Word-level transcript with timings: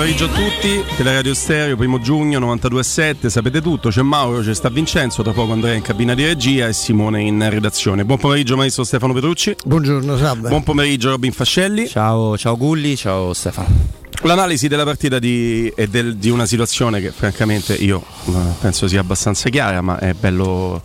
pomeriggio 0.00 0.24
a 0.24 0.28
tutti, 0.28 0.82
Teleradio 0.96 1.34
Stereo, 1.34 1.76
primo 1.76 2.00
giugno 2.00 2.40
92.7, 2.40 3.26
sapete 3.26 3.60
tutto, 3.60 3.90
c'è 3.90 4.00
Mauro, 4.00 4.40
c'è 4.40 4.54
sta 4.54 4.70
Vincenzo, 4.70 5.22
tra 5.22 5.32
poco 5.32 5.52
Andrea 5.52 5.74
in 5.74 5.82
cabina 5.82 6.14
di 6.14 6.24
regia 6.24 6.68
e 6.68 6.72
Simone 6.72 7.20
in 7.20 7.46
redazione. 7.50 8.02
Buon 8.06 8.16
pomeriggio 8.16 8.56
maestro 8.56 8.82
Stefano 8.82 9.12
Petrucci. 9.12 9.56
Buongiorno 9.62 10.16
Sabba. 10.16 10.48
Buon 10.48 10.62
pomeriggio 10.62 11.10
Robin 11.10 11.32
Fascelli. 11.32 11.86
Ciao, 11.86 12.38
ciao 12.38 12.56
Gulli, 12.56 12.96
ciao 12.96 13.34
Stefano. 13.34 13.68
L'analisi 14.22 14.68
della 14.68 14.84
partita 14.84 15.18
di, 15.18 15.70
e 15.76 15.86
del, 15.86 16.16
di 16.16 16.30
una 16.30 16.46
situazione 16.46 17.02
che 17.02 17.10
francamente 17.10 17.74
io 17.74 18.02
eh, 18.28 18.32
penso 18.58 18.88
sia 18.88 19.00
abbastanza 19.00 19.50
chiara, 19.50 19.82
ma 19.82 19.98
è 19.98 20.14
bello 20.14 20.82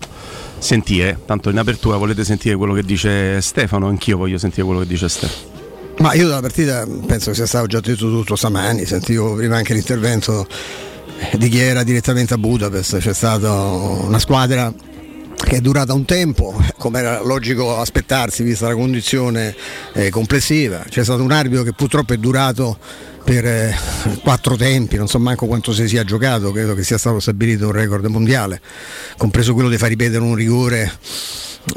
sentire. 0.58 1.22
Tanto 1.26 1.50
in 1.50 1.58
apertura 1.58 1.96
volete 1.96 2.26
sentire 2.26 2.58
quello 2.58 2.74
che 2.74 2.84
dice 2.84 3.40
Stefano, 3.40 3.88
anch'io 3.88 4.18
voglio 4.18 4.38
sentire 4.38 4.66
quello 4.66 4.82
che 4.82 4.88
dice 4.88 5.08
Stefano. 5.08 5.55
Ma 6.00 6.14
io 6.14 6.28
dalla 6.28 6.42
partita 6.42 6.86
penso 7.06 7.30
che 7.30 7.36
sia 7.36 7.46
stato 7.46 7.68
già 7.68 7.80
detto 7.80 8.10
tutto 8.10 8.36
stamani, 8.36 8.86
sentivo 8.86 9.34
prima 9.36 9.56
anche 9.56 9.74
l'intervento 9.74 10.48
di 11.38 11.50
chi 11.50 11.60
era 11.60 11.84
direttamente 11.84 12.34
a 12.34 12.38
Budapest, 12.38 12.98
c'è 12.98 13.14
stata 13.14 13.52
una 13.52 14.20
squadra 14.20 14.74
che 15.36 15.58
è 15.58 15.62
durata 15.62 15.94
un 15.94 16.06
tempo, 16.06 16.62
come 16.78 17.00
era 17.00 17.22
logico 17.22 17.78
aspettarsi 17.78 18.44
vista 18.44 18.68
la 18.68 18.74
condizione 18.74 19.56
eh, 19.94 20.10
complessiva, 20.10 20.84
c'è 20.88 21.04
stato 21.04 21.24
un 21.24 21.32
arbitro 21.32 21.64
che 21.64 21.74
purtroppo 21.74 22.14
è 22.14 22.18
durato 22.18 22.78
per 23.24 23.46
eh, 23.46 23.76
quattro 24.22 24.56
tempi, 24.56 24.98
non 24.98 25.08
so 25.08 25.18
manco 25.20 25.46
quanto 25.46 25.74
si 25.74 25.88
sia 25.88 26.04
giocato, 26.04 26.52
credo 26.52 26.74
che 26.76 26.84
sia 26.84 26.98
stato 26.98 27.20
stabilito 27.20 27.68
un 27.68 27.72
record 27.72 28.06
mondiale, 28.06 28.62
compreso 29.18 29.54
quello 29.54 29.70
di 29.70 29.78
far 29.78 29.90
ripetere 29.90 30.24
un 30.24 30.36
rigore 30.36 30.92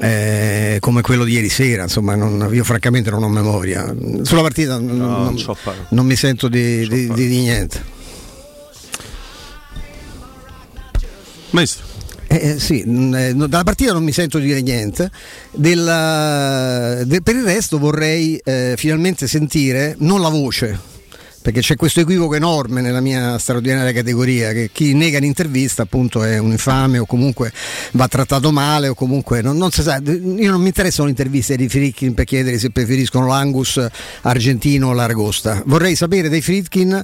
eh, 0.00 0.76
come 0.80 1.00
quello 1.00 1.24
di 1.24 1.32
ieri 1.32 1.48
sera, 1.48 1.84
insomma 1.84 2.14
non, 2.14 2.48
io 2.52 2.64
francamente 2.64 3.10
non 3.10 3.22
ho 3.22 3.28
memoria. 3.28 3.94
Sulla 4.22 4.42
partita 4.42 4.78
no, 4.78 4.92
non, 4.92 5.34
non, 5.34 5.56
non, 5.90 6.06
mi 6.06 6.16
sento 6.16 6.48
di, 6.48 6.86
di, 6.86 7.12
di, 7.12 7.28
di 7.28 7.38
niente. 7.40 7.96
Maestro. 11.50 11.86
Eh, 12.30 12.50
eh 12.50 12.58
sì, 12.60 12.82
eh, 12.82 13.34
dalla 13.34 13.64
partita 13.64 13.92
non 13.94 14.04
mi 14.04 14.12
sento 14.12 14.38
dire 14.38 14.60
niente, 14.60 15.10
Del, 15.50 17.04
de, 17.06 17.22
per 17.22 17.36
il 17.36 17.42
resto 17.42 17.78
vorrei 17.78 18.36
eh, 18.44 18.74
finalmente 18.76 19.26
sentire 19.26 19.94
non 20.00 20.20
la 20.20 20.28
voce, 20.28 20.78
perché 21.48 21.62
c'è 21.62 21.76
questo 21.76 22.00
equivoco 22.00 22.34
enorme 22.34 22.82
nella 22.82 23.00
mia 23.00 23.38
straordinaria 23.38 23.90
categoria 23.90 24.52
che 24.52 24.68
chi 24.70 24.92
nega 24.92 25.18
l'intervista 25.18 25.80
appunto 25.80 26.22
è 26.22 26.36
un 26.36 26.50
infame 26.50 26.98
o 26.98 27.06
comunque 27.06 27.50
va 27.92 28.06
trattato 28.06 28.52
male 28.52 28.88
o 28.88 28.94
comunque 28.94 29.40
non, 29.40 29.56
non 29.56 29.70
si 29.70 29.80
sa, 29.80 29.98
io 30.04 30.50
non 30.50 30.60
mi 30.60 30.66
interessano 30.66 31.04
le 31.04 31.12
interviste 31.12 31.56
dei 31.56 31.70
Fritkin 31.70 32.12
per 32.12 32.26
chiedere 32.26 32.58
se 32.58 32.68
preferiscono 32.68 33.28
l'Angus 33.28 33.82
argentino 34.20 34.88
o 34.88 34.92
l'Argosta. 34.92 35.62
Vorrei 35.64 35.96
sapere 35.96 36.28
dei 36.28 36.42
Fritkin 36.42 37.02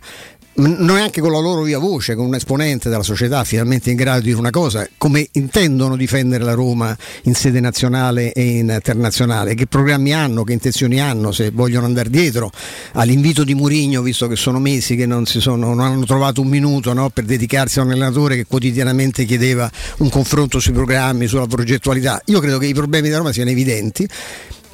non 0.57 0.97
è 0.97 1.01
anche 1.01 1.21
con 1.21 1.33
la 1.33 1.41
loro 1.41 1.63
via 1.63 1.79
voce, 1.79 2.15
con 2.15 2.27
un 2.27 2.35
esponente 2.35 2.89
della 2.89 3.03
società 3.03 3.43
finalmente 3.45 3.91
in 3.91 3.97
grado 3.97 4.21
di 4.21 4.27
dire 4.27 4.39
una 4.39 4.51
cosa, 4.51 4.87
come 4.97 5.27
intendono 5.33 5.97
difendere 5.97 6.45
la 6.45 6.53
Roma 6.53 6.97
in 7.23 7.35
sede 7.35 7.61
nazionale 7.61 8.33
e 8.33 8.59
internazionale, 8.59 9.55
che 9.55 9.67
programmi 9.67 10.13
hanno, 10.15 10.45
che 10.45 10.53
intenzioni 10.53 11.01
hanno, 11.01 11.33
se 11.33 11.51
vogliono 11.51 11.87
andare 11.87 12.09
dietro 12.09 12.51
all'invito 12.93 13.43
di 13.43 13.55
Murigno, 13.55 14.03
visto 14.03 14.29
che 14.29 14.37
sono 14.37 14.61
mesi 14.61 14.95
che 14.95 15.07
non, 15.07 15.27
sono, 15.27 15.75
non 15.75 15.81
hanno 15.81 16.05
trovato 16.05 16.41
un 16.41 16.49
minuto 16.49 16.93
no, 16.93 17.11
per 17.11 17.25
dedicarsi 17.25 17.81
a 17.81 17.83
un 17.83 17.91
allenatore 17.91 18.37
che 18.37 18.47
quotidianamente 18.47 19.25
chiedeva 19.25 19.71
un 19.99 20.09
confronto 20.09 20.61
sui 20.61 20.73
programmi, 20.73 21.27
sulla 21.27 21.47
progettualità. 21.47 22.21
Io 22.27 22.39
credo 22.41 22.59
che 22.59 22.67
i 22.67 22.75
problemi 22.75 23.09
della 23.09 23.19
Roma 23.19 23.33
siano 23.33 23.51
evidenti 23.51 24.09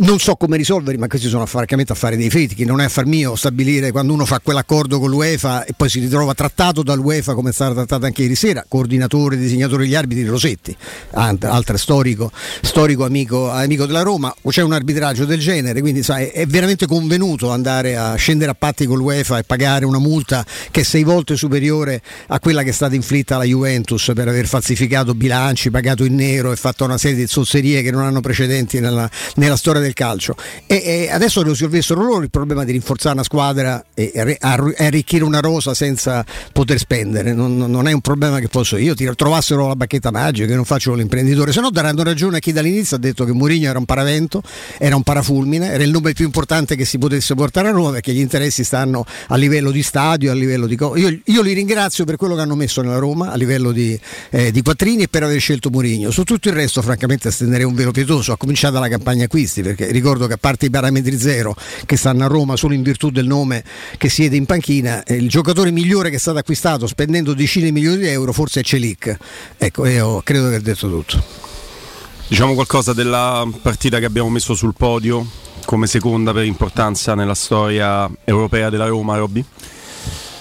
non 0.00 0.18
so 0.18 0.36
come 0.36 0.56
risolverli, 0.56 0.98
ma 0.98 1.06
questi 1.06 1.28
sono 1.28 1.44
francamente 1.46 1.92
affari 1.92 2.16
dei 2.16 2.28
critici, 2.28 2.64
non 2.64 2.80
è 2.80 2.84
affar 2.84 3.06
mio 3.06 3.36
stabilire 3.36 3.90
quando 3.90 4.12
uno 4.12 4.24
fa 4.24 4.40
quell'accordo 4.42 4.98
con 4.98 5.10
l'UEFA 5.10 5.64
e 5.64 5.74
poi 5.76 5.88
si 5.88 6.00
ritrova 6.00 6.34
trattato 6.34 6.83
dall'UEFA 6.83 7.34
come 7.34 7.50
è 7.50 7.52
stato 7.52 7.74
trattato 7.74 8.06
anche 8.06 8.22
ieri 8.22 8.34
sera, 8.34 8.64
coordinatore, 8.66 9.36
disegnatore 9.36 9.84
degli 9.84 9.94
arbitri 9.94 10.24
Rosetti, 10.24 10.74
altro 11.12 11.77
storico, 11.77 12.30
storico 12.62 13.05
amico, 13.05 13.50
amico, 13.50 13.84
della 13.86 14.02
Roma, 14.02 14.34
o 14.42 14.50
c'è 14.50 14.62
un 14.62 14.72
arbitraggio 14.72 15.24
del 15.24 15.39
genere, 15.39 15.80
quindi 15.80 16.02
sai, 16.02 16.27
è 16.28 16.46
veramente 16.46 16.86
convenuto 16.86 17.50
andare 17.50 17.96
a 17.96 18.14
scendere 18.14 18.50
a 18.50 18.55
patti 18.55 18.86
con 18.86 18.96
l'UEFA 18.96 19.39
e 19.39 19.42
pagare 19.44 19.84
una 19.84 19.98
multa 19.98 20.44
che 20.70 20.80
è 20.80 20.84
sei 20.84 21.02
volte 21.02 21.36
superiore 21.36 22.00
a 22.28 22.40
quella 22.40 22.62
che 22.62 22.70
è 22.70 22.72
stata 22.72 22.94
inflitta 22.94 23.34
alla 23.34 23.44
Juventus 23.44 24.12
per 24.14 24.28
aver 24.28 24.46
falsificato 24.46 25.14
bilanci, 25.14 25.70
pagato 25.70 26.05
in 26.05 26.14
nero 26.14 26.52
e 26.52 26.56
fatto 26.56 26.84
una 26.84 26.98
serie 26.98 27.18
di 27.18 27.27
zozzerie 27.27 27.83
che 27.83 27.90
non 27.90 28.02
hanno 28.02 28.20
precedenti 28.20 28.80
nella, 28.80 29.08
nella 29.34 29.56
storia 29.56 29.80
del 29.80 29.89
del 29.90 29.95
calcio. 29.95 30.34
E, 30.67 30.83
e 30.84 31.11
adesso 31.11 31.42
lo 31.42 31.51
risolvessero 31.51 32.02
loro 32.02 32.23
il 32.23 32.30
problema 32.30 32.64
di 32.64 32.73
rinforzare 32.73 33.14
una 33.14 33.24
squadra 33.24 33.84
e 33.95 34.39
arricchire 34.40 35.24
una 35.24 35.40
rosa 35.40 35.74
senza 35.74 36.24
poter 36.52 36.78
spendere. 36.78 37.33
Non, 37.33 37.56
non 37.56 37.89
è 37.89 37.92
un 37.92 38.01
problema 38.01 38.39
che 38.39 38.48
posso 38.48 38.77
io. 38.77 38.95
Ti 38.95 39.11
trovassero 39.17 39.68
la 39.68 39.77
bacchetta 39.77 40.11
magica, 40.11 40.46
che 40.46 40.55
non 40.55 40.64
faccio 40.64 40.95
l'imprenditore, 40.95 41.52
se 41.52 41.61
no 41.61 41.70
daranno 41.70 42.02
ragione 42.02 42.36
a 42.36 42.40
chi 42.40 42.52
dall'inizio 42.52 42.96
ha 42.96 42.98
detto 42.98 43.24
che 43.24 43.33
Mourinho 43.33 43.68
era 43.68 43.78
un 43.78 43.84
paravento, 43.84 44.42
era 44.78 44.96
un 44.96 45.02
parafulmine, 45.02 45.73
era 45.73 45.83
il 45.83 45.90
nome 45.90 46.12
più 46.12 46.24
importante 46.24 46.77
che 46.77 46.84
si 46.84 46.98
potesse 46.98 47.34
portare 47.34 47.68
a 47.68 47.70
Roma 47.72 47.90
perché 47.90 48.12
gli 48.12 48.20
interessi 48.20 48.64
stanno 48.64 49.05
a 49.28 49.36
livello 49.36 49.70
di 49.70 49.83
stadio, 49.83 50.30
a 50.30 50.34
livello 50.34 50.67
di... 50.67 50.77
Io, 50.96 51.18
io 51.24 51.42
li 51.42 51.52
ringrazio 51.52 52.05
per 52.05 52.17
quello 52.17 52.34
che 52.34 52.40
hanno 52.42 52.55
messo 52.55 52.83
nella 52.83 52.98
Roma, 52.98 53.30
a 53.30 53.36
livello 53.36 53.72
di, 53.72 53.98
eh, 54.30 54.51
di 54.51 54.62
quattrini 54.62 55.05
e 55.05 55.08
per 55.08 55.24
aver 55.24 55.40
scelto 55.40 55.70
Mourinho. 55.70 56.11
Su 56.11 56.24
tutto 56.24 56.48
il 56.48 56.55
resto 56.55 56.83
francamente 56.83 57.30
stenderei 57.30 57.64
un 57.64 57.74
velo 57.74 57.90
pietoso, 57.90 58.33
ha 58.33 58.36
cominciato 58.36 58.78
la 58.78 58.89
campagna 58.89 59.24
acquisti 59.24 59.62
perché 59.62 59.80
perché 59.80 59.92
ricordo 59.92 60.27
che 60.27 60.35
a 60.35 60.39
parte 60.39 60.67
i 60.67 60.70
parametri 60.70 61.18
zero 61.18 61.57
che 61.86 61.96
stanno 61.96 62.24
a 62.24 62.27
Roma 62.27 62.57
solo 62.57 62.74
in 62.74 62.83
virtù 62.83 63.11
del 63.11 63.27
nome 63.27 63.64
che 63.96 64.11
siede 64.11 64.36
in 64.36 64.45
panchina, 64.45 65.02
il 65.08 65.29
giocatore 65.29 65.70
migliore 65.70 66.11
che 66.11 66.17
è 66.17 66.18
stato 66.18 66.39
acquistato 66.39 66.86
spendendo 66.86 67.33
decine 67.33 67.67
di 67.67 67.73
milioni 67.73 67.96
di 67.96 68.08
euro 68.08 68.33
forse 68.33 68.61
è 68.61 68.63
Celic. 68.63 69.17
Ecco, 69.57 69.86
io 69.86 70.20
credo 70.23 70.51
che 70.51 70.57
ha 70.57 70.61
detto 70.61 70.89
tutto. 70.89 71.23
Diciamo 72.29 72.55
qualcosa 72.55 72.92
della 72.92 73.48
partita 73.63 73.98
che 73.98 74.05
abbiamo 74.05 74.29
messo 74.29 74.55
sul 74.55 74.74
podio 74.77 75.27
come 75.64 75.86
seconda 75.86 76.33
per 76.33 76.45
importanza 76.45 77.14
nella 77.14 77.35
storia 77.35 78.08
europea 78.24 78.70
della 78.70 78.86
Roma, 78.86 79.17
Robby? 79.17 79.45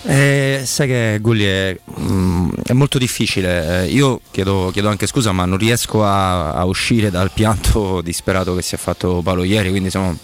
Eh, 0.03 0.61
sai 0.65 0.87
che 0.87 1.17
Gulli 1.21 1.43
è, 1.43 1.77
mm, 1.99 2.49
è 2.63 2.73
molto 2.73 2.97
difficile. 2.97 3.83
Eh, 3.83 3.91
io 3.91 4.21
chiedo, 4.31 4.69
chiedo, 4.71 4.87
anche 4.89 5.07
scusa, 5.07 5.31
ma 5.31 5.45
non 5.45 5.57
riesco 5.57 6.05
a, 6.05 6.53
a, 6.53 6.65
uscire 6.65 7.11
dal 7.11 7.31
pianto 7.31 7.99
disperato 8.03 8.55
che 8.55 8.61
si 8.61 8.75
è 8.75 8.77
fatto 8.77 9.21
Paolo 9.21 9.43
ieri, 9.43 9.69
quindi 9.69 9.89
sono, 9.89 10.17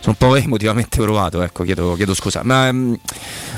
sono 0.00 0.04
un 0.06 0.14
po' 0.14 0.34
emotivamente 0.36 1.00
provato. 1.00 1.42
Ecco, 1.42 1.64
chiedo, 1.64 1.94
chiedo 1.94 2.14
scusa. 2.14 2.42
Ma 2.44 2.70
mm, 2.70 2.94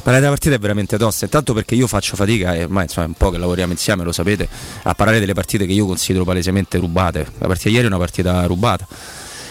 parlare 0.03 0.27
partita 0.29 0.55
è 0.55 0.59
veramente 0.59 0.97
tosta. 0.97 1.27
Intanto 1.27 1.53
perché 1.53 1.75
io 1.75 1.87
faccio 1.87 2.17
fatica, 2.17 2.55
e 2.55 2.65
ormai 2.65 2.85
insomma, 2.85 3.07
è 3.07 3.09
un 3.09 3.15
po' 3.17 3.31
che 3.31 3.39
lavoriamo 3.39 3.73
insieme, 3.73 4.05
lo 4.05 4.13
sapete, 4.13 4.49
a 4.83 4.95
parlare 4.95 5.21
delle 5.21 5.35
partite 5.35 5.67
che 5.67 5.73
io 5.73 5.85
considero 5.85 6.25
palesemente 6.25 6.79
rubate. 6.79 7.27
La 7.39 7.47
partita 7.47 7.69
ieri 7.69 7.85
è 7.85 7.89
una 7.89 7.99
partita 7.99 8.45
rubata 8.47 8.87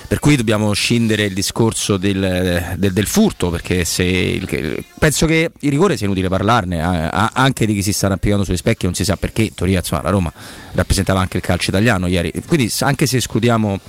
per 0.08 0.20
cui 0.20 0.38
dobbiamo 0.38 0.72
scindere 0.72 1.26
il 1.26 1.34
discorso 1.34 1.98
del, 1.98 2.76
del, 2.78 2.94
del 2.94 3.08
furto, 3.08 3.50
perché 3.50 3.86
il, 3.98 4.86
penso 4.98 5.26
che 5.26 5.52
il 5.60 5.70
rigore 5.70 5.98
sia 5.98 6.06
inutile 6.06 6.30
parlarne, 6.30 6.82
anche 6.82 7.66
di 7.66 7.74
chi 7.74 7.82
si 7.82 7.92
sta 7.92 8.08
applicando 8.08 8.46
sugli 8.46 8.58
specchi, 8.58 8.86
non 8.86 8.94
si 8.94 9.04
sa 9.04 9.18
perché, 9.18 9.42
in 9.44 9.54
teoria 9.54 9.80
insomma, 9.80 10.04
la 10.04 10.10
Roma 10.10 10.32
rappresentava 10.72 11.20
anche 11.20 11.38
il 11.38 11.44
calcio 11.44 11.72
italiano 11.72 12.08
ieri, 12.08 12.32
quindi 12.48 12.72
anche 12.80 13.06
se 13.06 13.18
escludiamo 13.18 13.80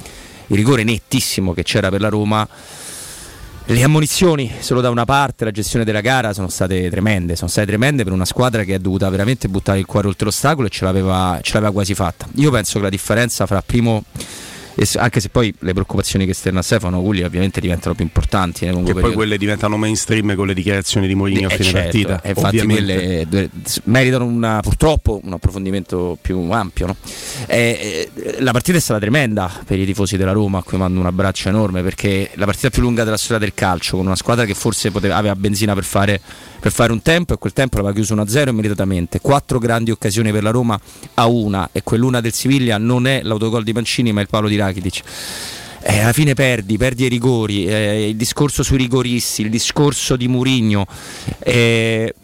il 0.48 0.56
rigore 0.56 0.82
nettissimo 0.82 1.54
che 1.54 1.62
c'era 1.62 1.88
per 1.88 2.00
la 2.00 2.08
Roma, 2.08 2.48
le 3.66 3.82
ammonizioni 3.82 4.50
solo 4.60 4.80
da 4.80 4.88
una 4.88 5.04
parte, 5.04 5.44
la 5.44 5.50
gestione 5.50 5.84
della 5.84 6.00
gara 6.00 6.32
sono 6.32 6.48
state 6.48 6.88
tremende, 6.90 7.36
sono 7.36 7.50
state 7.50 7.66
tremende 7.66 8.02
per 8.02 8.12
una 8.12 8.24
squadra 8.24 8.64
che 8.64 8.74
è 8.74 8.78
dovuta 8.78 9.08
veramente 9.10 9.46
buttare 9.46 9.78
il 9.78 9.84
cuore 9.84 10.08
oltre 10.08 10.24
l'ostacolo 10.24 10.66
e 10.66 10.70
ce 10.70 10.84
l'aveva, 10.84 11.38
ce 11.42 11.52
l'aveva 11.52 11.70
quasi 11.70 11.94
fatta. 11.94 12.26
Io 12.36 12.50
penso 12.50 12.78
che 12.78 12.84
la 12.84 12.90
differenza 12.90 13.44
fra 13.46 13.60
primo 13.60 14.04
anche 14.94 15.20
se 15.20 15.28
poi 15.28 15.52
le 15.60 15.72
preoccupazioni 15.72 16.24
che 16.24 16.30
esterna 16.30 16.62
Stefano 16.62 17.00
Gulli 17.00 17.22
ovviamente 17.22 17.60
diventano 17.60 17.94
più 17.94 18.04
importanti. 18.04 18.64
Eh, 18.64 18.68
e 18.68 18.94
poi 18.94 19.12
quelle 19.12 19.36
diventano 19.36 19.76
mainstream 19.76 20.34
con 20.34 20.46
le 20.46 20.54
dichiarazioni 20.54 21.06
di 21.06 21.14
Mourinho 21.14 21.46
a 21.46 21.50
fine 21.50 21.64
certo, 21.64 21.78
partita. 21.78 22.20
E 22.22 22.28
infatti 22.30 22.66
quelle 22.66 23.50
meritano 23.84 24.24
una, 24.24 24.60
purtroppo 24.60 25.20
un 25.22 25.32
approfondimento 25.32 26.16
più 26.20 26.38
ampio. 26.50 26.86
No? 26.86 26.96
E, 27.46 28.10
la 28.38 28.52
partita 28.52 28.78
è 28.78 28.80
stata 28.80 29.00
tremenda 29.00 29.50
per 29.64 29.78
i 29.78 29.84
tifosi 29.84 30.16
della 30.16 30.32
Roma, 30.32 30.58
a 30.58 30.62
cui 30.62 30.78
mando 30.78 31.00
un 31.00 31.06
abbraccio 31.06 31.48
enorme 31.48 31.82
perché 31.82 32.30
la 32.34 32.44
partita 32.44 32.70
più 32.70 32.82
lunga 32.82 33.04
della 33.04 33.16
storia 33.16 33.38
del 33.38 33.54
calcio, 33.54 33.96
con 33.96 34.06
una 34.06 34.16
squadra 34.16 34.44
che 34.44 34.54
forse 34.54 34.90
poteva, 34.90 35.16
aveva 35.16 35.34
benzina 35.34 35.74
per 35.74 35.84
fare 35.84 36.20
per 36.60 36.72
fare 36.72 36.92
un 36.92 37.02
tempo 37.02 37.34
e 37.34 37.38
quel 37.38 37.52
tempo 37.52 37.76
l'aveva 37.76 37.94
chiuso 37.94 38.14
1-0 38.14 38.48
immediatamente. 38.48 39.20
Quattro 39.20 39.58
grandi 39.58 39.90
occasioni 39.90 40.32
per 40.32 40.42
la 40.42 40.50
Roma 40.50 40.78
a 41.14 41.26
una 41.26 41.68
e 41.72 41.82
quell'una 41.82 42.20
del 42.20 42.32
Siviglia 42.32 42.78
non 42.78 43.06
è 43.06 43.22
l'autogol 43.22 43.64
di 43.64 43.72
Mancini 43.72 44.12
ma 44.12 44.20
il 44.20 44.28
palo 44.28 44.48
di 44.48 44.56
Rakitic. 44.56 45.02
Eh, 45.80 46.00
alla 46.00 46.12
fine 46.12 46.34
perdi, 46.34 46.76
perdi 46.76 47.04
i 47.04 47.08
rigori, 47.08 47.66
eh, 47.66 48.08
il 48.08 48.16
discorso 48.16 48.62
sui 48.62 48.76
rigoristi, 48.76 49.42
il 49.42 49.50
discorso 49.50 50.16
di 50.16 50.26
Murigno. 50.26 50.86
Eh, 51.38 52.14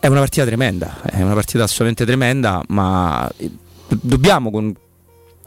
è 0.00 0.06
una 0.06 0.20
partita 0.20 0.44
tremenda, 0.44 1.02
è 1.02 1.20
una 1.20 1.34
partita 1.34 1.64
assolutamente 1.64 2.04
tremenda, 2.04 2.62
ma 2.68 3.30
dobbiamo 3.88 4.50
con, 4.50 4.74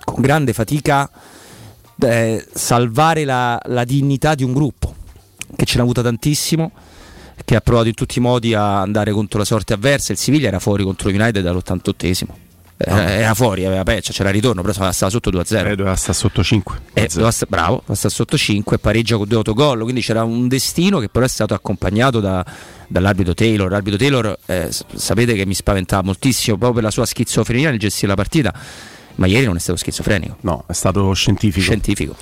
con 0.04 0.22
grande 0.22 0.54
fatica 0.54 1.10
eh, 2.00 2.46
salvare 2.54 3.24
la, 3.24 3.60
la 3.66 3.84
dignità 3.86 4.36
di 4.36 4.44
un 4.44 4.54
gruppo 4.54 4.96
che 5.56 5.66
ce 5.66 5.78
n'ha 5.78 5.84
avuta 5.84 6.02
tantissimo 6.02 6.72
che 7.44 7.56
ha 7.56 7.62
provato 7.62 7.88
in 7.88 7.94
tutti 7.94 8.20
i 8.20 8.22
modi 8.22 8.54
a 8.54 8.82
andare 8.82 9.12
contro 9.12 9.40
la 9.40 9.46
sorte 9.46 9.74
avversa. 9.74 10.12
Il 10.12 10.18
Siviglia 10.18 10.48
era 10.48 10.60
fuori 10.60 10.84
contro 10.84 11.10
l'United 11.10 11.44
dall'88esimo. 11.44 12.30
Era, 12.84 13.12
era 13.12 13.34
fuori, 13.36 13.64
aveva 13.64 13.84
peggio, 13.84 14.12
c'era 14.12 14.32
ritorno, 14.32 14.62
però 14.64 14.74
stava 14.74 14.92
sotto 14.92 15.30
2-0. 15.30 15.68
Eh, 15.68 15.76
doveva 15.76 15.96
stare 15.96 16.14
sotto 16.14 16.44
5. 16.44 16.80
Eh, 16.94 17.08
doveva 17.14 17.30
sta- 17.30 17.46
bravo, 17.48 17.76
doveva 17.76 17.94
stare 17.94 18.12
sotto 18.12 18.38
5, 18.38 18.80
pareggia 18.80 19.18
con 19.18 19.28
due 19.28 19.38
autogol, 19.38 19.84
quindi 19.84 20.02
c'era 20.02 20.24
un 20.24 20.48
destino 20.48 20.98
che 20.98 21.08
però 21.08 21.24
è 21.24 21.30
stato 21.30 21.54
accompagnato 21.54 22.20
da, 22.20 22.44
dall'arbitro 22.88 23.36
Taylor. 23.36 23.70
L'arbitro 23.70 24.00
Taylor, 24.00 24.36
eh, 24.48 24.70
sapete 24.96 25.36
che 25.36 25.46
mi 25.46 25.54
spaventava 25.54 26.02
moltissimo 26.02 26.56
proprio 26.58 26.74
per 26.82 26.84
la 26.86 26.92
sua 26.92 27.06
schizofrenia 27.06 27.70
nel 27.70 27.78
gestire 27.78 28.08
la 28.08 28.16
partita, 28.16 28.52
ma 29.16 29.28
ieri 29.28 29.46
non 29.46 29.58
è 29.58 29.60
stato 29.60 29.78
schizofrenico, 29.78 30.38
No, 30.42 30.64
è 30.68 30.74
stato 30.74 31.14
scientifico. 31.14 31.62
scientifico. 31.64 32.16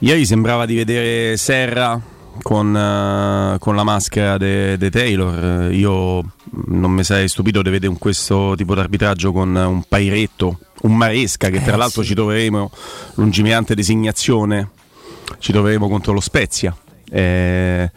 Ieri 0.00 0.26
sembrava 0.26 0.66
di 0.66 0.74
vedere 0.74 1.36
Serra 1.36 2.00
con, 2.42 2.76
eh, 2.76 3.58
con 3.58 3.76
la 3.76 3.84
maschera 3.84 4.36
di 4.38 4.90
Taylor. 4.90 5.68
Eh, 5.70 5.74
Io 5.74 6.22
non 6.66 6.90
mi 6.92 7.04
sarei 7.04 7.28
stupito 7.28 7.62
di 7.62 7.70
vedere 7.70 7.90
un- 7.90 7.98
questo 7.98 8.54
tipo 8.56 8.74
di 8.74 8.80
arbitraggio 8.80 9.32
con 9.32 9.54
un 9.54 9.82
Pairetto, 9.88 10.58
un 10.82 10.96
Maresca 10.96 11.48
che 11.48 11.62
tra 11.62 11.74
Eh, 11.74 11.76
l'altro 11.76 12.02
sì. 12.02 12.08
ci 12.08 12.14
troveremo, 12.14 12.70
lungimirante 13.14 13.74
designazione, 13.74 14.70
ci 15.38 15.52
troveremo 15.52 15.88
contro 15.88 16.12
lo 16.12 16.20
Spezia. 16.20 16.76
Eh, 17.10 17.20
eh, 17.82 17.90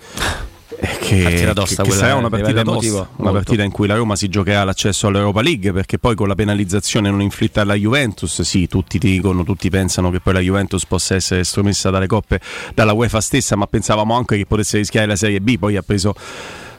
che, 1.00 1.22
Partita 1.24 1.54
tosta 1.54 1.84
che- 1.84 1.90
che 1.90 1.96
sarà 1.96 2.16
una 2.16 2.30
partita 2.30 2.62
tosta, 2.62 2.92
una 2.94 3.08
molto. 3.18 3.32
partita 3.34 3.64
in 3.64 3.72
cui 3.72 3.88
la 3.88 3.96
Roma 3.96 4.16
si 4.16 4.30
giocherà 4.30 4.64
l'accesso 4.64 5.08
all'Europa 5.08 5.42
League 5.42 5.72
perché 5.74 5.98
poi 5.98 6.16
con 6.16 6.28
la 6.28 6.36
penalizzazione 6.36 7.10
non 7.10 7.22
inflitta 7.22 7.62
alla 7.62 7.74
Juventus, 7.74 8.42
sì, 8.44 8.68
tutti 8.68 8.98
dicono, 9.00 9.44
tutti 9.44 9.70
pensano 9.70 10.12
che 10.12 10.20
poi 10.20 10.34
la 10.34 10.40
Juventus 10.40 10.86
possa 10.86 11.16
essere 11.16 11.40
estromessa 11.42 11.90
dalle 11.90 12.08
coppe 12.08 12.40
dalla 12.74 12.94
UEFA 12.94 13.22
stessa, 13.22 13.56
ma 13.56 13.66
pensavamo 13.68 14.16
anche 14.16 14.38
che 14.38 14.46
potesse 14.46 14.78
rischiare 14.78 15.08
la 15.08 15.16
Serie 15.16 15.42
B, 15.42 15.58
poi 15.58 15.76
ha 15.78 15.82
preso 15.82 16.14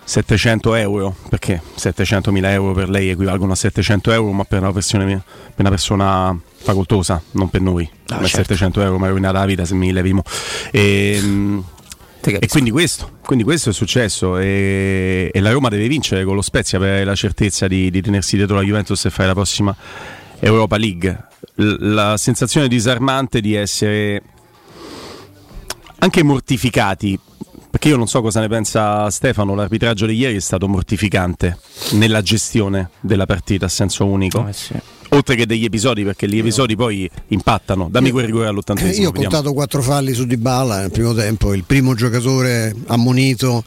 700 0.05 0.75
euro, 0.75 1.15
perché 1.29 1.61
700 1.75 2.33
mila 2.33 2.51
euro 2.53 2.73
per 2.73 2.89
lei 2.89 3.11
equivalgono 3.11 3.53
a 3.53 3.57
700 3.57 4.13
euro, 4.13 4.33
ma 4.33 4.45
per 4.45 4.61
una, 4.63 4.73
persona, 4.73 5.05
per 5.05 5.23
una 5.57 5.69
persona 5.69 6.39
facoltosa, 6.57 7.21
non 7.33 7.51
per 7.51 7.61
noi. 7.61 7.85
Ah, 8.07 8.15
Ma 8.21 8.27
certo. 8.27 8.37
700 8.55 8.81
euro 8.81 8.99
mi 8.99 9.05
ha 9.05 9.09
rovinato 9.09 9.35
la 9.37 9.45
vita 9.45 9.65
se 9.67 9.75
mi 9.75 9.93
levimo. 9.93 10.23
E, 10.71 11.61
Te 12.21 12.37
e 12.41 12.47
quindi 12.49 12.71
questo, 12.71 13.18
quindi 13.29 13.45
questo 13.45 13.69
è 13.69 13.73
successo 13.75 14.39
e, 14.39 15.31
e 15.31 15.41
la 15.41 15.51
Roma 15.51 15.69
deve 15.69 15.87
vincere 15.87 16.25
con 16.25 16.35
lo 16.35 16.41
Spezia 16.41 16.79
per 16.79 16.89
avere 16.89 17.05
la 17.05 17.15
certezza 17.15 17.69
di, 17.69 17.91
di 17.91 18.01
tenersi 18.01 18.37
dietro 18.37 18.57
la 18.57 18.63
Juventus 18.63 19.05
e 19.05 19.11
fare 19.11 19.29
la 19.29 19.35
prossima 19.35 19.77
Europa 20.39 20.79
League. 20.79 21.27
L- 21.57 21.93
la 21.93 22.17
sensazione 22.17 22.69
disarmante 22.69 23.43
di 23.43 23.53
essere 23.53 24.23
anche 25.99 26.23
mortificati, 26.23 27.21
perché 27.69 27.89
io 27.89 27.99
non 27.99 28.09
so 28.09 28.23
cosa 28.23 28.41
ne 28.41 28.49
pensa 28.49 29.11
Stefano, 29.11 29.55
l'arbitraggio 29.55 30.07
di 30.07 30.15
ieri 30.15 30.37
è 30.37 30.41
stato 30.41 30.67
mortificante 30.67 31.59
nella 31.91 32.23
gestione 32.23 32.89
della 32.99 33.27
partita 33.27 33.67
a 33.67 33.69
senso 33.69 34.07
unico, 34.07 34.49
Eh 34.49 34.55
sì. 34.55 34.73
Oltre 35.11 35.35
che 35.35 35.47
degli 35.47 35.65
episodi, 35.65 36.05
perché 36.05 36.29
gli 36.29 36.39
episodi 36.39 36.77
poi 36.77 37.09
impattano. 37.29 37.89
Dammi 37.91 38.11
quel 38.11 38.27
rigore 38.27 38.49
all'ottantesimo. 38.49 39.03
Io 39.03 39.09
ho 39.09 39.13
contato 39.13 39.53
quattro 39.53 39.83
falli 39.83 40.13
su 40.13 40.27
Dybala 40.27 40.81
nel 40.81 40.91
primo 40.91 41.15
tempo, 41.15 41.55
il 41.55 41.65
primo 41.65 41.95
giocatore 41.95 42.75
ammonito 42.87 43.65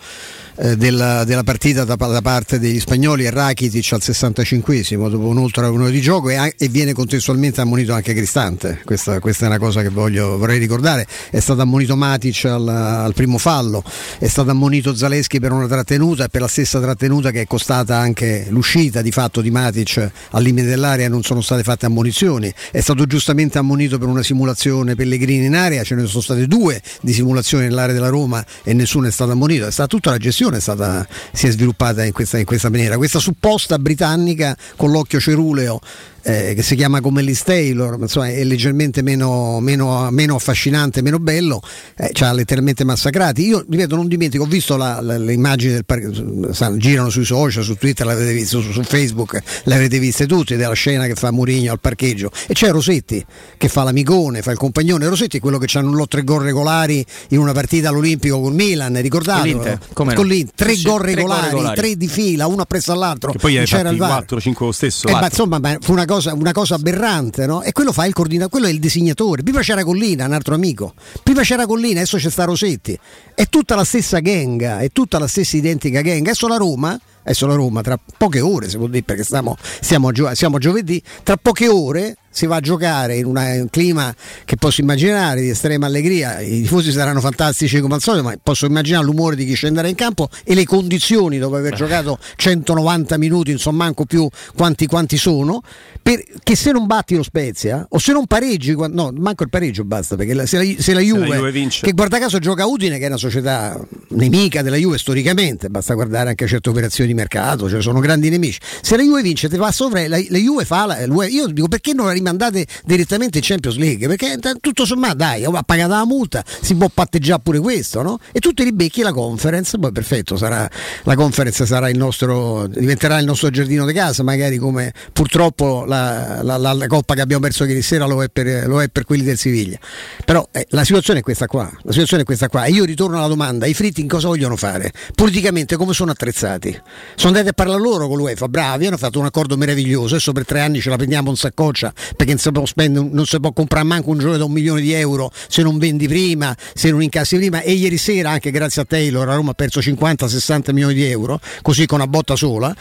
eh, 0.57 0.75
della, 0.75 1.23
della 1.23 1.43
partita 1.43 1.85
da, 1.85 1.95
da 1.95 2.21
parte 2.21 2.59
degli 2.59 2.79
spagnoli 2.79 3.23
è 3.23 3.31
Rakitic 3.31 3.93
al 3.93 4.01
65esimo 4.03 5.09
dopo 5.09 5.25
un'altra 5.27 5.69
un'ora 5.69 5.89
di 5.89 6.01
gioco 6.01 6.29
e, 6.29 6.53
e 6.57 6.67
viene 6.67 6.93
contestualmente 6.93 7.61
ammonito 7.61 7.93
anche 7.93 8.13
Cristante, 8.13 8.81
questa, 8.83 9.19
questa 9.19 9.45
è 9.45 9.47
una 9.47 9.57
cosa 9.57 9.81
che 9.81 9.89
voglio, 9.89 10.37
vorrei 10.37 10.59
ricordare, 10.59 11.07
è 11.29 11.39
stato 11.39 11.61
ammonito 11.61 11.95
Matic 11.95 12.45
al, 12.45 12.67
al 12.67 13.13
primo 13.13 13.37
fallo, 13.37 13.83
è 14.19 14.27
stato 14.27 14.51
ammonito 14.51 14.93
Zaleschi 14.93 15.39
per 15.39 15.51
una 15.51 15.67
trattenuta 15.67 16.25
e 16.25 16.29
per 16.29 16.41
la 16.41 16.47
stessa 16.47 16.79
trattenuta 16.79 17.31
che 17.31 17.41
è 17.41 17.47
costata 17.47 17.97
anche 17.97 18.47
l'uscita 18.49 19.01
di 19.01 19.11
fatto 19.11 19.41
di 19.41 19.51
Matic 19.51 20.11
al 20.31 20.43
limite 20.43 20.67
dell'area 20.67 21.07
non 21.07 21.23
sono 21.31 21.41
state 21.41 21.63
fatte 21.63 21.85
ammonizioni, 21.85 22.53
è 22.71 22.81
stato 22.81 23.05
giustamente 23.05 23.57
ammonito 23.57 23.97
per 23.97 24.07
una 24.07 24.23
simulazione 24.23 24.95
Pellegrini 24.95 25.45
in 25.45 25.55
area, 25.55 25.83
ce 25.83 25.95
ne 25.95 26.05
sono 26.05 26.21
state 26.21 26.47
due 26.47 26.81
di 27.01 27.13
simulazioni 27.13 27.65
nell'area 27.65 27.93
della 27.93 28.09
Roma 28.09 28.45
e 28.63 28.73
nessuno 28.73 29.07
è 29.07 29.11
stato 29.11 29.31
ammonito, 29.31 29.67
è 29.67 29.71
stata 29.71 29.87
tutta 29.87 30.11
la 30.11 30.17
gestione 30.17 30.57
è 30.57 30.59
stata, 30.59 31.07
si 31.31 31.47
è 31.47 31.51
sviluppata 31.51 32.03
in 32.03 32.11
questa, 32.11 32.37
in 32.37 32.45
questa 32.45 32.69
maniera, 32.69 32.97
questa 32.97 33.19
supposta 33.19 33.79
britannica 33.79 34.55
con 34.75 34.91
l'occhio 34.91 35.19
ceruleo 35.19 35.79
eh, 36.23 36.53
che 36.55 36.63
si 36.63 36.75
chiama 36.75 37.01
come 37.01 37.21
Liz 37.21 37.43
Taylor, 37.43 37.97
ma 37.97 38.03
insomma 38.03 38.29
è 38.29 38.43
leggermente 38.43 39.01
meno, 39.01 39.59
meno, 39.59 40.09
meno 40.11 40.35
affascinante, 40.35 41.01
meno 41.01 41.19
bello, 41.19 41.61
eh, 41.97 42.09
ci 42.13 42.23
ha 42.23 42.31
letteralmente 42.33 42.83
massacrati. 42.83 43.45
Io 43.45 43.63
ripeto, 43.67 43.95
non 43.95 44.07
dimentico, 44.07 44.43
ho 44.43 44.47
visto 44.47 44.77
la- 44.77 44.99
la- 45.01 45.17
le 45.17 45.33
immagini 45.33 45.73
del 45.73 45.85
parcheggio, 45.85 46.77
girano 46.77 47.09
sui 47.09 47.25
social, 47.25 47.63
su 47.63 47.75
Twitter 47.75 48.05
l'avete 48.05 48.33
visto, 48.33 48.61
su, 48.61 48.71
su 48.71 48.83
Facebook 48.83 49.39
le 49.63 49.75
avete 49.75 49.99
viste 49.99 50.25
tutte, 50.27 50.55
della 50.57 50.73
scena 50.73 51.05
che 51.07 51.15
fa 51.15 51.31
Murigno 51.31 51.71
al 51.71 51.79
parcheggio. 51.79 52.31
E 52.47 52.53
c'è 52.53 52.69
Rosetti 52.71 53.23
che 53.57 53.67
fa 53.67 53.83
l'amicone, 53.83 54.41
fa 54.41 54.51
il 54.51 54.57
compagnone. 54.57 55.07
Rosetti 55.07 55.37
è 55.37 55.39
quello 55.39 55.57
che 55.57 55.67
hanno 55.77 55.89
un 55.89 56.07
tre 56.07 56.23
gol 56.23 56.41
regolari 56.43 57.05
in 57.29 57.39
una 57.39 57.51
partita 57.53 57.89
all'Olimpico 57.89 58.39
con 58.41 58.53
Milan, 58.53 58.99
ricordate? 59.01 59.39
Con 59.41 59.49
l'Inter, 59.61 59.79
come 59.93 60.09
no? 60.13 60.15
Con 60.19 60.27
l'Inter, 60.27 60.53
tre, 60.55 60.75
Sì, 60.75 60.83
gol 60.83 60.99
tre 61.01 61.13
gol 61.13 61.15
regolari, 61.15 61.45
regolari. 61.49 61.75
tre 61.79 61.95
di 61.95 62.07
fila, 62.07 62.47
uno 62.47 62.61
appresso 62.61 62.91
all'altro. 62.91 63.31
Che 63.31 63.37
poi 63.39 63.61
c'era 63.65 63.89
il 63.89 63.97
VAR. 63.97 64.25
4-5 64.25 64.65
lo 64.65 64.71
stesso. 64.71 65.07
Eh, 65.07 65.11
ma 65.11 65.25
insomma, 65.25 65.59
ma 65.59 65.77
fu 65.79 65.91
una 65.93 66.05
cosa, 66.11 66.33
una 66.33 66.51
cosa 66.51 66.75
aberrante, 66.75 67.45
no? 67.45 67.61
E 67.61 67.71
quello 67.71 67.93
fa 67.93 68.05
il 68.05 68.13
coordinatore, 68.13 68.49
quello 68.51 68.67
è 68.67 68.71
il 68.71 68.79
disegnatore. 68.79 69.43
Prima 69.43 69.61
c'era 69.61 69.83
Collina, 69.83 70.25
un 70.25 70.33
altro 70.33 70.53
amico. 70.55 70.93
Prima 71.23 71.41
c'era 71.41 71.65
Collina, 71.65 71.99
adesso 71.99 72.17
c'è 72.17 72.29
sta 72.29 72.43
Rosetti. 72.43 72.97
È 73.33 73.45
tutta 73.47 73.75
la 73.75 73.85
stessa 73.85 74.19
gang, 74.19 74.61
è 74.79 74.89
tutta 74.91 75.19
la 75.19 75.27
stessa 75.27 75.55
identica 75.55 76.01
gang. 76.01 76.19
Adesso 76.25 76.47
la 76.49 76.57
Roma, 76.57 76.99
adesso 77.23 77.47
la 77.47 77.55
Roma, 77.55 77.81
tra 77.81 77.97
poche 78.17 78.41
ore, 78.41 78.69
si 78.69 78.75
può 78.77 78.87
dire, 78.87 79.03
perché 79.03 79.23
stiamo, 79.23 79.55
stiamo, 79.79 80.09
a 80.09 80.11
gio- 80.11 80.35
siamo 80.35 80.57
a 80.57 80.59
giovedì, 80.59 81.01
tra 81.23 81.37
poche 81.37 81.69
ore 81.69 82.15
si 82.33 82.45
va 82.45 82.55
a 82.57 82.59
giocare 82.61 83.17
in 83.17 83.25
una- 83.25 83.53
in 83.53 83.61
un 83.61 83.69
clima 83.69 84.13
che 84.45 84.55
posso 84.55 84.79
immaginare 84.79 85.41
di 85.41 85.49
estrema 85.49 85.87
allegria. 85.87 86.39
I 86.39 86.61
tifosi 86.61 86.91
saranno 86.91 87.19
fantastici 87.19 87.79
come 87.81 87.95
al 87.95 88.01
solito, 88.01 88.23
ma 88.23 88.33
posso 88.41 88.65
immaginare 88.65 89.03
l'umore 89.03 89.35
di 89.35 89.45
chi 89.45 89.53
scenderà 89.53 89.87
in 89.89 89.95
campo 89.95 90.29
e 90.45 90.55
le 90.55 90.65
condizioni 90.65 91.39
dopo 91.39 91.57
aver 91.57 91.75
giocato 91.75 92.17
190 92.37 93.17
minuti, 93.17 93.51
insomma, 93.51 93.83
manco 93.83 94.05
più 94.05 94.29
quanti, 94.55 94.85
quanti 94.85 95.17
sono. 95.17 95.61
Perché 96.03 96.55
se 96.55 96.71
non 96.71 96.87
batti 96.87 97.15
lo 97.15 97.23
Spezia 97.23 97.85
o 97.89 97.99
se 97.99 98.11
non 98.11 98.25
pareggi, 98.25 98.75
no, 98.75 99.11
manco 99.15 99.43
il 99.43 99.49
pareggio 99.49 99.83
basta. 99.83 100.15
Perché 100.15 100.33
la- 100.33 100.45
se, 100.45 100.57
la, 100.57 100.81
se 100.81 100.93
la 100.93 100.99
Juve, 100.99 101.25
Juve 101.35 101.51
vince. 101.51 101.85
che 101.85 101.91
guarda 101.93 102.17
caso 102.19 102.39
gioca 102.39 102.63
a 102.63 102.67
Udine, 102.67 102.97
che 102.97 103.05
è 103.05 103.07
una 103.07 103.17
società 103.17 103.79
nemica 104.09 104.61
della 104.61 104.77
Juve 104.77 104.97
storicamente, 104.97 105.69
basta 105.69 105.93
guardare 105.93 106.29
anche 106.29 106.47
certe 106.47 106.69
operazioni 106.69 107.09
di 107.11 107.15
mercato, 107.15 107.69
cioè 107.69 107.81
sono 107.81 107.99
grandi 107.99 108.29
nemici. 108.29 108.59
Se 108.81 108.97
la 108.97 109.03
Juve 109.03 109.21
vince, 109.21 109.47
te 109.47 109.57
va 109.57 109.71
sopra, 109.71 110.07
la, 110.07 110.17
la 110.27 110.37
Juve 110.37 110.65
fa 110.65 110.85
la, 110.85 111.25
io 111.27 111.47
dico 111.47 111.67
perché 111.67 111.93
non 111.93 112.07
la 112.07 112.13
rimandate 112.13 112.65
direttamente 112.83 113.37
in 113.37 113.43
Champions 113.43 113.77
League? 113.77 114.07
Perché 114.07 114.37
t- 114.37 114.57
tutto 114.59 114.85
sommato, 114.85 115.15
dai, 115.15 115.43
ha 115.45 115.63
pagato 115.63 115.91
la 115.91 116.05
multa, 116.05 116.43
si 116.61 116.75
può 116.75 116.89
patteggiare 116.91 117.41
pure 117.41 117.59
questo, 117.59 118.01
no? 118.01 118.19
E 118.31 118.39
tu 118.39 118.51
ti 118.53 118.63
ribecchi 118.63 119.01
la 119.01 119.13
conference, 119.13 119.77
poi 119.77 119.91
perfetto, 119.91 120.35
sarà, 120.35 120.69
la 121.03 121.15
conference 121.15 121.65
sarà 121.65 121.89
il 121.89 121.97
nostro, 121.97 122.67
diventerà 122.67 123.19
il 123.19 123.25
nostro 123.25 123.49
giardino 123.49 123.85
di 123.85 123.93
casa, 123.93 124.23
magari 124.23 124.57
come 124.57 124.91
purtroppo 125.13 125.85
la, 125.97 126.57
la- 126.57 126.73
la- 126.73 126.87
coppa 126.87 127.13
che 127.13 127.21
abbiamo 127.21 127.41
perso 127.41 127.65
ieri 127.65 127.81
sera 127.81 128.05
lo 128.05 128.23
è 128.23 128.29
per, 128.29 128.67
lo 128.67 128.81
è 128.81 128.89
per 128.89 129.05
quelli 129.05 129.23
del 129.23 129.37
Siviglia. 129.37 129.77
Però 130.25 130.47
eh, 130.51 130.65
la 130.69 130.83
situazione 130.83 131.19
è 131.19 131.21
questa 131.21 131.47
qua, 131.47 131.69
la 131.81 131.91
situazione 131.91 132.23
è 132.23 132.25
questa 132.25 132.47
qua. 132.47 132.65
E 132.65 132.71
io 132.71 132.83
ritorno 132.83 133.17
alla 133.17 133.27
domanda, 133.27 133.65
i 133.65 133.73
fritti 133.73 134.01
in 134.01 134.07
cosa 134.07 134.27
vogliono 134.27 134.55
fare? 134.55 134.91
Politicamente 135.15 135.75
come 135.75 135.93
sono 135.93 136.11
attrezzati? 136.11 136.69
Sono 137.15 137.29
andati 137.29 137.49
a 137.49 137.53
parlare 137.53 137.81
loro 137.81 138.07
con 138.07 138.17
l'UEFA, 138.17 138.47
bravi, 138.47 138.87
hanno 138.87 138.97
fatto 138.97 139.19
un 139.19 139.25
accordo 139.25 139.57
meraviglioso, 139.57 140.15
adesso 140.15 140.31
per 140.31 140.45
tre 140.45 140.61
anni 140.61 140.81
ce 140.81 140.89
la 140.89 140.97
prendiamo 140.97 141.29
in 141.29 141.35
saccoccia 141.35 141.93
perché 142.15 142.33
non 142.33 142.39
si 142.39 142.51
può, 142.51 142.65
spendere, 142.65 143.07
non 143.11 143.25
si 143.25 143.39
può 143.39 143.51
comprare 143.51 143.85
manco 143.85 144.09
un 144.09 144.19
giorno 144.19 144.37
da 144.37 144.45
un 144.45 144.51
milione 144.51 144.81
di 144.81 144.93
euro 144.93 145.31
se 145.47 145.61
non 145.61 145.77
vendi 145.77 146.07
prima, 146.07 146.55
se 146.73 146.91
non 146.91 147.01
incassi 147.01 147.35
prima 147.37 147.61
e 147.61 147.73
ieri 147.73 147.97
sera 147.97 148.31
anche 148.31 148.51
grazie 148.51 148.81
a 148.81 148.85
Taylor 148.85 149.27
a 149.29 149.35
Roma 149.35 149.51
ha 149.51 149.53
perso 149.53 149.79
50-60 149.79 150.71
milioni 150.73 150.93
di 150.93 151.05
euro, 151.05 151.39
così 151.61 151.85
con 151.85 151.99
una 151.99 152.07
botta 152.07 152.35
sola 152.35 152.75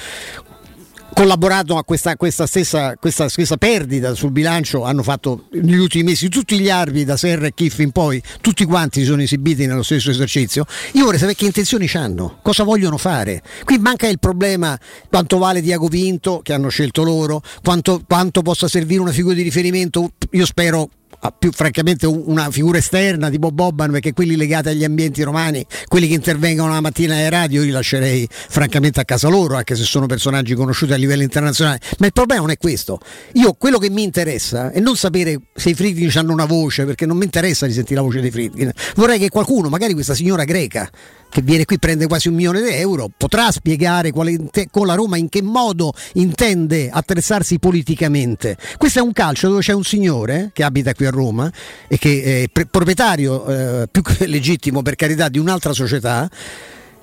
collaborato 1.13 1.77
a 1.77 1.85
questa, 1.85 2.17
questa 2.17 2.47
stessa, 2.47 2.97
questa 2.97 3.29
stessa 3.29 3.57
perdita 3.57 4.15
sul 4.15 4.31
bilancio 4.31 4.85
hanno 4.85 5.03
fatto 5.03 5.47
negli 5.53 5.79
ultimi 5.79 6.05
mesi 6.05 6.29
tutti 6.29 6.59
gli 6.59 6.71
arbitri 6.71 7.05
da 7.05 7.17
Serra 7.17 7.47
e 7.47 7.55
Kiff 7.55 7.79
in 7.79 7.91
poi 7.91 8.23
tutti 8.41 8.65
quanti 8.65 9.01
si 9.01 9.07
sono 9.07 9.23
esibiti 9.23 9.67
nello 9.67 9.83
stesso 9.83 10.11
esercizio. 10.11 10.65
Io 10.93 11.05
vorrei 11.05 11.19
sapere 11.19 11.37
che 11.37 11.47
intenzioni 11.47 11.89
hanno 11.95 12.39
cosa 12.43 12.65
vogliono 12.65 12.97
fare. 12.97 13.43
Qui 13.65 13.79
manca 13.79 14.07
il 14.07 14.19
problema 14.19 14.79
quanto 15.09 15.39
vale 15.39 15.61
Diago 15.61 15.89
Vinto 15.89 16.41
che 16.43 16.53
hanno 16.53 16.69
scelto 16.69 17.03
loro 17.03 17.43
quanto, 17.63 18.03
quanto 18.07 18.43
possa 18.43 18.69
servire 18.69 19.01
una 19.01 19.13
figura 19.13 19.35
di 19.35 19.43
riferimento 19.43 20.13
io 20.31 20.47
spero 20.47 20.89
più 21.37 21.53
francamente 21.53 22.07
un- 22.07 22.23
una 22.27 22.51
figura 22.51 22.79
esterna 22.79 23.29
tipo 23.29 23.51
Bobban 23.51 23.91
perché 23.91 24.13
quelli 24.13 24.37
legati 24.37 24.69
agli 24.69 24.85
ambienti 24.85 25.23
romani 25.23 25.65
quelli 25.87 26.09
che 26.09 26.15
intervengono 26.15 26.73
la 26.73 26.81
mattina 26.81 27.15
alle 27.15 27.29
radio 27.29 27.61
io 27.61 27.67
li 27.67 27.73
lascerei 27.73 28.27
francamente 28.31 29.01
a 29.01 29.05
casa 29.05 29.29
loro 29.29 29.57
anche 29.57 29.77
se 29.77 29.83
sono 29.85 30.07
personaggi 30.07 30.55
conosciuti 30.55 30.93
a 30.93 30.97
livello 30.97 31.23
internazionale. 31.23 31.81
Ma 31.99 32.07
il 32.07 32.13
problema 32.13 32.41
non 32.41 32.51
è 32.51 32.57
questo. 32.57 32.99
Io 33.35 33.53
quello 33.55 33.79
che 33.79 33.91
mi 33.91 34.03
interessa 34.03 34.71
è 34.71 34.81
non 34.81 34.97
sapere 34.97 35.41
se 35.55 35.71
i 35.71 35.75
Friedkin 35.75 36.11
hanno 36.15 36.33
una 36.33 36.47
voce 36.47 36.85
perché 36.85 37.07
non 37.07 37.17
mi 37.17 37.25
interessa 37.25 37.67
di 37.67 37.73
sentire 37.73 37.97
la 37.97 38.07
voce 38.07 38.21
dei 38.21 38.31
Friedkin 38.31 38.71
vorrei 38.97 39.19
che 39.19 39.29
qualcuno 39.29 39.69
magari 39.69 39.93
questa 39.93 40.15
signora 40.15 40.45
greca 40.45 40.89
che 41.31 41.41
viene 41.43 41.65
qui 41.65 41.79
prende 41.79 42.07
quasi 42.07 42.29
un 42.29 42.35
milione 42.35 42.61
di 42.61 42.71
euro, 42.75 43.09
potrà 43.17 43.51
spiegare 43.51 44.13
te- 44.51 44.69
con 44.71 44.87
la 44.87 44.95
Roma 44.95 45.17
in 45.17 45.29
che 45.29 45.41
modo 45.43 45.93
intende 46.15 46.91
attrezzarsi 46.91 47.59
politicamente. 47.59 48.57
Questo 48.77 48.99
è 48.99 49.03
un 49.03 49.13
calcio 49.13 49.49
dove 49.49 49.61
c'è 49.61 49.73
un 49.73 49.85
signore 49.85 50.51
che 50.53 50.65
abita 50.65 50.93
qui 50.93 51.07
a 51.07 51.11
Roma 51.11 51.51
e 51.89 51.97
che 51.97 52.45
è 52.53 52.65
proprietario 52.67 53.47
eh, 53.47 53.89
più 53.91 54.03
che 54.03 54.27
legittimo 54.27 54.83
per 54.83 54.97
carità 54.97 55.29
di 55.29 55.39
un'altra 55.39 55.73
società 55.73 56.29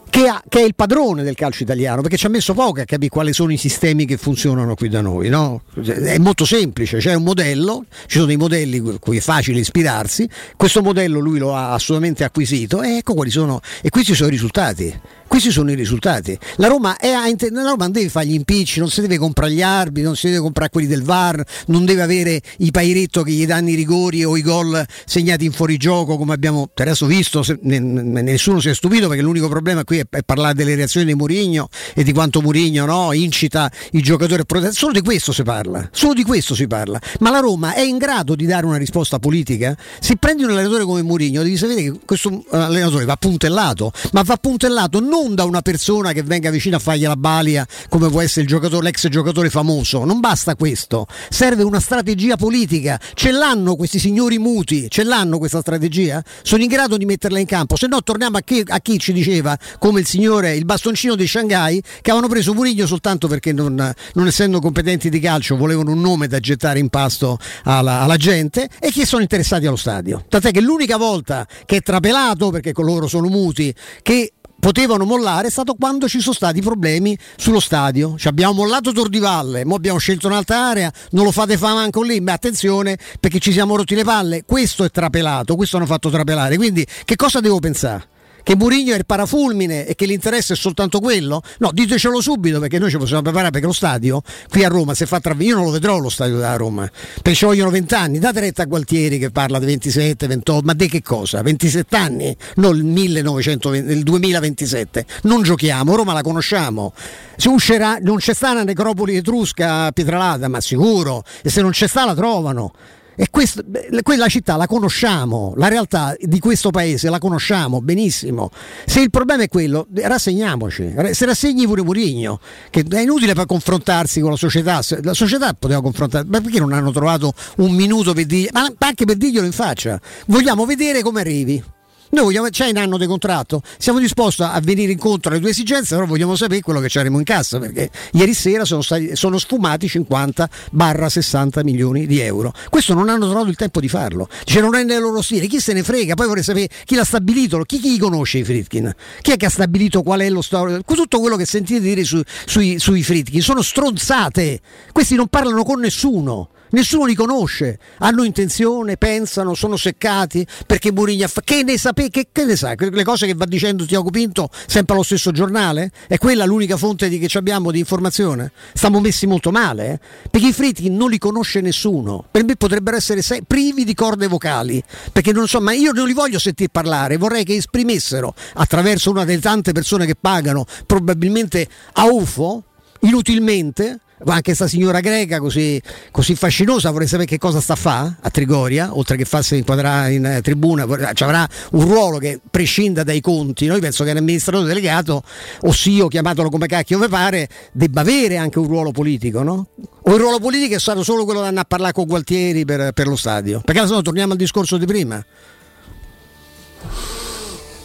che, 0.09 0.27
ha, 0.27 0.41
che, 0.47 0.59
è 0.59 0.63
il 0.63 0.75
padrone 0.75 1.23
del 1.23 1.35
calcio 1.35 1.63
italiano, 1.63 2.01
perché 2.01 2.17
ci 2.17 2.25
ha 2.25 2.29
messo 2.29 2.53
poco 2.53 2.81
a 2.81 2.85
capire 2.85 3.09
quali 3.09 3.33
sono 3.33 3.51
i 3.51 3.57
sistemi 3.57 4.05
che 4.05 4.17
funzionano 4.17 4.75
qui 4.75 4.89
da 4.89 5.01
noi. 5.01 5.29
No? 5.29 5.61
È 5.81 6.17
molto 6.17 6.45
semplice, 6.45 6.97
c'è 6.97 7.13
un 7.13 7.23
modello, 7.23 7.85
ci 8.07 8.15
sono 8.15 8.25
dei 8.25 8.37
modelli 8.37 8.79
cui 8.99 9.17
è 9.17 9.21
facile 9.21 9.59
ispirarsi, 9.59 10.29
questo 10.55 10.81
modello 10.81 11.19
lui 11.19 11.39
lo 11.39 11.55
ha 11.55 11.73
assolutamente 11.73 12.23
acquisito 12.23 12.81
e 12.81 12.97
ecco 12.97 13.13
quali 13.13 13.29
sono, 13.29 13.59
e 13.81 13.89
questi 13.89 14.15
sono 14.15 14.29
i 14.29 14.31
risultati. 14.31 14.99
Questi 15.27 15.51
sono 15.51 15.69
i 15.71 15.75
risultati. 15.75 16.37
La 16.55 16.67
Roma, 16.67 16.95
è, 16.97 17.11
la 17.11 17.61
Roma 17.61 17.83
non 17.83 17.91
deve 17.91 18.07
fare 18.07 18.27
gli 18.27 18.33
impicci, 18.33 18.79
non 18.79 18.89
si 18.89 19.01
deve 19.01 19.17
comprare 19.17 19.51
gli 19.51 19.61
arbitri, 19.61 20.03
non 20.03 20.15
si 20.15 20.27
deve 20.27 20.39
comprare 20.39 20.69
quelli 20.69 20.87
del 20.87 21.03
VAR, 21.03 21.43
non 21.67 21.83
deve 21.83 22.01
avere 22.01 22.41
i 22.59 22.71
pairetto 22.71 23.23
che 23.23 23.31
gli 23.31 23.45
danno 23.45 23.69
i 23.69 23.75
rigori 23.75 24.23
o 24.23 24.37
i 24.37 24.41
gol 24.41 24.83
segnati 25.05 25.43
in 25.43 25.51
fuorigioco 25.51 26.17
come 26.17 26.33
abbiamo 26.33 26.69
adesso 26.73 27.05
visto. 27.05 27.43
nessuno 27.61 28.61
si 28.61 28.69
è 28.69 28.73
stupito 28.73 29.09
perché 29.09 29.21
l'unico 29.21 29.49
problema 29.49 29.83
qui 29.83 29.96
è, 29.99 30.05
è 30.09 30.23
parlare 30.23 30.53
delle 30.53 30.75
reazioni 30.75 31.05
di 31.05 31.15
Murigno 31.15 31.69
e 31.93 32.03
di 32.03 32.13
quanto 32.13 32.41
Murigno 32.41 32.85
no, 32.85 33.11
incita 33.13 33.71
i 33.91 34.01
giocatori 34.01 34.41
a 34.41 34.45
proteggere. 34.45 34.75
Solo 34.75 34.93
di 34.93 35.01
questo 35.01 35.31
si 35.31 35.43
parla, 35.43 35.89
solo 35.91 36.13
di 36.13 36.23
questo 36.23 36.55
si 36.55 36.67
parla. 36.67 36.99
Ma 37.19 37.31
la 37.31 37.39
Roma 37.39 37.73
è 37.73 37.81
in 37.81 37.97
grado 37.97 38.35
di 38.35 38.45
dare 38.45 38.65
una 38.65 38.77
risposta 38.77 39.19
politica? 39.19 39.75
Se 39.99 40.15
prendi 40.17 40.43
un 40.43 40.51
allenatore 40.51 40.83
come 40.83 41.01
Murigno 41.01 41.43
devi 41.43 41.57
sapere 41.57 41.83
che 41.83 41.99
questo 42.05 42.43
allenatore 42.51 43.05
va 43.05 43.15
puntellato, 43.15 43.91
ma 44.11 44.21
va 44.23 44.37
puntellato 44.37 44.99
non 44.99 45.35
da 45.35 45.43
una 45.43 45.61
persona 45.61 46.11
che 46.11 46.23
venga 46.23 46.49
vicino 46.49 46.75
a 46.75 46.79
fargli 46.79 47.03
la 47.03 47.15
balia 47.15 47.65
come 47.89 48.09
può 48.09 48.21
essere 48.21 48.45
giocatore, 48.45 48.83
l'ex 48.83 49.07
giocatore 49.07 49.49
famoso. 49.49 50.03
Non 50.03 50.19
basta 50.19 50.55
questo, 50.55 51.07
serve 51.29 51.63
una 51.63 51.79
strategia 51.79 52.35
politica. 52.35 52.99
Ce 53.13 53.31
l'hanno 53.31 53.75
questi 53.75 53.99
signori 53.99 54.37
muti, 54.37 54.89
ce 54.89 55.03
l'hanno 55.03 55.37
questa 55.37 55.61
strategia? 55.61 56.23
Sono 56.41 56.63
in 56.63 56.69
grado 56.69 56.97
di 56.97 57.05
metterla 57.05 57.39
in 57.39 57.45
campo? 57.45 57.75
Se 57.75 57.87
no 57.87 58.01
torniamo 58.03 58.37
a 58.37 58.41
chi, 58.41 58.63
a 58.65 58.79
chi 58.79 58.99
ci 58.99 59.13
diceva, 59.13 59.57
come 59.87 60.01
il 60.01 60.05
signore, 60.05 60.53
il 60.53 60.65
bastoncino 60.65 61.15
di 61.15 61.25
Shanghai, 61.25 61.81
che 62.01 62.11
avevano 62.11 62.27
preso 62.27 62.53
Murigno 62.53 62.85
soltanto 62.85 63.29
perché 63.29 63.53
non, 63.53 63.73
non 64.15 64.27
essendo 64.27 64.59
competenti 64.59 65.09
di 65.09 65.17
calcio 65.21 65.55
volevano 65.55 65.91
un 65.91 66.01
nome 66.01 66.27
da 66.27 66.41
gettare 66.41 66.79
in 66.79 66.89
pasto 66.89 67.37
alla, 67.63 68.01
alla 68.01 68.17
gente 68.17 68.67
e 68.81 68.91
che 68.91 69.05
sono 69.05 69.21
interessati 69.21 69.65
allo 69.65 69.77
stadio. 69.77 70.25
Tant'è 70.27 70.51
che 70.51 70.59
l'unica 70.59 70.97
volta 70.97 71.47
che 71.65 71.77
è 71.77 71.81
trapelato, 71.81 72.49
perché 72.49 72.73
con 72.73 72.83
loro 72.83 73.07
sono 73.07 73.29
muti, 73.29 73.73
che 74.01 74.33
potevano 74.59 75.05
mollare 75.05 75.47
è 75.47 75.51
stato 75.51 75.75
quando 75.75 76.09
ci 76.09 76.19
sono 76.19 76.35
stati 76.35 76.59
problemi 76.59 77.17
sullo 77.37 77.61
stadio. 77.61 78.15
Ci 78.17 78.27
abbiamo 78.27 78.55
mollato 78.55 78.91
Tordivalle, 78.91 79.61
ora 79.61 79.75
abbiamo 79.75 79.99
scelto 79.99 80.27
un'altra 80.27 80.67
area, 80.67 80.91
non 81.11 81.23
lo 81.23 81.31
fate 81.31 81.55
fare 81.55 81.75
manco 81.75 82.01
lì, 82.01 82.19
ma 82.19 82.33
attenzione 82.33 82.97
perché 83.21 83.39
ci 83.39 83.53
siamo 83.53 83.77
rotti 83.77 83.95
le 83.95 84.03
palle. 84.03 84.43
Questo 84.45 84.83
è 84.83 84.91
trapelato, 84.91 85.55
questo 85.55 85.77
hanno 85.77 85.85
fatto 85.85 86.09
trapelare. 86.09 86.57
Quindi 86.57 86.85
che 87.05 87.15
cosa 87.15 87.39
devo 87.39 87.59
pensare? 87.59 88.15
Che 88.47 88.55
Murigno 88.55 88.93
è 88.93 88.97
il 88.97 89.05
parafulmine 89.05 89.85
e 89.85 89.93
che 89.93 90.05
l'interesse 90.05 90.53
è 90.53 90.55
soltanto 90.55 91.01
quello? 91.01 91.41
No, 91.57 91.69
ditecelo 91.73 92.21
subito 92.21 92.61
perché 92.61 92.79
noi 92.79 92.89
ci 92.89 92.95
possiamo 92.95 93.21
preparare 93.21 93.51
perché 93.51 93.67
lo 93.67 93.73
stadio 93.73 94.21
qui 94.49 94.63
a 94.63 94.69
Roma 94.69 94.93
si 94.93 95.05
fa 95.05 95.19
tra 95.19 95.35
io 95.37 95.55
non 95.55 95.65
lo 95.65 95.71
vedrò 95.71 95.97
lo 95.97 96.07
stadio 96.07 96.37
da 96.37 96.55
Roma 96.55 96.89
perché 97.15 97.33
ci 97.33 97.43
vogliono 97.43 97.71
20 97.71 97.93
anni 97.95 98.19
date 98.19 98.39
retta 98.39 98.61
a 98.61 98.65
Gualtieri 98.65 99.19
che 99.19 99.31
parla 99.31 99.59
di 99.59 99.65
27, 99.65 100.27
28 100.27 100.61
ma 100.63 100.71
di 100.71 100.87
che 100.87 101.01
cosa? 101.01 101.41
27 101.41 101.93
anni? 101.97 102.37
No, 102.55 102.69
il, 102.69 102.85
1920, 102.85 103.91
il 103.91 104.03
2027 104.03 105.05
non 105.23 105.41
giochiamo, 105.41 105.97
Roma 105.97 106.13
la 106.13 106.21
conosciamo 106.21 106.93
se 107.35 107.49
uscirà, 107.49 107.97
non 107.99 108.15
c'è 108.15 108.33
sta 108.33 108.51
una 108.51 108.63
necropoli 108.63 109.17
etrusca 109.17 109.87
a 109.87 109.91
Pietralata 109.91 110.47
ma 110.47 110.61
sicuro 110.61 111.25
e 111.43 111.49
se 111.49 111.61
non 111.61 111.71
c'è 111.71 111.87
sta 111.87 112.05
la 112.05 112.15
trovano 112.15 112.71
e 113.19 113.29
questo, 113.31 113.63
quella 114.03 114.27
città 114.27 114.57
la 114.57 114.67
conosciamo, 114.67 115.53
la 115.57 115.67
realtà 115.67 116.15
di 116.19 116.39
questo 116.39 116.69
paese 116.69 117.09
la 117.09 117.17
conosciamo 117.17 117.81
benissimo. 117.81 118.51
Se 118.85 119.01
il 119.01 119.09
problema 119.09 119.41
è 119.41 119.47
quello, 119.47 119.87
rassegniamoci. 119.91 120.93
Se 121.11 121.25
rassegni 121.25 121.65
pure 121.65 121.81
Murigno, 121.81 122.39
che 122.69 122.85
è 122.87 122.99
inutile 122.99 123.33
per 123.33 123.47
confrontarsi 123.47 124.21
con 124.21 124.29
la 124.29 124.37
società. 124.37 124.81
La 125.01 125.15
società 125.15 125.51
poteva 125.53 125.81
confrontarsi, 125.81 126.29
ma 126.29 126.41
perché 126.41 126.59
non 126.59 126.73
hanno 126.73 126.91
trovato 126.91 127.33
un 127.57 127.73
minuto 127.73 128.13
per 128.13 128.25
dirgli, 128.27 128.49
ma 128.53 128.71
anche 128.77 129.05
per 129.05 129.15
dirglielo 129.15 129.47
in 129.47 129.51
faccia? 129.51 129.99
Vogliamo 130.27 130.65
vedere 130.65 131.01
come 131.01 131.21
arrivi. 131.21 131.75
Noi 132.09 132.23
vogliamo, 132.23 132.47
c'è 132.49 132.69
un 132.69 132.77
anno 132.77 132.97
di 132.97 133.05
contratto, 133.05 133.61
siamo 133.77 133.99
disposti 133.99 134.41
a 134.41 134.59
venire 134.61 134.93
incontro 134.93 135.31
alle 135.31 135.41
tue 135.41 135.49
esigenze, 135.49 135.95
però 135.95 136.07
vogliamo 136.07 136.35
sapere 136.35 136.61
quello 136.61 136.79
che 136.79 136.87
ci 136.87 136.97
avremo 136.97 137.17
in 137.17 137.25
cassa, 137.25 137.59
perché 137.59 137.89
ieri 138.13 138.33
sera 138.33 138.63
sono, 138.63 138.81
stati, 138.81 139.15
sono 139.15 139.37
sfumati 139.37 139.87
50 139.87 140.49
barra 140.71 141.09
60 141.09 141.63
milioni 141.63 142.05
di 142.05 142.19
euro. 142.19 142.53
Questo 142.69 142.93
non 142.93 143.09
hanno 143.09 143.25
trovato 143.27 143.49
il 143.49 143.55
tempo 143.55 143.79
di 143.81 143.89
farlo. 143.89 144.29
Dice 144.45 144.61
non 144.61 144.75
è 144.75 144.83
nel 144.83 145.01
loro 145.01 145.21
stile, 145.21 145.47
chi 145.47 145.59
se 145.59 145.73
ne 145.73 145.83
frega? 145.83 146.13
Poi 146.13 146.27
vorrei 146.27 146.43
sapere 146.43 146.69
chi 146.85 146.95
l'ha 146.95 147.03
stabilito, 147.03 147.61
chi, 147.63 147.79
chi 147.79 147.97
conosce 147.97 148.37
i 148.37 148.43
Fritkin? 148.43 148.93
Chi 149.21 149.31
è 149.31 149.37
che 149.37 149.45
ha 149.45 149.49
stabilito 149.49 150.01
qual 150.01 150.21
è 150.21 150.29
lo 150.29 150.41
storia? 150.41 150.79
Tutto 150.85 151.19
quello 151.19 151.35
che 151.35 151.45
sentite 151.45 151.79
dire 151.79 152.03
su, 152.03 152.21
sui, 152.45 152.79
sui 152.79 153.03
Fritkin 153.03 153.41
sono 153.41 153.61
stronzate. 153.61 154.61
Questi 154.91 155.15
non 155.15 155.27
parlano 155.27 155.63
con 155.63 155.79
nessuno. 155.79 156.49
Nessuno 156.77 157.05
li 157.05 157.15
conosce, 157.15 157.79
hanno 157.97 158.23
intenzione, 158.23 158.97
pensano, 158.97 159.55
sono 159.55 159.77
seccati 159.77 160.45
perché 160.67 160.91
Mourinho 160.91 161.27
fa... 161.27 161.41
Che 161.43 161.63
ne 161.63 161.75
sapete? 161.75 162.09
Che, 162.11 162.27
che, 162.31 162.45
ne 162.45 162.55
sai? 162.55 162.75
Le 162.77 163.03
cose 163.03 163.25
che 163.25 163.33
va 163.33 163.45
dicendo 163.45 163.83
Tiago 163.83 164.11
Pinto 164.11 164.51
sempre 164.67 164.93
allo 164.93 165.01
stesso 165.01 165.31
giornale? 165.31 165.91
È 166.07 166.19
quella 166.19 166.45
l'unica 166.45 166.77
fonte 166.77 167.09
di, 167.09 167.17
che 167.17 167.35
abbiamo 167.35 167.71
di 167.71 167.79
informazione? 167.79 168.51
Stiamo 168.73 168.99
messi 168.99 169.25
molto 169.25 169.49
male, 169.49 169.93
eh? 169.93 169.99
perché 170.29 170.49
i 170.49 170.53
Fritkin 170.53 170.95
non 170.95 171.09
li 171.09 171.17
conosce 171.17 171.61
nessuno. 171.61 172.23
Per 172.29 172.43
me 172.43 172.55
potrebbero 172.55 172.95
essere 172.95 173.23
se... 173.23 173.41
privi 173.41 173.83
di 173.83 173.95
corde 173.95 174.27
vocali, 174.27 174.79
perché 175.11 175.31
non 175.31 175.47
so, 175.47 175.59
ma 175.59 175.71
io 175.71 175.93
non 175.93 176.05
li 176.05 176.13
voglio 176.13 176.37
sentire 176.37 176.69
parlare, 176.71 177.17
vorrei 177.17 177.43
che 177.43 177.55
esprimessero 177.55 178.35
attraverso 178.53 179.09
una 179.09 179.25
delle 179.25 179.41
tante 179.41 179.71
persone 179.71 180.05
che 180.05 180.13
pagano, 180.13 180.63
probabilmente 180.85 181.67
a 181.93 182.05
UFO, 182.05 182.63
inutilmente 182.99 184.01
anche 184.25 184.41
questa 184.41 184.67
signora 184.67 184.99
greca 184.99 185.39
così, 185.39 185.79
così, 186.11 186.35
fascinosa 186.35 186.89
vorrei 186.89 187.07
sapere 187.07 187.27
che 187.27 187.37
cosa 187.37 187.61
sta 187.61 187.73
a 187.73 187.75
fare 187.75 188.15
a 188.21 188.29
Trigoria 188.29 188.95
oltre 188.95 189.15
che 189.15 189.25
farsi 189.25 189.57
inquadrare 189.57 190.13
in 190.13 190.25
eh, 190.25 190.41
tribuna 190.41 190.85
ci 191.13 191.23
avrà 191.23 191.47
un 191.71 191.81
ruolo 191.81 192.17
che 192.17 192.39
prescinda 192.49 193.03
dai 193.03 193.21
conti. 193.21 193.67
Noi 193.67 193.79
penso 193.79 194.03
che 194.03 194.13
l'amministratore 194.13 194.65
delegato 194.65 195.21
ossia 195.61 196.07
chiamatelo 196.07 196.49
come 196.49 196.67
cacchio 196.67 196.99
vi 196.99 197.07
pare 197.07 197.47
debba 197.71 198.01
avere 198.01 198.37
anche 198.37 198.59
un 198.59 198.67
ruolo 198.67 198.91
politico 198.91 199.43
no? 199.43 199.67
o 200.01 200.13
il 200.13 200.19
ruolo 200.19 200.39
politico 200.39 200.75
è 200.75 200.79
stato 200.79 201.03
solo 201.03 201.23
quello 201.23 201.41
di 201.41 201.47
andare 201.47 201.65
a 201.65 201.67
parlare 201.67 201.93
con 201.93 202.05
Gualtieri 202.05 202.65
per, 202.65 202.93
per 202.93 203.07
lo 203.07 203.15
stadio. 203.15 203.61
Perché 203.63 203.85
se 203.85 203.93
no 203.93 204.01
torniamo 204.01 204.31
al 204.31 204.37
discorso 204.37 204.77
di 204.77 204.85
prima. 204.85 205.23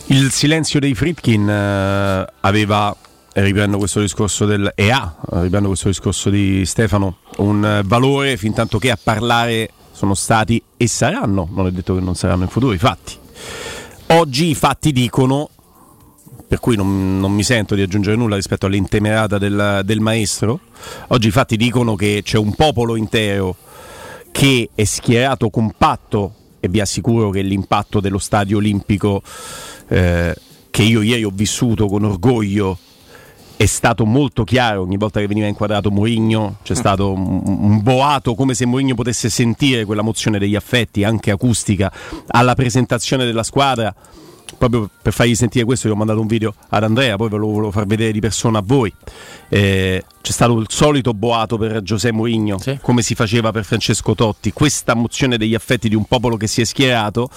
Il 0.07 0.31
silenzio 0.31 0.81
dei 0.81 0.95
Fritkin 0.95 1.49
eh, 1.49 2.27
aveva 2.41 2.95
riprendo 3.35 3.79
questo 3.79 4.01
discorso 4.01 4.45
del 4.45 4.73
EA, 4.75 5.17
riprendo 5.31 5.69
questo 5.69 5.89
discorso 5.89 6.31
di 6.31 6.65
Stefano, 6.67 7.19
un 7.39 7.83
valore 7.85 8.37
fin 8.37 8.53
tanto 8.53 8.79
che 8.79 8.91
a 8.91 8.99
parlare 9.03 9.71
sono 9.93 10.15
stati 10.15 10.63
e 10.77 10.87
saranno, 10.89 11.49
non 11.51 11.67
è 11.67 11.71
detto 11.71 11.95
che 11.95 12.01
non 12.01 12.15
saranno 12.15 12.43
in 12.43 12.49
futuro, 12.49 12.73
i 12.73 12.79
fatti. 12.79 13.15
Oggi 14.09 14.49
i 14.49 14.55
fatti 14.55 14.93
dicono, 14.93 15.49
per 16.47 16.61
cui 16.61 16.77
non, 16.77 17.19
non 17.19 17.33
mi 17.33 17.43
sento 17.43 17.75
di 17.75 17.83
aggiungere 17.83 18.17
nulla 18.17 18.37
rispetto 18.37 18.67
all'intemerata 18.67 19.39
del, 19.39 19.81
del 19.85 20.01
maestro, 20.01 20.61
oggi 21.09 21.29
i 21.29 21.31
fatti 21.31 21.57
dicono 21.57 21.95
che 21.95 22.21
c'è 22.23 22.37
un 22.37 22.55
popolo 22.55 22.97
intero 22.97 23.57
che 24.31 24.71
è 24.75 24.85
schierato 24.85 25.51
compatto 25.51 26.35
e 26.61 26.69
vi 26.69 26.81
assicuro 26.81 27.31
che 27.31 27.43
l'impatto 27.43 28.01
dello 28.01 28.19
stadio 28.19 28.59
olimpico 28.59 29.23
eh, 29.89 30.35
che 30.71 30.83
io 30.83 31.03
ieri 31.03 31.25
ho 31.25 31.31
vissuto 31.33 31.87
con 31.87 32.05
orgoglio 32.05 32.79
è 33.63 33.67
stato 33.67 34.05
molto 34.05 34.43
chiaro 34.43 34.83
ogni 34.83 34.97
volta 34.97 35.21
che 35.21 35.29
veniva 35.29 35.47
inquadrato 35.47 35.93
Mourinho, 35.93 36.57
c'è 36.65 36.75
stato 36.75 37.13
un, 37.13 37.43
un 37.45 37.81
boato 37.81 38.35
come 38.35 38.55
se 38.55 38.67
Mourinho 38.67 38.97
potesse 38.97 39.31
sentire 39.31 39.85
quella 39.85 40.03
mozione 40.03 40.41
degli 40.41 40.57
affetti 40.57 41.05
anche 41.05 41.31
acustica 41.31 41.93
alla 42.27 42.57
presentazione 42.57 43.25
della 43.25 43.45
squadra. 43.45 43.95
Proprio 44.59 44.91
per 45.01 45.13
fargli 45.13 45.35
sentire 45.37 45.65
questo, 45.65 45.87
io 45.87 45.95
ho 45.95 45.97
mandato 45.97 46.21
un 46.21 46.27
video 46.27 46.55
ad 46.71 46.83
Andrea, 46.83 47.17
poi 47.17 47.29
ve 47.29 47.37
lo 47.37 47.47
volevo 47.47 47.71
far 47.71 47.87
vedere 47.87 48.11
di 48.11 48.21
persona 48.21 48.59
a 48.59 48.63
voi. 48.65 48.93
Eh, 49.49 50.05
c'è 50.21 50.33
stato 50.33 50.59
il 50.59 50.67
solito 50.69 51.15
boato 51.15 51.57
per 51.57 51.83
Giuseppe 51.83 52.15
Mourinho, 52.15 52.59
sì. 52.59 52.79
come 52.83 53.03
si 53.03 53.15
faceva 53.15 53.53
per 53.53 53.65
Francesco 53.65 54.15
Totti. 54.17 54.53
Questa 54.53 54.95
mozione 54.95 55.39
degli 55.39 55.55
affetti 55.55 55.89
di 55.89 55.95
un 55.95 56.05
popolo 56.05 56.37
che 56.37 56.49
si 56.49 56.61
è 56.61 56.65
schierato 56.65 57.31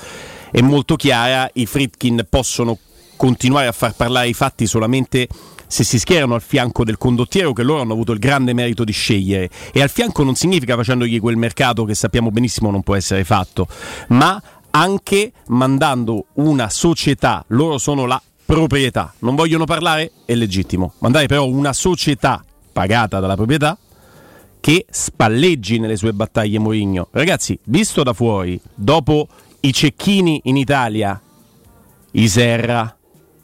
è 0.51 0.61
molto 0.61 0.95
chiara. 0.95 1.47
I 1.53 1.67
Fritkin 1.67 2.25
possono 2.27 2.77
continuare 3.15 3.67
a 3.67 3.71
far 3.71 3.93
parlare 3.95 4.27
i 4.27 4.33
fatti 4.33 4.65
solamente 4.67 5.27
se 5.67 5.83
si 5.83 5.99
schierano 5.99 6.35
al 6.35 6.41
fianco 6.41 6.83
del 6.83 6.97
condottiero 6.97 7.53
che 7.53 7.63
loro 7.63 7.81
hanno 7.81 7.93
avuto 7.93 8.11
il 8.11 8.19
grande 8.19 8.53
merito 8.53 8.83
di 8.83 8.91
scegliere 8.91 9.49
e 9.71 9.81
al 9.81 9.89
fianco 9.89 10.23
non 10.23 10.35
significa 10.35 10.75
facendogli 10.75 11.19
quel 11.19 11.37
mercato 11.37 11.85
che 11.85 11.95
sappiamo 11.95 12.31
benissimo 12.31 12.71
non 12.71 12.83
può 12.83 12.95
essere 12.95 13.23
fatto, 13.23 13.67
ma 14.09 14.41
anche 14.71 15.31
mandando 15.47 16.25
una 16.33 16.69
società, 16.69 17.43
loro 17.49 17.77
sono 17.77 18.05
la 18.05 18.21
proprietà. 18.45 19.13
Non 19.19 19.35
vogliono 19.35 19.65
parlare? 19.65 20.11
È 20.25 20.35
legittimo. 20.35 20.93
Mandare 20.99 21.27
però 21.27 21.47
una 21.47 21.73
società 21.73 22.43
pagata 22.71 23.19
dalla 23.19 23.35
proprietà 23.35 23.77
che 24.59 24.85
spalleggi 24.89 25.79
nelle 25.79 25.95
sue 25.95 26.13
battaglie 26.13 26.59
Mourinho. 26.59 27.07
Ragazzi, 27.11 27.57
visto 27.65 28.03
da 28.03 28.13
fuori, 28.13 28.59
dopo 28.73 29.27
i 29.61 29.71
cecchini 29.71 30.41
in 30.45 30.57
Italia, 30.57 31.19
i 32.11 32.27
Serra, 32.27 32.97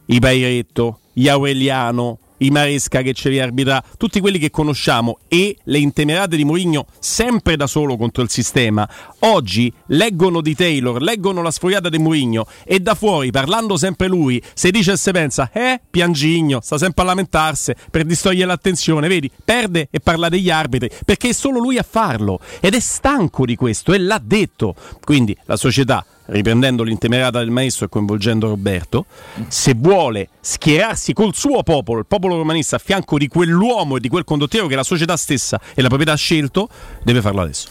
i 0.07 0.19
Bairetto, 0.19 0.99
gli 1.21 1.27
Aureliano, 1.27 2.17
i 2.37 2.49
Maresca 2.49 3.03
che 3.03 3.13
ce 3.13 3.29
li 3.29 3.39
arbitra, 3.39 3.83
tutti 3.95 4.19
quelli 4.19 4.39
che 4.39 4.49
conosciamo 4.49 5.19
e 5.27 5.55
le 5.65 5.77
intemerate 5.77 6.35
di 6.35 6.43
Mourinho 6.43 6.87
sempre 6.97 7.55
da 7.55 7.67
solo 7.67 7.95
contro 7.95 8.23
il 8.23 8.29
sistema, 8.31 8.89
oggi 9.19 9.71
leggono 9.87 10.41
di 10.41 10.55
Taylor, 10.55 10.99
leggono 10.99 11.43
la 11.43 11.51
sfogliata 11.51 11.89
di 11.89 11.99
Mourinho 11.99 12.47
e 12.63 12.79
da 12.79 12.95
fuori, 12.95 13.29
parlando 13.29 13.77
sempre 13.77 14.07
lui, 14.07 14.41
se 14.55 14.71
dice 14.71 14.93
e 14.93 14.97
se 14.97 15.11
pensa, 15.11 15.51
eh, 15.53 15.79
piangigno, 15.91 16.59
sta 16.63 16.79
sempre 16.79 17.03
a 17.03 17.05
lamentarsi 17.05 17.75
per 17.91 18.03
distogliere 18.03 18.47
l'attenzione, 18.47 19.07
vedi, 19.07 19.29
perde 19.45 19.89
e 19.91 19.99
parla 19.99 20.27
degli 20.27 20.49
arbitri, 20.49 20.89
perché 21.05 21.29
è 21.29 21.33
solo 21.33 21.59
lui 21.59 21.77
a 21.77 21.85
farlo 21.87 22.39
ed 22.59 22.73
è 22.73 22.79
stanco 22.79 23.45
di 23.45 23.55
questo 23.55 23.93
e 23.93 23.99
l'ha 23.99 24.19
detto. 24.23 24.73
Quindi 25.03 25.37
la 25.45 25.57
società 25.57 26.03
riprendendo 26.25 26.83
l'intemerata 26.83 27.39
del 27.39 27.49
maestro 27.49 27.85
e 27.85 27.89
coinvolgendo 27.89 28.47
Roberto, 28.47 29.05
se 29.47 29.73
vuole 29.75 30.29
schierarsi 30.39 31.13
col 31.13 31.35
suo 31.35 31.63
popolo, 31.63 31.99
il 31.99 32.05
popolo 32.05 32.37
romanista, 32.37 32.77
a 32.77 32.79
fianco 32.79 33.17
di 33.17 33.27
quell'uomo 33.27 33.97
e 33.97 33.99
di 33.99 34.09
quel 34.09 34.23
condottiero 34.23 34.67
che 34.67 34.75
la 34.75 34.83
società 34.83 35.17
stessa 35.17 35.59
e 35.73 35.81
la 35.81 35.87
proprietà 35.87 36.13
ha 36.13 36.17
scelto, 36.17 36.69
deve 37.03 37.21
farlo 37.21 37.41
adesso. 37.41 37.67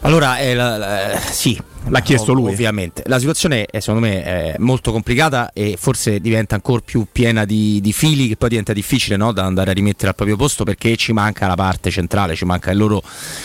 Allora, 0.00 0.38
eh, 0.38 0.54
la, 0.54 0.76
la, 0.76 1.18
sì, 1.18 1.60
L'ha 1.88 2.00
chiesto 2.00 2.32
lui. 2.32 2.50
Ovviamente. 2.50 3.02
La 3.06 3.18
situazione 3.18 3.66
è 3.66 3.80
secondo 3.80 4.06
me 4.06 4.22
è 4.22 4.54
molto 4.58 4.92
complicata 4.92 5.50
e 5.52 5.76
forse 5.78 6.20
diventa 6.20 6.54
ancora 6.54 6.82
più 6.84 7.06
piena 7.10 7.44
di, 7.44 7.80
di 7.80 7.92
fili 7.92 8.28
che 8.28 8.36
poi 8.36 8.50
diventa 8.50 8.72
difficile 8.72 9.16
no? 9.16 9.32
da 9.32 9.44
andare 9.44 9.70
a 9.70 9.74
rimettere 9.74 10.08
al 10.08 10.14
proprio 10.14 10.36
posto 10.36 10.64
perché 10.64 10.96
ci 10.96 11.12
manca 11.12 11.46
la 11.46 11.54
parte 11.54 11.90
centrale, 11.90 12.34
ci 12.34 12.44
manca 12.44 12.72
loro, 12.72 13.02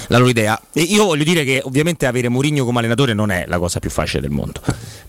la 0.08 0.18
loro 0.18 0.30
idea. 0.30 0.60
E 0.74 0.82
io 0.82 1.06
voglio 1.06 1.24
dire 1.24 1.44
che 1.44 1.62
ovviamente 1.64 2.06
avere 2.06 2.30
Mourinho 2.30 2.66
come 2.66 2.80
allenatore 2.80 3.14
non 3.14 3.32
è 3.32 3.46
la 3.48 3.60
cosa 3.60 3.80
più 3.80 3.90
facile 3.90 4.22
del 4.22 4.32
mondo 4.32 4.62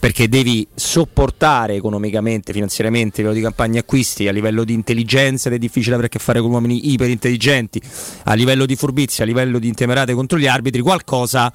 perché 0.05 0.29
devi 0.29 0.67
sopportare 0.75 1.76
economicamente, 1.76 2.53
finanziariamente, 2.53 3.23
a 3.23 3.25
livello 3.25 3.38
di 3.38 3.41
campagne 3.41 3.79
acquisti, 3.79 4.29
a 4.29 4.33
livello 4.33 4.62
di 4.62 4.75
intelligenza 4.75 5.49
ed 5.49 5.55
è 5.55 5.59
difficile 5.59 5.95
avere 5.95 6.09
a 6.09 6.11
che 6.11 6.19
fare 6.19 6.43
con 6.43 6.50
uomini 6.50 6.93
iperintelligenti, 6.93 7.81
a 8.25 8.35
livello 8.35 8.67
di 8.67 8.76
furbizia, 8.76 9.25
a 9.25 9.26
livello 9.26 9.59
di 9.59 9.67
intemerate 9.67 10.12
contro 10.12 10.38
gli 10.38 10.47
arbitri, 10.47 10.83
qualcosa 10.83 11.50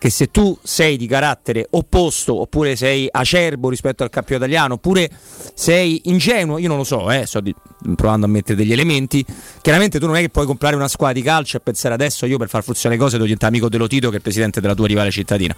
che 0.00 0.08
se 0.08 0.30
tu 0.30 0.56
sei 0.62 0.96
di 0.96 1.06
carattere 1.06 1.66
opposto 1.72 2.40
oppure 2.40 2.74
sei 2.74 3.06
acerbo 3.10 3.68
rispetto 3.68 4.02
al 4.02 4.08
campionato 4.08 4.46
italiano 4.46 4.74
oppure 4.74 5.10
sei 5.52 6.00
ingenuo, 6.04 6.56
io 6.56 6.68
non 6.68 6.78
lo 6.78 6.84
so, 6.84 7.10
eh, 7.10 7.26
sto 7.26 7.40
di, 7.40 7.54
provando 7.96 8.24
a 8.24 8.28
mettere 8.30 8.56
degli 8.56 8.72
elementi, 8.72 9.22
chiaramente 9.60 9.98
tu 9.98 10.06
non 10.06 10.16
è 10.16 10.22
che 10.22 10.30
puoi 10.30 10.46
comprare 10.46 10.74
una 10.74 10.88
squadra 10.88 11.20
di 11.20 11.22
calcio 11.22 11.58
e 11.58 11.60
pensare 11.60 11.92
adesso 11.92 12.24
io 12.24 12.38
per 12.38 12.48
far 12.48 12.62
funzionare 12.62 12.98
le 12.98 13.04
cose 13.04 13.16
devo 13.16 13.26
diventare 13.26 13.52
amico 13.52 13.68
dello 13.68 13.86
Tito 13.86 14.06
che 14.06 14.14
è 14.14 14.16
il 14.16 14.22
presidente 14.22 14.62
della 14.62 14.74
tua 14.74 14.86
rivale 14.86 15.10
cittadina. 15.10 15.54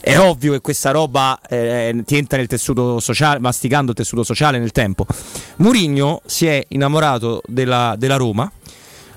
È 0.00 0.18
ovvio 0.18 0.52
che 0.52 0.62
questa 0.62 0.90
roba 0.90 1.38
eh, 1.46 2.02
ti 2.06 2.16
entra 2.16 2.38
nel 2.38 2.46
tessuto 2.46 2.98
sociale, 2.98 3.40
masticando 3.40 3.90
il 3.90 3.96
tessuto 3.98 4.22
sociale 4.22 4.58
nel 4.58 4.72
tempo. 4.72 5.04
Murigno 5.56 6.22
si 6.24 6.46
è 6.46 6.64
innamorato 6.68 7.42
della, 7.46 7.94
della 7.98 8.16
Roma 8.16 8.50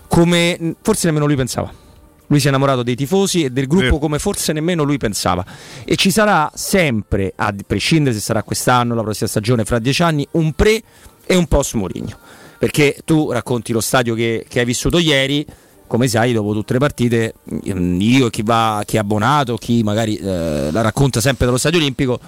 come 0.10 0.76
forse 0.82 1.08
nemmeno 1.08 1.28
lui 1.28 1.38
pensava 1.38 1.84
lui 2.28 2.40
si 2.40 2.46
è 2.46 2.50
innamorato 2.50 2.84
dei 2.84 2.96
tifosi 2.96 3.44
e 3.44 3.50
del 3.50 3.68
gruppo 3.68 4.00
come 4.00 4.20
forse 4.20 4.54
nemmeno 4.54 4.84
lui 4.84 4.98
pensava. 4.98 5.46
E 5.84 5.96
ci 5.96 6.12
sarà 6.12 6.52
sempre, 6.54 7.34
a 7.36 7.54
prescindere 7.66 8.16
se 8.16 8.22
sarà 8.22 8.44
quest'anno, 8.44 8.96
la 8.96 9.04
prossima 9.04 9.30
stagione, 9.30 9.66
fra 9.66 9.80
dieci 9.80 10.04
anni, 10.04 10.28
un 10.32 10.54
pre 10.54 10.82
e 11.26 11.36
un 11.36 11.48
post 11.48 11.74
Mourinho. 11.76 12.18
Perché 12.58 12.98
tu 13.06 13.32
racconti 13.32 13.74
lo 13.74 13.82
stadio 13.82 14.16
che, 14.16 14.46
che 14.48 14.60
hai 14.60 14.66
vissuto 14.66 14.98
ieri, 14.98 15.46
come 15.88 16.08
sai, 16.08 16.34
dopo 16.34 16.54
tutte 16.54 16.74
le 16.74 16.80
partite, 16.80 17.36
mm, 17.74 18.00
io 18.02 18.30
chi, 18.30 18.42
va, 18.44 18.82
chi 18.86 18.96
è 18.96 19.00
abbonato, 19.00 19.56
chi 19.58 19.84
magari 19.84 20.16
eh, 20.16 20.70
la 20.72 20.82
racconta 20.82 21.22
sempre 21.22 21.46
dallo 21.46 21.58
stadio 21.58 21.80
olimpico, 21.80 22.20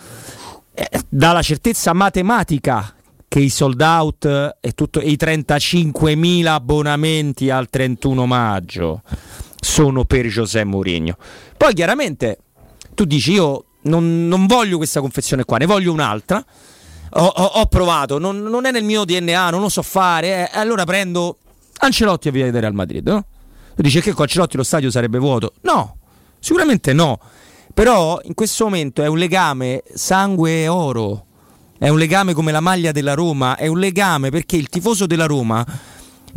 eh, 0.74 0.90
dà 1.10 1.32
la 1.32 1.42
certezza 1.42 1.94
matematica 1.94 2.94
che 3.28 3.40
i 3.40 3.50
sold 3.50 3.82
out 3.82 4.56
e, 4.60 4.72
tutto, 4.72 5.00
e 5.00 5.10
i 5.10 5.18
35.000 5.20 6.46
abbonamenti 6.46 7.50
al 7.50 7.70
31 7.70 8.26
maggio 8.26 9.02
sono 9.60 10.06
per 10.06 10.26
José 10.28 10.64
Mourinho. 10.64 11.18
Poi 11.56 11.74
chiaramente 11.74 12.40
tu 12.94 13.06
dici 13.06 13.34
io 13.34 13.66
non, 13.82 14.28
non, 14.28 14.46
voglio 14.46 14.78
questa 14.78 15.00
confezione 15.02 15.44
qua, 15.44 15.58
ne 15.58 15.66
voglio 15.66 15.92
un'altra. 15.92 16.44
Ho, 17.12 17.26
ho, 17.26 17.44
ho 17.44 17.66
provato, 17.68 18.18
non, 18.18 18.42
non, 18.42 18.66
è 18.66 18.72
nel 18.72 18.84
mio 18.84 19.06
DNA, 19.06 19.50
non 19.50 19.62
lo 19.62 19.70
so 19.70 19.82
fare. 19.82 20.50
Eh, 20.52 20.58
allora 20.58 20.84
prendo 20.84 21.38
Ancelotti 21.80 22.28
a 22.28 22.32
via 22.32 22.50
del 22.52 22.62
Real 22.62 22.74
Madrid. 22.74 23.08
No? 23.08 23.26
Tu 23.76 23.84
che 23.84 24.12
con 24.14 24.24
Ancelotti 24.24 24.58
lo 24.58 24.64
stadio 24.64 24.92
sarebbe 24.92 25.20
vuoto? 25.20 25.54
No, 25.62 25.98
sicuramente 26.40 26.94
no. 26.94 27.20
Però 27.74 28.20
in 28.24 28.34
questo 28.34 28.64
momento 28.64 29.04
è 29.04 29.08
un 29.08 29.18
legame 29.18 29.84
sangue 29.94 30.64
e 30.64 30.68
oro. 30.68 31.26
È 31.78 31.88
un 31.90 32.00
legame 32.00 32.34
come 32.34 32.52
la 32.52 32.60
maglia 32.60 32.92
della 32.92 33.14
Roma. 33.14 33.56
È 33.56 33.68
un 33.68 33.78
legame 33.78 34.32
perché 34.32 34.58
il 34.58 34.68
tifoso 34.68 35.06
della 35.06 35.28
Roma 35.28 35.64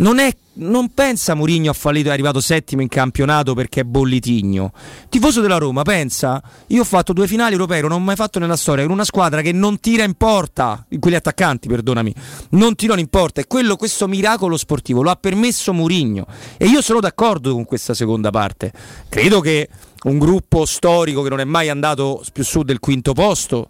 non, 0.01 0.19
è, 0.19 0.35
non 0.55 0.93
pensa 0.93 1.35
Mourinho 1.35 1.71
ha 1.71 1.75
fallito 1.75 2.09
è 2.09 2.13
arrivato 2.13 2.41
settimo 2.41 2.83
in 2.83 2.89
campionato 2.89 3.55
perché 3.55 3.81
è 3.81 3.85
bollitigno. 3.85 4.73
Tifoso 5.09 5.41
della 5.41 5.59
Roma 5.59 5.83
pensa, 5.83 6.43
io 6.69 6.81
ho 6.81 6.85
fatto 6.85 7.13
due 7.13 7.27
finali 7.27 7.53
europee, 7.53 7.83
non 7.83 7.93
ho 7.93 7.99
mai 7.99 8.17
fatto 8.17 8.39
nella 8.39 8.57
storia, 8.57 8.85
con 8.85 8.93
una 8.93 9.05
squadra 9.05 9.43
che 9.43 9.53
non 9.53 9.79
tira 9.79 10.05
in 10.05 10.15
porta, 10.15 10.85
quegli 10.99 11.15
attaccanti, 11.15 11.69
perdonami, 11.69 12.15
non 12.51 12.75
tirano 12.75 13.01
in 13.01 13.09
porta 13.09 13.41
e 13.41 13.47
quello, 13.47 13.77
questo 13.77 14.09
miracolo 14.09 14.57
sportivo 14.57 15.03
lo 15.03 15.11
ha 15.11 15.17
permesso 15.17 15.73
Mourinho 15.73 16.27
e 16.57 16.67
io 16.67 16.81
sono 16.83 17.01
d'accordo 17.01 17.53
con 17.53 17.65
questa 17.65 17.95
seconda 17.95 18.31
parte. 18.31 18.73
Credo 19.09 19.41
che 19.41 19.69
un 20.05 20.19
gruppo 20.19 20.65
storico 20.65 21.23
che 21.23 21.29
non 21.29 21.41
è 21.41 21.45
mai 21.45 21.69
andato 21.69 22.23
più 22.33 22.43
su 22.43 22.63
del 22.63 22.81
quinto 22.81 23.13
posto, 23.13 23.69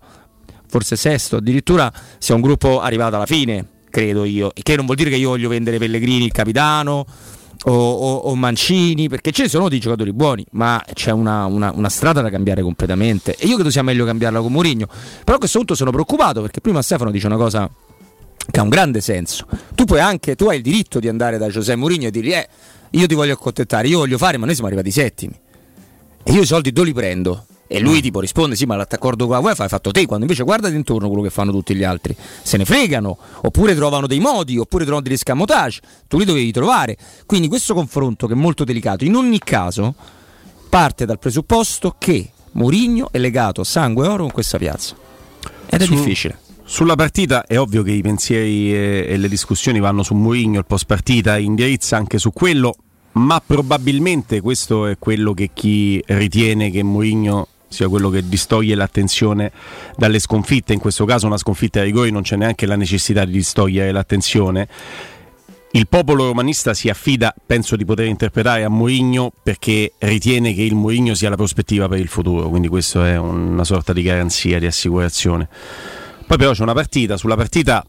forse 0.68 0.94
sesto 0.94 1.36
addirittura, 1.36 1.92
sia 2.18 2.36
un 2.36 2.40
gruppo 2.40 2.80
arrivato 2.80 3.16
alla 3.16 3.26
fine 3.26 3.78
credo 3.90 4.24
io. 4.24 4.50
Che 4.54 4.76
non 4.76 4.84
vuol 4.84 4.96
dire 4.96 5.10
che 5.10 5.16
io 5.16 5.28
voglio 5.28 5.48
vendere 5.48 5.78
Pellegrini 5.78 6.24
il 6.24 6.32
capitano 6.32 7.04
o, 7.64 7.72
o, 7.72 8.16
o 8.16 8.34
Mancini, 8.34 9.08
perché 9.08 9.32
ne 9.36 9.48
sono 9.48 9.68
dei 9.68 9.78
giocatori 9.78 10.12
buoni, 10.12 10.44
ma 10.52 10.82
c'è 10.94 11.10
una, 11.10 11.44
una, 11.44 11.72
una, 11.74 11.88
strada 11.90 12.22
da 12.22 12.30
cambiare 12.30 12.62
completamente. 12.62 13.36
E 13.36 13.46
io 13.46 13.54
credo 13.54 13.70
sia 13.70 13.82
meglio 13.82 14.04
cambiarla 14.06 14.40
con 14.40 14.52
Mourinho. 14.52 14.86
Però 15.24 15.36
a 15.36 15.38
questo 15.38 15.58
punto 15.58 15.74
sono 15.74 15.90
preoccupato 15.90 16.40
perché 16.40 16.60
prima 16.60 16.80
Stefano 16.80 17.10
dice 17.10 17.26
una 17.26 17.36
cosa 17.36 17.68
che 18.50 18.58
ha 18.58 18.62
un 18.62 18.70
grande 18.70 19.00
senso. 19.00 19.46
Tu 19.74 19.84
puoi 19.84 20.00
anche, 20.00 20.36
tu 20.36 20.46
hai 20.46 20.56
il 20.56 20.62
diritto 20.62 20.98
di 20.98 21.08
andare 21.08 21.36
da 21.36 21.48
Giuseppe 21.48 21.78
Mourinho 21.78 22.06
e 22.06 22.10
dirgli, 22.10 22.32
eh, 22.32 22.48
io 22.90 23.06
ti 23.06 23.14
voglio 23.14 23.34
accontentare, 23.34 23.88
io 23.88 23.98
voglio 23.98 24.16
fare, 24.16 24.38
ma 24.38 24.46
noi 24.46 24.54
siamo 24.54 24.68
arrivati 24.68 24.90
settimi. 24.90 25.38
E 26.22 26.32
io 26.32 26.42
i 26.42 26.46
soldi 26.46 26.72
dove 26.72 26.88
li 26.88 26.94
prendo? 26.94 27.44
E 27.72 27.78
lui 27.78 27.98
mm. 27.98 28.02
tipo 28.02 28.18
risponde: 28.18 28.56
Sì, 28.56 28.66
ma 28.66 28.74
l'accordo 28.74 29.26
con 29.26 29.36
la 29.36 29.40
UEFA 29.40 29.62
hai 29.62 29.68
fatto 29.68 29.92
te. 29.92 30.04
Quando 30.04 30.24
invece 30.24 30.42
guardati 30.42 30.74
intorno 30.74 31.06
quello 31.06 31.22
che 31.22 31.30
fanno 31.30 31.52
tutti 31.52 31.72
gli 31.76 31.84
altri. 31.84 32.16
Se 32.42 32.56
ne 32.56 32.64
fregano, 32.64 33.16
oppure 33.42 33.76
trovano 33.76 34.08
dei 34.08 34.18
modi, 34.18 34.58
oppure 34.58 34.82
trovano 34.82 35.06
degli 35.06 35.16
scamotage. 35.16 35.80
Tu 36.08 36.18
li 36.18 36.24
dovevi 36.24 36.50
trovare. 36.50 36.96
Quindi 37.26 37.46
questo 37.46 37.72
confronto, 37.72 38.26
che 38.26 38.32
è 38.32 38.36
molto 38.36 38.64
delicato, 38.64 39.04
in 39.04 39.14
ogni 39.14 39.38
caso 39.38 39.94
parte 40.68 41.06
dal 41.06 41.20
presupposto 41.20 41.94
che 41.96 42.30
Mourinho 42.52 43.10
è 43.12 43.18
legato 43.18 43.60
a 43.60 43.64
sangue 43.64 44.04
e 44.04 44.08
oro 44.08 44.22
con 44.24 44.32
questa 44.32 44.58
piazza. 44.58 44.96
Ed 45.66 45.80
è 45.80 45.84
Su... 45.84 45.94
difficile. 45.94 46.38
Sulla 46.64 46.96
partita 46.96 47.46
è 47.46 47.56
ovvio 47.56 47.84
che 47.84 47.92
i 47.92 48.02
pensieri 48.02 48.74
e, 48.74 49.06
e 49.10 49.16
le 49.16 49.28
discussioni 49.28 49.78
vanno 49.78 50.02
su 50.02 50.14
Mourinho, 50.14 50.58
il 50.58 50.66
post 50.66 50.86
partita 50.86 51.38
indirizza 51.38 51.96
anche 51.96 52.18
su 52.18 52.32
quello, 52.32 52.74
ma 53.12 53.40
probabilmente 53.44 54.40
questo 54.40 54.86
è 54.86 54.98
quello 54.98 55.34
che 55.34 55.50
chi 55.54 56.02
ritiene 56.04 56.70
che 56.70 56.82
Mourinho 56.82 57.46
sia 57.70 57.88
quello 57.88 58.10
che 58.10 58.28
distoglie 58.28 58.74
l'attenzione 58.74 59.52
dalle 59.96 60.18
sconfitte, 60.18 60.72
in 60.72 60.80
questo 60.80 61.04
caso 61.04 61.26
una 61.26 61.38
sconfitta 61.38 61.78
ai 61.78 61.86
rigori 61.86 62.10
non 62.10 62.22
c'è 62.22 62.36
neanche 62.36 62.66
la 62.66 62.76
necessità 62.76 63.24
di 63.24 63.32
distogliere 63.32 63.92
l'attenzione. 63.92 64.68
Il 65.72 65.86
popolo 65.86 66.26
romanista 66.26 66.74
si 66.74 66.88
affida, 66.88 67.32
penso 67.46 67.76
di 67.76 67.84
poter 67.84 68.06
interpretare 68.06 68.64
a 68.64 68.68
Mourinho 68.68 69.32
perché 69.40 69.92
ritiene 69.98 70.52
che 70.52 70.62
il 70.62 70.74
Mourinho 70.74 71.14
sia 71.14 71.30
la 71.30 71.36
prospettiva 71.36 71.86
per 71.86 72.00
il 72.00 72.08
futuro, 72.08 72.48
quindi 72.48 72.66
questo 72.66 73.04
è 73.04 73.16
una 73.16 73.62
sorta 73.62 73.92
di 73.92 74.02
garanzia, 74.02 74.58
di 74.58 74.66
assicurazione. 74.66 75.48
Poi 76.26 76.36
però 76.36 76.50
c'è 76.50 76.62
una 76.62 76.74
partita, 76.74 77.16
sulla 77.16 77.36
partita 77.36 77.86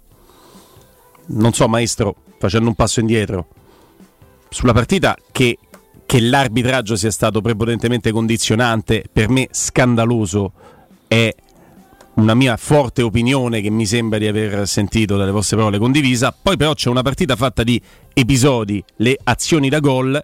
non 1.25 1.53
so 1.53 1.67
maestro, 1.67 2.15
facendo 2.37 2.67
un 2.69 2.75
passo 2.75 2.99
indietro, 2.99 3.47
sulla 4.49 4.73
partita 4.73 5.17
che 5.31 5.57
che 6.11 6.19
l'arbitraggio 6.19 6.97
sia 6.97 7.09
stato 7.09 7.39
prepotentemente 7.39 8.11
condizionante, 8.11 9.05
per 9.09 9.29
me 9.29 9.47
scandaloso, 9.49 10.51
è 11.07 11.33
una 12.15 12.33
mia 12.33 12.57
forte 12.57 13.01
opinione 13.01 13.61
che 13.61 13.69
mi 13.69 13.85
sembra 13.85 14.19
di 14.19 14.27
aver 14.27 14.67
sentito 14.67 15.15
dalle 15.15 15.31
vostre 15.31 15.55
parole 15.55 15.77
condivisa. 15.77 16.35
Poi 16.37 16.57
però 16.57 16.73
c'è 16.73 16.89
una 16.89 17.01
partita 17.01 17.37
fatta 17.37 17.63
di 17.63 17.81
episodi, 18.11 18.83
le 18.97 19.17
azioni 19.23 19.69
da 19.69 19.79
gol 19.79 20.21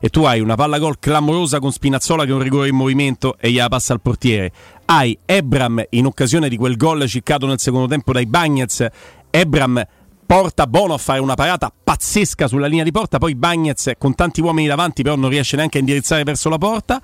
e 0.00 0.08
tu 0.08 0.24
hai 0.24 0.40
una 0.40 0.54
palla 0.54 0.78
gol 0.78 0.98
clamorosa 0.98 1.58
con 1.58 1.70
Spinazzola 1.70 2.24
che 2.24 2.30
è 2.30 2.32
un 2.32 2.40
rigore 2.40 2.68
in 2.68 2.74
movimento 2.76 3.36
e 3.38 3.50
gliela 3.50 3.68
passa 3.68 3.92
al 3.92 4.00
portiere. 4.00 4.50
Hai 4.86 5.18
Ebram 5.26 5.84
in 5.90 6.06
occasione 6.06 6.48
di 6.48 6.56
quel 6.56 6.78
gol 6.78 7.06
ciccato 7.06 7.46
nel 7.46 7.60
secondo 7.60 7.88
tempo 7.88 8.10
dai 8.12 8.24
Bagnets 8.24 8.86
Ebram 9.28 9.86
porta 10.26 10.66
Bono 10.66 10.94
a 10.94 10.98
fare 10.98 11.20
una 11.20 11.34
parata 11.34 11.72
pazzesca 11.72 12.48
sulla 12.48 12.66
linea 12.66 12.84
di 12.84 12.90
porta, 12.90 13.18
poi 13.18 13.34
Bagnez 13.34 13.92
con 13.96 14.14
tanti 14.14 14.40
uomini 14.40 14.66
davanti 14.66 15.02
però 15.02 15.14
non 15.14 15.30
riesce 15.30 15.56
neanche 15.56 15.78
a 15.78 15.80
indirizzare 15.80 16.24
verso 16.24 16.48
la 16.48 16.58
porta. 16.58 17.00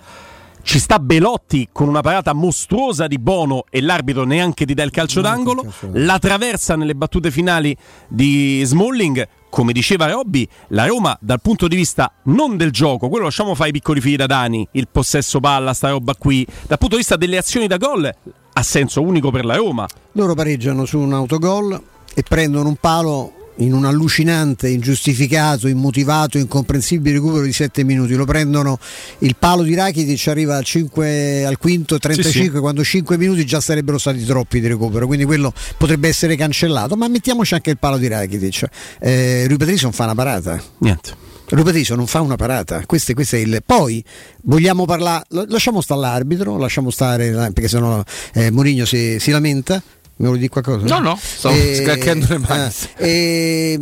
Ci 0.64 0.78
sta 0.78 1.00
Belotti 1.00 1.68
con 1.72 1.88
una 1.88 2.02
parata 2.02 2.32
mostruosa 2.32 3.08
di 3.08 3.18
Bono 3.18 3.64
e 3.68 3.80
l'arbitro 3.80 4.24
neanche 4.24 4.64
ti 4.64 4.74
dà 4.74 4.84
il 4.84 4.90
calcio 4.90 5.20
d'angolo. 5.20 5.64
La 5.92 6.18
traversa 6.18 6.76
nelle 6.76 6.94
battute 6.94 7.30
finali 7.30 7.76
di 8.08 8.62
Smalling. 8.64 9.28
Come 9.50 9.72
diceva 9.72 10.08
Robby, 10.10 10.48
la 10.68 10.86
Roma 10.86 11.16
dal 11.20 11.40
punto 11.40 11.68
di 11.68 11.76
vista 11.76 12.12
non 12.24 12.56
del 12.56 12.70
gioco, 12.70 13.08
quello 13.08 13.24
lasciamo 13.24 13.54
fare 13.54 13.68
i 13.68 13.72
piccoli 13.72 14.00
figli 14.00 14.16
da 14.16 14.26
Dani, 14.26 14.66
il 14.72 14.88
possesso 14.90 15.40
palla, 15.40 15.74
sta 15.74 15.90
roba 15.90 16.14
qui, 16.14 16.46
dal 16.66 16.78
punto 16.78 16.94
di 16.94 17.02
vista 17.02 17.16
delle 17.16 17.36
azioni 17.36 17.66
da 17.66 17.76
gol 17.76 18.10
ha 18.54 18.62
senso 18.62 19.02
unico 19.02 19.30
per 19.30 19.44
la 19.44 19.56
Roma. 19.56 19.86
Loro 20.12 20.34
pareggiano 20.34 20.84
su 20.84 20.98
un 20.98 21.12
autogol 21.12 21.80
e 22.14 22.22
prendono 22.22 22.68
un 22.68 22.76
palo 22.76 23.32
in 23.56 23.72
un 23.74 23.84
allucinante, 23.84 24.68
ingiustificato, 24.68 25.68
immotivato, 25.68 26.38
incomprensibile 26.38 27.16
recupero 27.16 27.44
di 27.44 27.52
7 27.52 27.84
minuti. 27.84 28.14
Lo 28.14 28.24
prendono 28.24 28.78
il 29.18 29.36
palo 29.38 29.62
di 29.62 29.74
Rakitic 29.74 30.28
arriva 30.28 30.56
al, 30.56 30.64
5, 30.64 31.44
al 31.44 31.58
quinto 31.58 31.98
35 31.98 32.32
sì, 32.32 32.50
sì. 32.50 32.60
quando 32.60 32.82
5 32.82 33.18
minuti 33.18 33.44
già 33.44 33.60
sarebbero 33.60 33.98
stati 33.98 34.24
troppi 34.24 34.60
di 34.60 34.68
recupero, 34.68 35.06
quindi 35.06 35.24
quello 35.24 35.52
potrebbe 35.76 36.08
essere 36.08 36.36
cancellato, 36.36 36.96
ma 36.96 37.08
mettiamoci 37.08 37.54
anche 37.54 37.70
il 37.70 37.78
palo 37.78 37.98
di 37.98 38.08
Rakitic. 38.08 38.66
Eh, 39.00 39.46
Rui 39.46 39.56
Patricio 39.56 39.84
non 39.84 39.92
fa 39.92 40.04
una 40.04 40.14
parata. 40.14 40.62
Niente. 40.78 41.30
Rui 41.50 41.64
Patricio 41.64 41.94
non 41.94 42.06
fa 42.06 42.22
una 42.22 42.36
parata. 42.36 42.82
Questo, 42.86 43.12
questo 43.12 43.36
è 43.36 43.40
il... 43.40 43.62
Poi 43.64 44.02
vogliamo 44.44 44.86
parlare, 44.86 45.24
lasciamo 45.48 45.82
stare 45.82 46.00
l'arbitro, 46.00 46.56
lasciamo 46.56 46.90
stare, 46.90 47.30
perché 47.52 47.68
sennò 47.68 48.02
eh, 48.32 48.50
Mourinho 48.50 48.86
si, 48.86 49.18
si 49.18 49.30
lamenta 49.30 49.82
mi 50.22 50.28
vuoi 50.28 50.38
dire 50.38 50.50
qualcosa? 50.50 50.86
No, 50.86 51.00
no, 51.00 51.18
sto 51.20 51.50
e, 51.50 51.82
scacchiando 51.82 52.26
le 52.28 52.38
mani. 52.38 52.72
Eh, 52.96 53.80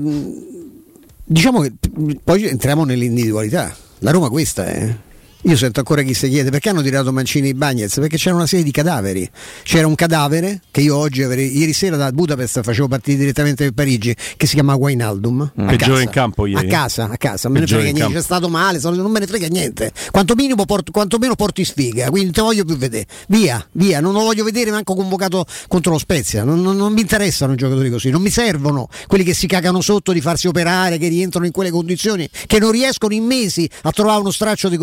diciamo 1.22 1.60
che 1.60 1.72
poi 2.24 2.46
entriamo 2.46 2.84
nell'individualità. 2.84 3.76
La 3.98 4.10
Roma 4.10 4.30
questa 4.30 4.64
è. 4.64 4.96
Io 5.44 5.56
sento 5.56 5.78
ancora 5.78 6.02
chi 6.02 6.12
si 6.12 6.28
chiede 6.28 6.50
perché 6.50 6.68
hanno 6.68 6.82
tirato 6.82 7.12
Mancini 7.12 7.48
e 7.48 7.54
Bagnez? 7.54 7.94
Perché 7.94 8.18
c'era 8.18 8.34
una 8.34 8.46
serie 8.46 8.62
di 8.62 8.70
cadaveri. 8.70 9.28
C'era 9.62 9.86
un 9.86 9.94
cadavere 9.94 10.60
che 10.70 10.82
io 10.82 10.94
oggi, 10.94 11.22
avrei, 11.22 11.56
ieri 11.56 11.72
sera 11.72 11.96
da 11.96 12.12
Budapest 12.12 12.62
facevo 12.62 12.88
partire 12.88 13.16
direttamente 13.16 13.64
per 13.64 13.72
Parigi, 13.72 14.14
che 14.36 14.46
si 14.46 14.54
chiama 14.54 14.74
Wainaldum. 14.74 15.52
Mm. 15.58 15.68
Peggiore 15.68 16.02
in 16.02 16.10
campo 16.10 16.44
ieri. 16.44 16.66
A 16.66 16.70
casa, 16.70 17.08
a 17.10 17.16
casa. 17.16 17.48
Me 17.48 17.60
ne 17.60 17.66
frega 17.66 17.90
niente, 17.90 18.12
c'è 18.12 18.22
stato 18.22 18.50
male, 18.50 18.78
non 18.82 19.10
me 19.10 19.18
ne 19.18 19.26
frega 19.26 19.46
niente. 19.46 19.92
Quantomeno, 20.10 20.54
porto, 20.66 20.92
quantomeno 20.92 21.34
porti 21.36 21.64
sfiga, 21.64 22.10
quindi 22.10 22.32
te 22.32 22.42
voglio 22.42 22.64
più 22.66 22.76
vedere. 22.76 23.06
Via, 23.28 23.66
via, 23.72 24.00
non 24.00 24.12
lo 24.12 24.20
voglio 24.20 24.44
vedere 24.44 24.70
manco 24.70 24.94
convocato 24.94 25.46
contro 25.68 25.92
lo 25.92 25.98
Spezia. 25.98 26.44
Non, 26.44 26.60
non, 26.60 26.76
non 26.76 26.92
mi 26.92 27.00
interessano 27.00 27.54
i 27.54 27.56
giocatori 27.56 27.88
così, 27.88 28.10
non 28.10 28.20
mi 28.20 28.30
servono 28.30 28.88
quelli 29.06 29.24
che 29.24 29.32
si 29.32 29.46
cagano 29.46 29.80
sotto 29.80 30.12
di 30.12 30.20
farsi 30.20 30.48
operare, 30.48 30.98
che 30.98 31.08
rientrano 31.08 31.46
in 31.46 31.52
quelle 31.52 31.70
condizioni, 31.70 32.28
che 32.46 32.58
non 32.58 32.72
riescono 32.72 33.14
in 33.14 33.24
mesi 33.24 33.68
a 33.82 33.90
trovare 33.90 34.20
uno 34.20 34.30
straccio 34.30 34.68
di... 34.68 34.78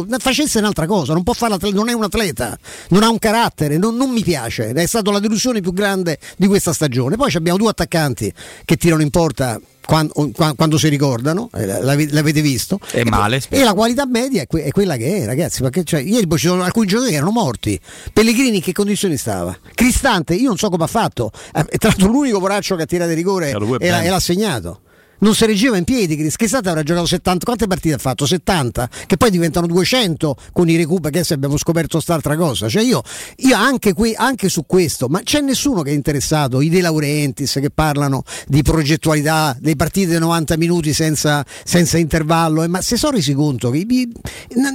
Facesse 0.47 0.60
è 0.60 0.62
un'altra 0.62 0.86
cosa, 0.86 1.13
non 1.13 1.23
non 1.73 1.89
è 1.89 1.93
un 1.93 2.03
atleta, 2.03 2.57
non 2.89 3.03
ha 3.03 3.10
un 3.10 3.19
carattere, 3.19 3.77
non, 3.77 3.95
non 3.95 4.10
mi 4.12 4.23
piace, 4.23 4.71
è 4.71 4.86
stata 4.86 5.12
la 5.12 5.19
delusione 5.19 5.60
più 5.60 5.73
grande 5.73 6.17
di 6.38 6.47
questa 6.47 6.71
stagione. 6.73 7.17
Poi 7.17 7.31
abbiamo 7.36 7.57
due 7.57 7.69
attaccanti 7.69 8.31
che 8.63 8.77
tirano 8.77 9.01
in 9.01 9.10
porta 9.10 9.60
quando, 9.86 10.31
quando, 10.55 10.77
si 10.77 10.88
ricordano, 10.88 11.49
eh, 11.53 11.65
l'avete 11.65 12.41
visto. 12.41 12.79
È 12.89 13.03
male. 13.03 13.41
E, 13.49 13.63
la 13.63 13.73
qualità 13.73 14.05
media 14.05 14.41
è, 14.41 14.47
que- 14.47 14.63
è, 14.63 14.71
quella 14.71 14.95
che 14.95 15.23
è, 15.23 15.25
ragazzi. 15.25 15.62
Perché 15.62 15.83
cioè, 15.83 16.01
ieri 16.01 16.27
ci 16.31 16.47
sono 16.47 16.63
alcuni 16.63 16.88
giocatori 16.88 17.12
che 17.12 17.17
erano 17.17 17.31
morti. 17.31 17.79
Pellegrini 18.12 18.57
in 18.57 18.62
che 18.62 18.71
condizioni 18.71 19.17
stava? 19.17 19.57
Cristante, 19.73 20.33
io 20.33 20.47
non 20.47 20.57
so 20.57 20.69
come 20.69 20.86
ha 20.86 20.88
fatto. 20.88 21.31
Eh, 21.53 21.65
è 21.65 21.77
tra 21.77 21.89
l'altro 21.89 22.07
l'unico 22.07 22.39
poraccio 22.39 22.75
che 22.75 22.83
ha 22.83 22.86
tirato 22.86 23.10
di 23.10 23.15
rigore 23.15 23.51
e 23.51 23.88
e 23.88 24.10
l'ha 24.10 24.19
segnato 24.19 24.81
non 25.19 25.36
si 25.36 25.45
reggeva 25.45 25.77
in 25.77 25.84
piedi. 25.84 26.15
Crischisata 26.15 26.69
avrà 26.69 26.84
giocato 26.84 27.06
70. 27.06 27.45
Quante 27.45 27.67
partite 27.67 27.95
ha 27.95 27.97
fatto? 27.97 28.25
70, 28.25 28.89
che 29.06 29.17
poi 29.17 29.32
diventano 29.32 29.67
200 29.67 30.36
con 30.51 30.69
i 30.69 30.75
recuperi. 30.75 31.17
Che 31.17 31.23
se 31.23 31.34
abbiamo 31.34 31.58
scoperto 31.58 31.97
quest'altra 31.97 32.36
cosa. 32.36 32.67
Cioè 32.67 32.84
io, 32.84 33.01
io 33.38 33.56
anche, 33.56 33.93
qui, 33.93 34.13
anche, 34.15 34.49
su 34.49 34.65
questo, 34.65 35.08
ma 35.08 35.21
c'è 35.21 35.41
nessuno 35.41 35.82
che 35.82 35.91
è 35.91 35.93
interessato. 35.93 36.62
I 36.62 36.69
De 36.69 36.82
Laurentiis 36.82 37.53
che 37.53 37.69
parlano 37.69 38.23
di 38.47 38.62
progettualità, 38.62 39.56
dei 39.60 39.75
partite 39.75 40.13
di 40.13 40.19
90 40.19 40.58
minuti 40.58 40.93
senza, 40.93 41.45
senza 41.63 41.97
intervallo. 41.97 42.63
Eh, 42.63 42.67
ma 42.67 42.82
se 42.82 42.97
sono 42.97 43.15
resi 43.15 43.34
conto 43.34 43.69
che 43.69 43.77
i, 43.77 44.12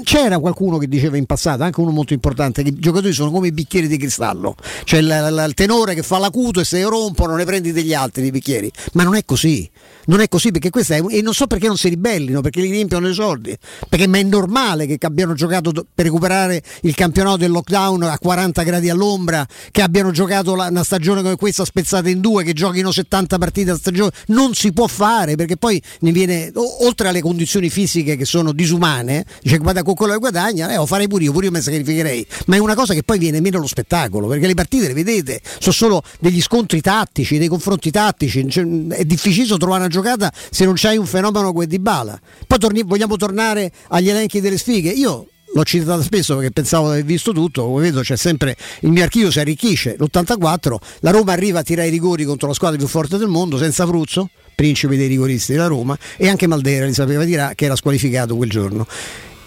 c'era 0.05 0.39
qualcuno 0.39 0.79
che 0.79 0.89
diceva 0.89 1.17
in 1.17 1.27
passato, 1.27 1.63
anche 1.63 1.81
uno 1.81 1.91
molto 1.91 2.13
importante, 2.13 2.63
che 2.63 2.71
i 2.71 2.79
giocatori 2.79 3.13
sono 3.13 3.31
come 3.31 3.49
i 3.49 3.53
bicchieri 3.53 3.89
di 3.89 3.97
cristallo. 3.97 4.57
C'è 4.85 4.99
il, 4.99 5.45
il 5.47 5.55
tenore 5.55 5.95
che 5.95 6.03
fa 6.03 6.19
l'acuto 6.19 6.61
e 6.61 6.65
se 6.65 6.83
rompono 6.83 7.37
ne 7.37 7.45
prendi 7.45 7.73
degli 7.73 7.95
altri 7.95 8.23
di 8.23 8.31
bicchieri. 8.31 8.71
Ma 8.93 9.03
non 9.03 9.15
è 9.15 9.25
così. 9.25 9.71
Non 10.05 10.21
è 10.21 10.29
così 10.33 10.51
perché 10.51 10.71
questa 10.71 10.95
è, 10.95 11.03
e 11.11 11.21
non 11.21 11.35
so 11.35 11.47
perché 11.47 11.67
non 11.67 11.77
si 11.77 11.91
ribellino, 11.91 12.41
perché 12.41 12.63
li 12.63 12.71
riempiono 12.71 13.07
i 13.07 13.13
soldi, 13.13 13.55
perché 13.87 14.07
ma 14.07 14.17
è 14.17 14.23
normale 14.23 14.87
che 14.87 14.97
abbiano 15.05 15.35
giocato 15.35 15.71
per 15.73 16.07
recuperare 16.07 16.63
il 16.83 16.95
campionato 16.95 17.37
del 17.37 17.51
lockdown 17.51 18.05
a 18.05 18.19
40 18.19 18.63
gradi 18.63 18.89
all'ombra, 18.89 19.47
che 19.71 19.83
abbiano 19.83 20.11
giocato 20.11 20.55
la, 20.55 20.69
una 20.69 20.85
stagione 20.85 21.21
come 21.21 21.37
questa 21.37 21.67
spezzata 21.67 22.09
in 22.09 22.23
due, 22.23 22.45
che 22.45 22.55
giochino 22.55 22.91
70 22.91 23.37
partite 23.37 23.73
a 23.73 23.77
stagione, 23.77 24.11
non 24.29 24.55
si 24.55 24.73
può 24.73 24.87
fare 24.87 25.37
perché 25.37 25.59
poi 25.59 25.83
ne 26.01 26.13
viene, 26.13 26.51
oltre 26.55 27.09
alle 27.09 27.21
condizioni 27.21 27.69
fisiche 27.69 28.17
che 28.17 28.25
sono 28.25 28.53
disumane, 28.53 29.27
dice 29.43 29.59
guarda 29.59 29.83
con 29.83 29.93
quello 29.93 30.15
che 30.15 30.19
guadagna, 30.19 30.73
eh, 30.73 30.77
lo 30.77 30.87
farei 30.87 31.09
pure 31.09 31.25
io, 31.25 31.33
pure 31.33 31.45
io 31.45 31.53
mi 31.53 31.61
sacrificherei, 31.61 32.27
ma 32.47 32.57
è 32.57 32.59
una 32.59 32.75
cosa 32.75 32.95
che 32.95 33.03
poi 33.03 33.19
viene 33.19 33.43
meno 33.43 33.59
lo 33.59 33.67
spettacolo, 33.67 34.29
perché 34.29 34.47
le 34.47 34.55
partite 34.55 34.87
le 34.87 34.95
vedete, 34.95 35.43
sono 35.59 35.75
solo 35.75 36.03
degli 36.21 36.41
scontri 36.41 36.81
tattici, 36.81 37.37
dei 37.37 37.49
confronti 37.49 37.91
tattici, 37.91 38.49
cioè, 38.49 38.65
è 38.89 39.05
difficile 39.05 39.41
trovare 39.59 39.81
una 39.81 39.89
giocata 39.89 40.22
se 40.51 40.65
non 40.65 40.75
c'hai 40.77 40.97
un 40.97 41.07
fenomeno 41.07 41.53
come 41.53 41.67
Di 41.67 41.79
Bala. 41.79 42.21
Poi 42.47 42.59
torni, 42.59 42.83
vogliamo 42.83 43.17
tornare 43.17 43.73
agli 43.89 44.11
elenchi 44.11 44.41
delle 44.41 44.59
sfighe. 44.59 44.91
Io 44.91 45.29
l'ho 45.55 45.65
citata 45.65 46.03
spesso 46.03 46.37
perché 46.37 46.51
pensavo 46.51 46.87
di 46.87 46.93
aver 46.93 47.05
visto 47.05 47.33
tutto, 47.33 47.65
come 47.65 47.83
vedo 47.83 48.01
c'è 48.01 48.17
sempre 48.17 48.57
il 48.81 48.91
mio 48.91 49.03
archivio 49.03 49.31
si 49.31 49.41
arricchisce, 49.41 49.97
l'84, 49.99 50.77
la 51.01 51.11
Roma 51.11 51.33
arriva 51.33 51.61
a 51.61 51.63
tirare 51.63 51.89
i 51.89 51.91
rigori 51.91 52.25
contro 52.25 52.49
la 52.49 52.55
squadra 52.55 52.79
più 52.79 52.87
forte 52.87 53.19
del 53.19 53.29
mondo 53.29 53.59
senza 53.59 53.87
Fruzzo, 53.87 54.31
principe 54.55 54.97
dei 54.97 55.09
rigoristi 55.09 55.53
della 55.53 55.67
Roma, 55.67 55.97
e 56.17 56.29
anche 56.29 56.47
Maldera 56.47 56.87
li 56.87 56.95
sapeva 56.95 57.25
dirà 57.25 57.53
che 57.55 57.67
era 57.67 57.77
squalificato 57.77 58.37
quel 58.37 58.51
giorno. 58.51 58.87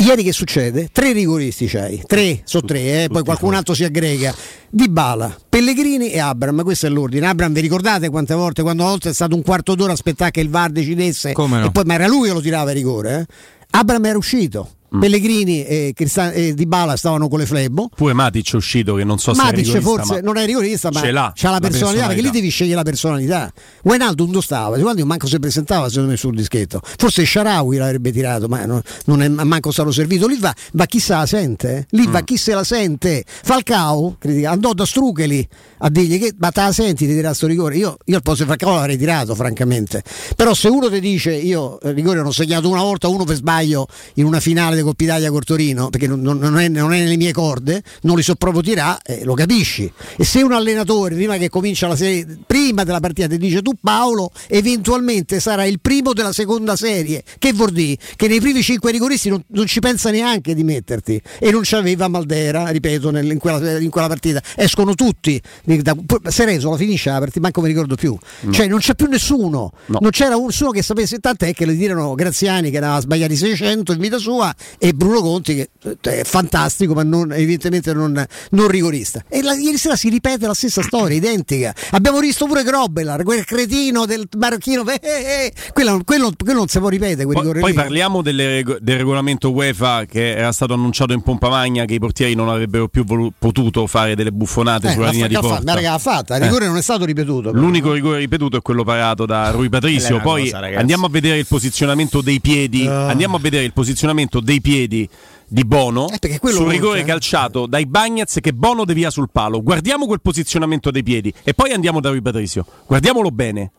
Ieri 0.06 0.22
che 0.22 0.34
succede? 0.34 0.90
Tre 0.92 1.14
rigoristi 1.14 1.66
c'hai, 1.66 2.04
tre, 2.06 2.42
sono 2.44 2.68
tre, 2.68 3.06
eh? 3.06 3.08
poi 3.08 3.24
qualcun 3.24 3.56
altro 3.56 3.74
si 3.74 3.84
aggrega. 3.84 4.36
Di 4.70 4.88
Bala, 4.88 5.36
Pellegrini 5.50 6.12
e 6.12 6.20
Abram, 6.20 6.62
questo 6.62 6.86
è 6.86 6.90
l'ordine. 6.90 7.26
Abram, 7.26 7.52
vi 7.52 7.62
ricordate 7.62 8.10
quante 8.10 8.36
volte, 8.36 8.62
quando 8.62 8.84
a 8.84 8.90
volte 8.90 9.10
è 9.10 9.14
stato 9.16 9.34
un 9.36 9.42
quarto 9.42 9.74
d'ora 9.74 9.90
a 9.90 9.94
aspettare 9.96 10.30
che 10.30 10.42
il 10.42 10.50
VAR 10.50 10.70
decidesse? 10.70 11.34
No? 11.62 11.66
E 11.66 11.72
poi, 11.72 11.84
ma 11.86 11.96
era 11.96 12.06
lui 12.06 12.28
che 12.28 12.36
lo 12.36 12.40
tirava 12.40 12.70
il 12.70 12.76
rigore, 12.76 13.20
eh? 13.20 13.34
Abram 13.72 14.06
era 14.06 14.16
uscito. 14.20 14.76
Mm. 14.96 15.00
Pellegrini 15.00 15.64
e, 15.66 15.92
Cristan- 15.94 16.32
e 16.34 16.54
Di 16.54 16.66
Bala 16.66 16.96
stavano 16.96 17.28
con 17.28 17.40
le 17.40 17.46
flebo. 17.46 17.90
Pure 17.96 18.14
Matic 18.14 18.54
è 18.54 18.56
uscito 18.56 18.96
che 18.96 19.04
non 19.04 19.18
so 19.18 19.34
Matic 19.34 19.66
se 19.66 19.78
è 19.78 19.82
forse 19.82 20.16
ma 20.16 20.20
non 20.22 20.38
è 20.38 20.46
rigorista, 20.46 20.90
ma 20.92 21.00
ce 21.00 21.12
l'ha, 21.12 21.32
c'ha 21.36 21.50
la, 21.50 21.54
la 21.56 21.60
personalità, 21.60 21.68
personalità, 21.70 22.08
perché 22.08 22.22
lì 22.22 22.30
devi 22.32 22.50
scegliere 22.50 22.76
la 22.76 22.84
personalità. 22.84 23.54
Wijnaldum 23.84 24.32
dove 24.32 24.44
stava? 24.44 24.78
Quando 24.80 25.06
manco 25.06 25.28
si 25.28 25.40
presentava 25.40 25.90
secondo 25.90 26.12
me 26.12 26.18
sul 26.18 26.36
dischetto. 26.36 26.82
Forse 26.82 27.26
Sharawi 27.26 27.78
l'avrebbe 27.78 28.12
tirato, 28.12 28.48
ma 28.48 28.66
non, 28.66 28.82
non 29.06 29.22
è 29.22 29.28
manco 29.28 29.72
stato 29.72 29.92
servito. 29.92 30.28
Lì 30.28 30.38
va, 30.38 30.54
va 30.74 30.86
chi 30.86 31.00
se 31.00 31.14
la 31.14 31.26
sente, 31.26 31.88
lì 31.92 32.08
mm. 32.08 32.12
va 32.12 32.22
chi 32.22 32.38
se 32.38 32.54
la 32.54 32.64
sente. 32.64 33.24
Falcao 33.26 34.16
critica, 34.20 34.52
andò 34.52 34.74
da 34.74 34.86
Strucheli 34.86 35.48
a 35.80 35.90
dirgli 35.90 36.20
che 36.20 36.34
ma 36.38 36.52
te 36.52 36.62
la 36.62 36.72
senti 36.72 37.06
di 37.06 37.14
tirare 37.14 37.36
sto 37.36 37.48
rigore. 37.48 37.76
Io, 37.76 37.98
io 38.06 38.16
al 38.16 38.22
posto 38.22 38.44
di 38.44 38.50
Falcao 38.50 38.76
l'avrei 38.76 38.98
tirato, 38.98 39.36
francamente. 39.36 40.04
Però 40.36 40.54
se 40.54 40.68
uno 40.68 40.90
ti 40.90 41.00
dice 41.00 41.34
io 41.34 41.78
il 41.84 41.94
rigore 41.94 42.22
l'ho 42.22 42.32
segnato 42.32 42.70
una 42.70 42.82
volta, 42.82 43.08
uno 43.08 43.24
per 43.24 43.36
sbaglio 43.36 43.88
in 44.16 44.26
una 44.26 44.40
finale 44.40 44.76
Coppa 44.86 45.04
Italia 45.04 45.30
con 45.30 45.44
Torino, 45.44 45.90
perché 45.90 46.08
non, 46.08 46.22
non, 46.22 46.58
è, 46.58 46.68
non, 46.70 46.94
è, 46.94 47.00
nelle 47.00 47.18
mie 47.18 47.34
corde, 47.34 47.84
non 48.02 48.16
li 48.16 48.24
so 48.24 48.36
proprio 48.36 48.62
tirare, 48.62 49.00
eh, 49.06 49.24
lo 49.24 49.34
capisci. 49.34 49.92
E 50.18 50.24
se 50.24 50.42
un 50.42 50.54
allenatore 50.54 51.16
prima 51.16 51.38
che 51.38 51.50
comincia 51.50 51.88
la 51.88 51.96
serie, 51.96 52.38
prima 52.46 52.84
della 52.84 53.00
partita 53.00 53.28
ti 53.28 53.38
dice 53.38 53.62
tu 53.62 53.74
Paolo, 53.82 54.32
eventualmente 54.48 55.40
sarà 55.40 55.66
il 55.66 55.80
primo 55.80 56.14
della 56.14 56.32
seconda 56.32 56.76
serie, 56.76 57.24
che 57.38 57.54
vuol 57.54 57.72
dire? 57.72 57.98
Che 58.16 58.28
nei 58.28 58.40
primi 58.40 58.62
cinque 58.62 58.92
rigoristi 58.92 59.30
non, 59.30 59.44
non 59.48 59.66
ci 59.66 59.80
pensa 59.80 60.12
neanche 60.12 60.54
di 60.54 60.64
metterti. 60.64 61.22
E 61.40 61.52
non 61.52 61.62
c'aveva 61.64 62.08
Maldera, 62.08 62.68
ripeto, 62.70 63.12
nel, 63.12 63.30
in, 63.30 63.40
quella, 63.40 63.80
in, 63.80 63.90
quella, 63.90 64.08
partita. 64.08 64.42
Escono 64.56 64.94
tutti. 64.94 65.42
Da, 65.64 65.96
la 66.22 66.78
finisce 66.78 67.10
la 67.10 67.20
partita, 67.20 67.40
manco 67.40 67.62
mi 67.62 67.68
ricordo 67.68 67.96
più. 67.96 68.18
No. 68.42 68.52
Cioè 68.52 68.68
non 68.68 68.80
c'è 68.80 68.96
più 68.96 69.08
nessuno. 69.08 69.72
No. 69.88 69.98
Non 70.00 70.12
c'era 70.12 70.36
nessuno 70.36 70.72
che 70.72 70.82
sapesse, 70.82 71.20
tant'è 71.20 71.54
che 71.54 71.66
le 71.66 71.76
tirano 71.76 72.14
Graziani 72.16 72.70
che 72.72 72.80
ne 72.80 72.86
aveva 72.86 73.02
sbagliati 73.02 73.36
600 73.36 73.94
in 73.94 74.00
vita 74.00 74.18
sua 74.18 74.54
e 74.78 74.94
Bruno 74.94 75.22
Conti 75.22 75.56
che 75.56 75.70
è 76.02 76.24
fantastico 76.24 76.94
ma 76.94 77.04
non, 77.04 77.32
evidentemente 77.32 77.94
non, 77.94 78.26
non 78.52 78.68
rigorista. 78.68 79.24
E 79.28 79.42
la, 79.42 79.54
ieri 79.54 79.78
sera 79.78 79.96
si 79.96 80.10
ripete 80.10 80.48
la 80.48 80.54
stessa 80.54 80.82
storia, 80.82 81.16
identica. 81.16 81.74
Abbiamo 81.92 82.20
visto 82.20 82.46
pure 82.46 82.64
Grobelar, 82.64 83.24
quel 83.24 83.46
cretino 83.46 84.06
del 84.06 84.28
marocchino, 84.38 84.88
eh, 84.88 85.00
eh, 85.02 85.10
eh. 85.10 85.54
Quello, 85.74 86.02
quello, 86.04 86.32
quello, 86.38 86.60
non 86.60 86.68
si 86.68 86.80
può 86.80 86.90
ripetere. 86.90 87.26
Poi, 87.26 87.60
poi 87.60 87.74
parliamo 87.74 88.22
delle, 88.22 88.64
del 88.80 88.98
regolamento 88.98 89.52
UEFA 89.52 90.06
che 90.06 90.36
era 90.36 90.52
stato 90.52 90.74
annunciato 90.74 91.14
in 91.14 91.22
pompa 91.22 91.50
magna 91.50 91.86
che 91.86 91.96
i 91.96 92.00
portieri 92.00 92.36
non 92.36 92.50
avrebbero 92.50 92.88
più 92.88 93.04
volu- 93.04 93.34
potuto 93.38 93.86
fare 93.88 94.16
delle 94.16 94.32
buffonate 94.32 94.92
sulla 94.92 95.10
linea 95.10 95.28
di 95.28 95.34
porta. 95.36 95.62
Ma 95.64 95.74
raga, 95.74 95.98
fatta, 95.98 96.36
il 96.38 96.44
rigore 96.44 96.68
non 96.68 96.78
è 96.78 96.82
stato 96.82 97.06
ripetuto. 97.06 97.52
Però. 97.52 97.62
L'unico 97.62 97.92
rigore 97.92 98.20
ripetuto 98.20 98.58
è 98.58 98.62
quello 98.62 98.84
parato 98.84 99.26
da 99.26 99.52
Rui 99.52 99.70
Patricio. 99.70 100.20
Poi 100.20 100.50
cosa, 100.50 100.60
andiamo 100.76 101.06
a 101.06 101.10
vedere 101.10 101.38
il 101.38 101.46
posizionamento 101.46 102.22
dei 102.22 102.40
piedi. 102.40 102.86
Uh. 102.86 102.90
Andiamo 102.90 103.38
a 103.38 103.40
vedere 103.40 103.64
il 103.64 103.74
posizionamento 103.74 104.40
dei 104.40 104.55
piedi 104.62 105.08
di 105.48 105.64
Bono 105.64 106.10
eh, 106.10 106.40
sul 106.44 106.68
rigore 106.68 107.02
c'è. 107.02 107.06
calciato 107.06 107.66
dai 107.68 107.86
Bagnets 107.86 108.40
che 108.42 108.54
Bono 108.54 108.86
devia 108.86 109.10
sul 109.10 109.30
palo. 109.32 109.62
Guardiamo 109.62 110.06
quel 110.06 110.22
posizionamento 110.22 110.92
dei 110.92 111.04
piedi 111.04 111.34
e 111.44 111.54
poi 111.54 111.72
andiamo 111.72 112.00
da 112.00 112.10
Rui 112.10 112.22
Patricio. 112.22 112.66
Guardiamolo 112.86 113.30
bene. 113.30 113.72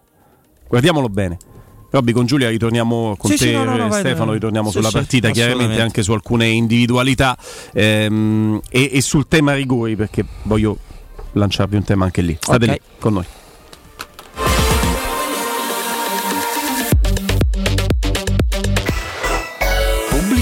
Guardiamolo 0.69 1.09
bene. 1.09 1.39
Robby, 1.91 2.13
con 2.13 2.27
Giulia 2.27 2.49
ritorniamo 2.49 3.15
con 3.17 3.31
sì, 3.31 3.37
te, 3.37 3.45
sì, 3.47 3.53
no, 3.53 3.65
no, 3.65 3.91
Stefano, 3.93 4.33
ritorniamo 4.33 4.71
sì, 4.71 4.77
sulla 4.77 4.91
partita, 4.91 5.31
chiaramente 5.31 5.81
anche 5.81 6.03
su 6.03 6.13
alcune 6.13 6.49
individualità 6.49 7.37
ehm, 7.73 8.61
e, 8.69 8.91
e, 8.93 9.01
sul 9.01 9.29
tema 9.29 9.55
rigori, 9.55 9.97
perché 9.97 10.25
voglio 10.43 10.77
lanciarvi 11.33 11.77
un 11.77 11.85
tema 11.85 12.05
anche 12.05 12.23
lì. 12.23 12.37
State 12.39 12.65
okay. 12.65 12.69
lì 12.69 12.81
con 12.99 13.13
noi. 13.15 13.25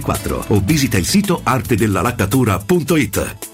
664 0.00 0.44
o 0.48 0.62
visita 0.64 0.96
il 0.96 1.06
sito 1.06 1.40
artedellalattatura.it. 1.42 3.53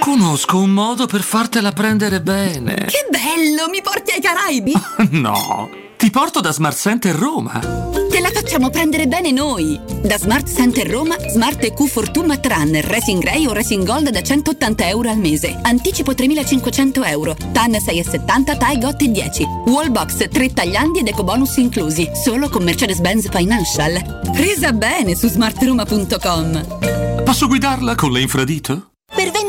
Conosco 0.00 0.56
un 0.56 0.70
modo 0.70 1.04
per 1.04 1.20
fartela 1.20 1.70
prendere 1.72 2.22
bene. 2.22 2.86
Che 2.86 3.06
bello! 3.10 3.68
Mi 3.68 3.82
porti 3.82 4.12
ai 4.12 4.22
Caraibi? 4.22 4.72
no, 5.20 5.68
ti 5.98 6.10
porto 6.10 6.40
da 6.40 6.50
Smart 6.50 6.78
Center 6.78 7.14
Roma. 7.14 8.05
Facciamo 8.46 8.70
prendere 8.70 9.08
bene 9.08 9.32
noi. 9.32 9.76
Da 10.04 10.16
Smart 10.18 10.48
Center 10.48 10.86
Roma, 10.88 11.16
Smart 11.30 11.64
EQ 11.64 11.88
Fortuna 11.88 12.36
Tran, 12.36 12.80
Racing 12.80 13.20
Ray 13.20 13.44
o 13.46 13.52
Racing 13.52 13.84
Gold 13.84 14.10
da 14.10 14.22
180 14.22 14.88
euro 14.88 15.10
al 15.10 15.18
mese. 15.18 15.58
Anticipo 15.62 16.14
3500 16.14 17.02
euro. 17.06 17.34
TAN 17.50 17.72
6,70, 17.72 18.56
TAI 18.56 18.78
GOT 18.78 19.02
10. 19.02 19.44
Wallbox 19.66 20.28
3 20.28 20.52
tagliandi 20.52 21.00
ed 21.00 21.08
ecobonus 21.08 21.56
inclusi. 21.56 22.08
Solo 22.14 22.48
con 22.48 22.62
Mercedes-Benz 22.62 23.30
Financial. 23.30 24.20
Presa 24.32 24.72
bene 24.72 25.16
su 25.16 25.26
smartroma.com. 25.28 27.24
Posso 27.24 27.48
guidarla 27.48 27.96
con 27.96 28.12
le 28.12 28.20
infradito? 28.20 28.95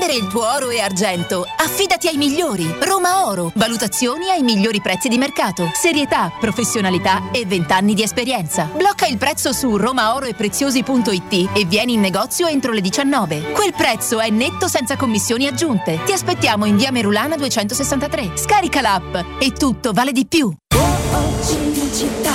Vendere 0.08 0.26
il 0.26 0.32
tuo 0.32 0.50
oro 0.50 0.70
e 0.70 0.80
argento, 0.80 1.46
affidati 1.58 2.08
ai 2.08 2.16
migliori. 2.16 2.74
Roma 2.80 3.28
Oro. 3.28 3.52
Valutazioni 3.56 4.30
ai 4.30 4.42
migliori 4.42 4.80
prezzi 4.80 5.10
di 5.10 5.18
mercato. 5.18 5.70
Serietà, 5.74 6.32
professionalità 6.40 7.30
e 7.34 7.46
20 7.46 7.74
anni 7.74 7.94
di 7.94 8.04
esperienza. 8.04 8.70
Blocca 8.74 9.06
il 9.06 9.18
prezzo 9.18 9.52
su 9.52 9.76
romaoroepreziosi.it 9.76 11.50
e 11.54 11.66
vieni 11.66 11.94
in 11.94 12.00
negozio 12.00 12.48
entro 12.48 12.72
le 12.72 12.80
19. 12.80 13.52
Quel 13.52 13.74
prezzo 13.74 14.22
è 14.22 14.30
netto 14.30 14.70
senza 14.70 14.96
commissioni 14.96 15.46
aggiunte. 15.46 16.00
Ti 16.06 16.14
aspettiamo 16.14 16.64
in 16.64 16.78
via 16.78 16.92
Merulana 16.92 17.36
263. 17.36 18.32
Scarica 18.36 18.80
l'app 18.80 19.14
e 19.40 19.52
tutto 19.52 19.92
vale 19.92 20.14
di 20.14 20.26
più. 20.26 20.54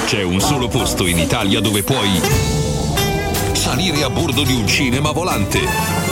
C'è 0.05 0.23
un 0.23 0.41
solo 0.41 0.69
posto 0.69 1.07
in 1.07 1.19
Italia 1.19 1.61
dove 1.61 1.83
puoi 1.83 2.21
salire 3.55 4.03
a 4.03 4.11
bordo 4.11 4.43
di 4.43 4.53
un 4.53 4.67
cinema 4.67 5.13
volante 5.13 6.12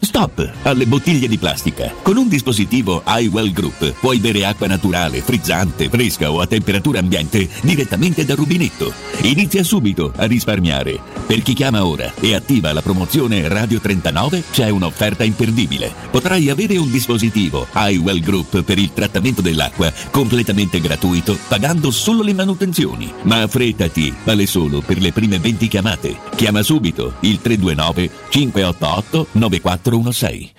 Stop 0.00 0.52
alle 0.64 0.86
bottiglie 0.86 1.28
di 1.28 1.38
plastica. 1.38 1.92
Con 2.02 2.16
un 2.16 2.28
dispositivo 2.28 3.02
iWell 3.06 3.52
Group 3.52 3.94
puoi 4.00 4.18
bere 4.18 4.44
acqua 4.44 4.66
naturale, 4.66 5.22
frizzante, 5.22 5.88
fresca 5.88 6.30
o 6.30 6.40
a 6.40 6.46
temperatura 6.46 6.98
ambiente 6.98 7.48
direttamente 7.62 8.24
dal 8.24 8.36
rubinetto. 8.36 8.92
Inizia 9.22 9.62
subito 9.62 10.12
a 10.16 10.24
risparmiare. 10.26 11.00
Per 11.26 11.42
chi 11.42 11.54
chiama 11.54 11.86
ora 11.86 12.12
e 12.20 12.34
attiva 12.34 12.72
la 12.72 12.82
promozione 12.82 13.48
Radio 13.48 13.80
39 13.80 14.42
c'è 14.50 14.68
un'offerta 14.68 15.24
imperdibile. 15.24 15.92
Potrai 16.10 16.50
avere 16.50 16.76
un 16.76 16.90
dispositivo 16.90 17.66
iWell 17.74 18.20
Group 18.20 18.62
per 18.62 18.78
il 18.78 18.92
trattamento 18.92 19.40
dell'acqua 19.40 19.92
completamente 20.10 20.80
gratuito 20.80 21.38
pagando 21.48 21.90
solo 21.90 22.22
le 22.22 22.34
manutenzioni. 22.34 23.12
Ma 23.22 23.42
affrettati, 23.42 24.12
vale 24.24 24.46
solo 24.46 24.80
per 24.80 24.98
le 24.98 25.12
prime 25.12 25.38
20 25.38 25.68
chiamate. 25.68 26.16
Chiama 26.34 26.62
subito 26.62 27.14
il 27.20 27.40
329 27.40 28.10
588 28.28 29.28
94 29.32 29.83
416. 29.84 30.52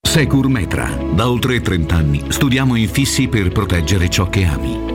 Securmetra. 0.00 0.96
Da 1.12 1.28
oltre 1.28 1.60
30 1.60 1.94
anni 1.94 2.24
studiamo 2.28 2.74
infissi 2.76 3.28
per 3.28 3.52
proteggere 3.52 4.08
ciò 4.08 4.28
che 4.28 4.44
ami. 4.44 4.89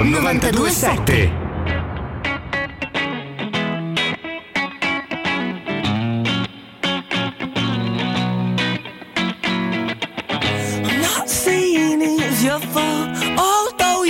927 0.00 1.32
I'm 10.80 11.00
not 11.02 11.28
saying 11.28 12.00
it's 12.02 12.44
your 12.44 12.60
fault, 12.60 13.10
although 13.36 14.04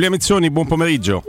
Giulia 0.00 0.16
Mezzoni, 0.16 0.50
buon 0.50 0.66
pomeriggio. 0.66 1.24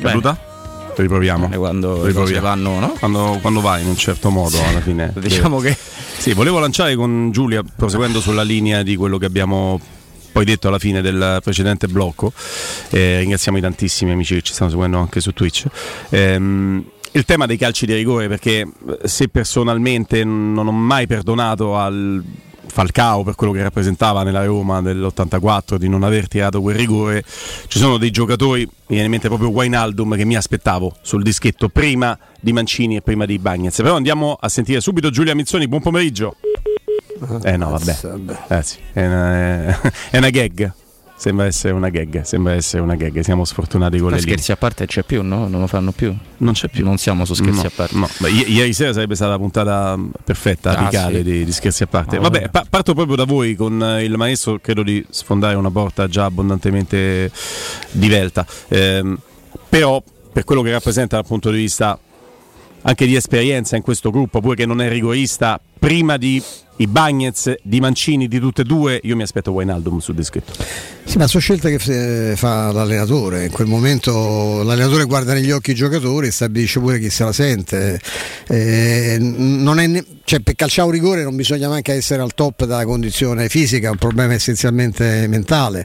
Caduta? 0.00 0.92
Riproviamo. 0.96 1.48
Quando 1.50 2.04
Riproviamo. 2.04 2.42
vanno, 2.42 2.80
no? 2.80 2.88
Quando, 2.98 3.38
quando 3.40 3.60
vai 3.60 3.82
in 3.82 3.86
un 3.86 3.96
certo 3.96 4.28
modo 4.30 4.60
alla 4.60 4.80
fine. 4.80 5.12
Diciamo 5.16 5.60
che- 5.60 5.76
Sì, 6.18 6.32
volevo 6.32 6.58
lanciare 6.58 6.96
con 6.96 7.30
Giulia, 7.30 7.62
proseguendo 7.62 8.20
sulla 8.20 8.42
linea 8.42 8.82
di 8.82 8.96
quello 8.96 9.18
che 9.18 9.26
abbiamo 9.26 9.80
poi 10.32 10.44
detto 10.44 10.66
alla 10.66 10.80
fine 10.80 11.00
del 11.00 11.38
precedente 11.44 11.86
blocco. 11.86 12.32
Eh, 12.88 13.20
ringraziamo 13.20 13.58
i 13.58 13.60
tantissimi 13.60 14.10
amici 14.10 14.34
che 14.34 14.42
ci 14.42 14.52
stanno 14.52 14.70
seguendo 14.70 14.98
anche 14.98 15.20
su 15.20 15.32
Twitch. 15.32 15.66
Ehm, 16.08 16.84
il 17.12 17.24
tema 17.24 17.46
dei 17.46 17.56
calci 17.56 17.86
di 17.86 17.94
rigore, 17.94 18.26
perché 18.26 18.62
eh, 18.62 18.98
se 19.06 19.28
personalmente 19.28 20.24
non 20.24 20.66
ho 20.66 20.72
mai 20.72 21.06
perdonato 21.06 21.76
al 21.76 22.20
Falcao 22.70 23.22
per 23.22 23.34
quello 23.34 23.52
che 23.52 23.62
rappresentava 23.62 24.22
nella 24.22 24.44
Roma 24.44 24.80
dell'84 24.80 25.76
di 25.76 25.88
non 25.88 26.02
aver 26.02 26.28
tirato 26.28 26.60
quel 26.60 26.76
rigore, 26.76 27.24
ci 27.68 27.78
sono 27.78 27.98
dei 27.98 28.10
giocatori, 28.10 28.64
mi 28.64 28.70
viene 28.86 29.04
in 29.04 29.10
mente 29.10 29.28
proprio 29.28 29.50
Wijnaldum 29.50 30.16
che 30.16 30.24
mi 30.24 30.36
aspettavo 30.36 30.96
sul 31.02 31.22
dischetto 31.22 31.68
prima 31.68 32.18
di 32.40 32.52
Mancini 32.52 32.96
e 32.96 33.02
prima 33.02 33.26
di 33.26 33.38
Bagnez. 33.38 33.76
Però 33.76 33.96
andiamo 33.96 34.36
a 34.40 34.48
sentire 34.48 34.80
subito 34.80 35.10
Giulia 35.10 35.34
Mizzoni, 35.34 35.68
buon 35.68 35.82
pomeriggio. 35.82 36.36
Eh 37.42 37.56
no, 37.56 37.70
vabbè. 37.70 37.96
Eh 38.48 38.62
sì, 38.62 38.78
è, 38.92 39.06
una, 39.06 39.80
è 40.10 40.16
una 40.16 40.30
gag. 40.30 40.72
Sembra 41.20 41.44
essere 41.44 41.74
una 41.74 41.90
gag, 41.90 42.22
sembra 42.22 42.54
essere 42.54 42.80
una 42.80 42.94
gag. 42.94 43.20
Siamo 43.20 43.44
sfortunati 43.44 43.98
con 43.98 44.08
Ma 44.08 44.14
le 44.16 44.22
scherzi 44.22 44.52
a 44.52 44.56
parte 44.56 44.86
c'è 44.86 45.02
più, 45.02 45.22
no? 45.22 45.48
Non 45.48 45.60
lo 45.60 45.66
fanno 45.66 45.92
più. 45.92 46.16
Non 46.38 46.54
c'è 46.54 46.68
più. 46.68 46.82
Non 46.82 46.96
siamo 46.96 47.26
su 47.26 47.34
scherzi 47.34 47.60
No, 47.60 47.66
a 47.66 47.70
parte. 47.74 47.94
no. 47.98 48.08
Beh, 48.20 48.30
i- 48.30 48.52
ieri 48.52 48.72
sera 48.72 48.94
sarebbe 48.94 49.16
stata 49.16 49.32
la 49.32 49.36
puntata 49.36 49.96
mm, 49.98 50.08
perfetta, 50.24 50.70
Ah, 50.74 50.78
apicale 50.86 51.16
sì. 51.18 51.22
di, 51.24 51.44
di 51.44 51.52
scherzi 51.52 51.82
a 51.82 51.88
parte. 51.88 52.16
Ah, 52.16 52.20
Vabbè, 52.20 52.48
pa- 52.48 52.64
parto 52.70 52.94
proprio 52.94 53.16
da 53.16 53.24
voi 53.24 53.54
con 53.54 53.82
eh, 53.82 54.02
il 54.02 54.16
maestro, 54.16 54.58
credo 54.60 54.82
di 54.82 55.04
sfondare 55.10 55.56
una 55.56 55.70
porta 55.70 56.08
già 56.08 56.24
abbondantemente 56.24 57.30
divelta. 57.90 58.46
Ehm, 58.68 59.18
però, 59.68 60.02
per 60.32 60.44
quello 60.44 60.62
che 60.62 60.70
rappresenta 60.70 61.16
dal 61.16 61.26
punto 61.26 61.50
di 61.50 61.58
vista 61.58 61.98
anche 62.80 63.04
di 63.04 63.14
esperienza 63.14 63.76
in 63.76 63.82
questo 63.82 64.10
gruppo, 64.10 64.40
pure 64.40 64.56
che 64.56 64.64
non 64.64 64.80
è 64.80 64.88
rigorista, 64.88 65.60
prima 65.78 66.16
di 66.16 66.42
i 66.80 66.86
Bagnez, 66.86 67.54
di 67.62 67.78
Mancini, 67.78 68.26
di 68.26 68.40
tutte 68.40 68.62
e 68.62 68.64
due, 68.64 69.00
io 69.02 69.14
mi 69.14 69.22
aspetto 69.22 69.52
Wijnaldum 69.52 69.98
sul 69.98 70.14
dischetto. 70.14 70.52
Sì, 71.04 71.18
ma 71.18 71.26
sono 71.26 71.42
scelte 71.42 71.76
che 71.76 72.30
eh, 72.30 72.36
fa 72.36 72.72
l'allenatore. 72.72 73.44
In 73.44 73.50
quel 73.50 73.66
momento 73.66 74.62
l'allenatore 74.62 75.04
guarda 75.04 75.34
negli 75.34 75.50
occhi 75.50 75.72
i 75.72 75.74
giocatori 75.74 76.28
e 76.28 76.30
stabilisce 76.30 76.80
pure 76.80 76.98
chi 76.98 77.10
se 77.10 77.24
la 77.24 77.32
sente. 77.32 78.00
Eh, 78.46 79.16
ne- 79.18 80.04
cioè, 80.30 80.38
per 80.38 80.54
calciare 80.54 80.86
un 80.86 80.94
rigore 80.94 81.24
non 81.24 81.34
bisogna 81.34 81.68
neanche 81.68 81.92
essere 81.92 82.22
al 82.22 82.32
top 82.34 82.64
della 82.64 82.84
condizione 82.84 83.48
fisica, 83.48 83.88
è 83.88 83.90
un 83.90 83.96
problema 83.96 84.32
essenzialmente 84.34 85.26
mentale. 85.26 85.84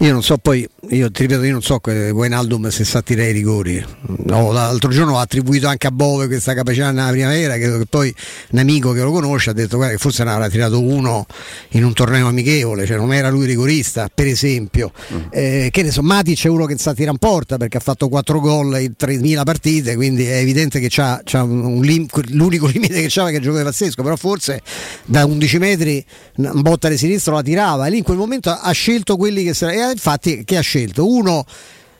Io 0.00 0.12
non 0.12 0.22
so 0.22 0.36
poi, 0.36 0.68
io 0.90 1.10
ti 1.10 1.22
ripeto, 1.22 1.42
io 1.44 1.52
non 1.52 1.62
so 1.62 1.80
Wijnaldum 1.82 2.68
se 2.68 2.84
sa 2.84 3.00
tirare 3.00 3.30
i 3.30 3.32
rigori. 3.32 3.82
No, 4.24 4.52
l'altro 4.52 4.90
giorno 4.90 5.14
ho 5.14 5.18
attribuito 5.18 5.66
anche 5.68 5.86
a 5.86 5.90
Bove 5.90 6.26
questa 6.26 6.52
capacità 6.52 6.90
nella 6.90 7.10
primavera, 7.10 7.54
credo 7.54 7.78
che 7.78 7.86
poi 7.86 8.14
un 8.50 8.58
amico 8.58 8.92
che 8.92 9.00
lo 9.00 9.12
conosce 9.12 9.48
ha 9.48 9.54
detto 9.54 9.76
guarda, 9.76 9.94
che 9.94 9.98
forse 9.98 10.24
ne 10.24 10.32
avrà 10.36 10.48
tirato 10.48 10.80
uno 10.80 11.26
in 11.70 11.84
un 11.84 11.92
torneo 11.92 12.28
amichevole, 12.28 12.86
cioè 12.86 12.96
non 12.96 13.12
era 13.12 13.28
lui 13.28 13.46
rigorista, 13.46 14.08
per 14.12 14.26
esempio. 14.26 14.92
Eh, 15.30 15.68
che 15.70 15.82
ne 15.82 15.90
so, 15.90 16.02
Matic 16.02 16.44
è 16.44 16.48
uno 16.48 16.66
che 16.66 16.76
sa 16.78 16.92
tirare 16.94 17.12
in 17.12 17.18
porta 17.18 17.56
perché 17.56 17.76
ha 17.76 17.80
fatto 17.80 18.08
4 18.08 18.40
gol 18.40 18.80
in 18.80 18.94
3.000 18.98 19.42
partite, 19.44 19.94
quindi 19.94 20.24
è 20.26 20.36
evidente 20.36 20.80
che 20.80 20.88
c'ha, 20.88 21.20
c'ha 21.24 21.42
un 21.42 21.80
lim- 21.82 22.08
l'unico 22.30 22.66
limite 22.72 23.00
che 23.00 23.08
c'aveva 23.08 23.36
che 23.36 23.42
giocava 23.42 23.64
pazzesco, 23.64 24.02
però 24.02 24.16
forse 24.16 24.62
da 25.04 25.24
11 25.24 25.58
metri 25.58 26.04
una 26.36 26.52
botta 26.52 26.88
di 26.88 26.96
sinistro 26.96 27.34
la 27.34 27.42
tirava 27.42 27.86
e 27.86 27.90
lì 27.90 27.98
in 27.98 28.04
quel 28.04 28.16
momento 28.16 28.50
ha 28.50 28.72
scelto 28.72 29.16
quelli 29.16 29.42
che 29.42 29.54
se- 29.54 29.72
e 29.72 29.90
infatti 29.90 30.44
che 30.44 30.56
ha 30.56 30.60
scelto? 30.60 31.06
Uno 31.08 31.44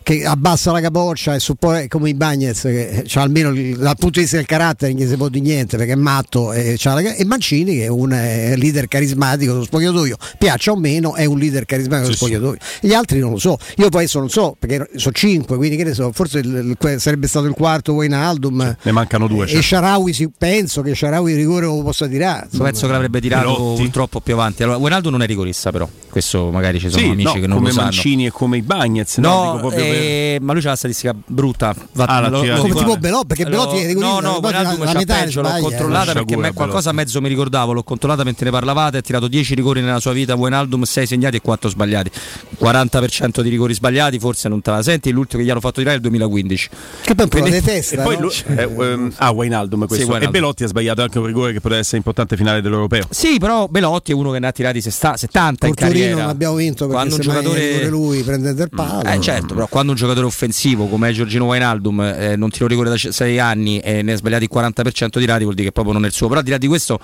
che 0.07 0.25
abbassa 0.25 0.71
la 0.71 0.81
capoccia 0.81 1.35
e 1.35 1.41
suppone 1.41 1.89
come 1.89 2.11
i 2.11 2.15
Bagnez 2.15 2.61
che 2.61 3.03
c'ha 3.09 3.23
almeno 3.23 3.49
il- 3.49 3.77
dal 3.77 3.97
punto 3.99 4.19
di 4.19 4.21
vista 4.21 4.37
del 4.37 4.47
carattere 4.47 4.93
non 4.93 5.03
gli 5.03 5.09
si 5.09 5.17
può 5.17 5.29
di 5.29 5.41
niente 5.41 5.77
perché 5.77 5.95
è 5.95 5.97
matto 5.97 6.53
e, 6.53 6.77
c'ha 6.79 6.95
la- 6.95 7.13
e 7.17 7.25
Mancini 7.25 7.75
che 7.75 7.85
è 7.87 7.89
un 7.89 8.13
eh, 8.13 8.55
leader 8.57 8.87
carismatico 8.87 9.51
dello 9.51 9.65
spogliatoio 9.65 10.17
piaccia 10.39 10.71
o 10.71 10.77
meno 10.77 11.17
è 11.17 11.25
un 11.25 11.37
leader 11.39 11.65
carismatico 11.65 12.07
dello 12.11 12.17
Sì, 12.17 12.25
sì. 12.25 12.25
spogliatoio 12.35 12.59
gli 12.83 12.95
altri 12.95 13.19
non 13.19 13.33
lo 13.33 13.39
so 13.39 13.59
io 13.79 13.89
poi 13.89 14.03
adesso 14.03 14.21
non 14.21 14.29
so 14.31 14.55
perché 14.57 14.89
sono 14.95 15.13
cinque 15.13 15.57
quindi 15.57 15.75
che 15.77 15.83
ne 15.83 15.93
so 15.93 16.13
forse 16.13 16.39
il- 16.39 16.77
il- 16.81 17.01
sarebbe 17.01 17.27
stato 17.27 17.47
il 17.47 17.55
quarto 17.55 17.93
Wijnaldum 17.95 18.77
Ne 18.81 18.93
mancano 18.93 19.27
due. 19.27 19.47
e 19.47 19.49
cioè. 19.49 19.61
Sharawi 19.63 20.13
si- 20.13 20.31
penso 20.39 20.83
che 20.83 20.95
Sharawi 20.95 21.33
il 21.33 21.37
rigore 21.39 21.67
lo 21.67 21.83
possa 21.83 22.07
tirare 22.07 22.45
insomma. 22.45 22.71
Penso 22.71 22.87
che 22.87 22.93
l'avrebbe 22.93 23.21
tirato 23.21 23.53
Perotti. 23.55 23.91
troppo 23.91 24.21
più 24.21 24.35
avanti. 24.35 24.63
Allora, 24.63 24.79
Wijnaldum 24.79 25.11
non 25.11 25.23
è 25.23 25.27
rigorista, 25.27 25.73
però. 25.73 25.89
Questo 26.09 26.51
magari 26.53 26.79
ci 26.79 26.89
sono 26.91 27.03
Sì, 27.03 27.09
amici 27.11 27.25
no, 27.25 27.33
che 27.41 27.47
non 27.49 27.57
come 27.57 27.69
lo 27.71 27.75
sanno. 27.75 27.85
Mancini 27.87 28.27
e 28.27 28.31
come 28.31 28.57
i 28.59 28.63
Bagnez. 28.63 29.17
No, 29.19 29.29
No, 29.29 29.43
dico 29.57 29.57
proprio 29.69 29.85
per- 29.85 29.95
eh, 29.97 30.39
ma 30.41 30.53
lui 30.53 30.63
c'ha 30.63 30.71
la 30.71 30.77
statistica 30.77 31.15
brutta. 31.27 31.75
Va- 31.93 32.05
Ah, 32.05 32.29
lo- 32.29 32.43
lo- 32.45 32.61
come 32.61 32.75
tipo 32.75 32.97
Belotti 32.97 33.27
perché 33.27 33.43
è 33.43 33.47
rigorista 33.87 34.21
No, 34.21 34.21
no, 34.21 34.41
la, 34.41 34.93
metà 34.95 35.15
peggio, 35.17 35.41
l'ho 35.43 35.55
eh. 35.57 35.61
controllata 35.61 36.13
perché 36.13 36.37
me 36.37 36.53
qualcosa 36.53 36.93
mezzo 36.93 37.21
mi 37.21 37.29
ricordavo, 37.29 37.73
l'ho 37.73 37.83
controllata 37.83 38.23
mentre 38.25 38.45
ne 38.47 38.51
parlavate, 38.53 38.99
ha 38.99 39.01
tirato 39.01 39.29
10 39.29 39.55
rigori 39.55 39.81
nella 39.81 40.01
sua 40.01 40.13
vita, 40.13 40.35
Wijnaldum 40.35 40.83
6 40.85 41.07
segnati 41.07 41.37
e 41.37 41.41
4 41.41 41.69
sbagliati. 41.69 42.11
40% 42.59 43.41
di 43.43 43.49
rigori 43.49 43.75
sbagliati, 43.75 44.19
forse 44.19 44.49
non 44.49 44.61
te 44.63 44.71
la 44.71 44.83
senti, 44.83 45.11
l'ultimo 45.11 45.41
che 45.41 45.47
gli 45.49 45.51
hanno 45.51 45.61
fatto 45.61 45.75
tirare 45.79 45.95
è 45.95 45.97
il 45.97 46.03
2015. 46.03 46.69
che 47.03 47.15
poi 47.15 47.25
un 47.25 47.31
po' 47.31 47.37
la 47.39 47.43
Quindi- 47.43 47.61
detesta 47.65 48.01
E 48.01 48.03
poi 48.05 48.15
no? 48.15 48.21
lui, 48.23 48.33
eh, 48.57 48.63
ehm, 48.63 49.13
ah, 49.17 49.31
Wijnaldum 49.31 49.87
questo. 49.87 50.05
Wijnaldum. 50.07 50.29
E 50.29 50.31
Belotti 50.31 50.65
ha 50.65 50.67
sbagliato 50.69 51.03
anche 51.03 51.19
un 51.19 51.27
rigore 51.27 51.53
che 51.53 51.61
poteva 51.61 51.81
essere 51.81 51.99
importante 51.99 52.37
finale 52.37 52.61
dell'Europeo. 52.61 53.05
Sì, 53.11 53.39
però 53.39 53.67
Belotti 53.69 54.13
è 54.13 54.15
uno 54.15 54.31
che 54.33 54.39
ne 54.39 54.47
ha 54.47 54.53
tirati 54.53 54.81
sesta- 54.81 55.17
70 55.17 55.67
in 55.67 55.75
Portorino 55.75 55.99
carriera. 56.01 56.21
non 56.23 56.31
abbiamo 56.31 56.55
vinto 56.57 56.87
perché 56.87 56.93
Quando 56.95 57.15
un 57.17 57.21
se 57.23 57.29
mai 57.29 57.43
giocatore 57.43 57.89
lui 57.89 58.23
prende 58.23 58.55
del 58.55 58.69
palo 58.71 59.03
Eh 59.09 59.21
certo, 59.21 59.55
però 59.55 59.67
quando 59.69 59.86
un 59.91 59.97
giocatore 59.97 60.27
offensivo 60.27 60.87
come 60.87 61.13
Giorgino 61.13 61.47
Wijnaldum 61.47 62.01
eh, 62.01 62.37
non 62.37 62.51
tira 62.51 62.65
un 62.65 62.71
rigore 62.71 62.91
da 62.91 62.97
6 62.97 63.39
anni 63.39 63.79
e 63.79 64.03
ne 64.03 64.13
ha 64.13 64.17
sbagliati 64.17 64.45
il 64.45 64.51
40% 64.53 65.19
di 65.19 65.27
rati 65.27 65.43
vuol 65.43 65.55
dire 65.55 65.69
che 65.69 65.73
proprio 65.73 65.95
non 65.95 66.05
è 66.05 66.07
il 66.07 66.13
suo. 66.13 66.29
Però 66.29 66.41
al 66.41 66.45
di 66.45 66.51
là 66.51 66.59
di 66.59 66.67
questo, 66.67 66.99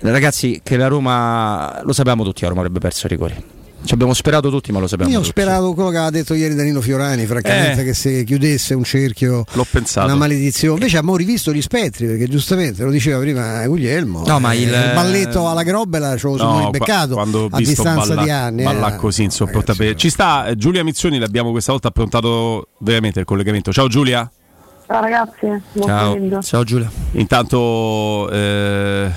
ragazzi, 0.00 0.60
che 0.62 0.76
la 0.76 0.88
Roma 0.88 1.80
lo 1.84 1.92
sapevamo 1.92 2.24
tutti, 2.24 2.42
la 2.42 2.48
Roma 2.48 2.60
avrebbe 2.60 2.78
perso 2.78 3.06
i 3.06 3.08
rigori. 3.08 3.60
Ci 3.84 3.94
abbiamo 3.94 4.14
sperato 4.14 4.48
tutti, 4.48 4.70
ma 4.70 4.78
lo 4.78 4.86
sappiamo. 4.86 5.10
Io 5.10 5.18
ho 5.18 5.24
sperato 5.24 5.74
quello 5.74 5.90
che 5.90 5.96
aveva 5.96 6.10
detto 6.10 6.34
ieri 6.34 6.54
Danilo 6.54 6.80
Fiorani, 6.80 7.26
francamente, 7.26 7.80
Eh. 7.80 7.84
che 7.84 7.94
si 7.94 8.22
chiudesse 8.24 8.74
un 8.74 8.84
cerchio, 8.84 9.44
L'ho 9.52 9.66
pensato. 9.68 10.06
una 10.06 10.14
maledizione. 10.16 10.74
Invece 10.74 10.98
abbiamo 10.98 11.16
rivisto 11.16 11.52
gli 11.52 11.60
spettri, 11.60 12.06
perché 12.06 12.28
giustamente 12.28 12.84
lo 12.84 12.90
diceva 12.90 13.18
prima 13.18 13.66
Guglielmo. 13.66 14.22
No, 14.24 14.38
ma 14.38 14.52
eh, 14.52 14.60
il- 14.60 14.70
balletto 14.94 15.48
alla 15.48 15.64
grobela 15.64 16.16
ce 16.16 16.28
lo 16.28 16.36
sono 16.36 16.58
No, 16.58 17.48
a 17.50 17.58
distanza 17.58 18.06
balla, 18.14 18.22
di 18.22 18.30
anni. 18.30 18.62
balla 18.62 18.94
eh. 18.94 18.96
così 18.96 19.24
insopportabile. 19.24 19.96
Ci 19.96 20.10
sta 20.10 20.46
eh, 20.46 20.56
Giulia 20.56 20.84
Mizzoni, 20.84 21.18
l'abbiamo 21.18 21.50
questa 21.50 21.72
volta 21.72 21.88
approntato 21.88 22.68
veramente 22.78 23.18
il 23.18 23.26
collegamento. 23.26 23.72
Ciao 23.72 23.88
Giulia. 23.88 24.30
Ciao 24.86 25.00
ragazzi, 25.00 25.46
buon 25.72 25.86
pomeriggio. 26.12 26.40
Ciao 26.42 26.62
Giulia. 26.64 26.90
Intanto 27.12 28.30
eh, 28.30 29.10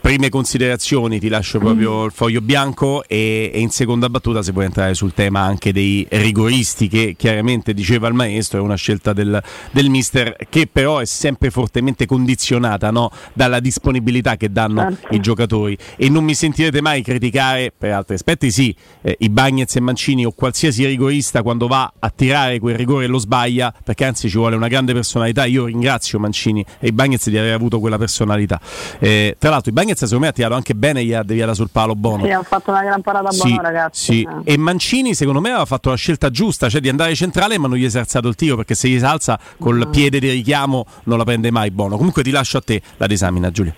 prime 0.00 0.28
considerazioni, 0.28 1.18
ti 1.18 1.28
lascio 1.28 1.58
proprio 1.58 2.04
il 2.04 2.12
foglio 2.12 2.40
bianco 2.40 3.04
e, 3.06 3.50
e 3.52 3.60
in 3.60 3.70
seconda 3.70 4.08
battuta 4.08 4.42
se 4.42 4.52
puoi 4.52 4.64
entrare 4.64 4.94
sul 4.94 5.12
tema 5.12 5.40
anche 5.40 5.72
dei 5.72 6.06
rigoristi 6.10 6.88
che 6.88 7.14
chiaramente 7.16 7.74
diceva 7.74 8.08
il 8.08 8.14
maestro 8.14 8.58
è 8.58 8.62
una 8.62 8.76
scelta 8.76 9.12
del, 9.12 9.42
del 9.70 9.90
mister 9.90 10.36
che 10.48 10.68
però 10.70 10.98
è 10.98 11.04
sempre 11.04 11.50
fortemente 11.50 12.06
condizionata 12.06 12.90
no? 12.90 13.10
dalla 13.32 13.60
disponibilità 13.60 14.36
che 14.36 14.50
danno 14.50 14.96
i 15.10 15.20
giocatori. 15.20 15.76
E 15.96 16.08
non 16.08 16.24
mi 16.24 16.34
sentirete 16.34 16.80
mai 16.80 17.02
criticare 17.02 17.72
per 17.76 17.92
altri 17.92 18.14
aspetti 18.14 18.50
sì 18.50 18.74
eh, 19.02 19.16
i 19.20 19.28
Bagnets 19.28 19.76
e 19.76 19.80
Mancini 19.80 20.24
o 20.24 20.32
qualsiasi 20.32 20.86
rigorista 20.86 21.42
quando 21.42 21.66
va 21.66 21.92
a 21.98 22.10
tirare 22.10 22.58
quel 22.58 22.76
rigore 22.76 23.06
lo 23.06 23.18
sbaglia 23.18 23.74
perché 23.84 24.04
anzi 24.04 24.28
ci 24.28 24.36
vuole 24.36 24.56
una 24.56 24.68
grande 24.68 24.92
personalità. 24.92 25.44
Io 25.44 25.66
ringrazio 25.66 26.18
Mancini 26.18 26.64
e 26.78 26.88
i 26.88 26.92
Bagnets 26.92 27.28
di 27.28 27.38
aver 27.38 27.52
avuto 27.52 27.80
quella 27.80 27.98
personalità. 27.98 28.60
Eh, 28.98 29.36
tra 29.38 29.50
l'altro 29.50 29.70
i 29.70 29.74
Bagnets 29.88 30.04
secondo 30.04 30.20
me 30.24 30.28
ha 30.28 30.32
tirato 30.32 30.54
anche 30.54 30.74
bene 30.74 31.04
gli 31.04 31.12
ha 31.12 31.22
deviata 31.22 31.54
sul 31.54 31.70
palo 31.70 31.94
Bono 31.94 32.24
Sì, 32.24 32.30
ha 32.30 32.42
fatto 32.42 32.70
una 32.70 32.82
gran 32.82 33.00
parata 33.00 33.30
sì, 33.30 33.48
buona 33.48 33.62
ragazzi. 33.62 34.04
sì. 34.04 34.28
Eh. 34.44 34.52
e 34.52 34.56
Mancini 34.56 35.14
secondo 35.14 35.40
me 35.40 35.48
aveva 35.50 35.64
fatto 35.64 35.90
la 35.90 35.96
scelta 35.96 36.30
giusta, 36.30 36.68
cioè 36.68 36.80
di 36.80 36.88
andare 36.88 37.14
centrale 37.14 37.58
ma 37.58 37.68
non 37.68 37.76
gli 37.78 37.90
è 37.90 37.98
alzato 37.98 38.28
il 38.28 38.34
tiro 38.34 38.56
perché 38.56 38.74
se 38.74 38.88
gli 38.88 38.98
si 38.98 39.04
alza 39.04 39.38
col 39.58 39.88
piede 39.88 40.20
di 40.20 40.30
richiamo 40.30 40.84
non 41.04 41.18
la 41.18 41.24
prende 41.24 41.50
mai 41.50 41.70
Bono. 41.70 41.96
Comunque 41.96 42.22
ti 42.22 42.30
lascio 42.30 42.58
a 42.58 42.60
te 42.60 42.80
la 42.96 43.06
disamina 43.06 43.50
Giulia. 43.50 43.74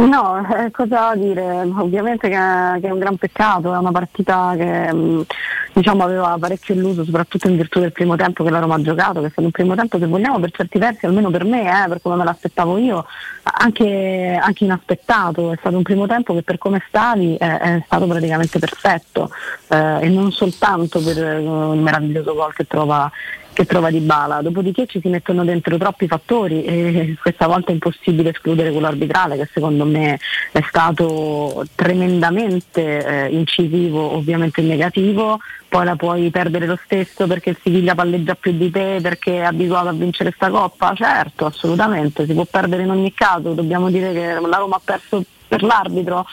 No, 0.00 0.46
eh, 0.56 0.70
cosa 0.70 1.14
dire? 1.14 1.60
Ovviamente 1.76 2.28
che, 2.28 2.36
che 2.80 2.88
è 2.88 2.90
un 2.90 2.98
gran 2.98 3.16
peccato, 3.16 3.74
è 3.74 3.76
una 3.76 3.92
partita 3.92 4.54
che 4.56 4.90
mh, 4.92 5.26
diciamo, 5.74 6.02
aveva 6.02 6.36
parecchio 6.40 6.74
illuso, 6.74 7.04
soprattutto 7.04 7.48
in 7.48 7.56
virtù 7.56 7.80
del 7.80 7.92
primo 7.92 8.16
tempo 8.16 8.42
che 8.42 8.48
la 8.48 8.60
Roma 8.60 8.76
ha 8.76 8.80
giocato, 8.80 9.20
che 9.20 9.26
è 9.26 9.30
stato 9.30 9.46
un 9.46 9.52
primo 9.52 9.74
tempo, 9.74 9.98
se 9.98 10.06
vogliamo, 10.06 10.40
per 10.40 10.52
certi 10.52 10.78
versi, 10.78 11.04
almeno 11.04 11.30
per 11.30 11.44
me, 11.44 11.84
eh, 11.84 11.88
per 11.88 12.00
come 12.00 12.16
me 12.16 12.24
l'aspettavo 12.24 12.78
io, 12.78 13.04
anche, 13.42 14.38
anche 14.40 14.64
inaspettato. 14.64 15.52
È 15.52 15.56
stato 15.58 15.76
un 15.76 15.82
primo 15.82 16.06
tempo 16.06 16.32
che 16.32 16.42
per 16.42 16.56
come 16.56 16.82
stavi 16.88 17.36
eh, 17.36 17.58
è 17.58 17.82
stato 17.84 18.06
praticamente 18.06 18.58
perfetto 18.58 19.30
eh, 19.68 19.98
e 20.00 20.08
non 20.08 20.32
soltanto 20.32 21.00
per 21.02 21.18
eh, 21.18 21.40
il 21.42 21.80
meraviglioso 21.80 22.34
gol 22.34 22.54
che 22.54 22.66
trova 22.66 23.10
che 23.52 23.66
trova 23.66 23.90
di 23.90 24.00
bala, 24.00 24.42
dopodiché 24.42 24.86
ci 24.86 25.00
si 25.00 25.08
mettono 25.08 25.44
dentro 25.44 25.76
troppi 25.76 26.06
fattori 26.06 26.64
e 26.64 27.16
questa 27.20 27.46
volta 27.46 27.70
è 27.70 27.74
impossibile 27.74 28.30
escludere 28.30 28.70
quello 28.70 28.86
arbitrale 28.86 29.36
che 29.36 29.48
secondo 29.52 29.84
me 29.84 30.18
è 30.52 30.62
stato 30.66 31.64
tremendamente 31.74 33.04
eh, 33.04 33.28
incisivo, 33.28 34.14
ovviamente 34.14 34.62
negativo, 34.62 35.38
poi 35.68 35.84
la 35.84 35.96
puoi 35.96 36.30
perdere 36.30 36.66
lo 36.66 36.78
stesso 36.84 37.26
perché 37.26 37.50
il 37.50 37.58
Siviglia 37.62 37.94
palleggia 37.94 38.34
più 38.34 38.52
di 38.52 38.70
te, 38.70 38.98
perché 39.00 39.38
è 39.38 39.44
abituato 39.44 39.88
a 39.88 39.92
vincere 39.92 40.32
sta 40.34 40.50
coppa, 40.50 40.94
certo, 40.94 41.46
assolutamente, 41.46 42.26
si 42.26 42.34
può 42.34 42.44
perdere 42.44 42.82
in 42.82 42.90
ogni 42.90 43.14
caso, 43.14 43.52
dobbiamo 43.52 43.90
dire 43.90 44.12
che 44.12 44.40
la 44.40 44.56
Roma 44.56 44.76
ha 44.76 44.80
perso 44.82 45.22
per 45.46 45.62
l'arbitro. 45.62 46.26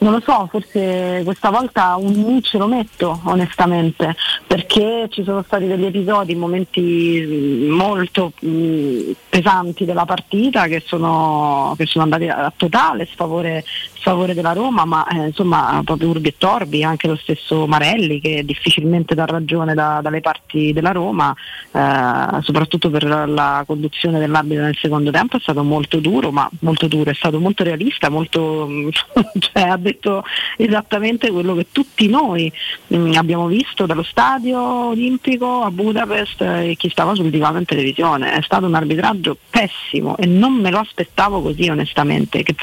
Non 0.00 0.12
lo 0.12 0.20
so, 0.20 0.46
forse 0.48 1.22
questa 1.24 1.50
volta 1.50 1.96
un 1.96 2.12
mi 2.22 2.40
ce 2.42 2.56
lo 2.56 2.68
metto 2.68 3.20
onestamente, 3.24 4.14
perché 4.46 5.08
ci 5.10 5.24
sono 5.24 5.42
stati 5.42 5.66
degli 5.66 5.86
episodi, 5.86 6.36
momenti 6.36 7.20
mh, 7.20 7.74
molto 7.74 8.32
mh, 8.38 9.10
pesanti 9.28 9.84
della 9.84 10.04
partita 10.04 10.66
che 10.66 10.82
sono, 10.86 11.74
che 11.76 11.86
sono 11.86 12.04
andati 12.04 12.28
a 12.28 12.52
totale 12.56 13.06
sfavore, 13.10 13.64
sfavore 13.94 14.34
della 14.34 14.52
Roma, 14.52 14.84
ma 14.84 15.06
eh, 15.08 15.26
insomma 15.26 15.80
proprio 15.84 16.10
Urbi 16.10 16.28
e 16.28 16.34
Torbi, 16.38 16.84
anche 16.84 17.08
lo 17.08 17.16
stesso 17.16 17.66
Marelli 17.66 18.20
che 18.20 18.44
difficilmente 18.44 19.14
dà 19.16 19.24
ragione 19.24 19.74
da- 19.74 20.00
dalle 20.00 20.20
parti 20.20 20.72
della 20.72 20.92
Roma, 20.92 21.34
eh, 21.72 22.42
soprattutto 22.42 22.88
per 22.90 23.04
la 23.04 23.64
conduzione 23.66 24.18
dell'arbitro 24.20 24.64
nel 24.64 24.78
secondo 24.80 25.10
tempo 25.10 25.36
è 25.36 25.40
stato 25.40 25.64
molto 25.64 25.98
duro, 25.98 26.30
ma 26.30 26.48
molto 26.60 26.86
duro, 26.86 27.10
è 27.10 27.14
stato 27.14 27.40
molto 27.40 27.64
realista, 27.64 28.08
molto, 28.08 28.68
cioè, 29.38 29.87
detto 29.88 30.24
esattamente 30.56 31.30
quello 31.30 31.54
che 31.54 31.66
tutti 31.72 32.08
noi 32.08 32.50
mh, 32.88 33.12
abbiamo 33.14 33.46
visto 33.46 33.86
dallo 33.86 34.02
stadio 34.02 34.60
olimpico 34.88 35.62
a 35.62 35.70
Budapest 35.70 36.40
e 36.40 36.74
chi 36.76 36.88
stava 36.88 37.14
sul 37.14 37.30
divano 37.30 37.58
in 37.58 37.64
televisione. 37.64 38.32
È 38.32 38.42
stato 38.42 38.66
un 38.66 38.74
arbitraggio 38.74 39.36
pessimo 39.50 40.16
e 40.16 40.26
non 40.26 40.54
me 40.54 40.70
lo 40.70 40.78
aspettavo 40.78 41.42
così 41.42 41.68
onestamente, 41.68 42.42
che, 42.42 42.54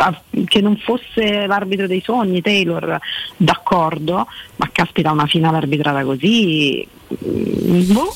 che 0.45 0.61
non 0.61 0.77
fosse 0.77 1.45
l'arbitro 1.45 1.87
dei 1.87 2.01
sogni, 2.01 2.41
Taylor, 2.41 2.99
d'accordo, 3.37 4.27
ma 4.57 4.69
caspita 4.71 5.11
una 5.11 5.27
finale 5.27 5.57
arbitrata 5.57 6.03
così... 6.03 6.87
mh, 7.07 7.93
boh. 7.93 8.13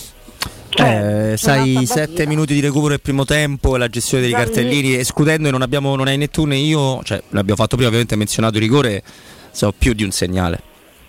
Eh, 0.77 1.35
sai, 1.37 1.71
un'altra 1.71 1.95
sette 1.95 2.25
minuti 2.25 2.53
di 2.53 2.59
recupero 2.59 2.89
del 2.89 3.01
primo 3.01 3.25
tempo 3.25 3.75
e 3.75 3.79
la 3.79 3.87
gestione 3.87 4.23
dei 4.23 4.31
cartellini, 4.31 4.95
escludendo 4.95 5.47
e 5.47 5.51
non 5.51 5.61
abbiamo, 5.61 5.95
non 5.95 6.07
hai 6.07 6.17
né 6.17 6.27
tu 6.27 6.45
né 6.45 6.57
io, 6.57 7.01
cioè 7.03 7.21
l'abbiamo 7.29 7.55
fatto 7.55 7.75
prima, 7.75 7.87
ovviamente 7.87 8.15
menzionato 8.15 8.55
il 8.55 8.61
rigore, 8.61 9.03
so, 9.51 9.73
più 9.77 9.93
di 9.93 10.03
un 10.03 10.11
segnale, 10.11 10.61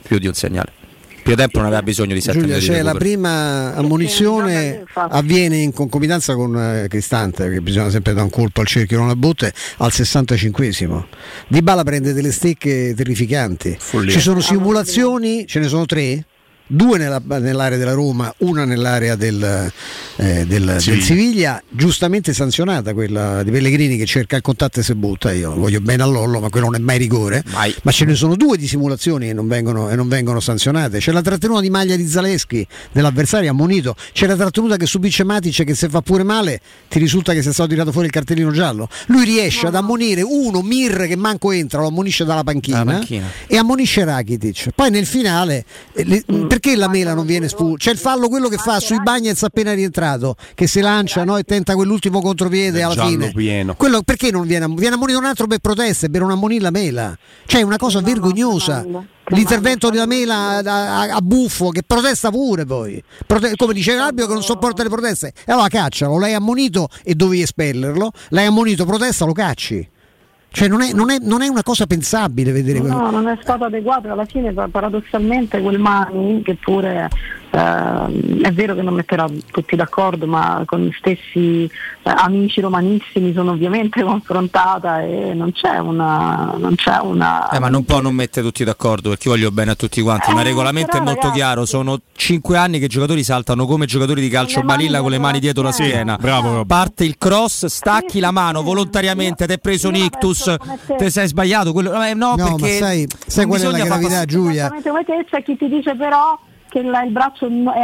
più 0.02 0.18
di 0.18 0.26
un 0.26 0.34
segnale. 0.34 0.78
Primo 1.22 1.36
tempo 1.36 1.58
non 1.58 1.66
aveva 1.66 1.82
bisogno 1.82 2.14
di 2.14 2.20
sette 2.20 2.38
Giulia, 2.38 2.54
minuti 2.54 2.70
di 2.70 2.76
c'è 2.76 2.82
la 2.82 2.94
prima 2.94 3.74
ammonizione 3.74 4.84
avviene 4.94 5.58
in 5.58 5.72
concomitanza 5.72 6.34
con 6.34 6.56
eh, 6.56 6.88
Cristante, 6.88 7.44
perché 7.44 7.60
bisogna 7.60 7.90
sempre 7.90 8.12
dare 8.14 8.24
un 8.24 8.30
colpo 8.30 8.62
al 8.62 8.66
cerchio 8.66 8.98
non 8.98 9.10
a 9.10 9.16
botte, 9.16 9.52
al 9.78 9.90
65esimo. 9.92 11.04
Di 11.46 11.60
Bala 11.62 11.84
prende 11.84 12.14
delle 12.14 12.32
stecche 12.32 12.94
terrificanti. 12.96 13.76
Follia. 13.78 14.12
Ci 14.12 14.20
sono 14.20 14.40
simulazioni, 14.40 15.46
ce 15.46 15.60
ne 15.60 15.68
sono 15.68 15.84
tre? 15.84 16.24
Due 16.72 16.98
nella- 16.98 17.20
nell'area 17.40 17.76
della 17.76 17.94
Roma, 17.94 18.32
una 18.38 18.64
nell'area 18.64 19.16
del, 19.16 19.72
eh, 20.16 20.46
del- 20.46 20.76
del 20.94 21.02
Siviglia. 21.02 21.60
Giustamente 21.68 22.32
sanzionata 22.32 22.94
quella 22.94 23.42
di 23.42 23.50
Pellegrini 23.50 23.96
che 23.96 24.06
cerca 24.06 24.36
il 24.36 24.42
contatto 24.42 24.78
e 24.78 24.84
se 24.84 24.94
butta. 24.94 25.32
Io 25.32 25.52
voglio 25.56 25.80
bene 25.80 26.04
a 26.04 26.06
Lollo, 26.06 26.38
ma 26.38 26.48
quello 26.48 26.66
non 26.66 26.76
è 26.76 26.78
mai 26.78 26.98
rigore. 26.98 27.42
Ma 27.82 27.90
ce 27.90 28.04
ne 28.04 28.14
sono 28.14 28.36
due 28.36 28.56
di 28.56 28.68
simulazioni 28.68 29.30
e 29.30 29.32
non 29.32 29.48
vengono, 29.48 29.90
e 29.90 29.96
non 29.96 30.06
vengono 30.06 30.38
sanzionate. 30.38 30.98
C'è 30.98 31.10
la 31.10 31.22
trattenuta 31.22 31.60
di 31.60 31.70
maglia 31.70 31.96
di 31.96 32.06
Zaleschi 32.06 32.64
dell'avversario 32.92 33.50
ammonito, 33.50 33.96
c'è 34.12 34.28
la 34.28 34.36
trattenuta 34.36 34.76
che 34.76 34.86
subisce 34.86 35.24
Matic 35.24 35.64
che 35.64 35.74
se 35.74 35.88
fa 35.88 36.02
pure 36.02 36.22
male 36.22 36.60
ti 36.88 37.00
risulta 37.00 37.32
che 37.32 37.42
sia 37.42 37.52
stato 37.52 37.70
tirato 37.70 37.90
fuori 37.90 38.06
il 38.06 38.12
cartellino 38.12 38.52
giallo. 38.52 38.88
Lui 39.06 39.24
riesce 39.24 39.66
ad 39.66 39.74
ammonire 39.74 40.22
uno, 40.22 40.60
Mir 40.62 41.06
che 41.08 41.16
manco 41.16 41.50
entra, 41.50 41.80
lo 41.80 41.88
ammonisce 41.88 42.24
dalla 42.24 42.44
panchina, 42.44 42.84
panchina. 42.84 43.26
e 43.48 43.56
ammonisce 43.56 44.04
Rakitic. 44.04 44.68
Poi 44.72 44.90
nel 44.90 45.06
finale, 45.06 45.64
le- 45.94 46.22
perché 46.60 46.76
la 46.76 46.88
mela 46.88 47.14
non 47.14 47.24
viene 47.26 47.46
espulsa? 47.46 47.78
C'è 47.78 47.90
il 47.92 47.98
fallo 47.98 48.28
quello 48.28 48.48
che 48.48 48.58
fa 48.58 48.78
sui 48.78 49.00
Bagnets 49.02 49.42
appena 49.42 49.72
rientrato, 49.72 50.36
che 50.54 50.66
si 50.66 50.80
lancia 50.80 51.24
no, 51.24 51.36
e 51.38 51.42
tenta 51.42 51.74
quell'ultimo 51.74 52.20
contropiede 52.20 52.82
alla 52.82 53.06
fine. 53.06 53.32
pieno. 53.32 53.74
Quello 53.74 54.02
perché 54.02 54.30
non 54.30 54.46
viene, 54.46 54.66
viene 54.68 54.94
ammonito 54.94 55.18
un 55.18 55.24
altro 55.24 55.46
per 55.46 55.58
proteste, 55.58 56.10
per 56.10 56.20
non 56.20 56.30
ammonire 56.30 56.62
la 56.62 56.70
mela? 56.70 57.16
Cioè 57.46 57.60
è 57.60 57.64
una 57.64 57.78
cosa 57.78 58.00
vergognosa. 58.00 58.84
L'intervento 59.32 59.90
della 59.90 60.06
mela 60.06 60.58
a, 60.58 60.58
a- 61.02 61.14
a 61.14 61.20
buffo 61.20 61.68
che 61.68 61.82
protesta 61.86 62.30
pure 62.30 62.64
poi. 62.64 63.02
Prote- 63.26 63.54
come 63.56 63.72
dice 63.72 63.94
l'arbitro 63.94 64.26
che 64.26 64.32
non 64.34 64.42
sopporta 64.42 64.82
le 64.82 64.88
proteste. 64.88 65.32
E 65.46 65.52
allora 65.52 65.68
caccialo, 65.68 66.18
l'hai 66.18 66.34
ammonito 66.34 66.88
e 67.04 67.14
dovevi 67.14 67.42
espellerlo, 67.42 68.10
l'hai 68.30 68.46
ammonito, 68.46 68.84
protesta, 68.84 69.24
lo 69.24 69.32
cacci. 69.32 69.88
Cioè 70.52 70.66
non 70.68 70.80
è, 70.82 70.92
non 70.92 71.10
è- 71.10 71.18
non 71.20 71.42
è 71.42 71.48
una 71.48 71.62
cosa 71.62 71.86
pensabile 71.86 72.50
vedere 72.52 72.80
quello. 72.80 72.96
No, 72.96 73.10
non 73.10 73.28
è 73.28 73.38
stato 73.40 73.64
adeguato, 73.64 74.10
alla 74.10 74.24
fine 74.24 74.52
pa- 74.52 74.66
paradossalmente 74.68 75.60
quel 75.60 75.78
Mani, 75.78 76.42
che 76.42 76.56
pure 76.60 77.08
ehm, 77.50 78.42
è 78.42 78.52
vero 78.52 78.74
che 78.74 78.82
non 78.82 78.94
metterà 78.94 79.26
tutti 79.50 79.76
d'accordo, 79.76 80.26
ma 80.26 80.62
con 80.66 80.80
gli 80.80 80.92
stessi 80.98 81.64
eh, 81.64 81.70
amici 82.02 82.60
romanissimi 82.60 83.32
sono 83.32 83.52
ovviamente 83.52 84.02
confrontata 84.04 85.02
e 85.02 85.34
non 85.34 85.52
c'è 85.52 85.78
una... 85.78 86.54
Non 86.58 86.74
c'è 86.74 86.98
una 87.00 87.48
Eh, 87.50 87.58
ma 87.58 87.68
non 87.68 87.84
può 87.84 88.00
non 88.00 88.14
mettere 88.14 88.44
tutti 88.46 88.64
d'accordo 88.64 89.10
perché 89.10 89.28
io 89.28 89.34
voglio 89.34 89.50
bene 89.50 89.72
a 89.72 89.74
tutti 89.74 90.00
quanti. 90.00 90.32
ma 90.32 90.40
il 90.40 90.46
regolamento 90.46 90.90
è 90.90 90.92
però, 90.92 91.04
molto 91.04 91.20
ragazzi- 91.20 91.38
chiaro: 91.38 91.64
sono 91.64 92.00
cinque 92.14 92.56
anni 92.56 92.78
che 92.78 92.86
i 92.86 92.88
giocatori 92.88 93.22
saltano 93.22 93.66
come 93.66 93.86
giocatori 93.86 94.20
di 94.20 94.28
calcio 94.28 94.62
balilla 94.62 95.00
con 95.00 95.10
le 95.10 95.18
mani 95.18 95.38
dietro 95.40 95.62
la 95.62 95.72
schiena. 95.72 96.16
bravo, 96.20 96.54
Rob. 96.54 96.66
Parte 96.66 97.04
il 97.04 97.16
cross, 97.18 97.66
stacchi 97.66 98.20
la 98.20 98.30
mano 98.30 98.62
volontariamente, 98.62 99.46
ti 99.46 99.52
hai 99.52 99.58
preso 99.58 99.88
un 99.88 99.96
ictus, 99.96 100.54
ti 100.96 101.10
sei 101.10 101.26
sbagliato. 101.26 101.72
Quello, 101.72 102.02
eh, 102.02 102.14
no, 102.14 102.34
No, 102.36 102.48
ma 102.50 102.54
perché 102.56 102.78
sai, 102.78 103.06
sai 103.26 103.46
qual 103.46 103.60
è 103.60 103.70
la 103.70 103.84
gravità, 103.84 104.24
Giulia? 104.24 104.68
Te 104.70 105.24
c'è 105.28 105.42
chi 105.42 105.56
ti 105.56 105.68
dice 105.68 105.94
però 105.96 106.38
che 106.70 106.78
il 106.78 107.10
braccio 107.10 107.46
è 107.46 107.82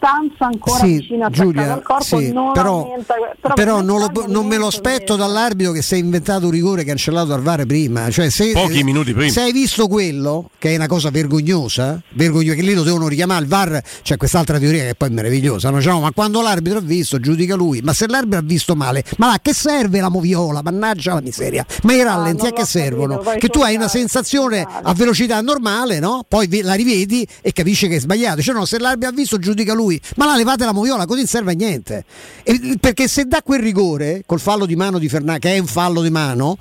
abbastanza 0.00 0.46
ancora 0.46 0.84
Sì, 0.84 0.96
attaccato 1.14 1.30
Giulia, 1.30 1.72
al 1.74 1.82
corpo, 1.82 2.02
sì, 2.18 2.32
non 2.32 2.52
però, 2.52 2.82
aumenta, 2.84 3.14
però, 3.40 3.54
però 3.54 3.80
non, 3.82 4.00
lo- 4.00 4.24
non 4.26 4.46
me 4.46 4.56
lo 4.56 4.66
aspetto 4.68 5.16
dall'arbitro 5.16 5.72
che 5.72 5.82
si 5.82 5.94
è 5.94 5.98
inventato 5.98 6.46
un 6.46 6.52
rigore 6.52 6.84
cancellato 6.84 7.26
dal 7.28 7.42
VAR 7.42 7.66
prima. 7.66 8.10
Cioè, 8.10 8.30
se, 8.30 8.52
Pochi 8.52 8.82
minuti 8.82 9.12
prima. 9.12 9.30
Se 9.30 9.42
hai 9.42 9.52
visto 9.52 9.86
quello, 9.86 10.50
che 10.58 10.72
è 10.72 10.76
una 10.76 10.86
cosa 10.86 11.10
vergognosa, 11.10 12.00
vergognosa 12.10 12.54
che 12.54 12.62
lì 12.62 12.74
lo 12.74 12.82
devono 12.82 13.08
richiamare, 13.08 13.42
il 13.42 13.48
VAR 13.48 13.82
c'è 14.02 14.16
quest'altra 14.16 14.58
teoria 14.58 14.82
che 14.82 14.88
è 14.90 14.94
poi 14.94 15.10
meravigliosa. 15.10 15.70
No? 15.70 15.78
Diciamo, 15.78 16.00
ma 16.00 16.10
quando 16.12 16.40
l'arbitro 16.40 16.78
ha 16.78 16.82
visto, 16.82 17.20
giudica 17.20 17.54
lui. 17.54 17.80
Ma 17.82 17.92
se 17.92 18.06
l'arbitro 18.08 18.38
ha 18.38 18.42
visto 18.42 18.74
male, 18.74 19.04
ma 19.18 19.26
là 19.28 19.38
che 19.42 19.52
serve 19.52 20.00
la 20.00 20.08
moviola? 20.08 20.62
Mannaggia 20.62 21.14
la 21.14 21.20
miseria. 21.20 21.64
Ma 21.82 21.92
i 21.92 22.02
rallenti 22.02 22.46
a 22.46 22.52
che 22.52 22.64
servono? 22.64 23.18
poi 23.18 23.38
che 23.38 23.48
tu 23.48 23.60
hai 23.60 23.74
una 23.76 23.88
sensazione 23.88 24.66
a 24.82 24.94
velocità 24.94 25.40
normale, 25.40 25.98
no? 25.98 26.24
Poi 26.26 26.46
vi- 26.46 26.62
la 26.62 26.74
rivedi 26.74 27.26
e 27.40 27.52
capisci 27.52 27.88
che 27.88 27.96
è 27.96 28.00
sbagliato. 28.00 28.42
Cioè, 28.42 28.54
no, 28.54 28.64
se 28.64 28.78
l'arbitro 28.78 29.08
ha 29.08 29.12
visto, 29.12 29.38
giudica 29.38 29.74
lui. 29.74 29.89
Ma 30.16 30.26
là 30.26 30.36
levate 30.36 30.64
la 30.64 30.72
moviola, 30.72 31.06
così 31.06 31.20
non 31.20 31.26
serve 31.28 31.52
a 31.52 31.54
niente. 31.54 32.04
E- 32.42 32.76
perché 32.78 33.08
se 33.08 33.24
dà 33.24 33.42
quel 33.42 33.60
rigore 33.60 34.24
col 34.26 34.40
fallo 34.40 34.66
di 34.66 34.76
mano 34.76 34.98
di 34.98 35.08
Fernando, 35.08 35.40
che 35.40 35.54
è 35.54 35.58
un 35.58 35.66
fallo 35.66 36.02
di 36.02 36.10
mano. 36.10 36.58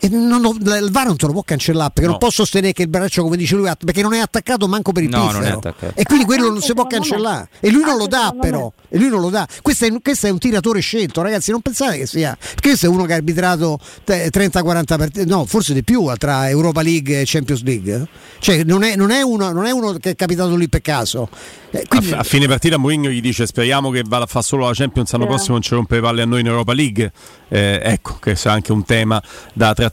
E 0.00 0.08
non 0.08 0.42
il 0.44 0.88
VAR 0.90 1.06
non 1.06 1.16
te 1.16 1.26
lo 1.26 1.32
può 1.32 1.42
cancellare 1.42 1.90
perché 1.90 2.04
No. 2.06 2.10
non 2.12 2.18
può 2.18 2.30
sostenere 2.30 2.72
che 2.72 2.82
il 2.82 2.88
braccio, 2.88 3.22
come 3.22 3.36
dice 3.36 3.54
lui, 3.54 3.70
perché 3.84 4.00
non 4.02 4.14
è 4.14 4.18
attaccato 4.18 4.66
manco 4.66 4.92
per 4.92 5.02
il 5.02 5.08
No, 5.10 5.30
non. 5.30 5.60
E 5.94 6.04
quindi 6.04 6.24
quello 6.24 6.44
non 6.44 6.54
Anche 6.54 6.66
si 6.66 6.72
può 6.74 6.84
me. 6.84 6.88
cancellare. 6.88 7.48
E 7.60 7.70
lui 7.70 7.82
non 7.84 7.96
lo 7.98 8.06
dà, 8.06 8.34
però. 8.40 8.72
E 8.88 8.98
lui 8.98 9.08
non 9.08 9.20
lo 9.20 9.28
dà. 9.28 9.46
Questo 9.62 9.84
è, 9.84 9.92
questo 10.02 10.26
è 10.26 10.30
un 10.30 10.38
tiratore 10.38 10.80
scelto, 10.80 11.20
ragazzi. 11.22 11.50
Non 11.50 11.60
pensate 11.60 11.98
che 11.98 12.06
sia. 12.06 12.36
Perché 12.40 12.68
questo 12.70 12.86
è 12.86 12.88
uno 12.88 13.04
che 13.04 13.12
ha 13.12 13.16
arbitrato 13.16 13.78
te- 14.04 14.30
30-40 14.30 14.96
partite, 14.96 15.24
no, 15.26 15.44
forse 15.44 15.74
di 15.74 15.84
più 15.84 16.10
tra 16.18 16.48
Europa 16.48 16.82
League 16.82 17.20
e 17.20 17.24
Champions 17.26 17.62
League. 17.62 17.94
eh. 17.94 18.08
Cioè, 18.40 18.64
non 18.64 18.82
è, 18.82 18.96
non 18.96 19.10
è 19.10 19.20
uno, 19.22 19.52
non 19.52 19.66
è 19.66 19.70
uno 19.70 19.92
che 19.92 20.10
è 20.10 20.14
capitato 20.16 20.56
lì 20.56 20.68
per 20.68 20.80
caso. 20.80 21.28
Eh, 21.72 21.84
quindi- 21.86 22.12
A, 22.12 22.18
a 22.18 22.22
fine 22.24 22.48
partita 22.48 22.78
Mourinho 22.78 23.10
gli 23.10 23.20
dice 23.20 23.46
speriamo 23.46 23.90
che 23.90 24.02
vada 24.04 24.24
a 24.24 24.26
fare 24.26 24.44
solo 24.44 24.66
la 24.66 24.72
Champions 24.74 25.12
l'anno 25.12 25.24
Sì. 25.24 25.28
prossimo 25.30 25.52
non 25.52 25.62
ci 25.62 25.74
rompe 25.74 25.94
le 25.96 26.00
palle 26.00 26.22
a 26.22 26.24
noi 26.24 26.40
in 26.40 26.46
Europa 26.46 26.72
League 26.72 27.12
Eh, 27.52 27.80
ecco 27.82 28.16
che 28.20 28.32
è 28.32 28.48
anche 28.48 28.70
un 28.72 28.84
tema 28.84 29.20
da 29.52 29.72
trattare 29.74 29.88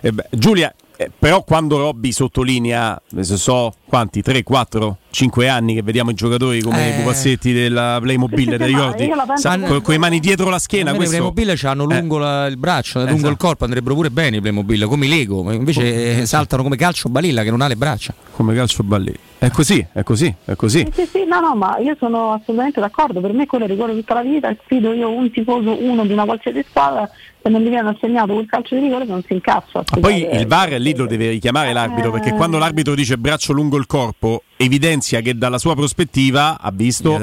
Eh 0.00 0.12
beh, 0.12 0.28
Giulia 0.30 0.74
eh, 0.96 1.10
però 1.16 1.42
quando 1.42 1.78
Robby 1.78 2.12
sottolinea 2.12 3.00
eh, 3.16 3.24
se 3.24 3.36
so 3.36 3.74
quanti 3.94 4.22
3, 4.22 4.42
4, 4.42 4.96
5 5.10 5.48
anni 5.48 5.72
che 5.74 5.82
vediamo 5.82 6.10
i 6.10 6.14
giocatori 6.14 6.60
come 6.62 6.84
Eh. 6.84 6.90
i 6.90 7.00
pupazzetti 7.00 7.52
della 7.52 7.98
Playmobil 8.02 8.38
Sì, 8.44 8.50
sì, 8.50 8.56
ti 8.56 8.64
ricordi? 8.66 9.10
con, 9.82 9.94
i 9.94 9.98
mani 9.98 10.18
dietro 10.18 10.48
la 10.50 10.58
schiena 10.58 10.90
i 10.90 10.96
questo... 10.96 11.14
Playmobil 11.14 11.56
hanno 11.62 11.84
lungo 11.84 12.18
la- 12.18 12.46
il 12.46 12.56
braccio, 12.56 12.98
lungo 12.98 13.12
Esatto. 13.14 13.30
il 13.30 13.36
corpo, 13.36 13.62
andrebbero 13.62 13.94
pure 13.94 14.10
bene 14.10 14.38
i 14.38 14.40
Playmobil, 14.40 14.86
come 14.86 15.06
i 15.06 15.08
Lego, 15.08 15.48
invece 15.52 16.22
eh, 16.22 16.26
saltano 16.26 16.64
come 16.64 16.74
calcio 16.74 17.08
balilla 17.08 17.44
che 17.44 17.50
non 17.50 17.60
ha 17.60 17.68
le 17.68 17.76
braccia. 17.76 18.12
come 18.32 18.52
calcio 18.52 18.82
balli 18.82 19.14
è 19.38 19.50
così, 19.50 19.86
è 19.92 20.02
così, 20.02 20.34
è 20.44 20.56
così 20.56 20.88
Sì, 20.92 21.02
sì, 21.02 21.08
sì, 21.12 21.24
no, 21.28 21.38
no, 21.38 21.54
ma 21.54 21.76
io 21.78 21.94
sono 21.98 22.32
assolutamente 22.32 22.80
d'accordo. 22.80 23.20
Per 23.20 23.32
me 23.34 23.44
quello 23.46 23.66
rigore 23.66 23.92
tutta 23.92 24.14
la 24.14 24.22
vita 24.22 24.56
sfido 24.64 24.92
io 24.94 25.10
un 25.10 25.30
tifoso, 25.30 25.76
uno 25.84 26.04
di 26.06 26.12
una 26.14 26.24
qualsiasi 26.24 26.64
squadra, 26.66 27.06
se 27.42 27.50
non 27.50 27.60
gli 27.60 27.68
viene 27.68 27.90
assegnato 27.90 28.32
quel 28.32 28.46
calcio 28.46 28.74
di 28.74 28.80
rigore 28.80 29.04
non 29.04 29.22
si 29.26 29.34
incazza. 29.34 29.82
Ma 29.92 30.00
poi 30.00 30.26
il 30.32 30.46
VAR 30.46 30.70
lì 30.78 30.96
lo 30.96 31.04
deve 31.06 31.28
richiamare 31.28 31.74
l'arbitro 31.74 32.10
perché 32.10 32.30
Eh. 32.30 32.32
quando 32.34 32.56
l'arbitro 32.56 32.94
dice 32.94 33.18
braccio 33.18 33.52
lungo 33.52 33.76
il 33.76 33.83
corpo 33.86 34.42
evidenzia 34.56 35.20
che 35.20 35.36
dalla 35.36 35.58
sua 35.58 35.74
prospettiva 35.74 36.58
ha 36.60 36.70
visto 36.72 37.20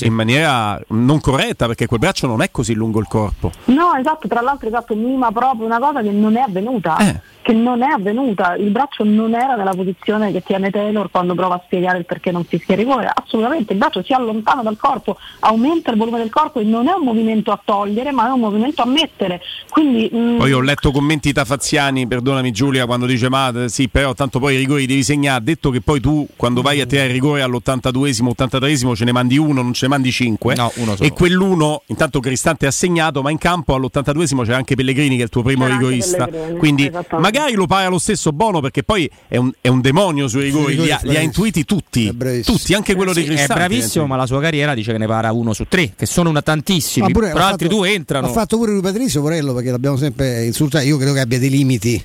in 0.00 0.12
maniera 0.12 0.80
non 0.88 1.20
corretta 1.20 1.66
perché 1.66 1.86
quel 1.86 2.00
braccio 2.00 2.26
non 2.26 2.42
è 2.42 2.50
così 2.50 2.74
lungo 2.74 3.00
il 3.00 3.06
corpo. 3.08 3.50
No, 3.66 3.94
esatto, 3.94 4.28
tra 4.28 4.40
l'altro 4.40 4.68
esatto, 4.68 4.94
mima 4.94 5.30
proprio 5.32 5.66
una 5.66 5.78
cosa 5.78 6.02
che 6.02 6.10
non 6.10 6.36
è 6.36 6.40
avvenuta. 6.40 6.96
Eh. 6.98 7.20
Che 7.48 7.54
non 7.54 7.82
è 7.82 7.88
avvenuta, 7.88 8.56
il 8.56 8.68
braccio 8.68 9.04
non 9.04 9.32
era 9.32 9.56
nella 9.56 9.70
posizione 9.70 10.32
che 10.32 10.42
tiene 10.42 10.70
Taylor 10.70 11.10
quando 11.10 11.34
prova 11.34 11.54
a 11.54 11.62
spiegare 11.64 11.96
il 11.96 12.04
perché 12.04 12.30
non 12.30 12.44
fischia 12.44 12.74
il 12.74 12.80
rigore. 12.80 13.10
Assolutamente, 13.14 13.72
il 13.72 13.78
braccio 13.78 14.02
si 14.02 14.12
allontana 14.12 14.60
dal 14.62 14.76
corpo, 14.76 15.16
aumenta 15.38 15.90
il 15.90 15.96
volume 15.96 16.18
del 16.18 16.28
corpo 16.28 16.60
e 16.60 16.64
non 16.64 16.88
è 16.88 16.92
un 16.92 17.04
movimento 17.04 17.50
a 17.50 17.58
togliere, 17.64 18.12
ma 18.12 18.26
è 18.26 18.30
un 18.32 18.40
movimento 18.40 18.82
a 18.82 18.86
mettere. 18.86 19.40
Quindi 19.70 20.10
mm, 20.14 20.36
Poi 20.36 20.52
ho 20.52 20.60
letto 20.60 20.90
commenti 20.90 21.32
tafaziani, 21.32 22.06
perdonami 22.06 22.50
Giulia, 22.50 22.84
quando 22.84 23.06
dice 23.06 23.30
ma 23.30 23.50
sì, 23.68 23.88
però 23.88 24.12
tanto 24.12 24.38
poi 24.38 24.54
i 24.54 24.58
rigori 24.58 24.84
devi 24.84 25.02
segnare. 25.02 25.38
Ha 25.38 25.40
detto 25.42 25.70
che 25.70 25.80
poi 25.80 26.00
tu 26.00 26.26
quando 26.36 26.57
vai 26.62 26.80
a 26.80 26.86
tirare 26.86 27.08
il 27.08 27.12
rigore 27.14 27.42
all'82esimo, 27.42 28.30
83esimo 28.36 28.94
ce 28.94 29.04
ne 29.04 29.12
mandi 29.12 29.36
uno, 29.38 29.62
non 29.62 29.72
ce 29.72 29.86
ne 29.86 29.92
mandi 29.92 30.10
cinque. 30.12 30.54
No, 30.54 30.70
uno 30.76 30.96
solo. 30.96 31.08
E 31.08 31.12
quell'uno, 31.12 31.82
intanto 31.86 32.20
Cristante 32.20 32.66
è 32.66 32.68
assegnato, 32.68 33.22
ma 33.22 33.30
in 33.30 33.38
campo 33.38 33.74
all'82esimo 33.74 34.44
c'è 34.44 34.52
anche 34.52 34.74
Pellegrini 34.74 35.16
che 35.16 35.22
è 35.22 35.24
il 35.24 35.30
tuo 35.30 35.42
primo 35.42 35.64
C'era 35.64 35.76
rigorista. 35.76 36.28
Quindi 36.58 36.90
magari 37.18 37.54
lo 37.54 37.66
para 37.66 37.88
lo 37.88 37.98
stesso 37.98 38.32
Bono 38.32 38.60
perché 38.60 38.82
poi 38.82 39.10
è 39.26 39.36
un, 39.36 39.50
è 39.60 39.68
un 39.68 39.80
demonio 39.80 40.28
sui 40.28 40.42
rigori, 40.42 40.72
rigori 40.72 40.86
li, 40.88 40.92
ha, 40.92 41.00
è 41.00 41.06
li 41.06 41.16
ha 41.16 41.20
intuiti 41.20 41.64
tutti, 41.64 42.08
È 42.08 42.40
tutti, 42.42 42.74
anche 42.74 42.94
quello 42.94 43.12
di 43.12 43.20
Sì, 43.20 43.26
è 43.26 43.34
Cristante. 43.34 43.54
bravissimo, 43.54 44.06
ma 44.06 44.16
la 44.16 44.26
sua 44.26 44.40
carriera 44.40 44.74
dice 44.74 44.92
che 44.92 44.98
ne 44.98 45.06
para 45.06 45.32
uno 45.32 45.52
su 45.52 45.64
tre, 45.68 45.92
che 45.96 46.06
sono 46.06 46.28
una 46.30 46.42
tantissimi, 46.42 47.06
Ma 47.06 47.12
pure 47.12 47.28
però 47.28 47.38
l'ha 47.38 47.46
altri 47.46 47.66
fatto- 47.66 47.78
due 47.78 47.92
entrano. 47.92 48.26
Ha 48.26 48.30
fatto 48.30 48.56
pure 48.56 48.72
lui 48.72 48.80
Patrizio 48.80 49.20
Porello 49.20 49.54
perché 49.54 49.70
l'abbiamo 49.70 49.96
sempre 49.96 50.44
insultato. 50.44 50.84
Io 50.84 50.96
credo 50.96 51.12
che 51.12 51.20
abbia 51.20 51.38
dei 51.38 51.50
limiti 51.50 52.02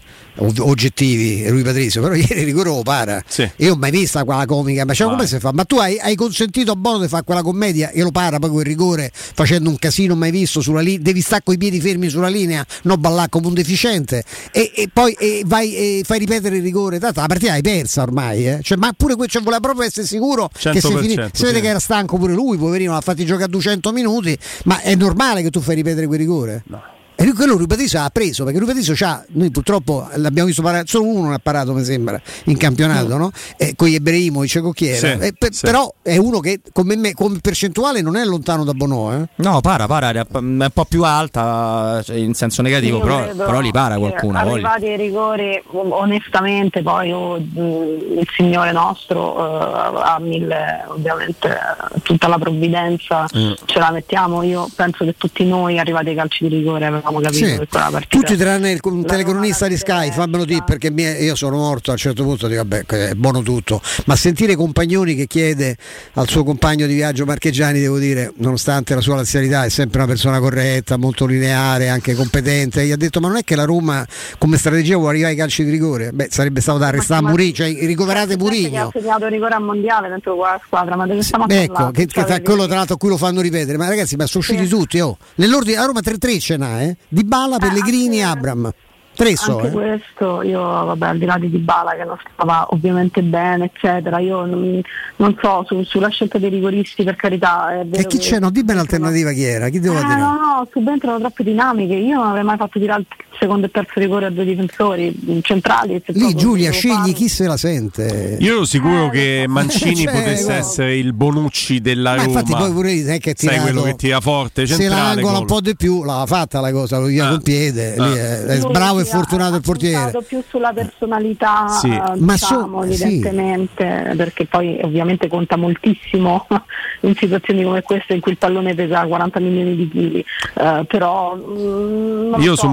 oggettivi 0.59 1.47
lui 1.49 1.63
Patrizio, 1.63 2.01
però 2.01 2.13
ieri 2.15 2.39
il 2.39 2.45
rigore 2.45 2.69
lo 2.69 2.81
para. 2.83 3.21
Sì. 3.25 3.49
Io 3.57 3.73
ho 3.73 3.77
mai 3.77 3.91
vista 3.91 4.23
quella 4.43 4.45
comica, 4.45 4.85
ma, 4.85 4.93
cioè, 4.93 5.07
come 5.07 5.27
si 5.27 5.39
fa? 5.39 5.51
Ma 5.53 5.65
tu 5.65 5.77
hai, 5.77 5.97
hai 5.99 6.15
consentito 6.15 6.71
a 6.71 6.75
Bono 6.75 6.99
di 6.99 7.07
fare 7.07 7.23
quella 7.23 7.41
commedia 7.41 7.89
e 7.91 8.01
lo 8.01 8.11
para 8.11 8.39
poi 8.39 8.49
quel 8.49 8.65
rigore 8.65 9.11
facendo 9.13 9.69
un 9.69 9.77
casino 9.77 10.15
mai 10.15 10.31
visto 10.31 10.61
sulla 10.61 10.81
linea, 10.81 11.01
devi 11.01 11.21
stare 11.21 11.41
coi 11.43 11.57
piedi 11.57 11.79
fermi 11.79 12.09
sulla 12.09 12.27
linea, 12.27 12.65
non 12.83 12.99
ballare 12.99 13.29
come 13.29 13.47
un 13.47 13.53
deficiente 13.53 14.23
e, 14.51 14.71
e 14.75 14.89
poi 14.91 15.13
e 15.13 15.43
vai 15.45 15.75
e 15.75 16.03
fai 16.05 16.19
ripetere 16.19 16.57
il 16.57 16.63
rigore. 16.63 16.99
Tanto 16.99 17.21
la 17.21 17.27
partita 17.27 17.53
hai 17.53 17.61
persa 17.61 18.01
ormai, 18.01 18.47
eh? 18.47 18.59
cioè, 18.61 18.77
ma 18.77 18.91
pure 18.95 19.15
que- 19.15 19.27
cioè, 19.27 19.41
voleva 19.41 19.61
proprio 19.61 19.85
essere 19.85 20.05
sicuro 20.05 20.49
che 20.51 20.79
si, 20.79 20.87
100%, 20.87 20.99
finì- 20.99 21.29
si 21.31 21.43
vede 21.43 21.55
sì. 21.55 21.61
che 21.61 21.67
era 21.67 21.79
stanco 21.79 22.17
pure 22.17 22.33
lui, 22.33 22.57
poverino, 22.57 22.93
l'ha 22.93 23.01
fatti 23.01 23.25
giocare 23.25 23.49
200 23.49 23.91
minuti, 23.91 24.37
ma 24.65 24.81
è 24.81 24.95
normale 24.95 25.41
che 25.41 25.49
tu 25.49 25.61
fai 25.61 25.75
ripetere 25.75 26.07
quel 26.07 26.19
rigore? 26.19 26.63
No. 26.67 26.92
E 27.24 27.26
lui, 27.26 27.36
quello 27.36 27.55
Rupatrizio 27.55 28.01
ha 28.01 28.09
preso 28.09 28.43
perché 28.43 28.59
Rupatrizio 28.59 28.93
c'ha, 28.97 29.24
noi 29.30 29.49
purtroppo 29.49 30.05
l'abbiamo 30.15 30.47
visto 30.49 30.61
parare, 30.61 30.84
solo 30.88 31.05
uno 31.05 31.21
non 31.21 31.32
ha 31.32 31.39
parato 31.39 31.74
mi 31.74 31.86
sembra 31.86 32.19
in 32.45 32.57
campionato, 32.57 33.15
no? 33.15 33.32
E 33.55 33.76
con 33.78 33.88
gli 33.88 33.95
Ebrehimovic 33.95 34.59
Cocchiera. 34.59 34.97
Sì, 34.97 35.26
E 35.26 35.34
per- 35.38 35.53
sì. 35.53 35.61
Però 35.65 35.89
è 36.01 36.17
uno 36.17 36.41
che 36.41 36.59
come, 36.74 36.97
me, 36.97 37.13
come 37.13 37.38
percentuale 37.41 38.01
non 38.01 38.17
è 38.17 38.26
lontano 38.26 38.65
da 38.65 38.74
Bono. 38.74 39.13
Eh? 39.13 39.28
No, 39.36 39.61
para, 39.61 39.88
para, 39.88 40.09
è 40.09 40.26
un 40.34 40.67
po' 40.74 40.84
più 40.84 41.05
alta 41.05 42.01
cioè, 42.03 42.17
in 42.17 42.34
senso 42.34 42.61
negativo, 42.61 42.97
Io 42.97 43.03
però, 43.03 43.24
credo 43.24 43.45
però 43.45 43.59
li 43.61 43.71
para 43.71 43.97
qualcuno. 43.97 44.38
Arrivati 44.38 44.88
ai 44.88 44.97
rigori, 44.97 45.63
onestamente, 45.71 46.82
poi 46.82 47.09
oh, 47.13 47.39
mh, 47.39 48.19
il 48.19 48.28
Signore 48.36 48.74
nostro 48.74 49.38
eh, 49.38 50.01
ha 50.03 50.17
mille, 50.19 50.84
ovviamente, 50.88 51.47
eh, 51.47 51.99
tutta 52.01 52.28
la 52.28 52.38
provvidenza 52.38 53.26
Mm. 53.34 53.53
ce 53.65 53.80
la 53.80 53.91
mettiamo. 53.91 54.43
Io 54.43 54.67
penso 54.76 55.05
che 55.05 55.15
tutti 55.17 55.45
noi, 55.45 55.80
arrivati 55.80 56.09
ai 56.09 56.15
calci 56.15 56.47
di 56.47 56.55
rigore, 56.57 56.86
avevamo 56.86 57.12
capito 57.22 57.45
Sì. 57.45 57.57
che 57.57 57.68
quella 57.68 57.89
partita. 57.91 58.18
Tutti 58.18 58.36
tranne 58.38 58.72
il 58.72 58.80
un 58.84 59.01
La 59.01 59.07
telecronista 59.07 59.68
di 59.68 59.78
Sky, 59.78 60.11
fammelo 60.11 60.45
dire 60.45 60.64
perché 60.66 60.89
mi- 60.91 61.03
io 61.03 61.36
sono 61.36 61.57
morto 61.57 61.89
a 61.89 61.93
un 61.93 61.99
certo 61.99 62.24
punto, 62.24 62.47
dico 62.47 62.61
vabbè 62.61 62.86
è 62.86 63.14
buono 63.16 63.41
tutto, 63.41 63.82
ma 64.05 64.16
sentire 64.16 64.55
Compagnoni 64.55 65.16
che 65.16 65.26
chiede 65.28 65.76
al 66.14 66.28
suo 66.28 66.43
compagno 66.43 66.86
di 66.86 66.93
viaggio 66.93 67.26
Marchegiani, 67.26 67.80
devo 67.80 67.97
dire, 67.97 68.32
nonostante 68.38 68.93
la 68.95 69.01
sua 69.01 69.16
lazialità, 69.16 69.64
è 69.66 69.70
sempre 69.70 69.99
una 69.99 70.07
persona 70.07 70.39
corretta, 70.39 70.97
molto 70.97 71.26
lineare, 71.26 71.89
anche 71.89 72.14
competente, 72.14 72.86
gli 72.86 72.91
ha 72.91 72.97
detto 72.97 73.20
ma 73.20 73.28
non 73.30 73.38
è 73.38 73.43
che 73.43 73.55
la 73.55 73.64
Roma 73.66 74.05
come 74.38 74.57
strategia 74.57 74.95
vuole 74.95 75.11
arrivare 75.11 75.32
ai 75.34 75.38
calci 75.39 75.64
di 75.64 75.70
rigore? 75.72 76.11
Beh 76.11 76.28
sarebbe 76.30 76.61
stato 76.61 76.78
da 76.78 76.88
arrestare 76.88 77.22
ma- 77.22 77.30
Murigno, 77.30 77.53
cioè 77.53 77.74
ricoverate 77.86 78.28
che 78.28 78.34
ha 78.34 78.38
Murigno. 78.38 78.89
segnato 78.93 79.26
il 79.26 79.32
rigore 79.32 79.55
al 79.55 79.64
mondiale 79.64 80.09
dentro 80.09 80.36
quella 80.36 80.59
squadra, 80.66 80.95
ma 80.95 81.05
dove 81.07 81.22
stiamo 81.24 81.45
a 81.45 81.53
Ecco, 81.53 81.91
che, 81.91 82.05
che 82.07 82.24
tra- 82.24 82.41
quello 82.41 82.66
tra 82.66 82.76
l'altro 82.78 82.95
a 82.95 82.97
cui 82.97 83.09
lo 83.09 83.18
fanno 83.18 83.41
ripetere, 83.41 83.78
ma 83.78 83.88
ragazzi, 83.88 84.16
ma 84.16 84.26
sono 84.26 84.43
usciti 84.43 84.68
tutti, 84.68 84.99
oh. 84.99 85.18
Nell'ordine 85.36 85.78
a 85.78 85.86
Roma 85.86 85.99
3-3 86.01 86.39
ce 86.39 86.57
n'ha, 86.57 86.82
eh? 86.82 86.95
Di 87.07 87.23
Bala, 87.23 87.57
Pellegrini 87.57 88.17
e 88.17 88.23
Abram. 88.23 88.71
Tre 89.15 89.35
so, 89.35 89.57
Anche 89.59 89.67
eh. 89.67 89.71
questo, 89.71 90.41
io 90.41 90.59
vabbè, 90.59 91.05
al 91.09 91.17
di 91.19 91.25
là 91.25 91.37
di 91.37 91.47
Dybala 91.47 91.91
che 91.93 92.03
non 92.03 92.17
stava 92.33 92.65
ovviamente 92.71 93.21
bene, 93.21 93.65
eccetera, 93.65 94.17
io 94.17 94.43
non, 94.43 94.81
non 95.17 95.37
so 95.39 95.63
su- 95.67 95.83
sulla 95.83 96.07
scelta 96.07 96.39
dei 96.39 96.49
rigoristi 96.49 97.03
per 97.03 97.15
carità. 97.15 97.79
E 97.91 98.07
chi 98.07 98.17
c'è? 98.17 98.39
No, 98.39 98.49
dimmi 98.49 98.73
l'alternativa 98.73 99.31
chi 99.31 99.43
era, 99.43 99.69
chi 99.69 99.79
devo 99.79 99.99
Eh, 99.99 100.03
dire? 100.03 100.15
no, 100.17 100.33
no, 100.33 100.67
subentrano 100.71 101.19
troppe 101.19 101.43
dinamiche. 101.43 101.93
Io 101.93 102.15
non 102.17 102.25
avrei 102.29 102.43
mai 102.43 102.57
fatto 102.57 102.79
tirare 102.79 103.01
il 103.01 103.07
secondo 103.39 103.65
e 103.65 103.71
terzo 103.71 103.99
rigore 103.99 104.25
a 104.27 104.29
due 104.29 104.45
difensori 104.45 105.41
centrali. 105.41 106.01
se 106.05 106.11
Lì 106.13 106.34
Giulia 106.36 106.71
scegli 106.71 106.91
farlo. 106.93 107.13
chi 107.13 107.27
se 107.29 107.47
la 107.47 107.57
sente. 107.57 108.38
Io 108.39 108.53
ero 108.55 108.65
sicuro 108.65 109.09
che 109.09 109.45
Mancini 109.47 109.95
Cioè, 110.03 110.13
potesse 110.13 110.43
guarda. 110.43 110.59
essere 110.59 110.95
il 110.97 111.13
Bonucci 111.13 111.81
della 111.81 112.11
Ma 112.15 112.23
Roma. 112.23 112.27
infatti 112.39 112.55
poi 112.55 112.71
pure 112.71 112.91
è 113.05 113.19
che 113.19 113.31
è 113.31 113.34
Sai 113.36 113.49
tirato- 113.49 113.61
quello 113.61 113.81
che 113.84 113.95
tira 113.95 114.19
forte, 114.21 114.65
Se 114.67 114.75
centrale. 114.75 115.15
l'angola 115.15 115.39
un 115.39 115.45
po' 115.45 115.61
di 115.61 115.75
più 115.75 116.03
l'aveva 116.03 116.25
fatta 116.25 116.59
la 116.59 116.71
cosa, 116.71 116.97
lo 116.99 117.05
via 117.07 117.27
Ah. 117.27 117.29
col 117.29 117.41
piede, 117.43 117.95
Ah. 117.95 118.05
lì 118.07 118.15
è, 118.15 118.43
è 118.45 118.59
bravo 118.69 118.99
e 118.99 119.05
fortunato 119.05 119.55
il 119.55 119.61
portiere. 119.61 120.11
più 120.27 120.41
sulla 120.47 120.71
personalità, 120.73 121.67
Sì. 121.67 121.89
eh, 121.89 122.01
Ma 122.17 122.34
diciamo, 122.34 122.84
so- 122.86 122.91
sì. 122.93 123.03
evidentemente, 123.03 124.13
perché 124.15 124.45
poi 124.45 124.79
ovviamente 124.84 125.27
conta 125.27 125.55
moltissimo 125.57 126.47
in 127.01 127.15
situazioni 127.15 127.63
come 127.63 127.81
queste 127.81 128.13
in 128.13 128.19
cui 128.21 128.31
il 128.31 128.38
pallone 128.38 128.73
pesa 128.75 129.05
40 129.05 129.39
milioni 129.39 129.75
di 129.75 129.89
chili. 129.89 130.25
Eh, 130.55 130.86
però 130.88 131.36
mm, 131.36 132.34
Io 132.39 132.49
lo 132.51 132.55
su 132.55 132.65
so, 132.65 132.69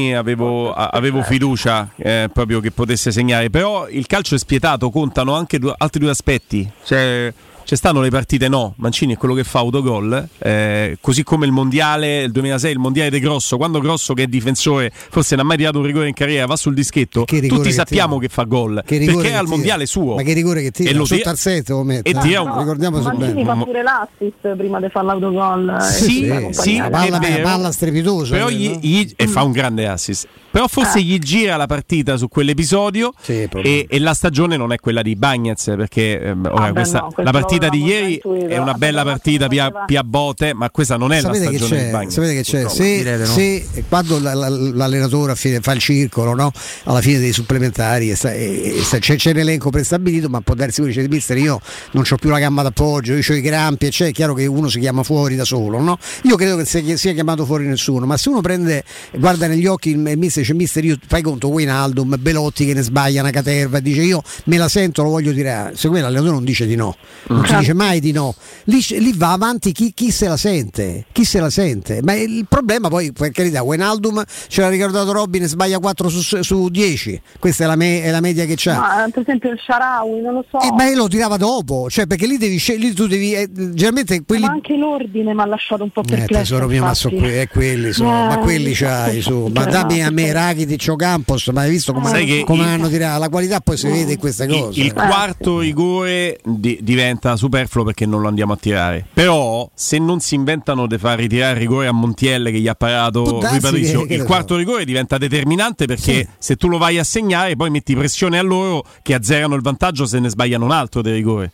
Mancini 0.00 0.14
avevo, 0.14 0.72
avevo 0.72 1.22
fiducia 1.22 1.90
eh, 1.96 2.30
proprio 2.32 2.60
che 2.60 2.70
potesse 2.70 3.12
segnare, 3.12 3.50
però 3.50 3.88
il 3.88 4.06
calcio 4.06 4.34
è 4.34 4.38
spietato, 4.38 4.90
contano 4.90 5.34
anche 5.34 5.58
due- 5.58 5.74
altri 5.76 6.00
due 6.00 6.10
aspetti. 6.10 6.68
Cioè, 6.84 7.32
ci 7.70 7.76
stanno 7.76 8.00
le 8.00 8.10
partite 8.10 8.48
no, 8.48 8.74
Mancini 8.78 9.14
è 9.14 9.16
quello 9.16 9.32
che 9.32 9.44
fa 9.44 9.60
autogol, 9.60 10.26
eh, 10.38 10.98
così 11.00 11.22
come 11.22 11.46
il 11.46 11.52
mondiale, 11.52 12.22
il 12.24 12.32
2006, 12.32 12.72
il 12.72 12.78
mondiale 12.80 13.10
De 13.10 13.20
Grosso, 13.20 13.56
quando 13.58 13.78
Grosso 13.78 14.12
che 14.12 14.24
è 14.24 14.26
difensore 14.26 14.90
forse 14.92 15.36
non 15.36 15.44
ha 15.44 15.48
mai 15.48 15.56
tirato 15.58 15.78
un 15.78 15.84
rigore 15.84 16.08
in 16.08 16.14
carriera, 16.14 16.46
va 16.46 16.56
sul 16.56 16.74
dischetto, 16.74 17.24
tutti 17.26 17.46
che 17.48 17.70
sappiamo 17.70 18.18
che 18.18 18.26
fa 18.26 18.42
gol, 18.42 18.82
Che 18.84 18.98
perché 18.98 19.20
che 19.20 19.28
è 19.28 19.34
al 19.34 19.44
tira? 19.44 19.54
mondiale 19.56 19.86
suo. 19.86 20.16
Ma 20.16 20.22
che 20.22 20.32
rigore 20.32 20.62
che 20.62 20.72
tira? 20.72 20.90
E 20.90 20.94
lo 20.94 21.04
Sotto 21.04 21.18
tira- 21.18 21.30
al 21.30 21.36
set 21.36 21.68
lo 21.68 21.84
mette. 21.84 22.10
e 22.10 22.14
tira 22.14 22.40
un- 22.40 22.48
Ah, 22.48 22.58
ricordiamoci 22.58 23.04
Mancini 23.04 23.44
fa 23.44 23.54
pure 23.54 23.82
l'assist 23.84 24.56
prima 24.56 24.80
di 24.80 24.88
fare 24.90 25.06
l'autogol. 25.06 25.68
eh, 25.80 25.84
Sì, 25.84 26.24
e 26.26 26.34
sì, 26.52 26.76
compagnia. 26.76 26.82
La 26.82 26.90
palla, 26.90 27.16
è 27.20 27.30
vero. 27.30 27.42
palla 27.44 27.70
strepitosa. 27.70 28.34
Però 28.34 28.48
gli- 28.48 28.78
gli- 28.80 29.12
e 29.14 29.26
fa 29.28 29.44
un 29.44 29.52
grande 29.52 29.86
assist. 29.86 30.26
Però 30.50 30.66
forse 30.66 30.98
Eh. 30.98 31.02
gli 31.02 31.18
gira 31.20 31.54
la 31.56 31.66
partita 31.66 32.16
su 32.16 32.26
quell'episodio 32.26 33.12
e, 33.24 33.86
e 33.88 33.98
la 34.00 34.14
stagione 34.14 34.56
non 34.56 34.72
è 34.72 34.78
quella 34.78 35.00
di 35.02 35.14
Bagnez 35.14 35.72
perché 35.76 36.20
ehm, 36.20 36.48
ora 36.50 36.66
beh, 36.66 36.72
questa- 36.72 36.98
no, 36.98 37.12
la 37.22 37.30
partita 37.30 37.59
di 37.68 37.80
l'avevamo 37.80 38.08
già 38.20 38.28
ieri 38.38 38.48
è 38.48 38.58
una 38.58 38.74
bella 38.74 39.02
partita 39.04 39.46
via, 39.48 39.70
via 39.86 40.02
botte 40.04 40.54
ma 40.54 40.70
questa 40.70 40.96
non 40.96 41.12
è 41.12 41.20
sapete 41.20 41.44
la 41.44 41.50
che 41.50 41.56
stagione 41.58 41.80
di 41.80 41.86
c'è, 41.86 41.90
Bagnez. 41.92 42.12
sapete 42.12 42.34
che 42.34 42.42
c'è? 42.42 42.68
Se, 42.68 42.84
Direte, 42.96 43.18
no? 43.18 43.24
se 43.26 43.66
quando 43.88 44.18
la- 44.20 44.34
la- 44.34 44.48
l'allenatore 44.48 45.32
a 45.32 45.34
fine- 45.34 45.60
fa 45.60 45.72
il 45.72 45.80
circolo 45.80 46.34
no? 46.34 46.50
alla 46.84 47.00
fine 47.00 47.18
dei 47.18 47.32
supplementari 47.32 48.10
e 48.10 48.14
sta- 48.16 48.32
e- 48.32 48.76
e 48.78 48.82
sta- 48.82 48.98
c'è, 48.98 49.16
c'è 49.16 49.30
un 49.32 49.38
elenco 49.38 49.70
prestabilito 49.70 50.28
ma 50.28 50.40
può 50.40 50.54
darsi 50.54 50.80
pure 50.80 50.92
dice 50.92 51.08
mister 51.08 51.36
io 51.36 51.60
non 51.92 52.04
ho 52.08 52.16
più 52.16 52.30
la 52.30 52.38
gamba 52.38 52.62
d'appoggio 52.62 53.14
io 53.14 53.22
ho 53.28 53.34
i 53.34 53.42
crampi 53.42 53.86
e 53.86 53.90
c'è 53.90 54.06
è 54.08 54.12
chiaro 54.12 54.34
che 54.34 54.46
uno 54.46 54.68
si 54.68 54.78
chiama 54.80 55.02
fuori 55.02 55.36
da 55.36 55.44
solo 55.44 55.80
no? 55.80 55.98
io 56.22 56.36
credo 56.36 56.56
che 56.56 56.64
sia, 56.64 56.96
sia 56.96 57.12
chiamato 57.12 57.44
fuori 57.44 57.66
nessuno 57.66 58.06
ma 58.06 58.16
se 58.16 58.28
uno 58.28 58.40
prende 58.40 58.84
guarda 59.16 59.46
negli 59.46 59.66
occhi 59.66 59.90
il, 59.90 60.06
il 60.06 60.18
mister 60.18 60.42
dice 60.42 60.54
mister 60.54 60.84
io 60.84 60.96
fai 61.06 61.22
conto 61.22 61.48
Wijnaldum 61.48 62.16
Belotti 62.18 62.64
che 62.66 62.74
ne 62.74 62.82
sbaglia 62.82 63.20
una 63.20 63.30
caterva 63.30 63.78
e 63.78 63.82
dice 63.82 64.02
io 64.02 64.22
me 64.44 64.56
la 64.56 64.68
sento 64.68 65.02
lo 65.02 65.10
voglio 65.10 65.32
tirare 65.32 65.72
secondo 65.76 65.96
me 65.96 66.02
l'allenatore 66.02 66.32
non 66.34 66.44
dice 66.44 66.66
di 66.66 66.74
no 66.76 66.96
non 67.28 67.42
si 67.50 67.56
Mm. 67.56 67.58
dice 67.60 67.74
mai 67.74 68.00
di 68.00 68.12
no 68.12 68.34
lì, 68.64 68.80
lì 68.98 69.12
va 69.16 69.32
avanti 69.32 69.72
chi, 69.72 69.92
chi 69.94 70.10
se 70.10 70.28
la 70.28 70.36
sente 70.36 71.06
chi 71.12 71.24
se 71.24 71.40
la 71.40 71.50
sente 71.50 72.00
ma 72.02 72.14
il 72.14 72.46
problema 72.48 72.88
poi 72.88 73.12
per 73.12 73.30
carità 73.32 73.62
Wijnaldum 73.62 74.22
ce 74.48 74.60
l'ha 74.60 74.68
ricordato 74.68 75.12
Robin 75.12 75.46
sbaglia 75.46 75.78
4 75.78 76.08
su, 76.08 76.42
su 76.42 76.68
10 76.68 77.20
questa 77.38 77.64
è 77.64 77.66
la, 77.66 77.76
me- 77.76 78.02
è 78.02 78.10
la 78.10 78.20
media 78.20 78.44
che 78.44 78.54
c'ha 78.56 78.78
Ma, 78.78 79.08
per 79.12 79.22
esempio 79.22 79.50
il 79.50 79.58
Sharawi, 79.64 80.20
non 80.20 80.34
lo 80.34 80.44
so. 80.50 80.60
Eh, 80.60 80.72
ma 80.72 80.88
lo 80.94 81.08
tirava 81.08 81.36
dopo 81.36 81.88
cioè 81.90 82.06
perché 82.06 82.26
lì 82.26 82.36
devi 82.38 82.62
lì 82.78 82.92
tu 82.92 83.06
devi 83.06 83.34
eh, 83.34 83.48
generalmente 83.52 84.22
quelli 84.24 84.44
Ma 84.44 84.52
anche 84.52 84.76
l'ordine 84.76 85.34
mi 85.34 85.40
ha 85.40 85.46
lasciato 85.46 85.82
un 85.82 85.90
po' 85.90 86.02
eh, 86.02 86.04
perplesso. 86.16 86.40
tesoro 86.42 86.66
mio, 86.68 86.82
ma 86.84 86.94
so 86.94 87.08
infatti. 87.08 87.30
que- 87.30 87.40
eh, 87.42 87.48
quelli 87.48 87.92
sono, 87.92 88.24
Eh, 88.24 88.26
ma 88.28 88.38
quelli 88.38 88.72
c'hai 88.72 89.20
su, 89.20 89.50
ma 89.54 89.66
eh, 89.66 89.70
dammi 89.70 90.02
a 90.02 90.10
me 90.10 90.32
Rakitic 90.32 90.86
o 90.90 90.96
Campos, 90.96 91.46
ma 91.48 91.62
hai 91.62 91.70
visto 91.70 91.92
come, 91.92 92.24
che 92.24 92.44
come 92.46 92.62
il- 92.62 92.68
hanno 92.68 92.88
tirato 92.88 93.18
la 93.20 93.28
qualità 93.28 93.60
poi 93.60 93.76
si 93.76 93.88
vede 93.88 94.12
in 94.12 94.18
queste 94.18 94.44
Il, 94.44 94.50
cose. 94.60 94.80
il 94.80 94.92
quarto 94.92 95.58
rigore 95.60 96.38
di- 96.44 96.78
diventa 96.82 97.29
superfluo 97.36 97.84
perché 97.84 98.06
non 98.06 98.20
lo 98.20 98.28
andiamo 98.28 98.52
a 98.52 98.56
tirare. 98.56 99.06
Però, 99.12 99.70
se 99.74 99.98
non 99.98 100.20
si 100.20 100.34
inventano 100.34 100.86
di 100.86 100.98
far 100.98 101.18
ritirare 101.18 101.52
il 101.54 101.58
rigore 101.58 101.86
a 101.86 101.92
Montielle 101.92 102.50
che 102.50 102.58
gli 102.60 102.68
ha 102.68 102.74
parato 102.74 103.38
Patrizio, 103.38 104.04
il 104.08 104.24
quarto 104.24 104.56
rigore 104.56 104.84
diventa 104.84 105.18
determinante 105.18 105.86
perché 105.86 106.12
Sì. 106.14 106.28
se 106.38 106.56
tu 106.56 106.68
lo 106.68 106.78
vai 106.78 106.98
a 106.98 107.04
segnare, 107.04 107.56
poi 107.56 107.70
metti 107.70 107.94
pressione 107.94 108.38
a 108.38 108.42
loro 108.42 108.84
che 109.02 109.14
azzerano 109.14 109.54
il 109.54 109.62
vantaggio 109.62 110.06
se 110.06 110.18
ne 110.20 110.28
sbagliano 110.28 110.64
un 110.64 110.72
altro 110.72 111.02
del 111.02 111.14
rigore. 111.14 111.50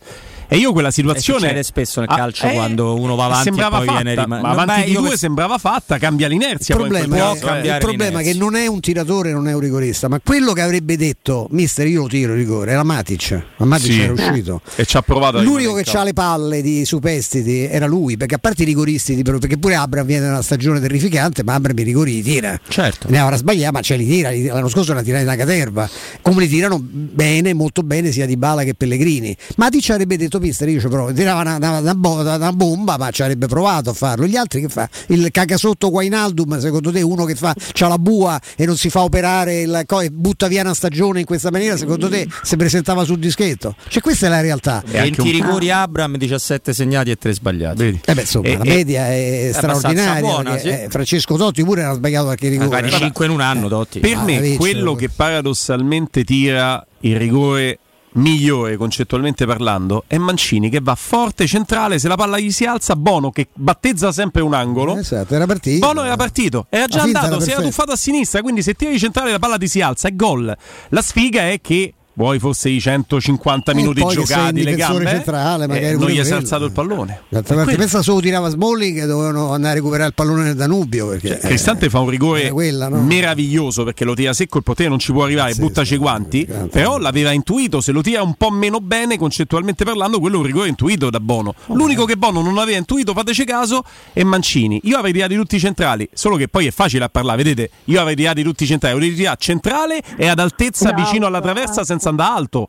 E 0.49 0.57
io 0.57 0.71
quella 0.71 0.91
situazione. 0.91 1.39
succede 1.39 1.63
spesso 1.63 1.99
nel 1.99 2.09
Ah, 2.09 2.15
calcio 2.15 2.47
eh, 2.47 2.53
quando 2.53 2.95
uno 2.99 3.15
va 3.15 3.25
avanti 3.25 3.41
e 3.41 3.51
sembrava 3.51 3.77
poi 3.77 3.85
fatta, 3.87 4.01
viene 4.01 4.21
rima- 4.21 4.39
Ma 4.39 4.47
No, 4.47 4.53
avanti 4.53 4.79
beh, 4.79 4.85
di 4.85 4.91
io 4.91 4.99
due 4.99 5.07
que- 5.09 5.17
sembrava 5.17 5.57
fatta, 5.57 5.97
cambia 5.97 6.27
l'inerzia. 6.27 6.73
Il 6.75 6.81
problema, 6.81 7.17
è, 7.17 7.19
eh. 7.65 7.67
il 7.73 7.77
problema 7.79 8.19
è 8.19 8.23
che 8.23 8.33
non 8.33 8.55
è 8.55 8.65
un 8.67 8.79
tiratore, 8.79 9.31
non 9.33 9.47
è 9.47 9.53
un 9.53 9.59
rigorista, 9.59 10.07
ma 10.07 10.19
quello 10.23 10.53
che 10.53 10.61
avrebbe 10.61 10.95
detto 10.95 11.47
mister 11.51 11.85
io 11.87 12.01
lo 12.03 12.07
tiro 12.07 12.31
il 12.33 12.37
rigore 12.39 12.71
era 12.71 12.83
Matic. 12.83 13.43
Ma 13.57 13.65
Matic 13.65 13.91
Sì. 13.91 13.99
era 14.01 14.13
uscito. 14.13 14.61
E 14.75 14.85
ci 14.85 14.95
ha 14.97 15.01
provato 15.01 15.37
a 15.37 15.41
L'unico 15.41 15.73
che 15.73 15.89
ha 15.97 16.03
le 16.03 16.13
palle 16.13 16.61
di 16.61 16.85
superstiti 16.85 17.63
era 17.65 17.85
lui, 17.85 18.15
perché 18.15 18.35
a 18.35 18.39
parte 18.39 18.63
i 18.63 18.65
rigoristi, 18.65 19.21
perché 19.21 19.57
pure 19.57 19.75
Abram 19.75 20.05
viene 20.05 20.25
da 20.27 20.31
una 20.33 20.41
stagione 20.41 20.79
terrificante, 20.79 21.43
ma 21.43 21.55
Abram 21.55 21.77
i 21.77 21.83
rigori 21.83 22.13
li 22.13 22.21
tira. 22.23 22.57
Certo. 22.67 23.07
Ne 23.09 23.19
avrà 23.19 23.35
sbagliato, 23.35 23.73
ma 23.73 23.81
ce 23.81 23.95
li 23.97 24.05
tira. 24.07 24.31
L'anno 24.31 24.69
scorso 24.69 24.93
ne 24.93 24.99
ha 24.99 25.03
tirati 25.03 25.23
una 25.23 25.35
caterva. 25.35 25.89
Come 26.21 26.41
li 26.41 26.47
tirano 26.47 26.79
bene, 26.81 27.53
molto 27.53 27.83
bene, 27.83 28.11
sia 28.11 28.25
di 28.25 28.37
Bala 28.37 28.63
che 28.63 28.73
Pellegrini. 28.75 29.35
Matic 29.57 29.89
avrebbe 29.89 30.15
detto, 30.17 30.36
mister, 30.39 30.67
io 30.69 30.79
ci 30.79 30.87
provo. 30.87 31.11
Tirava 31.13 31.41
una, 31.41 31.55
una- 31.57 31.79
una 31.79 32.35
una 32.35 32.51
bomba, 32.53 32.97
ma 32.97 33.09
ci 33.11 33.21
avrebbe 33.21 33.47
provato 33.47 33.89
a 33.89 33.93
farlo. 33.93 34.25
Gli 34.25 34.35
altri 34.35 34.61
che 34.61 34.69
fa? 34.69 34.89
Il 35.07 35.29
cagasotto 35.31 35.89
Guainaldum, 35.89 36.59
secondo 36.59 36.91
te, 36.91 37.01
uno 37.01 37.25
che 37.25 37.35
fa 37.35 37.53
c'ha 37.73 37.87
la 37.87 37.97
bua 37.97 38.39
e 38.55 38.65
non 38.65 38.77
si 38.77 38.89
fa 38.89 39.03
operare 39.03 39.61
il 39.61 39.85
e 40.01 40.09
butta 40.11 40.47
via 40.47 40.61
una 40.61 40.73
stagione 40.73 41.19
in 41.19 41.25
questa 41.25 41.49
maniera, 41.51 41.77
secondo 41.77 42.09
te 42.09 42.27
si 42.43 42.55
presentava 42.55 43.03
sul 43.03 43.19
dischetto? 43.19 43.75
Cioè, 43.87 44.01
questa 44.01 44.27
è 44.27 44.29
la 44.29 44.41
realtà. 44.41 44.83
20 44.85 45.31
rigori 45.31 45.69
Abram, 45.71 46.17
17 46.17 46.73
segnati 46.73 47.11
e 47.11 47.17
3 47.17 47.33
sbagliati. 47.33 48.01
Eh 48.05 48.13
beh, 48.13 48.21
insomma, 48.21 48.47
E- 48.47 48.57
la 48.57 48.63
media 48.63 49.07
è 49.07 49.49
abbastanza 49.53 49.77
straordinaria. 49.79 50.21
buona, 50.21 50.51
perché, 50.51 50.75
sì. 50.77 50.83
eh, 50.83 50.87
Francesco 50.89 51.35
Totti 51.37 51.63
pure 51.63 51.81
era 51.81 51.93
sbagliato 51.93 52.25
qualche 52.25 52.49
rigore. 52.49 52.69
Magari 52.69 52.91
5 52.91 53.25
in 53.25 53.31
un 53.31 53.41
anno, 53.41 53.67
Totti. 53.67 53.99
Per 53.99 54.15
Ah, 54.17 54.23
me, 54.23 54.55
quello 54.57 54.95
che 54.95 55.09
paradossalmente 55.09 56.23
tira 56.23 56.85
il 57.01 57.15
rigore 57.17 57.79
migliore 58.17 58.77
concettualmente 58.77 59.45
parlando 59.45 60.03
è 60.07 60.17
Mancini 60.17 60.69
che 60.69 60.79
va 60.81 60.95
forte 60.95 61.47
centrale 61.47 61.99
se 61.99 62.07
la 62.07 62.15
palla 62.15 62.37
gli 62.39 62.51
si 62.51 62.65
alza 62.65 62.95
Bono 62.95 63.31
che 63.31 63.47
battezza 63.53 64.11
sempre 64.11 64.41
un 64.41 64.53
angolo. 64.53 64.97
Esatto, 64.97 65.33
era 65.33 65.45
partito. 65.45 65.85
Bono 65.85 66.03
era 66.03 66.15
partito 66.15 66.67
era 66.69 66.87
già 66.87 67.01
andato 67.01 67.27
era 67.27 67.39
si 67.39 67.51
era 67.51 67.61
tuffato 67.61 67.91
a 67.91 67.95
sinistra 67.95 68.41
quindi 68.41 68.61
se 68.61 68.73
tiri 68.73 68.97
centrale 68.99 69.31
la 69.31 69.39
palla 69.39 69.57
ti 69.57 69.67
si 69.67 69.81
alza 69.81 70.07
è 70.07 70.15
gol. 70.15 70.55
La 70.89 71.01
sfiga 71.01 71.49
è 71.49 71.59
che 71.61 71.93
vuoi 72.17 72.39
forse 72.39 72.69
i 72.69 72.79
150 72.79 73.71
E 73.71 73.75
minuti 73.75 74.03
giocati 74.09 74.63
le 74.63 74.75
gambe 74.75 75.07
centrale, 75.07 75.65
eh, 75.65 75.95
non 75.95 76.09
gli 76.09 76.17
è 76.17 76.21
quello. 76.21 76.35
alzato 76.35 76.65
il 76.65 76.71
pallone 76.71 77.21
D'altra 77.29 77.55
parte, 77.55 77.75
pensa 77.75 78.01
solo 78.01 78.19
tirava 78.19 78.49
Smalling 78.49 79.03
e 79.03 79.05
dovevano 79.05 79.51
andare 79.53 79.73
a 79.73 79.75
recuperare 79.75 80.09
il 80.09 80.13
pallone 80.15 80.43
nel 80.43 80.55
Danubio. 80.55 81.09
Perché, 81.09 81.39
eh, 81.39 81.47
Cristante 81.47 81.89
fa 81.89 81.99
un 81.99 82.09
rigore 82.09 82.49
quella, 82.49 82.87
no? 82.89 83.01
meraviglioso 83.01 83.83
perché 83.83 84.03
lo 84.03 84.15
tira 84.15 84.33
secco, 84.33 84.57
il 84.57 84.63
potere 84.63 84.89
non 84.89 84.99
ci 84.99 85.11
può 85.11 85.23
arrivare, 85.23 85.53
buttaci 85.53 85.93
i 85.93 85.97
guanti. 85.97 86.47
Però 86.71 86.97
l'aveva 86.97 87.31
intuito, 87.31 87.81
se 87.81 87.91
lo 87.91 88.01
tira 88.01 88.23
un 88.23 88.33
po' 88.33 88.49
meno 88.49 88.79
bene, 88.79 89.17
concettualmente 89.17 89.85
parlando, 89.85 90.19
quello 90.19 90.37
è 90.37 90.39
un 90.39 90.45
rigore 90.45 90.69
intuito 90.69 91.09
da 91.11 91.19
Bono. 91.19 91.53
L'unico 91.67 92.05
che 92.05 92.17
Bono 92.17 92.41
non 92.41 92.57
aveva 92.57 92.77
intuito, 92.77 93.13
fateci 93.13 93.45
caso, 93.45 93.83
è 94.11 94.23
Mancini. 94.23 94.79
Io 94.83 94.97
avrei 94.97 95.13
tirato 95.13 95.35
tutti 95.35 95.55
i 95.57 95.59
centrali, 95.59 96.09
solo 96.13 96.35
che 96.35 96.47
poi 96.47 96.65
è 96.65 96.71
facile 96.71 97.03
a 97.03 97.09
parlare, 97.09 97.43
vedete, 97.43 97.69
io 97.85 98.01
avrei 98.01 98.15
tirato 98.15 98.41
tutti 98.41 98.63
i 98.63 98.67
centrali, 98.67 98.95
avrei 98.95 99.13
tirato 99.13 99.37
centrale 99.39 100.01
e 100.17 100.27
ad 100.27 100.39
altezza 100.39 100.89
Bravo, 100.91 101.03
vicino 101.03 101.27
alla 101.27 101.41
traversa 101.41 101.83
senza 101.83 102.06
andare 102.09 102.33
alto. 102.37 102.67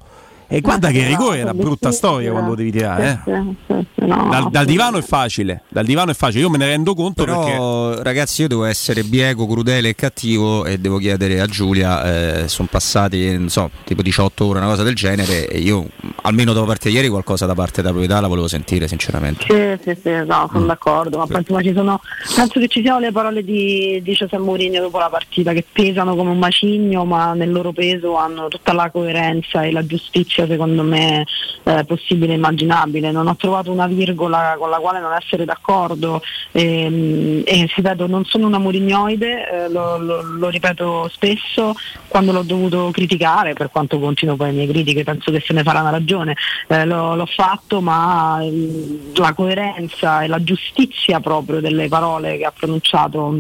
E 0.51 0.61
guarda 0.63 0.91
che 0.91 1.07
rigore 1.07 1.41
è 1.41 1.43
una 1.43 1.53
brutta 1.53 1.93
storia 1.93 2.31
quando 2.31 2.51
lo 2.51 2.55
devi 2.57 2.71
tirare. 2.73 3.23
eh. 3.27 3.87
Dal, 4.09 4.49
dal 4.51 4.65
divano 4.65 4.97
è 4.97 5.03
facile, 5.03 5.63
dal 5.69 5.85
divano 5.85 6.11
è 6.11 6.15
facile, 6.15 6.41
io 6.41 6.49
me 6.49 6.57
ne 6.57 6.67
rendo 6.67 6.95
conto 6.95 7.25
perché 7.25 7.51
Però, 7.51 8.01
ragazzi, 8.01 8.43
io 8.43 8.49
devo 8.49 8.65
essere 8.65 9.03
bieco, 9.03 9.47
crudele 9.47 9.91
e 9.91 9.95
cattivo 9.95 10.65
e 10.65 10.79
devo 10.79 10.97
chiedere 10.97 11.41
a 11.41 11.47
Giulia. 11.47 12.43
Eh, 12.45 12.49
sono 12.49 12.69
passati, 12.71 13.37
non 13.37 13.51
so, 13.51 13.71
tipo 13.85 14.01
18 14.01 14.47
ore, 14.47 14.59
una 14.59 14.69
cosa 14.69 14.83
del 14.83 14.95
genere. 14.95 15.49
E 15.49 15.59
io, 15.59 15.87
almeno 16.23 16.55
dopo 16.55 16.67
partire 16.67 16.95
ieri, 16.95 17.09
qualcosa 17.09 17.45
da 17.45 17.55
parte 17.55 17.83
della 17.83 17.91
proprietà 17.91 18.21
la 18.21 18.29
volevo 18.29 18.49
sentire, 18.49 18.89
sinceramente. 18.89 19.45
Sì, 19.47 19.91
sì, 19.91 20.01
sì, 20.03 20.11
no, 20.27 20.49
sono 20.51 20.65
d'accordo, 20.65 21.19
ma 21.19 21.27
poi 21.27 21.41
insomma 21.41 21.63
ci 21.63 21.75
sono, 21.75 22.01
penso 22.35 22.59
che 22.59 22.69
ci 22.69 22.81
siano 22.81 23.01
le 23.01 23.13
parole 23.13 23.45
di, 23.45 24.01
di 24.03 24.13
José 24.13 24.39
Mourinho 24.39 24.81
dopo 24.81 24.99
la 24.99 25.11
partita 25.11 25.53
che 25.53 25.65
pesano 25.71 26.17
come 26.17 26.31
un 26.31 26.39
macigno, 26.39 27.05
ma 27.05 27.35
nel 27.35 27.53
loro 27.53 27.73
peso 27.73 28.17
hanno 28.17 28.49
tutta 28.49 28.73
la 28.73 28.91
coerenza 28.91 29.63
e 29.63 29.73
la 29.73 29.85
giustizia 29.85 30.38
secondo 30.47 30.83
me 30.83 31.27
eh, 31.65 31.85
possibile 31.85 32.33
e 32.33 32.37
immaginabile. 32.37 33.11
Non 33.11 33.27
ho 33.27 33.37
trovato 33.37 33.71
una 33.73 33.87
virgola 33.87 34.57
con 34.59 34.71
la 34.71 34.79
quale 34.79 35.01
non 35.01 35.13
essere 35.13 35.45
d'accordo 35.45 36.23
ehm, 36.53 37.43
e, 37.45 37.69
ripeto, 37.75 38.07
non 38.07 38.25
sono 38.25 38.47
una 38.47 38.59
Mourinhoide, 38.59 39.51
eh, 39.65 39.69
lo, 39.71 39.99
lo- 39.99 40.23
lo 40.23 40.49
ripeto 40.49 41.09
spesso, 41.13 41.75
quando 42.09 42.33
l'ho 42.33 42.43
dovuto 42.43 42.91
criticare, 42.93 43.53
per 43.55 43.71
quanto 43.71 43.99
continuo 43.99 44.37
poi 44.37 44.49
le 44.49 44.57
mie 44.57 44.67
critiche, 44.67 45.05
penso 45.05 45.31
che 45.31 45.43
se 45.45 45.53
ne 45.53 45.63
farà 45.63 45.81
una 45.81 45.91
ragione, 45.91 46.37
eh, 46.69 46.85
l'ho, 46.85 47.15
l'ho 47.17 47.27
fatto, 47.27 47.81
ma 47.81 48.39
ehm, 48.43 49.15
la 49.17 49.33
coerenza 49.33 50.23
e 50.23 50.27
la 50.29 50.43
giustizia 50.43 51.21
proprio 51.21 51.61
delle 51.61 51.89
parole 51.89 52.37
che 52.37 52.45
ha 52.45 52.53
pronunciato 52.53 53.37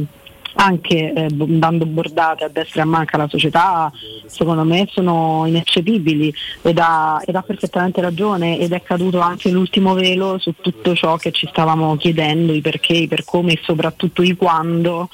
anche 0.61 1.13
eh, 1.13 1.27
dando 1.31 1.87
bordate 1.87 2.45
a 2.45 2.49
destra 2.49 2.81
e 2.81 2.85
a 2.85 2.87
manca 2.87 3.17
alla 3.17 3.29
società, 3.29 3.93
secondo 4.27 4.65
me 4.65 4.89
sono 4.91 5.45
ineccepibili 5.47 6.35
ed 6.63 6.79
ha, 6.79 7.23
ed 7.25 7.37
ha 7.37 7.43
perfettamente 7.43 8.01
ragione 8.01 8.59
ed 8.59 8.73
è 8.73 8.83
caduto 8.83 9.21
anche 9.21 9.51
l'ultimo 9.51 9.95
velo 9.95 10.39
su 10.39 10.55
tutto 10.61 10.95
ciò 10.95 11.17
che 11.17 11.31
ci 11.31 11.47
stavamo 11.49 11.97
chiedendo, 11.97 12.53
i 12.53 12.61
perché, 12.61 12.95
i 12.95 13.09
per 13.09 13.25
come 13.25 13.53
e 13.53 13.61
soprattutto 13.63 14.23
i 14.23 14.35
quando 14.35 15.09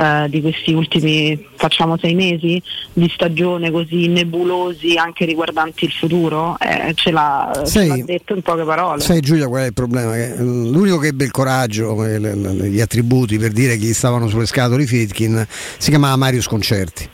eh, 0.00 0.26
di 0.28 0.40
questi 0.40 0.72
ultimi 0.72 1.46
facciamo 1.56 1.96
sei 1.96 2.14
mesi 2.14 2.60
di 2.92 3.10
stagione 3.12 3.70
così 3.70 4.08
nebulosi 4.08 4.96
anche 4.96 5.24
riguardanti 5.24 5.84
il 5.84 5.92
futuro? 5.92 6.56
Eh, 6.58 6.92
ce, 6.94 7.12
l'ha, 7.12 7.62
ce 7.66 7.86
l'ha 7.86 8.02
detto 8.04 8.34
in 8.34 8.42
poche 8.42 8.64
parole. 8.64 9.00
Sai 9.00 9.20
Giulia 9.20 9.46
qual 9.46 9.62
è 9.62 9.66
il 9.66 9.72
problema? 9.72 10.12
Che 10.12 10.34
l'unico 10.38 10.98
che 10.98 11.08
ebbe 11.08 11.24
il 11.24 11.30
coraggio, 11.30 12.04
gli 12.04 12.80
attributi 12.80 13.38
per 13.38 13.52
dire 13.52 13.76
chi 13.76 13.92
stavano 13.92 14.28
sulle 14.28 14.46
scatole 14.46 14.86
Fitkin 14.88 15.46
si 15.78 15.90
chiamava 15.90 16.16
Mario 16.16 16.42
Sconcerti. 16.42 17.08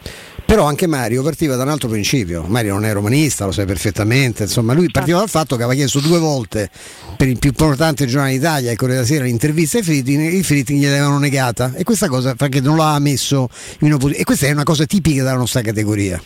Però 0.46 0.66
anche 0.66 0.86
Mario 0.86 1.22
partiva 1.22 1.56
da 1.56 1.62
un 1.62 1.70
altro 1.70 1.88
principio. 1.88 2.44
Mario 2.46 2.74
non 2.74 2.84
è 2.84 2.92
romanista, 2.92 3.46
lo 3.46 3.52
sai 3.52 3.64
perfettamente. 3.64 4.42
Insomma, 4.42 4.74
lui 4.74 4.90
partiva 4.90 5.18
dal 5.18 5.28
fatto 5.28 5.56
che 5.56 5.62
aveva 5.62 5.76
chiesto 5.76 6.00
due 6.00 6.18
volte 6.18 6.70
per 7.16 7.28
il 7.28 7.38
più 7.38 7.48
importante 7.48 8.06
giornale 8.06 8.34
d'Italia, 8.34 8.70
il 8.70 8.76
Corriere 8.76 9.02
della 9.02 9.12
Sera, 9.12 9.24
l'intervista 9.24 9.78
ai 9.78 9.84
Fritin, 9.84 10.20
i 10.20 10.42
Fritin 10.42 10.78
gliel'avevano 10.78 11.18
negata. 11.18 11.72
E 11.74 11.82
questa 11.82 12.08
cosa 12.08 12.34
perché 12.34 12.60
non 12.60 12.76
l'ha 12.76 12.98
messo 12.98 13.48
in 13.80 13.94
opposizione. 13.94 14.18
E 14.18 14.24
questa 14.24 14.46
è 14.46 14.52
una 14.52 14.64
cosa 14.64 14.84
tipica 14.84 15.22
della 15.22 15.36
nostra 15.36 15.62
categoria. 15.62 16.22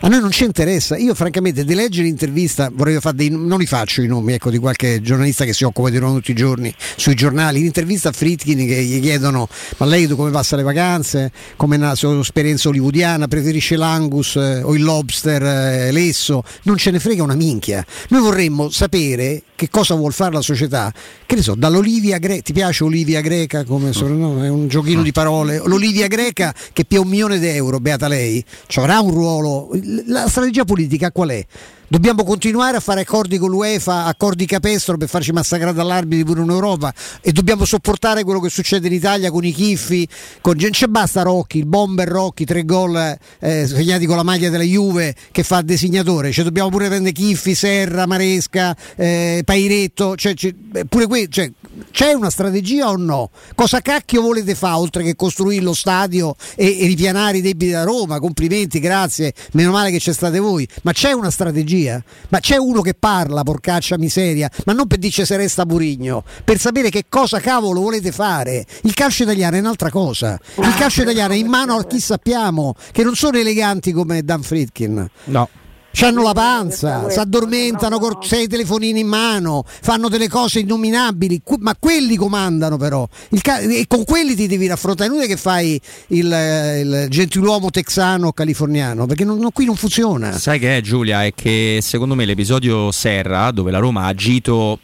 A 0.00 0.08
noi 0.08 0.20
non 0.20 0.30
ci 0.30 0.44
interessa. 0.44 0.96
Io, 0.96 1.14
francamente, 1.14 1.64
di 1.64 1.74
leggere 1.74 2.06
l'intervista, 2.06 2.70
vorrei 2.72 2.98
fare 3.00 3.16
dei. 3.16 3.30
non 3.30 3.58
li 3.58 3.66
faccio 3.66 4.02
i 4.02 4.06
nomi 4.06 4.32
ecco, 4.32 4.50
di 4.50 4.58
qualche 4.58 5.00
giornalista 5.00 5.44
che 5.44 5.52
si 5.52 5.64
occupa 5.64 5.90
di 5.90 5.98
Roma 5.98 6.14
tutti 6.16 6.32
i 6.32 6.34
giorni 6.34 6.74
sui 6.96 7.14
giornali. 7.14 7.60
L'intervista 7.60 8.08
a 8.08 8.12
Fritkin 8.12 8.66
che 8.66 8.82
gli 8.82 9.00
chiedono: 9.00 9.48
Ma 9.76 9.86
lei 9.86 10.08
come 10.08 10.30
passa 10.30 10.56
le 10.56 10.64
vacanze? 10.64 11.30
Come 11.56 11.76
è 11.76 11.78
la 11.78 11.94
sua 11.94 12.18
esperienza 12.18 12.68
hollywoodiana? 12.68 13.28
Preferisce 13.28 13.59
preferisce 13.60 13.76
l'angus 13.76 14.36
eh, 14.36 14.62
o 14.62 14.74
il 14.74 14.82
lobster 14.82 15.42
eh, 15.42 15.92
lesso, 15.92 16.42
non 16.62 16.76
ce 16.78 16.90
ne 16.90 16.98
frega 16.98 17.22
una 17.22 17.34
minchia. 17.34 17.84
Noi 18.08 18.22
vorremmo 18.22 18.70
sapere 18.70 19.42
che 19.54 19.68
cosa 19.68 19.94
vuol 19.94 20.12
fare 20.12 20.32
la 20.32 20.40
società. 20.40 20.92
Che 21.26 21.34
ne 21.36 21.42
so, 21.42 21.54
dall'Olivia 21.54 22.18
greca, 22.18 22.42
ti 22.42 22.52
piace 22.52 22.82
Olivia 22.82 23.20
greca 23.20 23.64
come 23.64 23.92
no, 23.92 24.42
è 24.42 24.48
un 24.48 24.66
giochino 24.66 25.02
di 25.02 25.12
parole. 25.12 25.60
L'Olivia 25.64 26.06
greca 26.08 26.54
che 26.72 26.84
più 26.84 27.02
un 27.02 27.08
milione 27.08 27.38
di 27.38 27.46
euro, 27.46 27.78
beata 27.78 28.08
lei, 28.08 28.42
ci 28.66 28.78
avrà 28.78 29.00
un 29.00 29.10
ruolo. 29.10 29.68
La 30.06 30.26
strategia 30.28 30.64
politica 30.64 31.12
qual 31.12 31.28
è? 31.28 31.46
Dobbiamo 31.92 32.22
continuare 32.22 32.76
a 32.76 32.80
fare 32.80 33.00
accordi 33.00 33.36
con 33.36 33.50
l'UEFA, 33.50 34.04
accordi 34.04 34.46
capestro 34.46 34.96
per 34.96 35.08
farci 35.08 35.32
massacrare 35.32 35.72
dall'arbitro 35.72 36.24
pure 36.24 36.42
in 36.42 36.50
Europa 36.50 36.94
e 37.20 37.32
dobbiamo 37.32 37.64
sopportare 37.64 38.22
quello 38.22 38.38
che 38.38 38.48
succede 38.48 38.86
in 38.86 38.92
Italia 38.92 39.32
con 39.32 39.44
i 39.44 39.50
Chiffi, 39.50 40.06
con 40.40 40.54
c'è 40.56 40.86
basta 40.86 41.22
Rocchi, 41.22 41.58
il 41.58 41.66
bomber 41.66 42.06
Rocchi, 42.06 42.44
tre 42.44 42.64
gol 42.64 43.18
eh, 43.40 43.66
segnati 43.66 44.06
con 44.06 44.14
la 44.14 44.22
maglia 44.22 44.50
della 44.50 44.62
Juve 44.62 45.16
che 45.32 45.42
fa 45.42 45.62
designatore, 45.62 46.30
cioè, 46.30 46.44
dobbiamo 46.44 46.68
pure 46.68 46.86
prendere 46.86 47.10
Chiffi, 47.10 47.56
Serra, 47.56 48.06
Maresca, 48.06 48.76
eh, 48.94 49.42
Pairetto, 49.44 50.14
cioè, 50.14 50.34
c'è, 50.34 50.54
pure 50.88 51.08
que- 51.08 51.26
cioè, 51.28 51.50
c'è 51.90 52.12
una 52.12 52.30
strategia 52.30 52.88
o 52.88 52.96
no? 52.96 53.30
Cosa 53.54 53.80
cacchio 53.80 54.22
volete 54.22 54.54
fare 54.54 54.74
oltre 54.74 55.02
che 55.02 55.16
costruire 55.16 55.62
lo 55.62 55.74
stadio 55.74 56.34
e, 56.56 56.80
e 56.80 56.86
ripianare 56.86 57.38
i 57.38 57.40
debiti 57.40 57.70
da 57.70 57.84
Roma? 57.84 58.18
Complimenti, 58.18 58.80
grazie, 58.80 59.34
meno 59.52 59.72
male 59.72 59.90
che 59.90 59.98
c'è 59.98 60.12
state 60.12 60.38
voi, 60.38 60.66
ma 60.82 60.92
c'è 60.92 61.12
una 61.12 61.30
strategia? 61.30 62.02
Ma 62.28 62.40
c'è 62.40 62.56
uno 62.56 62.80
che 62.80 62.94
parla, 62.94 63.42
porcaccia 63.42 63.98
miseria, 63.98 64.50
ma 64.66 64.72
non 64.72 64.86
per 64.86 64.98
dire 64.98 65.24
se 65.24 65.36
resta 65.36 65.66
Burigno, 65.66 66.24
per 66.44 66.58
sapere 66.58 66.90
che 66.90 67.04
cosa 67.08 67.40
cavolo 67.40 67.80
volete 67.80 68.12
fare. 68.12 68.64
Il 68.82 68.94
calcio 68.94 69.22
italiano 69.24 69.56
è 69.56 69.60
un'altra 69.60 69.90
cosa. 69.90 70.38
Il 70.56 70.74
calcio 70.76 71.02
italiano 71.02 71.32
è 71.32 71.36
in 71.36 71.48
mano 71.48 71.76
a 71.76 71.84
chi 71.84 72.00
sappiamo, 72.00 72.74
che 72.92 73.02
non 73.02 73.14
sono 73.14 73.38
eleganti 73.38 73.92
come 73.92 74.22
Dan 74.22 74.42
Fritkin. 74.42 75.08
No. 75.24 75.48
C'hanno 75.92 76.22
la 76.22 76.32
panza, 76.32 77.10
si 77.10 77.18
addormentano 77.18 77.98
con 77.98 78.22
sei 78.22 78.46
telefonini 78.46 79.00
in 79.00 79.06
mano, 79.06 79.64
fanno 79.66 80.08
delle 80.08 80.28
cose 80.28 80.60
innominabili, 80.60 81.42
ma 81.58 81.74
quelli 81.78 82.16
comandano 82.16 82.76
però. 82.76 83.06
Ca- 83.40 83.58
e 83.58 83.84
con 83.86 84.04
quelli 84.04 84.34
ti 84.34 84.46
devi 84.46 84.66
raffrontare. 84.66 85.08
È 85.08 85.12
inutile 85.12 85.34
che 85.34 85.40
fai 85.40 85.80
il, 86.08 86.26
il 86.26 87.06
gentiluomo 87.08 87.70
texano 87.70 88.32
californiano, 88.32 89.06
perché 89.06 89.24
non, 89.24 89.38
non, 89.38 89.52
qui 89.52 89.64
non 89.64 89.76
funziona. 89.76 90.32
Sai 90.38 90.58
che 90.58 90.76
è 90.76 90.80
Giulia? 90.80 91.24
È 91.24 91.34
che 91.34 91.80
secondo 91.82 92.14
me 92.14 92.24
l'episodio 92.24 92.92
Serra, 92.92 93.50
dove 93.50 93.70
la 93.70 93.78
Roma 93.78 94.04
ha 94.04 94.06
agito 94.06 94.78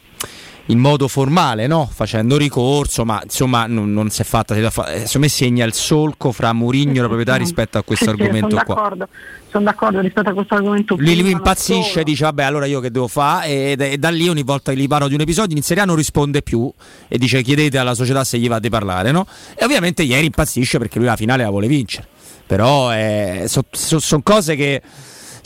in 0.67 0.79
modo 0.79 1.07
formale, 1.07 1.67
no? 1.67 1.89
facendo 1.91 2.37
ricorso, 2.37 3.05
ma 3.05 3.19
insomma 3.23 3.67
non, 3.67 3.93
non 3.93 4.09
si 4.09 4.21
è 4.21 4.25
fatta. 4.25 4.55
Eh, 4.55 4.69
secondo 4.69 5.19
me 5.19 5.29
segna 5.29 5.65
il 5.65 5.73
solco 5.73 6.31
fra 6.31 6.51
Murigno 6.53 6.97
e 6.97 7.01
la 7.01 7.07
proprietà 7.07 7.35
rispetto 7.35 7.77
a 7.77 7.83
questo 7.83 8.05
sì, 8.05 8.09
argomento 8.11 8.49
sono 8.49 8.63
qua. 8.63 8.75
D'accordo, 8.75 9.07
sono 9.49 9.63
d'accordo 9.63 9.99
rispetto 10.01 10.29
a 10.29 10.33
questo 10.33 10.53
argomento. 10.55 10.95
Lui, 10.97 11.21
lui 11.21 11.31
impazzisce 11.31 12.01
e 12.01 12.03
dice 12.03 12.25
vabbè 12.25 12.43
allora 12.43 12.65
io 12.65 12.79
che 12.79 12.91
devo 12.91 13.07
fare 13.07 13.47
e, 13.47 13.75
e, 13.77 13.97
da 13.97 14.09
lì 14.09 14.27
ogni 14.27 14.43
volta 14.43 14.71
che 14.71 14.77
gli 14.77 14.87
parlo 14.87 15.07
di 15.07 15.13
un 15.13 15.21
episodio 15.21 15.55
in 15.55 15.63
Serie 15.63 15.83
A 15.83 15.85
non 15.85 15.95
risponde 15.95 16.41
più 16.41 16.71
e 17.07 17.17
dice 17.17 17.41
chiedete 17.41 17.77
alla 17.77 17.93
società 17.95 18.23
se 18.23 18.37
gli 18.37 18.49
va 18.49 18.59
di 18.59 18.69
parlare, 18.69 19.11
no? 19.11 19.25
E 19.55 19.63
ovviamente 19.63 20.03
ieri 20.03 20.25
impazzisce 20.25 20.77
perché 20.79 20.97
lui 20.97 21.07
la 21.07 21.15
finale 21.15 21.43
la 21.43 21.49
vuole 21.49 21.67
vincere. 21.67 22.07
Però 22.45 22.93
eh, 22.93 23.43
sono 23.47 23.65
so, 23.71 23.99
so 23.99 24.21
cose 24.21 24.55
che 24.55 24.81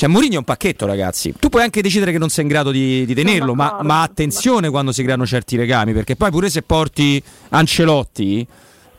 cioè, 0.02 0.10
Mourinho 0.10 0.34
è 0.34 0.38
un 0.38 0.44
pacchetto, 0.44 0.88
ragazzi. 0.88 1.32
Tu 1.38 1.50
puoi 1.50 1.62
anche 1.62 1.80
decidere 1.84 2.12
che 2.12 2.18
non 2.18 2.30
sei 2.30 2.46
in 2.46 2.50
grado 2.50 2.72
di, 2.72 3.06
di 3.06 3.14
tenerlo, 3.14 3.54
ma, 3.54 3.82
ma, 3.84 4.02
attenzione 4.02 4.72
quando 4.72 4.92
si 4.92 5.04
creano 5.04 5.28
certi 5.28 5.56
legami, 5.56 5.94
perché 5.94 6.16
poi 6.16 6.32
pure 6.32 6.50
se 6.50 6.64
porti 6.64 7.22
Ancelotti. 7.50 8.48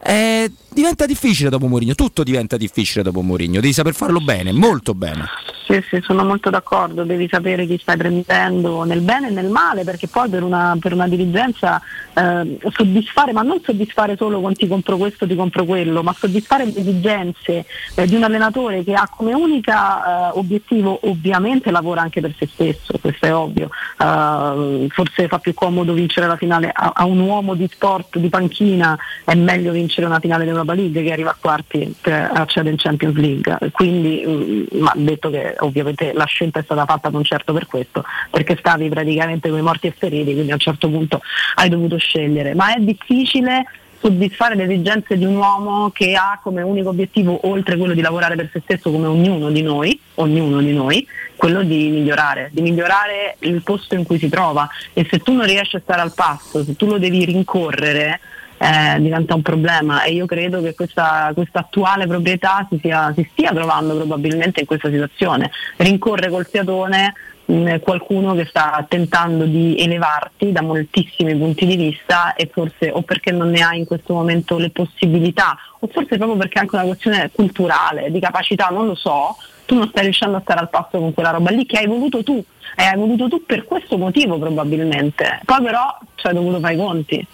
Eh, 0.05 0.51
diventa 0.69 1.07
difficile 1.07 1.49
dopo 1.49 1.69
Mourinho, 1.69 1.95
tutto 1.95 2.25
diventa 2.25 2.57
difficile 2.57 3.05
dopo 3.05 3.23
Mourinho, 3.23 3.61
devi 3.61 3.73
saper 3.73 3.95
farlo 3.95 4.21
bene, 4.21 4.51
molto 4.53 4.95
bene. 4.95 5.27
Sì, 5.65 5.81
sì, 5.89 6.01
sono 6.03 6.25
molto 6.25 6.51
d'accordo, 6.51 7.05
devi 7.05 7.29
sapere 7.31 7.67
chi 7.67 7.79
stai 7.81 7.97
prendendo 7.97 8.83
nel 8.83 9.01
bene 9.01 9.29
e 9.29 9.31
nel 9.31 9.49
male, 9.49 9.85
perché 9.85 10.09
poi 10.09 10.29
per 10.29 10.43
una, 10.43 10.77
per 10.79 10.93
una 10.93 11.07
dirigenza 11.07 11.81
eh, 12.15 12.59
soddisfare, 12.73 13.33
ma 13.33 13.43
non 13.43 13.61
soddisfare 13.63 14.17
solo 14.17 14.41
con 14.41 14.55
ti 14.55 14.67
compro 14.67 14.97
questo, 14.97 15.27
ti 15.27 15.37
compro 15.37 15.65
quello, 15.65 16.03
ma 16.03 16.15
soddisfare 16.19 16.65
le 16.65 16.77
esigenze 16.77 17.65
eh, 17.95 18.07
di 18.07 18.17
un 18.17 18.25
allenatore 18.25 18.83
che 18.83 18.95
ha 18.95 19.09
come 19.09 19.35
unica 19.35 20.33
eh, 20.33 20.39
obiettivo, 20.39 20.99
ovviamente 21.05 21.71
lavora 21.71 22.01
anche 22.01 22.21
per 22.21 22.35
se 22.37 22.49
stesso, 22.53 22.99
questo 23.01 23.27
è 23.27 23.35
ovvio, 23.35 23.71
eh, 23.99 24.87
forse 24.91 25.29
fa 25.29 25.39
più 25.39 25.55
comodo 25.55 25.93
vincere 25.93 26.27
la 26.27 26.37
finale 26.37 26.73
a, 26.75 26.91
a, 26.93 27.05
un 27.05 27.21
uomo 27.21 27.55
di 27.55 27.69
sport, 27.71 28.19
di 28.19 28.29
panchina, 28.29 28.99
è 29.25 29.35
meglio 29.35 29.71
vincere 29.71 29.92
una 30.01 30.19
finale 30.21 30.45
d'Europa 30.45 30.75
League 30.75 31.03
che 31.03 31.13
arriva 31.13 31.31
a 31.31 31.37
quarti 31.39 31.95
per 32.01 32.31
accedere 32.33 32.71
in 32.71 32.79
Champions 32.79 33.17
League, 33.17 33.59
quindi 33.73 34.25
mm, 34.27 34.87
ha 34.87 34.95
detto 34.97 35.31
che 35.31 35.57
ovviamente 35.59 36.13
la 36.13 36.25
scelta 36.25 36.61
è 36.61 36.63
stata 36.63 36.85
fatta 36.85 37.09
non 37.11 37.25
certo 37.25 37.53
per 37.53 37.67
questo, 37.67 38.05
perché 38.31 38.57
stavi 38.57 38.89
praticamente 38.89 39.49
come 39.49 39.63
morti 39.63 39.87
e 39.89 39.95
feriti, 39.97 40.33
quindi 40.33 40.51
a 40.51 40.55
un 40.55 40.61
certo 40.61 40.89
punto 40.89 41.21
hai 41.57 41.69
dovuto 41.69 41.97
scegliere, 41.97 42.55
ma 42.55 42.75
è 42.75 42.81
difficile 42.81 43.65
soddisfare 44.03 44.57
le 44.57 44.65
esigenze 44.65 45.17
di 45.17 45.25
un 45.25 45.37
uomo 45.37 45.91
che 45.91 46.17
ha 46.17 46.41
come 46.43 46.63
unico 46.63 46.89
obiettivo, 46.89 47.47
oltre 47.47 47.77
quello 47.77 47.95
di 47.95 48.01
lavorare 48.01 48.35
per 48.35 48.51
se 48.53 48.61
stesso 48.65 48.91
come 48.91 49.07
ognuno 49.07 49.49
di 49.51 49.63
noi, 49.63 49.99
ognuno 50.15 50.61
di 50.61 50.73
noi, 50.73 51.07
quello 51.37 51.63
di 51.63 51.89
migliorare, 51.89 52.51
di 52.53 52.63
migliorare 52.63 53.37
il 53.41 53.63
posto 53.63 53.95
in 53.95 54.03
cui 54.03 54.19
si 54.19 54.29
trova. 54.29 54.69
E 54.93 55.07
se 55.09 55.21
tu 55.21 55.33
non 55.35 55.47
riesci 55.47 55.77
a 55.77 55.81
stare 55.81 56.01
al 56.01 56.13
passo, 56.15 56.65
se 56.65 56.75
tu 56.75 56.87
lo 56.87 56.99
devi 56.99 57.25
rincorrere, 57.25 58.19
eh, 58.63 59.01
diventa 59.01 59.35
un 59.35 59.43
problema 59.43 60.05
e 60.05 60.13
io 60.13 60.25
credo 60.25 60.63
che 60.63 60.75
questa, 60.77 61.33
questa 61.35 61.61
attuale 61.61 62.07
proprietà 62.07 62.65
si, 62.71 62.79
sia, 62.81 63.13
si, 63.13 63.29
stia 63.33 63.51
trovando 63.51 63.97
probabilmente 63.97 64.61
in 64.61 64.67
questa 64.67 64.89
situazione. 64.89 65.51
Rincorre 65.79 66.31
col 66.31 66.47
fiatone 66.47 67.13
mm, 67.51 67.77
qualcuno 67.81 68.35
che 68.35 68.45
sta 68.45 68.87
tentando 68.89 69.47
di 69.47 69.77
elevarti 69.77 70.53
da 70.53 70.63
moltissimi 70.63 71.35
punti 71.37 71.67
di 71.67 71.75
vista 71.75 72.35
e 72.35 72.49
forse 72.53 72.93
o 72.93 73.03
perché 73.03 73.33
non 73.33 73.51
ne 73.51 73.63
hai 73.63 73.81
in 73.81 73.85
questo 73.85 74.15
momento 74.15 74.59
le 74.59 74.71
possibilità 74.71 75.59
o 75.81 75.89
forse 75.89 76.17
proprio 76.17 76.37
perché 76.37 76.59
è 76.59 76.61
anche 76.61 76.77
una 76.77 76.85
questione 76.85 77.31
culturale, 77.33 78.13
di 78.13 78.21
capacità, 78.21 78.69
non 78.69 78.87
lo 78.87 78.95
so, 78.95 79.37
tu 79.65 79.75
non 79.75 79.89
stai 79.89 80.05
riuscendo 80.05 80.37
a 80.37 80.41
stare 80.41 80.61
al 80.61 80.71
passo 80.71 80.99
con 80.99 81.13
quella 81.13 81.31
roba 81.31 81.51
lì 81.51 81.67
che 81.67 81.79
hai 81.79 81.87
voluto 81.89 82.23
tu 82.23 82.45
e 82.77 82.85
hai 82.85 82.97
voluto 82.97 83.27
tu 83.27 83.45
per 83.45 83.65
questo 83.65 83.99
motivo 83.99 84.39
probabilmente. 84.39 85.41
Poi 85.45 85.63
però 85.63 85.99
ci 86.15 86.29
hai 86.29 86.35
dovuto 86.35 86.61
fare 86.61 86.75
i 86.75 86.77
conti. 86.77 87.27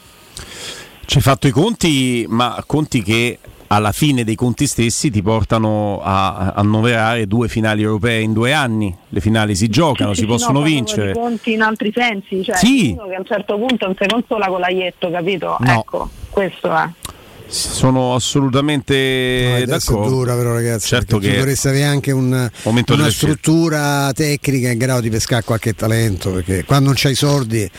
Ci 1.09 1.16
hai 1.16 1.22
fatto 1.22 1.46
i 1.46 1.50
conti, 1.52 2.26
ma 2.28 2.62
conti 2.66 3.02
che 3.02 3.38
alla 3.68 3.92
fine 3.92 4.24
dei 4.24 4.34
conti 4.34 4.66
stessi 4.66 5.11
ti 5.11 5.22
portano 5.22 6.02
a 6.04 6.52
annoverare 6.54 7.26
due 7.26 7.48
finali 7.48 7.80
europee 7.80 8.20
in 8.20 8.34
due 8.34 8.52
anni. 8.52 8.94
Le 9.09 9.20
finali 9.20 9.54
si 9.54 9.68
giocano, 9.68 10.11
sì, 10.11 10.16
si 10.16 10.20
sì, 10.20 10.26
possono 10.26 10.59
no, 10.59 10.66
vincere. 10.66 11.14
conti 11.14 11.54
in 11.54 11.62
altri 11.62 11.92
sensi, 11.94 12.44
cioè 12.44 12.56
sì. 12.56 12.94
che 12.94 13.14
a 13.14 13.20
un 13.20 13.24
certo 13.24 13.56
punto 13.56 13.86
non 13.86 13.96
si 13.98 14.06
consola 14.06 14.48
con 14.48 14.61
l'aietto, 14.61 15.11
capito? 15.11 15.56
No. 15.61 15.80
Ecco, 15.80 16.11
questo 16.28 16.76
è. 16.76 16.86
Sono 17.46 18.14
assolutamente 18.14 19.61
no, 19.61 19.64
d'accordo. 19.64 20.04
È 20.04 20.09
dura, 20.11 20.36
però, 20.36 20.52
ragazzi. 20.52 20.88
Certo 20.88 21.16
che 21.16 21.34
dovresti 21.34 21.68
avere 21.68 21.84
anche 21.84 22.12
un, 22.12 22.50
una 22.64 23.11
struttura 23.11 24.12
tecnica 24.12 24.68
in 24.70 24.76
grado 24.76 25.00
di 25.00 25.09
pescare 25.09 25.42
qualche 25.42 25.72
talento, 25.72 26.32
perché 26.32 26.66
quando 26.66 26.88
non 26.88 26.94
c'hai 26.98 27.12
i 27.12 27.14
soldi 27.14 27.70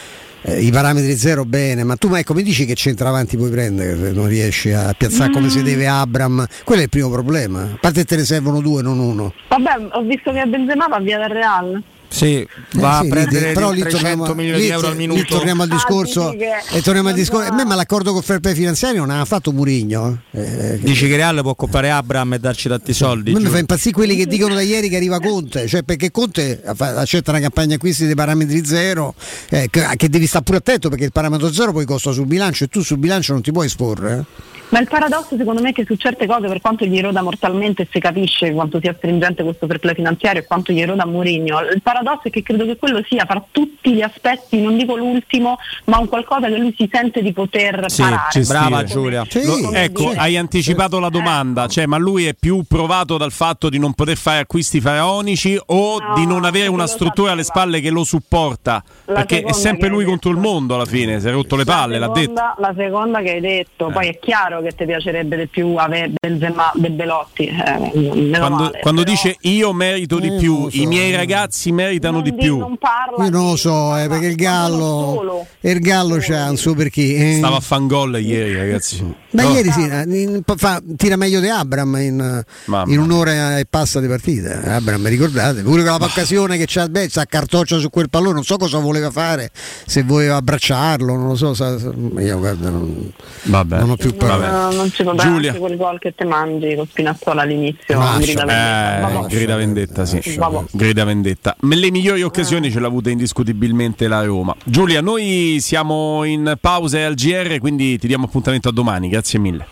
eh, 0.41 0.61
i 0.61 0.71
parametri 0.71 1.15
zero 1.15 1.45
bene, 1.45 1.83
ma 1.83 1.95
tu 1.95 2.07
ma 2.07 2.19
ecco, 2.19 2.33
mi 2.33 2.43
dici 2.43 2.65
che 2.65 2.75
centravanti 2.75 3.37
puoi 3.37 3.49
prendere, 3.49 4.11
non 4.11 4.27
riesci 4.27 4.71
a 4.71 4.93
piazzare 4.97 5.29
mm. 5.29 5.33
come 5.33 5.49
si 5.49 5.63
deve 5.63 5.87
Abram, 5.87 6.45
quello 6.63 6.81
è 6.81 6.83
il 6.85 6.89
primo 6.89 7.09
problema, 7.09 7.61
a 7.63 7.77
parte 7.79 8.05
te 8.05 8.15
ne 8.15 8.25
servono 8.25 8.61
due, 8.61 8.81
non 8.81 8.99
uno. 8.99 9.33
Vabbè, 9.49 9.87
ho 9.91 10.01
visto 10.01 10.31
che 10.31 10.45
Benzema 10.45 10.87
va 10.87 10.99
via 10.99 11.17
dal 11.17 11.29
Real. 11.29 11.83
Sì, 12.11 12.45
va 12.73 12.99
Eh 12.99 13.01
sì, 13.01 13.07
a 13.07 13.09
prendere 13.09 13.47
lì- 13.49 13.53
però 13.53 13.71
lì 13.71 13.81
300 13.81 14.07
torniamo, 14.09 14.33
milioni 14.33 14.57
lì- 14.59 14.65
di 14.65 14.71
euro 14.71 14.87
al 14.87 14.93
lì 14.93 15.07
minuto. 15.07 15.35
torniamo 15.35 15.61
al 15.63 15.69
discorso 15.69 16.27
Ah, 16.29 16.31
dici 16.31 16.37
che 16.69 16.77
e 16.77 16.81
torniamo 16.81 17.09
al 17.09 17.13
discorso. 17.13 17.51
A 17.51 17.55
me 17.55 17.65
ma 17.65 17.75
l'accordo 17.75 18.13
con 18.13 18.21
fair 18.23 18.39
play 18.39 18.55
finanziario 18.55 19.05
non 19.05 19.15
ha 19.17 19.25
fatto 19.25 19.51
Murigno. 19.51 20.21
Eh, 20.31 20.79
Dici 20.81 21.07
che 21.07 21.15
Real 21.15 21.39
può 21.41 21.53
comprare 21.55 21.91
Abram 21.91 22.33
e 22.33 22.39
darci 22.39 22.67
tanti 22.67 22.93
soldi? 22.93 23.29
a 23.31 23.33
me 23.33 23.39
mi 23.41 23.49
fa 23.49 23.59
impazzire 23.59 23.93
quelli 23.93 24.15
che 24.15 24.25
dicono 24.25 24.53
da 24.55 24.61
ieri 24.61 24.89
che 24.89 24.95
arriva 24.95 25.19
Conte, 25.19 25.67
cioè 25.67 25.83
perché 25.83 26.09
Conte 26.11 26.61
accetta 26.63 27.29
una 27.31 27.39
campagna 27.39 27.75
acquisti 27.75 28.05
dei 28.05 28.15
parametri 28.15 28.65
zero, 28.65 29.13
eh, 29.49 29.67
che, 29.69 29.85
che 29.95 30.09
devi 30.09 30.25
stare 30.25 30.43
pure 30.43 30.57
attento 30.57 30.89
perché 30.89 31.05
il 31.05 31.11
parametro 31.11 31.51
zero 31.53 31.71
poi 31.71 31.85
costa 31.85 32.11
sul 32.11 32.25
bilancio 32.25 32.63
e 32.63 32.67
tu 32.67 32.81
sul 32.81 32.97
bilancio 32.97 33.33
non 33.33 33.41
ti 33.43 33.51
puoi 33.51 33.67
esporre. 33.67 34.25
Eh. 34.69 34.73
Ma 34.73 34.79
il 34.79 34.87
paradosso 34.87 35.35
secondo 35.37 35.61
me 35.61 35.69
è 35.69 35.73
che 35.73 35.85
su 35.85 35.95
certe 35.95 36.25
cose, 36.27 36.47
per 36.47 36.61
quanto 36.61 36.85
gli 36.85 36.97
eroda 36.97 37.21
mortalmente, 37.21 37.87
si 37.91 37.99
capisce 37.99 38.51
quanto 38.51 38.79
sia 38.79 38.93
stringente 38.95 39.43
questo 39.43 39.67
fair 39.67 39.79
play 39.79 39.95
finanziario 39.95 40.41
e 40.41 40.45
quanto 40.45 40.71
gli 40.71 40.79
eroda 40.79 41.05
Mourinho, 41.05 41.61
il 41.61 41.81
paradosso 41.81 42.21
è 42.23 42.29
che 42.29 42.43
credo 42.43 42.65
che 42.65 42.77
quello 42.77 43.01
sia 43.07 43.25
fra 43.25 43.43
tutti 43.51 43.93
gli 43.93 44.01
aspetti, 44.01 44.61
non 44.61 44.77
dico 44.77 44.95
l'ultimo, 44.95 45.57
ma 45.85 45.97
un 45.97 46.07
qualcosa 46.07 46.47
che 46.47 46.57
lui 46.57 46.73
si 46.77 46.87
sente 46.91 47.21
di 47.21 47.33
poter 47.33 47.85
Sì, 47.89 48.01
parare. 48.01 48.43
Brava 48.45 48.83
Giulia. 48.83 49.25
Lo- 49.43 49.71
ecco, 49.73 50.11
hai 50.15 50.37
anticipato 50.37 50.99
la 50.99 51.09
domanda, 51.09 51.67
cioè, 51.67 51.85
ma 51.85 51.97
lui 51.97 52.25
è 52.25 52.33
più 52.33 52.63
provato 52.67 53.17
dal 53.17 53.31
fatto 53.31 53.69
di 53.69 53.79
non 53.79 53.93
poter 53.93 54.17
fare 54.17 54.39
acquisti 54.39 54.79
faraonici 54.79 55.59
o 55.67 56.13
di 56.15 56.25
non 56.25 56.45
avere 56.45 56.67
una 56.69 56.87
struttura 56.87 57.31
alle 57.31 57.43
spalle 57.43 57.79
che 57.81 57.89
lo 57.89 58.03
supporta? 58.03 58.83
La 59.05 59.13
Perché 59.15 59.35
è 59.35 59.37
seconda 59.39 59.57
sempre 59.57 59.87
lui 59.89 60.05
contro 60.05 60.29
il 60.31 60.37
mondo 60.37 60.75
alla 60.75 60.85
fine, 60.85 61.19
si 61.19 61.27
è 61.27 61.31
rotto 61.31 61.55
le 61.55 61.65
palle, 61.65 61.97
la 61.97 62.07
l'ha 62.07 62.13
detto. 62.13 62.33
seconda, 62.35 62.55
la 62.57 62.73
seconda 62.75 63.21
che 63.21 63.31
hai 63.31 63.39
detto, 63.41 63.89
poi 63.89 64.07
è 64.07 64.19
chiaro 64.19 64.58
che 64.61 64.71
ti 64.75 64.85
piacerebbe 64.85 65.37
di 65.37 65.47
più 65.47 65.75
avere 65.75 66.11
Benzema 66.19 66.71
De 66.75 66.89
Belotti, 66.91 67.45
eh, 67.47 68.31
Quando, 68.37 68.55
male, 68.63 68.79
quando 68.81 69.03
però- 69.03 69.13
dice 69.15 69.35
io 69.41 69.73
merito 69.73 70.19
di 70.19 70.27
Eh, 70.27 70.37
più, 70.37 70.59
non 70.59 70.71
so. 70.71 70.77
i 70.81 70.85
miei 70.85 71.15
ragazzi 71.15 71.71
meritano 71.71 72.21
di 72.21 72.33
più. 72.33 72.57
non 72.57 72.77
parla 72.77 73.23
Io 73.25 73.29
non 73.29 73.49
lo 73.49 73.55
so, 73.55 73.97
eh, 73.97 74.07
perché 74.07 74.27
il 74.27 74.35
Gallo, 74.35 75.45
il 75.61 75.79
Gallo 75.79 76.17
c'ha 76.19 76.49
un 76.49 76.57
suo 76.57 76.73
perché. 76.73 77.31
eh. 77.31 77.35
Stava 77.37 77.57
a 77.57 77.59
fan 77.61 77.87
gol 77.87 78.19
ieri, 78.19 78.55
ragazzi. 78.55 79.03
Ma 79.31 79.43
No. 79.43 79.49
ieri 79.51 79.71
sì, 79.71 79.81
in- 79.81 80.41
fa- 80.55 80.81
tira 80.97 81.15
meglio 81.15 81.39
di 81.39 81.47
Abram 81.49 81.95
in, 81.97 82.43
in 82.87 82.99
un'ora 82.99 83.59
e 83.59 83.65
passa 83.69 83.99
di 83.99 84.07
partita. 84.07 84.61
Abram, 84.75 85.07
ricordate, 85.07 85.61
pure 85.61 85.83
con 85.83 86.01
occasione 86.01 86.57
che 86.57 86.65
c'ha, 86.67 86.87
beh, 86.87 87.09
sa 87.09 87.25
cartoccia 87.25 87.77
su 87.77 87.89
quel 87.89 88.09
pallone, 88.09 88.33
non 88.33 88.43
so 88.43 88.57
cosa 88.57 88.79
voleva 88.79 89.11
fare, 89.11 89.51
se 89.85 90.03
voleva 90.03 90.35
abbracciarlo, 90.37 91.15
non 91.15 91.27
lo 91.27 91.35
so. 91.35 91.53
sa- 91.53 91.77
sa- 91.79 91.91
io 92.19 92.37
guarda, 92.37 92.69
non, 92.69 93.11
Vabbè. 93.43 93.79
non 93.79 93.89
ho 93.91 93.95
più 93.95 94.15
parole. 94.15 94.45
No, 94.51 94.71
non 94.71 94.91
ci 94.91 95.03
può 95.03 95.13
dare 95.13 95.29
anche 95.29 95.57
quel 95.57 95.77
gol 95.77 95.99
che 95.99 96.13
te 96.15 96.25
mangi 96.25 96.75
con 96.75 96.87
Spinazzola 96.87 97.41
all'inizio. 97.41 97.97
Lascia, 97.97 98.19
grida 98.19 98.45
vendetta. 98.45 99.19
Eh, 99.19 99.27
grida 99.27 99.55
vendetta, 99.55 100.05
sì. 100.05 100.39
Grida 100.71 101.03
vendetta. 101.03 101.55
Le 101.59 101.91
migliori 101.91 102.23
occasioni 102.23 102.71
ce 102.71 102.79
l'ha 102.79 102.87
avute 102.87 103.11
indiscutibilmente 103.11 104.07
la 104.07 104.23
Roma. 104.23 104.55
Giulia, 104.63 105.01
noi 105.01 105.57
siamo 105.59 106.23
in 106.23 106.57
pausa 106.59 107.05
al 107.05 107.15
GR, 107.15 107.59
quindi 107.59 107.97
ti 107.97 108.07
diamo 108.07 108.25
appuntamento 108.25 108.69
a 108.69 108.71
domani. 108.71 109.09
Grazie 109.09 109.39
mille. 109.39 109.67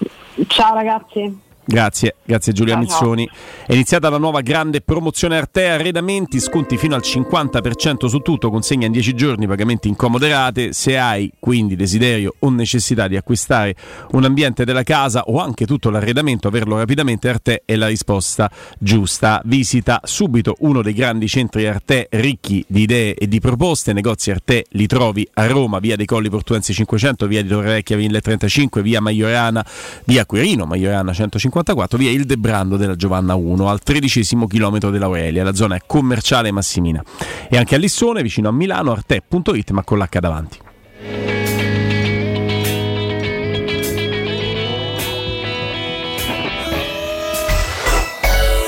Ciao 0.47 0.73
ragazzi. 0.73 1.45
Grazie, 1.69 2.15
grazie 2.23 2.53
Giulia 2.53 2.75
Ciao, 2.75 2.81
Mizzoni. 2.81 3.29
È 3.65 3.73
iniziata 3.73 4.07
la 4.07 4.17
nuova 4.17 4.39
grande 4.39 4.79
promozione 4.79 5.35
Artea 5.35 5.73
Arredamenti, 5.73 6.39
sconti 6.39 6.77
fino 6.77 6.95
al 6.95 7.01
50% 7.03 8.05
su 8.05 8.19
tutto, 8.19 8.49
consegna 8.49 8.85
in 8.85 8.93
10 8.93 9.13
giorni, 9.13 9.47
pagamenti 9.47 9.89
in 9.89 9.97
comode 9.97 10.29
rate. 10.29 10.71
Se 10.71 10.97
hai 10.97 11.29
quindi 11.37 11.75
desiderio 11.75 12.35
o 12.39 12.49
necessità 12.49 13.09
di 13.09 13.17
acquistare 13.17 13.75
un 14.11 14.23
ambiente 14.23 14.63
della 14.63 14.83
casa 14.83 15.23
o 15.23 15.41
anche 15.41 15.65
tutto 15.65 15.89
l'arredamento, 15.89 16.47
averlo 16.47 16.77
rapidamente 16.77 17.27
Arte 17.27 17.63
è 17.65 17.75
la 17.75 17.87
risposta 17.87 18.49
giusta. 18.79 19.41
Visita 19.43 19.99
subito 20.05 20.55
uno 20.59 20.81
dei 20.81 20.93
grandi 20.93 21.27
centri 21.27 21.67
Arte 21.67 22.07
ricchi 22.11 22.63
di 22.65 22.83
idee 22.83 23.13
e 23.13 23.27
di 23.27 23.41
proposte. 23.41 23.91
Negozi 23.91 24.31
Arte 24.31 24.67
li 24.69 24.87
trovi 24.87 25.27
a 25.33 25.45
Roma, 25.47 25.79
via 25.79 25.97
dei 25.97 26.05
Colli 26.05 26.29
Portuensi 26.29 26.71
500, 26.71 27.27
via 27.27 27.41
di 27.41 27.49
Torrevecchia 27.49 27.97
1035, 27.97 28.81
via 28.81 29.01
Maiorana, 29.01 29.65
via 30.05 30.25
Querino, 30.25 30.65
Maiorana 30.65 31.11
154, 31.57 31.97
via 31.97 32.11
Ildebrando 32.11 32.77
della 32.77 32.95
Giovanna 32.95 33.35
1, 33.35 33.69
al 33.69 33.81
tredicesimo 33.81 34.45
chilometro 34.47 34.91
dell'Aurelia, 34.91 35.43
la 35.43 35.55
zona 35.55 35.75
è 35.75 35.81
commerciale 35.85 36.51
Massimina. 36.51 37.03
E 37.49 37.57
anche 37.57 37.75
a 37.75 37.77
Lissone, 37.77 38.21
vicino 38.21 38.49
a 38.49 38.51
Milano, 38.51 38.91
arte.it, 38.91 39.71
ma 39.71 39.83
con 39.83 39.97
l'H 39.97 40.19
davanti. 40.19 40.59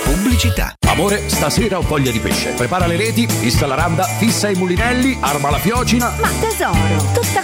Pubblicità. 0.04 0.74
Amore, 0.88 1.30
stasera 1.30 1.78
ho 1.78 1.82
voglia 1.82 2.12
di 2.12 2.20
pesce. 2.20 2.54
Prepara 2.54 2.88
le 2.88 2.98
reti, 2.98 3.28
fissa 3.28 3.68
la 3.68 3.76
randa, 3.76 4.04
fissa 4.04 4.50
i 4.50 4.56
mulinelli, 4.56 5.18
arma 5.20 5.52
la 5.52 5.60
fiocina. 5.60 6.12
Ma 6.20 6.30
tesoro, 6.40 7.14
tutta 7.14 7.44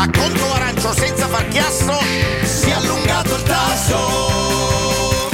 A 0.00 0.08
conto 0.08 0.50
arancio 0.54 0.94
senza 0.94 1.28
far 1.28 1.46
chiasso 1.48 1.92
si 2.42 2.70
è 2.70 2.72
allungato 2.72 3.34
il 3.34 3.42
tasso. 3.42 5.28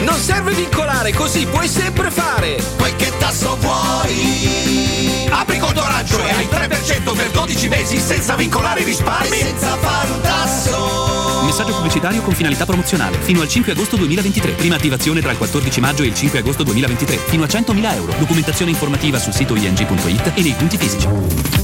Non 0.00 0.18
serve 0.18 0.54
vincolare, 0.54 1.12
così 1.12 1.46
puoi 1.46 1.68
sempre 1.68 2.10
fare. 2.10 2.60
Quel 2.76 2.96
che 2.96 3.12
tasso 3.16 3.56
vuoi. 3.60 5.28
Apri 5.30 5.58
conto 5.60 5.84
arancio 5.84 6.18
e 6.26 6.30
hai 6.32 6.48
3% 6.50 7.14
per 7.14 7.30
12 7.30 7.68
mesi 7.68 8.00
senza 8.00 8.34
vincolare 8.34 8.80
i 8.80 8.84
risparmi. 8.84 9.36
Senza 9.36 9.76
fare 9.76 10.10
un 10.10 10.20
tasso. 10.20 11.42
Messaggio 11.44 11.74
pubblicitario 11.76 12.22
con 12.22 12.34
finalità 12.34 12.64
promozionale. 12.66 13.18
Fino 13.20 13.40
al 13.40 13.46
5 13.46 13.70
agosto 13.70 13.94
2023. 13.94 14.50
Prima 14.50 14.74
attivazione 14.74 15.20
tra 15.20 15.30
il 15.30 15.38
14 15.38 15.78
maggio 15.78 16.02
e 16.02 16.06
il 16.06 16.14
5 16.14 16.40
agosto 16.40 16.64
2023. 16.64 17.18
Fino 17.18 17.44
a 17.44 17.46
100.000 17.46 17.94
euro. 17.94 18.14
Documentazione 18.18 18.72
informativa 18.72 19.20
sul 19.20 19.32
sito 19.32 19.54
ing.it 19.54 20.32
e 20.34 20.42
nei 20.42 20.54
punti 20.54 20.76
fisici. 20.76 21.63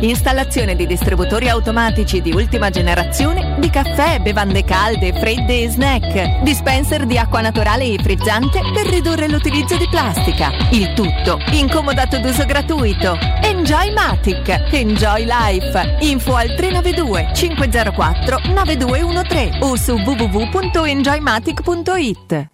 Installazione 0.00 0.76
di 0.76 0.86
distributori 0.86 1.48
automatici 1.48 2.20
di 2.20 2.32
ultima 2.32 2.70
generazione 2.70 3.56
di 3.58 3.70
caffè, 3.70 4.20
bevande 4.20 4.62
calde, 4.64 5.12
fredde 5.12 5.62
e 5.62 5.68
snack. 5.68 6.42
Dispenser 6.42 7.06
di 7.06 7.16
acqua 7.18 7.40
naturale 7.40 7.84
e 7.84 7.98
frizzante 8.02 8.60
per 8.72 8.86
ridurre 8.86 9.28
l'utilizzo 9.28 9.76
di 9.76 9.86
plastica. 9.88 10.50
Il 10.70 10.92
tutto 10.94 11.38
incomodato 11.52 12.18
d'uso 12.18 12.44
gratuito. 12.44 13.16
Enjoymatic. 13.42 14.72
Enjoy 14.72 15.24
life. 15.24 15.98
Info 16.00 16.34
al 16.36 16.54
392 16.54 17.30
504 17.34 18.38
9213 18.52 19.58
o 19.60 19.76
su 19.76 19.94
www.enjoymatic.it. 19.94 22.53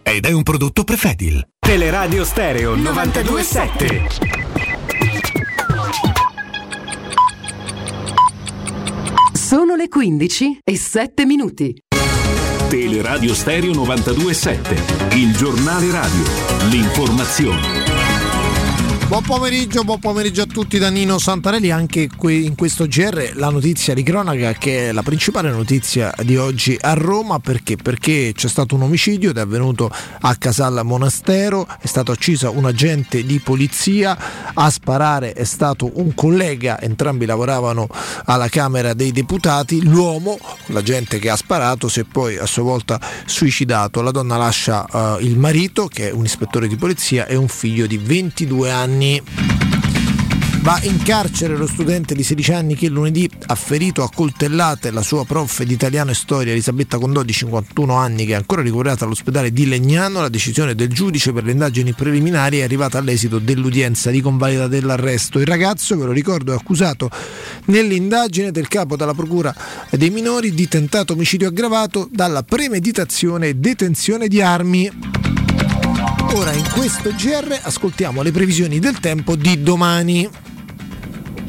ed 0.03 0.25
è 0.25 0.31
un 0.31 0.43
prodotto 0.43 0.83
Prefedil. 0.83 1.47
Teleradio 1.59 2.23
Stereo 2.23 2.75
927. 2.75 4.07
Sono 9.33 9.75
le 9.75 9.87
15 9.87 10.59
e 10.63 10.77
7 10.77 11.25
minuti. 11.25 11.75
Teleradio 12.69 13.33
Stereo 13.33 13.73
927, 13.73 15.15
il 15.17 15.35
giornale 15.35 15.91
radio, 15.91 16.23
l'informazione. 16.69 17.80
Buon 19.11 19.23
pomeriggio, 19.23 19.83
buon 19.83 19.99
pomeriggio 19.99 20.43
a 20.43 20.45
tutti 20.45 20.79
da 20.79 20.89
Nino 20.89 21.17
Santarelli, 21.17 21.69
anche 21.69 22.07
qui 22.15 22.45
in 22.45 22.55
questo 22.55 22.87
GR 22.87 23.31
la 23.33 23.49
notizia 23.49 23.93
di 23.93 24.03
cronaca 24.03 24.53
che 24.53 24.87
è 24.87 24.91
la 24.93 25.03
principale 25.03 25.51
notizia 25.51 26.13
di 26.23 26.37
oggi 26.37 26.77
a 26.79 26.93
Roma. 26.93 27.39
Perché? 27.39 27.75
Perché 27.75 28.31
c'è 28.33 28.47
stato 28.47 28.75
un 28.75 28.83
omicidio 28.83 29.31
ed 29.31 29.37
è 29.37 29.41
avvenuto 29.41 29.91
a 30.21 30.35
Casal 30.35 30.79
Monastero, 30.85 31.67
è 31.81 31.87
stato 31.87 32.13
ucciso 32.13 32.53
un 32.55 32.63
agente 32.63 33.25
di 33.25 33.39
polizia, 33.39 34.17
a 34.53 34.69
sparare 34.69 35.33
è 35.33 35.43
stato 35.43 35.91
un 35.95 36.13
collega, 36.13 36.79
entrambi 36.79 37.25
lavoravano 37.25 37.89
alla 38.23 38.47
Camera 38.47 38.93
dei 38.93 39.11
Deputati, 39.11 39.83
l'uomo, 39.83 40.39
l'agente 40.67 41.19
che 41.19 41.29
ha 41.29 41.35
sparato, 41.35 41.89
si 41.89 41.99
è 41.99 42.05
poi 42.05 42.37
a 42.37 42.45
sua 42.45 42.63
volta 42.63 42.97
suicidato, 43.25 44.01
la 44.01 44.11
donna 44.11 44.37
lascia 44.37 44.85
eh, 44.85 45.25
il 45.25 45.37
marito 45.37 45.87
che 45.87 46.07
è 46.07 46.11
un 46.13 46.23
ispettore 46.23 46.69
di 46.69 46.77
polizia 46.77 47.25
e 47.25 47.35
un 47.35 47.49
figlio 47.49 47.85
di 47.87 47.97
22 47.97 48.71
anni. 48.71 48.99
Va 50.61 50.79
in 50.83 51.01
carcere 51.01 51.57
lo 51.57 51.65
studente 51.65 52.13
di 52.13 52.21
16 52.21 52.53
anni 52.53 52.75
che 52.75 52.87
lunedì 52.87 53.27
ha 53.47 53.55
ferito 53.55 54.03
a 54.03 54.11
coltellate 54.13 54.91
la 54.91 55.01
sua 55.01 55.25
prof 55.25 55.63
di 55.63 55.73
italiano 55.73 56.11
e 56.11 56.13
storia 56.13 56.51
Elisabetta 56.51 56.99
Condò 56.99 57.23
di 57.23 57.33
51 57.33 57.95
anni 57.95 58.27
che 58.27 58.33
è 58.33 58.35
ancora 58.35 58.61
ricoverata 58.61 59.05
all'ospedale 59.05 59.51
di 59.51 59.67
Legnano. 59.67 60.21
La 60.21 60.29
decisione 60.29 60.75
del 60.75 60.89
giudice 60.89 61.33
per 61.33 61.45
le 61.45 61.53
indagini 61.53 61.93
preliminari 61.93 62.59
è 62.59 62.61
arrivata 62.61 62.99
all'esito 62.99 63.39
dell'udienza 63.39 64.11
di 64.11 64.21
convalida 64.21 64.67
dell'arresto. 64.67 65.39
Il 65.39 65.47
ragazzo, 65.47 65.97
ve 65.97 66.05
lo 66.05 66.11
ricordo, 66.11 66.51
è 66.51 66.55
accusato 66.55 67.09
nell'indagine 67.65 68.51
del 68.51 68.67
capo 68.67 68.95
della 68.95 69.15
procura 69.15 69.55
dei 69.89 70.11
minori 70.11 70.53
di 70.53 70.67
tentato 70.67 71.13
omicidio 71.13 71.47
aggravato 71.47 72.07
dalla 72.11 72.43
premeditazione 72.43 73.47
e 73.47 73.55
detenzione 73.55 74.27
di 74.27 74.43
armi. 74.43 75.40
Ora 76.33 76.53
in 76.53 76.63
questo 76.71 77.09
GR 77.09 77.59
ascoltiamo 77.61 78.21
le 78.21 78.31
previsioni 78.31 78.79
del 78.79 78.99
tempo 78.99 79.35
di 79.35 79.61
domani. 79.61 80.29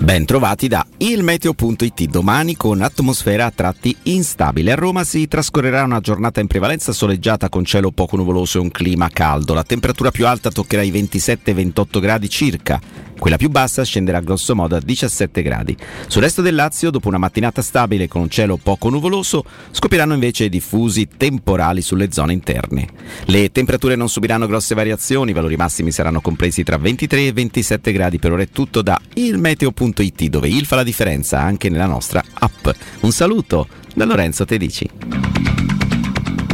Ben 0.03 0.25
trovati 0.25 0.67
da 0.67 0.85
ilmeteo.it 0.97 2.05
domani 2.07 2.57
con 2.57 2.83
atmosfera 2.83 3.45
a 3.47 3.53
tratti 3.55 3.97
instabile. 4.05 4.73
A 4.73 4.75
Roma 4.75 5.05
si 5.05 5.29
trascorrerà 5.29 5.85
una 5.85 6.01
giornata 6.01 6.41
in 6.41 6.49
prevalenza 6.49 6.93
soleggiata 6.93 7.49
con 7.49 7.65
cielo 7.65 7.93
poco 7.93 8.17
nuvoloso 8.17 8.59
e 8.59 8.63
un 8.63 8.73
clima 8.73 9.09
caldo. 9.09 9.55
La 9.55 9.63
temperatura 9.63 10.11
più 10.11 10.27
alta 10.27 10.51
toccherà 10.51 10.83
i 10.83 10.91
27-28 10.91 12.01
gradi 12.01 12.29
circa. 12.29 12.81
Quella 13.23 13.37
più 13.37 13.51
bassa 13.51 13.85
scenderà 13.85 14.19
grosso 14.19 14.57
modo 14.57 14.75
a 14.75 14.81
17 14.81 15.43
gradi. 15.43 15.77
Sul 16.09 16.23
resto 16.23 16.43
del 16.43 16.57
Lazio, 16.57 16.91
dopo 16.91 17.07
una 17.07 17.19
mattinata 17.19 17.63
stabile 17.63 18.09
con 18.09 18.21
un 18.21 18.29
cielo 18.29 18.57
poco 18.57 18.89
nuvoloso, 18.89 19.45
scopriranno 19.71 20.15
invece 20.15 20.49
diffusi 20.49 21.07
temporali 21.17 21.83
sulle 21.83 22.11
zone 22.11 22.33
interne. 22.33 22.89
Le 23.27 23.53
temperature 23.53 23.95
non 23.95 24.09
subiranno 24.09 24.49
grosse 24.49 24.75
variazioni, 24.75 25.31
i 25.31 25.35
valori 25.35 25.55
massimi 25.55 25.93
saranno 25.93 26.21
compresi 26.21 26.65
tra 26.65 26.79
23 26.79 27.27
e 27.27 27.33
27 27.33 27.93
gradi. 27.93 28.19
Per 28.19 28.33
ora 28.33 28.43
è 28.43 28.49
tutto 28.49 28.83
da 28.83 29.01
ilmeteo.it 29.15 30.25
dove 30.25 30.49
il 30.49 30.67
fa 30.67 30.75
la 30.75 30.83
differenza 30.83 31.41
anche 31.41 31.69
nella 31.69 31.87
nostra 31.87 32.25
app. 32.33 32.67
Un 33.03 33.13
saluto 33.13 33.69
da 33.95 34.05
Lorenzo 34.05 34.45
Tedici. 34.45 35.72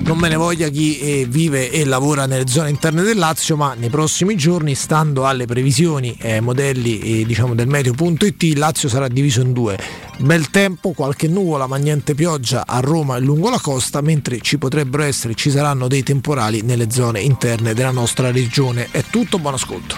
Non 0.09 0.17
me 0.17 0.31
ne 0.31 0.37
voglia 0.37 0.69
chi 0.69 0.99
eh, 1.01 1.27
vive 1.29 1.71
e 1.71 1.85
lavora 1.85 2.25
nelle 2.25 2.47
zone 2.47 2.71
interne 2.71 3.03
del 3.03 3.19
Lazio, 3.19 3.59
ma 3.59 3.75
nei 3.75 3.91
prossimi 3.91 4.37
giorni, 4.37 4.75
stando 4.75 5.27
alle 5.27 5.45
previsioni 5.45 6.17
e 6.19 6.33
ai 6.33 6.41
modelli 6.41 7.21
eh, 7.21 7.27
diciamo, 7.27 7.55
del 7.55 7.67
meteo.it, 7.67 8.43
il 8.45 8.59
Lazio 8.59 8.89
sarà 8.89 9.07
diviso 9.07 9.43
in 9.43 9.53
due. 9.53 9.79
Bel 10.17 10.49
tempo, 10.49 10.93
qualche 10.93 11.29
nuvola, 11.29 11.67
ma 11.67 11.77
niente 11.77 12.15
pioggia 12.15 12.67
a 12.67 12.81
Roma 12.81 13.19
e 13.19 13.21
lungo 13.21 13.51
la 13.51 13.61
costa, 13.61 14.01
mentre 14.01 14.41
ci 14.41 14.57
potrebbero 14.57 15.03
essere, 15.03 15.35
ci 15.35 15.51
saranno 15.51 15.89
dei 15.89 16.03
temporali 16.03 16.63
nelle 16.63 16.91
zone 16.91 17.21
interne 17.21 17.75
della 17.75 17.91
nostra 17.91 18.31
regione. 18.31 18.89
È 18.91 19.05
tutto, 19.11 19.39
buon 19.39 19.55
ascolto. 19.55 19.97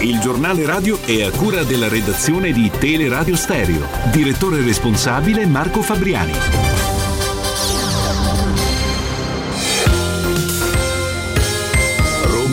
Il 0.00 0.18
giornale 0.18 0.66
radio 0.66 0.98
è 1.04 1.22
a 1.22 1.30
cura 1.30 1.62
della 1.62 1.86
redazione 1.86 2.50
di 2.50 2.68
Teleradio 2.76 3.36
Stereo. 3.36 3.86
Direttore 4.10 4.62
responsabile 4.62 5.46
Marco 5.46 5.80
Fabriani. 5.80 6.91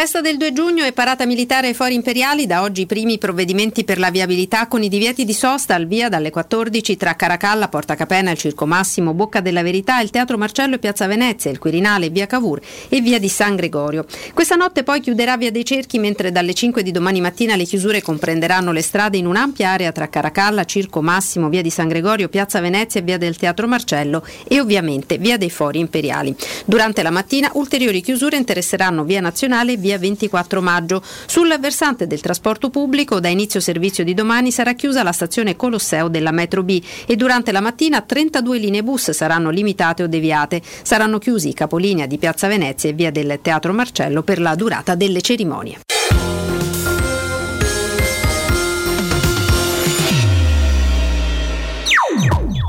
Festa 0.00 0.20
del 0.20 0.36
2 0.36 0.52
giugno 0.52 0.84
e 0.84 0.92
parata 0.92 1.26
militare 1.26 1.66
ai 1.66 1.74
fori 1.74 1.94
imperiali, 1.94 2.46
da 2.46 2.62
oggi 2.62 2.82
i 2.82 2.86
primi 2.86 3.18
provvedimenti 3.18 3.82
per 3.82 3.98
la 3.98 4.12
viabilità 4.12 4.68
con 4.68 4.84
i 4.84 4.88
divieti 4.88 5.24
di 5.24 5.32
sosta 5.32 5.74
al 5.74 5.88
via 5.88 6.08
dalle 6.08 6.30
14 6.30 6.96
tra 6.96 7.16
Caracalla, 7.16 7.66
Porta 7.66 7.96
Capena, 7.96 8.30
il 8.30 8.38
Circo 8.38 8.64
Massimo, 8.64 9.12
Bocca 9.12 9.40
della 9.40 9.60
Verità, 9.60 10.00
il 10.00 10.10
Teatro 10.10 10.38
Marcello 10.38 10.76
e 10.76 10.78
Piazza 10.78 11.08
Venezia, 11.08 11.50
il 11.50 11.58
Quirinale, 11.58 12.10
via 12.10 12.26
Cavour 12.26 12.60
e 12.88 13.00
via 13.00 13.18
di 13.18 13.28
San 13.28 13.56
Gregorio. 13.56 14.06
Questa 14.34 14.54
notte 14.54 14.84
poi 14.84 15.00
chiuderà 15.00 15.36
via 15.36 15.50
dei 15.50 15.64
Cerchi 15.64 15.98
mentre 15.98 16.30
dalle 16.30 16.54
5 16.54 16.84
di 16.84 16.92
domani 16.92 17.20
mattina 17.20 17.56
le 17.56 17.64
chiusure 17.64 18.00
comprenderanno 18.00 18.70
le 18.70 18.82
strade 18.82 19.16
in 19.16 19.26
un'ampia 19.26 19.70
area 19.70 19.90
tra 19.90 20.08
Caracalla, 20.08 20.64
Circo 20.64 21.02
Massimo, 21.02 21.48
via 21.48 21.60
di 21.60 21.70
San 21.70 21.88
Gregorio, 21.88 22.28
Piazza 22.28 22.60
Venezia 22.60 23.00
e 23.00 23.02
via 23.02 23.18
del 23.18 23.36
Teatro 23.36 23.66
Marcello 23.66 24.24
e 24.46 24.60
ovviamente 24.60 25.18
via 25.18 25.36
dei 25.36 25.50
fori 25.50 25.80
imperiali. 25.80 26.36
Durante 26.64 27.02
la 27.02 27.10
mattina 27.10 27.50
ulteriori 27.54 28.00
chiusure 28.00 28.36
interesseranno 28.36 29.02
via 29.02 29.20
Nazionale 29.20 29.72
e 29.72 29.76
via 29.76 29.86
24 29.96 30.60
maggio. 30.60 31.00
Sul 31.26 31.56
versante 31.58 32.06
del 32.06 32.20
trasporto 32.20 32.68
pubblico, 32.68 33.20
da 33.20 33.28
inizio 33.28 33.60
servizio 33.60 34.04
di 34.04 34.12
domani 34.12 34.50
sarà 34.50 34.74
chiusa 34.74 35.02
la 35.02 35.12
stazione 35.12 35.56
Colosseo 35.56 36.08
della 36.08 36.32
Metro 36.32 36.62
B 36.62 36.82
e 37.06 37.16
durante 37.16 37.52
la 37.52 37.60
mattina 37.60 38.02
32 38.02 38.58
linee 38.58 38.82
bus 38.82 39.12
saranno 39.12 39.50
limitate 39.50 40.02
o 40.02 40.06
deviate. 40.08 40.60
Saranno 40.82 41.18
chiusi 41.18 41.48
i 41.48 41.54
capolinea 41.54 42.06
di 42.06 42.18
Piazza 42.18 42.48
Venezia 42.48 42.90
e 42.90 42.92
via 42.92 43.10
del 43.10 43.38
Teatro 43.40 43.72
Marcello 43.72 44.22
per 44.22 44.40
la 44.40 44.54
durata 44.54 44.94
delle 44.94 45.22
cerimonie. 45.22 45.78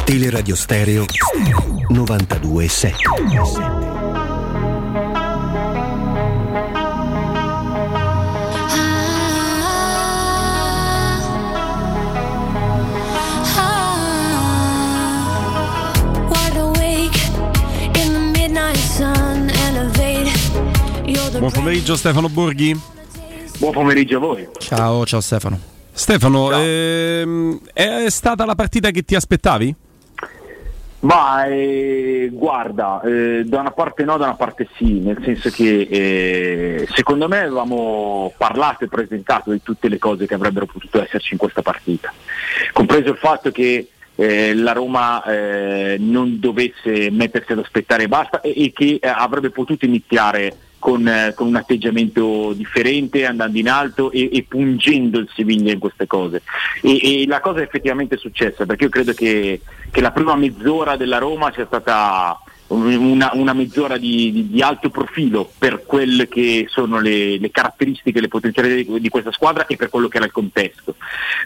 Teleradio 0.06 0.56
Stereo 0.56 1.06
92.7 1.92 3.79
Buon 21.40 21.52
pomeriggio 21.52 21.96
Stefano 21.96 22.28
Borghi. 22.28 22.78
Buon 23.60 23.72
pomeriggio 23.72 24.18
a 24.18 24.20
voi. 24.20 24.50
Ciao, 24.58 25.06
ciao 25.06 25.22
Stefano. 25.22 25.58
Stefano, 25.94 26.52
ehm, 26.52 27.62
è 27.72 28.10
stata 28.10 28.44
la 28.44 28.56
partita 28.56 28.92
che 28.92 29.04
ti 29.04 29.16
aspettavi? 29.16 29.74
Ma 31.00 31.46
eh, 31.46 32.30
guarda, 32.34 33.00
eh, 33.04 33.44
da 33.46 33.62
una 33.62 33.72
parte 33.72 34.04
no, 34.04 34.18
da 34.18 34.26
una 34.26 34.36
parte 34.36 34.68
sì, 34.76 35.00
nel 35.00 35.18
senso 35.24 35.50
che 35.50 35.88
eh, 35.90 36.88
secondo 36.92 37.30
me 37.30 37.40
avevamo 37.40 38.34
parlato 38.38 38.84
e 38.84 38.90
presentato 38.90 39.52
di 39.52 39.62
tutte 39.64 39.88
le 39.88 39.98
cose 39.98 40.28
che 40.28 40.34
avrebbero 40.34 40.66
potuto 40.66 41.02
esserci 41.02 41.32
in 41.32 41.40
questa 41.40 41.62
partita, 41.62 42.12
compreso 42.74 43.12
il 43.12 43.18
fatto 43.18 43.50
che 43.50 43.88
eh, 44.16 44.54
la 44.54 44.74
Roma 44.74 45.24
eh, 45.24 45.96
non 46.00 46.38
dovesse 46.42 47.10
mettersi 47.12 47.54
ad 47.54 47.60
aspettare 47.60 48.04
e 48.04 48.08
basta 48.10 48.42
e, 48.42 48.54
e 48.58 48.74
che 48.74 49.00
eh, 49.02 49.08
avrebbe 49.08 49.52
potuto 49.52 49.86
iniziare 49.86 50.68
con, 50.80 51.08
eh, 51.08 51.34
con, 51.36 51.48
un 51.48 51.56
atteggiamento 51.56 52.54
differente, 52.54 53.26
andando 53.26 53.58
in 53.58 53.70
alto 53.70 54.12
e, 54.12 54.30
e 54.34 54.46
pungendo 54.48 55.20
il 55.20 55.30
Siviglia 55.34 55.74
in 55.74 55.80
queste 55.80 56.08
cose. 56.08 56.42
E, 56.82 57.22
e, 57.22 57.28
la 57.28 57.42
cosa 57.42 57.60
è 57.60 57.64
effettivamente 57.64 58.18
successa, 58.18 58.66
perché 58.66 58.86
io 58.86 58.90
credo 58.90 59.14
che, 59.14 59.62
che 59.92 60.02
la 60.02 60.12
prima 60.12 60.36
mezz'ora 60.36 60.96
della 60.96 61.18
Roma 61.18 61.52
sia 61.54 61.66
stata 61.66 62.40
una, 62.70 63.32
una 63.34 63.54
mezz'ora 63.54 63.98
di, 63.98 64.32
di, 64.32 64.50
di, 64.50 64.62
alto 64.62 64.90
profilo 64.90 65.50
per 65.58 65.84
quelle 65.86 66.28
che 66.28 66.66
sono 66.70 67.00
le, 67.00 67.40
le 67.40 67.52
caratteristiche, 67.52 68.22
le 68.22 68.28
potenzialità 68.28 68.76
di, 68.76 69.02
di, 69.02 69.10
questa 69.10 69.32
squadra 69.32 69.66
e 69.66 69.76
per 69.76 69.90
quello 69.90 70.08
che 70.08 70.18
era 70.18 70.26
il 70.26 70.32
contesto. 70.32 70.96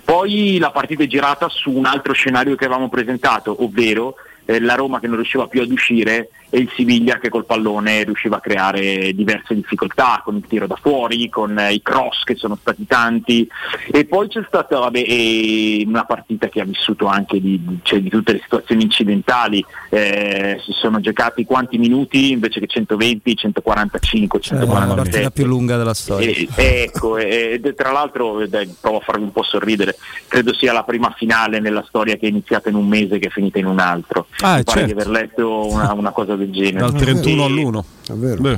Poi 0.04 0.58
la 0.58 0.72
partita 0.72 1.04
è 1.04 1.08
girata 1.08 1.48
su 1.50 1.72
un 1.72 1.86
altro 1.86 2.14
scenario 2.14 2.56
che 2.56 2.66
avevamo 2.66 2.90
presentato, 2.90 3.64
ovvero 3.64 4.16
eh, 4.46 4.60
la 4.60 4.76
Roma 4.76 5.00
che 5.00 5.08
non 5.08 5.16
riusciva 5.16 5.48
più 5.48 5.62
ad 5.62 5.72
uscire 5.72 6.30
e 6.54 6.60
il 6.60 6.72
Siviglia 6.76 7.18
che 7.18 7.30
col 7.30 7.46
pallone 7.46 8.04
riusciva 8.04 8.36
a 8.36 8.40
creare 8.40 9.12
diverse 9.16 9.56
difficoltà 9.56 10.22
con 10.24 10.36
il 10.36 10.46
tiro 10.48 10.68
da 10.68 10.78
fuori, 10.80 11.28
con 11.28 11.58
eh, 11.58 11.74
i 11.74 11.82
cross 11.82 12.24
che 12.24 12.36
sono 12.36 12.56
stati 12.62 12.86
tanti 12.86 13.48
e 13.92 14.06
poi 14.06 14.28
c'è 14.28 14.44
stata 14.48 14.78
vabbè, 14.78 15.00
eh, 15.00 15.84
una 15.88 16.06
partita 16.06 16.50
che 16.50 16.62
ha 16.62 16.64
vissuto 16.64 17.08
anche 17.08 17.42
di, 17.42 17.60
cioè, 17.82 18.02
di 18.02 18.10
tutte 18.10 18.34
le 18.34 18.40
situazioni 18.44 18.84
incidentali, 18.84 19.66
eh, 19.90 20.62
si 20.64 20.74
sono 20.74 21.00
giocati 21.00 21.44
quanti 21.44 21.80
minuti 21.80 22.30
invece 22.30 22.60
che 22.60 22.68
120, 22.68 23.36
145, 23.36 24.40
147. 24.40 24.96
la 24.96 25.02
partita 25.02 25.32
più 25.32 25.46
lunga 25.46 25.76
della 25.78 25.96
storia. 25.96 26.30
E, 26.30 26.48
ecco, 26.56 27.18
e, 27.18 27.74
tra 27.76 27.92
l'altro 27.92 28.46
dai, 28.46 28.72
provo 28.80 28.98
a 28.98 29.02
farvi 29.02 29.24
un 29.24 29.32
po' 29.32 29.42
sorridere, 29.42 29.96
credo 30.28 30.54
sia 30.54 30.72
la 30.72 30.84
prima 30.84 31.12
finale 31.18 31.60
nella 31.60 31.84
storia 31.88 32.16
che 32.16 32.28
è 32.28 32.30
iniziata 32.30 32.70
in 32.70 32.76
un 32.76 32.88
mese 32.88 33.16
e 33.16 33.20
che 33.20 33.30
è 33.30 33.32
finita 33.32 33.58
in 33.58 33.66
un 33.66 33.80
altro. 33.80 34.28
Ah, 34.42 34.58
Mi 34.58 34.64
pare 34.64 34.80
certo. 34.80 34.86
di 34.86 34.92
aver 34.92 35.08
letto 35.08 35.68
una, 35.68 35.94
una 35.94 36.12
cosa 36.12 36.36
del 36.36 36.43
genere. 36.52 36.78
Dal 36.78 36.94
31 36.94 37.42
E- 37.42 37.46
all'1. 37.46 37.84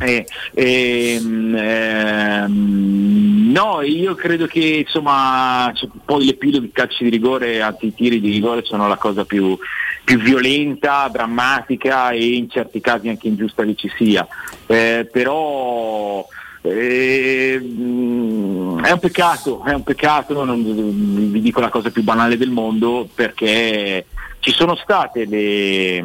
eh, 0.01 0.25
ehm, 0.53 1.55
ehm, 1.55 3.51
no, 3.51 3.81
io 3.81 4.15
credo 4.15 4.45
che 4.47 4.83
insomma 4.85 5.71
c- 5.73 5.87
poi 6.03 6.25
l'epilogo 6.25 6.65
di 6.65 6.71
calci 6.71 7.03
di 7.03 7.09
rigore, 7.09 7.61
anzi 7.61 7.87
i 7.87 7.93
tiri 7.93 8.19
di 8.19 8.31
rigore 8.31 8.63
sono 8.63 8.87
la 8.87 8.97
cosa 8.97 9.25
più, 9.25 9.57
più 10.03 10.19
violenta, 10.19 11.09
drammatica 11.11 12.09
e 12.11 12.35
in 12.35 12.49
certi 12.49 12.79
casi 12.81 13.07
anche 13.09 13.27
ingiusta 13.27 13.63
che 13.63 13.75
ci 13.75 13.91
sia. 13.97 14.27
Eh, 14.67 15.07
però 15.11 16.25
eh, 16.61 17.55
è 17.55 18.91
un 18.91 18.99
peccato, 18.99 19.63
è 19.63 19.73
un 19.73 19.83
peccato, 19.83 20.43
non- 20.43 21.31
vi 21.31 21.41
dico 21.41 21.59
la 21.61 21.69
cosa 21.69 21.89
più 21.91 22.03
banale 22.03 22.37
del 22.37 22.49
mondo 22.49 23.07
perché 23.13 24.05
ci 24.39 24.51
sono 24.51 24.75
state 24.75 25.25
le 25.25 26.03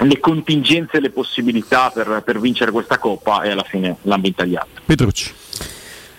le 0.00 0.18
contingenze 0.18 0.96
e 0.96 1.00
le 1.00 1.10
possibilità 1.10 1.90
per, 1.90 2.22
per 2.24 2.40
vincere 2.40 2.70
questa 2.70 2.98
coppa 2.98 3.42
e 3.42 3.50
alla 3.50 3.64
fine 3.64 3.96
l'hanno 4.02 4.26
intagliata. 4.26 4.80
Petrucci. 4.84 5.32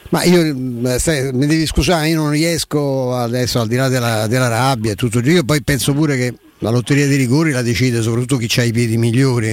Ma 0.09 0.23
io 0.23 0.41
eh, 0.89 0.99
sai, 0.99 1.31
mi 1.31 1.45
devi 1.45 1.65
scusare, 1.65 2.09
io 2.09 2.17
non 2.17 2.31
riesco 2.31 3.15
adesso 3.15 3.61
al 3.61 3.67
di 3.67 3.77
là 3.77 3.87
della, 3.87 4.27
della 4.27 4.49
rabbia 4.49 4.91
e 4.91 4.95
tutto, 4.95 5.19
io 5.19 5.43
poi 5.43 5.63
penso 5.63 5.93
pure 5.93 6.17
che 6.17 6.33
la 6.59 6.69
lotteria 6.69 7.07
dei 7.07 7.15
rigori 7.15 7.51
la 7.51 7.61
decide 7.61 8.01
soprattutto 8.01 8.35
chi 8.37 8.59
ha 8.59 8.63
i 8.63 8.73
piedi 8.73 8.97
migliori 8.97 9.49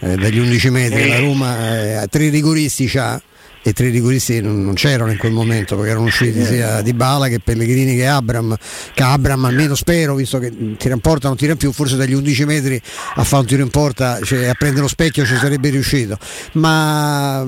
eh, 0.00 0.14
dagli 0.14 0.38
11 0.38 0.70
metri, 0.70 1.08
la 1.08 1.18
Roma 1.18 2.02
eh, 2.02 2.06
tre 2.08 2.28
rigoristi 2.28 2.86
c'ha 2.86 3.20
e 3.68 3.72
tre 3.72 3.88
rigoristi 3.88 4.40
non, 4.40 4.72
c'erano 4.74 5.10
in 5.10 5.18
quel 5.18 5.32
momento 5.32 5.74
perché 5.74 5.90
erano 5.90 6.06
usciti 6.06 6.44
sia 6.44 6.82
Di 6.82 6.92
Bala 6.92 7.26
che 7.26 7.40
Pellegrini 7.40 7.96
che 7.96 8.06
Abram 8.06 8.56
che 8.94 9.02
Abram 9.02 9.44
almeno 9.44 9.74
spero 9.74 10.14
visto 10.14 10.38
che 10.38 10.52
tira 10.76 10.94
in 10.94 11.00
porta 11.00 11.26
non 11.26 11.36
tira 11.36 11.56
più 11.56 11.72
forse 11.72 11.96
dagli 11.96 12.12
11 12.12 12.44
metri 12.44 12.80
a 13.16 13.24
fare 13.24 13.42
un 13.42 13.48
tiro 13.48 13.62
in 13.62 13.70
porta 13.70 14.20
cioè, 14.22 14.46
a 14.46 14.54
prendere 14.54 14.82
lo 14.82 14.88
specchio 14.88 15.24
ci 15.24 15.34
sarebbe 15.36 15.70
riuscito. 15.70 16.16
Ma 16.52 17.44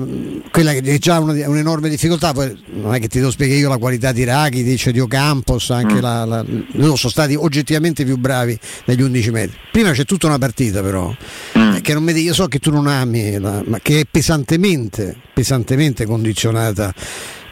quella 0.51 0.73
che 0.73 0.81
è 0.81 0.97
già 0.97 1.19
una- 1.19 1.47
un'enorme 1.47 1.87
difficoltà 1.89 2.33
poi 2.33 2.57
non 2.73 2.93
è 2.93 2.99
che 2.99 3.07
ti 3.07 3.19
devo 3.19 3.31
spiegare 3.31 3.59
io 3.59 3.69
la 3.69 3.77
qualità 3.77 4.11
di 4.11 4.23
Rakitic 4.23 4.89
di 4.89 4.99
Ocampos 4.99 5.69
anche 5.69 5.93
Mm. 5.95 6.01
la, 6.01 6.25
la- 6.25 6.45
loro 6.73 6.95
sono 6.95 7.11
stati 7.11 7.35
oggettivamente 7.35 8.03
più 8.03 8.17
bravi 8.17 8.57
dagli 8.85 9.01
11 9.01 9.31
metri. 9.31 9.55
Prima 9.71 9.91
c'è 9.91 10.03
tutta 10.05 10.27
una 10.27 10.37
partita 10.37 10.81
però 10.81 11.15
eh, 11.53 11.79
che 11.81 11.93
non 11.93 12.03
mi 12.03 12.11
io 12.13 12.33
so 12.33 12.47
che 12.47 12.59
tu 12.59 12.71
non 12.71 12.87
ami 12.87 13.39
la- 13.39 13.63
ma 13.65 13.79
che 13.79 14.01
è 14.01 14.05
pesantemente 14.09 15.15
pesantemente 15.39 16.05
condizionata 16.09 16.93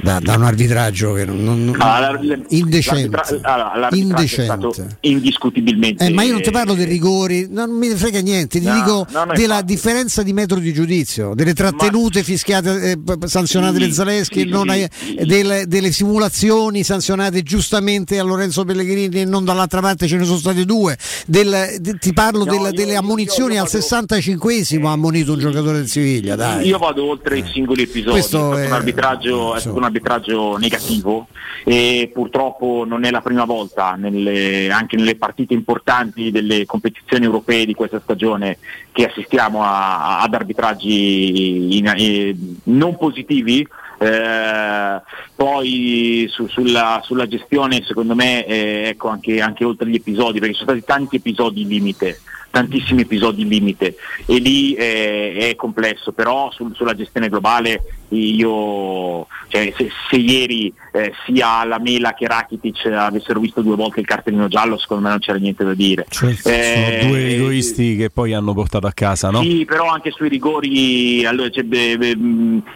da, 0.02 0.20
da 0.22 0.36
un 0.36 0.44
arbitraggio 0.44 1.14
che 1.14 1.26
non, 1.26 1.44
non- 1.44 1.76
Allora, 1.80 2.20
l- 2.22 2.46
indecente. 2.50 3.20
allora, 3.42 3.76
l'arbitraggio 3.78 4.24
è 4.24 4.28
stato 4.28 4.66
Indecente. 4.68 4.98
indiscutibilmente 5.02 6.06
Eh, 6.06 6.10
ma 6.14 6.24
io 6.24 6.34
non 6.34 6.42
ti 6.42 6.52
parlo 6.52 6.74
dei 6.74 6.86
rigori, 6.86 7.48
non 7.50 7.72
mi 7.72 7.90
frega 7.90 8.20
niente, 8.20 8.60
ti 8.60 8.66
No, 8.66 8.74
dico 8.74 9.08
no, 9.12 9.26
della 9.34 9.56
infatti. 9.56 9.66
differenza 9.66 10.24
di 10.24 10.34
metro 10.34 10.60
di 10.60 10.74
giudizio, 10.74 11.34
delle 11.36 11.54
trattenute 11.54 12.24
fischiate, 12.24 12.92
eh, 12.92 13.28
sanzionate 13.28 13.80
Sì, 13.82 13.88
da 13.88 13.94
Zaleschi, 13.94 14.40
sì, 14.42 14.46
non 14.48 14.64
sì, 14.64 14.70
ai- 14.70 14.88
sì. 14.92 15.16
delle, 15.26 15.66
delle 15.68 15.92
simulazioni 15.92 16.84
sanzionate 16.84 17.42
giustamente 17.44 18.20
a 18.20 18.24
Lorenzo 18.24 18.64
Pellegrini 18.66 19.22
e 19.22 19.26
non 19.26 19.44
dall'altra 19.46 19.82
parte 19.82 20.08
ce 20.08 20.18
ne 20.18 20.26
sono 20.26 20.38
state 20.38 20.66
due, 20.66 20.98
Del- 21.26 21.78
de- 21.80 21.98
ti 22.00 22.14
parlo 22.14 22.44
No, 22.44 22.52
del- 22.52 22.62
io- 22.62 22.72
delle 22.72 22.92
io- 22.94 23.00
ammonizioni 23.00 23.56
io 23.56 23.62
al 23.62 23.68
vado- 23.68 23.80
65esimo 23.80 24.88
ha 24.88 24.92
ammonito 24.92 25.34
un 25.34 25.40
giocatore 25.40 25.78
del 25.78 25.88
Siviglia, 25.88 26.36
dai. 26.36 26.68
Io 26.68 26.78
vado 26.78 27.06
oltre 27.10 27.40
i 27.40 27.44
singoli 27.52 27.84
episodi, 27.84 28.12
Questo 28.12 28.38
è 28.38 28.40
stato, 28.42 28.58
è- 28.58 28.66
un 28.68 28.72
arbitraggio, 28.74 29.56
un 29.74 29.84
arbitraggio 29.88 30.58
negativo 30.58 31.28
e 31.64 32.10
purtroppo 32.14 32.86
non 32.88 33.04
è 33.04 33.12
la 33.12 33.22
prima 33.22 33.44
volta, 33.46 33.96
nelle- 33.98 34.70
anche 34.72 34.96
nelle 34.96 35.16
partite 35.16 35.54
importanti 35.54 36.32
delle 36.32 36.66
competizioni 36.66 37.26
europee 37.26 37.66
di 37.66 37.74
questa 37.74 38.00
stagione, 38.00 38.58
che 38.92 39.06
assistiamo 39.08 39.64
a- 39.64 40.22
ad 40.22 40.34
arbitraggi 40.34 41.78
in- 41.78 41.94
eh, 41.98 42.36
non 42.66 42.96
positivi. 42.98 43.68
Eh, 44.00 45.02
poi 45.36 46.28
su- 46.30 46.48
sulla, 46.48 47.02
sulla 47.04 47.28
gestione 47.28 47.82
secondo 47.84 48.14
me 48.14 48.46
eh, 48.46 48.90
ecco 48.90 49.08
anche, 49.08 49.42
anche 49.42 49.66
oltre 49.66 49.88
gli 49.90 49.96
episodi 49.96 50.38
perché 50.40 50.54
sono 50.54 50.70
stati 50.70 50.84
tanti 50.86 51.16
episodi 51.16 51.66
limite 51.66 52.20
tantissimi 52.50 53.02
episodi 53.02 53.48
limite. 53.48 53.96
E 54.26 54.38
lì 54.38 54.74
eh, 54.74 55.50
è 55.52 55.56
complesso, 55.56 56.12
però 56.12 56.52
sul- 56.52 56.76
sulla 56.76 56.96
gestione 56.96 57.30
globale 57.30 57.84
io, 58.10 59.28
cioè, 59.48 59.74
se, 59.76 59.90
se 60.10 60.16
ieri 60.16 60.74
eh, 61.04 61.14
sia 61.26 61.64
la 61.66 61.80
Mela 61.80 62.14
che 62.14 62.28
Rakitic 62.28 62.86
avessero 62.88 63.40
visto 63.40 63.62
due 63.62 63.76
volte 63.76 64.00
il 64.00 64.06
cartellino 64.06 64.48
giallo, 64.48 64.78
secondo 64.78 65.04
me 65.04 65.10
non 65.10 65.20
c'era 65.20 65.38
niente 65.38 65.64
da 65.64 65.74
dire. 65.74 66.06
Eh, 66.10 66.36
Sono 66.36 67.10
due 67.10 67.24
rigoristi 67.24 67.96
che 67.96 68.10
poi 68.10 68.34
hanno 68.34 68.54
portato 68.54 68.88
a 68.88 68.92
casa, 68.92 69.30
no? 69.30 69.42
Sì, 69.42 69.66
però 69.66 69.86
anche 69.90 70.12
sui 70.12 70.30
rigori 70.30 71.26
allora, 71.26 71.50
cioè, 71.50 71.64
beh, 71.64 71.98
beh, 71.98 72.18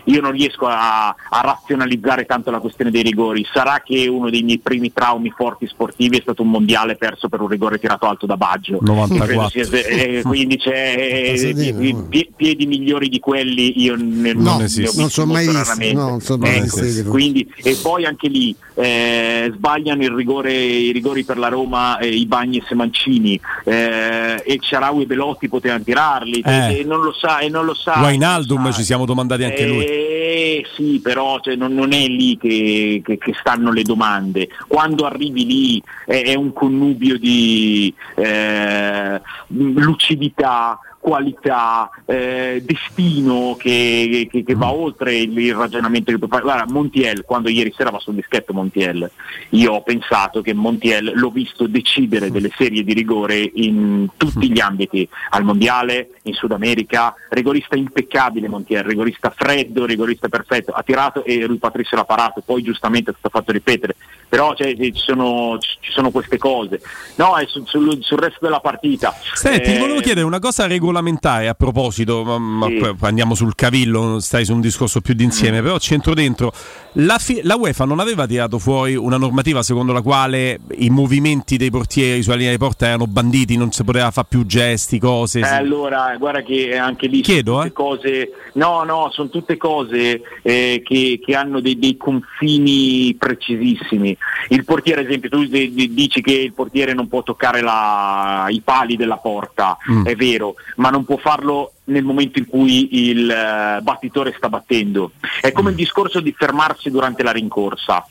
io 0.06 0.22
non 0.22 0.32
riesco 0.32 0.66
a, 0.68 1.08
a 1.08 1.42
razionalizzare 1.42 2.26
tanto 2.26 2.52
la 2.52 2.60
questione 2.60 2.92
dei 2.92 3.02
rigori. 3.04 3.46
Sarà 3.52 3.82
che 3.84 4.08
uno 4.08 4.30
dei 4.30 4.42
miei 4.44 4.60
primi 4.60 4.92
traumi 4.94 5.30
forti 5.36 5.68
sportivi 5.68 6.18
è 6.18 6.22
stato 6.22 6.42
un 6.42 6.50
mondiale 6.50 6.96
perso 6.96 7.30
per 7.30 7.42
un 7.42 7.48
rigore 7.48 7.80
tirato 7.80 8.08
alto 8.08 8.26
da 8.26 8.38
Baggio. 8.38 8.78
94. 8.82 9.26
Credo 9.26 9.50
sia- 9.50 9.88
eh, 9.88 10.22
quindi 10.24 10.58
c'è 10.58 10.96
eh, 10.98 11.96
pie- 12.10 12.30
piedi 12.36 12.66
migliori 12.66 13.10
di 13.10 13.20
quelli 13.20 13.82
io 13.82 13.96
ne, 13.98 14.34
No, 14.34 14.60
esistono. 14.62 14.86
visti 14.86 15.00
non 15.00 15.10
sono 15.10 15.32
mai 15.34 15.46
visti, 15.48 15.58
raramente. 15.62 15.94
no, 15.94 16.10
non 16.10 16.20
sono 16.22 16.38
mai 16.46 16.56
Ecco, 16.58 16.80
esistiti. 16.80 17.08
quindi, 17.10 17.54
e 17.64 17.78
poi 17.82 18.06
anche 18.12 18.28
lì 18.28 18.56
eh, 18.76 19.52
sbagliano 19.54 20.04
il 20.04 20.12
rigore, 20.12 20.54
i 20.54 20.92
rigori 20.92 21.24
per 21.24 21.38
la 21.38 21.48
Roma 21.48 21.98
eh, 21.98 22.08
i 22.08 22.26
Bagnes 22.26 22.70
e 22.70 22.76
Mancini 22.76 23.40
eh, 23.66 24.42
e 24.46 24.58
Ciaraui 24.60 25.04
e 25.04 25.06
Belotti 25.08 25.50
potevano 25.50 25.84
tirarli 25.84 26.42
Eh. 26.46 26.80
e 26.80 26.84
non 26.84 27.02
lo 27.02 27.12
sa 27.14 27.40
e 27.40 27.50
non 27.50 27.66
lo 27.66 27.74
sa 27.74 28.00
Wijnaldum 28.02 28.72
ci 28.72 28.84
siamo 28.84 29.06
domandati 29.06 29.44
anche 29.44 29.66
lui. 29.66 29.84
eh, 29.86 30.66
sì, 30.76 31.00
però 31.02 31.40
cioè, 31.42 31.56
non, 31.56 31.74
non 31.74 31.92
è 31.94 32.06
lì 32.08 32.38
che, 32.38 33.02
che- 33.04 33.18
che 33.18 33.34
stanno 33.40 33.72
le 33.72 33.82
domande. 33.84 34.48
Quando 34.68 35.06
arrivi 35.06 35.46
lì 35.46 35.84
è, 36.06 36.24
è 36.24 36.36
un 36.36 36.54
connubio 36.54 37.18
di 37.18 37.94
eh, 38.16 39.22
lucidità, 39.48 40.80
qualità, 41.02 41.90
eh, 42.06 42.64
destino 42.64 43.58
che, 43.60 44.28
che- 44.32 44.44
che 44.44 44.56
va 44.56 44.72
oltre 44.72 45.18
il, 45.18 45.54
ragionamento 45.54 46.12
che 46.12 46.18
puoi 46.18 46.30
fare. 46.30 46.44
Guarda, 46.44 46.72
Montiel, 46.72 47.24
quando 47.26 47.50
ieri 47.50 47.74
sera 47.76 47.90
va 47.90 48.00
sul 48.00 48.14
dischetto 48.14 48.54
Montiel, 48.54 49.10
io 49.50 49.74
ho 49.74 49.82
pensato 49.82 50.42
che 50.42 50.54
Montiel 50.54 51.12
l'ho 51.16 51.32
visto 51.32 51.68
decidere 51.68 52.30
delle 52.32 52.52
serie 52.56 52.84
di 52.84 52.94
rigore 52.94 53.50
in 53.56 54.08
tutti 54.16 54.50
gli 54.52 54.60
ambiti, 54.60 55.08
al 55.32 55.44
mondiale, 55.44 56.12
in 56.24 56.34
Sud 56.34 56.52
America, 56.52 57.14
rigorista 57.30 57.76
impeccabile 57.76 58.48
Montiel, 58.48 58.84
rigorista 58.84 59.32
freddo, 59.36 59.86
rigorista 59.86 60.30
perfetto, 60.30 60.72
ha 60.72 60.84
tirato 60.84 61.26
e 61.26 61.46
Rui 61.46 61.58
Patricio 61.58 61.96
l'ha 61.96 62.06
parato, 62.06 62.42
poi 62.46 62.62
giustamente 62.62 63.10
è 63.12 63.16
stato 63.18 63.40
fatto 63.40 63.52
ripetere, 63.52 63.96
però 64.32 64.56
cioè, 64.56 64.74
ci, 64.78 64.94
sono, 64.96 65.58
ci 65.60 65.92
sono 65.92 66.10
queste 66.10 66.38
cose. 66.38 66.80
No, 67.16 67.36
è 67.36 67.44
sul, 67.48 67.64
sul- 67.68 67.98
sul 68.02 68.18
resto 68.18 68.38
della 68.40 68.62
partita. 68.62 69.14
Senti, 69.34 69.72
ti 69.72 69.76
Eh, 69.76 69.78
volevo 69.80 70.00
chiedere 70.00 70.26
una 70.26 70.40
cosa 70.40 70.68
regolamentare 70.68 71.50
a 71.50 71.54
proposito, 71.54 72.24
ma- 72.24 72.38
ma 72.38 72.68
Sì. 72.68 72.96
andiamo 73.02 73.36
sul 73.36 73.56
cavillo, 73.56 74.22
stai 74.22 74.46
su 74.46 74.54
un 74.54 74.62
discorso 74.62 75.02
più 75.02 75.16
d'insieme, 75.16 75.60
Mm. 75.60 75.64
però 75.64 75.78
c'entro 75.80 76.14
dentro. 76.14 76.54
La, 76.94 77.18
fi- 77.18 77.42
la 77.44 77.56
UEFA 77.58 77.84
non 77.84 78.00
aveva 78.00 78.26
tirato 78.26 78.58
fuori 78.58 78.96
una 78.96 79.18
normativa 79.18 79.64
secondo 79.64 79.92
la 79.92 80.02
quale 80.02 80.60
i 80.78 80.90
movimenti 80.90 81.58
dei 81.58 81.70
portieri 81.70 82.24
sulla 82.24 82.36
linea 82.38 82.52
di 82.52 82.58
porta 82.58 82.88
erano 82.88 83.08
banditi, 83.08 83.58
non 83.58 83.72
si 83.74 83.84
poteva 83.84 84.12
fare 84.12 84.28
più 84.30 84.46
gesti, 84.46 84.98
cose. 84.98 85.42
Eh, 85.42 85.46
sì. 85.46 85.54
allora, 85.54 86.16
guarda 86.18 86.42
che 86.42 86.78
anche 86.78 87.08
lì 87.08 87.20
Chiedo, 87.20 87.58
tutte 87.58 87.74
cose, 87.74 88.32
no, 88.54 88.84
no, 88.84 89.10
sono 89.12 89.28
tutte 89.28 89.58
cose 89.58 90.22
eh, 90.42 90.82
che, 90.86 91.20
che 91.22 91.36
hanno 91.36 91.60
dei, 91.60 91.78
dei 91.78 91.98
confini 91.98 93.14
precisissimi. 93.18 94.18
Il 94.50 94.66
portiere, 94.66 95.02
ad 95.02 95.08
esempio, 95.08 95.30
tu 95.30 95.44
di- 95.46 95.74
di- 95.74 95.94
dici 95.94 96.22
che 96.22 96.34
il 96.34 96.54
portiere 96.54 96.94
non 96.94 97.08
può 97.08 97.24
toccare 97.24 97.62
la- 97.62 98.48
i 98.50 98.62
pali 98.62 98.96
della 98.96 99.18
porta, 99.18 99.78
Mm. 99.92 100.06
è 100.06 100.16
vero, 100.16 100.56
ma 100.78 100.90
non 100.90 101.06
può 101.06 101.18
farlo 101.18 101.74
nel 101.86 102.04
momento 102.04 102.40
in 102.40 102.48
cui 102.48 103.10
il 103.10 103.30
eh, 103.30 103.80
battitore 103.82 104.34
sta 104.36 104.50
battendo. 104.50 105.12
È 105.40 105.52
come 105.52 105.70
il 105.72 105.76
discorso 105.76 106.20
di 106.20 106.34
fermarsi 106.38 106.90
durante 106.90 107.24
la 107.24 107.32
rincorsa. 107.32 108.06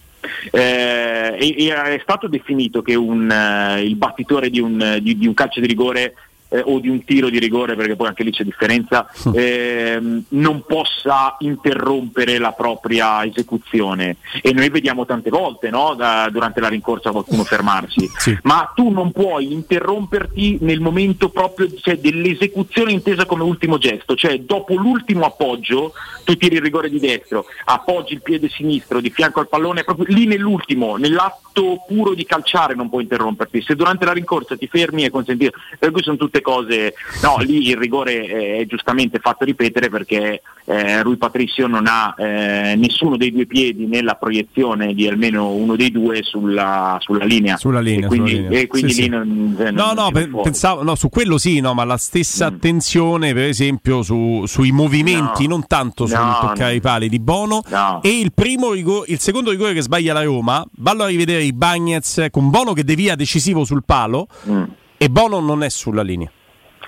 Eh, 0.51 1.37
e 1.39 1.75
è 1.75 2.01
stato 2.03 2.29
definito 2.29 2.83
che 2.83 2.95
un, 2.95 3.31
eh, 3.31 3.83
il 3.83 3.97
battitore 3.97 4.51
di 4.51 4.61
un, 4.61 4.99
di- 5.01 5.17
di 5.17 5.27
un 5.27 5.35
calcio 5.35 5.61
di 5.61 5.67
rigore 5.67 6.15
eh, 6.51 6.63
o 6.65 6.79
di 6.81 6.89
un 6.89 7.05
tiro 7.05 7.31
di 7.31 7.39
rigore, 7.39 7.77
perché 7.77 7.97
poi 7.97 8.09
anche 8.09 8.25
lì 8.25 8.31
c'è 8.31 8.45
differenza, 8.45 9.09
ehm, 9.33 10.25
non 10.31 10.65
possa 10.67 11.37
interrompere 11.39 12.39
la 12.39 12.53
propria 12.53 13.25
esecuzione. 13.25 14.17
E 14.43 14.53
noi 14.53 14.69
vediamo 14.69 15.07
tante 15.07 15.31
volte 15.31 15.71
no, 15.71 15.95
da- 15.95 16.29
durante 16.31 16.61
la 16.61 16.69
rincorsa 16.69 17.11
qualcuno 17.11 17.45
fermarsi, 17.45 18.09
ma 18.43 18.71
tu 18.75 18.91
non 18.91 19.13
puoi 19.13 19.53
interromperti 19.53 20.59
nel 20.61 20.81
momento 20.81 21.29
proprio 21.31 21.69
cioè, 21.81 21.97
dell'esecuzione 21.99 22.93
intesa 22.93 23.25
come 23.25 23.45
ultimo 23.45 23.79
gesto, 23.79 24.15
cioè 24.15 24.41
dopo 24.41 24.75
l'ultimo 24.75 25.25
appoggio 25.25 25.93
tu 26.25 26.37
tiri 26.37 26.57
il 26.57 26.63
rigore 26.63 26.91
di 26.91 26.99
destro, 26.99 27.47
appoggi 27.65 28.15
il 28.15 28.23
piede 28.23 28.49
sinistro 28.49 29.01
di 29.01 29.11
fianco 29.11 29.41
al 29.41 29.49
pallone, 29.49 29.85
proprio 29.85 30.07
lì 30.09 30.27
nell'ultimo, 30.27 30.97
nell'atto 30.97 31.50
puro 31.53 32.15
di 32.15 32.25
calciare 32.25 32.75
non 32.75 32.89
puoi 32.89 33.03
interromperti, 33.03 33.63
se 33.63 33.75
durante 33.75 34.05
la 34.05 34.13
rincorsa 34.13 34.57
ti 34.57 34.67
fermi 34.67 35.03
è 35.03 35.11
consentito, 35.11 35.59
per 35.79 35.91
cui 35.91 36.03
sono 36.03 36.17
tutte 36.17 36.41
cose, 36.41 36.95
no, 37.23 37.37
lì 37.41 37.69
il 37.69 37.77
rigore 37.77 38.25
è 38.59 38.67
giustamente 38.67 39.19
fatto 39.19 39.45
ripetere 39.45 39.89
perché 39.91 40.43
eh, 40.65 41.03
Rui 41.03 41.17
Patricio 41.17 41.67
non 41.67 41.87
ha 41.87 42.15
eh, 42.17 42.75
nessuno 42.77 43.17
dei 43.17 43.33
due 43.33 43.47
piedi 43.47 43.87
nella 43.87 44.15
proiezione 44.15 44.95
di 44.95 45.09
almeno 45.09 45.51
uno 45.53 45.77
dei 45.77 45.91
due 45.91 46.23
sulla, 46.23 46.97
sulla 47.01 47.25
linea. 47.25 47.57
Sulla 47.57 47.81
linea, 47.81 48.07
e 48.07 48.09
quindi, 48.09 48.31
sulla 48.31 48.43
linea. 48.43 48.61
e 48.61 48.67
quindi 48.67 48.93
Sì, 48.93 48.97
lì 48.99 49.03
sì. 49.05 49.09
non, 49.11 49.57
eh, 49.59 49.71
No, 49.71 49.93
non 49.93 50.11
no, 50.13 50.41
pensavo, 50.43 50.83
no, 50.83 50.95
su 50.95 51.09
quello 51.09 51.39
sì, 51.39 51.61
no, 51.61 51.75
ma 51.75 51.85
la 51.85 51.97
stessa 51.97 52.51
Mm. 52.51 52.55
attenzione, 52.55 53.33
per 53.35 53.45
esempio, 53.45 54.03
su- 54.03 54.45
sui 54.47 54.71
movimenti, 54.73 55.43
No. 55.47 55.57
non 55.57 55.67
tanto 55.67 56.07
sul 56.07 56.17
No, 56.19 56.39
toccare 56.41 56.75
i 56.75 56.81
pali 56.81 57.09
di 57.09 57.19
Bono. 57.19 57.63
No. 57.69 58.01
E 58.03 58.19
il, 58.19 58.33
primo 58.33 58.73
il 58.75 59.19
secondo 59.19 59.51
rigore 59.51 59.75
che 59.75 59.83
sbaglia 59.83 60.13
la 60.13 60.23
Roma, 60.23 60.65
vallo 60.77 61.03
a 61.03 61.07
rivedere 61.07 61.43
i 61.51 61.53
Bagnets 61.53 62.27
con 62.31 62.51
Bono 62.51 62.73
che 62.73 62.85
devia 62.85 63.15
decisivo 63.15 63.65
sul 63.65 63.83
palo 63.85 64.27
Mm. 64.49 64.65
e 64.97 65.09
Bono 65.09 65.41
non 65.41 65.63
è 65.63 65.69
sulla 65.69 66.03
linea. 66.03 66.31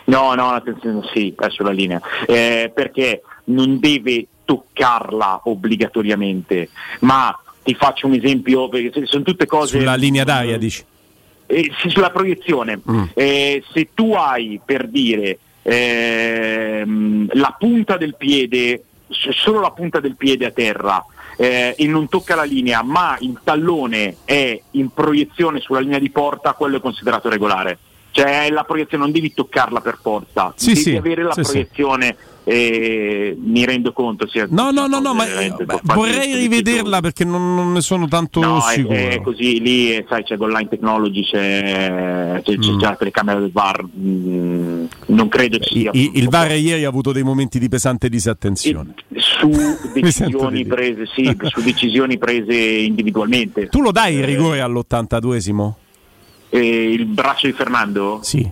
No, 0.05 0.35
no, 0.35 0.49
attenzione, 0.51 1.01
sì, 1.15 1.33
è 1.39 1.49
sulla 1.51 1.71
linea, 1.71 2.01
Eh, 2.27 2.73
perché 2.75 3.23
non 3.45 3.79
deve 3.79 4.27
toccarla 4.45 5.43
obbligatoriamente, 5.45 6.69
ma 7.01 7.39
ti 7.63 7.75
faccio 7.75 8.07
un 8.09 8.15
esempio, 8.15 8.69
perché 8.69 9.07
sono 9.07 9.23
tutte 9.23 9.47
cose... 9.47 9.79
Sulla 9.79 9.95
linea 9.95 10.25
d'aria, 10.25 10.59
dici. 10.59 10.85
Eh, 11.47 11.71
sì, 11.81 11.89
sulla 11.91 12.11
proiezione. 12.11 12.81
Mm. 12.91 13.03
Eh, 13.15 13.63
se 13.73 13.91
tu 13.95 14.13
hai, 14.15 14.61
per 14.65 14.89
dire, 14.89 15.39
ehm, 15.63 17.29
la 17.35 17.55
punta 17.59 17.97
del 17.97 18.17
piede, 18.17 18.85
solo 19.09 19.61
la 19.61 19.71
punta 19.71 20.01
del 20.01 20.17
piede 20.17 20.47
a 20.47 20.51
terra, 20.51 21.05
eh, 21.43 21.75
e 21.77 21.87
non 21.89 22.09
tocca 22.09 22.37
la 22.37 22.45
linea, 22.45 22.85
ma 22.85 23.17
il 23.19 23.37
tallone 23.43 24.19
è 24.25 24.61
in 24.73 24.91
proiezione 24.91 25.59
sulla 25.59 25.81
linea 25.81 25.99
di 25.99 26.09
porta, 26.09 26.53
quello 26.53 26.77
è 26.77 26.81
considerato 26.81 27.29
regolare. 27.29 27.79
Cioè 28.13 28.49
la 28.51 28.63
proiezione, 28.63 29.03
non 29.03 29.13
devi 29.13 29.35
toccarla 29.35 29.81
per 29.81 29.99
forza, 30.01 30.53
Sì, 30.55 30.69
devi 30.69 30.81
sì, 30.81 30.97
avere 30.97 31.25
la 31.25 31.33
sì, 31.33 31.43
proiezione. 31.43 32.17
E 32.45 33.37
mi 33.41 33.65
rendo 33.65 33.93
conto. 33.93 34.27
Sia 34.29 34.47
No, 34.51 34.71
no, 34.73 34.89
no, 34.89 34.99
no, 34.99 35.15
ma 35.15 35.25
eh, 35.27 35.53
vorrei 35.85 36.35
rivederla 36.35 37.01
perché 37.01 37.25
non, 37.25 37.55
non 37.55 37.73
ne 37.73 37.81
sono 37.81 38.09
tanto 38.09 38.41
No, 38.41 38.61
sicuro. 38.61 38.95
è, 38.95 39.09
è 39.11 39.21
così, 39.21 39.61
lì 39.61 39.95
eh, 39.95 40.05
sai, 40.09 40.25
c'è 40.25 40.35
Online 40.39 40.69
Technology, 40.69 41.23
c'è, 41.23 42.41
c'è, 42.43 42.59
c'è 42.59 42.71
Mm. 42.73 42.79
già 42.79 42.89
la 42.91 42.97
telecamera 42.97 43.39
del 43.39 43.53
VAR, 43.53 43.85
mm, 43.97 44.85
non 45.07 45.29
credo 45.29 45.59
ci 45.59 45.79
sia 45.81 45.91
I- 45.95 46.13
il 46.15 46.29
VAR 46.29 46.51
ieri 46.57 46.85
ha 46.85 46.89
avuto 46.89 47.13
dei 47.13 47.23
momenti 47.23 47.59
di 47.61 47.69
pesante 47.69 48.09
disattenzione. 48.09 48.95
su 49.15 49.51
sento 49.53 49.91
decisioni 49.95 50.63
di 50.63 50.67
prese, 50.69 51.07
sì, 51.15 51.37
su 51.47 51.61
decisioni 51.63 52.19
prese 52.19 52.55
individualmente. 52.57 53.69
Tu 53.69 53.81
lo 53.81 53.93
dai 53.93 54.17
il 54.17 54.25
rigore 54.25 54.61
all'82esimo? 54.61 55.75
Eh, 56.51 56.91
il 56.93 57.07
braccio 57.07 57.47
di 57.47 57.53
Fernando? 57.53 58.19
Sì. 58.23 58.51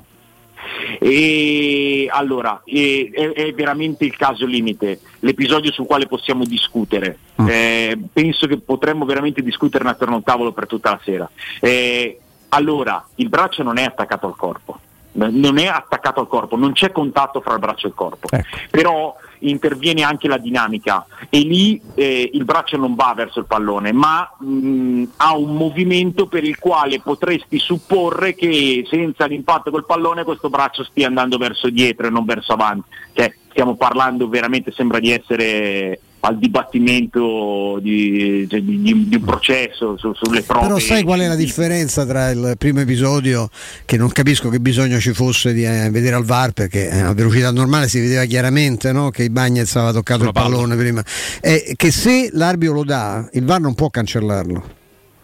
E 0.99 2.09
allora, 2.11 2.63
eh, 2.65 3.11
è, 3.13 3.33
è 3.33 3.53
veramente 3.53 4.05
il 4.05 4.17
caso 4.17 4.47
limite, 4.47 5.01
l'episodio 5.21 5.73
sul 5.73 5.87
quale 5.87 6.07
possiamo 6.07 6.45
discutere. 6.45 7.19
Mm. 7.41 7.49
Eh, 7.49 7.99
penso 8.13 8.47
che 8.47 8.59
potremmo 8.59 9.05
veramente 9.05 9.43
discuterne 9.43 9.91
attorno 9.91 10.15
a 10.15 10.19
un 10.19 10.25
tavolo 10.25 10.53
per 10.53 10.67
tutta 10.67 10.91
la 10.91 11.01
sera. 11.03 11.31
Eh, 11.61 12.19
allora, 12.51 13.05
il 13.17 13.29
braccio 13.29 13.63
non 13.63 13.79
è 13.79 13.85
attaccato 13.85 14.27
al 14.27 14.37
corpo, 14.37 14.79
non 15.13 15.59
è 15.59 15.67
attaccato 15.67 16.21
al 16.21 16.29
corpo, 16.29 16.57
non 16.57 16.73
c'è 16.73 16.91
contatto 16.93 17.41
fra 17.41 17.55
il 17.55 17.61
braccio 17.61 17.87
e 17.87 17.91
il 17.91 17.95
corpo, 17.95 18.29
però 18.71 19.15
interviene 19.41 20.03
anche 20.03 20.29
la 20.29 20.39
dinamica 20.39 21.07
e 21.29 21.41
lì 21.41 21.81
eh, 21.95 22.31
il 22.33 22.45
braccio 22.45 22.77
non 22.77 22.95
va 22.95 23.13
verso 23.15 23.41
il 23.41 23.47
pallone, 23.47 23.93
ma 23.93 24.31
mh, 24.39 25.05
ha 25.17 25.37
un 25.37 25.55
movimento 25.57 26.27
per 26.27 26.45
il 26.45 26.59
quale 26.59 27.01
potresti 27.01 27.59
supporre 27.59 28.35
che 28.35 28.85
senza 28.89 29.27
l'impatto 29.27 29.71
col 29.71 29.87
pallone 29.87 30.25
questo 30.25 30.49
braccio 30.49 30.85
stia 30.85 31.07
andando 31.07 31.39
verso 31.39 31.71
dietro 31.71 32.07
e 32.07 32.11
non 32.11 32.25
verso 32.25 32.53
avanti. 32.53 32.89
Cioè, 33.13 33.35
stiamo 33.51 33.77
parlando 33.77 34.29
veramente, 34.29 34.73
sembra 34.73 34.99
di 34.99 35.11
essere 35.11 36.01
al 36.23 36.39
dibattimento 36.39 37.79
di, 37.81 38.47
cioè, 38.49 38.61
di- 38.61 38.83
di- 38.83 39.09
di 39.09 39.17
un 39.17 39.25
processo 39.25 39.97
su- 39.97 40.13
sulle 40.15 40.43
prove. 40.43 40.67
Però 40.67 40.79
sai 40.79 41.03
qual 41.03 41.21
è 41.21 41.27
la 41.27 41.35
differenza 41.35 42.05
tra 42.05 42.29
il 42.31 42.55
primo 42.59 42.81
episodio, 42.81 43.49
che 43.87 43.97
non 43.97 44.11
capisco 44.11 44.51
che 44.51 44.61
bisogno 44.61 45.01
ci 45.01 45.13
fosse 45.15 45.55
di 45.55 45.65
eh, 45.65 45.89
vedere 45.91 46.17
al 46.17 46.25
VAR 46.25 46.53
perché 46.53 46.91
eh, 46.91 47.01
a 47.01 47.15
velocità 47.15 47.51
normale 47.51 47.89
si 47.89 48.01
vedeva 48.01 48.25
chiaramente 48.25 48.93
no, 48.93 49.09
che 49.11 49.31
Bagnez 49.31 49.75
aveva 49.77 49.93
toccato 49.93 50.25
il 50.25 50.33
pallone 50.33 50.77
prima, 50.77 51.03
è 51.41 51.73
che 51.75 51.91
se 51.91 52.29
l'arbitro 52.33 52.75
lo 52.75 52.85
dà, 52.85 53.27
il 53.33 53.45
VAR 53.45 53.61
non 53.61 53.75
può 53.75 53.89
cancellarlo, 53.89 54.63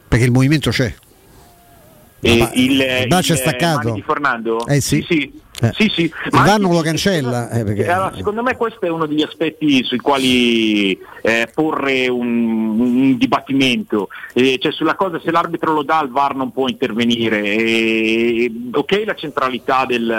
perché 0.09 0.25
il 0.25 0.33
movimento 0.33 0.71
c'è. 0.71 0.95
E 2.21 2.33
il, 2.33 2.51
il 2.55 3.07
braccio 3.09 3.35
è 3.35 3.37
il 3.37 3.43
staccato? 3.43 3.93
di 3.93 4.03
Fernando? 4.03 4.67
Eh 4.67 4.81
sì. 4.81 5.05
sì. 5.07 5.31
Eh. 5.61 5.71
Sì, 5.75 5.91
sì. 5.95 6.03
Il 6.03 6.13
Ma 6.33 6.57
non 6.59 6.73
lo 6.73 6.81
cancella. 6.83 7.49
eh, 7.51 7.65
perché- 7.65 7.87
Allora, 7.91 8.13
secondo 8.15 8.43
me 8.43 8.57
questo 8.57 8.85
è 8.85 8.91
uno 8.91 9.07
degli 9.07 9.23
aspetti 9.23 9.83
sui 9.85 9.99
quali 9.99 10.99
eh, 11.23 11.49
porre 11.55 12.09
un, 12.09 12.79
un 12.79 13.17
dibattimento, 13.17 14.09
Eh, 14.35 14.59
cioè 14.61 14.71
sulla 14.73 14.95
cosa 14.97 15.19
se 15.25 15.31
l'arbitro 15.31 15.73
lo 15.73 15.83
dà 15.83 16.01
il 16.03 16.11
VAR 16.11 16.35
non 16.35 16.53
può 16.53 16.69
intervenire, 16.69 17.43
E- 17.43 18.53
ok 18.73 19.03
la 19.07 19.15
centralità 19.15 19.85
del, 19.87 20.11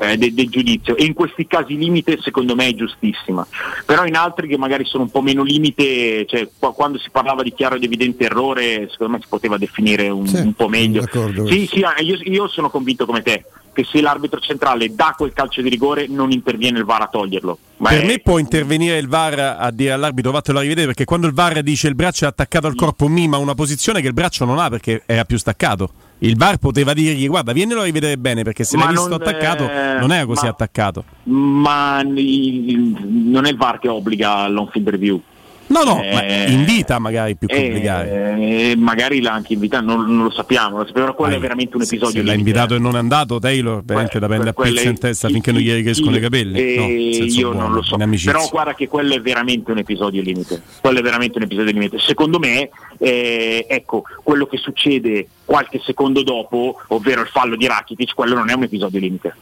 eh, 0.00 0.16
de- 0.16 0.32
del 0.32 0.48
giudizio 0.48 0.96
e 0.96 1.04
in 1.04 1.12
questi 1.12 1.46
casi 1.46 1.76
limite 1.76 2.18
secondo 2.22 2.54
me 2.54 2.68
è 2.68 2.74
giustissima, 2.74 3.46
però 3.84 4.06
in 4.06 4.16
altri 4.16 4.48
che 4.48 4.56
magari 4.56 4.84
sono 4.86 5.02
un 5.04 5.10
po' 5.10 5.20
meno 5.22 5.42
limite, 5.42 6.24
cioè 6.26 6.48
qua- 6.58 6.72
quando 6.72 6.98
si 6.98 7.10
parlava 7.10 7.42
di 7.42 7.52
chiaro 7.52 7.74
ed 7.76 7.82
evidente 7.84 8.24
errore 8.24 8.88
secondo 8.90 9.14
me 9.14 9.18
si 9.20 9.26
poteva 9.28 9.58
definire 9.58 10.08
un, 10.08 10.26
un 10.32 10.54
po' 10.54 10.68
meglio. 10.68 11.02
Sì, 11.46 11.66
sì, 11.70 11.82
ah, 11.82 11.94
io, 12.00 12.16
io 12.22 12.48
sono 12.48 12.70
convinto 12.70 13.04
come 13.06 13.20
te 13.22 13.44
che 13.76 13.84
se 13.84 14.00
l'arbitro 14.00 14.40
centrale 14.40 14.94
dà 14.94 15.14
quel 15.16 15.34
calcio 15.34 15.60
di 15.60 15.68
rigore 15.68 16.06
non 16.08 16.30
interviene 16.30 16.78
il 16.78 16.84
VAR 16.86 17.02
a 17.02 17.08
toglierlo. 17.08 17.58
Ma 17.76 17.90
per 17.90 18.00
è- 18.02 18.06
me 18.06 18.18
può 18.20 18.38
intervenire 18.38 18.96
il 18.96 19.06
VAR 19.06 19.56
a 19.58 19.70
dire 19.70 19.92
all'arbitro 19.92 20.30
vattelo 20.30 20.58
a 20.58 20.62
rivedere 20.62 20.86
perché 20.86 21.04
quando 21.04 21.26
il 21.26 21.34
VAR 21.34 21.62
dice 21.62 21.88
il 21.88 21.94
braccio 21.94 22.24
è 22.24 22.28
attaccato 22.28 22.66
al 22.66 22.74
corpo 22.74 23.06
mima 23.06 23.36
una 23.36 23.54
posizione 23.54 24.00
che 24.00 24.06
il 24.06 24.14
braccio 24.14 24.46
non 24.46 24.58
ha 24.58 24.70
perché 24.70 25.02
era 25.04 25.24
più 25.26 25.36
staccato. 25.36 25.90
Il 26.20 26.36
VAR 26.38 26.56
poteva 26.56 26.94
dirgli 26.94 27.28
guarda 27.28 27.52
vienilo 27.52 27.82
a 27.82 27.84
rivedere 27.84 28.16
bene 28.16 28.42
perché 28.42 28.64
se 28.64 28.78
Ma 28.78 28.84
l'hai 28.86 28.94
visto 28.94 29.14
attaccato 29.14 29.68
eh, 29.70 29.98
non 30.00 30.10
era 30.10 30.24
così 30.24 30.44
ma- 30.46 30.50
attaccato. 30.50 31.04
ma 31.24 32.02
non 32.02 33.44
è 33.44 33.50
il 33.50 33.56
VAR 33.58 33.78
che 33.78 33.88
obbliga 33.88 34.48
l'on-field 34.48 34.88
review. 34.88 35.20
No, 35.68 35.82
no, 35.82 36.00
Eh, 36.00 36.12
ma 36.12 36.22
invita 36.46 36.98
magari 37.00 37.34
più 37.34 37.48
eh, 37.50 37.66
obbligare. 37.68 38.36
eh, 38.70 38.76
magari 38.76 39.20
l'ha 39.20 39.32
anche 39.32 39.54
invitato, 39.54 39.84
non, 39.84 40.04
non 40.14 40.24
lo 40.24 40.30
sappiamo, 40.30 40.78
lo 40.78 40.86
sappiamo, 40.86 41.12
quello 41.14 41.34
è 41.34 41.38
veramente 41.40 41.76
un 41.76 41.82
Se 41.82 41.96
episodio 41.96 42.22
l'ha 42.22 42.30
limite. 42.32 42.48
invitato 42.50 42.74
e 42.76 42.78
non 42.78 42.94
è 42.94 42.98
andato, 42.98 43.40
Taylor 43.40 43.82
veramente 43.84 44.18
da 44.20 44.26
prendere 44.28 44.50
a 44.50 44.62
è- 44.62 44.86
in 44.88 44.98
testa 44.98 45.28
finché 45.28 45.50
non 45.50 45.60
gli 45.60 45.82
crescono 45.82 46.16
i 46.16 46.20
capelli. 46.20 46.58
eh, 46.60 46.76
No, 46.76 46.86
io 47.26 47.50
buono, 47.50 47.66
non 47.66 47.72
lo 47.74 47.82
so, 47.82 47.96
però 47.96 48.48
guarda 48.48 48.74
che 48.74 48.86
quello 48.86 49.14
è 49.14 49.20
veramente 49.20 49.72
un 49.72 49.78
episodio 49.78 50.22
limite. 50.22 50.62
Quello 50.80 51.00
è 51.00 51.02
veramente 51.02 51.38
un 51.38 51.44
episodio 51.44 51.72
limite. 51.72 51.98
Secondo 51.98 52.38
me, 52.38 52.68
eh, 52.98 53.66
ecco, 53.68 54.04
quello 54.22 54.46
che 54.46 54.58
succede 54.58 55.26
qualche 55.44 55.80
secondo 55.84 56.22
dopo, 56.22 56.80
ovvero 56.88 57.22
il 57.22 57.28
fallo 57.28 57.56
di 57.56 57.66
Rakitic, 57.66 58.14
quello 58.14 58.34
non 58.36 58.50
è 58.50 58.54
un 58.54 58.62
episodio 58.62 59.00
limite. 59.00 59.34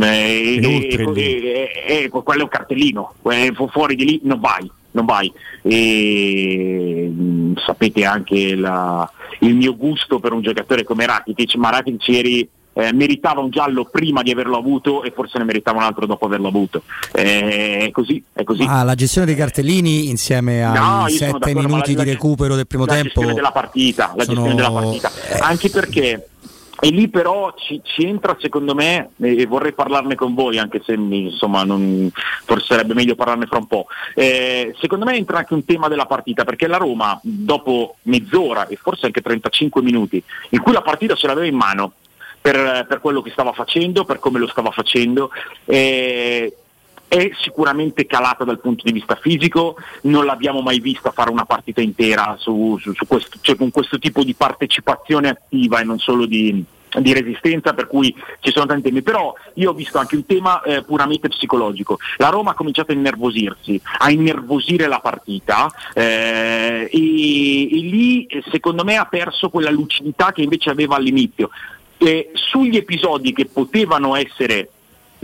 Eh, 0.00 0.60
eh, 1.16 1.70
eh, 1.86 2.08
quello 2.08 2.40
è 2.40 2.42
un 2.44 2.48
cartellino, 2.48 3.14
fu- 3.54 3.68
fuori 3.70 3.94
di 3.96 4.04
lì 4.04 4.20
non 4.24 4.40
vai, 4.40 4.68
non 4.94 5.04
vai. 5.04 5.32
E, 5.62 7.10
mh, 7.14 7.54
sapete 7.64 8.04
anche 8.04 8.54
la- 8.54 9.08
il 9.40 9.54
mio 9.54 9.76
gusto 9.76 10.18
per 10.20 10.32
un 10.32 10.40
giocatore 10.42 10.84
come 10.84 11.06
Rakitic, 11.06 11.54
ma 11.56 11.70
Rakitic 11.70 12.08
ieri 12.08 12.48
eh, 12.76 12.92
meritava 12.92 13.40
un 13.40 13.50
giallo 13.50 13.84
prima 13.84 14.22
di 14.22 14.32
averlo 14.32 14.56
avuto 14.56 15.04
e 15.04 15.12
forse 15.14 15.38
ne 15.38 15.44
meritava 15.44 15.78
un 15.78 15.84
altro 15.84 16.06
dopo 16.06 16.26
averlo 16.26 16.48
avuto. 16.48 16.82
Eh, 17.12 17.86
è 17.86 17.90
così, 17.92 18.20
è 18.32 18.42
così. 18.42 18.64
Ah, 18.66 18.82
la 18.82 18.96
gestione 18.96 19.26
dei 19.28 19.36
cartellini 19.36 20.08
insieme 20.08 20.60
No, 20.60 21.06
sette 21.06 21.26
d'accordo, 21.38 21.60
ma 21.60 21.66
minuti 21.68 21.94
la- 21.94 22.02
di 22.02 22.10
recupero 22.10 22.56
del 22.56 22.66
primo 22.66 22.84
la 22.84 22.94
tempo 22.94 23.08
gestione 23.10 23.34
della 23.34 23.52
partita, 23.52 24.12
la 24.16 24.24
sono- 24.24 24.42
gestione 24.42 24.54
della 24.56 24.72
partita. 24.72 25.10
Anche 25.40 25.70
perché 25.70 26.28
e 26.80 26.88
lì 26.88 27.08
però 27.08 27.54
ci, 27.56 27.80
ci 27.84 28.04
entra 28.04 28.36
secondo 28.40 28.74
me, 28.74 29.10
e 29.20 29.46
vorrei 29.46 29.72
parlarne 29.72 30.14
con 30.14 30.34
voi, 30.34 30.58
anche 30.58 30.82
se 30.84 30.94
insomma 30.94 31.62
non, 31.64 32.10
forse 32.44 32.66
sarebbe 32.66 32.94
meglio 32.94 33.14
parlarne 33.14 33.46
fra 33.46 33.58
un 33.58 33.66
po'. 33.66 33.86
Eh, 34.14 34.74
secondo 34.78 35.04
me 35.04 35.16
entra 35.16 35.38
anche 35.38 35.54
un 35.54 35.64
tema 35.64 35.88
della 35.88 36.06
partita, 36.06 36.44
perché 36.44 36.66
la 36.66 36.76
Roma, 36.76 37.18
dopo 37.22 37.96
mezz'ora 38.02 38.66
e 38.66 38.76
forse 38.76 39.06
anche 39.06 39.20
35 39.20 39.82
minuti, 39.82 40.22
in 40.50 40.60
cui 40.60 40.72
la 40.72 40.82
partita 40.82 41.14
ce 41.14 41.26
l'aveva 41.26 41.46
in 41.46 41.56
mano 41.56 41.92
per, 42.40 42.84
per 42.86 43.00
quello 43.00 43.22
che 43.22 43.30
stava 43.30 43.52
facendo, 43.52 44.04
per 44.04 44.18
come 44.18 44.38
lo 44.38 44.48
stava 44.48 44.70
facendo, 44.70 45.30
eh, 45.64 46.54
è 47.08 47.30
sicuramente 47.40 48.06
calata 48.06 48.44
dal 48.44 48.60
punto 48.60 48.82
di 48.84 48.92
vista 48.92 49.14
fisico, 49.14 49.76
non 50.02 50.24
l'abbiamo 50.24 50.60
mai 50.62 50.80
vista 50.80 51.12
fare 51.12 51.30
una 51.30 51.44
partita 51.44 51.80
intera 51.80 52.36
su, 52.38 52.76
su- 52.80 52.92
su 52.92 53.06
questo, 53.06 53.38
cioè 53.40 53.56
con 53.56 53.70
questo 53.70 53.98
tipo 53.98 54.24
di 54.24 54.34
partecipazione 54.34 55.28
attiva 55.28 55.80
e 55.80 55.84
non 55.84 55.98
solo 55.98 56.26
di, 56.26 56.64
di 57.00 57.12
resistenza, 57.12 57.72
per 57.72 57.86
cui 57.86 58.14
ci 58.40 58.50
sono 58.50 58.66
tanti 58.66 58.88
temi. 58.88 59.02
Però 59.02 59.32
io 59.54 59.70
ho 59.70 59.74
visto 59.74 59.98
anche 59.98 60.16
un 60.16 60.26
tema 60.26 60.60
eh, 60.62 60.82
puramente 60.82 61.28
psicologico. 61.28 61.98
La 62.16 62.28
Roma 62.28 62.50
ha 62.52 62.54
cominciato 62.54 62.92
a 62.92 62.94
innervosirsi, 62.94 63.80
a 63.98 64.10
innervosire 64.10 64.86
la 64.86 65.00
partita 65.00 65.70
eh, 65.92 66.88
e, 66.90 67.62
e 67.62 67.80
lì 67.80 68.26
eh, 68.26 68.42
secondo 68.50 68.84
me 68.84 68.96
ha 68.96 69.06
perso 69.06 69.50
quella 69.50 69.70
lucidità 69.70 70.32
che 70.32 70.42
invece 70.42 70.70
aveva 70.70 70.96
all'inizio. 70.96 71.50
Eh, 71.96 72.32
sugli 72.34 72.76
episodi 72.76 73.32
che 73.32 73.46
potevano 73.46 74.16
essere 74.16 74.70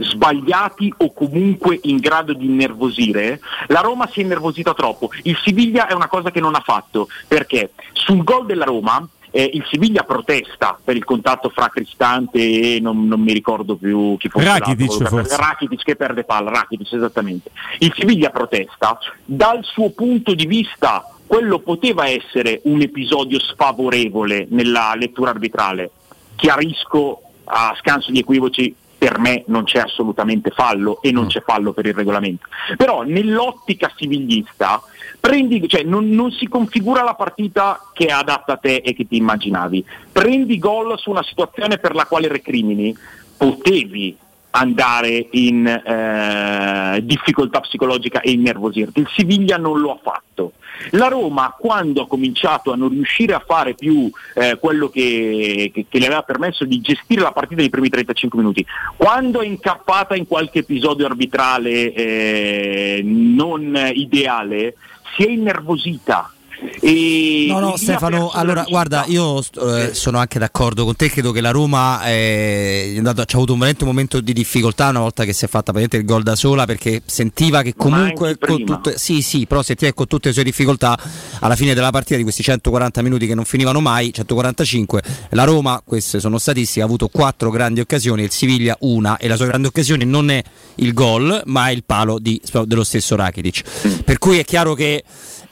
sbagliati 0.03 0.93
o 0.97 1.13
comunque 1.13 1.79
in 1.83 1.97
grado 1.97 2.33
di 2.33 2.45
innervosire, 2.45 3.39
la 3.67 3.81
Roma 3.81 4.07
si 4.07 4.19
è 4.19 4.23
innervosita 4.23 4.73
troppo. 4.73 5.09
Il 5.23 5.37
Siviglia 5.43 5.87
è 5.87 5.93
una 5.93 6.07
cosa 6.07 6.31
che 6.31 6.39
non 6.39 6.55
ha 6.55 6.61
fatto, 6.61 7.07
perché 7.27 7.71
sul 7.93 8.23
gol 8.23 8.45
della 8.45 8.65
Roma 8.65 9.07
eh, 9.31 9.49
il 9.53 9.65
Siviglia 9.69 10.03
protesta 10.03 10.77
per 10.83 10.95
il 10.95 11.05
contatto 11.05 11.49
fra 11.49 11.69
Cristante 11.69 12.39
e 12.39 12.79
non, 12.81 13.07
non 13.07 13.21
mi 13.21 13.31
ricordo 13.31 13.75
più 13.75 14.17
chi 14.17 14.29
fosse 14.29 14.45
Rakitic, 14.45 14.89
l'altro, 14.89 15.07
forse. 15.07 15.37
Rakitic 15.37 15.83
che 15.83 15.95
perde 15.95 16.23
palla, 16.23 16.51
Rakitic 16.51 16.91
esattamente. 16.91 17.51
Il 17.79 17.93
Siviglia 17.95 18.29
protesta, 18.29 18.99
dal 19.23 19.63
suo 19.63 19.91
punto 19.91 20.33
di 20.35 20.45
vista 20.45 21.05
quello 21.25 21.59
poteva 21.59 22.09
essere 22.09 22.59
un 22.65 22.81
episodio 22.81 23.39
sfavorevole 23.39 24.47
nella 24.49 24.93
lettura 24.97 25.29
arbitrale. 25.29 25.89
Chiarisco 26.35 27.21
a 27.45 27.73
scanso 27.79 28.11
di 28.11 28.19
equivoci, 28.19 28.75
per 29.01 29.17
me 29.17 29.43
non 29.47 29.63
c'è 29.63 29.79
assolutamente 29.79 30.51
fallo 30.51 31.01
e 31.01 31.11
non 31.11 31.25
c'è 31.25 31.41
fallo 31.41 31.73
per 31.73 31.87
il 31.87 31.95
regolamento. 31.95 32.45
Però 32.77 33.01
nell'ottica 33.01 33.91
civilista 33.95 34.79
prendi, 35.19 35.67
cioè, 35.67 35.81
non, 35.81 36.07
non 36.09 36.29
si 36.29 36.47
configura 36.47 37.01
la 37.01 37.15
partita 37.15 37.89
che 37.93 38.05
è 38.05 38.11
adatta 38.11 38.53
a 38.53 38.57
te 38.57 38.75
e 38.75 38.93
che 38.93 39.07
ti 39.07 39.15
immaginavi. 39.15 39.83
Prendi 40.11 40.59
gol 40.59 40.99
su 40.99 41.09
una 41.09 41.23
situazione 41.23 41.79
per 41.79 41.95
la 41.95 42.05
quale 42.05 42.27
recrimini, 42.27 42.95
potevi 43.37 44.15
andare 44.51 45.27
in 45.31 45.65
eh, 45.65 46.99
difficoltà 47.03 47.61
psicologica 47.61 48.21
e 48.21 48.31
innervosirti. 48.31 48.99
Il 48.99 49.09
Siviglia 49.15 49.57
non 49.57 49.79
lo 49.79 49.91
ha 49.91 49.99
fatto. 50.01 50.53
La 50.91 51.07
Roma, 51.07 51.55
quando 51.57 52.01
ha 52.01 52.07
cominciato 52.07 52.71
a 52.71 52.75
non 52.75 52.89
riuscire 52.89 53.33
a 53.33 53.43
fare 53.45 53.75
più 53.75 54.09
eh, 54.35 54.57
quello 54.59 54.89
che, 54.89 55.71
che, 55.73 55.85
che 55.87 55.99
le 55.99 56.05
aveva 56.05 56.23
permesso 56.23 56.65
di 56.65 56.81
gestire 56.81 57.21
la 57.21 57.31
partita 57.31 57.61
nei 57.61 57.69
primi 57.69 57.89
35 57.89 58.39
minuti, 58.39 58.65
quando 58.97 59.41
è 59.41 59.45
incappata 59.45 60.15
in 60.15 60.27
qualche 60.27 60.59
episodio 60.59 61.05
arbitrale 61.05 61.93
eh, 61.93 63.01
non 63.03 63.91
ideale, 63.93 64.75
si 65.15 65.25
è 65.25 65.29
innervosita. 65.29 66.31
E 66.79 67.45
No, 67.47 67.59
no, 67.59 67.75
Stefano, 67.77 68.29
allora 68.31 68.63
guarda, 68.67 69.05
io 69.07 69.39
eh, 69.39 69.93
sono 69.93 70.19
anche 70.19 70.37
d'accordo 70.39 70.85
con 70.85 70.95
te, 70.95 71.09
credo 71.09 71.31
che 71.31 71.41
la 71.41 71.51
Roma 71.51 72.03
eh, 72.05 72.93
andato- 72.97 73.23
c'ha 73.25 73.35
avuto 73.37 73.53
un 73.53 73.59
veramente 73.59 73.85
momento 73.85 74.21
di 74.21 74.31
difficoltà 74.33 74.89
una 74.89 74.99
volta 74.99 75.23
che 75.25 75.33
si 75.33 75.45
è 75.45 75.47
fatta 75.47 75.71
praticamente 75.71 75.97
il 75.97 76.05
gol 76.05 76.23
da 76.23 76.35
sola 76.35 76.65
perché 76.65 77.01
sentiva 77.05 77.61
che 77.61 77.73
comunque 77.75 78.37
con 78.37 78.63
tutte, 78.63 78.97
sì, 78.97 79.21
sì, 79.21 79.47
però 79.47 79.63
sentiva 79.63 79.89
che 79.89 79.95
con 79.97 80.07
tutte 80.07 80.27
le 80.29 80.33
sue 80.33 80.43
difficoltà 80.43 80.97
alla 81.39 81.55
fine 81.55 81.73
della 81.73 81.89
partita 81.89 82.17
di 82.17 82.23
questi 82.23 82.43
140 82.43 83.01
minuti 83.01 83.25
che 83.27 83.35
non 83.35 83.45
finivano 83.45 83.79
mai, 83.79 84.13
145, 84.13 85.01
la 85.31 85.43
Roma, 85.43 85.81
queste 85.83 86.19
sono 86.19 86.37
statistiche, 86.37 86.81
ha 86.81 86.85
avuto 86.85 87.07
quattro 87.07 87.49
grandi 87.49 87.79
occasioni, 87.79 88.23
il 88.23 88.31
Siviglia 88.31 88.77
una 88.81 89.17
e 89.17 89.27
la 89.27 89.35
sua 89.35 89.47
grande 89.47 89.67
occasione 89.67 90.05
non 90.05 90.29
è 90.29 90.41
il 90.75 90.93
gol, 90.93 91.41
ma 91.45 91.69
è 91.69 91.71
il 91.71 91.83
palo 91.83 92.19
di- 92.19 92.41
dello 92.65 92.83
stesso 92.83 93.15
Rakitic. 93.15 94.03
Per 94.03 94.17
cui 94.19 94.37
è 94.37 94.45
chiaro 94.45 94.73
che 94.73 95.03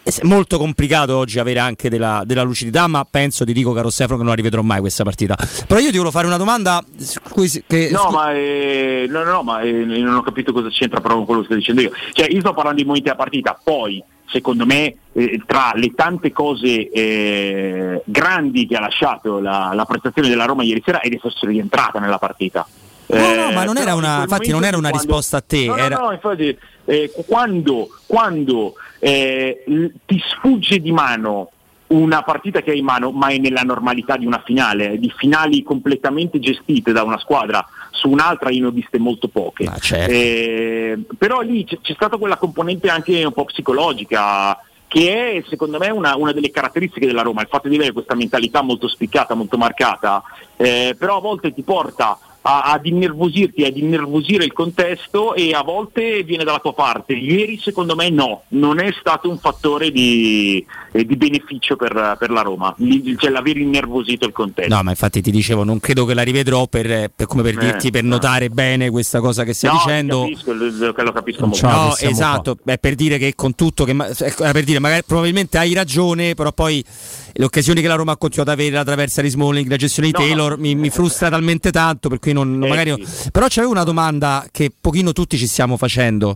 è 0.03 0.11
molto 0.23 0.57
complicato 0.57 1.15
oggi 1.17 1.39
avere 1.39 1.59
anche 1.59 1.89
della, 1.89 2.23
della 2.25 2.41
lucidità, 2.41 2.87
ma 2.87 3.05
penso, 3.09 3.45
ti 3.45 3.53
dico 3.53 3.73
caro 3.73 3.89
Stefano, 3.89 4.15
che 4.17 4.23
non 4.23 4.29
la 4.31 4.35
rivedrò 4.35 4.61
mai 4.61 4.79
questa 4.79 5.03
partita. 5.03 5.35
Però 5.67 5.79
io 5.79 5.87
ti 5.87 5.97
volevo 5.97 6.11
fare 6.11 6.25
una 6.27 6.37
domanda 6.37 6.83
cui 7.29 7.49
che, 7.67 7.89
No, 7.91 8.09
ma, 8.11 8.33
eh, 8.33 9.05
no, 9.09 9.23
no, 9.23 9.31
no, 9.31 9.43
ma 9.43 9.61
eh, 9.61 9.71
non 9.71 10.15
ho 10.15 10.21
capito 10.21 10.51
cosa 10.51 10.69
c'entra 10.69 10.99
però 11.01 11.15
con 11.15 11.25
quello 11.25 11.41
che 11.41 11.47
sto 11.47 11.55
dicendo 11.55 11.81
io. 11.81 11.91
Cioè, 12.13 12.27
io 12.29 12.39
sto 12.39 12.53
parlando 12.53 12.79
di 12.79 12.85
momenti 12.85 13.07
della 13.09 13.21
partita, 13.21 13.59
poi 13.63 14.03
secondo 14.31 14.65
me 14.65 14.95
eh, 15.13 15.41
tra 15.45 15.71
le 15.75 15.91
tante 15.95 16.31
cose 16.31 16.89
eh, 16.89 18.01
grandi 18.05 18.67
che 18.67 18.75
ha 18.75 18.79
lasciato 18.79 19.39
la, 19.39 19.71
la 19.73 19.85
prestazione 19.85 20.29
della 20.29 20.45
Roma 20.45 20.63
ieri 20.63 20.81
sera 20.85 21.01
ed 21.01 21.13
essere 21.13 21.51
rientrata 21.51 21.99
nella 21.99 22.17
partita. 22.19 22.65
No, 23.07 23.17
no, 23.17 23.49
Eh, 23.49 23.53
ma 23.53 23.63
non 23.63 23.77
era 23.77 23.95
una, 23.95 24.21
infatti 24.21 24.51
non 24.51 24.63
era 24.63 24.77
una 24.77 24.89
quando- 24.89 25.07
risposta 25.07 25.37
a 25.37 25.41
te, 25.41 25.65
No, 25.65 25.75
no, 25.75 25.81
era... 25.83 25.97
no, 25.97 26.11
infatti, 26.11 26.55
eh, 26.85 27.11
quando, 27.25 27.87
quando 28.05 28.75
eh, 28.99 29.63
ti 30.05 30.21
sfugge 30.31 30.79
di 30.79 30.91
mano 30.91 31.51
una 31.87 32.21
partita 32.21 32.61
che 32.61 32.71
hai 32.71 32.79
in 32.79 32.85
mano, 32.85 33.11
ma 33.11 33.29
è 33.29 33.37
nella 33.37 33.61
normalità 33.61 34.15
di 34.15 34.25
una 34.25 34.41
finale, 34.45 34.99
di 34.99 35.11
finali 35.15 35.63
completamente 35.63 36.39
gestite 36.39 36.91
da 36.91 37.03
una 37.03 37.17
squadra 37.17 37.65
su 37.91 38.09
un'altra 38.09 38.49
io 38.51 38.61
ne 38.61 38.67
ho 38.67 38.71
viste 38.71 38.99
molto 38.99 39.27
poche. 39.27 39.69
certo. 39.79 40.11
Eh, 40.11 40.99
però 41.17 41.41
lì 41.41 41.65
c'è, 41.65 41.79
c'è 41.81 41.93
stata 41.93 42.17
quella 42.17 42.37
componente 42.37 42.89
anche 42.89 43.23
un 43.23 43.33
po' 43.33 43.45
psicologica 43.45 44.57
che 44.87 45.33
è 45.33 45.43
secondo 45.47 45.77
me 45.77 45.89
una, 45.89 46.15
una 46.15 46.31
delle 46.31 46.49
caratteristiche 46.49 47.05
della 47.05 47.21
Roma, 47.21 47.41
il 47.41 47.47
fatto 47.47 47.67
di 47.67 47.75
avere 47.75 47.91
questa 47.91 48.15
mentalità 48.15 48.61
molto 48.63 48.87
spiccata, 48.87 49.35
molto 49.35 49.57
marcata, 49.57 50.23
eh, 50.57 50.95
però 50.97 51.17
a 51.17 51.21
volte 51.21 51.53
ti 51.53 51.61
porta 51.61 52.17
a- 52.41 52.61
ad 52.71 52.85
innervosirti, 52.85 53.63
ad 53.63 53.75
innervosire 53.77 54.45
il 54.45 54.53
contesto 54.53 55.33
e 55.35 55.53
a 55.53 55.61
volte 55.61 56.23
viene 56.23 56.43
dalla 56.43 56.59
tua 56.59 56.73
parte. 56.73 57.13
Ieri 57.13 57.59
secondo 57.61 57.95
me 57.95 58.09
no, 58.09 58.43
non 58.49 58.79
è 58.79 58.91
stato 58.99 59.29
un 59.29 59.37
fattore 59.39 59.91
di, 59.91 60.65
eh, 60.93 61.05
di 61.05 61.15
beneficio 61.17 61.75
per, 61.75 62.15
per 62.17 62.29
la 62.31 62.41
Roma, 62.41 62.73
Lì- 62.77 63.15
cioè 63.17 63.29
l'aver 63.29 63.57
innervosito 63.57 64.25
il 64.25 64.31
contesto. 64.31 64.73
No, 64.73 64.81
ma 64.83 64.91
infatti 64.91 65.21
ti 65.21 65.31
dicevo, 65.31 65.63
non 65.63 65.79
credo 65.79 66.05
che 66.05 66.13
la 66.13 66.21
rivedrò 66.23 66.67
per, 66.67 67.11
per- 67.13 67.27
come 67.27 67.43
per 67.43 67.57
Eh, 67.57 67.59
dirti, 67.65 67.91
per 67.91 68.03
no. 68.03 68.09
notare 68.15 68.49
bene 68.49 68.89
questa 68.89 69.19
cosa 69.19 69.43
che 69.43 69.53
stai 69.53 69.71
No, 69.71 69.77
dicendo. 69.77 70.21
capisco, 70.21 70.53
lo, 70.53 70.93
lo 70.95 71.11
capisco 71.11 71.45
molto. 71.45 71.67
No, 71.67 71.95
esatto, 71.97 72.57
beh, 72.61 72.77
per 72.77 72.95
dire 72.95 73.17
che 73.17 73.35
con 73.35 73.53
tutto, 73.55 73.83
che, 73.83 73.91
ecco, 73.91 74.43
era 74.43 74.51
per 74.53 74.63
dire, 74.63 74.79
magari 74.79 75.03
probabilmente 75.05 75.57
hai 75.57 75.73
ragione, 75.73 76.33
però 76.35 76.51
poi 76.53 76.83
le 77.31 77.43
occasioni 77.43 77.81
che 77.81 77.87
la 77.87 77.95
Roma 77.95 78.13
ha 78.13 78.17
continuato 78.17 78.51
ad 78.51 78.59
avere, 78.59 78.75
la 78.75 78.83
traversa 78.83 79.21
di 79.21 79.29
Smalling, 79.29 79.69
la 79.69 79.75
gestione 79.75 80.09
di 80.09 80.17
No, 80.17 80.25
Taylor, 80.25 80.57
mi, 80.57 80.75
mi 80.75 80.89
frustra 80.89 81.29
talmente 81.29 81.71
tanto, 81.71 82.09
per 82.09 82.19
cui 82.19 82.33
non, 82.33 82.61
Eh, 82.63 82.67
magari... 82.67 83.05
sì. 83.05 83.29
Però 83.31 83.47
c'avevo 83.49 83.71
una 83.71 83.83
domanda 83.83 84.45
che 84.51 84.71
pochino 84.79 85.13
tutti 85.13 85.37
ci 85.37 85.47
stiamo 85.47 85.77
facendo, 85.77 86.35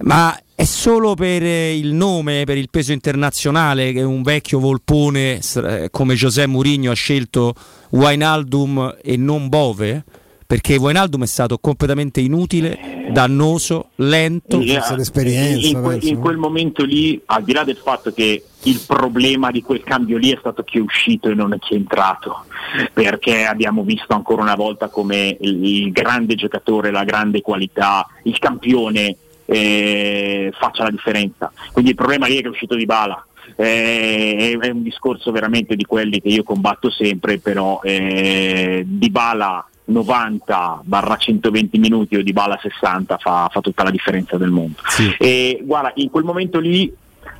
ma 0.00 0.38
è 0.54 0.64
solo 0.64 1.14
per 1.14 1.42
eh, 1.42 1.76
il 1.76 1.92
nome, 1.92 2.44
per 2.44 2.56
il 2.56 2.68
peso 2.70 2.92
internazionale 2.92 3.92
che 3.92 4.02
un 4.02 4.22
vecchio 4.22 4.58
volpone 4.58 5.40
eh, 5.54 5.88
come 5.90 6.14
José 6.14 6.46
Mourinho 6.46 6.90
ha 6.90 6.94
scelto 6.94 7.54
Wijnaldum 7.90 8.96
e 9.02 9.16
non 9.16 9.48
Bove? 9.48 10.04
Perché 10.46 10.76
Wijnaldum 10.76 11.24
è 11.24 11.26
stato 11.26 11.58
completamente 11.58 12.20
inutile, 12.20 13.08
dannoso, 13.10 13.90
lento. 13.96 14.60
Yeah. 14.60 14.96
in, 14.96 15.80
que- 15.82 15.98
in 16.02 16.18
quel 16.20 16.36
momento 16.36 16.84
lì, 16.84 17.20
al 17.26 17.42
di 17.42 17.52
là 17.52 17.64
del 17.64 17.76
fatto 17.76 18.12
che 18.12 18.44
il 18.62 18.80
problema 18.86 19.50
di 19.50 19.62
quel 19.62 19.82
cambio 19.82 20.18
lì 20.18 20.30
è 20.30 20.36
stato 20.38 20.62
chi 20.62 20.78
è 20.78 20.80
uscito 20.80 21.28
e 21.28 21.34
non 21.34 21.56
chi 21.58 21.74
è 21.74 21.76
entrato, 21.76 22.44
perché 22.92 23.44
abbiamo 23.44 23.82
visto 23.82 24.14
ancora 24.14 24.42
una 24.42 24.54
volta 24.54 24.88
come 24.88 25.36
il, 25.40 25.90
grande 25.90 26.36
giocatore, 26.36 26.92
la 26.92 27.04
grande 27.04 27.40
qualità, 27.40 28.06
il 28.22 28.38
campione 28.38 29.16
eh, 29.46 30.52
faccia 30.56 30.84
la 30.84 30.90
differenza. 30.90 31.50
Quindi 31.72 31.90
il 31.90 31.96
problema 31.96 32.28
lì 32.28 32.36
è 32.36 32.40
che 32.40 32.46
è 32.46 32.50
uscito 32.50 32.76
di 32.76 32.86
bala. 32.86 33.24
è, 33.56 34.56
è 34.60 34.70
un 34.70 34.82
discorso 34.82 35.32
veramente 35.32 35.74
di 35.74 35.84
quelli 35.84 36.20
che 36.20 36.28
io 36.28 36.44
combatto 36.44 36.88
sempre, 36.88 37.38
però 37.38 37.80
eh, 37.82 38.84
di 38.86 39.10
bala 39.10 39.64
90 39.86 40.82
barra 40.84 41.16
120 41.16 41.78
minuti 41.78 42.16
o 42.16 42.22
di 42.22 42.32
bala 42.32 42.58
60 42.60 43.18
fa, 43.18 43.48
fa 43.50 43.60
tutta 43.60 43.82
la 43.82 43.90
differenza 43.90 44.36
del 44.36 44.50
mondo. 44.50 44.78
E 45.18 45.60
guarda, 45.62 45.92
in 45.96 46.10
quel 46.10 46.24
momento 46.24 46.58
lì 46.58 46.92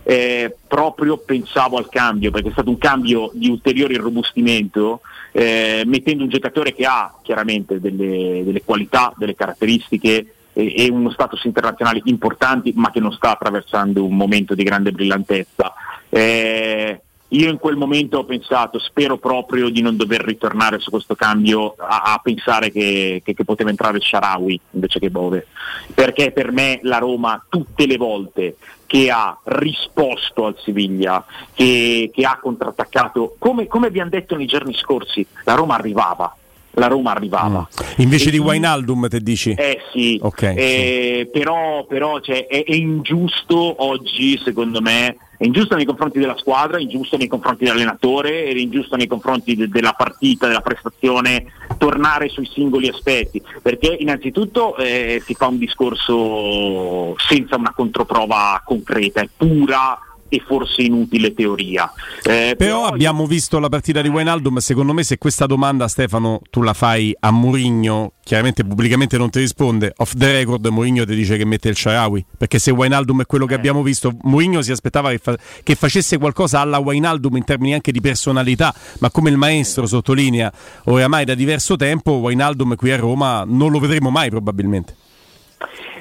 eh, 0.03 0.55
proprio 0.69 1.19
pensavo 1.19 1.79
al 1.79 1.89
cambio, 1.89 2.31
perché 2.31 2.49
è 2.49 2.53
stato 2.53 2.71
un 2.71 2.79
cambio 2.79 3.31
di 3.35 3.49
ulteriore 3.49 3.95
irrobustimento, 3.95 5.01
eh, 5.33 5.83
mettendo 5.85 6.23
un 6.23 6.29
giocatore 6.29 6.73
che 6.75 6.85
ha 6.85 7.13
chiaramente 7.23 7.81
delle, 7.81 8.43
delle 8.45 8.63
qualità, 8.65 9.13
delle 9.17 9.35
caratteristiche 9.35 10.35
e, 10.53 10.75
e 10.77 10.89
uno 10.91 11.11
status 11.11 11.43
internazionale 11.45 12.01
importanti, 12.05 12.73
ma 12.77 12.93
che 12.93 13.01
non 13.01 13.13
sta 13.13 13.33
attraversando 13.33 14.05
un 14.05 14.17
momento 14.17 14.55
di 14.55 14.63
grande 14.63 14.93
brillantezza. 14.93 15.75
Eh, 16.09 17.01
io 17.29 17.51
in 17.51 17.59
quel 17.59 17.77
momento 17.77 18.19
ho 18.19 18.25
pensato, 18.25 18.79
spero 18.79 19.17
proprio 19.19 19.69
di 19.69 19.83
non 19.83 19.97
dover 19.97 20.21
ritornare 20.23 20.79
su 20.79 20.91
questo 20.91 21.15
cambio 21.15 21.75
a, 21.79 22.03
a 22.15 22.21
pensare 22.23 22.71
che, 22.71 23.21
che- 23.25 23.35
che 23.35 23.45
poteva 23.45 23.71
entrare 23.71 24.01
Sharawi 24.01 24.61
invece 24.73 24.99
che 25.01 25.11
Bove, 25.11 25.47
perché 25.95 26.31
per 26.31 26.53
me 26.53 26.79
la 26.83 26.99
Roma 26.99 27.45
tutte 27.49 27.87
le 27.87 27.97
volte 27.97 28.57
che 28.87 29.11
ha 29.11 29.37
risposto 29.45 30.47
al 30.47 30.57
Siviglia, 30.63 31.25
che, 31.53 32.11
che 32.15 32.25
ha 32.25 32.39
contrattaccato, 32.41 33.35
come, 33.39 33.67
come 33.67 33.89
abbiamo 33.89 34.11
detto 34.11 34.37
nei 34.37 34.47
giorni 34.47 34.75
scorsi, 34.75 35.27
la 35.45 35.55
Roma 35.55 35.75
arrivava. 35.75 36.37
La 36.79 36.89
Roma 36.89 37.11
arrivava. 37.13 37.67
Invece 37.97 38.29
E 38.29 38.33
di 38.33 38.39
Wijnaldum 38.39 39.09
te 39.09 39.21
dici? 39.21 39.53
eh 39.53 39.81
sì, 39.93 40.19
Ok, 40.23 40.43
eh, 40.43 41.27
però, 41.33 41.87
però 41.87 42.21
cioè, 42.21 42.47
è, 42.47 42.65
è 42.65 42.75
ingiusto 42.75 43.83
oggi, 43.83 44.39
secondo 44.45 44.83
me, 44.83 45.17
è 45.39 45.45
ingiusto 45.45 45.77
nei 45.77 45.85
confronti 45.85 46.19
della 46.19 46.37
squadra, 46.37 46.79
è 46.79 46.81
ingiusto 46.81 47.17
nei 47.17 47.29
confronti 47.29 47.65
dell'allenatore, 47.65 48.45
è 48.45 48.55
ingiusto 48.55 48.97
nei 48.97 49.07
confronti 49.07 49.55
de- 49.55 49.69
della 49.69 49.93
partita, 49.93 50.47
della 50.47 50.61
prestazione, 50.61 51.47
tornare 51.79 52.29
sui 52.29 52.47
singoli 52.47 52.89
aspetti, 52.89 53.43
perché 53.63 53.97
innanzitutto 53.99 54.77
eh, 54.77 55.23
si 55.25 55.35
fa 55.35 55.47
un 55.47 55.59
discorso 55.59 57.15
senza 57.19 57.57
una 57.57 57.73
controprova 57.75 58.63
concreta, 58.65 59.21
è 59.21 59.29
pura 59.37 59.99
e 60.29 60.43
forse 60.47 60.83
inutile 60.83 61.35
teoria. 61.35 61.91
Eh, 62.23 62.55
Però 62.57 62.87
abbiamo 62.87 63.27
visto 63.27 63.59
la 63.59 63.69
partita 63.69 64.01
di 64.03 64.09
Wijnaldum, 64.09 64.59
secondo 64.59 64.93
me 64.93 65.03
se 65.03 65.19
questa 65.19 65.47
domanda 65.47 65.89
Stefano 65.89 66.41
tu 66.51 66.63
la 66.63 66.73
fai 66.73 67.15
a 67.21 67.31
Mourinho, 67.31 68.13
chiaramente 68.23 68.65
pubblicamente 68.65 69.17
non 69.17 69.31
ti 69.31 69.39
risponde, 69.39 69.93
off 69.97 70.15
the 70.15 70.33
record 70.33 70.67
Mourinho 70.67 71.05
ti 71.05 71.15
dice 71.15 71.37
che 71.37 71.45
mette 71.45 71.69
il 71.69 71.77
Sharawi, 71.77 72.25
perché 72.37 72.59
se 72.59 72.71
Wijnaldum 72.71 73.23
è 73.23 73.27
quello 73.27 73.47
che 73.47 73.55
abbiamo 73.55 73.83
visto, 73.83 74.13
Mourinho 74.23 74.63
si 74.63 74.73
aspettava 74.73 75.11
che, 75.11 75.19
fa- 75.19 75.37
che 75.63 75.75
facesse 75.75 76.19
qualcosa 76.19 76.61
alla 76.61 76.79
Wijnaldum 76.79 77.37
in 77.37 77.45
termini 77.45 77.75
anche 77.75 77.93
di 77.93 78.01
personalità, 78.01 78.75
ma 78.99 79.11
come 79.11 79.31
il 79.31 79.37
maestro 79.37 79.87
sottolinea 79.87 80.53
oramai 80.85 81.25
da 81.25 81.35
diverso 81.35 81.77
tempo, 81.77 82.13
Wijnaldum 82.13 82.75
qui 82.77 82.91
a 82.91 82.97
Roma 82.97 83.45
non 83.47 83.71
lo 83.71 83.79
vedremo 83.79 84.11
mai 84.11 84.31
probabilmente. 84.31 85.05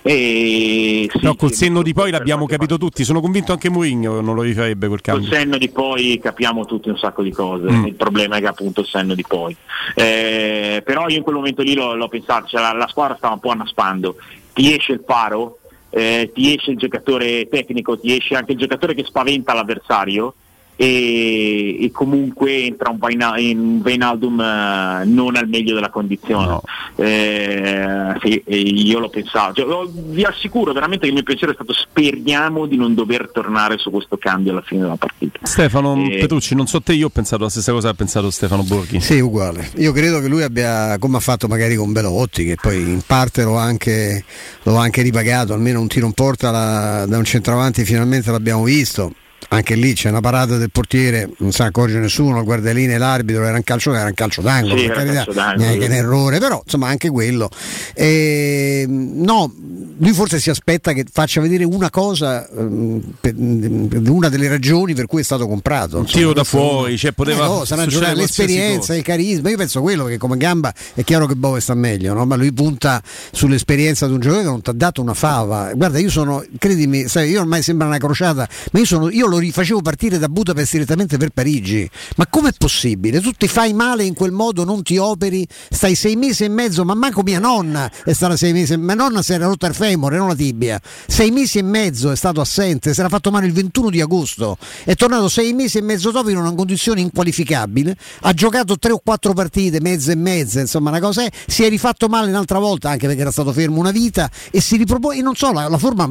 E 0.07 1.07
sì, 1.11 1.18
Però 1.19 1.34
col 1.34 1.52
senno 1.52 1.82
di 1.82 1.91
poi 1.91 2.11
l'abbiamo 2.11 2.45
capito 2.45 2.77
tutti, 2.77 3.03
sono 3.03 3.22
convinto 3.22 3.53
anche 3.53 3.69
Mourinho 3.69 4.22
non 4.22 4.36
lo 4.36 4.44
rifarebbe 4.44 4.88
quel 4.88 5.02
Col 5.02 5.14
cambio. 5.15 5.32
senno 5.34 5.57
di 5.57 5.68
poi 5.69 6.19
capiamo 6.22 6.64
tutti 6.65 6.90
un 6.90 6.98
sacco 6.98 7.23
di 7.23 7.32
cose, 7.32 7.72
Mm. 7.72 7.86
il 7.88 7.95
problema 7.95 8.36
è 8.36 8.40
che 8.40 8.45
appunto 8.45 8.82
il 8.82 8.88
senno 8.88 9.15
di 9.15 9.23
poi. 9.27 9.56
Eh, 9.95 10.84
però 10.86 11.07
io 11.10 11.18
in 11.18 11.23
quel 11.23 11.34
momento 11.36 11.64
lì 11.64 11.73
l'ho, 11.73 11.95
l'ho 11.95 12.07
pensato, 12.07 12.45
cioè, 12.45 12.61
la, 12.61 12.73
la 12.73 12.88
squadra 12.88 13.15
stava 13.15 13.34
un 13.34 13.40
po' 13.40 13.49
annaspando, 13.49 14.18
ti 14.53 14.76
esce 14.76 14.91
il 14.91 15.02
paro, 15.03 15.57
eh, 15.90 16.30
ti 16.36 16.53
esce 16.56 16.69
il 16.72 16.77
giocatore 16.77 17.48
tecnico, 17.49 17.98
ti 17.98 18.15
esce 18.15 18.36
anche 18.36 18.52
il 18.52 18.60
giocatore 18.60 18.94
che 18.94 19.03
spaventa 19.06 19.56
l'avversario 19.56 20.36
e, 20.76 21.84
e 21.84 21.91
comunque 21.91 22.65
entra 22.65 22.89
un 22.89 22.97
Vaina- 22.97 23.38
in 23.39 23.81
Vainaldum 23.81 24.39
eh, 24.39 25.03
non 25.06 25.35
al 25.35 25.47
meglio 25.47 25.73
della 25.73 25.89
condizione. 25.89 26.60
Eh, 26.95 28.15
sì, 28.22 28.41
e 28.45 28.57
io 28.60 28.99
lo 28.99 29.10
pensavo. 29.10 29.53
Cioè, 29.53 29.65
vi 29.93 30.23
assicuro 30.23 30.73
veramente 30.73 31.02
che 31.03 31.07
il 31.10 31.14
mio 31.14 31.23
pensiero 31.23 31.52
è 31.52 31.56
stato 31.56 31.73
speriamo 31.73 32.65
di 32.65 32.76
non 32.77 32.93
dover 32.93 33.30
tornare 33.31 33.77
su 33.77 33.89
questo 33.91 34.18
cambio 34.18 34.52
alla 34.52 34.61
fine 34.61 34.81
della 34.81 34.95
partita. 34.95 35.39
Stefano 35.43 35.95
Eh, 35.95 36.18
Petrucci, 36.19 36.56
non 36.56 36.68
so 36.68 36.81
te, 36.81 36.93
io 36.93 37.07
ho 37.07 37.10
pensato 37.10 37.43
la 37.43 37.49
stessa 37.49 37.72
cosa 37.72 37.88
che 37.88 37.93
ha 37.93 37.97
pensato 37.97 38.30
Stefano 38.30 38.64
Borghi. 38.64 38.99
Sì, 38.99 39.19
uguale. 39.19 39.69
Io 39.77 39.91
credo 39.91 40.19
che 40.19 40.27
lui 40.27 40.43
abbia, 40.43 40.97
come 40.99 41.18
ha 41.18 41.22
fatto 41.22 41.47
magari 41.47 41.76
con 41.76 41.91
Belotti, 41.91 42.45
che 42.45 42.56
poi 42.61 42.77
in 42.77 43.02
parte 43.06 43.43
lo 43.43 43.57
ha 43.57 43.64
anche, 43.64 44.23
lo 44.64 44.77
ha 44.77 44.81
anche 44.81 45.02
ripagato, 45.02 45.53
almeno 45.53 45.80
un 45.80 45.88
tiro 45.88 46.06
in 46.06 46.14
porta 46.14 46.52
la- 46.52 47.06
da 47.07 47.18
un 47.18 47.23
centravanti 47.26 47.84
finalmente 47.85 48.31
l'abbiamo 48.31 48.64
visto. 48.64 49.14
Anche 49.50 49.76
lì 49.76 49.94
c'è 49.94 50.10
una 50.10 50.22
parata 50.22 50.58
del 50.58 50.72
portiere, 50.72 51.30
non 51.38 51.52
ne 51.58 51.66
accorge 51.66 52.00
nessuno, 52.00 52.40
il 52.40 52.44
guardaline, 52.46 52.98
l'arbitro, 52.98 53.46
era 53.46 53.56
un 53.56 53.64
calcio, 53.64 53.94
era 53.94 54.06
un 54.06 54.14
calcio 54.14 54.42
d'angolo, 54.42 54.78
Sì, 54.78 54.88
per 54.88 54.96
carità, 54.96 55.54
neanche 55.56 55.86
un 55.86 55.92
errore, 55.92 56.40
però 56.40 56.62
insomma 56.64 56.88
anche 56.88 57.10
quello. 57.10 57.50
E, 57.94 58.86
no, 58.88 59.54
lui 59.98 60.14
forse 60.14 60.40
si 60.40 60.50
aspetta 60.50 60.94
che 60.94 61.06
faccia 61.10 61.40
vedere 61.42 61.64
una 61.64 61.90
cosa, 61.90 62.48
ehm, 62.50 63.02
per- 63.20 63.36
una 63.36 64.30
delle 64.30 64.48
ragioni 64.48 64.94
per 64.94 65.06
cui 65.06 65.22
è 65.22 65.24
stato 65.24 65.48
comprato. 65.48 65.98
Un 65.98 66.04
Insomma, 66.04 66.20
tiro 66.22 66.34
da 66.34 66.44
fuori, 66.44 66.98
cioè 66.98 67.12
poteva 67.12 67.46
eh, 67.46 67.48
no, 67.48 67.66
sarà 67.66 67.86
giocare 67.86 68.16
l'esperienza, 68.16 68.96
il 68.96 69.04
carisma. 69.04 69.50
Io 69.50 69.58
penso 69.58 69.82
quello 69.82 70.06
che 70.06 70.18
come 70.18 70.38
gamba 70.38 70.74
è 70.94 71.04
chiaro 71.04 71.26
che 71.28 71.36
Bove 71.36 71.60
sta 71.60 71.74
meglio, 71.74 72.14
no? 72.14 72.26
ma 72.26 72.36
lui 72.36 72.52
punta 72.52 73.02
sull'esperienza 73.32 74.08
di 74.08 74.14
un 74.14 74.20
giocatore 74.20 74.46
che 74.46 74.52
non 74.52 74.62
ti 74.62 74.70
ha 74.70 74.74
dato 74.74 75.02
una 75.02 75.14
fava. 75.14 75.72
Guarda, 75.74 76.00
io 76.00 76.10
sono, 76.10 76.44
credimi, 76.58 77.08
sai, 77.08 77.30
io 77.30 77.42
ormai 77.42 77.62
sembra 77.62 77.88
una 77.88 77.98
crociata, 77.98 78.48
ma 78.72 78.80
io, 78.80 78.86
sono, 78.86 79.10
io 79.10 79.28
lo 79.28 79.35
rifacevo 79.40 79.82
partire 79.82 80.18
da 80.18 80.28
Budapest 80.28 80.74
direttamente 80.74 81.18
per 81.18 81.30
Parigi. 81.30 81.90
Ma 82.18 82.28
com'è 82.28 82.52
possibile? 82.57 83.20
Tu 83.22 83.32
ti 83.32 83.48
fai 83.48 83.74
male 83.74 84.03
in 84.03 84.14
quel 84.14 84.32
modo, 84.32 84.64
non 84.64 84.84
ti 84.84 84.98
operi, 84.98 85.48
stai 85.70 85.95
sei 85.95 86.16
mesi 86.16 86.44
e 86.44 86.49
mezzo, 86.49 86.84
ma 86.86 86.94
manco 86.94 87.22
mia 87.24 87.40
nonna 87.40 87.91
è 88.03 88.14
stata 88.14 88.36
sei 88.36 88.53
mesi, 88.53 88.78
mia 88.78 88.95
nonna 88.95 89.22
si 89.22 89.34
era 89.34 89.45
rotta 89.45 89.68
il 89.68 89.74
femore, 89.74 90.18
non 90.18 90.28
la 90.28 90.36
tibia. 90.36 90.80
Sei 91.07 91.32
mesi 91.32 91.57
e 91.57 91.64
mezzo 91.64 92.12
è 92.12 92.16
stato 92.16 92.41
assente, 92.41 92.94
si 92.94 92.99
era 92.99 93.10
fatto 93.10 93.32
male 93.32 93.45
il 93.45 93.53
21 93.53 93.90
di 93.90 94.02
agosto, 94.02 94.57
è 94.84 94.95
tornato 94.95 95.28
sei 95.30 95.53
mesi 95.53 95.78
e 95.78 95.82
mezzo 95.82 96.12
dopo 96.12 96.30
in 96.30 96.38
una 96.38 96.53
condizione 96.53 97.02
inqualificabile, 97.02 97.95
ha 98.22 98.34
giocato 98.34 98.78
tre 98.78 98.91
o 98.91 99.02
quattro 99.03 99.34
partite, 99.34 99.80
mezze 99.82 100.14
e 100.14 100.16
mezze, 100.16 100.62
insomma 100.62 100.90
una 100.90 100.99
cosa 100.99 101.24
è, 101.24 101.30
si 101.48 101.64
è 101.64 101.70
rifatto 101.70 102.07
male 102.07 102.30
un'altra 102.30 102.60
volta 102.60 102.90
anche 102.90 103.07
perché 103.07 103.22
era 103.22 103.32
stato 103.32 103.52
fermo 103.52 103.80
una 103.80 103.91
vita 103.91 104.30
e 104.52 104.62
si 104.62 104.78
ripropone, 104.78 105.22
non 105.22 105.36
so, 105.36 105.52
la, 105.52 105.68
la 105.68 105.78
forma 105.78 106.07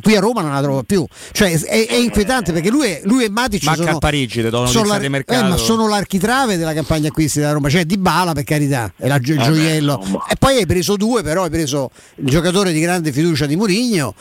qui 0.00 0.16
a 0.16 0.20
Roma 0.20 0.42
non 0.42 0.52
la 0.52 0.62
trova 0.62 0.82
più, 0.82 1.06
cioè 1.32 1.58
è, 1.58 1.86
è 1.86 1.94
inquietante 1.94 2.43
perché 2.52 2.70
lui, 2.70 2.86
è- 2.88 3.00
lui 3.04 3.24
e 3.24 3.30
Matic 3.30 3.62
Manca 3.64 3.82
sono, 3.84 3.96
a 3.96 3.98
Parigi, 3.98 4.40
sono 4.40 4.58
notizia 4.60 4.84
la- 4.86 4.98
di 4.98 5.04
eh, 5.06 5.08
mercato. 5.08 5.48
ma 5.48 5.56
sono 5.56 5.88
l'architrave 5.88 6.56
della 6.56 6.72
campagna 6.74 7.08
acquisti 7.08 7.40
da 7.40 7.52
Roma, 7.52 7.68
cioè 7.68 7.84
Di 7.84 7.96
Bala 7.98 8.32
per 8.32 8.44
carità, 8.44 8.92
è 8.96 9.06
la, 9.08 9.18
gio- 9.18 9.34
il 9.34 9.40
Eh 9.40 9.42
beh, 9.48 9.54
gioiello. 9.54 9.98
insomma. 10.00 10.24
e 10.28 10.36
poi 10.38 10.56
hai 10.56 10.66
preso 10.66 10.96
due, 10.96 11.22
però 11.22 11.44
hai 11.44 11.50
preso 11.50 11.90
il 12.16 12.28
giocatore 12.28 12.72
di 12.72 12.80
grande 12.80 13.12
fiducia 13.12 13.46
di 13.46 13.56
Murigno. 13.56 14.14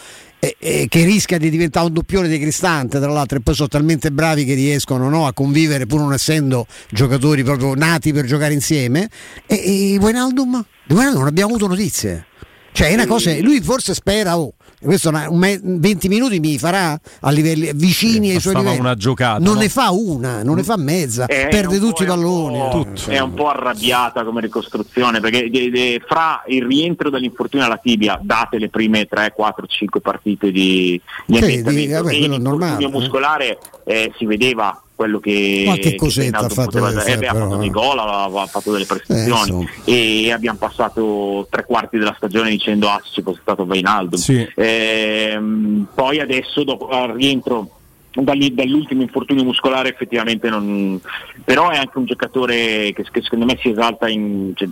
e- 0.44 0.58
e 0.60 0.88
che 0.90 1.06
rischia 1.06 1.38
di 1.38 1.50
diventare 1.50 1.86
un 1.86 1.94
doppione 1.94 2.28
di 2.28 2.38
Cristante, 2.38 3.00
tra 3.00 3.10
l'altro, 3.10 3.38
e 3.38 3.42
poi 3.42 3.56
sono 3.56 3.70
talmente 3.70 4.12
bravi 4.12 4.44
che 4.44 4.54
riescono 4.56 5.08
no, 5.08 5.26
a 5.26 5.32
convivere 5.32 5.86
pur 5.86 6.02
non 6.02 6.12
essendo 6.12 6.68
giocatori 6.90 7.46
proprio 7.46 7.74
nati 7.76 8.12
per 8.12 8.26
giocare 8.26 8.54
insieme. 8.54 9.08
E, 9.48 9.94
e 9.94 9.98
Wijnaldum? 10.02 10.62
Di 10.86 10.94
Wijnaldum 10.94 11.20
non 11.20 11.28
abbiamo 11.30 11.52
avuto 11.52 11.68
notizie. 11.68 12.26
Cioè, 12.74 12.90
è 12.90 12.94
una 12.94 13.08
cosa, 13.08 13.34
lui 13.40 13.62
forse 13.62 13.94
spera, 13.94 14.38
oh, 14.38 14.54
questo 14.84 15.10
una- 15.10 15.30
un 15.30 15.38
me- 15.38 15.60
20 15.62 16.08
minuti 16.08 16.40
mi 16.40 16.58
farà 16.58 17.00
a 17.22 17.30
livelli 17.32 17.72
vicini 17.74 18.32
ai 18.32 18.40
suoi 18.40 18.56
livelli. 18.56 18.80
una 18.80 18.96
giocata, 18.96 19.40
Non 19.44 19.56
no? 19.56 19.60
ne 19.62 19.70
fa 19.70 19.90
una, 19.92 20.44
non 20.44 20.56
ne 20.56 20.64
fa 20.64 20.78
mezza, 20.78 21.26
È 21.26 21.48
perde 21.50 21.80
tutti 21.80 22.04
i 22.04 22.06
è 22.06 22.10
un 22.10 22.16
palloni. 22.16 22.58
po'- 22.58 22.70
tutto. 22.86 23.10
È 23.10 23.20
un 23.20 23.34
po' 23.34 23.50
arrabbiata 23.50 24.24
come 24.24 24.42
ricostruzione 24.42 25.20
perché 25.20 25.50
de- 25.50 25.70
de- 25.70 26.02
fra 26.06 26.44
il 26.48 26.64
rientro 26.66 27.10
dall'infortunio 27.10 27.66
alla 27.66 27.78
tibia, 27.78 28.20
date 28.22 28.58
le 28.58 28.70
prime 28.70 29.06
3, 29.06 29.32
4, 29.34 29.66
5 29.66 30.02
partite 30.02 30.52
di, 30.52 31.00
di 31.26 31.36
Sì, 31.38 31.42
ambientamento, 31.42 31.72
di- 31.72 31.88
vabbè, 31.88 32.14
e 32.14 32.26
è 32.36 32.38
normale, 32.38 32.86
eh. 32.86 32.90
muscolare 32.90 33.58
eh, 33.86 34.12
si 34.18 34.26
vedeva 34.26 34.83
quello 34.96 35.20
che 35.20 35.64
Qualche 35.66 35.90
che 35.92 35.96
cosetta 35.96 36.40
Wijnaldum 36.40 36.46
ha 36.46 36.54
fatto 36.54 36.70
poteva- 36.80 36.88
vedere, 36.90 37.12
eh, 37.14 37.18
beh, 37.18 37.28
ha 37.28 37.34
fatto 37.34 37.56
dei 37.58 37.68
eh. 37.68 37.72
gol, 37.72 38.00
aveva 38.00 38.42
ha 38.42 38.48
fatto 38.48 38.72
delle 38.72 38.86
prestazioni 38.86 39.30
insomma. 39.30 39.70
e 39.86 40.32
abbiamo 40.32 40.58
passato 40.58 41.48
tre 41.50 41.66
quarti 41.66 41.98
della 41.98 42.14
stagione 42.16 42.50
dicendo 42.50 42.90
ah 42.90 43.02
se 43.04 43.10
ci 43.12 43.22
fosse 43.22 43.40
stato 43.42 43.64
Wijnaldum 43.64 44.20
Sì. 44.20 44.48
Ehm, 44.56 45.88
poi 45.94 46.20
adesso 46.20 46.64
dopo 46.64 46.88
al 46.90 47.14
rientro 47.14 47.70
dall'ultimo 48.14 49.02
infortunio 49.02 49.44
muscolare 49.44 49.90
effettivamente 49.90 50.48
non 50.50 51.00
però 51.44 51.70
è 51.70 51.78
anche 51.78 51.98
un 51.98 52.06
giocatore 52.06 52.92
che, 52.94 53.06
che 53.12 53.22
secondo 53.24 53.46
me 53.46 53.58
si 53.60 53.70
esalta 53.70 54.08
in, 54.08 54.52
cioè, 54.56 54.70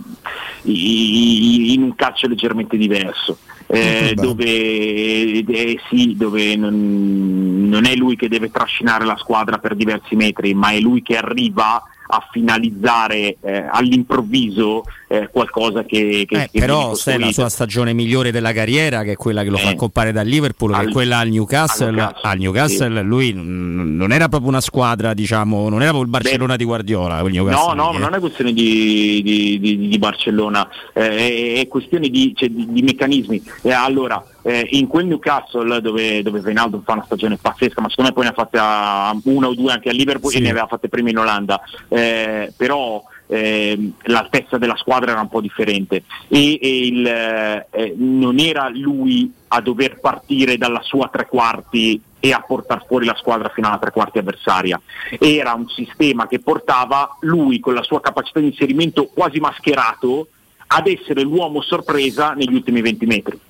in 0.62 1.82
un 1.82 1.94
calcio 1.96 2.28
leggermente 2.28 2.76
diverso 2.76 3.38
eh, 3.66 4.12
dove, 4.14 4.44
eh, 4.44 5.80
sì, 5.88 6.14
dove 6.16 6.54
non, 6.56 7.68
non 7.68 7.84
è 7.84 7.94
lui 7.96 8.16
che 8.16 8.28
deve 8.28 8.50
trascinare 8.50 9.04
la 9.04 9.16
squadra 9.16 9.58
per 9.58 9.74
diversi 9.74 10.14
metri 10.14 10.54
ma 10.54 10.70
è 10.70 10.78
lui 10.78 11.02
che 11.02 11.16
arriva 11.16 11.82
a 12.14 12.28
finalizzare 12.30 13.38
eh, 13.40 13.66
all'improvviso 13.70 14.84
eh, 15.12 15.28
qualcosa 15.30 15.84
che, 15.84 16.24
che, 16.26 16.42
Eh, 16.44 16.48
che 16.50 16.58
però 16.60 16.94
se 16.94 17.14
è 17.14 17.18
la 17.18 17.30
sua 17.32 17.50
stagione 17.50 17.92
migliore 17.92 18.30
della 18.30 18.52
carriera, 18.54 19.02
che 19.02 19.12
è 19.12 19.16
quella 19.16 19.42
che 19.42 19.50
lo 19.50 19.58
fa 19.58 19.70
Eh. 19.70 19.74
compare 19.76 20.10
dal 20.10 20.26
Liverpool, 20.26 20.72
che 20.72 20.78
Al- 20.78 20.88
è 20.88 20.90
quella 20.92 21.18
al 21.18 21.28
Newcastle, 21.28 21.88
al 21.88 21.94
Newcastle, 21.94 22.28
al 22.30 22.38
Newcastle 22.38 23.02
lui 23.02 23.32
mm, 23.34 23.96
non 23.96 24.10
era 24.12 24.28
proprio 24.28 24.48
una 24.48 24.60
squadra, 24.62 25.12
diciamo, 25.12 25.68
non 25.68 25.82
era 25.82 25.90
proprio 25.90 26.02
il 26.04 26.08
Barcellona 26.08 26.56
di 26.56 26.64
Guardiola. 26.64 27.20
No, 27.20 27.72
no, 27.74 27.92
eh. 27.94 27.98
non 27.98 28.14
è 28.14 28.20
questione 28.20 28.52
di, 28.54 29.20
di- 29.22 29.58
di- 29.60 29.88
di 29.88 29.98
Barcellona, 29.98 30.66
eh, 30.94 31.54
è, 31.56 31.60
è 31.60 31.68
questione 31.68 32.08
di, 32.08 32.32
cioè, 32.34 32.48
meccanismi. 32.48 33.42
Allora, 33.74 34.24
eh, 34.42 34.66
in 34.70 34.86
quel 34.86 35.06
Newcastle 35.06 35.80
dove, 35.80 36.22
dove 36.22 36.40
Wijnaldum 36.40 36.82
fa 36.84 36.92
una 36.94 37.04
stagione 37.04 37.36
pazzesca, 37.36 37.80
ma 37.82 37.88
secondo 37.90 38.10
me 38.10 38.14
poi 38.16 38.24
ne 38.24 38.30
ha 38.30 38.34
fatte 38.34 39.28
una 39.28 39.46
o 39.48 39.54
due 39.54 39.72
anche 39.72 39.88
a 39.88 39.92
Liverpool 39.92 40.30
Sì. 40.32 40.38
e 40.38 40.40
ne 40.40 40.50
aveva 40.50 40.66
fatte 40.66 40.88
prima 40.88 41.10
in 41.10 41.18
Olanda, 41.18 41.60
eh, 41.88 42.52
però 42.56 43.02
ehm, 43.32 43.92
l'altezza 44.04 44.58
della 44.58 44.76
squadra 44.76 45.12
era 45.12 45.20
un 45.20 45.28
po' 45.28 45.40
differente 45.40 46.04
e, 46.28 46.58
e 46.60 46.86
il, 46.86 47.06
eh, 47.06 47.66
eh, 47.70 47.94
non 47.96 48.38
era 48.38 48.68
lui 48.68 49.32
a 49.48 49.60
dover 49.60 49.98
partire 50.00 50.58
dalla 50.58 50.82
sua 50.82 51.08
tre 51.08 51.26
quarti 51.26 52.00
e 52.20 52.32
a 52.32 52.40
portare 52.40 52.84
fuori 52.86 53.04
la 53.04 53.16
squadra 53.16 53.48
fino 53.48 53.66
alla 53.66 53.78
tre 53.78 53.90
quarti 53.90 54.18
avversaria. 54.18 54.80
Era 55.18 55.54
un 55.54 55.68
sistema 55.68 56.28
che 56.28 56.38
portava 56.38 57.16
lui 57.22 57.58
con 57.58 57.74
la 57.74 57.82
sua 57.82 58.00
capacità 58.00 58.38
di 58.38 58.46
inserimento 58.46 59.06
quasi 59.06 59.40
mascherato 59.40 60.28
ad 60.68 60.86
essere 60.86 61.22
l'uomo 61.22 61.60
sorpresa 61.62 62.32
negli 62.32 62.54
ultimi 62.54 62.80
20 62.80 63.06
metri. 63.06 63.40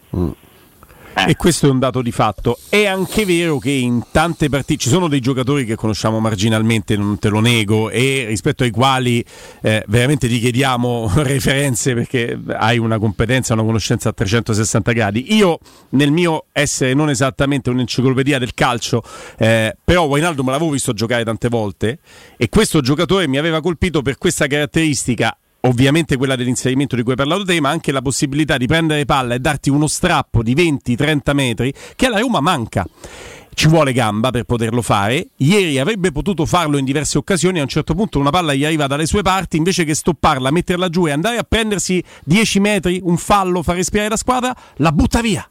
E 1.14 1.36
questo 1.36 1.66
è 1.66 1.70
un 1.70 1.78
dato 1.78 2.02
di 2.02 2.10
fatto. 2.10 2.58
È 2.68 2.86
anche 2.86 3.24
vero 3.24 3.58
che 3.58 3.70
in 3.70 4.02
tante 4.10 4.48
partite 4.48 4.80
ci 4.80 4.88
sono 4.88 5.08
dei 5.08 5.20
giocatori 5.20 5.64
che 5.64 5.76
conosciamo 5.76 6.18
marginalmente, 6.20 6.96
non 6.96 7.18
te 7.18 7.28
lo 7.28 7.40
nego, 7.40 7.90
e 7.90 8.24
rispetto 8.26 8.64
ai 8.64 8.70
quali 8.70 9.24
eh, 9.60 9.84
veramente 9.86 10.26
ti 10.26 10.38
chiediamo 10.38 11.12
referenze 11.22 11.94
perché 11.94 12.38
hai 12.48 12.78
una 12.78 12.98
competenza, 12.98 13.52
una 13.52 13.62
conoscenza 13.62 14.08
a 14.08 14.12
360 14.12 14.92
gradi. 14.92 15.34
Io, 15.34 15.58
nel 15.90 16.10
mio 16.10 16.46
essere 16.52 16.94
non 16.94 17.10
esattamente 17.10 17.70
un'enciclopedia 17.70 18.38
del 18.38 18.54
calcio, 18.54 19.02
eh, 19.38 19.76
però 19.84 20.04
Wijnaldum 20.04 20.50
l'avevo 20.50 20.70
visto 20.70 20.92
giocare 20.92 21.24
tante 21.24 21.48
volte 21.48 21.98
e 22.36 22.48
questo 22.48 22.80
giocatore 22.80 23.28
mi 23.28 23.38
aveva 23.38 23.60
colpito 23.60 24.02
per 24.02 24.18
questa 24.18 24.46
caratteristica 24.46 25.36
ovviamente 25.62 26.16
quella 26.16 26.36
dell'inserimento 26.36 26.96
di 26.96 27.02
cui 27.02 27.12
hai 27.12 27.16
parlato 27.16 27.44
te, 27.44 27.60
ma 27.60 27.70
anche 27.70 27.92
la 27.92 28.02
possibilità 28.02 28.56
di 28.56 28.66
prendere 28.66 29.04
palla 29.04 29.34
e 29.34 29.38
darti 29.38 29.70
uno 29.70 29.86
strappo 29.86 30.42
di 30.42 30.54
20-30 30.54 31.34
metri 31.34 31.72
che 31.96 32.06
alla 32.06 32.20
Roma 32.20 32.40
manca. 32.40 32.86
Ci 33.54 33.68
vuole 33.68 33.92
gamba 33.92 34.30
per 34.30 34.44
poterlo 34.44 34.80
fare. 34.80 35.28
Ieri 35.36 35.78
avrebbe 35.78 36.10
potuto 36.10 36.46
farlo 36.46 36.78
in 36.78 36.86
diverse 36.86 37.18
occasioni. 37.18 37.58
A 37.58 37.62
un 37.62 37.68
certo 37.68 37.94
punto 37.94 38.18
una 38.18 38.30
palla 38.30 38.54
gli 38.54 38.64
arriva 38.64 38.86
dalle 38.86 39.04
sue 39.06 39.20
parti, 39.22 39.58
invece 39.58 39.84
che 39.84 39.94
stopparla, 39.94 40.50
metterla 40.50 40.88
giù 40.88 41.06
e 41.06 41.10
andare 41.10 41.36
a 41.36 41.44
prendersi 41.44 42.02
10 42.24 42.60
metri, 42.60 43.00
un 43.02 43.18
fallo, 43.18 43.62
far 43.62 43.76
respirare 43.76 44.08
la 44.08 44.16
squadra, 44.16 44.56
la 44.76 44.90
butta 44.90 45.20
via. 45.20 45.46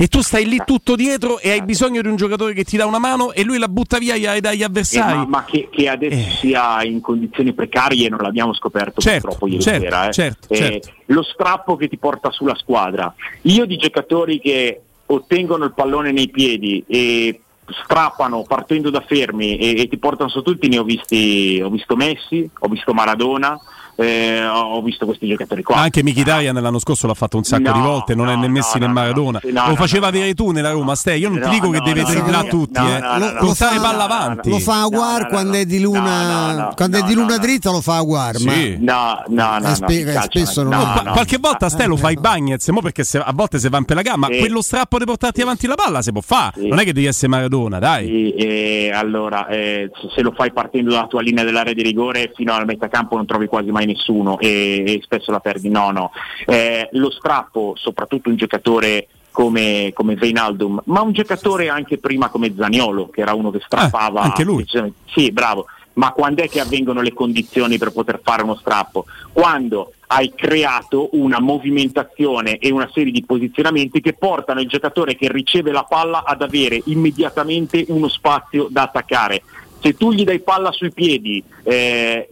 E 0.00 0.06
tu 0.06 0.20
stai 0.22 0.46
lì 0.46 0.62
tutto 0.64 0.94
dietro 0.94 1.40
e 1.40 1.50
hai 1.50 1.62
bisogno 1.62 2.00
di 2.00 2.06
un 2.06 2.14
giocatore 2.14 2.52
che 2.54 2.62
ti 2.62 2.76
dà 2.76 2.86
una 2.86 3.00
mano 3.00 3.32
e 3.32 3.42
lui 3.42 3.58
la 3.58 3.66
butta 3.66 3.98
via 3.98 4.14
e 4.14 4.40
dagli 4.40 4.60
Eh, 4.60 4.64
avversari. 4.64 5.16
ma, 5.16 5.26
ma 5.26 5.44
che, 5.44 5.68
che 5.72 5.88
adesso 5.88 6.36
sia 6.38 6.84
in 6.84 7.00
condizioni 7.00 7.52
precarie 7.52 8.08
non 8.08 8.20
l'abbiamo 8.20 8.54
scoperto 8.54 9.00
Certo, 9.00 9.22
purtroppo 9.22 9.48
ieri 9.48 9.60
certo, 9.62 9.82
sera. 9.82 10.08
eh. 10.08 10.12
certo, 10.12 10.52
Eh, 10.52 10.56
certo. 10.56 10.90
Lo 11.06 11.22
strappo 11.24 11.74
che 11.74 11.88
ti 11.88 11.96
porta 11.96 12.30
sulla 12.30 12.54
squadra. 12.54 13.12
Io 13.42 13.64
di 13.64 13.76
giocatori 13.76 14.38
che 14.38 14.80
ottengono 15.06 15.64
il 15.64 15.72
pallone 15.74 16.12
nei 16.12 16.28
piedi 16.28 16.84
e 16.86 17.40
strappano 17.82 18.44
partendo 18.44 18.90
da 18.90 19.00
fermi 19.00 19.58
e, 19.58 19.80
e 19.80 19.88
ti 19.88 19.98
portano 19.98 20.28
su 20.30 20.42
tutti 20.42 20.68
ne 20.68 20.78
ho 20.78 20.84
visti 20.84 21.60
ho 21.60 21.70
visto 21.70 21.96
Messi, 21.96 22.48
ho 22.60 22.68
visto 22.68 22.94
Maradona 22.94 23.58
eh, 24.00 24.46
ho 24.46 24.80
visto 24.82 25.06
questi 25.06 25.26
giocatori 25.26 25.62
qua. 25.62 25.76
Anche 25.76 26.02
Mkhitaryan 26.04 26.54
l'anno 26.60 26.78
scorso 26.78 27.06
l'ha 27.08 27.14
fatto 27.14 27.36
un 27.36 27.42
sacco 27.44 27.68
No, 27.70 27.72
di 27.72 27.80
volte, 27.80 28.14
non 28.14 28.28
è 28.28 28.36
né 28.36 28.46
Messi 28.48 28.78
né 28.78 28.86
Maradona. 28.86 29.40
no, 29.42 29.50
Lo 29.64 29.68
no, 29.70 29.74
faceva 29.74 30.06
avere 30.06 30.34
tu 30.34 30.50
nella 30.52 30.70
Roma, 30.70 30.94
Ste. 30.94 31.16
Io 31.16 31.28
non 31.28 31.38
ti 31.40 31.46
No, 31.46 31.50
dico 31.52 31.70
che 31.70 31.78
no, 31.78 31.84
deve 31.84 32.02
no, 32.02 32.08
dribblare 32.08 32.44
no, 32.44 32.48
tutti, 32.48 32.80
no, 32.80 32.88
eh. 32.96 33.00
no, 33.00 33.16
no, 33.18 33.30
no. 33.32 33.38
Portare 33.40 33.76
fa- 33.76 33.82
palla 33.82 34.04
avanti. 34.04 34.48
Lo 34.50 34.58
fa 34.60 34.82
Aguar 34.82 35.26
quando 35.28 35.56
è 35.56 35.64
di 35.64 35.80
luna, 35.80 36.72
quando 36.76 36.98
è 36.98 37.02
di 37.02 37.14
luna 37.14 37.36
dritta 37.38 37.70
lo 37.70 37.80
fa 37.80 37.96
Aguar, 37.96 38.36
ma. 38.40 38.52
No, 38.78 39.22
no, 39.28 39.58
no, 39.58 39.66
Eh, 39.88 40.04
no, 40.04 40.12
eh, 40.12 40.20
spesso 40.22 40.62
non- 40.62 40.72
no, 40.72 40.76
No, 40.78 40.92
Qua- 40.92 41.02
no. 41.02 41.12
Qualche 41.12 41.38
volta 41.38 41.68
Ste 41.68 41.86
lo 41.86 41.96
fa 41.96 42.10
i 42.10 42.14
Bagnets, 42.16 42.68
mo 42.68 42.80
perché 42.80 43.02
a 43.18 43.32
volte 43.34 43.58
se 43.58 43.68
va 43.68 43.78
in 43.78 43.84
per 43.84 43.96
la 43.96 44.02
gamma, 44.02 44.28
Sì. 44.30 44.38
quello 44.38 44.62
strappo 44.62 44.98
di 44.98 45.04
portarti 45.04 45.40
avanti 45.42 45.66
la 45.66 45.74
palla 45.74 46.02
si 46.02 46.12
può 46.12 46.20
fare. 46.20 46.52
Non 46.68 46.78
è 46.78 46.84
che 46.84 46.92
devi 46.92 47.06
essere 47.06 47.28
Maradona, 47.28 47.78
dai. 47.78 48.06
Sì, 48.06 48.30
e 48.34 48.90
allora, 48.94 49.46
eh, 49.48 49.90
se- 50.00 50.08
se 50.14 50.22
lo 50.22 50.32
fai 50.36 50.52
partendo 50.52 50.90
dalla 50.92 51.06
tua 51.06 51.20
linea 51.22 51.42
dell'area 51.44 51.72
di 51.72 51.82
rigore 51.82 52.30
fino 52.34 52.52
al 52.52 52.64
metacampo 52.64 53.16
non 53.16 53.26
trovi 53.26 53.46
quasi 53.46 53.70
mai 53.70 53.86
nessuno 53.88 54.38
e, 54.38 54.84
e 54.86 55.00
spesso 55.02 55.30
la 55.30 55.40
perdi. 55.40 55.68
No, 55.68 55.90
no. 55.90 56.10
Eh, 56.46 56.88
lo 56.92 57.10
strappo, 57.10 57.74
soprattutto 57.76 58.28
un 58.28 58.36
giocatore 58.36 59.08
come, 59.30 59.92
come 59.94 60.14
Veinaldum, 60.14 60.82
ma 60.86 61.00
un 61.00 61.12
giocatore 61.12 61.68
anche 61.68 61.98
prima 61.98 62.28
come 62.28 62.54
Zaniolo, 62.56 63.08
che 63.08 63.20
era 63.20 63.34
uno 63.34 63.50
che 63.50 63.60
strappava. 63.64 64.20
Ah, 64.20 64.24
anche 64.24 64.44
lui. 64.44 64.66
Sì, 65.06 65.30
bravo. 65.32 65.66
Ma 65.94 66.12
quando 66.12 66.42
è 66.42 66.48
che 66.48 66.60
avvengono 66.60 67.00
le 67.00 67.12
condizioni 67.12 67.76
per 67.76 67.90
poter 67.90 68.20
fare 68.22 68.42
uno 68.42 68.54
strappo? 68.54 69.06
Quando 69.32 69.92
hai 70.08 70.32
creato 70.34 71.08
una 71.12 71.40
movimentazione 71.40 72.58
e 72.58 72.70
una 72.70 72.88
serie 72.92 73.12
di 73.12 73.24
posizionamenti 73.24 74.00
che 74.00 74.12
portano 74.12 74.60
il 74.60 74.68
giocatore 74.68 75.16
che 75.16 75.30
riceve 75.30 75.72
la 75.72 75.82
palla 75.82 76.22
ad 76.24 76.40
avere 76.40 76.80
immediatamente 76.84 77.84
uno 77.88 78.08
spazio 78.08 78.68
da 78.70 78.82
attaccare. 78.82 79.42
Se 79.80 79.94
tu 79.94 80.12
gli 80.12 80.24
dai 80.24 80.40
palla 80.40 80.72
sui 80.72 80.92
piedi 80.92 81.42
eh, 81.64 82.28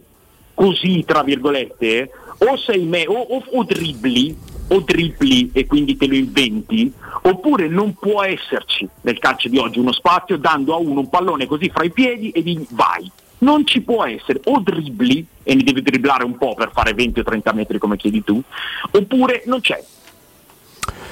così, 0.61 1.03
tra 1.05 1.21
virgolette, 1.21 2.09
o, 2.39 2.57
sei 2.57 2.83
me- 2.83 3.05
o, 3.07 3.13
o- 3.13 3.43
o 3.51 3.63
dribbli 3.63 4.35
o 4.69 4.79
dribbli 4.81 5.51
e 5.53 5.65
quindi 5.65 5.95
te 5.95 6.07
lo 6.07 6.15
inventi, 6.15 6.91
oppure 7.21 7.67
non 7.69 7.93
può 7.93 8.21
esserci 8.23 8.85
nel 9.01 9.17
calcio 9.17 9.47
di 9.49 9.57
oggi 9.57 9.79
uno 9.79 9.93
spazio 9.93 10.35
dando 10.37 10.73
a 10.73 10.77
uno 10.77 10.99
un 11.01 11.09
pallone 11.09 11.45
così 11.45 11.69
fra 11.69 11.83
i 11.85 11.89
piedi 11.91 12.31
e 12.31 12.43
digli 12.43 12.65
vai. 12.71 13.09
Non 13.39 13.65
ci 13.65 13.79
può 13.81 14.03
essere, 14.03 14.41
o 14.45 14.59
dribbli 14.59 15.25
e 15.43 15.53
ne 15.55 15.63
devi 15.63 15.81
dribblare 15.83 16.25
un 16.25 16.37
po' 16.37 16.53
per 16.55 16.71
fare 16.73 16.93
20 16.93 17.19
o 17.19 17.23
30 17.23 17.53
metri 17.53 17.77
come 17.77 17.95
chiedi 17.95 18.23
tu, 18.25 18.41
oppure 18.91 19.43
non 19.45 19.61
c'è. 19.61 19.81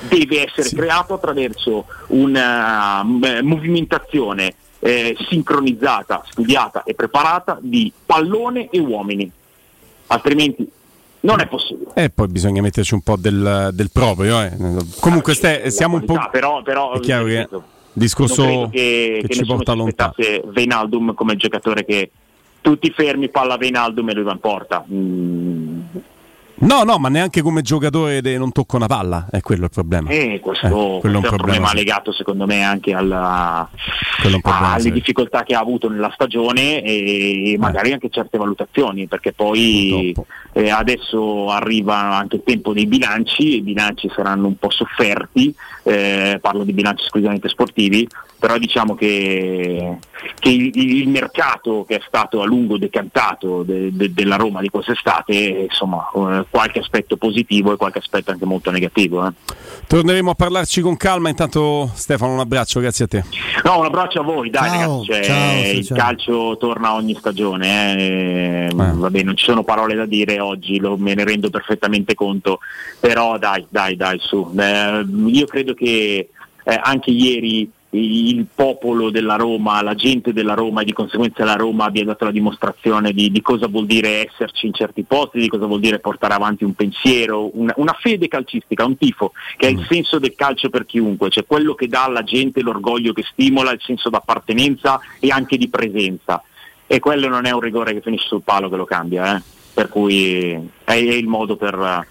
Deve 0.09 0.45
essere 0.47 0.69
creato 0.75 1.13
attraverso 1.13 1.85
una 2.07 3.03
m- 3.03 3.39
movimentazione 3.43 4.53
eh, 4.85 5.17
sincronizzata, 5.27 6.21
studiata 6.29 6.83
e 6.83 6.93
preparata 6.93 7.57
di 7.59 7.91
pallone 8.05 8.69
e 8.69 8.79
uomini, 8.79 9.29
altrimenti 10.07 10.69
non 11.21 11.39
è 11.39 11.47
possibile. 11.47 11.89
E 11.95 12.11
poi 12.11 12.27
bisogna 12.27 12.61
metterci 12.61 12.93
un 12.93 13.01
po' 13.01 13.15
del, 13.15 13.71
del 13.73 13.89
proprio. 13.91 14.39
eh. 14.43 14.51
Comunque, 14.99 15.33
Ste, 15.33 15.71
siamo 15.71 15.95
un 15.95 16.01
po'. 16.05 16.13
qualità, 16.13 16.29
però- 16.29 16.61
però, 16.61 16.93
è 16.93 16.99
chiaro 16.99 17.25
che 17.25 17.47
il 17.49 17.61
discorso 17.93 18.69
che, 18.71 19.21
che 19.21 19.27
che 19.27 19.33
ci 19.33 19.43
porta 19.43 19.73
lontano. 19.73 20.13
Veinaldum 20.45 21.15
come 21.15 21.35
giocatore 21.35 21.83
che 21.83 22.11
tutti 22.61 22.91
fermi, 22.91 23.29
palla 23.29 23.57
Veinaldum 23.57 24.07
e 24.09 24.13
lui 24.13 24.23
va 24.23 24.33
in 24.33 24.39
porta. 24.39 24.85
Mm, 24.87 25.74
No, 26.57 26.83
no, 26.83 26.97
ma 26.97 27.09
neanche 27.09 27.41
come 27.41 27.61
giocatore 27.61 28.21
de- 28.21 28.37
non 28.37 28.51
tocca 28.51 28.77
una 28.77 28.87
palla, 28.87 29.27
è 29.29 29.41
quello 29.41 29.65
il 29.65 29.69
problema. 29.71 30.09
E 30.09 30.39
questo, 30.41 30.67
Eh, 30.67 30.99
questo 31.01 31.07
è 31.09 31.15
un 31.15 31.35
problema, 31.35 31.67
sì. 31.67 31.75
legato 31.75 32.11
secondo 32.13 32.45
me 32.45 32.63
anche 32.63 32.93
alla- 32.93 33.69
problema, 34.21 34.71
alle 34.71 34.81
sì. 34.81 34.91
difficoltà 34.91 35.43
che 35.43 35.53
ha 35.53 35.59
avuto 35.59 35.89
nella 35.89 36.11
stagione 36.13 36.81
Eh. 36.81 37.51
e 37.53 37.57
magari 37.59 37.91
anche 37.91 38.09
certe 38.09 38.37
valutazioni, 38.37 39.05
perché 39.07 39.33
poi 39.33 40.15
eh, 40.53 40.69
adesso 40.69 41.49
arriva 41.49 41.97
anche 42.15 42.37
il 42.37 42.43
tempo 42.45 42.71
dei 42.73 42.85
bilanci, 42.87 43.57
i 43.57 43.61
bilanci 43.61 44.09
saranno 44.15 44.47
un 44.47 44.57
po' 44.57 44.69
sofferti, 44.71 45.53
eh, 45.83 46.39
parlo 46.41 46.63
di 46.63 46.71
bilanci 46.71 47.03
esclusivamente 47.03 47.49
sportivi, 47.49 48.07
però 48.39 48.57
diciamo 48.57 48.95
che, 48.95 49.97
che 50.39 50.49
il, 50.49 50.71
il 50.73 51.09
mercato 51.09 51.83
che 51.87 51.97
è 51.97 52.01
stato 52.07 52.41
a 52.41 52.45
lungo 52.45 52.77
decantato 52.77 53.63
de- 53.63 53.89
de- 53.93 54.13
della 54.13 54.35
Roma 54.37 54.61
di 54.61 54.69
quest'estate, 54.69 55.33
insomma, 55.69 56.09
eh, 56.15 56.45
qualche 56.55 56.79
aspetto 56.79 57.17
positivo 57.17 57.73
e 57.73 57.75
qualche 57.75 57.99
aspetto 57.99 58.31
anche 58.31 58.45
molto 58.45 58.71
negativo. 58.71 59.27
eh. 59.27 59.31
Torneremo 59.87 60.29
a 60.29 60.35
parlarci 60.35 60.79
con 60.79 60.95
calma. 60.95 61.27
Intanto, 61.27 61.91
Stefano, 61.93 62.31
un 62.31 62.39
abbraccio, 62.39 62.79
grazie 62.79 63.03
a 63.03 63.07
te. 63.09 63.23
No, 63.65 63.79
un 63.79 63.85
abbraccio 63.85 64.21
a 64.21 64.23
voi, 64.23 64.49
dai 64.49 64.69
Ciao, 64.69 64.79
ragazzi, 64.79 65.05
cioè, 65.05 65.23
ciao, 65.23 65.63
sì, 65.63 65.77
il 65.79 65.85
ciao. 65.85 65.97
calcio 65.97 66.57
torna 66.57 66.93
ogni 66.93 67.13
stagione, 67.15 67.97
eh, 67.97 68.69
vabbè 68.73 69.21
non 69.23 69.35
ci 69.35 69.43
sono 69.43 69.63
parole 69.65 69.95
da 69.95 70.05
dire 70.05 70.39
oggi, 70.39 70.79
lo- 70.79 70.95
me 70.97 71.13
ne 71.13 71.25
rendo 71.25 71.49
perfettamente 71.49 72.13
conto, 72.13 72.59
però 73.01 73.37
dai, 73.37 73.65
dai, 73.67 73.97
dai, 73.97 74.17
su, 74.21 74.49
Eh, 74.57 75.05
io 75.25 75.45
credo 75.45 75.73
che 75.73 76.29
eh, 76.63 76.79
anche 76.81 77.11
ieri 77.11 77.69
il 77.97 78.47
popolo 78.53 79.09
della 79.09 79.35
Roma, 79.35 79.81
la 79.81 79.95
gente 79.95 80.33
della 80.33 80.53
Roma 80.53 80.81
e 80.81 80.85
di 80.85 80.93
conseguenza 80.93 81.43
la 81.43 81.55
Roma 81.55 81.85
abbia 81.85 82.03
dato 82.03 82.25
la 82.25 82.31
dimostrazione 82.31 83.13
di, 83.13 83.31
di 83.31 83.41
cosa 83.41 83.67
vuol 83.67 83.85
dire 83.85 84.27
esserci 84.27 84.65
in 84.65 84.73
certi 84.73 85.03
posti, 85.03 85.39
di 85.39 85.47
cosa 85.47 85.65
vuol 85.65 85.79
dire 85.79 85.99
portare 85.99 86.33
avanti 86.33 86.63
un 86.63 86.73
pensiero, 86.73 87.49
una, 87.53 87.73
una 87.77 87.95
fede 87.99 88.27
calcistica, 88.27 88.85
un 88.85 88.97
tifo, 88.97 89.31
che 89.57 89.67
è 89.67 89.71
il 89.71 89.85
senso 89.87 90.19
del 90.19 90.35
calcio 90.35 90.69
per 90.69 90.85
chiunque, 90.85 91.29
cioè 91.29 91.45
quello 91.45 91.73
che 91.75 91.87
dà 91.87 92.03
alla 92.03 92.23
gente 92.23 92.61
l'orgoglio 92.61 93.13
che 93.13 93.23
stimola, 93.23 93.71
il 93.71 93.81
senso 93.81 94.09
d'appartenenza 94.09 94.99
e 95.19 95.29
anche 95.29 95.57
di 95.57 95.69
presenza. 95.69 96.43
E 96.87 96.99
quello 96.99 97.27
non 97.27 97.45
è 97.45 97.51
un 97.51 97.61
rigore 97.61 97.93
che 97.93 98.01
finisce 98.01 98.27
sul 98.27 98.43
palo 98.43 98.69
che 98.69 98.75
lo 98.75 98.85
cambia, 98.85 99.35
eh. 99.35 99.41
per 99.73 99.89
cui 99.89 100.51
è, 100.51 100.59
è 100.83 100.93
il 100.93 101.27
modo 101.27 101.55
per, 101.55 102.05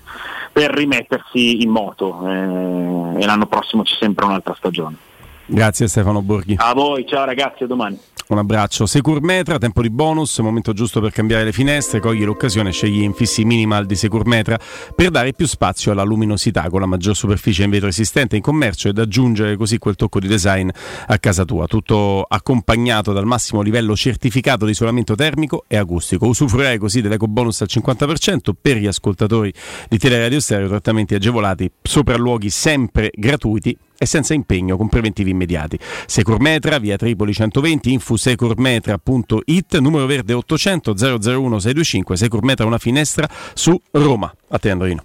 per 0.52 0.70
rimettersi 0.72 1.62
in 1.62 1.70
moto 1.70 2.26
eh, 2.26 3.22
e 3.22 3.26
l'anno 3.26 3.46
prossimo 3.46 3.82
c'è 3.82 3.94
sempre 3.98 4.24
un'altra 4.24 4.54
stagione. 4.54 5.12
Grazie 5.46 5.88
Stefano 5.88 6.22
Borghi. 6.22 6.54
A 6.58 6.72
voi, 6.72 7.06
ciao 7.06 7.24
ragazzi, 7.24 7.64
a 7.64 7.66
domani. 7.66 7.98
Un 8.26 8.38
abbraccio. 8.38 8.86
Secur 8.86 9.20
Metra, 9.20 9.58
tempo 9.58 9.82
di 9.82 9.90
bonus, 9.90 10.38
momento 10.38 10.72
giusto 10.72 10.98
per 11.02 11.12
cambiare 11.12 11.44
le 11.44 11.52
finestre, 11.52 12.00
cogli 12.00 12.24
l'occasione, 12.24 12.72
scegli 12.72 13.02
infissi 13.02 13.44
minimal 13.44 13.84
di 13.84 13.94
Secur 13.94 14.26
Metra 14.26 14.58
per 14.94 15.10
dare 15.10 15.34
più 15.34 15.46
spazio 15.46 15.92
alla 15.92 16.04
luminosità 16.04 16.70
con 16.70 16.80
la 16.80 16.86
maggior 16.86 17.14
superficie 17.14 17.64
in 17.64 17.70
vetro 17.70 17.88
esistente 17.88 18.36
in 18.36 18.42
commercio 18.42 18.88
ed 18.88 18.98
aggiungere 18.98 19.56
così 19.56 19.76
quel 19.76 19.94
tocco 19.94 20.20
di 20.20 20.26
design 20.26 20.70
a 21.06 21.18
casa 21.18 21.44
tua. 21.44 21.66
Tutto 21.66 22.24
accompagnato 22.26 23.12
dal 23.12 23.26
massimo 23.26 23.60
livello 23.60 23.94
certificato 23.94 24.64
di 24.64 24.70
isolamento 24.70 25.14
termico 25.14 25.64
e 25.68 25.76
acustico. 25.76 26.26
Usufruirai 26.26 26.78
così 26.78 27.02
dell'eco 27.02 27.28
bonus 27.28 27.60
al 27.60 27.68
50% 27.70 28.52
per 28.58 28.78
gli 28.78 28.86
ascoltatori 28.86 29.52
di 29.90 29.98
Teleradio 29.98 30.40
Stereo, 30.40 30.68
trattamenti 30.68 31.14
agevolati, 31.14 31.70
sopralluoghi 31.82 32.48
sempre 32.48 33.10
gratuiti 33.14 33.76
e 34.04 34.06
senza 34.06 34.34
impegno 34.34 34.76
con 34.76 34.88
preventivi 34.88 35.30
immediati. 35.30 35.78
Securmetra, 36.06 36.78
via 36.78 36.96
Tripoli 36.96 37.32
120, 37.32 37.92
infusecurmetra.it, 37.92 39.78
numero 39.78 40.06
verde 40.06 40.34
800 40.34 40.92
001 40.92 41.58
625, 41.58 42.16
Securmetra 42.16 42.66
una 42.66 42.78
finestra 42.78 43.28
su 43.54 43.80
Roma. 43.90 44.32
A 44.48 44.58
te 44.58 44.70
Andrino. 44.70 45.04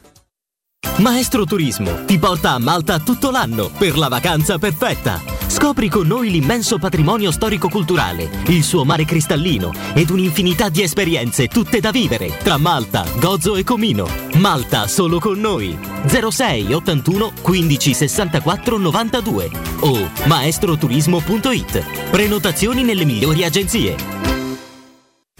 Maestro 1.01 1.45
Turismo 1.45 2.05
ti 2.05 2.19
porta 2.19 2.51
a 2.51 2.59
Malta 2.59 2.99
tutto 2.99 3.31
l'anno 3.31 3.71
per 3.75 3.97
la 3.97 4.07
vacanza 4.07 4.59
perfetta. 4.59 5.19
Scopri 5.47 5.89
con 5.89 6.05
noi 6.05 6.29
l'immenso 6.29 6.77
patrimonio 6.77 7.31
storico-culturale, 7.31 8.29
il 8.47 8.63
suo 8.63 8.85
mare 8.85 9.03
cristallino 9.03 9.73
ed 9.95 10.11
un'infinità 10.11 10.69
di 10.69 10.83
esperienze 10.83 11.47
tutte 11.47 11.79
da 11.79 11.89
vivere 11.89 12.37
tra 12.43 12.57
Malta, 12.57 13.03
Gozo 13.19 13.55
e 13.55 13.63
Comino. 13.63 14.07
Malta 14.35 14.85
solo 14.85 15.19
con 15.19 15.39
noi. 15.39 15.75
06 16.05 16.71
81 16.71 17.31
15 17.41 17.93
64 17.95 18.77
92 18.77 19.49
o 19.79 20.07
maestroturismo.it. 20.25 22.09
Prenotazioni 22.11 22.83
nelle 22.83 23.05
migliori 23.05 23.43
agenzie. 23.43 24.21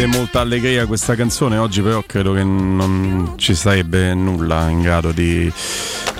trasmette 0.00 0.06
molta 0.06 0.40
allegria 0.40 0.86
questa 0.86 1.14
canzone, 1.14 1.58
oggi 1.58 1.82
però 1.82 2.02
credo 2.06 2.32
che 2.32 2.42
non 2.42 3.34
ci 3.36 3.54
sarebbe 3.54 4.14
nulla 4.14 4.68
in 4.68 4.80
grado 4.80 5.12
di 5.12 5.52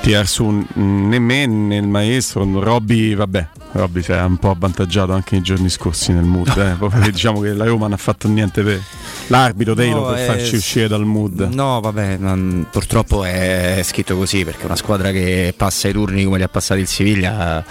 tirar 0.00 0.26
su 0.26 0.64
né 0.74 1.18
me 1.18 1.46
né 1.46 1.76
il 1.76 1.86
maestro. 1.86 2.44
Robby, 2.60 3.14
vabbè, 3.14 3.46
Robby 3.72 4.02
si 4.02 4.12
è 4.12 4.20
un 4.22 4.36
po' 4.38 4.50
avvantaggiato 4.50 5.12
anche 5.12 5.34
nei 5.36 5.42
giorni 5.42 5.68
scorsi 5.68 6.12
nel 6.12 6.24
mood. 6.24 6.48
Eh. 6.56 6.74
Proprio 6.78 7.10
diciamo 7.10 7.40
che 7.40 7.52
la 7.52 7.64
Roma 7.64 7.82
non 7.84 7.92
ha 7.92 7.96
fatto 7.96 8.28
niente 8.28 8.62
per 8.62 8.80
l'arbitro 9.28 9.74
Taylor 9.74 10.00
No, 10.00 10.06
per 10.12 10.18
eh, 10.18 10.26
farci 10.26 10.56
uscire 10.56 10.88
dal 10.88 11.04
mood. 11.04 11.48
No, 11.52 11.80
vabbè, 11.80 12.16
non- 12.16 12.66
purtroppo 12.70 13.24
è 13.24 13.80
scritto 13.84 14.16
così 14.16 14.44
perché 14.44 14.64
una 14.64 14.76
squadra 14.76 15.10
che 15.10 15.54
passa 15.56 15.88
i 15.88 15.92
turni 15.92 16.24
come 16.24 16.38
li 16.38 16.42
ha 16.42 16.48
passati 16.48 16.80
il 16.80 16.88
Siviglia 16.88 17.64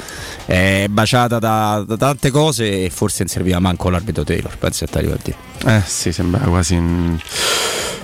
è 0.46 0.88
baciata 0.90 1.40
da, 1.40 1.84
da 1.86 1.98
tante 1.98 2.32
cose 2.32 2.86
e 2.86 2.90
forse 2.90 3.24
non 3.24 3.28
serviva 3.28 3.60
manco 3.60 3.90
l'arbitro 3.90 4.24
Taylor, 4.24 4.58
penso 4.58 4.86
che 4.86 4.92
ti 4.92 4.98
arrivo 4.98 5.14
a 5.14 5.20
dire. 5.22 5.38
Eh 5.66 5.82
sì, 5.86 6.12
sembra 6.14 6.40
quasi 6.42 6.76
un 6.76 7.18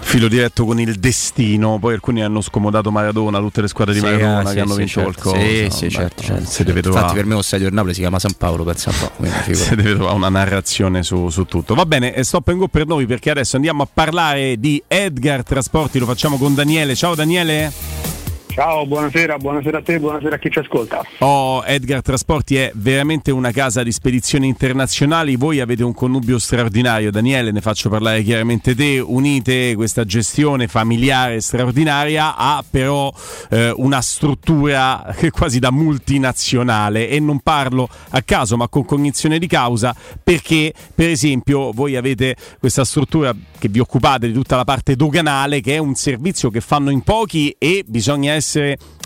filo 0.06 0.28
diretto 0.28 0.66
con 0.66 0.80
il 0.80 0.96
destino. 0.96 1.80
Poi 1.80 1.94
alcuni 1.94 2.22
hanno 2.24 2.42
scomodato 2.42 2.92
Maradona, 2.92 3.40
tutte 3.40 3.62
le 3.62 3.68
squadre 3.68 3.94
di 3.94 4.00
Sì, 4.00 4.06
Maradona 4.06 4.15
ah, 4.24 4.44
che 4.44 4.50
sì, 4.50 4.60
hanno 4.60 4.72
sì, 4.72 4.78
vinto 4.78 4.92
certo. 4.92 5.22
qualcosa. 5.22 5.46
Sì, 5.46 5.68
sì, 5.70 5.90
certo, 5.90 6.24
certo, 6.24 6.50
si 6.50 6.64
deve 6.64 6.82
Infatti 6.84 7.14
per 7.14 7.26
me 7.26 7.34
lo 7.36 7.42
stadio 7.42 7.66
del 7.66 7.74
Napoli 7.74 7.94
si 7.94 8.00
chiama 8.02 8.20
San 8.20 8.34
Paolo, 8.34 8.64
pensa 8.64 8.90
un 8.90 8.96
po'. 9.00 9.54
si 9.54 9.70
deve 9.76 9.96
trovare 9.96 10.16
una 10.16 10.30
narrazione 10.30 11.04
su, 11.04 11.30
su 11.30 11.46
tutto. 11.46 11.76
Va 11.76 11.86
bene, 11.86 12.24
stop 12.24 12.48
and 12.50 12.60
go 12.60 12.68
per 12.68 12.86
noi 12.86 13.06
perché 13.06 13.30
adesso 13.30 13.56
andiamo 13.56 13.84
a 13.84 13.88
parlare 13.92 14.60
di 14.60 14.82
Edgar 14.88 15.44
Trasporti, 15.44 16.00
lo 16.00 16.06
facciamo 16.06 16.38
con 16.38 16.54
Daniele. 16.56 16.96
Ciao 16.96 17.16
Daniele. 17.16 18.15
Ciao, 18.56 18.86
buonasera, 18.86 19.38
buonasera 19.38 19.80
a 19.80 19.82
te, 19.82 20.00
buonasera 20.00 20.36
a 20.36 20.38
chi 20.38 20.50
ci 20.50 20.60
ascolta. 20.60 21.06
Oh, 21.20 21.62
Edgar 21.66 22.02
Trasporti 22.02 22.56
è 22.56 22.72
veramente 22.76 23.30
una 23.30 23.52
casa 23.52 23.84
di 23.84 23.92
spedizioni 23.92 24.48
internazionali. 24.48 25.36
Voi 25.36 25.60
avete 25.60 25.84
un 25.84 25.94
connubio 25.94 26.40
straordinario. 26.40 27.12
Daniele, 27.12 27.52
ne 27.52 27.60
faccio 27.60 27.90
parlare 27.90 28.24
chiaramente 28.24 28.74
te. 28.74 29.00
Unite 29.00 29.76
questa 29.76 30.06
gestione 30.06 30.70
familiare 30.70 31.42
straordinaria 31.42 32.38
a 32.38 32.64
però 32.68 33.14
eh, 33.50 33.74
una 33.76 34.00
struttura 34.00 35.14
che 35.18 35.32
quasi 35.36 35.60
da 35.60 35.72
multinazionale. 35.72 37.10
E 37.10 37.20
non 37.20 37.42
parlo 37.42 37.90
a 38.12 38.22
caso, 38.22 38.56
ma 38.56 38.70
con 38.70 38.86
cognizione 38.86 39.38
di 39.38 39.48
causa, 39.48 39.94
perché 40.24 40.74
per 40.96 41.10
esempio 41.10 41.74
voi 41.74 41.98
avete 41.98 42.38
questa 42.58 42.86
struttura 42.86 43.36
che 43.58 43.68
vi 43.68 43.80
occupate 43.80 44.28
di 44.28 44.34
tutta 44.34 44.56
la 44.56 44.64
parte 44.64 44.96
doganale, 44.96 45.60
che 45.60 45.76
è 45.76 45.78
un 45.78 45.96
servizio 45.96 46.50
che 46.50 46.62
fanno 46.62 46.90
in 46.90 47.02
pochi 47.02 47.54
e 47.60 47.84
bisogna 47.86 48.32
essere 48.32 48.44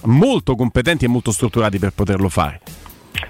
molto 0.04 0.56
competenti 0.56 1.06
e 1.06 1.08
molto 1.08 1.32
strutturati 1.32 1.80
per 1.80 1.92
poterlo 1.92 2.30
fare. 2.30 2.60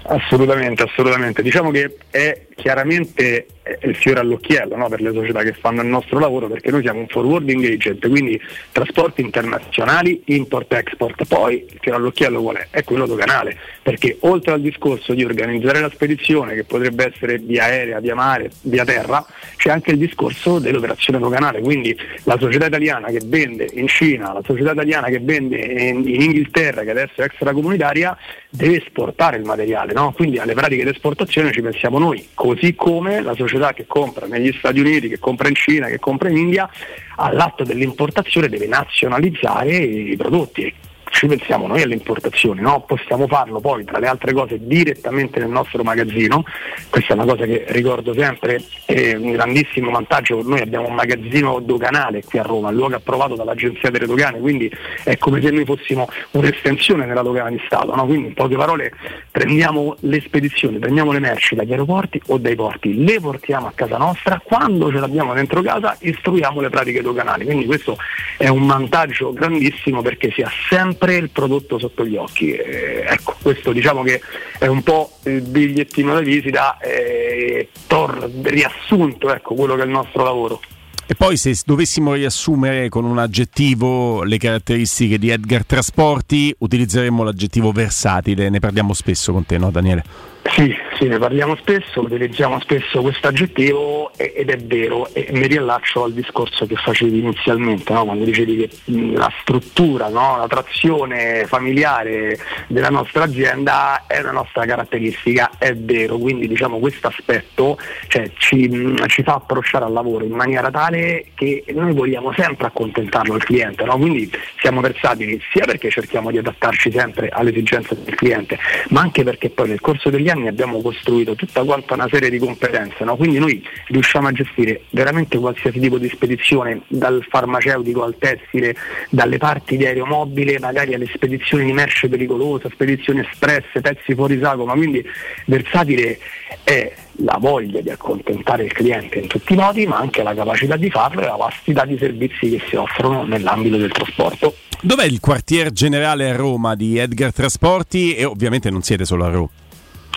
Assolutamente, 0.04 0.82
assolutamente. 0.82 1.42
Diciamo 1.42 1.70
che 1.70 1.96
è 2.10 2.46
chiaramente 2.54 3.46
eh, 3.78 3.88
il 3.88 3.96
fiore 3.96 4.20
all'occhiello 4.20 4.76
no, 4.76 4.88
per 4.88 5.00
le 5.00 5.12
società 5.12 5.42
che 5.42 5.52
fanno 5.52 5.82
il 5.82 5.88
nostro 5.88 6.18
lavoro 6.18 6.48
perché 6.48 6.70
noi 6.70 6.82
siamo 6.82 7.00
un 7.00 7.08
forwarding 7.08 7.64
agent, 7.64 8.08
quindi 8.08 8.40
trasporti 8.72 9.20
internazionali, 9.20 10.22
import-export. 10.26 11.24
Poi 11.26 11.66
il 11.68 11.78
fiore 11.80 11.98
all'occhiello 11.98 12.42
qual 12.42 12.56
è? 12.56 12.66
È 12.70 12.84
quello 12.84 13.06
doganale, 13.06 13.56
perché 13.82 14.16
oltre 14.20 14.52
al 14.52 14.60
discorso 14.60 15.14
di 15.14 15.24
organizzare 15.24 15.80
la 15.80 15.90
spedizione 15.90 16.54
che 16.54 16.64
potrebbe 16.64 17.12
essere 17.12 17.38
via 17.38 17.64
aerea, 17.64 18.00
via 18.00 18.14
mare, 18.14 18.50
via 18.62 18.84
terra, 18.84 19.24
c'è 19.56 19.70
anche 19.70 19.92
il 19.92 19.98
discorso 19.98 20.58
dell'operazione 20.58 21.18
doganale, 21.18 21.60
quindi 21.60 21.96
la 22.24 22.38
società 22.38 22.66
italiana 22.66 23.08
che 23.08 23.20
vende 23.24 23.68
in 23.74 23.88
Cina, 23.88 24.32
la 24.32 24.42
società 24.44 24.72
italiana 24.72 25.08
che 25.08 25.20
vende 25.20 25.58
in, 25.58 26.08
in 26.08 26.22
Inghilterra, 26.22 26.82
che 26.82 26.90
adesso 26.90 27.20
è 27.20 27.24
extracomunitaria, 27.24 28.16
deve 28.48 28.78
esportare 28.78 29.36
il 29.36 29.44
materiale, 29.44 29.92
no? 29.92 30.12
quindi 30.12 30.38
alle 30.38 30.54
pratiche 30.54 30.84
di 30.84 30.90
esportazione 30.90 31.52
ci 31.52 31.60
pensiamo 31.60 31.98
noi, 31.98 32.28
così 32.34 32.74
come 32.74 33.20
la 33.20 33.34
società 33.34 33.59
che 33.68 33.86
compra 33.86 34.26
negli 34.26 34.52
Stati 34.58 34.80
Uniti, 34.80 35.08
che 35.08 35.18
compra 35.18 35.48
in 35.48 35.54
Cina, 35.54 35.86
che 35.86 35.98
compra 35.98 36.28
in 36.28 36.36
India, 36.36 36.68
all'atto 37.16 37.64
dell'importazione 37.64 38.48
deve 38.48 38.66
nazionalizzare 38.66 39.76
i 39.76 40.16
prodotti. 40.16 40.74
Ci 41.12 41.26
pensiamo 41.26 41.66
noi 41.66 41.82
alle 41.82 41.94
importazioni, 41.94 42.60
no? 42.60 42.84
possiamo 42.86 43.26
farlo 43.26 43.58
poi 43.58 43.84
tra 43.84 43.98
le 43.98 44.06
altre 44.06 44.32
cose 44.32 44.64
direttamente 44.64 45.40
nel 45.40 45.48
nostro 45.48 45.82
magazzino, 45.82 46.44
questa 46.88 47.12
è 47.12 47.16
una 47.16 47.24
cosa 47.24 47.44
che 47.46 47.64
ricordo 47.70 48.14
sempre, 48.14 48.62
è 48.86 49.14
un 49.14 49.32
grandissimo 49.32 49.90
vantaggio, 49.90 50.40
noi 50.42 50.60
abbiamo 50.60 50.86
un 50.86 50.94
magazzino 50.94 51.58
doganale 51.58 52.22
qui 52.22 52.38
a 52.38 52.42
Roma, 52.42 52.70
il 52.70 52.76
luogo 52.76 52.94
approvato 52.94 53.34
dall'Agenzia 53.34 53.90
delle 53.90 54.06
Dogane, 54.06 54.38
quindi 54.38 54.70
è 55.02 55.18
come 55.18 55.42
se 55.42 55.50
noi 55.50 55.64
fossimo 55.64 56.08
un'estensione 56.30 57.04
della 57.04 57.22
dogana 57.22 57.50
di 57.50 57.60
Stato, 57.66 57.92
no? 57.94 58.06
quindi 58.06 58.28
in 58.28 58.34
poche 58.34 58.56
parole 58.56 58.92
prendiamo 59.30 59.96
le 60.00 60.20
spedizioni, 60.20 60.78
prendiamo 60.78 61.12
le 61.12 61.20
merci 61.20 61.54
dagli 61.54 61.70
aeroporti 61.70 62.20
o 62.26 62.38
dai 62.38 62.54
porti, 62.54 63.04
le 63.04 63.20
portiamo 63.20 63.66
a 63.66 63.72
casa 63.74 63.96
nostra, 63.96 64.40
quando 64.42 64.90
ce 64.90 64.98
l'abbiamo 64.98 65.34
dentro 65.34 65.62
casa 65.62 65.96
istruiamo 66.00 66.60
le 66.60 66.68
pratiche 66.68 67.02
doganali, 67.02 67.44
quindi 67.44 67.64
questo 67.64 67.96
è 68.36 68.48
un 68.48 68.66
vantaggio 68.66 69.32
grandissimo 69.32 70.02
perché 70.02 70.30
si 70.30 70.42
ha 70.42 70.50
sempre 70.68 71.16
il 71.16 71.30
prodotto 71.30 71.78
sotto 71.78 72.04
gli 72.04 72.16
occhi. 72.16 72.52
Eh, 72.52 73.04
ecco, 73.06 73.36
questo 73.40 73.72
diciamo 73.72 74.02
che 74.02 74.20
è 74.58 74.66
un 74.66 74.82
po' 74.82 75.12
il 75.24 75.42
bigliettino 75.42 76.14
da 76.14 76.20
visita, 76.20 76.78
eh, 76.78 77.68
tor- 77.86 78.30
riassunto 78.42 79.32
ecco, 79.32 79.54
quello 79.54 79.76
che 79.76 79.82
è 79.82 79.84
il 79.84 79.90
nostro 79.90 80.24
lavoro. 80.24 80.60
E 81.10 81.16
poi 81.16 81.36
se 81.36 81.60
dovessimo 81.66 82.12
riassumere 82.12 82.88
con 82.88 83.04
un 83.04 83.18
aggettivo 83.18 84.22
le 84.22 84.38
caratteristiche 84.38 85.18
di 85.18 85.30
Edgar 85.30 85.66
Trasporti, 85.66 86.54
utilizzeremmo 86.56 87.24
l'aggettivo 87.24 87.72
versatile, 87.72 88.48
ne 88.48 88.60
parliamo 88.60 88.92
spesso 88.92 89.32
con 89.32 89.44
te, 89.44 89.58
no 89.58 89.72
Daniele? 89.72 90.04
Sì, 90.42 90.74
sì, 90.96 91.06
ne 91.06 91.18
parliamo 91.18 91.54
spesso, 91.56 92.00
utilizziamo 92.00 92.58
spesso 92.60 93.02
questo 93.02 93.28
aggettivo 93.28 94.10
ed 94.16 94.48
è 94.48 94.56
vero 94.56 95.12
e 95.12 95.28
mi 95.32 95.46
riallaccio 95.46 96.04
al 96.04 96.14
discorso 96.14 96.66
che 96.66 96.76
facevi 96.76 97.18
inizialmente, 97.18 97.92
no? 97.92 98.04
quando 98.04 98.24
dicevi 98.24 98.56
che 98.56 98.70
la 99.12 99.30
struttura, 99.42 100.08
no? 100.08 100.38
la 100.38 100.46
trazione 100.48 101.44
familiare 101.46 102.38
della 102.68 102.88
nostra 102.88 103.24
azienda 103.24 104.04
è 104.06 104.18
una 104.20 104.32
nostra 104.32 104.64
caratteristica, 104.64 105.50
è 105.58 105.74
vero, 105.74 106.16
quindi 106.16 106.48
diciamo 106.48 106.78
questo 106.78 107.08
aspetto 107.08 107.76
cioè, 108.08 108.30
ci, 108.38 108.96
ci 109.06 109.22
fa 109.22 109.34
approcciare 109.34 109.84
al 109.84 109.92
lavoro 109.92 110.24
in 110.24 110.32
maniera 110.32 110.70
tale 110.70 111.26
che 111.34 111.64
noi 111.74 111.92
vogliamo 111.92 112.32
sempre 112.32 112.66
accontentarlo 112.66 113.34
al 113.34 113.44
cliente, 113.44 113.84
no? 113.84 113.98
quindi 113.98 114.30
siamo 114.58 114.80
versatili 114.80 115.38
sia 115.52 115.66
perché 115.66 115.90
cerchiamo 115.90 116.30
di 116.30 116.38
adattarci 116.38 116.90
sempre 116.90 117.28
alle 117.28 117.50
esigenze 117.50 117.94
del 118.02 118.14
cliente, 118.14 118.58
ma 118.88 119.02
anche 119.02 119.22
perché 119.22 119.50
poi 119.50 119.68
nel 119.68 119.80
corso 119.80 120.08
degli 120.08 120.28
anni 120.30 120.48
abbiamo 120.48 120.80
costruito 120.80 121.34
tutta 121.34 121.62
quanta 121.64 121.94
una 121.94 122.08
serie 122.10 122.30
di 122.30 122.38
competenze, 122.38 123.04
no? 123.04 123.16
quindi 123.16 123.38
noi 123.38 123.62
riusciamo 123.88 124.28
a 124.28 124.32
gestire 124.32 124.84
veramente 124.90 125.38
qualsiasi 125.38 125.78
tipo 125.78 125.98
di 125.98 126.08
spedizione, 126.08 126.82
dal 126.88 127.24
farmaceutico 127.28 128.02
al 128.02 128.16
tessile, 128.18 128.74
dalle 129.10 129.38
parti 129.38 129.76
di 129.76 129.86
aeromobile, 129.86 130.58
magari 130.58 130.94
alle 130.94 131.08
spedizioni 131.12 131.64
di 131.64 131.72
merce 131.72 132.08
pericolosa, 132.08 132.68
spedizioni 132.70 133.20
espresse, 133.20 133.80
pezzi 133.80 134.14
fuori 134.14 134.38
sagoma, 134.40 134.72
quindi 134.74 135.04
versatile 135.46 136.18
è 136.64 136.92
la 137.22 137.36
voglia 137.38 137.80
di 137.80 137.90
accontentare 137.90 138.64
il 138.64 138.72
cliente 138.72 139.18
in 139.18 139.26
tutti 139.26 139.52
i 139.52 139.56
modi, 139.56 139.86
ma 139.86 139.98
anche 139.98 140.22
la 140.22 140.34
capacità 140.34 140.76
di 140.76 140.90
farlo 140.90 141.22
e 141.22 141.26
la 141.26 141.36
vastità 141.36 141.84
di 141.84 141.96
servizi 141.98 142.50
che 142.50 142.62
si 142.68 142.76
offrono 142.76 143.24
nell'ambito 143.24 143.76
del 143.76 143.90
trasporto. 143.90 144.54
Dov'è 144.82 145.04
il 145.04 145.20
quartier 145.20 145.72
generale 145.72 146.30
a 146.30 146.34
Roma 146.34 146.74
di 146.74 146.96
Edgar 146.96 147.34
Trasporti? 147.34 148.14
E 148.14 148.24
ovviamente 148.24 148.70
non 148.70 148.82
siete 148.82 149.04
solo 149.04 149.24
a 149.24 149.28
Roma. 149.28 149.50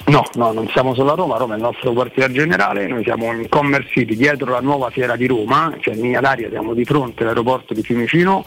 No, 0.05 0.25
no, 0.33 0.51
non 0.51 0.67
siamo 0.67 0.93
solo 0.93 1.13
a 1.13 1.15
Roma, 1.15 1.37
Roma 1.37 1.53
è 1.53 1.57
il 1.57 1.63
nostro 1.63 1.93
quartier 1.93 2.29
generale, 2.31 2.87
noi 2.87 3.03
siamo 3.03 3.31
in 3.31 3.47
Commerce 3.47 3.89
City, 3.89 4.15
dietro 4.15 4.51
la 4.51 4.59
nuova 4.59 4.89
fiera 4.89 5.15
di 5.15 5.27
Roma, 5.27 5.73
cioè 5.79 5.93
in 5.93 6.01
linea 6.01 6.19
d'aria 6.19 6.49
siamo 6.49 6.73
di 6.73 6.83
fronte 6.83 7.23
all'aeroporto 7.23 7.73
di 7.73 7.81
Fiumicino, 7.81 8.45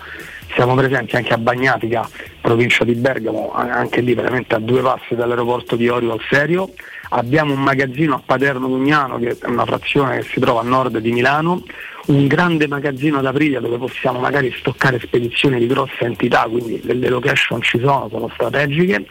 siamo 0.57 0.75
presenti 0.75 1.17
anche 1.17 1.35
a 1.35 1.39
Bagnatica, 1.39 2.09
provincia 2.41 2.83
di 2.83 2.95
Bergamo, 2.95 3.53
anche 3.53 4.01
lì 4.01 4.15
veramente 4.15 4.55
a 4.55 4.59
due 4.59 4.81
passi 4.81 5.15
dall'aeroporto 5.15 5.77
di 5.77 5.87
Orio 5.87 6.13
al 6.13 6.21
Serio, 6.31 6.73
abbiamo 7.11 7.53
un 7.53 7.63
magazzino 7.63 8.15
a 8.15 8.23
Paterno 8.25 8.67
Dugnano 8.67 9.19
che 9.19 9.37
è 9.39 9.47
una 9.47 9.67
frazione 9.67 10.17
che 10.17 10.23
si 10.23 10.41
trova 10.41 10.61
a 10.61 10.65
nord 10.65 10.97
di 10.97 11.13
Milano, 11.13 11.63
un 12.07 12.27
grande 12.27 12.67
magazzino 12.69 13.19
ad 13.19 13.27
Aprilia 13.27 13.61
dove 13.61 13.77
possiamo 13.77 14.19
magari 14.19 14.51
stoccare 14.57 14.99
spedizioni 14.99 15.59
di 15.59 15.67
grossa 15.67 16.05
entità, 16.07 16.47
quindi 16.49 16.81
le, 16.85 16.95
le 16.95 17.09
location 17.11 17.61
ci 17.61 17.79
sono, 17.79 18.09
sono 18.11 18.31
strategiche. 18.33 19.05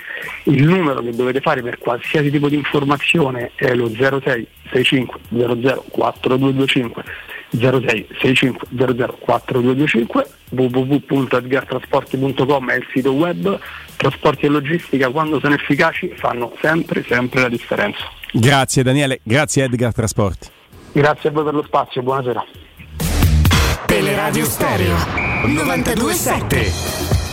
Il 0.44 0.64
numero 0.64 1.02
che 1.02 1.12
dovete 1.12 1.42
fare 1.42 1.62
per 1.62 1.78
qualsiasi 1.78 2.32
tipo 2.32 2.50
di 2.50 2.56
informazione 2.56 3.52
è 3.54 3.76
lo 3.76 3.88
06 3.90 4.48
65 4.72 5.20
00 5.30 5.86
4225 5.92 7.04
06 7.58 8.08
65 8.20 8.68
00 8.70 9.18
4225 9.20 10.26
www.edgartrasporti.com 10.50 12.72
è 12.72 12.76
il 12.76 12.86
sito 12.94 13.12
web. 13.14 13.60
Trasporti 13.98 14.46
e 14.46 14.50
logistica 14.50 15.10
quando 15.10 15.40
sono 15.40 15.56
efficaci 15.56 16.14
fanno 16.16 16.54
sempre 16.62 17.04
sempre 17.08 17.42
la 17.42 17.50
differenza. 17.50 18.00
Grazie 18.32 18.84
Daniele, 18.84 19.20
grazie 19.24 19.64
Edgar 19.64 19.94
Trasporti. 19.94 20.50
grazie 20.92 21.30
a 21.30 21.32
voi 21.32 21.44
per 21.44 21.54
lo 21.54 21.64
spazio. 21.64 22.02
Buonasera. 22.02 22.44
Teleradio 23.86 24.46
Stereo 24.46 24.96
927 25.46 27.25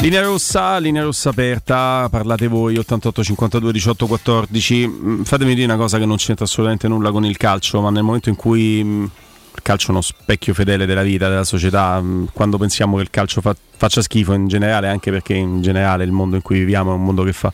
Linea 0.00 0.22
rossa, 0.22 0.78
linea 0.78 1.02
rossa 1.02 1.28
aperta, 1.28 2.08
parlate 2.10 2.46
voi 2.48 2.78
88 2.78 3.22
52 3.22 3.72
18 3.72 4.06
14. 4.06 4.88
Mm, 4.88 5.22
Fatemi 5.24 5.54
dire 5.54 5.66
una 5.66 5.76
cosa 5.76 5.98
che 5.98 6.06
non 6.06 6.16
c'entra 6.16 6.46
assolutamente 6.46 6.88
nulla 6.88 7.10
con 7.10 7.26
il 7.26 7.36
calcio, 7.36 7.82
ma 7.82 7.90
nel 7.90 8.02
momento 8.02 8.30
in 8.30 8.34
cui 8.34 8.82
mm, 8.82 9.02
il 9.04 9.62
calcio 9.62 9.88
è 9.88 9.90
uno 9.90 10.00
specchio 10.00 10.54
fedele 10.54 10.86
della 10.86 11.02
vita, 11.02 11.28
della 11.28 11.44
società, 11.44 12.00
mm, 12.00 12.24
quando 12.32 12.56
pensiamo 12.56 12.96
che 12.96 13.02
il 13.02 13.10
calcio 13.10 13.42
fa- 13.42 13.54
faccia 13.76 14.00
schifo 14.00 14.32
in 14.32 14.48
generale, 14.48 14.88
anche 14.88 15.10
perché 15.10 15.34
in 15.34 15.60
generale 15.60 16.04
il 16.04 16.12
mondo 16.12 16.36
in 16.36 16.42
cui 16.42 16.60
viviamo 16.60 16.92
è 16.92 16.94
un 16.94 17.04
mondo 17.04 17.22
che 17.22 17.34
fa 17.34 17.52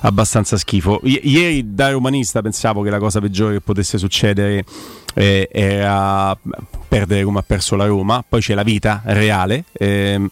abbastanza 0.00 0.56
schifo. 0.56 1.00
I- 1.04 1.20
ieri 1.22 1.72
da 1.72 1.90
romanista 1.90 2.42
pensavo 2.42 2.82
che 2.82 2.90
la 2.90 2.98
cosa 2.98 3.20
peggiore 3.20 3.54
che 3.54 3.60
potesse 3.60 3.96
succedere 3.96 4.64
eh, 5.14 5.48
era 5.52 6.36
perdere 6.88 7.22
come 7.22 7.38
ha 7.38 7.44
perso 7.46 7.76
la 7.76 7.86
Roma, 7.86 8.24
poi 8.28 8.40
c'è 8.40 8.54
la 8.54 8.64
vita 8.64 9.02
reale. 9.04 9.66
ehm, 9.72 10.28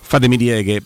fatemi 0.00 0.36
dire 0.36 0.62
che 0.62 0.82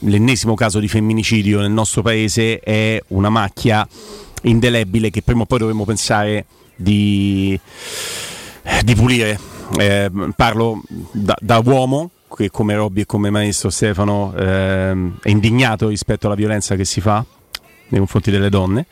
l'ennesimo 0.00 0.54
caso 0.54 0.78
di 0.78 0.88
femminicidio 0.88 1.60
nel 1.60 1.70
nostro 1.70 2.02
paese 2.02 2.60
è 2.60 3.02
una 3.08 3.28
macchia 3.30 3.86
indelebile 4.42 5.10
che 5.10 5.22
prima 5.22 5.42
o 5.42 5.46
poi 5.46 5.58
dovremmo 5.58 5.84
pensare 5.84 6.46
di, 6.76 7.58
di 8.84 8.94
pulire. 8.94 9.38
Eh, 9.78 10.10
parlo 10.34 10.80
da, 11.12 11.36
da 11.40 11.60
uomo 11.62 12.10
che 12.34 12.50
come 12.50 12.74
Robby 12.74 13.02
e 13.02 13.06
come 13.06 13.30
maestro 13.30 13.70
Stefano 13.70 14.32
ehm, 14.34 15.18
è 15.22 15.28
indignato 15.28 15.88
rispetto 15.88 16.26
alla 16.26 16.36
violenza 16.36 16.74
che 16.76 16.84
si 16.84 17.00
fa 17.00 17.24
nei 17.88 17.98
confronti 17.98 18.30
delle 18.30 18.48
donne. 18.48 18.86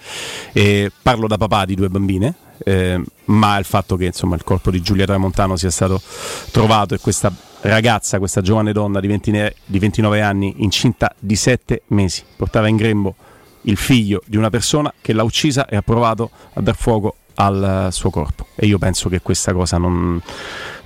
E 0.53 0.91
parlo 1.03 1.27
da 1.27 1.37
papà 1.37 1.65
di 1.65 1.75
due 1.75 1.89
bambine, 1.89 2.35
eh, 2.65 3.01
ma 3.27 3.57
il 3.59 3.65
fatto 3.65 3.97
che 3.97 4.07
insomma, 4.07 4.35
il 4.35 4.45
corpo 4.45 4.71
di 4.71 4.81
Giulia 4.81 5.07
Tramontano 5.07 5.57
sia 5.57 5.71
stato 5.71 6.01
trovato 6.51 6.95
e 6.95 6.99
questa 6.99 7.33
ragazza, 7.69 8.19
questa 8.19 8.41
giovane 8.41 8.73
donna 8.73 9.01
di, 9.01 9.07
20 9.07 9.55
di 9.65 9.79
29 9.79 10.21
anni, 10.21 10.55
incinta 10.59 11.15
di 11.19 11.37
7 11.37 11.83
mesi, 11.89 12.23
portava 12.37 12.69
in 12.69 12.77
grembo 12.77 13.15
il 13.63 13.77
figlio 13.77 14.23
di 14.27 14.37
una 14.37 14.51
persona 14.51 14.93
che 15.01 15.13
l'ha 15.13 15.23
uccisa 15.23 15.67
e 15.67 15.77
ha 15.77 15.83
provato 15.83 16.31
a 16.55 16.61
dar 16.61 16.77
fuoco 16.77 17.17
al 17.37 17.89
suo 17.91 18.11
corpo. 18.11 18.47
E 18.55 18.67
io 18.67 18.79
penso 18.79 19.09
che 19.09 19.21
questa 19.21 19.53
cosa 19.53 19.79
non 19.79 20.21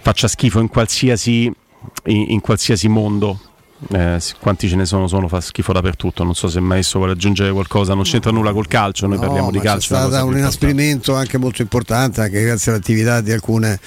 faccia 0.01 0.29
schifo 0.29 0.61
in 0.61 0.69
qualsiasi, 0.69 1.53
in, 2.07 2.25
in 2.29 2.41
qualsiasi 2.41 2.89
mondo. 2.89 3.39
Eh, 3.93 4.21
quanti 4.41 4.69
ce 4.69 4.77
ne 4.77 4.85
sono, 4.85 5.07
sono 5.07 5.27
fa 5.29 5.41
schifo 5.41 5.73
dappertutto. 5.73 6.23
Non 6.23 6.35
so 6.35 6.49
se 6.49 6.59
il 6.59 6.65
maestro 6.65 6.99
vuole 6.99 7.15
aggiungere 7.15 7.51
qualcosa, 7.51 7.95
non 7.95 8.05
c'entra 8.05 8.31
nulla 8.31 8.53
col 8.53 8.67
calcio. 8.67 9.07
Noi 9.07 9.17
No, 9.17 9.23
parliamo 9.23 9.51
di 9.51 9.59
calcio. 9.59 9.95
È 9.95 9.99
stato 9.99 10.27
un 10.27 10.37
inasprimento 10.37 11.15
anche 11.15 11.39
molto 11.39 11.63
importante, 11.63 12.21
anche 12.21 12.43
grazie 12.43 12.73
all'attività 12.73 13.21
di 13.21 13.33
alcune 13.33 13.79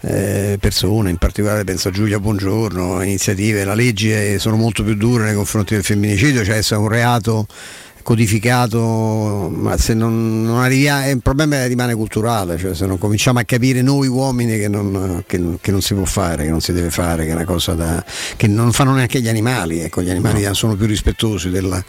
eh, 0.00 0.58
persone, 0.60 1.10
in 1.10 1.16
particolare 1.16 1.64
penso 1.64 1.88
a 1.88 1.90
Giulia 1.90 2.20
Buongiorno, 2.20 3.02
iniziative, 3.02 3.64
la 3.64 3.74
legge 3.74 4.34
eh, 4.34 4.38
sono 4.38 4.56
molto 4.56 4.82
più 4.84 4.94
dure 4.94 5.24
nei 5.24 5.34
confronti 5.34 5.74
del 5.74 5.82
femminicidio, 5.82 6.44
cioè 6.44 6.62
è 6.62 6.76
un 6.76 6.88
reato 6.88 7.46
codificato, 8.02 9.50
ma 9.54 9.76
se 9.76 9.94
non, 9.94 10.42
non 10.44 10.58
arriviamo, 10.60 11.08
il 11.10 11.20
problema 11.22 11.64
rimane 11.66 11.94
culturale, 11.94 12.56
cioè 12.58 12.74
se 12.74 12.86
non 12.86 12.98
cominciamo 12.98 13.38
a 13.38 13.42
capire 13.44 13.82
noi 13.82 14.08
uomini 14.08 14.58
che 14.58 14.68
non, 14.68 15.22
che- 15.26 15.58
che 15.60 15.70
non 15.70 15.80
si 15.80 15.94
può 15.94 16.04
fare, 16.04 16.44
che 16.44 16.50
non 16.50 16.60
si 16.60 16.72
deve 16.72 16.90
fare, 16.90 17.24
che 17.24 17.30
è 17.30 17.34
una 17.34 17.44
cosa 17.44 17.74
da, 17.74 18.04
che 18.36 18.46
non 18.46 18.72
fanno 18.72 18.92
neanche 18.94 19.20
gli 19.20 19.28
animali, 19.28 19.80
ecco, 19.80 20.02
gli 20.02 20.10
animali 20.10 20.46
sono 20.52 20.74
più 20.76 20.86
rispettosi 20.86 21.50
della- 21.50 21.82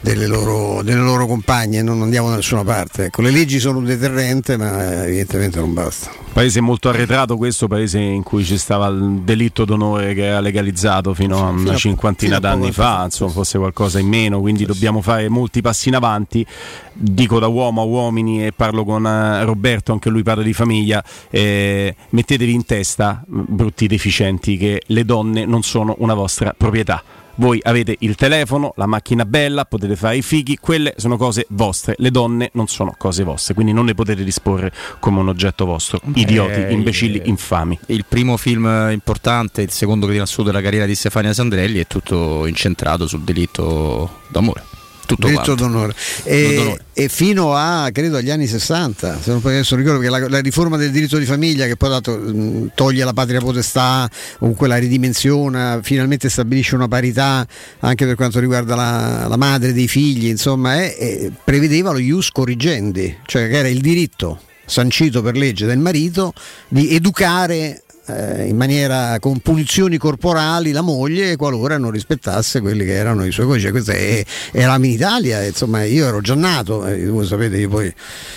delle, 0.00 0.26
loro, 0.26 0.82
delle 0.82 1.00
loro 1.00 1.26
compagne, 1.26 1.82
non 1.82 2.02
andiamo 2.02 2.28
da 2.28 2.36
nessuna 2.36 2.62
parte. 2.64 3.06
Ecco, 3.06 3.22
le 3.22 3.30
leggi 3.30 3.58
sono 3.58 3.78
un 3.78 3.84
deterrente, 3.84 4.56
ma 4.56 5.02
eh, 5.02 5.06
evidentemente 5.06 5.58
non 5.58 5.72
basta. 5.72 6.10
Paese 6.32 6.60
molto 6.60 6.90
arretrato 6.90 7.36
questo, 7.38 7.66
paese 7.66 7.98
in 7.98 8.22
cui 8.22 8.44
ci 8.44 8.58
stava 8.58 8.88
il 8.88 9.20
delitto 9.24 9.64
d'onore 9.64 10.12
che 10.12 10.26
era 10.26 10.40
legalizzato 10.40 11.14
fino 11.14 11.38
a 11.46 11.48
una 11.48 11.72
a- 11.72 11.76
cinquantina 11.76 12.36
fino 12.36 12.46
a 12.46 12.52
d'anni 12.52 12.70
poco 12.70 12.82
fa, 12.82 13.02
insomma 13.04 13.30
fosse 13.32 13.56
qualcosa 13.58 13.98
in 13.98 14.06
meno, 14.06 14.40
quindi 14.40 14.66
dobbiamo 14.66 15.00
fare 15.00 15.28
molti 15.36 15.60
passi 15.60 15.88
in 15.88 15.96
avanti, 15.96 16.44
dico 16.92 17.38
da 17.38 17.46
uomo 17.46 17.82
a 17.82 17.84
uomini 17.84 18.46
e 18.46 18.52
parlo 18.52 18.84
con 18.84 19.06
eh, 19.06 19.44
Roberto, 19.44 19.92
anche 19.92 20.08
lui 20.08 20.22
parla 20.22 20.42
di 20.42 20.54
famiglia, 20.54 21.04
eh, 21.30 21.94
mettetevi 22.10 22.52
in 22.52 22.64
testa, 22.64 23.22
mh, 23.26 23.40
brutti 23.48 23.86
deficienti, 23.86 24.56
che 24.56 24.82
le 24.86 25.04
donne 25.04 25.44
non 25.44 25.62
sono 25.62 25.94
una 25.98 26.14
vostra 26.14 26.54
proprietà. 26.56 27.02
Voi 27.38 27.60
avete 27.62 27.96
il 27.98 28.14
telefono, 28.14 28.72
la 28.76 28.86
macchina 28.86 29.26
bella, 29.26 29.66
potete 29.66 29.94
fare 29.94 30.16
i 30.16 30.22
fighi, 30.22 30.56
quelle 30.56 30.94
sono 30.96 31.18
cose 31.18 31.44
vostre, 31.50 31.94
le 31.98 32.10
donne 32.10 32.48
non 32.54 32.66
sono 32.66 32.94
cose 32.96 33.24
vostre, 33.24 33.52
quindi 33.52 33.74
non 33.74 33.84
le 33.84 33.92
potete 33.92 34.24
disporre 34.24 34.72
come 35.00 35.20
un 35.20 35.28
oggetto 35.28 35.66
vostro. 35.66 36.00
Idioti, 36.14 36.60
Eh, 36.60 36.72
imbecilli, 36.72 37.18
eh, 37.18 37.28
infami. 37.28 37.78
Il 37.88 38.06
primo 38.08 38.38
film 38.38 38.88
importante, 38.90 39.60
il 39.60 39.70
secondo 39.70 40.06
che 40.06 40.14
in 40.14 40.22
assoluto 40.22 40.50
della 40.50 40.62
carriera 40.62 40.86
di 40.86 40.94
Stefania 40.94 41.34
Sandrelli 41.34 41.78
è 41.78 41.86
tutto 41.86 42.46
incentrato 42.46 43.06
sul 43.06 43.20
delitto 43.20 44.20
d'amore. 44.28 44.75
Tutto 45.06 45.26
diritto 45.28 45.54
d'onore. 45.54 45.94
E, 46.24 46.78
e 46.92 47.08
fino 47.08 47.54
a 47.54 47.88
credo 47.92 48.16
agli 48.16 48.30
anni 48.30 48.46
60, 48.46 49.20
se 49.22 49.30
non 49.30 49.40
adesso 49.44 49.76
ricordo 49.76 50.00
che 50.00 50.08
la, 50.08 50.28
la 50.28 50.40
riforma 50.40 50.76
del 50.76 50.90
diritto 50.90 51.18
di 51.18 51.24
famiglia 51.24 51.66
che 51.66 51.76
poi 51.76 51.88
dato, 51.88 52.16
mh, 52.16 52.72
toglie 52.74 53.04
la 53.04 53.12
patria 53.12 53.40
potestà, 53.40 54.08
comunque 54.38 54.68
la 54.68 54.76
ridimensiona, 54.76 55.80
finalmente 55.82 56.28
stabilisce 56.28 56.74
una 56.74 56.88
parità 56.88 57.46
anche 57.80 58.04
per 58.06 58.14
quanto 58.16 58.40
riguarda 58.40 58.74
la, 58.74 59.26
la 59.28 59.36
madre 59.36 59.72
dei 59.72 59.88
figli, 59.88 60.26
insomma, 60.26 60.76
è- 60.82 60.96
è- 60.96 61.30
prevedeva 61.44 61.92
lo 61.92 61.98
ius 61.98 62.30
corrigendi, 62.30 63.18
cioè 63.26 63.48
che 63.48 63.56
era 63.58 63.68
il 63.68 63.80
diritto 63.80 64.40
sancito 64.68 65.22
per 65.22 65.36
legge 65.36 65.64
del 65.64 65.78
marito 65.78 66.32
di 66.68 66.92
educare 66.92 67.84
eh, 68.06 68.46
in 68.46 68.56
maniera 68.56 69.18
con 69.20 69.38
punizioni 69.40 69.96
corporali 69.98 70.72
la 70.72 70.80
moglie 70.80 71.36
qualora 71.36 71.78
non 71.78 71.90
rispettasse 71.90 72.60
quelli 72.60 72.84
che 72.84 72.92
erano 72.94 73.24
i 73.24 73.32
suoi 73.32 73.46
codici. 73.46 73.70
Questa 73.70 73.92
è, 73.92 74.24
eravamo 74.52 74.84
in 74.86 74.90
Italia, 74.92 75.42
insomma 75.44 75.84
io 75.84 76.06
ero 76.06 76.20
già 76.20 76.34
nato, 76.34 76.86
eh, 76.86 77.06
voi 77.06 77.26
sapete 77.26 77.56
io 77.56 77.68
poi 77.68 77.92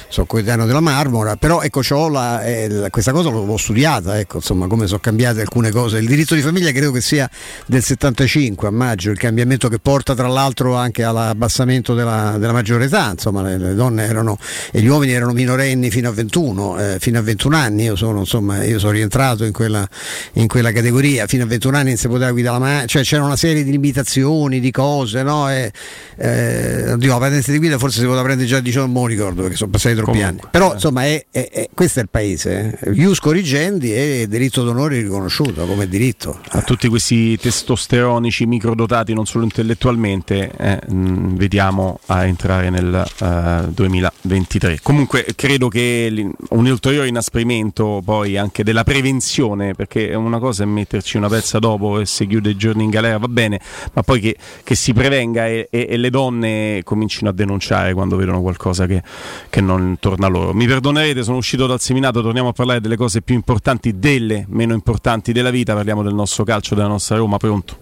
sono 0.07 0.25
coetaneo 0.25 0.65
della 0.65 0.79
Marmora, 0.79 1.35
però 1.35 1.61
ecco 1.61 1.81
la- 2.09 2.43
eh, 2.43 2.67
la- 2.69 2.89
questa 2.89 3.11
cosa 3.11 3.29
l'ho, 3.29 3.45
l'ho 3.45 3.57
studiata, 3.57 4.19
ecco 4.19 4.37
insomma 4.37 4.67
come 4.67 4.87
sono 4.87 4.99
cambiate 4.99 5.41
alcune 5.41 5.71
cose. 5.71 5.97
Il 5.97 6.07
diritto 6.07 6.35
di 6.35 6.41
famiglia 6.41 6.71
credo 6.71 6.91
che 6.91 7.01
sia 7.01 7.29
del 7.65 7.83
75 7.83 8.67
a 8.67 8.71
maggio, 8.71 9.11
il 9.11 9.17
cambiamento 9.17 9.67
che 9.69 9.79
porta 9.79 10.15
tra 10.15 10.27
l'altro 10.27 10.75
anche 10.75 11.03
all'abbassamento 11.03 11.93
della, 11.93 12.35
della 12.37 12.53
maggiore 12.53 12.85
età, 12.85 13.11
insomma 13.11 13.41
le, 13.41 13.57
le 13.57 13.73
donne 13.75 14.05
erano 14.05 14.37
e 14.71 14.81
gli 14.81 14.87
uomini 14.87 15.13
erano 15.13 15.31
minorenni 15.33 15.89
fino 15.89 16.09
a 16.09 16.11
21, 16.11 16.79
eh, 16.79 16.97
fino 16.99 17.19
a 17.19 17.21
21 17.21 17.55
anni, 17.55 17.83
io 17.83 17.95
sono, 17.95 18.19
insomma, 18.19 18.63
io 18.63 18.79
sono 18.79 18.91
rientrato 18.91 19.43
in 19.45 19.51
quella, 19.59 19.85
in 20.33 20.47
quella 20.47 20.71
categoria, 20.71 21.27
fino 21.27 21.43
a 21.43 21.47
21 21.47 21.75
anni 21.75 21.87
non 21.89 21.97
si 21.97 22.07
poteva 22.07 22.31
guidare 22.31 22.57
la 22.59 22.65
macchina, 22.65 22.85
cioè 22.85 23.03
c'era 23.03 23.23
una 23.25 23.35
serie 23.35 23.63
di 23.65 23.71
limitazioni, 23.71 24.61
di 24.61 24.71
cose, 24.71 25.21
no? 25.21 25.49
E, 25.49 25.71
eh, 26.17 26.93
oddio, 26.93 27.09
la 27.11 27.17
patente 27.17 27.51
di 27.51 27.57
guida 27.57 27.77
forse 27.77 27.99
si 27.99 28.05
poteva 28.05 28.23
prendere 28.23 28.47
già 28.47 28.57
a 28.57 28.61
18, 28.61 28.89
non 28.89 29.03
mi 29.03 29.09
ricordo 29.09 29.41
perché 29.41 29.57
sono 29.57 29.71
passati 29.71 29.95
troppi 29.95 30.11
Comunque, 30.11 30.39
anni. 30.41 30.49
Però 30.51 30.73
insomma 30.73 31.03
è, 31.05 31.25
è- 31.29 31.49
è- 31.51 31.69
questo 31.73 31.99
è 31.99 32.03
il 32.03 32.09
paese, 32.09 32.77
eh. 32.81 32.91
Ius 32.91 33.19
corrigendi 33.19 33.93
e 33.93 34.27
diritto 34.29 34.63
d'onore 34.63 35.01
riconosciuto 35.01 35.65
come 35.65 35.87
diritto. 35.87 36.39
A 36.49 36.61
tutti 36.61 36.87
questi 36.87 37.37
testosteronici 37.37 38.45
microdotati, 38.45 39.13
non 39.13 39.25
solo 39.25 39.43
intellettualmente, 39.43 40.51
eh, 40.57 40.79
mh, 40.87 41.35
vediamo 41.35 41.99
a 42.07 42.25
entrare 42.25 42.69
nel 42.69 43.05
eh, 43.21 43.67
2023. 43.69 44.79
Comunque 44.81 45.25
credo 45.35 45.67
che 45.67 46.25
un 46.49 46.65
ulteriore 46.65 47.07
inasprimento 47.07 48.01
poi 48.03 48.37
anche 48.37 48.63
della 48.63 48.83
prevenzione, 48.83 49.48
perché 49.55 50.13
una 50.13 50.39
cosa 50.39 50.63
è 50.63 50.65
metterci 50.65 51.17
una 51.17 51.27
pezza 51.27 51.59
dopo 51.59 51.99
e 51.99 52.05
si 52.05 52.27
chiude 52.27 52.51
i 52.51 52.55
giorni 52.55 52.83
in 52.83 52.89
galera, 52.89 53.17
va 53.17 53.27
bene, 53.27 53.59
ma 53.93 54.01
poi 54.03 54.19
che, 54.19 54.35
che 54.63 54.75
si 54.75 54.93
prevenga 54.93 55.47
e, 55.47 55.67
e- 55.69 55.87
e 55.89 55.97
le 55.97 56.09
donne 56.09 56.81
comincino 56.83 57.29
a 57.29 57.33
denunciare 57.33 57.93
quando 57.93 58.15
vedono 58.15 58.41
qualcosa 58.41 58.85
che, 58.85 59.01
che 59.49 59.61
non 59.61 59.97
torna 59.99 60.27
loro. 60.27 60.53
Mi 60.53 60.65
perdonerete, 60.67 61.23
sono 61.23 61.37
uscito 61.37 61.67
dal 61.67 61.79
seminato, 61.79 62.21
torniamo 62.21 62.49
a 62.49 62.53
parlare 62.53 62.81
delle 62.81 62.95
cose 62.97 63.21
più 63.21 63.35
importanti, 63.35 63.99
delle 63.99 64.45
meno 64.49 64.73
importanti 64.73 65.31
della 65.31 65.49
vita, 65.49 65.73
parliamo 65.73 66.03
del 66.03 66.13
nostro 66.13 66.43
calcio, 66.43 66.75
della 66.75 66.87
nostra 66.87 67.17
Roma, 67.17 67.37
pronto? 67.37 67.77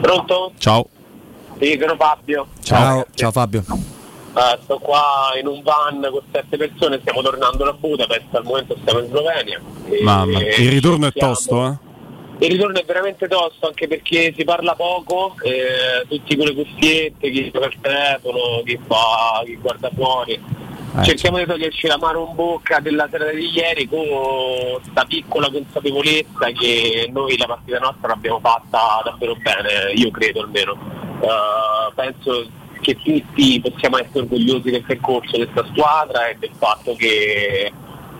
Pronto? 0.00 0.52
Ciao. 0.58 0.88
Sì, 1.60 1.78
sono 1.80 1.96
Fabio. 1.96 2.46
Ciao, 2.62 3.06
ciao 3.14 3.30
Fabio. 3.30 3.64
Eh, 4.36 4.58
sto 4.62 4.78
qua 4.78 5.32
in 5.38 5.46
un 5.46 5.62
van 5.62 6.08
con 6.10 6.22
sette 6.32 6.56
persone, 6.56 6.98
stiamo 7.00 7.22
tornando 7.22 7.64
da 7.64 7.72
Budapest, 7.72 8.34
al 8.34 8.44
momento 8.44 8.76
stiamo 8.80 8.98
in 8.98 9.06
Slovenia. 9.06 9.60
Mamma, 10.02 10.40
il 10.40 10.70
ritorno 10.70 11.06
è 11.06 11.12
tosto, 11.12 11.66
eh? 11.66 11.92
Il 12.38 12.50
ritorno 12.50 12.80
è 12.80 12.84
veramente 12.84 13.28
tosto 13.28 13.68
anche 13.68 13.86
perché 13.86 14.34
si 14.36 14.42
parla 14.42 14.74
poco, 14.74 15.36
eh, 15.42 16.04
tutti 16.08 16.36
con 16.36 16.46
le 16.46 16.54
cuffiette, 16.54 17.30
chi 17.30 17.48
gioca 17.52 17.66
al 17.66 17.74
telefono, 17.80 18.62
chi 18.64 18.78
fa, 18.84 19.42
chi 19.44 19.54
guarda 19.54 19.88
fuori. 19.94 20.32
Eh, 20.32 21.04
Cerchiamo 21.04 21.38
di 21.38 21.46
toglierci 21.46 21.86
la 21.86 21.96
mano 21.96 22.26
in 22.28 22.34
bocca 22.34 22.80
della 22.80 23.08
sera 23.08 23.30
di 23.30 23.50
ieri 23.54 23.88
con 23.88 24.04
questa 24.80 25.04
piccola 25.04 25.48
consapevolezza 25.48 26.50
che 26.58 27.08
noi 27.12 27.36
la 27.36 27.46
partita 27.46 27.78
nostra 27.78 28.08
l'abbiamo 28.08 28.40
fatta 28.40 29.00
davvero 29.04 29.36
bene, 29.36 29.92
io 29.94 30.10
credo 30.10 30.40
almeno. 30.40 30.76
Eh, 31.20 31.92
penso 31.94 32.46
che 32.84 32.96
tutti 33.02 33.60
possiamo 33.60 33.96
essere 33.96 34.20
orgogliosi 34.20 34.70
del 34.70 34.84
percorso 34.84 35.38
di 35.38 35.46
questa 35.48 35.64
squadra 35.72 36.28
e 36.28 36.36
del 36.38 36.52
fatto 36.54 36.94
che 36.94 37.72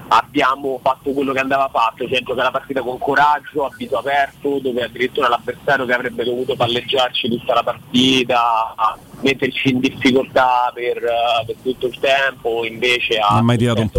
abbiamo 0.09 0.79
fatto 0.83 1.13
quello 1.13 1.33
che 1.33 1.41
andava 1.41 1.69
fatto, 1.73 2.07
cioè 2.09 2.21
giocare 2.21 2.45
la 2.45 2.51
partita 2.51 2.83
con 2.83 2.99
coraggio, 2.99 3.65
a 3.65 3.71
viso 3.77 3.99
aperto, 3.99 4.59
dove 4.61 4.83
addirittura 4.83 5.29
l'avversario 5.29 5.85
che 5.85 5.93
avrebbe 5.93 6.25
dovuto 6.25 6.55
palleggiarci 6.57 7.29
tutta 7.29 7.55
la 7.55 7.63
partita, 7.63 8.75
metterci 9.21 9.71
in 9.71 9.81
difficoltà 9.81 10.71
per, 10.73 10.99
eh, 10.99 11.45
per 11.47 11.57
tutto 11.63 11.87
il 11.87 11.99
tempo, 11.99 12.65
invece 12.65 13.19
ha 13.19 13.43
mai 13.43 13.57
tirato 13.57 13.81
un. 13.81 13.91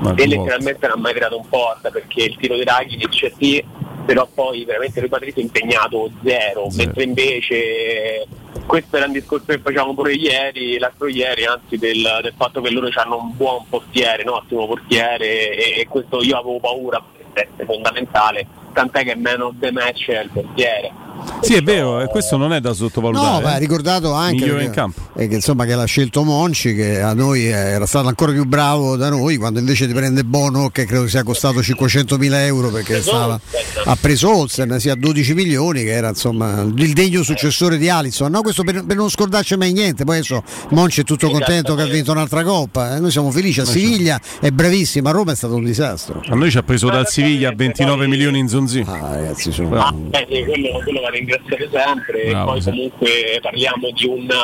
Ma 0.00 0.14
e 0.14 0.26
letteralmente 0.26 0.86
non 0.86 0.98
ha 0.98 1.00
mai 1.00 1.12
tirato 1.12 1.36
un 1.36 1.48
porta 1.48 1.90
perché 1.90 2.24
il 2.24 2.36
tiro 2.36 2.56
di 2.56 2.64
Rakitic 2.64 3.32
sì, 3.38 3.64
però 4.08 4.26
poi 4.32 4.64
veramente 4.64 5.00
Rui 5.00 5.10
Patricio 5.10 5.40
è 5.40 5.42
impegnato 5.42 6.10
zero, 6.24 6.70
Zero. 6.70 6.76
mentre 6.76 7.02
invece 7.02 8.26
questo 8.64 8.96
era 8.96 9.04
un 9.04 9.12
discorso 9.12 9.44
che 9.48 9.58
facevamo 9.58 9.92
pure 9.92 10.14
ieri, 10.14 10.78
l'altro 10.78 11.08
ieri, 11.08 11.44
anzi 11.44 11.76
del, 11.76 12.20
del 12.22 12.32
fatto 12.34 12.62
che 12.62 12.70
loro 12.70 12.88
hanno 12.94 13.18
un 13.18 13.36
buon 13.36 13.66
portiere, 13.68 14.24
no? 14.24 14.36
ottimo 14.36 14.66
portiere 14.66 15.54
e, 15.54 15.80
e 15.80 15.86
questo 15.86 16.22
io 16.22 16.38
avevo 16.38 16.58
paura 16.58 17.04
perché 17.34 17.50
è 17.56 17.64
fondamentale, 17.66 18.46
tant'è 18.72 19.04
che 19.04 19.16
man 19.16 19.40
of 19.42 19.54
the 19.60 19.70
match 19.72 20.08
è 20.08 20.22
il 20.22 20.30
portiere. 20.32 21.06
Sì, 21.40 21.54
è 21.54 21.62
vero, 21.62 22.00
e 22.00 22.06
questo 22.06 22.36
non 22.36 22.52
è 22.52 22.60
da 22.60 22.72
sottovalutare. 22.72 23.26
No, 23.34 23.40
ma 23.40 23.52
ha 23.52 23.56
eh. 23.56 23.58
ricordato 23.58 24.12
anche 24.12 24.46
perché- 24.46 24.64
in 24.64 24.70
campo. 24.70 25.00
eh, 25.16 25.26
che, 25.28 25.34
insomma, 25.34 25.64
che 25.66 25.74
l'ha 25.74 25.84
scelto 25.84 26.22
Monci, 26.22 26.74
che 26.74 27.00
a 27.00 27.12
noi 27.12 27.46
era 27.46 27.86
stato 27.86 28.06
ancora 28.08 28.32
più 28.32 28.44
bravo 28.44 28.96
da 28.96 29.08
noi, 29.10 29.36
quando 29.36 29.58
invece 29.58 29.86
di 29.88 29.92
prende 29.92 30.24
Bono, 30.24 30.70
che 30.70 30.84
credo 30.86 31.06
sia 31.08 31.24
costato 31.24 31.60
500 31.62 32.16
mila 32.18 32.44
euro 32.44 32.70
perché 32.70 33.02
stava, 33.02 33.38
ha 33.84 33.96
preso 34.00 34.34
Olsen 34.34 34.78
sia 34.78 34.92
a 34.92 34.96
12 34.96 35.34
milioni, 35.34 35.82
che 35.82 35.90
era 35.90 36.08
insomma 36.10 36.60
il 36.62 36.92
degno 36.92 37.22
successore 37.24 37.78
di 37.78 37.88
Alisson. 37.90 38.30
No, 38.30 38.40
questo 38.40 38.62
per, 38.62 38.84
per 38.84 38.96
non 38.96 39.10
scordarci 39.10 39.56
mai 39.56 39.72
niente. 39.72 40.04
Poi 40.04 40.16
adesso 40.18 40.42
Monci 40.70 41.00
è 41.00 41.04
tutto 41.04 41.28
contento 41.30 41.74
che 41.74 41.82
ha 41.82 41.86
vinto 41.86 42.12
un'altra 42.12 42.42
coppa. 42.44 42.96
eh, 42.96 43.00
Noi 43.00 43.10
siamo 43.10 43.30
felici. 43.32 43.60
A 43.60 43.64
Siviglia 43.64 44.20
è 44.40 44.50
bravissimo, 44.50 45.08
a 45.08 45.12
Roma 45.12 45.32
è 45.32 45.36
stato 45.36 45.56
un 45.56 45.64
disastro. 45.64 46.22
A 46.28 46.34
noi 46.36 46.50
ci 46.50 46.58
ha 46.58 46.62
preso 46.62 46.88
dal 46.88 47.08
Siviglia 47.08 47.52
29 47.54 48.06
milioni 48.06 48.38
in 48.38 48.46
Zonzi. 48.58 48.84
Ah, 48.88 49.14
ragazzi, 49.14 49.52
sono. 49.52 49.80
Ah, 49.80 49.94
eh, 50.10 50.26
sì, 50.28 50.44
quello, 50.44 50.80
quello 50.82 51.00
va 51.00 51.10
ringraziare 51.10 51.68
sempre 51.70 52.22
e 52.22 52.30
Bravo, 52.30 52.50
poi 52.50 52.60
sì. 52.60 52.70
comunque 52.70 53.38
parliamo 53.40 53.90
di 53.92 54.06
una 54.06 54.36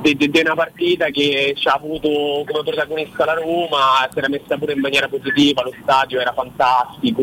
di, 0.00 0.16
di- 0.16 0.30
di 0.30 0.40
una 0.40 0.54
partita 0.54 1.06
che 1.10 1.54
ci 1.56 1.68
ha 1.68 1.74
avuto 1.74 2.08
come 2.08 2.62
protagonista 2.64 3.24
la 3.24 3.34
Roma, 3.34 4.08
si 4.10 4.18
era 4.18 4.28
messa 4.28 4.56
pure 4.58 4.72
in 4.72 4.80
maniera 4.80 5.06
positiva, 5.06 5.62
lo 5.62 5.72
stadio 5.82 6.18
era 6.18 6.32
fantastico, 6.32 7.22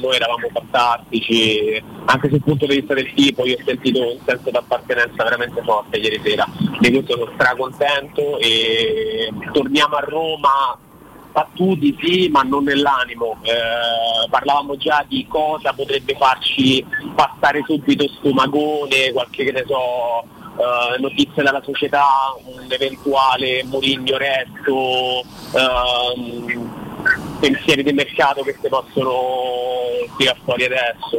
noi 0.00 0.14
eravamo 0.14 0.48
fantastici, 0.50 1.82
anche 2.06 2.28
sul 2.30 2.42
punto 2.42 2.64
di 2.66 2.76
vista 2.76 2.94
del 2.94 3.12
tipo 3.12 3.44
io 3.44 3.56
ho 3.56 3.62
sentito 3.66 4.00
un 4.00 4.18
senso 4.24 4.50
d'appartenenza 4.50 5.22
veramente 5.24 5.60
forte 5.62 5.98
ieri 5.98 6.20
sera, 6.24 6.46
di 6.78 6.90
questo 6.90 7.18
sono 7.18 7.30
stracontento 7.34 8.38
e 8.38 9.30
torniamo 9.52 9.96
a 9.96 10.00
Roma 10.00 10.78
battuti 11.32 11.96
sì, 12.00 12.28
ma 12.28 12.42
non 12.42 12.64
nell'animo. 12.64 13.38
Eh, 13.42 14.28
parlavamo 14.28 14.76
già 14.76 15.04
di 15.06 15.26
cosa 15.28 15.72
potrebbe 15.72 16.14
farci 16.16 16.84
passare 17.14 17.62
subito 17.66 18.08
stomagone, 18.08 19.12
qualche 19.12 19.44
che 19.44 19.52
ne 19.52 19.64
so, 19.66 20.22
eh, 20.58 20.98
notizie 20.98 21.42
dalla 21.42 21.62
società, 21.62 22.04
un 22.44 22.70
eventuale 22.70 23.64
Mourinho 23.64 24.16
resto, 24.16 25.22
ehm, 25.56 26.88
pensieri 27.40 27.82
di 27.82 27.92
mercato 27.92 28.42
che 28.42 28.56
si 28.60 28.68
possono 28.68 29.12
tirare 30.16 30.38
fuori 30.44 30.64
adesso 30.64 31.18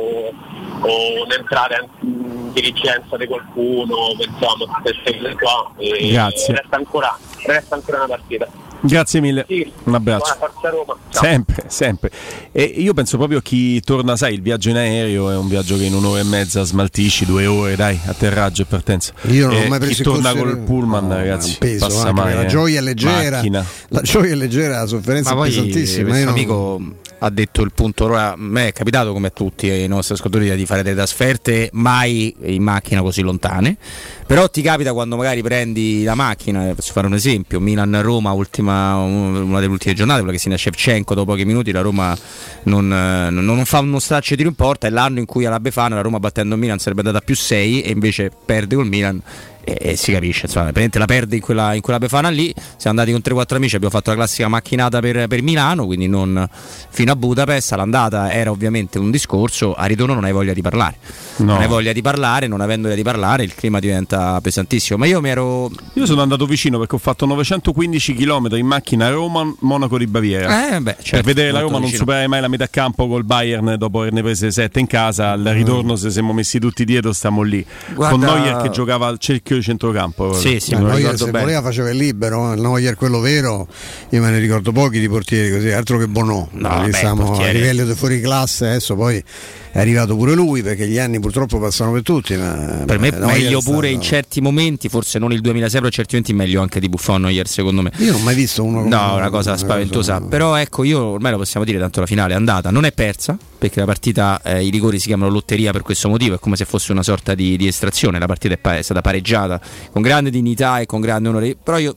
o 0.84 1.24
un'entrata 1.24 1.88
in 2.02 2.52
dirigenza 2.54 3.18
di 3.18 3.28
qualcuno, 3.28 4.14
pensiamo 4.18 4.66
queste 4.82 5.18
cose 5.18 5.36
qua. 5.36 5.72
Grazie. 5.78 6.56
Resta 6.56 6.76
ancora, 6.76 7.18
resta 7.46 7.76
ancora 7.76 7.98
una 7.98 8.08
partita. 8.08 8.48
Grazie 8.84 9.22
mille. 9.22 9.46
Sì, 9.48 9.72
Un 9.84 9.94
abbraccio. 9.96 10.36
Buona 10.38 10.52
forza 10.54 10.70
Roma. 10.70 10.98
Ciao. 11.12 11.24
Sempre, 11.24 11.64
sempre. 11.68 12.12
E 12.52 12.64
io 12.64 12.94
penso 12.94 13.18
proprio 13.18 13.38
a 13.40 13.42
chi 13.42 13.80
torna, 13.82 14.16
sai, 14.16 14.34
il 14.34 14.42
viaggio 14.42 14.70
in 14.70 14.78
aereo 14.78 15.30
è 15.30 15.36
un 15.36 15.48
viaggio 15.48 15.78
che 15.78 15.84
in 15.84 15.94
un'ora 15.94 16.20
e 16.20 16.24
mezza 16.24 16.64
smaltisci, 16.64 17.26
due 17.26 17.46
ore, 17.46 17.76
dai, 17.76 18.00
atterraggio 18.06 18.64
e 18.64 18.66
partenza. 18.66 19.14
Io 19.28 19.48
non 19.48 19.56
E 19.58 19.66
ho 19.66 19.68
mai 19.68 19.80
preso 19.80 19.96
Chi 19.96 20.04
torna 20.04 20.30
considera- 20.32 20.56
col 20.56 20.60
pullman, 20.66 21.08
No, 21.08 21.16
ragazzi, 21.16 21.58
peso, 21.60 21.86
passa 21.88 22.08
anche 22.08 22.22
mai. 22.22 22.34
la 22.34 22.42
eh. 22.44 22.48
gioia 22.48 22.80
è 22.80 22.82
leggera, 22.84 23.36
Macchina. 23.38 23.66
la 23.90 24.02
gioia 24.02 24.32
è 24.32 24.36
leggera, 24.36 24.80
la 24.80 24.88
sofferenza 24.88 25.36
Ma 25.36 25.36
è 25.36 25.40
poi 25.40 25.50
pesantissima. 25.50 26.04
questo 26.08 26.20
Io 26.20 26.26
non- 26.26 26.34
amico 26.34 26.82
ha 27.24 27.30
detto 27.30 27.62
il 27.62 27.72
punto. 27.74 28.06
Ora, 28.06 28.34
a 28.34 28.36
me 28.38 28.68
è 28.68 28.74
capitato 28.74 29.14
come 29.14 29.28
a 29.28 29.30
tutti 29.32 29.68
i 29.68 29.88
nostri 29.88 30.16
ascoltatori 30.16 30.56
di 30.56 30.66
fare 30.66 30.82
delle 30.82 30.96
trasferte 30.96 31.70
mai 31.74 32.36
in 32.42 32.64
macchina 32.64 33.02
così 33.02 33.22
lontane. 33.22 33.78
Però 34.26 34.50
ti 34.50 34.62
capita 34.62 34.94
quando 34.94 35.18
magari 35.18 35.42
prendi 35.42 36.04
la 36.04 36.16
macchina, 36.16 36.70
eh, 36.70 36.74
posso 36.74 36.94
fare 36.94 37.08
un 37.08 37.14
esempio, 37.14 37.60
Milan-Roma, 37.60 38.32
ultima, 38.32 38.96
una 38.96 39.60
delle 39.60 39.72
ultime 39.72 39.94
giornate, 39.94 40.20
quella 40.20 40.34
che 40.34 40.42
si 40.42 40.50
nasce 40.50 40.70
Shevchenko 40.72 41.14
dopo 41.14 41.32
pochi 41.32 41.46
minuti, 41.46 41.72
la 41.72 41.82
Roma 41.82 42.18
non, 42.64 42.92
eh, 42.92 43.30
non- 43.30 43.46
non 43.46 43.66
fa 43.66 43.80
uno 43.80 44.00
straccio 44.00 44.36
di 44.36 44.44
tiro 44.44 44.78
è 44.80 44.90
l'anno 44.90 45.20
in 45.20 45.26
cui 45.26 45.46
alla 45.46 45.60
Befana 45.60 45.96
la 45.96 46.02
Roma 46.02 46.20
battendo 46.20 46.56
il 46.56 46.62
Milan 46.62 46.80
sarebbe 46.80 47.02
andata 47.02 47.24
più 47.24 47.36
6 47.36 47.82
e 47.82 47.92
invece 47.92 48.32
perde 48.46 48.76
col 48.76 48.88
Milan 48.88 49.22
e, 49.64 49.78
e 49.80 49.96
si 49.96 50.12
capisce, 50.12 50.46
insomma, 50.46 50.72
la 50.74 51.06
perde 51.06 51.36
in 51.36 51.42
quella, 51.42 51.74
in 51.74 51.82
quella 51.82 52.00
Befana 52.00 52.30
lì, 52.30 52.54
siamo 52.78 53.00
andati 53.00 53.12
con 53.12 53.22
3-4 53.24 53.56
amici, 53.56 53.76
abbiamo 53.76 53.94
fatto 53.94 54.10
la 54.10 54.16
classica 54.16 54.48
macchinata 54.48 55.00
per, 55.00 55.28
per 55.28 55.42
Milano, 55.42 55.86
quindi 55.86 56.08
non 56.08 56.48
fino 56.90 57.12
a 57.12 57.16
Budapest, 57.16 57.72
all'andata 57.74 58.32
era 58.32 58.52
ovviamente 58.52 59.00
un 59.00 59.12
discorso, 59.12 59.74
a 59.74 59.86
ritorno 59.86 60.14
non 60.14 60.24
hai 60.24 60.32
voglia 60.32 60.54
di 60.54 60.62
parlare, 60.62 60.96
No. 61.38 61.54
non 61.54 61.62
hai 61.62 61.68
voglia 61.68 61.92
di 61.94 62.02
parlare, 62.02 62.48
non 62.48 62.62
avendo 62.62 62.84
voglia 62.84 62.96
di 62.96 63.04
parlare 63.04 63.44
il 63.44 63.56
clima 63.56 63.80
diventa 63.80 64.40
pesantissimo, 64.42 64.98
ma 65.00 65.06
io 65.06 65.22
mi 65.22 65.30
ero... 65.30 65.72
Io 65.94 66.06
sono 66.06 66.22
andato 66.22 66.46
vicino 66.46 66.78
perché 66.78 66.96
ho 66.96 67.00
fatto 67.00 67.26
915 67.26 68.14
km 68.14 68.48
in 68.56 68.66
macchina 68.66 69.08
a 69.08 69.10
Roma, 69.12 69.52
Monaco 69.60 69.98
di 69.98 70.08
Baviera. 70.08 70.76
Eh, 70.76 70.80
beh, 70.82 70.94
per 70.94 71.04
certo, 71.04 71.26
vedere 71.26 71.52
la 71.52 71.60
Roma 71.60 71.74
non 71.74 71.82
vicino. 71.82 72.00
superare 72.00 72.28
mai 72.28 72.42
la 72.42 72.48
metà 72.48 72.68
campo 72.68 73.08
col 73.08 73.24
Bayern 73.24 73.76
dopo 73.78 74.02
averne 74.02 74.22
prese 74.22 74.52
7 74.52 74.80
in 74.80 74.88
casa. 74.88 75.32
Al 75.32 75.44
ritorno, 75.44 75.96
se 75.96 76.10
siamo 76.12 76.34
messi 76.34 76.60
tutti 76.60 76.86
dietro, 76.86 77.14
stiamo 77.14 77.42
lì. 77.42 77.66
Guarda- 77.94 78.16
Con 78.16 78.20
Neuer 78.26 78.62
che 78.62 78.70
giocava 78.70 79.08
al 79.08 79.18
cerchio 79.20 79.51
di 79.56 79.62
centrocampo. 79.62 80.34
Sì, 80.34 80.60
sì, 80.60 80.74
Ma 80.74 80.80
me 80.80 80.84
lo 80.86 80.98
Neuer, 80.98 81.18
se 81.18 81.26
bene. 81.32 81.40
voleva 81.46 81.62
faceva 81.62 81.90
il 81.90 81.98
libero, 81.98 82.54
il 82.54 82.62
Neuer 82.62 82.96
quello 82.96 83.20
vero, 83.20 83.68
io 84.10 84.22
me 84.22 84.30
ne 84.30 84.40
ricordo 84.40 84.72
pochi 84.72 85.00
di 85.00 85.08
portieri 85.10 85.52
così, 85.52 85.72
altro 85.72 85.98
che 85.98 86.08
Bonò, 86.08 86.48
No, 86.52 86.88
siamo 86.92 87.24
portiere- 87.26 87.50
a 87.50 87.54
livello 87.54 87.86
di 87.86 87.94
fuori 87.96 88.20
classe, 88.22 88.68
adesso 88.68 88.96
poi 88.96 89.24
è 89.72 89.80
arrivato 89.80 90.16
pure 90.18 90.34
lui 90.34 90.62
perché 90.62 90.88
gli 90.88 90.98
anni 90.98 91.20
purtroppo 91.20 91.60
passano 91.60 91.92
per 91.94 92.02
tutti. 92.02 92.36
Ma 92.36 92.84
Per 92.86 93.00
me 93.00 93.10
Neuer 93.10 93.26
meglio 93.26 93.60
stato- 93.62 93.76
pure 93.76 93.90
in 93.90 94.02
certi 94.02 94.42
momenti, 94.42 94.90
forse 94.90 95.18
non 95.20 95.32
il 95.32 95.42
2006, 95.42 95.72
però 95.76 95.86
in 95.88 95.92
certi 95.92 96.16
momenti 96.16 96.34
meglio 96.34 96.62
anche 96.62 96.80
di 96.80 96.90
Buffon 96.90 97.30
ieri 97.32 97.48
secondo 97.48 97.82
me. 97.82 97.92
Io 97.98 98.12
non 98.12 98.22
ho 98.22 98.24
mai 98.24 98.36
visto 98.36 98.64
uno 98.64 98.82
No, 98.88 99.16
una 99.16 99.30
cosa 99.30 99.50
una 99.52 99.58
spaventosa. 99.58 100.16
cosa- 100.18 100.28
Però 100.28 100.56
ecco, 100.56 100.84
io 100.84 101.02
ormai 101.02 101.32
lo 101.32 101.38
possiamo 101.38 101.66
dire, 101.66 101.80
tanto 101.80 102.00
la 102.02 102.06
finale 102.06 102.34
è 102.34 102.36
andata, 102.36 102.70
non 102.70 102.84
è 102.86 102.92
persa, 102.92 103.38
perché 103.58 103.80
la 103.80 103.86
partita, 103.86 104.42
eh, 104.44 104.64
i 104.66 104.70
rigori 104.70 105.00
si 105.00 105.08
chiamano 105.08 105.32
lotteria 105.32 105.72
per 105.72 105.84
questo 105.84 106.10
motivo, 106.10 106.36
è 106.36 106.40
come 106.40 106.56
se 106.58 106.66
fosse 106.66 106.92
una 106.92 107.04
sorta 107.04 107.34
di, 107.34 107.56
di 107.58 107.68
estrazione, 107.68 108.20
la 108.20 108.26
partita 108.26 108.54
è, 108.56 108.58
pa- 108.58 108.78
è 108.78 108.82
stata 108.82 109.02
pareggiata 109.02 109.60
con 109.92 110.02
grande 110.02 110.30
dignità 110.32 110.80
e 110.80 110.86
con 110.86 111.00
grande 111.00 111.30
onore. 111.30 111.56
Però 111.62 111.78
io 111.78 111.96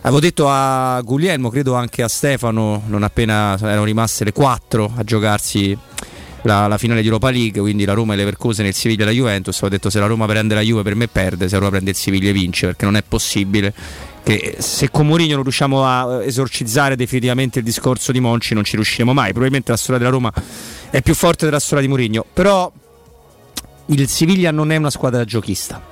avevo 0.00 0.20
detto 0.20 0.48
a 0.48 1.00
Guglielmo, 1.02 1.48
credo 1.50 1.74
anche 1.74 2.02
a 2.02 2.08
Stefano, 2.08 2.82
non 2.86 3.02
appena 3.04 3.56
erano 3.60 3.84
rimaste 3.84 4.24
le 4.24 4.32
4 4.32 4.92
a 4.96 5.04
giocarsi 5.04 5.76
la, 6.42 6.66
la 6.66 6.78
finale 6.78 7.00
di 7.00 7.06
Europa 7.06 7.30
League, 7.30 7.60
quindi 7.60 7.84
la 7.84 7.94
Roma 7.94 8.14
e 8.14 8.16
Leverkusen 8.16 8.64
e 8.64 8.68
il 8.68 8.74
Siviglia 8.74 9.02
e 9.02 9.06
la 9.06 9.12
Juventus. 9.12 9.60
Ho 9.62 9.68
detto 9.68 9.90
se 9.90 9.98
la 9.98 10.06
Roma 10.06 10.26
prende 10.26 10.54
la 10.54 10.60
Juve 10.60 10.82
per 10.82 10.94
me 10.94 11.08
perde, 11.08 11.46
se 11.48 11.54
la 11.54 11.58
Roma 11.58 11.70
prende 11.70 11.90
il 11.90 11.96
Siviglia 11.96 12.32
vince, 12.32 12.66
perché 12.66 12.84
non 12.84 12.96
è 12.96 13.02
possibile 13.06 13.74
che 14.22 14.56
se 14.58 14.90
con 14.90 15.06
Mourinho 15.06 15.34
non 15.34 15.42
riusciamo 15.42 15.86
a 15.86 16.22
esorcizzare 16.22 16.96
definitivamente 16.96 17.60
il 17.60 17.64
discorso 17.64 18.12
di 18.12 18.20
Monci 18.20 18.52
non 18.52 18.64
ci 18.64 18.76
riusciremo 18.76 19.12
mai. 19.12 19.30
Probabilmente 19.30 19.70
la 19.70 19.76
storia 19.78 19.98
della 19.98 20.10
Roma 20.10 20.32
è 20.90 21.00
più 21.02 21.14
forte 21.14 21.46
della 21.46 21.60
storia 21.60 21.82
di 21.82 21.88
Mourinho, 21.88 22.24
però 22.32 22.70
il 23.86 24.08
Siviglia 24.08 24.50
non 24.50 24.70
è 24.70 24.76
una 24.76 24.90
squadra 24.90 25.24
giochista. 25.24 25.87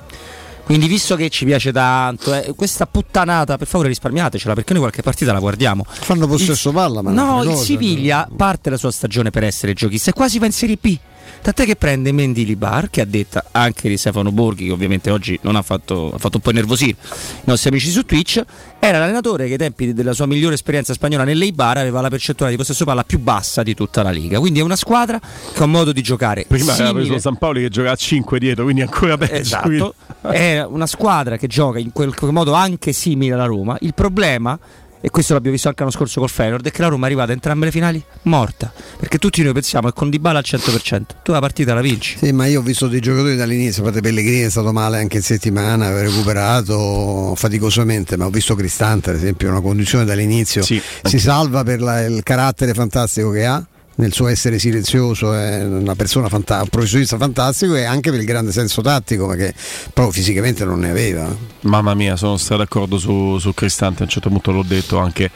Quindi, 0.67 0.89
visto 0.89 1.15
che 1.15 1.29
ci 1.29 1.45
piace 1.45 1.71
tanto, 1.71 2.35
eh, 2.35 2.53
questa 2.57 2.89
puttanata, 2.89 3.57
per 3.57 3.69
favore 3.69 3.89
risparmiatecela 3.89 4.53
perché 4.53 4.73
noi 4.73 4.83
qualche 4.83 5.01
partita 5.01 5.33
la 5.33 5.39
guardiamo. 5.39 5.87
Fanno 5.89 6.27
possesso 6.27 6.73
palla, 6.73 7.03
ma 7.03 7.13
No, 7.13 7.45
il 7.45 7.55
Siviglia 7.55 8.29
parte 8.37 8.69
la 8.69 8.77
sua 8.77 8.91
stagione 8.91 9.31
per 9.31 9.45
essere 9.45 9.75
giochista 9.75 10.11
e 10.11 10.13
quasi 10.13 10.41
va 10.41 10.47
in 10.47 10.53
Serie 10.53 10.77
B. 10.81 10.99
Tant'è 11.43 11.65
che 11.65 11.77
prende 11.77 12.13
Mendy 12.13 12.45
Libar, 12.45 12.91
che 12.91 13.01
ha 13.01 13.05
detta 13.05 13.47
anche 13.53 13.89
di 13.89 13.97
Stefano 13.97 14.33
Borghi, 14.33 14.67
che 14.67 14.73
ovviamente 14.73 15.11
oggi 15.11 15.39
non 15.43 15.57
ha 15.57 15.63
fatto, 15.63 16.13
ha 16.13 16.19
fatto 16.19 16.37
un 16.37 16.43
po' 16.43 16.51
innervosire 16.51 16.91
i 16.91 17.43
nostri 17.45 17.71
amici 17.71 17.91
su 17.91 18.05
Twitch. 18.05 18.43
Era 18.79 18.99
l'allenatore 18.99 19.47
che 19.47 19.53
ai 19.53 19.59
tempi 19.59 19.93
della 19.93 20.13
sua 20.13 20.27
migliore 20.27 20.55
esperienza 20.55 20.93
spagnola 20.93 21.25
nell'Eibar 21.25 21.79
aveva 21.79 22.01
la 22.01 22.09
percentuale 22.09 22.53
di 22.53 22.59
possesso 22.59 22.85
palla 22.85 23.05
più 23.05 23.19
bassa 23.19 23.63
di 23.63 23.75
tutta 23.75 24.03
la 24.03 24.11
Liga. 24.11 24.39
Quindi 24.39 24.61
è 24.61 24.63
una 24.63 24.77
squadra 24.77 25.19
che 25.19 25.61
ha 25.61 25.65
un 25.65 25.71
modo 25.71 25.93
di 25.93 26.03
giocare 26.03 26.45
Prima 26.47 26.73
aveva 26.73 26.89
simile- 26.89 27.07
preso 27.07 27.21
San 27.21 27.37
Paoli 27.37 27.63
che 27.63 27.69
gioca 27.69 27.91
a 27.93 27.97
5 27.97 28.39
dietro, 28.39 28.65
quindi 28.65 28.83
ancora 28.83 29.17
peggio. 29.17 29.35
Esatto, 29.35 29.95
è 30.31 30.63
una 30.63 30.87
squadra 30.87 31.37
che 31.37 31.47
gioca 31.47 31.79
in 31.79 31.93
quel 31.93 32.15
modo 32.31 32.53
anche 32.53 32.93
simile 32.93 33.35
alla 33.35 33.47
Roma. 33.47 33.77
Il 33.81 33.95
problema, 33.95 34.59
e 35.07 35.11
questo 35.11 35.35
l'abbiamo 35.35 35.55
visto 35.55 35.69
anche 35.69 35.85
l'anno 35.85 35.95
scorso 35.95 36.19
col 36.19 36.29
Feyenoord, 36.29 36.67
è 36.67 36.73
che 36.73 36.83
la 36.83 36.89
Roma 36.89 37.05
è 37.05 37.07
arrivata 37.07 37.31
a 37.31 37.35
entrambe 37.35 37.67
le 37.67 37.71
finali 37.71 38.03
morta, 38.23 38.73
perché 38.99 39.19
tutti 39.19 39.41
noi 39.41 39.53
pensiamo 39.53 39.87
che 39.87 39.95
con 39.95 40.11
Dybala 40.11 40.39
al 40.39 40.45
100%, 40.45 41.03
tu 41.23 41.31
la 41.31 41.39
partita 41.39 41.75
la 41.75 41.81
vinci. 41.81 42.17
Sì, 42.19 42.33
ma 42.33 42.47
io 42.47 42.59
ho 42.59 42.63
visto 42.65 42.89
dei 42.89 42.99
giocatori 42.99 43.37
dall'inizio, 43.37 43.85
fate 43.85 44.01
Pellegrini 44.01 44.41
è 44.41 44.51
stato 44.51 44.73
male 44.73 44.99
anche 44.99 45.19
in 45.19 45.23
settimana, 45.23 45.87
aveva 45.87 46.03
recuperato 46.03 47.35
faticosamente, 47.37 48.17
ma 48.17 48.27
ho 48.27 48.31
visto 48.31 48.57
Cristante 48.57 49.11
ad 49.11 49.17
esempio, 49.17 49.49
una 49.49 49.61
condizione 49.61 50.05
dall'inizio, 50.05 50.65
si 50.65 50.83
salva 51.21 51.63
per 51.63 51.81
la- 51.81 52.05
il 52.05 52.25
carattere 52.25 52.75
fantastico 52.75 53.31
che 53.31 53.47
ha 53.47 53.65
nel 53.97 54.13
suo 54.13 54.27
essere 54.29 54.59
silenzioso, 54.59 55.33
è 55.33 55.65
una 55.65 55.95
persona 55.95 56.29
fanta- 56.29 56.61
un 56.61 56.69
professionista 56.69 57.17
fantastico 57.17 57.75
e 57.75 57.85
anche 57.85 58.11
per 58.11 58.21
il 58.21 58.27
grande 58.27 58.53
senso 58.53 58.83
tattico, 58.83 59.27
perché 59.27 59.55
proprio 59.93 60.13
fisicamente 60.13 60.65
non 60.65 60.81
ne 60.81 60.91
aveva. 60.91 61.35
Mamma 61.61 61.95
mia, 61.95 62.17
sono 62.17 62.37
stato 62.37 62.61
d'accordo 62.63 62.99
su, 62.99 63.39
su 63.39 63.53
Cristante. 63.55 64.03
A 64.03 64.05
un 64.05 64.11
certo 64.11 64.29
punto 64.29 64.53
l'ho 64.53 64.65
detto 64.67 64.99
anche 64.99 65.31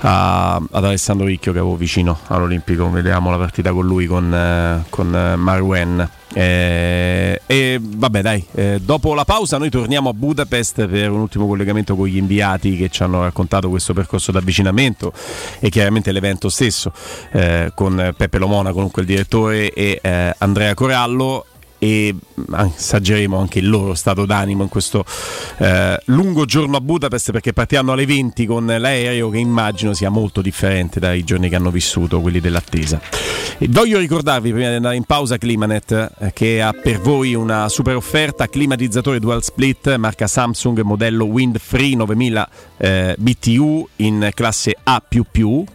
a- 0.00 0.56
ad 0.56 0.84
Alessandro 0.84 1.26
Ricchio 1.26 1.52
che 1.52 1.58
avevo 1.58 1.76
vicino 1.76 2.18
all'Olimpico. 2.28 2.90
Vediamo 2.90 3.30
la 3.30 3.38
partita 3.38 3.72
con 3.72 3.86
lui, 3.86 4.06
con, 4.06 4.32
eh, 4.32 4.84
con 4.90 5.14
eh, 5.14 5.36
Marwen. 5.36 6.10
Eh, 6.34 7.40
e 7.46 7.78
vabbè, 7.80 8.22
dai, 8.22 8.44
eh, 8.54 8.80
dopo 8.82 9.14
la 9.14 9.24
pausa 9.24 9.58
noi 9.58 9.70
torniamo 9.70 10.08
a 10.08 10.14
Budapest 10.14 10.86
per 10.86 11.10
un 11.10 11.20
ultimo 11.20 11.46
collegamento 11.46 11.94
con 11.94 12.06
gli 12.06 12.16
inviati 12.16 12.76
che 12.76 12.88
ci 12.88 13.02
hanno 13.02 13.22
raccontato 13.22 13.68
questo 13.68 13.92
percorso 13.92 14.32
d'avvicinamento 14.32 15.12
e 15.60 15.68
chiaramente 15.68 16.12
l'evento 16.12 16.48
stesso 16.48 16.92
eh, 17.32 17.72
con 17.74 18.14
Peppe 18.16 18.38
Lomona, 18.38 18.72
comunque 18.72 19.02
il 19.02 19.08
direttore, 19.08 19.72
e 19.72 20.00
eh, 20.02 20.34
Andrea 20.38 20.74
Corallo 20.74 21.46
e 21.82 22.14
ah, 22.50 22.70
assaggeremo 22.76 23.36
anche 23.36 23.58
il 23.58 23.68
loro 23.68 23.94
stato 23.94 24.24
d'animo 24.24 24.62
in 24.62 24.68
questo 24.68 25.04
eh, 25.58 26.00
lungo 26.04 26.44
giorno 26.44 26.76
a 26.76 26.80
Budapest 26.80 27.32
perché 27.32 27.52
partiranno 27.52 27.90
alle 27.90 28.06
20 28.06 28.46
con 28.46 28.66
l'aereo 28.66 29.30
che 29.30 29.38
immagino 29.38 29.92
sia 29.92 30.08
molto 30.08 30.42
differente 30.42 31.00
dai 31.00 31.24
giorni 31.24 31.48
che 31.48 31.56
hanno 31.56 31.72
vissuto, 31.72 32.20
quelli 32.20 32.38
dell'attesa. 32.38 33.00
E 33.58 33.66
voglio 33.68 33.98
ricordarvi 33.98 34.52
prima 34.52 34.68
di 34.68 34.76
andare 34.76 34.94
in 34.94 35.02
pausa 35.02 35.38
Climanet 35.38 36.12
eh, 36.20 36.32
che 36.32 36.62
ha 36.62 36.72
per 36.72 37.00
voi 37.00 37.34
una 37.34 37.68
super 37.68 37.96
offerta 37.96 38.46
climatizzatore 38.46 39.18
dual 39.18 39.42
split 39.42 39.96
marca 39.96 40.28
Samsung 40.28 40.82
modello 40.82 41.24
Wind 41.24 41.58
Free 41.58 41.96
9000 41.96 42.48
eh, 42.82 43.14
BTU 43.16 43.88
in 43.96 44.30
classe 44.34 44.76
A++ 44.82 45.00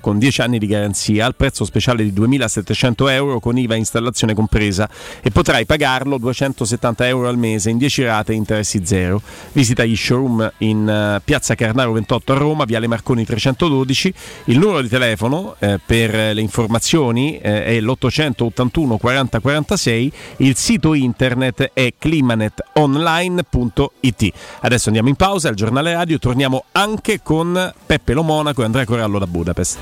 con 0.02 0.20
10 0.20 0.42
anni 0.42 0.60
di 0.60 0.68
garanzia 0.68 1.26
al 1.26 1.36
prezzo 1.36 1.64
speciale 1.64 2.04
di 2.04 2.12
2700 2.12 3.08
euro 3.08 3.40
con 3.40 3.58
IVA 3.58 3.76
installazione 3.76 4.34
compresa 4.34 4.90
e 5.22 5.32
potrai 5.32 5.66
pagarlo 5.66 6.18
270 6.18 7.08
euro 7.08 7.30
al 7.30 7.38
mese 7.38 7.70
in 7.70 7.78
10 7.78 8.04
rate 8.04 8.34
e 8.34 8.36
interessi 8.36 8.86
zero. 8.86 9.22
Visita 9.54 9.86
gli 9.86 9.96
showroom 9.96 10.52
in 10.60 10.90
eh, 10.90 11.22
Piazza 11.24 11.56
Carnaro 11.56 11.94
28 11.94 12.34
a 12.34 12.36
Roma, 12.36 12.66
Viale 12.66 12.88
Marconi 12.88 13.24
312. 13.24 14.14
Il 14.46 14.60
numero 14.60 14.82
di 14.82 14.90
telefono 14.90 15.56
eh, 15.60 15.80
per 15.84 16.34
le 16.34 16.42
informazioni 16.42 17.38
eh, 17.38 17.64
è 17.64 17.80
l'881 17.80 18.98
40 18.98 19.40
46. 19.40 20.12
Il 20.38 20.58
sito 20.58 20.94
internet 20.94 21.72
è 21.74 21.94
climanetonline.it. 21.98 24.34
Adesso 24.60 24.88
andiamo 24.88 25.08
in 25.08 25.16
pausa 25.16 25.48
al 25.48 25.56
giornale 25.56 25.94
radio. 25.94 26.20
Torniamo 26.20 26.66
anche 26.74 26.96
con 27.24 27.74
Peppe 27.86 28.14
Lo 28.14 28.24
Monaco 28.24 28.62
e 28.62 28.66
Andrea 28.66 28.86
Corallo 28.86 29.20
da 29.20 29.28
Budapest. 29.28 29.78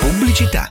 Pubblicità. 0.00 0.70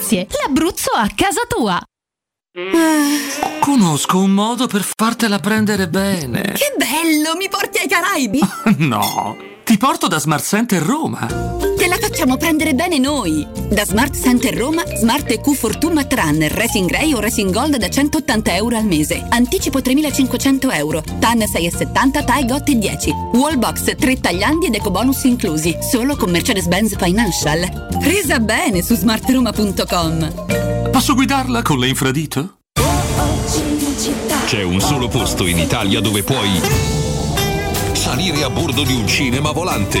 l'Abruzzo 0.00 0.90
a 0.94 1.08
casa 1.14 1.40
tua. 1.48 1.80
Conosco 3.60 4.18
un 4.18 4.30
modo 4.30 4.66
per 4.66 4.82
fartela 4.82 5.38
prendere 5.38 5.88
bene. 5.88 6.42
Che 6.52 6.74
bello, 6.76 7.36
mi 7.36 7.48
porti 7.48 7.78
ai 7.78 7.88
Caraibi? 7.88 8.40
No, 8.78 9.36
ti 9.64 9.76
porto 9.76 10.06
da 10.06 10.18
Smart 10.18 10.44
Center 10.44 10.82
Roma. 10.82 11.67
Te 11.78 11.86
la 11.86 11.96
facciamo 11.96 12.36
prendere 12.36 12.74
bene 12.74 12.98
noi. 12.98 13.46
Da 13.70 13.84
Smart 13.84 14.12
Center 14.12 14.52
Roma, 14.52 14.82
Smart 14.96 15.30
EQ 15.30 15.54
Fortuna 15.54 16.04
Tran, 16.04 16.44
Racing 16.48 16.88
Grey 16.88 17.14
o 17.14 17.20
Racing 17.20 17.52
Gold 17.52 17.76
da 17.76 17.88
180 17.88 18.56
euro 18.56 18.76
al 18.76 18.84
mese. 18.84 19.24
Anticipo 19.28 19.78
3.500 19.78 20.74
euro. 20.74 21.04
TAN 21.20 21.38
6,70, 21.38 22.24
TAI 22.24 22.46
GOT 22.46 22.70
10. 22.72 23.12
Wallbox 23.32 23.94
3 23.96 24.18
tagliandi 24.18 24.66
ed 24.66 24.74
ecobonus 24.74 25.22
inclusi. 25.22 25.76
Solo 25.80 26.16
con 26.16 26.30
Mercedes-Benz 26.32 26.96
Financial. 26.98 27.88
Presa 28.00 28.40
bene 28.40 28.82
su 28.82 28.96
smartroma.com. 28.96 30.90
Posso 30.90 31.14
guidarla 31.14 31.62
con 31.62 31.78
le 31.78 31.86
infradito? 31.86 32.56
C'è 34.46 34.62
un 34.64 34.80
solo 34.80 35.06
posto 35.06 35.46
in 35.46 35.58
Italia 35.58 36.00
dove 36.00 36.24
puoi 36.24 36.60
salire 37.92 38.42
a 38.42 38.48
bordo 38.48 38.84
di 38.84 38.94
un 38.94 39.06
cinema 39.06 39.52
volante, 39.52 40.00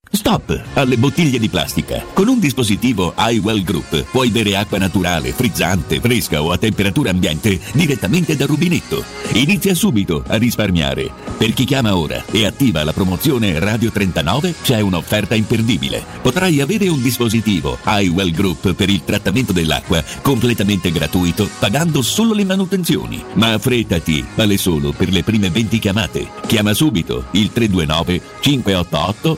Stop 0.13 0.61
alle 0.73 0.97
bottiglie 0.97 1.39
di 1.39 1.47
plastica. 1.47 2.03
Con 2.13 2.27
un 2.27 2.37
dispositivo 2.37 3.13
iWell 3.17 3.63
Group 3.63 4.03
puoi 4.11 4.29
bere 4.29 4.57
acqua 4.57 4.77
naturale, 4.77 5.31
frizzante, 5.31 6.01
fresca 6.01 6.43
o 6.43 6.51
a 6.51 6.57
temperatura 6.57 7.11
ambiente 7.11 7.57
direttamente 7.71 8.35
dal 8.35 8.49
rubinetto. 8.49 9.05
Inizia 9.33 9.73
subito 9.73 10.21
a 10.27 10.35
risparmiare. 10.35 11.09
Per 11.37 11.53
chi 11.53 11.63
chiama 11.63 11.95
ora 11.95 12.25
e 12.29 12.45
attiva 12.45 12.83
la 12.83 12.91
promozione 12.91 13.57
Radio 13.59 13.89
39 13.89 14.53
c'è 14.61 14.81
un'offerta 14.81 15.33
imperdibile. 15.33 16.03
Potrai 16.21 16.59
avere 16.59 16.89
un 16.89 17.01
dispositivo 17.01 17.77
iWell 17.85 18.31
Group 18.31 18.73
per 18.73 18.89
il 18.89 19.05
trattamento 19.05 19.53
dell'acqua 19.53 20.03
completamente 20.21 20.91
gratuito 20.91 21.47
pagando 21.57 22.01
solo 22.01 22.33
le 22.33 22.43
manutenzioni. 22.43 23.23
Ma 23.35 23.53
affrettati, 23.53 24.25
vale 24.35 24.57
solo 24.57 24.91
per 24.91 25.09
le 25.09 25.23
prime 25.23 25.49
20 25.49 25.79
chiamate. 25.79 26.27
Chiama 26.47 26.73
subito 26.73 27.27
il 27.31 27.53
329 27.53 28.21
588 28.41 29.37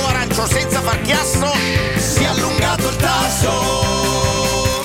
tasso. 3.01 4.83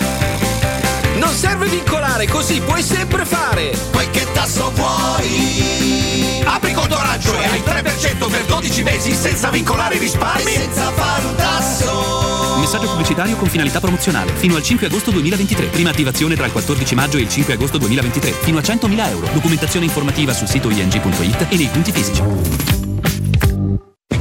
Non 1.17 1.33
serve 1.35 1.69
vincolare, 1.69 2.27
così 2.27 2.61
puoi 2.61 2.83
sempre 2.83 3.25
fare. 3.25 3.77
Poi 3.91 4.11
che 4.11 4.27
tasso 4.33 4.73
vuoi? 4.75 6.43
Apri 6.45 6.73
conto 6.73 6.97
arancio 6.97 7.39
e 7.39 7.45
hai 7.45 7.59
il 7.59 7.65
3% 7.65 8.31
per 8.31 8.45
12 8.45 8.83
mesi 8.83 9.15
senza 9.15 9.51
vincolare 9.51 9.97
i 9.97 9.99
risparmi. 9.99 10.53
E 10.53 10.59
senza 10.59 10.91
fare 10.93 11.25
un 11.25 11.35
tasso. 11.37 12.57
Messaggio 12.59 12.89
pubblicitario 12.89 13.37
con 13.37 13.49
finalità 13.49 13.81
promozionale. 13.81 14.33
Fino 14.35 14.57
al 14.57 14.63
5 14.63 14.87
agosto 14.87 15.11
2023. 15.13 15.67
Prima 15.67 15.91
attivazione 15.91 16.35
tra 16.35 16.47
il 16.47 16.53
14 16.53 16.95
maggio 16.95 17.17
e 17.17 17.21
il 17.21 17.29
5 17.29 17.55
agosto 17.55 17.79
2023. 17.79 18.31
Fino 18.33 18.59
a 18.59 18.61
100.000 18.61 19.09
euro. 19.11 19.29
Documentazione 19.33 19.85
informativa 19.87 20.33
sul 20.33 20.49
sito 20.49 20.69
ing.it 20.71 21.47
e 21.49 21.57
nei 21.57 21.69
punti 21.69 21.93
fisici. 21.93 22.86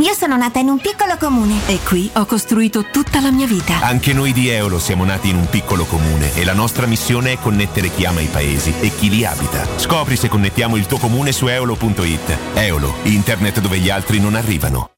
Io 0.00 0.14
sono 0.14 0.36
nata 0.36 0.60
in 0.60 0.68
un 0.68 0.78
piccolo 0.78 1.16
comune. 1.18 1.58
E 1.66 1.80
qui 1.82 2.08
ho 2.14 2.24
costruito 2.24 2.84
tutta 2.84 3.20
la 3.20 3.32
mia 3.32 3.48
vita. 3.48 3.80
Anche 3.80 4.12
noi 4.12 4.32
di 4.32 4.48
Eolo 4.48 4.78
siamo 4.78 5.04
nati 5.04 5.28
in 5.28 5.34
un 5.34 5.48
piccolo 5.50 5.86
comune 5.86 6.32
e 6.36 6.44
la 6.44 6.52
nostra 6.52 6.86
missione 6.86 7.32
è 7.32 7.38
connettere 7.40 7.90
chi 7.90 8.04
ama 8.04 8.20
i 8.20 8.26
paesi 8.26 8.72
e 8.80 8.94
chi 8.94 9.10
li 9.10 9.24
abita. 9.24 9.66
Scopri 9.76 10.14
se 10.14 10.28
connettiamo 10.28 10.76
il 10.76 10.86
tuo 10.86 10.98
comune 10.98 11.32
su 11.32 11.48
eolo.it. 11.48 12.38
Eolo, 12.54 12.94
internet 13.02 13.58
dove 13.58 13.78
gli 13.78 13.90
altri 13.90 14.20
non 14.20 14.36
arrivano. 14.36 14.97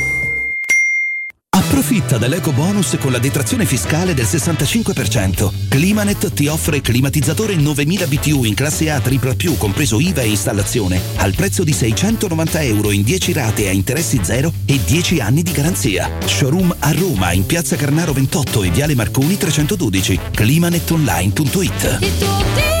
Approfitta 1.81 2.19
dell'eco 2.19 2.51
bonus 2.51 2.95
con 2.99 3.11
la 3.11 3.17
detrazione 3.17 3.65
fiscale 3.65 4.13
del 4.13 4.25
65%. 4.25 5.51
Climanet 5.67 6.31
ti 6.31 6.45
offre 6.45 6.79
climatizzatore 6.79 7.55
9000 7.55 8.05
BTU 8.05 8.43
in 8.43 8.53
classe 8.53 8.91
A 8.91 9.01
più, 9.35 9.57
compreso 9.57 9.99
IVA 9.99 10.21
e 10.21 10.27
installazione, 10.27 11.01
al 11.15 11.33
prezzo 11.33 11.63
di 11.63 11.73
690 11.73 12.61
euro 12.61 12.91
in 12.91 13.01
10 13.01 13.33
rate 13.33 13.67
a 13.67 13.71
interessi 13.71 14.19
zero 14.21 14.53
e 14.65 14.79
10 14.85 15.21
anni 15.21 15.41
di 15.41 15.51
garanzia. 15.51 16.07
Showroom 16.23 16.75
a 16.77 16.91
Roma, 16.91 17.31
in 17.31 17.47
piazza 17.47 17.75
Carnaro 17.75 18.13
28 18.13 18.61
e 18.61 18.69
viale 18.69 18.93
Marconi 18.93 19.35
312. 19.35 20.19
climanetonline.it 20.35 22.80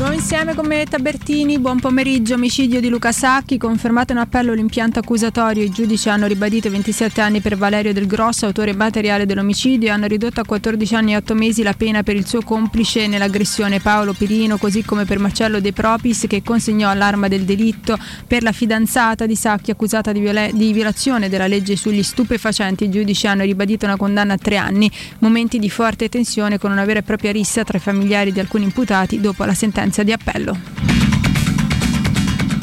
nuovo 0.00 0.14
insieme 0.14 0.54
con 0.54 0.66
me 0.66 0.86
Tabertini, 0.86 1.58
buon 1.58 1.78
pomeriggio, 1.78 2.32
omicidio 2.32 2.80
di 2.80 2.88
Luca 2.88 3.12
Sacchi, 3.12 3.58
confermato 3.58 4.12
in 4.12 4.18
appello 4.18 4.54
l'impianto 4.54 4.98
accusatorio, 4.98 5.62
i 5.62 5.68
giudici 5.68 6.08
hanno 6.08 6.26
ribadito 6.26 6.70
27 6.70 7.20
anni 7.20 7.40
per 7.40 7.54
Valerio 7.58 7.92
Del 7.92 8.06
Grosso, 8.06 8.46
autore 8.46 8.72
materiale 8.72 9.26
dell'omicidio, 9.26 9.88
e 9.88 9.90
hanno 9.90 10.06
ridotto 10.06 10.40
a 10.40 10.46
14 10.46 10.94
anni 10.94 11.12
e 11.12 11.16
8 11.16 11.34
mesi 11.34 11.62
la 11.62 11.74
pena 11.74 12.02
per 12.02 12.16
il 12.16 12.26
suo 12.26 12.40
complice 12.40 13.08
nell'aggressione. 13.08 13.80
Paolo 13.80 14.14
Pirino, 14.14 14.56
così 14.56 14.82
come 14.82 15.04
per 15.04 15.18
Marcello 15.18 15.60
De 15.60 15.74
Propis 15.74 16.24
che 16.26 16.42
consegnò 16.42 16.94
l'arma 16.94 17.28
del 17.28 17.42
delitto 17.42 17.98
per 18.26 18.42
la 18.42 18.52
fidanzata 18.52 19.26
di 19.26 19.36
Sacchi 19.36 19.70
accusata 19.70 20.12
di, 20.12 20.20
viola- 20.20 20.50
di 20.50 20.72
violazione 20.72 21.28
della 21.28 21.46
legge 21.46 21.76
sugli 21.76 22.02
stupefacenti, 22.02 22.84
i 22.84 22.90
giudici 22.90 23.26
hanno 23.26 23.42
ribadito 23.42 23.84
una 23.84 23.96
condanna 23.96 24.32
a 24.32 24.38
tre 24.38 24.56
anni, 24.56 24.90
momenti 25.18 25.58
di 25.58 25.68
forte 25.68 26.08
tensione 26.08 26.56
con 26.56 26.70
una 26.70 26.86
vera 26.86 27.00
e 27.00 27.02
propria 27.02 27.32
rissa 27.32 27.64
tra 27.64 27.76
i 27.76 27.82
familiari 27.82 28.32
di 28.32 28.40
alcuni 28.40 28.64
imputati 28.64 29.20
dopo 29.20 29.44
la 29.44 29.52
sentenza 29.52 29.88
di 30.04 30.12
appello. 30.12 31.09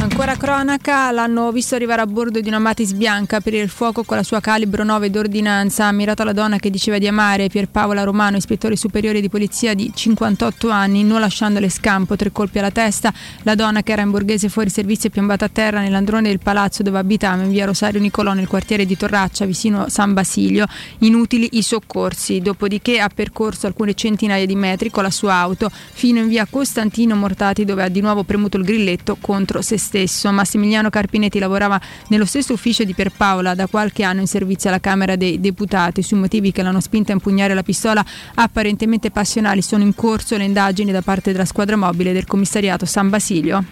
Ancora 0.10 0.38
cronaca, 0.38 1.12
l'hanno 1.12 1.52
visto 1.52 1.76
arrivare 1.76 2.02
a 2.02 2.08
bordo 2.08 2.40
di 2.40 2.48
una 2.48 2.60
Matis 2.60 2.94
bianca, 2.94 3.36
aprire 3.36 3.62
il 3.62 3.70
fuoco 3.70 4.04
con 4.04 4.16
la 4.16 4.24
sua 4.24 4.40
calibro 4.40 4.86
9 4.86 5.10
d'ordinanza, 5.10 5.86
ha 5.86 5.92
mirato 5.92 6.24
la 6.24 6.32
donna 6.32 6.58
che 6.58 6.70
diceva 6.70 6.98
di 6.98 7.08
amare, 7.08 7.50
Pierpaola 7.50 8.04
Romano, 8.04 8.38
ispettore 8.38 8.78
superiore 8.78 9.20
di 9.20 9.28
polizia 9.28 9.74
di 9.74 9.92
58 9.94 10.70
anni, 10.70 11.04
non 11.04 11.20
lasciandole 11.20 11.70
scampo, 11.70 12.16
tre 12.16 12.32
colpi 12.32 12.60
alla 12.60 12.72
testa, 12.72 13.14
la 13.44 13.54
donna 13.54 13.84
che 13.84 13.92
era 13.92 14.02
in 14.02 14.10
borghese 14.10 14.48
fuori 14.48 14.70
servizio 14.70 15.10
è 15.10 15.12
piombata 15.12 15.46
a 15.46 15.50
terra 15.50 15.82
nell'androne 15.82 16.30
del 16.30 16.40
palazzo 16.40 16.84
dove 16.84 16.98
abitava 16.98 17.44
in 17.44 17.52
via 17.52 17.66
Rosario 17.66 18.00
Nicolò 18.00 18.32
nel 18.32 18.48
quartiere 18.48 18.86
di 18.86 18.96
Torraccia 18.96 19.46
vicino 19.46 19.90
San 19.90 20.14
Basilio, 20.14 20.66
inutili 21.00 21.50
i 21.58 21.62
soccorsi, 21.62 22.40
dopodiché 22.40 23.02
ha 23.02 23.10
percorso 23.14 23.68
alcune 23.68 23.94
centinaia 23.94 24.46
di 24.46 24.56
metri 24.56 24.90
con 24.90 25.04
la 25.04 25.12
sua 25.12 25.34
auto 25.34 25.70
fino 25.70 26.20
in 26.20 26.30
via 26.30 26.48
Costantino 26.50 27.14
Mortati 27.14 27.66
dove 27.66 27.84
ha 27.84 27.90
di 27.90 28.00
nuovo 28.00 28.24
premuto 28.24 28.56
il 28.56 28.64
grilletto 28.64 29.18
contro 29.20 29.62
se 29.62 29.78
stesso. 29.78 29.96
Massimiliano 30.32 30.90
Carpinetti 30.90 31.40
lavorava 31.40 31.80
nello 32.10 32.26
stesso 32.26 32.54
ufficio 32.54 32.84
di 32.84 32.94
Pierpaola 32.94 33.56
da 33.56 33.68
qualche 33.68 34.04
anno 34.04 34.22
in 34.22 34.28
servizio 34.28 34.70
alla 34.70 34.80
Camera 34.80 35.16
dei 35.16 35.40
Deputati. 35.40 36.04
Sui 36.04 36.18
motivi 36.18 36.52
che 36.52 36.62
l'hanno 36.62 36.82
spinta 36.82 37.12
a 37.12 37.16
impugnare 37.16 37.54
la 37.54 37.64
pistola 37.64 38.06
apparentemente 38.36 39.12
passionali 39.12 39.62
sono 39.62 39.84
in 39.84 39.96
corso 39.96 40.38
le 40.38 40.44
indagini 40.44 40.92
da 40.92 41.02
parte 41.02 41.32
della 41.32 41.46
squadra 41.46 41.76
mobile 41.76 42.14
del 42.14 42.26
commissariato 42.26 42.86
San 42.86 43.10
Basilio. 43.10 43.64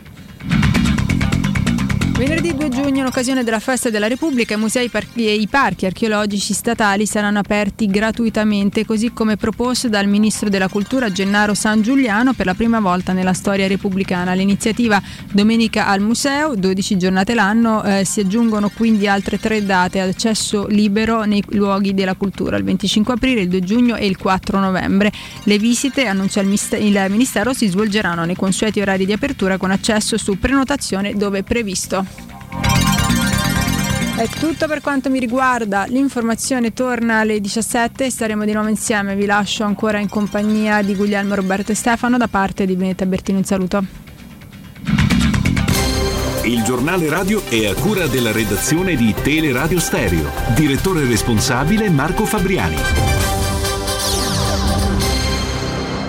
Venerdì 2.18 2.56
2 2.56 2.70
giugno, 2.70 3.00
in 3.00 3.06
occasione 3.08 3.44
della 3.44 3.60
festa 3.60 3.90
della 3.90 4.08
Repubblica, 4.08 4.54
i 4.54 4.58
musei 4.58 4.90
e 5.16 5.34
i 5.34 5.48
parchi 5.50 5.86
archeologici 5.86 6.54
statali 6.54 7.06
saranno 7.06 7.40
aperti 7.40 7.88
gratuitamente, 7.88 8.86
così 8.86 9.12
come 9.12 9.36
proposto 9.36 9.90
dal 9.90 10.08
ministro 10.08 10.48
della 10.48 10.70
Cultura 10.70 11.12
Gennaro 11.12 11.54
San 11.54 11.82
Giuliano 11.82 12.32
per 12.32 12.46
la 12.46 12.54
prima 12.54 12.80
volta 12.80 13.12
nella 13.12 13.34
storia 13.34 13.68
repubblicana. 13.68 14.32
L'iniziativa 14.32 15.02
Domenica 15.30 15.88
al 15.88 16.00
Museo, 16.00 16.56
12 16.56 16.98
giornate 16.98 17.34
l'anno, 17.34 17.84
eh, 17.84 18.06
si 18.06 18.22
aggiungono 18.22 18.70
quindi 18.70 19.10
altre 19.10 19.38
tre 19.38 19.66
date 19.66 20.00
ad 20.00 20.08
accesso 20.08 20.68
libero 20.68 21.26
nei 21.26 21.44
luoghi 21.50 21.94
della 21.94 22.16
cultura, 22.16 22.56
il 22.56 22.64
25 22.64 23.14
aprile, 23.16 23.42
il 23.42 23.50
2 23.50 23.60
giugno 23.60 23.96
e 23.98 24.06
il 24.06 24.16
4 24.16 24.58
novembre. 24.60 25.12
Le 25.44 25.58
visite, 25.58 26.06
annuncia 26.06 26.40
il, 26.40 26.48
il 26.80 27.06
Ministero, 27.10 27.52
si 27.52 27.68
svolgeranno 27.68 28.24
nei 28.24 28.36
consueti 28.36 28.80
orari 28.80 29.06
di 29.06 29.12
apertura 29.12 29.58
con 29.58 29.72
accesso 29.72 30.18
su 30.18 30.40
prenotazione 30.40 31.14
dove 31.14 31.44
previsto. 31.44 32.05
È 34.18 34.28
tutto 34.30 34.66
per 34.68 34.80
quanto 34.80 35.10
mi 35.10 35.20
riguarda, 35.20 35.86
l'informazione 35.88 36.72
torna 36.72 37.20
alle 37.20 37.42
17 37.42 38.10
staremo 38.10 38.46
di 38.46 38.54
nuovo 38.54 38.70
insieme, 38.70 39.14
vi 39.14 39.26
lascio 39.26 39.66
ancora 39.66 40.00
in 40.00 40.08
compagnia 40.08 40.82
di 40.82 40.96
Guglielmo 40.96 41.36
Roberto 41.36 41.74
e 41.74 41.76
Stefano 41.76 42.18
da 42.18 42.30
parte 42.30 42.66
di 42.66 42.76
Benetta 42.76 43.06
Bertino, 43.06 43.40
un 43.40 43.44
saluto. 43.44 43.86
Il 46.46 46.64
giornale 46.64 47.10
radio 47.10 47.44
è 47.50 47.66
a 47.66 47.74
cura 47.74 48.08
della 48.08 48.32
redazione 48.32 48.96
di 48.96 49.14
Teleradio 49.22 49.80
Stereo, 49.80 50.32
direttore 50.56 51.04
responsabile 51.06 51.90
Marco 51.90 52.26
Fabriani. 52.26 52.78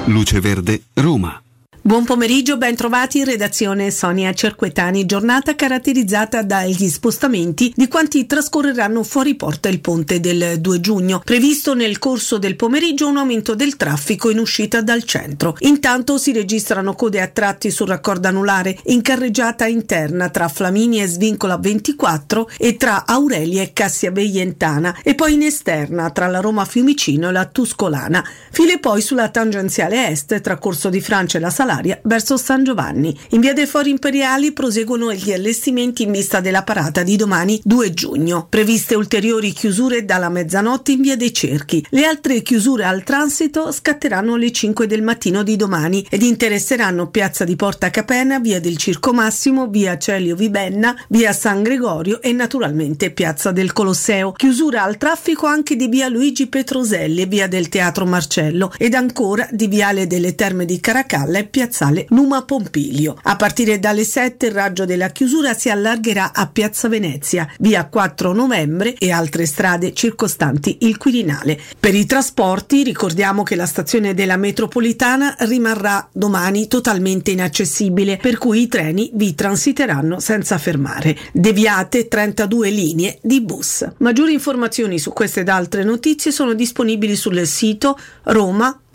Luce 0.05 0.41
Verde, 0.41 0.83
Roma. 0.95 1.41
Buon 1.87 2.03
pomeriggio, 2.03 2.57
ben 2.57 2.75
trovati 2.75 3.19
in 3.19 3.27
redazione 3.27 3.93
Sonia 3.93 4.35
Cerquetani, 4.35 5.07
giornata 5.07 5.55
caratterizzata 5.55 6.43
dagli 6.43 6.89
spostamenti 6.89 7.73
di 7.77 7.87
quanti 7.87 8.27
trascorreranno 8.27 9.05
fuori 9.05 9.37
porta 9.37 9.69
il 9.69 9.79
ponte 9.79 10.19
del 10.19 10.61
2 10.61 10.81
giugno. 10.81 11.23
Previsto 11.25 11.75
nel 11.75 12.01
corso 12.01 12.39
del 12.39 12.57
pomeriggio 12.57 13.07
un 13.07 13.19
aumento 13.19 13.55
del 13.55 13.77
traffico 13.77 14.31
in 14.31 14.41
uscita 14.41 14.83
dal 14.83 15.05
centro. 15.05 15.55
Intanto 15.61 16.19
si 16.19 16.33
registrano 16.33 16.95
code 16.95 17.21
a 17.21 17.29
tratti 17.29 17.71
sul 17.71 17.87
raccordo 17.87 18.27
anulare 18.27 18.77
in 18.87 19.01
carreggiata 19.01 19.67
interna 19.67 20.29
tra 20.29 20.49
Flaminia 20.49 21.05
e 21.05 21.07
Svincola 21.07 21.57
24 21.57 22.51
e 22.59 22.77
tra 22.77 23.07
Aurelia 23.07 23.63
e 23.63 23.73
Cassia 23.73 24.11
Veientana 24.11 25.03
e 25.05 25.15
poi 25.15 25.35
in 25.35 25.43
esterna 25.43 26.11
tra 26.11 26.27
la 26.27 26.41
Roma 26.41 26.65
Fiumicino 26.65 27.29
e 27.29 27.33
la 27.33 27.45
Tuscolana. 27.45 28.27
File 28.51 28.81
poi 28.81 29.01
sulla 29.01 29.29
tangenziale 29.29 30.09
est 30.09 30.41
tra 30.41 30.59
Corso 30.59 30.89
di 30.89 31.01
Francia 31.01 31.39
e 31.39 31.41
la 31.41 31.51
Salata 31.51 31.75
verso 32.03 32.37
San 32.37 32.65
Giovanni. 32.65 33.17
In 33.31 33.41
via 33.41 33.53
dei 33.53 33.67
Fori 33.67 33.91
Imperiali 33.91 34.53
proseguono 34.53 35.13
gli 35.13 35.33
allestimenti 35.33 36.03
in 36.03 36.13
vista 36.13 36.41
della 36.41 36.63
parata 36.63 37.03
di 37.03 37.17
domani 37.17 37.61
2 37.63 37.93
giugno. 37.93 38.47
Previste 38.49 38.95
ulteriori 38.95 39.53
chiusure 39.53 40.05
dalla 40.05 40.29
mezzanotte 40.29 40.93
in 40.93 41.03
via 41.03 41.17
dei 41.17 41.33
Cerchi. 41.33 41.85
Le 41.91 42.05
altre 42.05 42.43
chiusure 42.43 42.85
al 42.85 43.03
transito 43.03 43.73
scatteranno 43.73 44.35
alle 44.35 44.53
5 44.53 44.87
del 44.87 45.03
mattino 45.03 45.43
di 45.43 45.57
domani 45.57 46.07
ed 46.09 46.23
interesseranno 46.23 47.11
piazza 47.11 47.45
di 47.45 47.57
Porta 47.57 47.91
Capena, 47.91 48.39
via 48.39 48.61
del 48.61 48.77
Circo 48.77 49.13
Massimo, 49.13 49.69
via 49.69 49.99
Celio 49.99 50.37
Vibenna, 50.37 50.97
via 51.09 51.33
San 51.33 51.63
Gregorio 51.63 52.21
e 52.21 52.33
naturalmente 52.33 53.11
piazza 53.11 53.53
del 53.53 53.73
Colosseo. 53.73 54.33
Chiusura 54.33 54.83
al 54.83 54.97
traffico 54.97 55.47
anche 55.47 55.77
di 55.77 55.89
via 55.89 56.09
Luigi 56.09 56.47
Petroselli 56.47 57.23
e 57.23 57.27
via 57.27 57.47
del 57.47 57.69
Teatro 57.69 58.07
Marcello 58.07 58.73
ed 58.77 58.95
ancora 58.95 59.49
di 59.51 59.67
viale 59.67 60.07
delle 60.07 60.35
Terme 60.35 60.65
di 60.65 60.81
Caracalla 60.81 61.39
e 61.39 61.45
piazza 61.45 61.66
piazzale 61.67 62.07
Numa 62.11 62.43
Pompilio. 62.43 63.19
A 63.23 63.37
partire 63.37 63.79
dalle 63.81 64.05
7 64.05 64.47
il 64.47 64.53
raggio 64.53 64.85
della 64.85 65.09
chiusura 65.09 65.53
si 65.55 65.69
allargherà 65.69 66.33
a 66.33 66.47
Piazza 66.47 66.89
Venezia, 66.89 67.49
via 67.59 67.87
4 67.87 68.33
novembre 68.33 68.95
e 68.95 69.11
altre 69.11 69.47
strade 69.47 69.93
circostanti 69.93 70.79
il 70.83 70.97
Quirinale. 70.97 71.59
Per 71.79 71.95
i 71.95 72.07
trasporti 72.07 72.85
ricordiamo 72.85 73.43
che 73.43 73.57
la 73.57 73.67
stazione 73.67 74.15
della 74.15 74.37
metropolitana 74.37 75.35
rimarrà 75.41 76.09
domani 76.13 76.69
totalmente 76.69 77.33
inaccessibile, 77.33 78.19
per 78.19 78.39
cui 78.39 78.63
i 78.63 78.69
treni 78.69 79.11
vi 79.15 79.35
transiteranno 79.35 80.21
senza 80.21 80.59
fermare. 80.59 81.17
Deviate 81.33 82.07
32 82.07 82.71
linee 82.71 83.19
di 83.23 83.41
bus. 83.41 83.87
Maggiori 83.99 84.33
informazioni 84.33 84.99
su 84.99 85.13
queste 85.13 85.41
ed 85.41 85.49
altre 85.49 85.83
notizie 85.83 86.31
sono 86.31 86.55
disponibili 86.55 87.17
sul 87.17 87.45
sito 87.47 87.99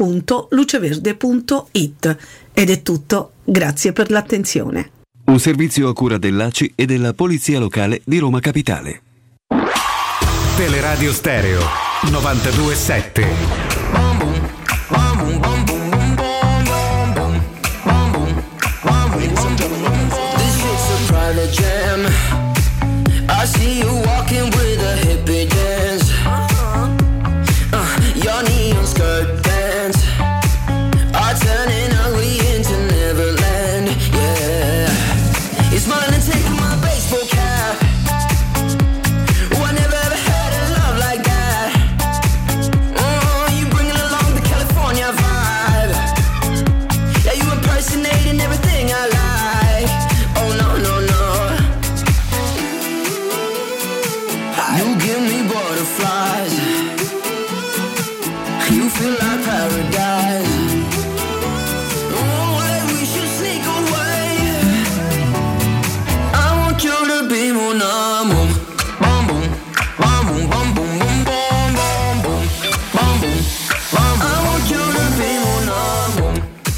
roma.luceverde.it. 0.02 2.18
Ed 2.54 2.70
è 2.70 2.82
tutto, 2.82 3.34
grazie 3.44 3.94
per 3.94 4.10
l'attenzione. 4.10 4.90
Un 5.26 5.40
servizio 5.40 5.88
a 5.88 5.94
cura 5.94 6.18
dell'ACI 6.18 6.74
e 6.76 6.86
della 6.86 7.14
Polizia 7.14 7.60
Locale 7.60 8.02
di 8.04 8.18
Roma 8.18 8.40
Capitale. 8.40 9.02
Teleradio 10.58 11.14
Stereo 11.14 11.62
927. 12.10 13.70
I 23.34 23.46
see 23.46 23.80
you 23.80 23.88
walking 24.06 24.51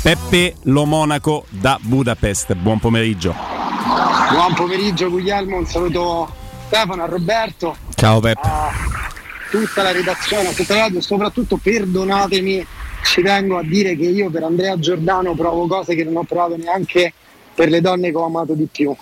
Peppe 0.03 0.55
Lo 0.63 0.83
Monaco 0.83 1.45
da 1.47 1.79
Budapest. 1.81 2.53
Buon 2.55 2.77
pomeriggio. 2.79 3.33
Buon 4.31 4.53
pomeriggio 4.53 5.09
Guglielmo, 5.09 5.55
un 5.55 5.65
saluto 5.65 6.23
a 6.23 6.31
Stefano, 6.67 7.03
a 7.03 7.05
Roberto, 7.05 7.73
Ciao 7.95 8.19
Peppe. 8.19 8.41
a 8.45 8.69
tutta 9.49 9.81
la 9.81 9.91
redazione, 9.93 10.49
a 10.49 10.51
tutta 10.51 10.73
la 10.73 10.79
radio, 10.81 10.99
soprattutto 10.99 11.55
perdonatemi, 11.55 12.65
ci 13.05 13.21
tengo 13.21 13.57
a 13.57 13.63
dire 13.63 13.95
che 13.95 14.03
io 14.05 14.29
per 14.29 14.43
Andrea 14.43 14.77
Giordano 14.77 15.35
provo 15.35 15.67
cose 15.67 15.95
che 15.95 16.03
non 16.03 16.17
ho 16.17 16.23
provato 16.23 16.57
neanche 16.57 17.13
per 17.55 17.69
le 17.69 17.79
donne 17.79 18.11
che 18.11 18.17
ho 18.17 18.25
amato 18.25 18.53
di 18.55 18.67
più. 18.69 18.93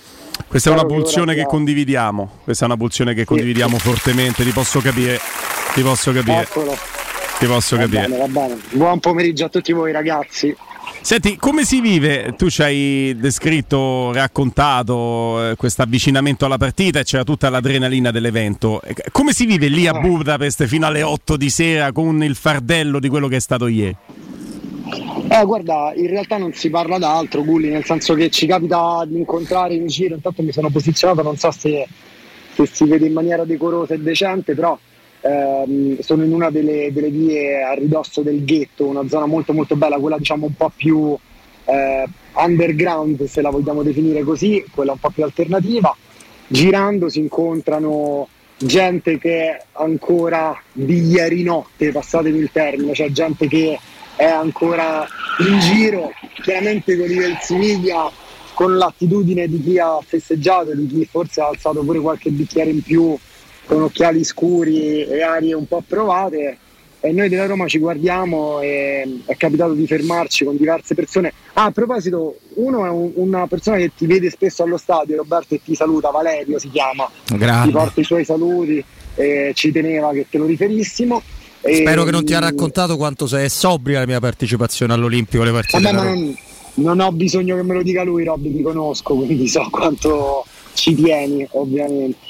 Questa 0.48 0.70
è 0.70 0.74
una 0.74 0.86
pulsione 0.86 1.34
che 1.34 1.46
condividiamo. 1.46 2.30
Questa 2.44 2.66
è 2.66 2.68
una 2.68 2.78
pulsione 2.78 3.16
che 3.16 3.26
condividiamo 3.26 3.80
fortemente. 3.80 4.44
Ti 4.44 4.52
posso 4.52 4.82
capire. 4.82 5.20
Ti 5.74 5.82
posso 5.82 6.12
capire. 6.12 6.42
Eccolo. 6.42 6.78
Ti 7.40 7.46
posso 7.48 7.76
Va 7.78 7.84
capire. 7.84 8.02
bene, 8.08 8.18
va 8.18 8.28
bene. 8.28 8.60
Buon 8.72 9.00
pomeriggio 9.00 9.46
a 9.46 9.50
tutti 9.50 9.72
voi 9.72 9.92
ragazzi. 9.94 10.54
Senti, 11.02 11.36
come 11.38 11.64
si 11.64 11.82
vive? 11.82 12.36
Tu 12.38 12.50
ci 12.50 12.62
hai 12.62 13.16
descritto, 13.18 14.12
raccontato 14.14 15.52
eh, 15.52 15.56
questo 15.56 15.82
avvicinamento 15.82 16.46
alla 16.46 16.58
partita 16.58 17.00
e 17.00 17.04
c'era 17.04 17.24
tutta 17.24 17.50
l'adrenalina 17.50 18.12
dell'evento. 18.12 18.82
Come 19.12 19.34
si 19.34 19.46
vive 19.46 19.68
lì 19.68 19.88
a 19.88 19.94
Budapest 19.94 20.66
fino 20.66 20.86
alle 20.86 21.02
8 21.02 21.38
di 21.38 21.50
sera 21.50 21.92
con 21.92 22.24
il 22.24 22.36
fardello 22.36 23.00
di 23.00 23.10
quello 23.10 23.28
che 23.28 23.38
è 23.38 23.40
stato 23.40 23.68
ieri? 23.68 23.96
Eh, 25.30 25.46
guarda, 25.46 25.94
in 25.96 26.08
realtà 26.08 26.38
non 26.38 26.54
si 26.54 26.70
parla 26.70 26.98
d'altro, 26.98 27.44
Gulli, 27.44 27.70
nel 27.70 27.86
senso 27.86 28.14
che 28.14 28.30
ci 28.30 28.46
capita 28.46 29.06
di 29.08 29.18
incontrare 29.18 29.74
in 29.74 29.88
giro, 29.88 30.16
intanto 30.16 30.44
mi 30.44 30.52
sono 30.52 30.70
posizionato, 30.70 31.22
non 31.22 31.38
so 31.38 31.52
se, 31.52 31.88
se 32.54 32.66
si 32.66 32.84
vede 32.84 33.06
in 33.06 33.14
maniera 33.14 33.46
decorosa 33.46 33.94
e 33.94 34.00
decente, 34.00 34.54
però 34.54 34.78
ehm, 35.22 36.00
sono 36.00 36.24
in 36.24 36.34
una 36.34 36.50
delle, 36.50 36.92
delle 36.92 37.10
vie 37.10 37.64
a 37.64 37.74
ridosso 37.74 38.22
del 38.22 38.44
ghetto, 38.44 38.86
una 38.86 39.08
zona 39.08 39.26
molto 39.26 39.54
molto 39.54 39.76
bella, 39.76 39.98
quella 39.98 40.18
diciamo 40.18 40.48
un 40.48 40.56
po' 40.56 40.72
più 40.76 41.18
eh, 41.66 42.06
underground, 42.34 43.24
se 43.26 43.42
la 43.42 43.50
vogliamo 43.50 43.84
definire 43.84 44.24
così, 44.24 44.64
quella 44.74 44.94
un 44.94 45.00
po' 45.00 45.10
più 45.10 45.24
alternativa. 45.24 45.96
Girando 46.48 47.08
si 47.10 47.20
incontrano 47.20 48.28
gente 48.58 49.18
che 49.18 49.50
è 49.50 49.62
ancora 49.74 50.60
di 50.72 51.08
ieri 51.08 51.44
notte, 51.44 51.92
passatemi 51.92 52.38
il 52.38 52.50
termine, 52.52 52.94
cioè 52.94 53.10
gente 53.12 53.48
che 53.48 53.80
è 54.16 54.26
ancora 54.26 55.08
in 55.40 55.60
giro, 55.60 56.12
chiaramente 56.42 56.98
con 56.98 57.10
i 57.10 57.16
Versimilia 57.16 58.12
con 58.54 58.78
l'attitudine 58.78 59.48
di 59.48 59.62
chi 59.62 59.80
ha 59.80 59.98
festeggiato, 60.06 60.76
di 60.76 60.86
chi 60.86 61.08
forse 61.10 61.42
ha 61.42 61.48
alzato 61.48 61.82
pure 61.84 62.00
qualche 62.00 62.30
bicchiere 62.30 62.70
in 62.70 62.84
più 62.84 63.18
con 63.72 63.84
occhiali 63.84 64.26
scuri 64.26 65.06
e 65.06 65.22
arie 65.24 65.54
un 65.54 65.66
po' 65.66 65.82
provate. 65.88 66.58
E 67.04 67.12
noi 67.14 67.30
della 67.30 67.46
Roma 67.48 67.68
ci 67.68 67.80
guardiamo 67.80 68.60
e 68.60 69.22
è 69.26 69.36
capitato 69.38 69.74
di 69.74 69.88
fermarci 69.88 70.44
con 70.44 70.56
diverse 70.58 70.94
persone. 70.94 71.34
Ah, 71.54 71.64
a 71.66 71.72
proposito, 71.72 72.36
uno 72.56 72.86
è 72.86 72.90
un- 72.90 73.12
una 73.16 73.48
persona 73.48 73.78
che 73.78 73.92
ti 73.98 74.06
vede 74.06 74.30
spesso 74.30 74.62
allo 74.64 74.78
stadio, 74.78 75.16
Roberto, 75.16 75.56
e 75.56 75.62
ti 75.64 75.74
saluta, 75.74 76.10
Valerio 76.12 76.60
si 76.60 76.70
chiama. 76.70 77.10
Grande. 77.28 77.68
Ti 77.72 77.72
porta 77.74 78.02
i 78.02 78.04
suoi 78.04 78.24
saluti, 78.26 78.84
e 79.16 79.52
ci 79.56 79.72
teneva 79.72 80.12
che 80.12 80.28
te 80.30 80.38
lo 80.38 80.46
riferissimo. 80.46 81.24
E- 81.62 81.76
Spero 81.78 82.04
che 82.04 82.12
non 82.12 82.24
ti 82.26 82.34
ha 82.36 82.40
raccontato 82.40 82.98
quanto 82.98 83.26
sei 83.26 83.50
sobria 83.50 84.00
la 84.00 84.06
mia 84.06 84.20
partecipazione 84.20 84.94
all'Olimpico, 84.94 85.44
le 85.44 85.52
partite. 85.52 85.82
Vabbè, 85.82 85.96
della 85.96 86.04
ma 86.04 86.14
non, 86.14 86.38
non 86.76 87.00
ho 87.00 87.12
bisogno 87.14 87.56
che 87.56 87.64
me 87.64 87.74
lo 87.74 87.82
dica 87.84 88.04
lui, 88.04 88.26
Robby, 88.26 88.56
ti 88.56 88.62
conosco, 88.62 89.16
quindi 89.16 89.48
so 89.48 89.66
quanto 89.72 90.46
ci 90.74 90.94
tieni, 90.94 91.48
ovviamente. 91.52 92.30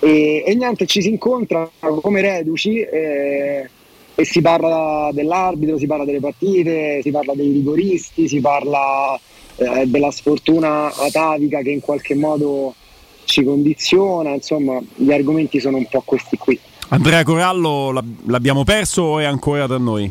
E, 0.00 0.44
e 0.46 0.54
niente, 0.54 0.86
ci 0.86 1.02
si 1.02 1.08
incontra 1.08 1.68
come 2.00 2.20
reduci 2.20 2.80
e, 2.80 3.68
e 4.14 4.24
si 4.24 4.40
parla 4.40 5.10
dell'arbitro, 5.12 5.78
si 5.78 5.86
parla 5.86 6.04
delle 6.04 6.20
partite, 6.20 7.00
si 7.02 7.10
parla 7.10 7.34
dei 7.34 7.52
rigoristi, 7.52 8.28
si 8.28 8.40
parla 8.40 9.18
eh, 9.56 9.86
della 9.86 10.10
sfortuna 10.10 10.94
atavica 10.94 11.60
che 11.62 11.70
in 11.70 11.80
qualche 11.80 12.14
modo 12.14 12.74
ci 13.24 13.44
condiziona, 13.44 14.34
insomma, 14.34 14.80
gli 14.94 15.12
argomenti 15.12 15.60
sono 15.60 15.76
un 15.76 15.86
po' 15.86 16.02
questi 16.04 16.36
qui. 16.38 16.58
Andrea 16.88 17.22
Corallo 17.22 17.90
l'ab- 17.90 18.26
l'abbiamo 18.28 18.64
perso 18.64 19.02
o 19.02 19.18
è 19.18 19.24
ancora 19.24 19.66
da 19.66 19.78
noi? 19.78 20.10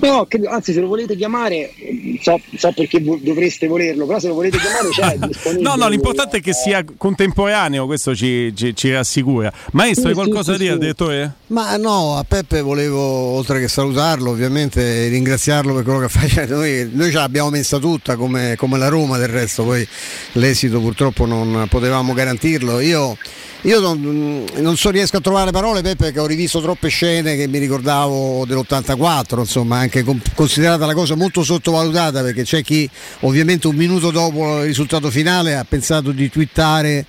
No, 0.00 0.26
anzi, 0.46 0.72
se 0.72 0.80
lo 0.80 0.88
volete 0.88 1.16
chiamare, 1.16 1.72
so, 2.20 2.40
so 2.56 2.72
perché 2.72 3.00
vo- 3.00 3.18
dovreste 3.22 3.66
volerlo, 3.66 4.06
però 4.06 4.18
se 4.18 4.28
lo 4.28 4.34
volete 4.34 4.58
chiamare 4.58 4.88
c'è. 4.90 5.58
No, 5.60 5.74
no, 5.76 5.88
l'importante 5.88 6.38
è 6.38 6.40
che 6.40 6.52
sia 6.52 6.84
contemporaneo, 6.96 7.86
questo 7.86 8.14
ci, 8.14 8.52
ci- 8.54 8.74
ci 8.74 8.92
rassicura. 8.92 9.52
Maestro, 9.72 10.08
hai 10.08 10.14
Sì, 10.14 10.20
qualcosa 10.20 10.42
sì, 10.42 10.50
da 10.50 10.56
sì, 10.56 10.62
dire, 10.62 10.72
sì. 10.74 10.78
direttore? 10.80 11.34
Ma 11.48 11.76
no, 11.76 12.16
a 12.16 12.24
Peppe 12.24 12.60
volevo, 12.60 13.00
oltre 13.00 13.60
che 13.60 13.68
salutarlo, 13.68 14.30
ovviamente 14.30 15.08
ringraziarlo 15.08 15.74
per 15.74 15.84
quello 15.84 16.00
che 16.00 16.08
fa. 16.08 16.26
Cioè, 16.34 16.46
Noi, 16.46 16.88
noi 16.92 17.10
ce 17.10 17.16
l'abbiamo 17.18 17.50
messa 17.50 17.78
tutta 17.78 18.16
come, 18.16 18.54
come 18.56 18.76
la 18.78 18.88
Roma 18.88 19.18
del 19.18 19.28
resto, 19.28 19.62
poi 19.64 19.86
l'esito 20.32 20.80
purtroppo 20.80 21.26
non 21.26 21.66
potevamo 21.68 22.12
garantirlo. 22.12 22.80
Io, 22.80 23.16
io 23.62 23.80
non, 23.80 24.44
non 24.56 24.76
so, 24.76 24.90
riesco 24.90 25.16
a 25.18 25.20
trovare 25.20 25.50
parole, 25.52 25.80
Peppe, 25.82 26.12
che 26.12 26.18
ho 26.20 26.26
rivisto 26.26 26.60
troppe 26.60 26.88
scene 26.88 27.36
che 27.36 27.46
mi 27.46 27.58
ricordavo 27.58 28.44
dell'84, 28.46 29.38
insomma, 29.38 29.78
anche 29.78 30.02
con- 30.02 30.20
considerata 30.34 30.86
la 30.86 30.94
cosa 30.94 31.14
molto 31.14 31.42
sottovalutata, 31.42 31.93
perché 31.94 32.42
c'è 32.42 32.62
chi 32.62 32.88
ovviamente 33.20 33.68
un 33.68 33.76
minuto 33.76 34.10
dopo 34.10 34.60
il 34.60 34.66
risultato 34.66 35.10
finale 35.10 35.54
ha 35.54 35.64
pensato 35.64 36.10
di 36.10 36.28
twittare 36.28 37.06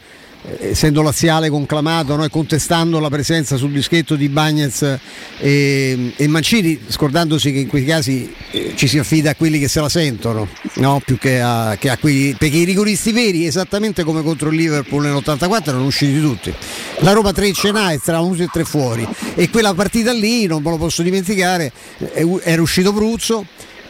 eh, 0.47 0.69
essendo 0.69 1.01
laziale 1.01 1.49
conclamato 1.49 2.15
no, 2.15 2.23
e 2.23 2.29
contestando 2.29 2.99
la 2.99 3.09
presenza 3.09 3.57
sul 3.57 3.71
dischetto 3.71 4.15
di 4.15 4.29
Bagnez 4.29 4.97
e, 5.39 6.13
e 6.15 6.27
Mancini, 6.27 6.79
scordandosi 6.87 7.51
che 7.51 7.59
in 7.59 7.67
quei 7.67 7.83
casi 7.83 8.31
eh, 8.51 8.73
ci 8.75 8.87
si 8.87 8.99
affida 8.99 9.31
a 9.31 9.35
quelli 9.35 9.57
che 9.57 9.67
se 9.67 9.81
la 9.81 9.89
sentono, 9.89 10.47
no? 10.75 11.01
più 11.03 11.17
che 11.17 11.41
a, 11.41 11.75
che 11.79 11.89
a 11.89 11.97
quelli, 11.97 12.35
perché 12.37 12.57
i 12.57 12.63
rigoristi 12.63 13.11
veri, 13.11 13.45
esattamente 13.45 14.03
come 14.03 14.21
contro 14.21 14.49
il 14.49 14.55
Liverpool 14.55 15.03
nell'84, 15.03 15.69
erano 15.69 15.85
usciti 15.85 16.19
tutti. 16.21 16.53
La 16.99 17.11
Roma 17.11 17.31
3 17.31 17.51
ce 17.53 17.71
n'ha 17.71 17.91
e 17.91 17.99
erano 18.05 18.23
venuti 18.23 18.43
e 18.43 18.49
tre 18.51 18.63
fuori. 18.65 19.07
E 19.33 19.49
quella 19.49 19.73
partita 19.73 20.13
lì, 20.13 20.45
non 20.45 20.61
me 20.61 20.69
lo 20.69 20.77
posso 20.77 21.01
dimenticare, 21.01 21.71
eh, 22.13 22.39
era 22.43 22.61
uscito 22.61 22.93
Bruzzo 22.93 23.45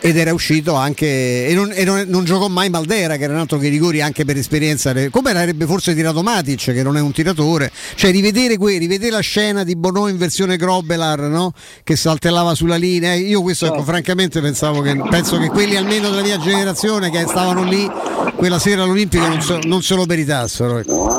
ed 0.05 0.17
era 0.17 0.33
uscito 0.33 0.75
anche 0.75 1.47
e 1.47 1.53
non, 1.55 1.71
e 1.73 1.83
non- 1.83 2.05
non 2.07 2.23
giocò 2.25 2.47
mai 2.47 2.69
Maldera 2.69 3.17
che 3.17 3.23
era 3.23 3.33
un 3.33 3.39
altro 3.39 3.57
che 3.57 3.65
i 3.65 3.69
rigori 3.71 4.01
anche 4.01 4.23
per 4.23 4.37
esperienza 4.37 4.93
come 5.09 5.33
l'avrebbe 5.33 5.65
forse 5.65 5.95
tirato 5.95 6.21
Matic 6.21 6.73
che 6.73 6.83
non 6.83 6.95
è 6.95 7.01
un 7.01 7.11
tiratore 7.11 7.71
cioè 7.95 8.11
rivedere, 8.11 8.55
que- 8.57 8.77
rivedere 8.77 9.11
la 9.11 9.19
scena 9.21 9.63
di 9.63 9.75
Bono 9.75 10.07
in 10.07 10.17
versione 10.17 10.57
Grobelar 10.57 11.21
no? 11.21 11.53
che 11.83 11.95
saltellava 11.95 12.53
sulla 12.53 12.75
linea 12.75 13.13
Eh, 13.13 13.19
io 13.21 13.41
questo 13.41 13.65
ecco, 13.65 13.83
francamente 13.83 14.41
pensavo 14.41 14.81
che 14.81 14.95
penso 15.09 15.39
che 15.39 15.47
quelli 15.47 15.75
almeno 15.75 16.09
della 16.11 16.21
mia 16.21 16.37
generazione 16.37 17.09
che 17.09 17.25
stavano 17.27 17.63
lì 17.63 17.89
quella 18.35 18.59
sera 18.59 18.83
all'Olimpico 18.83 19.25
non, 19.25 19.41
se- 19.41 19.59
non 19.63 19.81
se 19.81 19.95
lo 19.95 20.05
meritassero 20.05 20.77
ecco. 20.77 21.15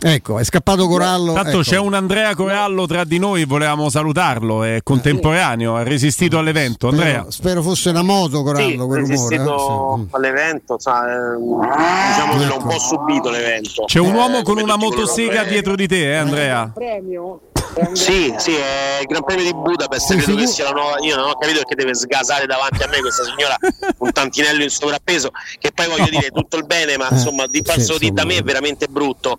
Ecco, 0.00 0.38
è 0.38 0.44
scappato 0.44 0.86
Corallo 0.86 1.32
Tanto 1.32 1.50
ecco. 1.50 1.60
c'è 1.60 1.78
un 1.78 1.94
Andrea 1.94 2.34
Corallo 2.34 2.86
tra 2.86 3.04
di 3.04 3.18
noi, 3.18 3.44
volevamo 3.44 3.88
salutarlo, 3.88 4.62
è 4.62 4.80
contemporaneo, 4.82 5.76
ha 5.76 5.82
resistito 5.82 6.38
all'evento. 6.38 6.88
Andrea. 6.88 7.26
Spero, 7.28 7.30
spero 7.30 7.62
fosse 7.62 7.90
una 7.90 8.02
moto 8.02 8.42
Corallo 8.42 8.86
quel 8.86 9.00
rumore 9.00 9.00
eh? 9.00 9.06
resistito 9.06 10.06
all'evento, 10.10 10.78
sa, 10.78 11.06
eh, 11.06 11.36
diciamo 11.38 12.36
che 12.38 12.44
l'ho 12.46 12.56
un 12.58 12.66
po' 12.66 12.78
subito 12.78 13.30
l'evento. 13.30 13.84
C'è 13.84 14.00
un 14.00 14.14
uomo 14.14 14.38
Eh, 14.38 14.42
con 14.42 14.58
una 14.58 14.76
motosega 14.76 15.44
dietro 15.44 15.74
di 15.74 15.86
te, 15.86 16.12
eh, 16.12 16.16
Andrea? 16.16 16.70
Premio? 16.74 17.40
Sì, 17.92 18.34
sì, 18.38 18.54
è 18.54 18.98
il 19.00 19.06
Gran 19.06 19.24
Premio 19.24 19.44
di 19.44 19.52
Budapest, 19.54 20.14
credo 20.16 20.36
che 20.38 20.46
sia 20.46 20.64
la 20.64 20.70
nuova. 20.70 20.96
Io 21.00 21.16
non 21.16 21.30
ho 21.30 21.34
capito 21.36 21.58
perché 21.60 21.74
deve 21.74 21.94
sgasare 21.94 22.46
davanti 22.46 22.82
a 22.82 22.88
me 22.88 23.00
questa 23.00 23.24
signora 23.24 23.56
un 23.98 24.12
tantinello 24.12 24.62
in 24.62 24.70
sovrappeso. 24.70 25.30
Che 25.58 25.72
poi 25.72 25.86
voglio 25.88 26.08
dire 26.08 26.28
tutto 26.30 26.56
il 26.56 26.66
bene, 26.66 26.96
ma 26.96 27.08
insomma, 27.10 27.46
di 27.46 27.62
falso 27.64 27.98
di 27.98 28.12
da 28.12 28.24
me 28.24 28.36
è 28.36 28.42
veramente 28.42 28.86
brutto. 28.88 29.38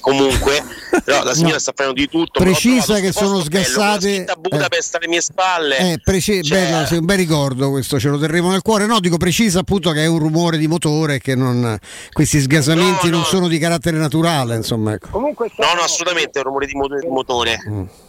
Comunque, 0.00 0.62
però 1.04 1.22
la 1.22 1.34
signora 1.34 1.54
No. 1.54 1.58
sta 1.60 1.72
facendo 1.74 1.98
di 2.00 2.08
tutto. 2.08 2.40
Precisa 2.40 3.00
che 3.00 3.12
sono 3.12 3.34
posto 3.34 3.48
bello, 3.50 3.64
sgassate- 3.64 4.14
scritta 4.14 4.34
Budapest 4.36 4.94
alle 4.96 5.08
mie 5.08 5.20
spalle. 5.20 5.78
Eh, 5.78 6.00
preci- 6.02 6.42
Cioè- 6.42 6.58
bello, 6.70 6.86
sì, 6.86 6.96
un 6.96 7.04
bel 7.04 7.16
ricordo 7.16 7.70
questo, 7.70 7.98
ce 7.98 8.08
lo 8.08 8.18
terremo 8.18 8.50
nel 8.50 8.62
cuore. 8.62 8.86
No, 8.86 9.00
dico 9.00 9.16
precisa 9.16 9.60
appunto 9.60 9.90
che 9.92 10.02
è 10.02 10.06
un 10.06 10.18
rumore 10.18 10.56
di 10.58 10.66
motore, 10.68 11.18
che 11.18 11.34
non, 11.34 11.78
questi 12.12 12.40
sgasamenti 12.40 13.10
non 13.10 13.24
sono 13.24 13.48
di 13.48 13.58
carattere 13.58 13.96
naturale, 13.96 14.56
insomma. 14.56 14.92
Ecco. 14.92 15.08
Comunque, 15.10 15.50
No, 15.56 15.74
no, 15.74 15.82
assolutamente 15.82 16.38
è 16.38 16.42
un 16.42 16.44
rumore 16.48 16.66
di 16.66 16.74
mo- 16.74 16.88
di 16.88 17.06
motore. 17.08 17.58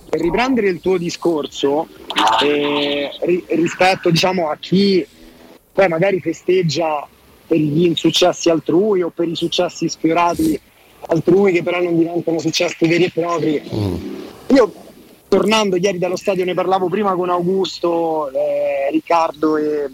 Per 0.09 0.21
riprendere 0.21 0.69
il 0.69 0.79
tuo 0.79 0.97
discorso 0.97 1.87
eh, 2.43 3.09
ri- 3.21 3.45
rispetto 3.49 4.09
diciamo 4.09 4.49
a 4.49 4.57
chi 4.59 5.05
poi 5.73 5.87
magari 5.87 6.19
festeggia 6.19 7.07
per 7.45 7.57
gli 7.57 7.85
insuccessi 7.85 8.49
altrui 8.49 9.01
o 9.01 9.09
per 9.09 9.27
i 9.27 9.35
successi 9.35 9.89
sfiorati 9.89 10.59
altrui 11.07 11.51
che 11.51 11.63
però 11.63 11.81
non 11.81 11.97
diventano 11.97 12.39
successi 12.39 12.87
veri 12.87 13.05
e 13.05 13.11
propri. 13.11 13.61
Io 14.47 14.73
tornando 15.27 15.75
ieri 15.75 15.97
dallo 15.97 16.15
stadio 16.15 16.45
ne 16.45 16.53
parlavo 16.53 16.87
prima 16.87 17.13
con 17.15 17.29
Augusto 17.29 18.31
eh, 18.31 18.91
Riccardo 18.91 19.57
e, 19.57 19.89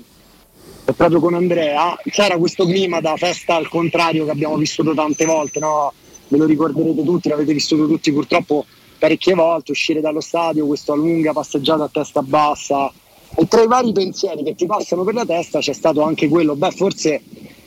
e 0.85 0.93
proprio 0.93 1.19
con 1.19 1.33
Andrea. 1.33 1.97
C'era 2.03 2.37
questo 2.37 2.65
clima 2.65 2.99
da 2.99 3.15
festa 3.15 3.55
al 3.55 3.69
contrario 3.69 4.25
che 4.25 4.31
abbiamo 4.31 4.57
vissuto 4.57 4.93
tante 4.93 5.25
volte 5.25 5.59
no? 5.59 5.93
ve 6.27 6.37
lo 6.37 6.45
ricorderete 6.45 7.03
tutti 7.03 7.29
l'avete 7.29 7.53
vissuto 7.53 7.87
tutti 7.87 8.11
purtroppo 8.11 8.65
parecchie 8.99 9.33
volte 9.33 9.71
uscire 9.71 10.01
dallo 10.01 10.21
stadio 10.21 10.67
questa 10.67 10.93
lunga 10.93 11.31
passeggiata 11.33 11.85
a 11.85 11.89
testa 11.91 12.21
bassa. 12.21 12.91
E 13.35 13.47
tra 13.47 13.61
i 13.63 13.67
vari 13.67 13.91
pensieri 13.91 14.43
che 14.43 14.55
ti 14.55 14.65
passano 14.65 15.03
per 15.03 15.13
la 15.13 15.25
testa 15.25 15.59
c'è 15.59 15.73
stato 15.73 16.01
anche 16.01 16.27
quello 16.27 16.55
beh 16.55 16.71
forse 16.71 17.21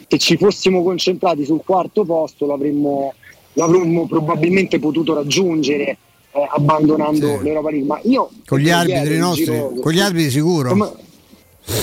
se 0.08 0.18
ci 0.18 0.36
fossimo 0.36 0.82
concentrati 0.82 1.44
sul 1.44 1.62
quarto 1.64 2.04
posto 2.04 2.44
l'avremmo, 2.46 3.14
l'avremmo 3.54 4.06
probabilmente 4.06 4.78
potuto 4.78 5.14
raggiungere 5.14 5.96
eh, 6.32 6.48
abbandonando 6.50 7.40
l'Europa 7.40 7.70
League. 7.70 7.86
Ma 7.86 8.00
io 8.02 8.28
Con 8.44 8.58
gli 8.58 8.70
arbitri 8.70 9.16
nostri, 9.16 9.44
giro- 9.44 9.72
con 9.80 9.92
gli 9.92 10.00
arbitri 10.00 10.30
sicuro. 10.30 10.68
come- 10.70 10.92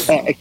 eh, 0.07 0.23
eh, 0.25 0.37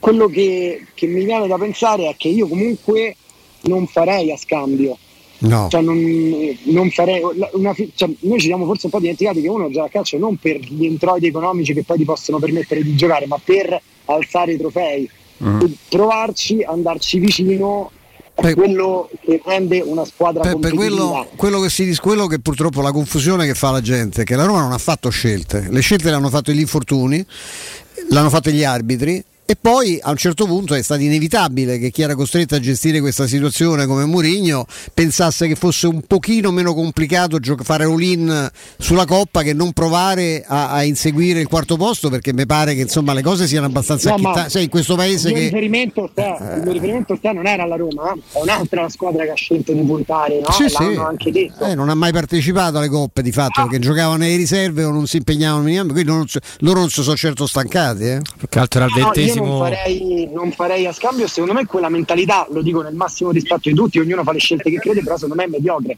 quello 0.00 0.26
che, 0.26 0.86
che 0.94 1.06
mi 1.06 1.24
viene 1.24 1.46
da 1.46 1.58
pensare 1.58 2.08
è 2.08 2.16
che 2.16 2.28
io 2.28 2.48
comunque 2.48 3.14
non 3.62 3.86
farei 3.86 4.32
a 4.32 4.36
scambio 4.36 4.96
No. 5.40 5.68
cioè 5.70 5.82
non, 5.82 5.96
non 6.64 6.90
farei 6.90 7.20
una 7.52 7.72
cioè, 7.94 8.10
noi 8.20 8.40
ci 8.40 8.46
siamo 8.46 8.64
forse 8.66 8.86
un 8.86 8.92
po' 8.92 8.98
dimenticati 8.98 9.40
che 9.40 9.48
uno 9.48 9.70
gioca 9.70 9.86
a 9.86 9.88
calcio 9.88 10.18
non 10.18 10.36
per 10.36 10.58
gli 10.58 10.84
introiti 10.84 11.26
economici 11.26 11.74
che 11.74 11.84
poi 11.84 11.96
ti 11.96 12.04
possono 12.04 12.40
permettere 12.40 12.82
di 12.82 12.96
giocare 12.96 13.28
ma 13.28 13.38
per 13.42 13.80
alzare 14.06 14.54
i 14.54 14.56
trofei 14.56 15.08
Mm. 15.44 15.60
Provarci 15.88 16.62
andarci 16.62 17.20
vicino 17.20 17.90
a 18.34 18.52
quello 18.54 19.08
che 19.20 19.40
rende 19.44 19.80
una 19.80 20.04
squadra 20.04 20.42
Per, 20.42 20.58
per 20.58 20.74
quello, 20.74 21.28
quello 21.36 21.60
che 21.60 21.70
si 21.70 21.84
dice, 21.84 22.00
quello 22.00 22.26
che 22.26 22.40
purtroppo 22.40 22.80
la 22.82 22.90
confusione 22.90 23.46
che 23.46 23.54
fa 23.54 23.70
la 23.70 23.80
gente, 23.80 24.22
è 24.22 24.24
che 24.24 24.34
la 24.34 24.44
Roma 24.44 24.60
non 24.60 24.72
ha 24.72 24.78
fatto 24.78 25.10
scelte, 25.10 25.68
le 25.70 25.80
scelte 25.80 26.10
le 26.10 26.16
hanno 26.16 26.28
fatte 26.28 26.52
gli 26.54 26.60
infortuni, 26.60 27.24
l'hanno 28.10 28.30
fatte 28.30 28.52
gli 28.52 28.64
arbitri 28.64 29.22
e 29.50 29.56
poi 29.58 29.98
a 30.02 30.10
un 30.10 30.18
certo 30.18 30.44
punto 30.44 30.74
è 30.74 30.82
stato 30.82 31.00
inevitabile 31.00 31.78
che 31.78 31.90
chi 31.90 32.02
era 32.02 32.14
costretto 32.14 32.54
a 32.54 32.60
gestire 32.60 33.00
questa 33.00 33.26
situazione 33.26 33.86
come 33.86 34.04
Mourinho 34.04 34.66
pensasse 34.92 35.48
che 35.48 35.54
fosse 35.54 35.86
un 35.86 36.02
pochino 36.02 36.50
meno 36.50 36.74
complicato 36.74 37.38
fare 37.62 37.84
all-in 37.84 38.50
sulla 38.76 39.06
Coppa 39.06 39.40
che 39.40 39.54
non 39.54 39.72
provare 39.72 40.44
a, 40.46 40.68
a 40.72 40.82
inseguire 40.84 41.40
il 41.40 41.48
quarto 41.48 41.78
posto 41.78 42.10
perché 42.10 42.34
mi 42.34 42.44
pare 42.44 42.74
che 42.74 42.82
insomma 42.82 43.14
le 43.14 43.22
cose 43.22 43.46
siano 43.46 43.64
abbastanza 43.64 44.10
No, 44.10 44.16
acchittate. 44.16 44.50
Sai, 44.50 44.64
in 44.64 44.68
questo 44.68 44.96
paese 44.96 45.28
il 45.28 45.34
mio 45.34 45.42
che... 45.42 45.48
riferimento, 45.48 46.10
sta- 46.12 46.54
il 46.56 46.62
mio 46.64 46.72
riferimento 46.72 47.16
sta 47.16 47.32
non 47.32 47.46
era 47.46 47.64
la 47.64 47.76
Roma 47.76 48.12
eh, 48.12 48.20
è 48.38 48.42
un'altra 48.42 48.86
squadra 48.90 49.24
che 49.24 49.30
ha 49.30 49.34
scelto 49.34 49.72
di 49.72 49.80
puntare 49.80 50.40
no? 50.40 50.50
Sì, 50.52 50.68
sì. 50.68 50.94
anche 50.98 51.32
detto 51.32 51.64
Eh, 51.64 51.74
non 51.74 51.88
ha 51.88 51.94
mai 51.94 52.12
partecipato 52.12 52.76
alle 52.76 52.88
coppe 52.88 53.22
di 53.22 53.32
fatto 53.32 53.62
perché 53.62 53.78
giocavano 53.78 54.18
nelle 54.18 54.36
riserve 54.36 54.84
o 54.84 54.90
non 54.90 55.06
si 55.06 55.16
impegnavano 55.16 55.62
minimamente, 55.62 55.94
quindi 55.94 56.12
non 56.12 56.26
loro 56.58 56.80
non 56.80 56.90
si 56.90 57.02
sono 57.02 57.16
certo 57.16 57.46
stancati. 57.46 58.02
Eh. 58.04 58.20
Più 58.36 58.46
che 58.46 58.58
altro 58.58 58.82
era 58.82 58.90
il 58.90 58.94
ventesimo 59.02 59.36
ventesimo. 59.40 59.58
non 59.58 59.68
farei, 59.68 60.30
non 60.32 60.52
farei 60.52 60.86
a 60.86 60.92
scambio, 60.92 61.26
secondo 61.28 61.54
me 61.54 61.66
quella 61.66 61.88
mentalità, 61.88 62.46
lo 62.50 62.62
dico 62.62 62.82
nel 62.82 62.94
massimo 62.94 63.30
rispetto 63.30 63.68
di 63.68 63.74
tutti, 63.74 63.98
ognuno 63.98 64.22
fa 64.22 64.32
le 64.32 64.38
scelte 64.38 64.70
che 64.70 64.78
crede, 64.78 65.02
però 65.02 65.14
secondo 65.14 65.34
me 65.36 65.44
è 65.44 65.48
mediocre. 65.48 65.96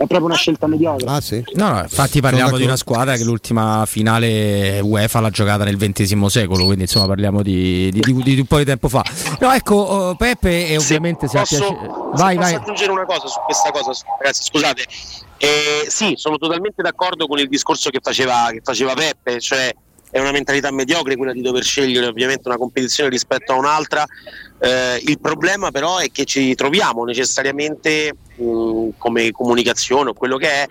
È 0.00 0.06
proprio 0.06 0.28
una 0.28 0.36
scelta 0.36 0.66
mediocre. 0.66 1.06
Ah 1.10 1.20
sì? 1.20 1.44
No, 1.56 1.72
no, 1.72 1.80
infatti 1.82 2.22
parliamo 2.22 2.56
di 2.56 2.64
una 2.64 2.76
squadra 2.76 3.16
che 3.16 3.22
l'ultima 3.22 3.84
finale 3.86 4.80
UEFA 4.80 5.20
l'ha 5.20 5.28
giocata 5.28 5.62
nel 5.64 5.76
XX 5.76 6.24
secolo, 6.24 6.64
quindi 6.64 6.82
insomma 6.84 7.06
parliamo 7.06 7.42
di, 7.42 7.90
di- 7.92 8.00
di- 8.00 8.22
di 8.22 8.38
un 8.40 8.46
po' 8.46 8.56
di 8.56 8.64
tempo 8.64 8.88
fa. 8.88 9.04
No, 9.40 9.52
ecco, 9.52 9.74
oh, 9.74 10.14
Peppe 10.14 10.68
e 10.68 10.78
ovviamente 10.78 11.28
se, 11.28 11.38
posso, 11.38 11.56
piace- 11.58 11.74
se 11.80 11.86
Vai, 12.14 12.36
posso 12.36 12.48
vai. 12.50 12.54
aggiungere 12.54 12.92
una 12.92 13.04
cosa 13.04 13.26
su 13.28 13.38
questa 13.44 13.70
cosa, 13.72 13.90
ragazzi, 14.18 14.42
scusate. 14.42 14.84
Eh, 15.36 15.84
sì, 15.88 16.14
sono 16.16 16.38
totalmente 16.38 16.80
d'accordo 16.80 17.26
con 17.26 17.38
il 17.38 17.48
discorso 17.48 17.90
che 17.90 17.98
faceva, 18.02 18.48
che 18.52 18.60
faceva 18.64 18.94
Peppe, 18.94 19.38
cioè 19.38 19.70
è 20.10 20.18
una 20.18 20.32
mentalità 20.32 20.70
mediocre 20.70 21.16
quella 21.16 21.32
di 21.32 21.40
dover 21.40 21.62
scegliere 21.62 22.06
ovviamente 22.06 22.48
una 22.48 22.56
competizione 22.56 23.10
rispetto 23.10 23.52
a 23.52 23.56
un'altra. 23.56 24.04
Eh, 24.58 25.02
il 25.06 25.20
problema 25.20 25.70
però 25.70 25.98
è 25.98 26.10
che 26.10 26.24
ci 26.24 26.54
troviamo 26.54 27.04
necessariamente 27.04 28.12
mh, 28.36 28.88
come 28.98 29.30
comunicazione 29.30 30.10
o 30.10 30.14
quello 30.14 30.36
che 30.36 30.48
è 30.48 30.66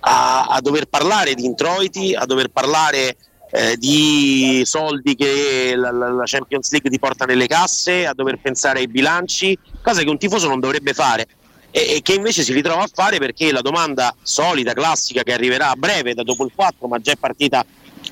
a, 0.00 0.46
a 0.46 0.60
dover 0.60 0.86
parlare 0.86 1.34
di 1.34 1.44
introiti, 1.44 2.14
a 2.14 2.24
dover 2.24 2.48
parlare 2.48 3.16
eh, 3.50 3.76
di 3.76 4.62
soldi 4.64 5.14
che 5.14 5.74
la, 5.76 5.90
la- 5.90 6.22
Champions 6.24 6.70
League 6.70 6.90
ti 6.90 6.98
porta 6.98 7.24
nelle 7.24 7.46
casse, 7.46 8.06
a 8.06 8.14
dover 8.14 8.38
pensare 8.40 8.80
ai 8.80 8.88
bilanci, 8.88 9.56
cosa 9.82 10.02
che 10.02 10.08
un 10.08 10.18
tifoso 10.18 10.48
non 10.48 10.60
dovrebbe 10.60 10.92
fare 10.94 11.26
e, 11.70 11.96
e 11.96 12.02
che 12.02 12.14
invece 12.14 12.42
si 12.42 12.52
ritrova 12.52 12.82
a 12.82 12.90
fare 12.92 13.18
perché 13.18 13.52
la 13.52 13.60
domanda 13.60 14.14
solita, 14.22 14.72
classica 14.72 15.22
che 15.22 15.32
arriverà 15.32 15.70
a 15.70 15.76
breve, 15.76 16.14
da 16.14 16.22
dopo 16.22 16.44
il 16.44 16.52
4, 16.54 16.86
ma 16.88 16.98
già 16.98 17.12
è 17.12 17.16
partita 17.16 17.64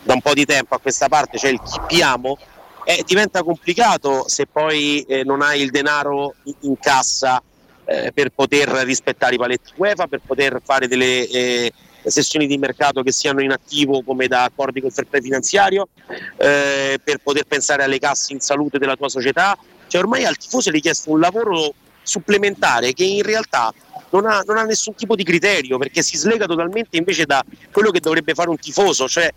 da 0.07 0.15
un 0.15 0.21
po' 0.21 0.35
di 0.35 0.45
tempo 0.45 0.77
a 0.77 0.79
questa 0.79 1.09
parte, 1.09 1.37
cioè 1.37 1.51
il 1.51 1.61
chippiamo, 1.61 2.39
eh, 2.85 3.03
diventa 3.05 3.43
complicato 3.43 4.29
se 4.29 4.47
poi 4.47 5.01
eh, 5.03 5.25
non 5.25 5.43
hai 5.43 5.61
il 5.61 5.71
denaro 5.71 6.37
in, 6.61 6.79
cassa 6.79 7.43
eh, 7.85 8.13
per 8.15 8.31
poter 8.31 8.69
rispettare 8.69 9.35
i 9.35 9.39
paletti 9.39 9.73
UEFA, 9.75 10.07
per 10.07 10.21
poter 10.25 10.61
fare 10.65 10.87
delle 10.87 11.27
eh, 11.29 11.73
sessioni 12.05 12.47
di 12.47 12.57
mercato 12.57 13.03
che 13.03 13.11
siano 13.11 13.43
in 13.43 13.51
attivo 13.51 14.05
come 14.05 14.29
da 14.29 14.45
accordi 14.45 14.81
col 14.81 14.93
fair 14.93 15.09
play 15.09 15.21
finanziario, 15.21 15.89
eh, 16.37 17.01
per 17.03 17.19
poter 17.19 17.45
pensare 17.45 17.83
alle 17.83 17.99
casse 17.99 18.33
in 18.33 18.39
salute 18.39 18.79
della 18.79 18.95
tua 18.95 19.09
società. 19.09 19.59
Cioè 19.89 20.01
ormai 20.01 20.25
al 20.25 20.37
tifoso 20.37 20.69
è 20.69 20.73
richiesto 20.73 21.11
un 21.11 21.19
lavoro 21.19 21.75
supplementare 22.05 22.93
che 22.93 23.03
in 23.03 23.23
realtà 23.23 23.75
non 24.11 24.27
ha, 24.27 24.45
non 24.47 24.59
ha 24.59 24.63
nessun 24.63 24.95
tipo 24.95 25.17
di 25.17 25.25
criterio 25.25 25.77
perché 25.77 26.03
si 26.03 26.17
slega 26.17 26.47
totalmente 26.47 26.97
invece 26.97 27.25
da 27.25 27.45
quello 27.73 27.91
che 27.91 27.99
dovrebbe 27.99 28.35
fare 28.35 28.49
un 28.49 28.59
tifoso, 28.59 29.09
cioè 29.09 29.29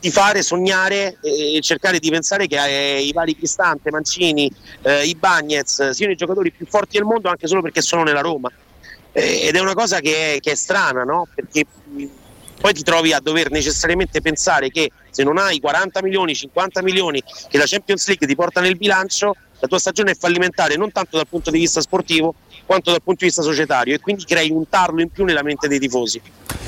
di 0.00 0.10
fare, 0.10 0.42
sognare 0.42 1.18
e 1.22 1.58
cercare 1.60 1.98
di 1.98 2.10
pensare 2.10 2.46
che 2.46 2.96
eh, 2.96 3.02
i 3.02 3.12
vari 3.12 3.36
Cristante, 3.36 3.90
Mancini, 3.90 4.50
eh, 4.82 5.04
i 5.04 5.14
Bagnets 5.14 5.90
siano 5.90 6.12
i 6.12 6.16
giocatori 6.16 6.52
più 6.52 6.66
forti 6.66 6.98
del 6.98 7.06
mondo 7.06 7.28
anche 7.28 7.46
solo 7.46 7.62
perché 7.62 7.82
sono 7.82 8.02
nella 8.02 8.20
Roma. 8.20 8.50
Eh, 9.12 9.46
ed 9.48 9.56
è 9.56 9.60
una 9.60 9.74
cosa 9.74 10.00
che 10.00 10.34
è, 10.34 10.40
che 10.40 10.52
è 10.52 10.54
strana, 10.54 11.02
no? 11.02 11.26
Perché 11.34 11.64
poi 12.60 12.72
ti 12.72 12.82
trovi 12.82 13.12
a 13.12 13.20
dover 13.20 13.50
necessariamente 13.50 14.20
pensare 14.20 14.70
che 14.70 14.90
se 15.10 15.22
non 15.22 15.38
hai 15.38 15.60
40 15.60 16.02
milioni, 16.02 16.34
50 16.34 16.82
milioni 16.82 17.22
che 17.48 17.56
la 17.56 17.64
Champions 17.66 18.06
League 18.08 18.26
ti 18.26 18.34
porta 18.34 18.60
nel 18.60 18.76
bilancio, 18.76 19.34
la 19.60 19.66
tua 19.66 19.78
stagione 19.78 20.12
è 20.12 20.16
fallimentare 20.16 20.76
non 20.76 20.92
tanto 20.92 21.16
dal 21.16 21.26
punto 21.26 21.50
di 21.50 21.58
vista 21.58 21.80
sportivo 21.80 22.34
quanto 22.68 22.90
dal 22.90 23.00
punto 23.02 23.20
di 23.20 23.26
vista 23.26 23.40
societario 23.40 23.94
e 23.94 23.98
quindi 23.98 24.24
crei 24.24 24.50
un 24.50 24.68
tarlo 24.68 25.00
in 25.00 25.08
più 25.08 25.24
nella 25.24 25.42
mente 25.42 25.66
dei 25.68 25.78
tifosi. 25.78 26.20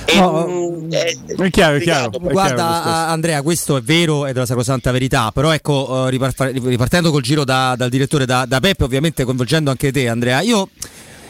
E, 0.06 0.16
No, 0.18 0.46
mh, 0.46 0.90
è, 0.92 1.16
È 1.36 1.50
chiaro, 1.50 1.76
è 1.76 1.80
chiaro. 1.80 2.10
Guarda 2.18 3.06
Andrea, 3.08 3.42
questo 3.42 3.76
è 3.76 3.82
vero 3.82 4.24
ed 4.26 4.34
è 4.34 4.38
la 4.38 4.46
sacrosanta 4.46 4.90
verità, 4.92 5.30
però 5.30 5.52
ecco, 5.52 6.06
eh, 6.06 6.10
ripar- 6.10 6.40
ripartendo 6.40 7.10
col 7.10 7.22
giro 7.22 7.44
da- 7.44 7.74
dal 7.76 7.90
direttore, 7.90 8.24
da, 8.24 8.46
da 8.46 8.58
Peppe, 8.60 8.84
ovviamente 8.84 9.24
coinvolgendo 9.24 9.70
anche 9.70 9.92
te 9.92 10.08
Andrea, 10.08 10.40
io... 10.40 10.68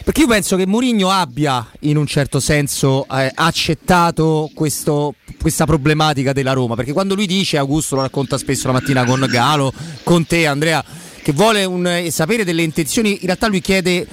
Perché 0.02 0.22
io 0.22 0.28
penso 0.28 0.56
che 0.56 0.66
Mourinho 0.66 1.10
abbia 1.10 1.64
in 1.80 1.98
un 1.98 2.06
certo 2.06 2.40
senso 2.40 3.06
eh, 3.10 3.30
accettato 3.34 4.50
questo- 4.54 5.14
questa 5.38 5.66
problematica 5.66 6.32
della 6.32 6.52
Roma, 6.54 6.74
perché 6.74 6.92
quando 6.92 7.14
lui 7.14 7.26
dice, 7.26 7.58
Augusto 7.58 7.96
lo 7.96 8.02
racconta 8.02 8.38
spesso 8.38 8.66
la 8.66 8.72
mattina 8.72 9.04
con 9.04 9.24
Galo, 9.28 9.72
con 10.02 10.26
te 10.26 10.46
Andrea, 10.46 10.82
che 11.22 11.32
vuole 11.32 11.64
un- 11.64 11.86
eh, 11.86 12.10
sapere 12.10 12.44
delle 12.44 12.62
intenzioni, 12.62 13.12
in 13.20 13.26
realtà 13.26 13.46
lui 13.46 13.60
chiede 13.60 14.06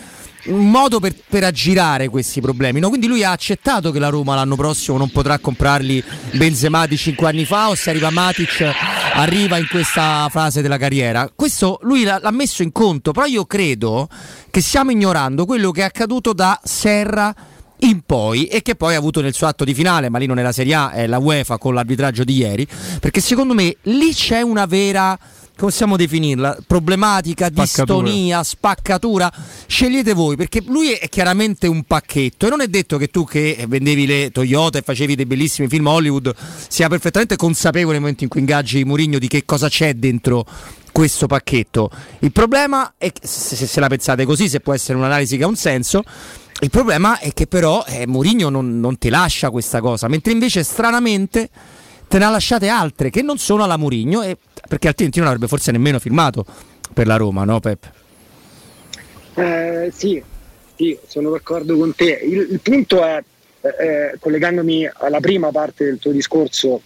un 0.47 0.69
modo 0.69 0.99
per, 0.99 1.13
per 1.27 1.43
aggirare 1.43 2.09
questi 2.09 2.41
problemi. 2.41 2.79
no? 2.79 2.89
Quindi 2.89 3.07
lui 3.07 3.23
ha 3.23 3.31
accettato 3.31 3.91
che 3.91 3.99
la 3.99 4.09
Roma 4.09 4.35
l'anno 4.35 4.55
prossimo 4.55 4.97
non 4.97 5.09
potrà 5.09 5.39
comprarli 5.39 6.03
Benzema 6.31 6.85
di 6.85 6.97
5 6.97 7.27
anni 7.27 7.45
fa 7.45 7.69
o 7.69 7.75
se 7.75 7.89
arriva 7.89 8.09
Matic 8.09 8.73
arriva 9.13 9.57
in 9.57 9.67
questa 9.67 10.27
fase 10.29 10.61
della 10.61 10.77
carriera. 10.77 11.29
Questo 11.33 11.79
lui 11.81 12.03
l'ha, 12.03 12.19
l'ha 12.21 12.31
messo 12.31 12.63
in 12.63 12.71
conto, 12.71 13.11
però 13.11 13.25
io 13.25 13.45
credo 13.45 14.07
che 14.49 14.61
stiamo 14.61 14.91
ignorando 14.91 15.45
quello 15.45 15.71
che 15.71 15.81
è 15.81 15.85
accaduto 15.85 16.33
da 16.33 16.59
Serra 16.63 17.33
in 17.81 18.01
poi 18.05 18.45
e 18.45 18.61
che 18.61 18.75
poi 18.75 18.95
ha 18.95 18.97
avuto 18.97 19.21
nel 19.21 19.33
suo 19.33 19.47
atto 19.47 19.63
di 19.63 19.73
finale, 19.73 20.09
ma 20.09 20.17
lì 20.17 20.25
non 20.25 20.39
è 20.39 20.41
la 20.41 20.51
Serie 20.51 20.73
A, 20.73 20.91
è 20.91 21.07
la 21.07 21.19
UEFA 21.19 21.57
con 21.57 21.73
l'arbitraggio 21.73 22.23
di 22.23 22.37
ieri, 22.37 22.67
perché 22.99 23.21
secondo 23.21 23.53
me 23.53 23.75
lì 23.83 24.13
c'è 24.13 24.41
una 24.41 24.65
vera 24.65 25.17
possiamo 25.57 25.97
definirla? 25.97 26.57
Problematica, 26.65 27.49
distonia, 27.49 28.43
spaccatura. 28.43 29.31
Scegliete 29.65 30.13
voi, 30.13 30.35
perché 30.37 30.61
lui 30.65 30.91
è 30.91 31.09
chiaramente 31.09 31.67
un 31.67 31.83
pacchetto 31.83 32.45
e 32.45 32.49
non 32.49 32.61
è 32.61 32.67
detto 32.67 32.97
che 32.97 33.07
tu 33.07 33.25
che 33.25 33.65
vendevi 33.67 34.05
le 34.05 34.31
Toyota 34.31 34.77
e 34.77 34.81
facevi 34.81 35.15
dei 35.15 35.25
bellissimi 35.25 35.67
film 35.67 35.87
Hollywood 35.87 36.33
sia 36.67 36.87
perfettamente 36.87 37.35
consapevole 37.35 37.93
nel 37.93 38.01
momento 38.01 38.23
in 38.23 38.29
cui 38.29 38.39
ingaggi 38.39 38.85
Murigno 38.85 39.19
di 39.19 39.27
che 39.27 39.43
cosa 39.45 39.67
c'è 39.67 39.95
dentro 39.95 40.45
questo 40.91 41.27
pacchetto. 41.27 41.89
Il 42.19 42.31
problema 42.31 42.93
è 42.97 43.11
che, 43.11 43.27
se, 43.27 43.55
se- 43.55 43.79
la 43.79 43.87
pensate 43.87 44.25
così, 44.25 44.49
se 44.49 44.59
può 44.61 44.73
essere 44.73 44.97
un'analisi 44.97 45.37
che 45.37 45.43
ha 45.43 45.47
un 45.47 45.55
senso, 45.55 46.03
il 46.61 46.69
problema 46.69 47.19
è 47.19 47.33
che 47.33 47.45
però 47.45 47.83
eh, 47.87 48.07
Mourinho 48.07 48.49
non, 48.49 48.79
non 48.79 48.97
ti 48.97 49.09
lascia 49.09 49.51
questa 49.51 49.79
cosa, 49.79 50.07
mentre 50.07 50.31
invece 50.31 50.63
stranamente 50.63 51.49
te 52.07 52.17
ne 52.17 52.25
ha 52.25 52.29
lasciate 52.29 52.67
altre 52.67 53.09
che 53.09 53.21
non 53.21 53.37
sono 53.37 53.63
alla 53.63 53.77
Mourinho, 53.77 54.23
e- 54.23 54.37
perché 54.67 54.87
altrimenti 54.87 55.19
non 55.19 55.27
avrebbe 55.27 55.47
forse 55.47 55.71
nemmeno 55.71 55.99
firmato 55.99 56.45
per 56.93 57.07
la 57.07 57.17
Roma, 57.17 57.43
no 57.43 57.59
Pep? 57.59 57.91
Eh, 59.35 59.91
sì, 59.93 60.21
sì, 60.75 60.97
sono 61.07 61.31
d'accordo 61.31 61.77
con 61.77 61.93
te. 61.95 62.19
Il, 62.23 62.47
il 62.51 62.59
punto 62.61 63.03
è, 63.03 63.23
eh, 63.61 63.67
eh, 63.67 64.17
collegandomi 64.19 64.89
alla 64.91 65.19
prima 65.19 65.51
parte 65.51 65.85
del 65.85 65.99
tuo 65.99 66.11
discorso, 66.11 66.81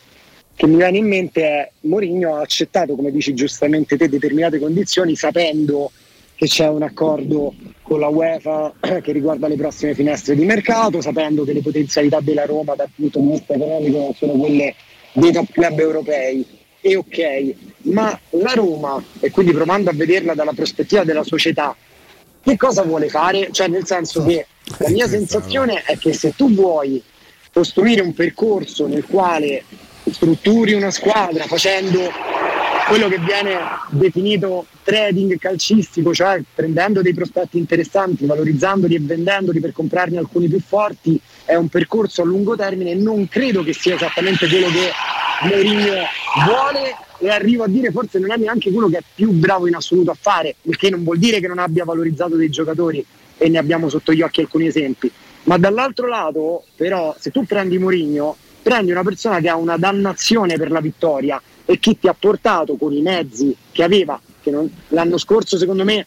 che 0.55 0.67
mi 0.67 0.75
viene 0.75 0.97
in 0.97 1.07
mente 1.07 1.41
è 1.41 1.71
Mourinho 1.81 2.35
ha 2.35 2.41
accettato, 2.41 2.95
come 2.95 3.11
dici 3.11 3.33
giustamente 3.33 3.97
te, 3.97 4.09
determinate 4.09 4.59
condizioni 4.59 5.15
sapendo 5.15 5.91
che 6.35 6.47
c'è 6.47 6.67
un 6.67 6.83
accordo 6.83 7.53
con 7.81 7.99
la 7.99 8.07
UEFA 8.07 8.73
che 9.01 9.11
riguarda 9.11 9.47
le 9.47 9.55
prossime 9.55 9.93
finestre 9.93 10.35
di 10.35 10.43
mercato, 10.43 11.01
sapendo 11.01 11.43
che 11.43 11.53
le 11.53 11.61
potenzialità 11.61 12.19
della 12.19 12.45
Roma 12.45 12.75
dal 12.75 12.89
punto 12.95 13.19
di 13.19 13.27
vista 13.27 13.53
economico 13.53 13.97
non 13.97 14.13
sono 14.15 14.33
quelle 14.33 14.75
dei 15.13 15.31
top 15.31 15.51
club 15.51 15.79
europei. 15.79 16.45
E 16.81 16.95
ok, 16.95 17.53
ma 17.83 18.19
la 18.31 18.53
Roma, 18.53 19.01
e 19.19 19.29
quindi 19.29 19.53
provando 19.53 19.91
a 19.91 19.93
vederla 19.93 20.33
dalla 20.33 20.53
prospettiva 20.53 21.03
della 21.03 21.23
società, 21.23 21.75
che 22.43 22.57
cosa 22.57 22.81
vuole 22.81 23.07
fare? 23.07 23.49
Cioè, 23.51 23.67
nel 23.67 23.85
senso 23.85 24.25
che 24.25 24.47
la 24.79 24.89
mia 24.89 25.07
sensazione 25.07 25.83
è 25.83 25.97
che 25.97 26.11
se 26.13 26.33
tu 26.35 26.51
vuoi 26.51 27.01
costruire 27.53 28.01
un 28.01 28.13
percorso 28.13 28.87
nel 28.87 29.05
quale 29.05 29.63
strutturi 30.09 30.73
una 30.73 30.89
squadra 30.89 31.43
facendo 31.45 32.09
quello 32.87 33.07
che 33.07 33.19
viene 33.19 33.57
definito 33.89 34.65
trading 34.83 35.37
calcistico, 35.37 36.13
cioè 36.13 36.41
prendendo 36.53 37.01
dei 37.01 37.13
prospetti 37.13 37.57
interessanti, 37.57 38.25
valorizzandoli 38.25 38.95
e 38.95 38.99
vendendoli 38.99 39.59
per 39.59 39.71
comprarne 39.71 40.17
alcuni 40.17 40.47
più 40.47 40.59
forti, 40.59 41.19
è 41.45 41.55
un 41.55 41.67
percorso 41.69 42.21
a 42.21 42.25
lungo 42.25 42.55
termine. 42.55 42.95
Non 42.95 43.27
credo 43.27 43.63
che 43.63 43.73
sia 43.73 43.95
esattamente 43.95 44.47
quello 44.47 44.67
che 44.67 44.91
Mourinho 45.43 45.93
vuole 46.45 46.95
e 47.19 47.29
arrivo 47.29 47.63
a 47.63 47.67
dire 47.67 47.91
forse 47.91 48.19
non 48.19 48.31
è 48.31 48.37
neanche 48.37 48.71
quello 48.71 48.89
che 48.89 48.97
è 48.97 49.03
più 49.13 49.31
bravo 49.31 49.67
in 49.67 49.75
assoluto 49.75 50.11
a 50.11 50.17
fare, 50.19 50.55
il 50.63 50.75
che 50.77 50.89
non 50.89 51.03
vuol 51.03 51.17
dire 51.19 51.39
che 51.39 51.47
non 51.47 51.59
abbia 51.59 51.83
valorizzato 51.83 52.35
dei 52.35 52.49
giocatori 52.49 53.05
e 53.37 53.49
ne 53.49 53.57
abbiamo 53.57 53.89
sotto 53.89 54.13
gli 54.13 54.21
occhi 54.21 54.41
alcuni 54.41 54.67
esempi. 54.67 55.11
Ma 55.43 55.57
dall'altro 55.57 56.07
lato, 56.07 56.63
però, 56.75 57.15
se 57.19 57.31
tu 57.31 57.45
prendi 57.45 57.77
Mourinho, 57.77 58.35
prendi 58.61 58.91
una 58.91 59.03
persona 59.03 59.39
che 59.39 59.49
ha 59.49 59.55
una 59.55 59.77
dannazione 59.77 60.57
per 60.57 60.71
la 60.71 60.79
vittoria 60.79 61.41
e 61.65 61.79
che 61.79 61.97
ti 61.99 62.07
ha 62.07 62.15
portato 62.17 62.75
con 62.75 62.93
i 62.93 63.01
mezzi 63.01 63.55
che 63.71 63.83
aveva, 63.83 64.19
che 64.41 64.51
non- 64.51 64.71
l'anno 64.89 65.17
scorso 65.17 65.57
secondo 65.57 65.83
me 65.83 66.05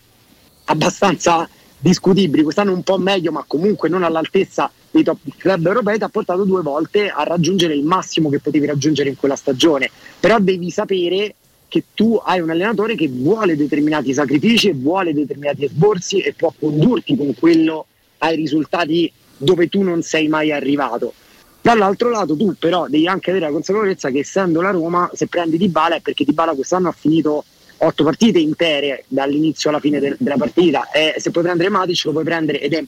abbastanza 0.66 1.48
discutibili, 1.78 2.42
quest'anno 2.42 2.72
un 2.72 2.82
po' 2.82 2.98
meglio, 2.98 3.32
ma 3.32 3.44
comunque 3.46 3.88
non 3.88 4.02
all'altezza 4.04 4.70
dei 4.94 5.02
top 5.02 5.18
club 5.36 5.66
europei, 5.66 5.98
ti 5.98 6.04
ha 6.04 6.08
portato 6.08 6.44
due 6.44 6.62
volte 6.62 7.08
a 7.08 7.24
raggiungere 7.24 7.74
il 7.74 7.82
massimo 7.82 8.30
che 8.30 8.38
potevi 8.38 8.66
raggiungere 8.66 9.08
in 9.08 9.16
quella 9.16 9.34
stagione. 9.34 9.90
Però 10.20 10.38
devi 10.38 10.70
sapere 10.70 11.34
che 11.66 11.86
tu 11.94 12.20
hai 12.24 12.38
un 12.38 12.50
allenatore 12.50 12.94
che 12.94 13.08
vuole 13.08 13.56
determinati 13.56 14.14
sacrifici, 14.14 14.70
vuole 14.70 15.12
determinati 15.12 15.64
esborsi 15.64 16.20
e 16.20 16.32
può 16.32 16.54
condurti 16.56 17.16
con 17.16 17.34
quello 17.34 17.86
ai 18.18 18.36
risultati 18.36 19.12
dove 19.36 19.68
tu 19.68 19.82
non 19.82 20.02
sei 20.02 20.28
mai 20.28 20.52
arrivato. 20.52 21.12
Dall'altro 21.60 22.10
lato 22.10 22.36
tu 22.36 22.54
però 22.56 22.86
devi 22.88 23.08
anche 23.08 23.30
avere 23.30 23.46
la 23.46 23.50
consapevolezza 23.50 24.10
che 24.10 24.20
essendo 24.20 24.60
la 24.60 24.70
Roma, 24.70 25.10
se 25.12 25.26
prendi 25.26 25.56
Dybala 25.56 25.96
è 25.96 26.00
perché 26.00 26.24
Dybala 26.24 26.54
quest'anno 26.54 26.88
ha 26.88 26.92
finito 26.96 27.44
otto 27.78 28.04
partite 28.04 28.38
intere 28.38 29.04
dall'inizio 29.08 29.70
alla 29.70 29.80
fine 29.80 29.98
del- 29.98 30.16
della 30.18 30.36
partita 30.36 30.90
e 30.92 31.14
se 31.18 31.32
puoi 31.32 31.42
prendere 31.42 31.70
Matic 31.70 32.04
lo 32.04 32.12
puoi 32.12 32.24
prendere 32.24 32.60
ed 32.60 32.74
è 32.74 32.84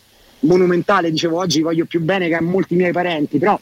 monumentale, 0.47 1.11
dicevo 1.11 1.39
oggi 1.39 1.61
voglio 1.61 1.85
più 1.85 2.01
bene 2.01 2.29
che 2.29 2.35
a 2.35 2.43
molti 2.43 2.75
miei 2.75 2.93
parenti, 2.93 3.39
però 3.39 3.59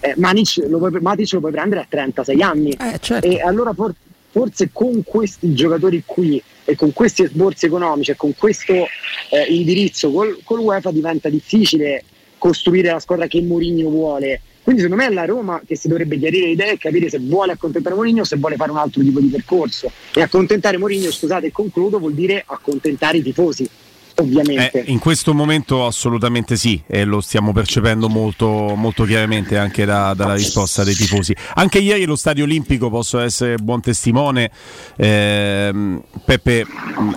eh, 0.00 0.14
Manic 0.16 0.64
lo 0.68 0.78
puoi, 0.78 0.92
Matic 1.00 1.32
lo 1.32 1.40
puoi 1.40 1.52
prendere 1.52 1.82
a 1.82 1.86
36 1.88 2.42
anni 2.42 2.76
e 3.20 3.40
allora 3.40 3.72
for- 3.74 3.94
forse 4.30 4.70
con 4.72 5.02
questi 5.02 5.54
giocatori 5.54 6.02
qui 6.04 6.42
e 6.64 6.74
con 6.74 6.92
questi 6.92 7.22
esborsi 7.22 7.66
economici 7.66 8.10
e 8.10 8.16
con 8.16 8.34
questo 8.36 8.72
eh, 8.72 9.44
indirizzo 9.48 10.10
col, 10.10 10.38
col 10.44 10.58
UEFA 10.58 10.90
diventa 10.90 11.28
difficile 11.28 12.04
costruire 12.38 12.90
la 12.90 13.00
squadra 13.00 13.26
che 13.26 13.40
Mourinho 13.40 13.88
vuole. 13.88 14.40
Quindi 14.62 14.82
secondo 14.82 15.02
me 15.02 15.08
è 15.08 15.14
la 15.14 15.24
Roma 15.24 15.62
che 15.64 15.76
si 15.76 15.86
dovrebbe 15.88 16.18
chiarire 16.18 16.46
le 16.46 16.52
idee 16.52 16.72
e 16.72 16.78
capire 16.78 17.08
se 17.08 17.18
vuole 17.20 17.52
accontentare 17.52 17.94
Mourinho 17.94 18.22
o 18.22 18.24
se 18.24 18.36
vuole 18.36 18.56
fare 18.56 18.72
un 18.72 18.78
altro 18.78 19.00
tipo 19.00 19.20
di 19.20 19.28
percorso. 19.28 19.90
E 20.12 20.20
accontentare 20.20 20.76
Mourinho, 20.76 21.10
scusate 21.10 21.52
concludo, 21.52 21.98
vuol 21.98 22.14
dire 22.14 22.42
accontentare 22.44 23.18
i 23.18 23.22
tifosi, 23.22 23.68
ovviamente. 24.16 24.84
Eh, 24.84 24.90
in 24.90 24.98
questo 24.98 25.34
momento 25.34 25.86
assolutamente 25.86 26.56
sì, 26.56 26.82
e 26.86 27.04
lo 27.04 27.20
stiamo 27.20 27.52
percependo 27.52 28.08
molto, 28.08 28.74
molto 28.76 29.04
chiaramente 29.04 29.58
anche 29.58 29.84
da- 29.84 30.14
dalla 30.14 30.34
risposta 30.34 30.84
dei 30.84 30.94
tifosi. 30.94 31.34
Anche 31.54 31.78
ieri 31.78 32.04
lo 32.04 32.16
Stadio 32.16 32.44
Olimpico, 32.44 32.90
posso 32.90 33.18
essere 33.18 33.56
buon 33.56 33.80
testimone, 33.80 34.50
ehm, 34.96 36.02
Peppe, 36.24 36.66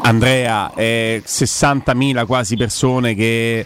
Andrea, 0.02 0.74
eh, 0.74 1.22
60.000 1.26 2.26
quasi 2.26 2.56
persone 2.56 3.16
che 3.16 3.66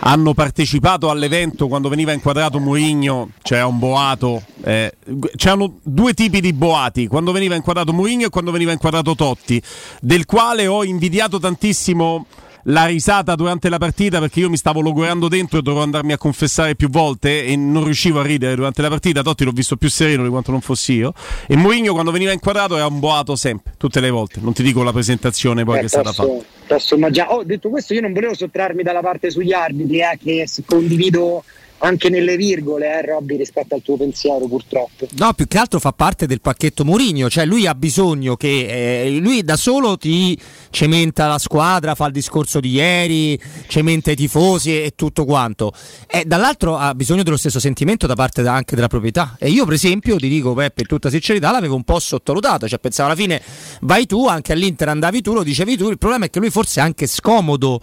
hanno 0.00 0.32
partecipato 0.34 1.10
all'evento 1.10 1.66
quando 1.66 1.88
veniva 1.88 2.12
inquadrato 2.12 2.60
Mourinho, 2.60 3.30
c'era 3.42 3.66
un 3.66 3.78
boato, 3.78 4.42
eh, 4.62 4.92
c'erano 5.36 5.78
due 5.82 6.14
tipi 6.14 6.40
di 6.40 6.52
boati, 6.52 7.06
quando 7.06 7.32
veniva 7.32 7.54
inquadrato 7.54 7.92
Mourinho 7.92 8.26
e 8.26 8.28
quando 8.28 8.50
veniva 8.50 8.72
inquadrato 8.72 9.14
Totti, 9.14 9.60
del 10.00 10.24
quale 10.24 10.66
ho 10.66 10.84
invidiato 10.84 11.38
tantissimo 11.40 12.26
la 12.68 12.84
risata 12.86 13.34
durante 13.34 13.68
la 13.68 13.78
partita 13.78 14.18
perché 14.18 14.40
io 14.40 14.50
mi 14.50 14.56
stavo 14.56 14.80
logorando 14.80 15.28
dentro 15.28 15.58
e 15.58 15.62
dovevo 15.62 15.82
andarmi 15.82 16.12
a 16.12 16.18
confessare 16.18 16.74
più 16.74 16.88
volte 16.90 17.44
e 17.44 17.56
non 17.56 17.84
riuscivo 17.84 18.20
a 18.20 18.22
ridere 18.22 18.54
durante 18.54 18.82
la 18.82 18.88
partita. 18.88 19.22
Totti 19.22 19.44
l'ho 19.44 19.52
visto 19.52 19.76
più 19.76 19.88
sereno 19.88 20.22
di 20.22 20.28
quanto 20.28 20.50
non 20.50 20.60
fossi 20.60 20.94
io. 20.94 21.12
E 21.46 21.56
Mourinho 21.56 21.92
quando 21.92 22.10
veniva 22.10 22.32
inquadrato 22.32 22.76
era 22.76 22.86
un 22.86 22.98
boato 23.00 23.36
sempre, 23.36 23.72
tutte 23.78 24.00
le 24.00 24.10
volte. 24.10 24.40
Non 24.40 24.52
ti 24.52 24.62
dico 24.62 24.82
la 24.82 24.92
presentazione 24.92 25.64
poi 25.64 25.76
Eh, 25.76 25.80
che 25.80 25.86
è 25.86 25.88
stata 25.88 26.12
fatta. 26.12 26.28
posso, 26.66 26.94
immaginare. 26.94 27.32
Oh, 27.32 27.42
detto 27.44 27.70
questo, 27.70 27.94
io 27.94 28.02
non 28.02 28.12
volevo 28.12 28.34
sottrarmi 28.34 28.82
dalla 28.82 29.00
parte 29.00 29.30
sugli 29.30 29.52
arbitri, 29.52 30.00
eh, 30.00 30.18
che 30.22 30.46
condivido 30.66 31.44
anche 31.78 32.08
nelle 32.08 32.36
virgole, 32.36 32.98
eh, 32.98 33.06
Robby, 33.06 33.36
rispetto 33.36 33.74
al 33.74 33.82
tuo 33.82 33.96
pensiero, 33.96 34.46
purtroppo. 34.46 35.06
No, 35.16 35.32
più 35.32 35.46
che 35.46 35.58
altro 35.58 35.78
fa 35.78 35.92
parte 35.92 36.26
del 36.26 36.40
pacchetto 36.40 36.84
Mourinho, 36.84 37.28
cioè 37.28 37.44
lui 37.44 37.66
ha 37.66 37.74
bisogno 37.74 38.36
che 38.36 39.04
eh, 39.04 39.10
lui 39.18 39.42
da 39.42 39.56
solo 39.56 39.96
ti 39.96 40.38
cementa 40.70 41.26
la 41.26 41.38
squadra, 41.38 41.94
fa 41.94 42.06
il 42.06 42.12
discorso 42.12 42.60
di 42.60 42.70
ieri, 42.70 43.40
cementa 43.68 44.10
i 44.10 44.16
tifosi 44.16 44.70
e, 44.70 44.84
e 44.84 44.92
tutto 44.96 45.24
quanto. 45.24 45.72
E 46.06 46.24
dall'altro 46.24 46.76
ha 46.76 46.94
bisogno 46.94 47.22
dello 47.22 47.36
stesso 47.36 47.60
sentimento 47.60 48.06
da 48.06 48.14
parte 48.14 48.42
da- 48.42 48.54
anche 48.54 48.74
della 48.74 48.88
proprietà. 48.88 49.36
E 49.38 49.48
io 49.48 49.64
per 49.64 49.74
esempio 49.74 50.16
ti 50.16 50.28
dico 50.28 50.54
Peppe, 50.54 50.82
in 50.82 50.88
tutta 50.88 51.10
sincerità 51.10 51.50
l'avevo 51.50 51.76
un 51.76 51.84
po' 51.84 51.98
sottovalutato, 52.00 52.68
cioè 52.68 52.78
pensavo 52.78 53.10
alla 53.10 53.18
fine 53.18 53.40
vai 53.82 54.06
tu, 54.06 54.26
anche 54.26 54.52
all'Inter 54.52 54.88
andavi 54.88 55.20
tu, 55.22 55.32
lo 55.32 55.42
dicevi 55.42 55.76
tu, 55.76 55.90
il 55.90 55.98
problema 55.98 56.26
è 56.26 56.30
che 56.30 56.40
lui 56.40 56.50
forse 56.50 56.80
è 56.80 56.82
anche 56.82 57.06
scomodo 57.06 57.80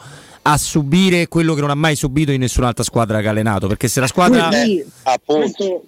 a 0.48 0.58
subire 0.58 1.28
quello 1.28 1.56
che 1.56 1.62
non 1.62 1.72
ha 1.72 1.76
mai 1.76 1.96
subito 1.96 2.32
in 2.32 2.40
nessun'altra 2.42 2.84
squadra 2.84 3.20
che 3.20 3.28
ha 3.28 3.32
allenato, 3.32 3.68
perché 3.68 3.88
se 3.88 4.00
la 4.00 4.08
squadra... 4.08 4.50
Lui, 4.52 4.86
questo- 5.24 5.86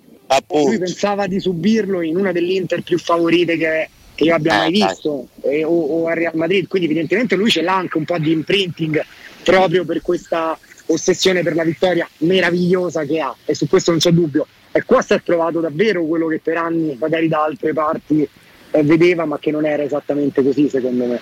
lui 0.51 0.77
pensava 0.79 1.27
di 1.27 1.39
subirlo 1.39 2.01
in 2.01 2.17
una 2.17 2.31
delle 2.31 2.53
Inter 2.53 2.81
più 2.81 2.97
favorite 2.97 3.55
che, 3.55 3.89
che 4.15 4.23
io 4.25 4.35
abbia 4.35 4.57
mai 4.57 4.73
Eh, 4.73 4.79
dai. 4.79 4.87
visto, 4.89 5.27
eh, 5.43 5.63
o, 5.63 5.69
o 5.69 6.07
a 6.07 6.13
Real 6.13 6.35
Madrid, 6.35 6.67
quindi 6.67 6.87
evidentemente 6.87 7.35
lui 7.35 7.49
ce 7.49 7.61
l'ha 7.61 7.75
anche 7.75 7.97
un 7.97 8.03
po' 8.05 8.17
di 8.17 8.31
imprinting 8.31 9.05
proprio 9.43 9.85
per 9.85 10.01
questa 10.01 10.57
ossessione 10.87 11.43
per 11.43 11.53
la 11.55 11.63
vittoria 11.63 12.09
meravigliosa 12.19 13.05
che 13.05 13.19
ha 13.19 13.33
e 13.45 13.53
su 13.53 13.67
questo 13.67 13.91
non 13.91 13.99
c'è 13.99 14.11
dubbio. 14.11 14.47
E 14.71 14.83
qua 14.83 15.01
si 15.01 15.13
è 15.13 15.21
trovato 15.23 15.59
davvero 15.59 16.03
quello 16.03 16.27
che 16.27 16.39
per 16.43 16.57
anni 16.57 16.97
magari 16.99 17.27
da 17.27 17.43
altre 17.43 17.71
parti 17.73 18.27
eh, 18.71 18.83
vedeva 18.83 19.23
ma 19.25 19.37
che 19.39 19.51
non 19.51 19.65
era 19.65 19.83
esattamente 19.83 20.43
così 20.43 20.67
secondo 20.67 21.05
me. 21.05 21.21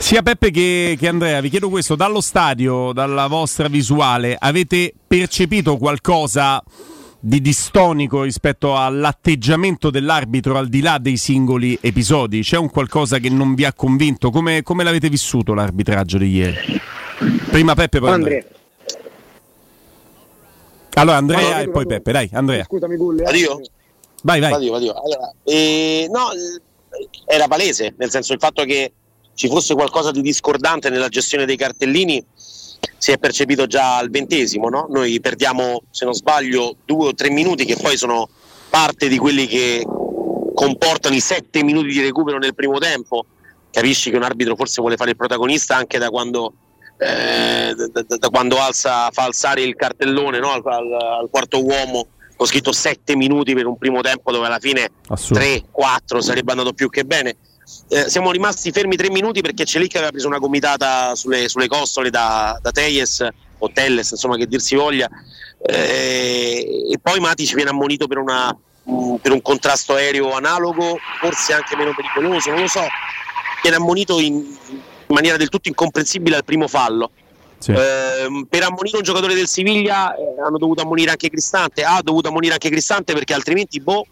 Sia 0.00 0.22
Peppe 0.22 0.50
che, 0.50 0.96
che 0.98 1.08
Andrea, 1.08 1.40
vi 1.40 1.50
chiedo 1.50 1.68
questo, 1.68 1.96
dallo 1.96 2.20
stadio, 2.20 2.92
dalla 2.92 3.26
vostra 3.26 3.68
visuale, 3.68 4.36
avete 4.38 4.94
percepito 5.06 5.76
qualcosa 5.76 6.62
di 7.20 7.40
distonico 7.40 8.22
rispetto 8.22 8.76
all'atteggiamento 8.76 9.90
dell'arbitro 9.90 10.56
al 10.56 10.68
di 10.68 10.80
là 10.80 10.98
dei 10.98 11.16
singoli 11.16 11.76
episodi? 11.80 12.42
C'è 12.42 12.56
un 12.56 12.70
qualcosa 12.70 13.18
che 13.18 13.28
non 13.28 13.54
vi 13.54 13.64
ha 13.64 13.72
convinto? 13.74 14.30
Come, 14.30 14.62
come 14.62 14.84
l'avete 14.84 15.08
vissuto 15.08 15.52
l'arbitraggio 15.52 16.16
di 16.16 16.30
ieri? 16.30 16.80
Prima 17.50 17.74
Peppe, 17.74 17.98
poi 17.98 18.10
Andrea. 18.12 18.38
Andrea. 18.38 18.56
Allora 20.94 21.16
Andrea 21.16 21.40
Vado, 21.40 21.60
e 21.60 21.64
poi 21.64 21.72
vado. 21.72 21.88
Peppe, 21.88 22.12
dai 22.12 22.30
Andrea. 22.32 22.64
Scusami 22.64 22.96
Gulli. 22.96 23.20
eh. 23.20 23.24
Vado 23.24 23.36
io? 23.36 23.60
Vai, 24.22 24.40
vai. 24.40 24.50
Vado 24.52 24.64
io, 24.64 24.72
vado 24.72 24.84
io. 24.84 24.94
Allora, 24.94 25.32
eh, 25.44 26.08
no, 26.10 26.30
eh, 26.32 27.08
era 27.26 27.46
palese, 27.46 27.94
nel 27.98 28.10
senso 28.10 28.32
il 28.32 28.38
fatto 28.38 28.64
che 28.64 28.92
ci 29.38 29.46
fosse 29.46 29.74
qualcosa 29.74 30.10
di 30.10 30.20
discordante 30.20 30.90
nella 30.90 31.06
gestione 31.06 31.46
dei 31.46 31.56
cartellini 31.56 32.24
si 32.96 33.12
è 33.12 33.18
percepito 33.18 33.68
già 33.68 33.96
al 33.96 34.10
ventesimo, 34.10 34.68
no? 34.68 34.88
Noi 34.90 35.20
perdiamo, 35.20 35.82
se 35.90 36.04
non 36.04 36.12
sbaglio, 36.12 36.74
due 36.84 37.08
o 37.08 37.14
tre 37.14 37.30
minuti 37.30 37.64
che 37.64 37.76
poi 37.80 37.96
sono 37.96 38.28
parte 38.68 39.06
di 39.06 39.16
quelli 39.16 39.46
che 39.46 39.84
comportano 40.54 41.14
i 41.14 41.20
sette 41.20 41.62
minuti 41.62 41.86
di 41.90 42.00
recupero 42.00 42.38
nel 42.38 42.56
primo 42.56 42.78
tempo. 42.78 43.26
Capisci 43.70 44.10
che 44.10 44.16
un 44.16 44.24
arbitro 44.24 44.56
forse 44.56 44.80
vuole 44.80 44.96
fare 44.96 45.10
il 45.10 45.16
protagonista 45.16 45.76
anche 45.76 45.98
da 45.98 46.10
quando, 46.10 46.54
eh, 46.98 47.74
da, 47.76 48.02
da- 48.02 48.16
da 48.16 48.28
quando 48.30 48.58
alza, 48.58 49.08
fa 49.12 49.22
alzare 49.22 49.62
il 49.62 49.76
cartellone 49.76 50.40
no? 50.40 50.50
al, 50.50 50.62
al- 50.64 50.92
al 51.20 51.28
quarto 51.30 51.64
uomo. 51.64 52.08
Ho 52.38 52.44
scritto 52.44 52.72
sette 52.72 53.14
minuti 53.14 53.54
per 53.54 53.66
un 53.66 53.78
primo 53.78 54.00
tempo 54.00 54.32
dove 54.32 54.46
alla 54.46 54.58
fine 54.58 54.90
Assurdo. 55.06 55.44
3-4 55.44 56.18
sarebbe 56.18 56.50
andato 56.50 56.72
più 56.72 56.88
che 56.90 57.04
bene. 57.04 57.36
Eh, 57.88 58.08
siamo 58.08 58.30
rimasti 58.30 58.70
fermi 58.72 58.96
tre 58.96 59.10
minuti 59.10 59.40
perché 59.40 59.64
Celic 59.64 59.96
aveva 59.96 60.10
preso 60.10 60.26
una 60.26 60.38
gomitata 60.38 61.14
sulle, 61.14 61.48
sulle 61.48 61.68
costole 61.68 62.10
da, 62.10 62.58
da 62.60 62.70
Teyes 62.70 63.26
o 63.58 63.70
Telles, 63.72 64.10
insomma 64.10 64.36
che 64.36 64.46
dir 64.46 64.60
si 64.60 64.74
voglia, 64.74 65.08
Eh, 65.60 66.92
e 66.92 66.98
poi 67.02 67.18
Matic 67.18 67.54
viene 67.54 67.70
ammonito 67.70 68.06
per, 68.06 68.18
una, 68.18 68.56
mh, 68.84 69.16
per 69.16 69.32
un 69.32 69.42
contrasto 69.42 69.94
aereo 69.94 70.32
analogo, 70.32 70.98
forse 71.20 71.52
anche 71.52 71.74
meno 71.76 71.92
pericoloso, 71.94 72.50
non 72.50 72.60
lo 72.60 72.68
so, 72.68 72.86
viene 73.60 73.76
ammonito 73.76 74.20
in, 74.20 74.34
in 74.36 74.80
maniera 75.08 75.36
del 75.36 75.48
tutto 75.48 75.68
incomprensibile 75.68 76.36
al 76.36 76.44
primo 76.44 76.68
fallo. 76.68 77.10
Ehm, 77.66 78.46
per 78.48 78.62
ammonire 78.62 78.98
un 78.98 79.02
giocatore 79.02 79.34
del 79.34 79.48
Siviglia 79.48 80.14
eh, 80.14 80.40
hanno 80.46 80.58
dovuto 80.58 80.82
ammonire 80.82 81.10
anche 81.10 81.28
Cristante, 81.28 81.82
ha 81.82 82.00
dovuto 82.04 82.28
ammonire 82.28 82.52
anche 82.52 82.70
Cristante 82.70 83.12
perché 83.12 83.34
altrimenti 83.34 83.80
boh, 83.80 84.06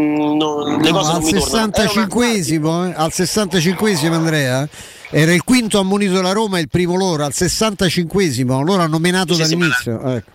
No, 0.00 0.78
cose 0.92 1.10
al 1.12 1.20
non 1.20 1.24
mi 1.24 1.40
tornano. 1.40 1.72
Era 1.74 1.90
una- 1.90 2.06
65esimo, 2.06 2.88
eh, 2.88 2.94
al 2.96 3.10
65esimo 3.12 4.12
Andrea, 4.12 4.68
era 5.10 5.32
il 5.32 5.42
quinto 5.42 5.78
ammonito 5.78 6.12
della 6.14 6.32
Roma 6.32 6.58
e 6.58 6.62
il 6.62 6.68
primo 6.68 6.96
loro, 6.96 7.24
al 7.24 7.32
65esimo, 7.34 8.64
loro 8.64 8.82
hanno 8.82 8.98
menato 8.98 9.34
dall'inizio. 9.34 10.00
ecco. 10.14 10.30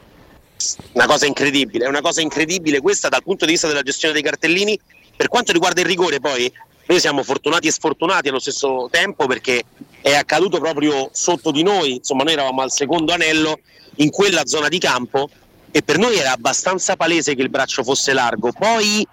una 0.93 1.05
cosa 1.05 1.25
incredibile, 1.25 1.85
è 1.85 1.87
una 1.87 2.01
cosa 2.01 2.21
incredibile 2.21 2.79
questa 2.81 3.09
dal 3.09 3.23
punto 3.23 3.45
di 3.45 3.51
vista 3.51 3.67
della 3.67 3.81
gestione 3.81 4.13
dei 4.13 4.23
cartellini. 4.23 4.79
Per 5.15 5.27
quanto 5.27 5.51
riguarda 5.51 5.81
il 5.81 5.87
rigore, 5.87 6.19
poi 6.19 6.51
noi 6.87 6.99
siamo 6.99 7.23
fortunati 7.23 7.67
e 7.67 7.71
sfortunati 7.71 8.29
allo 8.29 8.39
stesso 8.39 8.87
tempo 8.91 9.25
perché 9.27 9.63
è 10.01 10.13
accaduto 10.13 10.59
proprio 10.59 11.09
sotto 11.11 11.51
di 11.51 11.63
noi, 11.63 11.95
insomma, 11.95 12.23
noi 12.23 12.33
eravamo 12.33 12.61
al 12.61 12.71
secondo 12.71 13.11
anello 13.11 13.59
in 13.95 14.09
quella 14.09 14.45
zona 14.45 14.67
di 14.67 14.77
campo 14.77 15.29
e 15.75 15.81
per 15.81 15.97
noi 15.97 16.15
era 16.15 16.31
abbastanza 16.31 16.95
palese 16.95 17.35
che 17.35 17.41
il 17.41 17.49
braccio 17.49 17.83
fosse 17.83 18.13
largo. 18.13 18.53
Poi, 18.57 19.05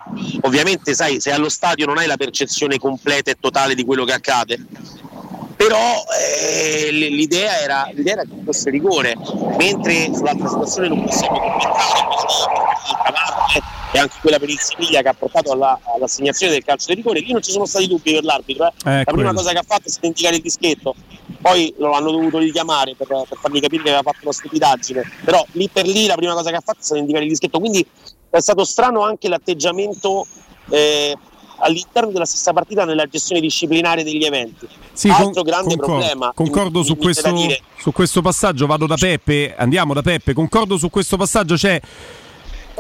ovviamente, 0.43 0.95
sai, 0.95 1.21
se 1.21 1.33
allo 1.33 1.49
stadio 1.49 1.87
non 1.87 1.99
hai 1.99 2.07
la 2.07 2.17
percezione 2.17 2.79
completa 2.79 3.33
e 3.33 3.37
totale 3.41 3.75
di 3.75 3.85
quello 3.85 4.05
che 4.05 4.13
accade. 4.13 4.65
Però 5.63 6.05
eh, 6.19 6.91
l'idea, 6.91 7.61
era, 7.61 7.89
l'idea 7.93 8.15
era 8.15 8.23
che 8.23 8.31
fosse 8.45 8.69
rigore, 8.71 9.15
mentre 9.59 10.13
sull'altra 10.13 10.49
situazione 10.49 10.89
non 10.89 11.05
possiamo 11.05 11.39
commentare 11.39 11.69
l'altra 11.69 13.13
parte 13.13 13.61
e 13.93 13.99
anche 13.99 14.17
quella 14.21 14.39
per 14.41 14.49
il 14.49 14.59
Siviglia 14.59 15.03
che 15.03 15.09
ha 15.09 15.15
portato 15.15 15.53
alla- 15.53 15.79
all'assegnazione 15.95 16.53
del 16.53 16.65
calcio 16.65 16.87
di 16.89 16.95
rigore. 16.95 17.21
Lì 17.21 17.31
non 17.31 17.43
ci 17.43 17.53
sono 17.53 17.65
stati 17.67 17.87
dubbi 17.87 18.13
per 18.13 18.25
l'arbitro. 18.25 18.67
eh. 18.67 18.91
Eh, 18.91 18.97
La 18.97 19.03
prima 19.05 19.15
quello. 19.29 19.33
cosa 19.35 19.53
che 19.53 19.59
ha 19.59 19.65
fatto 19.65 19.83
è 19.87 19.91
stato 19.91 20.07
indicare 20.07 20.37
il 20.37 20.43
dischetto, 20.43 20.95
poi 21.41 21.73
lo 21.79 21.93
hanno 21.93 22.11
dovuto 22.11 22.39
richiamare 22.39 22.95
per, 22.97 23.07
per 23.07 23.39
fargli 23.41 23.61
capire 23.61 23.83
che 23.85 23.89
aveva 23.91 24.03
fatto 24.03 24.19
una 24.25 24.33
stupidaggine. 24.33 25.03
Però 25.25 25.45
lì 25.53 25.69
per 25.73 25.87
lì 25.87 26.07
la 26.07 26.15
prima 26.17 26.33
cosa 26.35 26.51
che 26.51 26.57
ha 26.57 26.63
fatto 26.65 26.79
è 26.81 26.85
stato 26.85 26.99
indicare 27.01 27.25
il 27.25 27.31
dischetto. 27.31 27.61
Quindi 27.61 27.87
è 28.31 28.41
stato 28.41 28.65
strano 28.65 29.03
anche 29.03 29.29
l'atteggiamento. 29.29 30.27
eh, 30.71 31.17
all'interno 31.63 32.11
della 32.11 32.25
stessa 32.25 32.53
partita 32.53 32.85
nella 32.85 33.07
gestione 33.07 33.41
disciplinare 33.41 34.05
degli 34.05 34.25
eventi. 34.25 34.67
Sì, 34.93 35.09
Altro 35.09 35.31
con- 35.31 35.43
grande 35.43 35.77
concordo, 35.77 35.93
problema. 35.99 36.33
Concordo 36.35 36.79
mi- 36.81 36.85
su, 36.85 36.95
da 36.95 37.01
questo, 37.01 37.37
su 37.79 37.93
questo 37.93 38.23
passaggio, 38.23 38.67
vado 38.67 38.87
da 38.87 38.97
Peppe, 38.97 39.55
andiamo 39.57 39.95
da 39.95 40.03
Peppe, 40.03 40.35
concordo 40.35 40.77
su 40.77 40.91
questo 40.91 41.17
passaggio, 41.17 41.55
c'è 41.55 41.81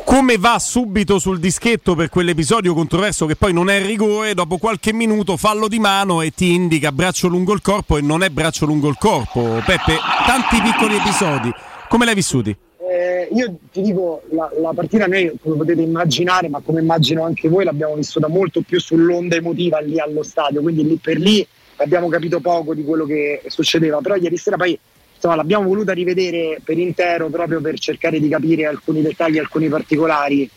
come 0.04 0.36
va 0.36 0.58
subito 0.58 1.18
sul 1.18 1.38
dischetto 1.38 1.94
per 1.94 2.08
quell'episodio 2.08 2.74
controverso 2.74 3.26
che 3.26 3.36
poi 3.36 3.52
non 3.52 3.70
è 3.70 3.84
rigore, 3.84 4.34
dopo 4.34 4.58
qualche 4.58 4.92
minuto 4.92 5.36
fallo 5.36 5.68
di 5.68 5.78
mano 5.78 6.22
e 6.22 6.30
ti 6.32 6.52
indica 6.52 6.90
braccio 6.90 7.28
lungo 7.28 7.52
il 7.52 7.62
corpo 7.62 7.96
e 7.96 8.00
non 8.00 8.22
è 8.22 8.30
braccio 8.30 8.66
lungo 8.66 8.88
il 8.88 8.96
corpo. 8.98 9.62
Peppe, 9.64 9.98
tanti 10.26 10.60
piccoli 10.60 10.96
episodi, 10.96 11.52
come 11.88 12.04
l'hai 12.04 12.14
vissuti? 12.14 12.56
Eh, 13.02 13.28
io 13.32 13.56
ti 13.72 13.82
dico, 13.82 14.22
la, 14.30 14.48
la 14.60 14.72
partita 14.72 15.06
noi, 15.06 15.32
come 15.42 15.56
potete 15.56 15.82
immaginare, 15.82 16.48
ma 16.48 16.60
come 16.64 16.80
immagino 16.80 17.24
anche 17.24 17.48
voi, 17.48 17.64
l'abbiamo 17.64 17.96
vissuta 17.96 18.28
molto 18.28 18.60
più 18.60 18.78
sull'onda 18.78 19.34
emotiva 19.34 19.80
lì 19.80 19.98
allo 19.98 20.22
stadio, 20.22 20.62
quindi 20.62 20.86
lì 20.86 20.96
per 21.02 21.18
lì 21.18 21.44
abbiamo 21.76 22.08
capito 22.08 22.38
poco 22.38 22.74
di 22.74 22.84
quello 22.84 23.04
che 23.04 23.42
succedeva, 23.48 23.98
però 24.00 24.14
ieri 24.14 24.36
sera 24.36 24.56
poi 24.56 24.78
insomma, 25.14 25.34
l'abbiamo 25.34 25.66
voluta 25.66 25.92
rivedere 25.92 26.60
per 26.62 26.78
intero 26.78 27.28
proprio 27.28 27.60
per 27.60 27.76
cercare 27.78 28.20
di 28.20 28.28
capire 28.28 28.66
alcuni 28.66 29.02
dettagli, 29.02 29.38
alcuni 29.38 29.68
particolari. 29.68 30.48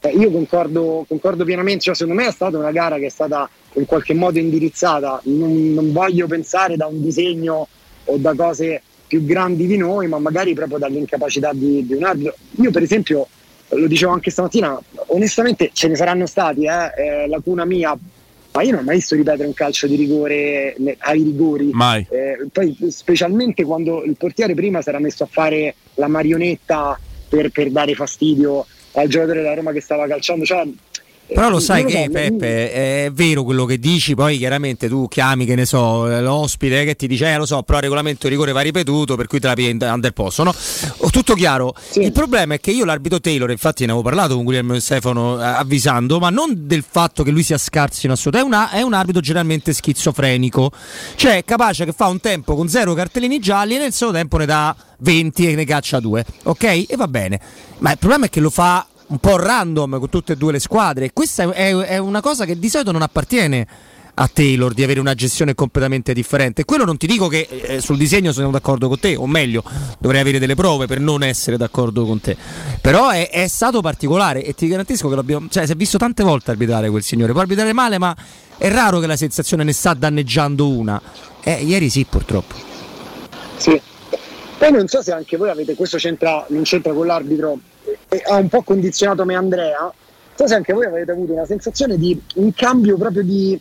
Eh, 0.00 0.10
io 0.10 0.30
concordo, 0.30 1.06
concordo 1.08 1.44
pienamente, 1.44 1.84
cioè, 1.84 1.94
secondo 1.94 2.20
me 2.20 2.28
è 2.28 2.32
stata 2.32 2.58
una 2.58 2.70
gara 2.70 2.98
che 2.98 3.06
è 3.06 3.10
stata 3.10 3.48
in 3.74 3.86
qualche 3.86 4.12
modo 4.12 4.38
indirizzata, 4.38 5.22
non, 5.24 5.72
non 5.72 5.90
voglio 5.90 6.26
pensare 6.26 6.76
da 6.76 6.84
un 6.84 7.00
disegno 7.00 7.66
o 8.04 8.16
da 8.18 8.34
cose 8.34 8.82
più 9.06 9.24
grandi 9.24 9.66
di 9.66 9.76
noi, 9.76 10.08
ma 10.08 10.18
magari 10.18 10.54
proprio 10.54 10.78
dall'incapacità 10.78 11.52
di, 11.52 11.86
di 11.86 11.94
un 11.94 12.04
arbitro. 12.04 12.34
Io 12.60 12.70
per 12.70 12.82
esempio, 12.82 13.26
lo 13.68 13.86
dicevo 13.86 14.12
anche 14.12 14.30
stamattina, 14.30 14.78
onestamente 15.06 15.70
ce 15.72 15.88
ne 15.88 15.96
saranno 15.96 16.26
stati, 16.26 16.64
eh, 16.64 16.92
eh, 16.96 17.28
lacuna 17.28 17.64
mia, 17.64 17.96
ma 18.52 18.62
io 18.62 18.70
non 18.70 18.80
ho 18.80 18.84
mai 18.84 18.96
visto 18.96 19.16
ripetere 19.16 19.46
un 19.46 19.54
calcio 19.54 19.86
di 19.86 19.96
rigore 19.96 20.74
ne- 20.78 20.96
ai 20.98 21.22
rigori. 21.22 21.70
Mai. 21.72 22.06
Eh, 22.08 22.46
poi 22.52 22.76
specialmente 22.90 23.64
quando 23.64 24.04
il 24.04 24.16
portiere 24.16 24.54
prima 24.54 24.80
si 24.80 24.88
era 24.88 25.00
messo 25.00 25.24
a 25.24 25.28
fare 25.30 25.74
la 25.94 26.06
marionetta 26.06 26.98
per, 27.28 27.50
per 27.50 27.70
dare 27.70 27.94
fastidio 27.94 28.64
al 28.92 29.08
giocatore 29.08 29.42
della 29.42 29.54
Roma 29.54 29.72
che 29.72 29.80
stava 29.80 30.06
calciando. 30.06 30.44
Cioè, 30.44 30.68
Però 31.26 31.48
lo 31.48 31.56
eh, 31.56 31.60
sai 31.60 31.84
che 31.84 32.08
Peppe 32.12 32.72
è 32.72 33.10
vero 33.12 33.44
quello 33.44 33.64
che 33.64 33.78
dici, 33.78 34.14
poi 34.14 34.36
chiaramente 34.36 34.88
tu 34.88 35.08
chiami, 35.08 35.46
che 35.46 35.54
ne 35.54 35.64
so, 35.64 36.06
l'ospite 36.20 36.84
che 36.84 36.94
ti 36.96 37.06
dice, 37.06 37.32
eh 37.32 37.36
lo 37.36 37.46
so, 37.46 37.62
però 37.62 37.78
il 37.78 37.84
regolamento 37.84 38.26
di 38.26 38.34
rigore 38.34 38.52
va 38.52 38.60
ripetuto, 38.60 39.16
per 39.16 39.26
cui 39.26 39.40
te 39.40 39.46
la 39.46 39.54
pigli 39.54 39.76
under 39.80 40.12
posto, 40.12 40.42
no? 40.44 40.54
Tutto 41.10 41.34
chiaro. 41.34 41.74
Il 41.94 42.12
problema 42.12 42.54
è 42.54 42.60
che 42.60 42.70
io 42.72 42.84
l'arbitro 42.84 43.20
Taylor, 43.20 43.50
infatti 43.50 43.84
ne 43.84 43.92
avevo 43.92 44.02
parlato 44.06 44.34
con 44.34 44.44
Guglielmo 44.44 44.74
e 44.74 44.80
Stefano 44.80 45.40
eh, 45.40 45.44
avvisando, 45.44 46.18
ma 46.18 46.28
non 46.30 46.66
del 46.66 46.84
fatto 46.88 47.22
che 47.22 47.30
lui 47.30 47.42
sia 47.42 47.58
scarso 47.58 48.06
in 48.06 48.12
assoluto, 48.12 48.38
è, 48.38 48.44
una- 48.44 48.70
è 48.70 48.82
un 48.82 48.92
arbitro 48.92 49.20
generalmente 49.20 49.72
schizofrenico, 49.72 50.70
cioè 51.16 51.42
capace 51.44 51.84
che 51.84 51.92
fa 51.92 52.06
un 52.06 52.20
tempo 52.20 52.54
con 52.54 52.68
zero 52.68 52.94
cartellini 52.94 53.38
gialli 53.38 53.76
e 53.76 53.78
nel 53.78 53.92
suo 53.92 54.10
tempo 54.12 54.36
ne 54.36 54.46
dà 54.46 54.74
20 54.98 55.48
e 55.48 55.54
ne 55.54 55.64
caccia 55.64 56.00
due, 56.00 56.24
ok? 56.42 56.64
E 56.64 56.94
va 56.96 57.08
bene. 57.08 57.40
Ma 57.78 57.92
il 57.92 57.98
problema 57.98 58.26
è 58.26 58.28
che 58.30 58.40
lo 58.40 58.50
fa 58.50 58.86
un 59.14 59.18
po' 59.20 59.36
random 59.36 59.98
con 60.00 60.08
tutte 60.08 60.32
e 60.32 60.36
due 60.36 60.52
le 60.52 60.58
squadre. 60.58 61.12
Questa 61.12 61.52
è, 61.52 61.74
è- 61.74 61.98
una 61.98 62.20
cosa 62.20 62.44
che 62.44 62.58
di 62.58 62.68
solito 62.68 62.90
non 62.90 63.02
appartiene 63.02 63.66
a 64.16 64.30
Taylor 64.32 64.72
di 64.74 64.84
avere 64.84 65.00
una 65.00 65.14
gestione 65.14 65.54
completamente 65.54 66.12
differente. 66.12 66.64
Quello 66.64 66.84
non 66.84 66.96
ti 66.96 67.06
dico 67.06 67.26
che 67.28 67.48
eh, 67.48 67.80
sul 67.80 67.96
disegno 67.96 68.32
sono 68.32 68.50
d'accordo 68.50 68.88
con 68.88 68.98
te, 68.98 69.16
o 69.16 69.26
meglio, 69.26 69.62
dovrei 69.98 70.20
avere 70.20 70.38
delle 70.38 70.54
prove 70.54 70.86
per 70.86 71.00
non 71.00 71.22
essere 71.22 71.56
d'accordo 71.56 72.04
con 72.04 72.20
te. 72.20 72.36
Però 72.80 73.10
è, 73.10 73.30
è 73.30 73.46
stato 73.48 73.80
particolare 73.80 74.44
e 74.44 74.52
ti 74.54 74.66
garantisco 74.66 75.08
che 75.08 75.14
l'abbiamo. 75.14 75.46
Cioè, 75.48 75.66
si 75.66 75.72
è 75.72 75.76
visto 75.76 75.98
tante 75.98 76.22
volte 76.22 76.50
arbitrare 76.50 76.90
quel 76.90 77.02
signore. 77.02 77.32
Può 77.32 77.40
arbitrare 77.40 77.72
male, 77.72 77.98
ma 77.98 78.14
è 78.56 78.68
raro 78.68 78.98
che 78.98 79.06
la 79.06 79.16
sensazione 79.16 79.62
ne 79.64 79.72
sta 79.72 79.94
danneggiando 79.94 80.68
una. 80.68 81.00
Eh, 81.42 81.62
ieri 81.64 81.88
sì, 81.88 82.04
purtroppo. 82.04 82.54
Sì. 83.56 83.80
Poi 84.58 84.70
non 84.70 84.86
so 84.86 85.02
se 85.02 85.12
anche 85.12 85.36
voi 85.36 85.50
avete, 85.50 85.74
questo 85.74 85.98
c'entra, 85.98 86.46
non 86.48 86.62
c'entra 86.62 86.92
con 86.92 87.06
l'arbitro, 87.06 87.58
ha 88.22 88.36
un 88.36 88.48
po' 88.48 88.62
condizionato 88.62 89.24
me 89.24 89.34
Andrea, 89.34 89.80
non 89.80 89.92
so 90.34 90.46
se 90.46 90.54
anche 90.54 90.72
voi 90.72 90.86
avete 90.86 91.12
avuto 91.12 91.32
una 91.32 91.46
sensazione 91.46 91.96
di 91.96 92.20
un 92.36 92.52
cambio 92.52 92.96
proprio 92.96 93.22
di, 93.22 93.58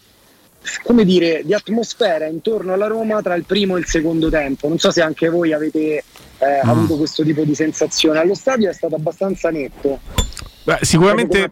come 0.83 1.05
dire, 1.05 1.41
di 1.43 1.53
atmosfera 1.53 2.25
intorno 2.25 2.73
alla 2.73 2.87
Roma 2.87 3.21
tra 3.21 3.35
il 3.35 3.45
primo 3.45 3.75
e 3.75 3.79
il 3.79 3.85
secondo 3.85 4.29
tempo. 4.29 4.67
Non 4.67 4.79
so 4.79 4.91
se 4.91 5.01
anche 5.01 5.29
voi 5.29 5.53
avete 5.53 6.03
eh, 6.39 6.59
avuto 6.63 6.97
questo 6.97 7.23
tipo 7.23 7.43
di 7.43 7.55
sensazione. 7.55 8.19
Allo 8.19 8.35
stadio 8.35 8.69
è 8.69 8.73
stato 8.73 8.95
abbastanza 8.95 9.49
netto. 9.49 9.99
Beh, 10.65 10.77
sicuramente 10.81 11.51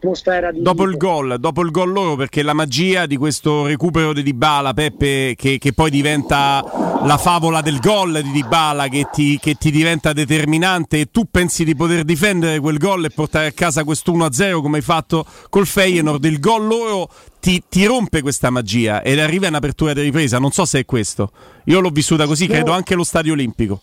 dopo 0.53 0.83
il 0.85 0.95
gol, 0.95 1.37
dopo 1.37 1.61
il 1.63 1.71
gol 1.71 1.91
loro, 1.91 2.15
perché 2.15 2.43
la 2.43 2.53
magia 2.53 3.05
di 3.05 3.17
questo 3.17 3.65
recupero 3.65 4.13
di 4.13 4.23
Dybala, 4.23 4.73
Peppe, 4.73 5.33
che, 5.35 5.57
che 5.57 5.73
poi 5.73 5.89
diventa 5.89 6.63
la 7.03 7.17
favola 7.17 7.59
del 7.59 7.79
gol 7.79 8.21
di 8.21 8.31
Dybala, 8.31 8.87
che 8.87 9.07
ti, 9.11 9.37
che 9.37 9.55
ti 9.55 9.69
diventa 9.69 10.13
determinante 10.13 11.01
e 11.01 11.11
tu 11.11 11.25
pensi 11.29 11.65
di 11.65 11.75
poter 11.75 12.05
difendere 12.05 12.61
quel 12.61 12.77
gol 12.77 13.03
e 13.03 13.09
portare 13.09 13.47
a 13.47 13.51
casa 13.51 13.83
questo 13.83 14.13
1-0 14.13 14.61
come 14.61 14.77
hai 14.77 14.83
fatto 14.83 15.25
col 15.49 15.65
Feyenoord, 15.65 16.23
il 16.23 16.39
gol 16.39 16.65
loro 16.65 17.09
ti, 17.41 17.61
ti 17.67 17.83
rompe 17.85 18.21
questa 18.21 18.49
magia 18.49 19.01
ed 19.01 19.19
arriva 19.19 19.47
in 19.47 19.55
apertura 19.55 19.93
di 19.93 20.03
ripresa, 20.03 20.39
non 20.39 20.51
so 20.51 20.63
se 20.63 20.79
è 20.79 20.85
questo. 20.85 21.33
Io 21.65 21.81
l'ho 21.81 21.89
vissuta 21.89 22.25
così, 22.25 22.47
No. 22.47 22.53
credo 22.53 22.71
anche 22.71 22.93
allo 22.93 23.03
Stadio 23.03 23.33
Olimpico. 23.33 23.81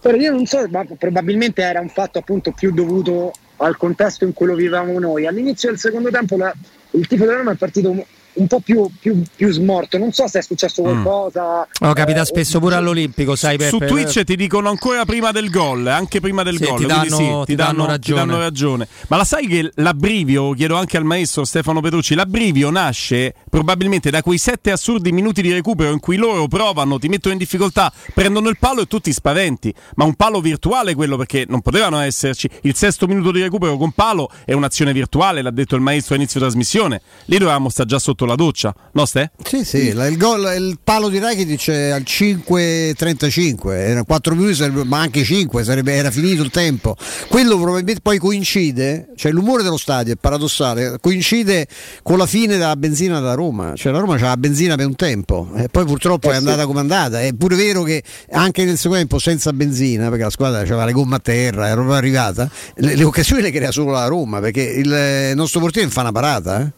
Però 0.00 0.16
io 0.16 0.32
non 0.32 0.44
so, 0.44 0.66
ma 0.70 0.84
probabilmente 0.98 1.62
era 1.62 1.80
un 1.80 1.88
fatto 1.88 2.18
appunto 2.18 2.50
più 2.50 2.72
dovuto 2.72 3.30
al 3.58 3.76
contesto 3.76 4.24
in 4.24 4.32
cui 4.32 4.46
lo 4.46 4.54
vivevamo 4.54 4.98
noi. 4.98 5.26
All'inizio 5.26 5.68
del 5.70 5.78
secondo 5.78 6.10
tempo 6.10 6.36
la- 6.36 6.54
il 6.92 7.06
tifo 7.06 7.24
della 7.24 7.38
Roma 7.38 7.52
è 7.52 7.56
partito 7.56 8.06
un, 8.36 8.46
po' 8.46 8.60
più, 8.60 8.88
più- 8.98 9.22
più 9.34 9.50
smorto. 9.50 9.98
Non 9.98 10.12
so 10.12 10.26
se 10.28 10.38
è 10.38 10.42
successo 10.42 10.82
Mm. 10.82 10.84
qualcosa. 10.84 11.66
Oh, 11.80 11.92
capita 11.92 12.22
eh, 12.22 12.24
spesso 12.24 12.58
pure 12.60 12.74
all'Olimpico, 12.74 13.34
sai 13.36 13.56
Peppe. 13.56 13.70
Su 13.70 13.78
Twitch 13.78 14.24
ti 14.24 14.36
dicono 14.36 14.68
ancora 14.68 15.04
prima 15.04 15.30
del 15.32 15.50
gol, 15.50 15.86
anche 15.86 16.20
prima 16.20 16.42
del 16.42 16.56
Sì, 16.58 16.64
gol. 16.66 16.78
ti 16.78 16.86
danno- 16.86 17.16
sì, 17.16 17.46
ti 17.46 17.54
danno 17.54 17.86
ragione. 17.86 18.20
danno 18.20 18.38
ragione. 18.38 18.88
Ma 19.08 19.16
la 19.16 19.24
sai 19.24 19.46
che 19.46 19.70
l'abbrivio, 19.76 20.52
chiedo 20.52 20.76
anche 20.76 20.96
al 20.96 21.04
maestro 21.04 21.44
Stefano 21.44 21.80
Petrucci, 21.80 22.14
l'abbrivio 22.14 22.70
nasce 22.70 23.34
probabilmente 23.48 24.10
da 24.10 24.22
quei 24.22 24.38
sette 24.38 24.70
assurdi 24.70 25.12
minuti 25.12 25.40
di 25.42 25.52
recupero 25.52 25.90
in 25.92 26.00
cui 26.00 26.16
loro 26.16 26.46
provano, 26.48 26.98
ti 26.98 27.08
mettono 27.08 27.32
in 27.32 27.38
difficoltà, 27.38 27.92
prendono 28.14 28.48
il 28.48 28.58
palo 28.58 28.82
e 28.82 28.86
tu 28.86 28.98
ti 29.00 29.12
spaventi. 29.12 29.72
Ma 29.96 30.04
un 30.04 30.14
palo 30.14 30.40
virtuale 30.40 30.94
quello 30.94 31.16
perché 31.16 31.44
non 31.48 31.62
potevano 31.62 31.98
esserci. 32.00 32.48
Il 32.62 32.74
sesto 32.74 33.06
minuto 33.06 33.30
di 33.30 33.40
recupero 33.40 33.76
con 33.76 33.92
palo 33.92 34.30
è 34.44 34.52
un'azione 34.52 34.92
virtuale, 34.92 35.40
l'ha 35.42 35.50
detto 35.50 35.74
il 35.74 35.80
maestro 35.80 36.14
a 36.14 36.18
inizio 36.18 36.40
trasmissione. 36.40 37.00
Lì 37.26 37.38
dovevamo 37.38 37.68
stare 37.70 37.88
già 37.88 37.98
sotto 37.98 38.25
la 38.26 38.34
doccia, 38.34 38.74
no 38.92 39.04
Ste? 39.06 39.30
Sì, 39.44 39.64
sì, 39.64 39.92
la- 39.92 40.06
il, 40.06 40.16
gol- 40.16 40.54
il 40.56 40.78
palo 40.82 41.08
di 41.08 41.18
Rakitic 41.18 41.70
è 41.70 41.88
al 41.90 42.02
5.35, 42.04 43.70
era 43.72 44.02
4 44.04 44.34
minuti, 44.34 44.54
sarebbe- 44.54 44.84
ma 44.84 45.00
anche 45.00 45.24
5, 45.24 45.64
sarebbe, 45.64 45.92
era 45.94 46.10
finito 46.10 46.42
il 46.42 46.50
tempo. 46.50 46.96
Quello 47.28 47.56
probabilmente 47.56 48.00
poi 48.00 48.18
coincide, 48.18 49.08
cioè 49.16 49.32
l'umore 49.32 49.62
dello 49.62 49.76
stadio 49.76 50.12
è 50.12 50.16
paradossale, 50.16 50.98
coincide 51.00 51.66
con 52.02 52.18
la 52.18 52.26
fine 52.26 52.56
della 52.56 52.76
benzina 52.76 53.18
della 53.20 53.34
Roma, 53.34 53.74
cioè 53.74 53.92
la 53.92 53.98
Roma 53.98 54.16
c'ha 54.16 54.26
la 54.28 54.36
benzina 54.36 54.76
per 54.76 54.86
un 54.86 54.96
tempo 54.96 55.50
e 55.56 55.68
poi 55.68 55.84
purtroppo 55.84 56.28
Eh 56.28 56.30
è 56.30 56.32
sì. 56.34 56.38
andata 56.38 56.66
come 56.66 56.78
è 56.78 56.82
andata. 56.82 57.20
È 57.20 57.32
pure 57.34 57.56
vero 57.56 57.82
che 57.82 58.02
anche 58.32 58.64
nel 58.64 58.76
secondo 58.76 58.98
tempo 58.98 59.18
senza 59.18 59.52
benzina, 59.52 60.08
perché 60.08 60.24
la 60.24 60.30
squadra 60.30 60.60
aveva 60.60 60.84
le 60.84 60.92
gomme 60.92 61.16
a 61.16 61.20
terra, 61.20 61.66
era 61.66 61.74
proprio 61.74 61.94
arrivata, 61.94 62.50
le, 62.76 62.94
le 62.96 63.04
occasioni 63.04 63.42
le 63.42 63.50
crea 63.50 63.70
solo 63.70 63.92
la 63.92 64.06
Roma, 64.06 64.40
perché 64.40 64.62
il 64.62 64.92
eh, 64.92 65.32
nostro 65.34 65.60
portiere 65.60 65.88
fa 65.88 66.00
una 66.02 66.12
parata. 66.12 66.60
eh. 66.62 66.70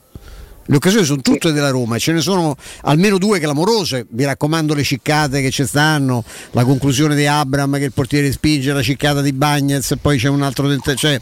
Le 0.70 0.76
occasioni 0.76 1.06
sono 1.06 1.22
tutte 1.22 1.50
della 1.52 1.70
Roma 1.70 1.96
e 1.96 1.98
ce 1.98 2.12
ne 2.12 2.20
sono 2.20 2.54
almeno 2.82 3.16
due 3.16 3.38
clamorose. 3.38 4.04
Vi 4.10 4.24
raccomando 4.24 4.74
le 4.74 4.82
ciccate 4.82 5.40
che 5.40 5.50
ci 5.50 5.64
stanno, 5.64 6.22
la 6.50 6.62
conclusione 6.64 7.14
di 7.16 7.24
Abram 7.24 7.78
che 7.78 7.84
il 7.84 7.92
portiere 7.92 8.30
spinge, 8.30 8.74
la 8.74 8.82
ciccata 8.82 9.22
di 9.22 9.32
Bagnez 9.32 9.92
e 9.92 9.96
poi 9.96 10.18
c'è 10.18 10.28
un 10.28 10.42
altro 10.42 10.68
tenta- 10.68 10.94
cioè, 10.94 11.18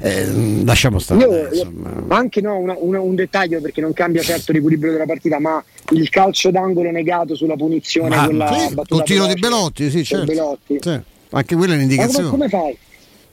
eh, 0.00 0.62
lasciamo 0.66 0.98
stare. 0.98 1.20
Io- 1.22 1.48
io- 1.50 1.72
anche 2.08 2.42
no, 2.42 2.58
una- 2.58 2.76
una- 2.78 3.00
un 3.00 3.14
dettaglio 3.14 3.58
perché 3.62 3.80
non 3.80 3.94
cambia 3.94 4.20
certo 4.20 4.52
l'equilibrio 4.52 4.92
della 4.92 5.06
partita, 5.06 5.40
ma 5.40 5.64
il 5.92 6.10
calcio 6.10 6.50
d'angolo 6.50 6.90
negato 6.90 7.34
sulla 7.34 7.56
punizione, 7.56 8.14
Ma- 8.14 8.24
quella 8.26 8.52
sì, 8.68 8.74
col 8.86 9.02
tiro 9.04 9.26
di 9.26 9.34
Belotti, 9.40 9.88
sì, 9.90 10.04
certo. 10.04 10.26
Belotti. 10.26 10.76
Sì, 10.82 11.00
Anche 11.30 11.54
quella 11.56 11.72
è 11.72 11.76
un'indicazione. 11.76 12.28
come, 12.28 12.48
come 12.48 12.62
fai? 12.62 12.78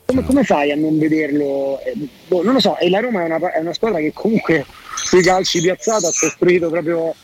Come, 0.06 0.24
come 0.24 0.44
fai 0.44 0.72
a 0.72 0.76
non 0.76 0.98
vederlo? 0.98 1.78
Eh, 1.84 1.92
boh, 2.26 2.42
non 2.42 2.54
lo 2.54 2.60
so, 2.60 2.78
e 2.78 2.88
la 2.88 3.00
Roma 3.00 3.22
è 3.22 3.26
una, 3.26 3.52
è 3.52 3.60
una 3.60 3.72
squadra 3.74 3.98
che 4.00 4.12
comunque 4.14 4.64
sui 4.94 5.22
calci 5.22 5.60
piazzata 5.60 6.08
ha 6.08 6.12
costruito 6.18 6.68
proprio 6.68 7.14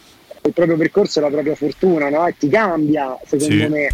il 0.43 0.53
proprio 0.53 0.77
percorso 0.77 1.19
e 1.19 1.23
la 1.23 1.29
propria 1.29 1.55
fortuna, 1.55 2.09
no? 2.09 2.27
E 2.27 2.37
ti 2.39 2.49
cambia, 2.49 3.19
secondo 3.27 3.65
Sì. 3.65 3.69
me. 3.69 3.89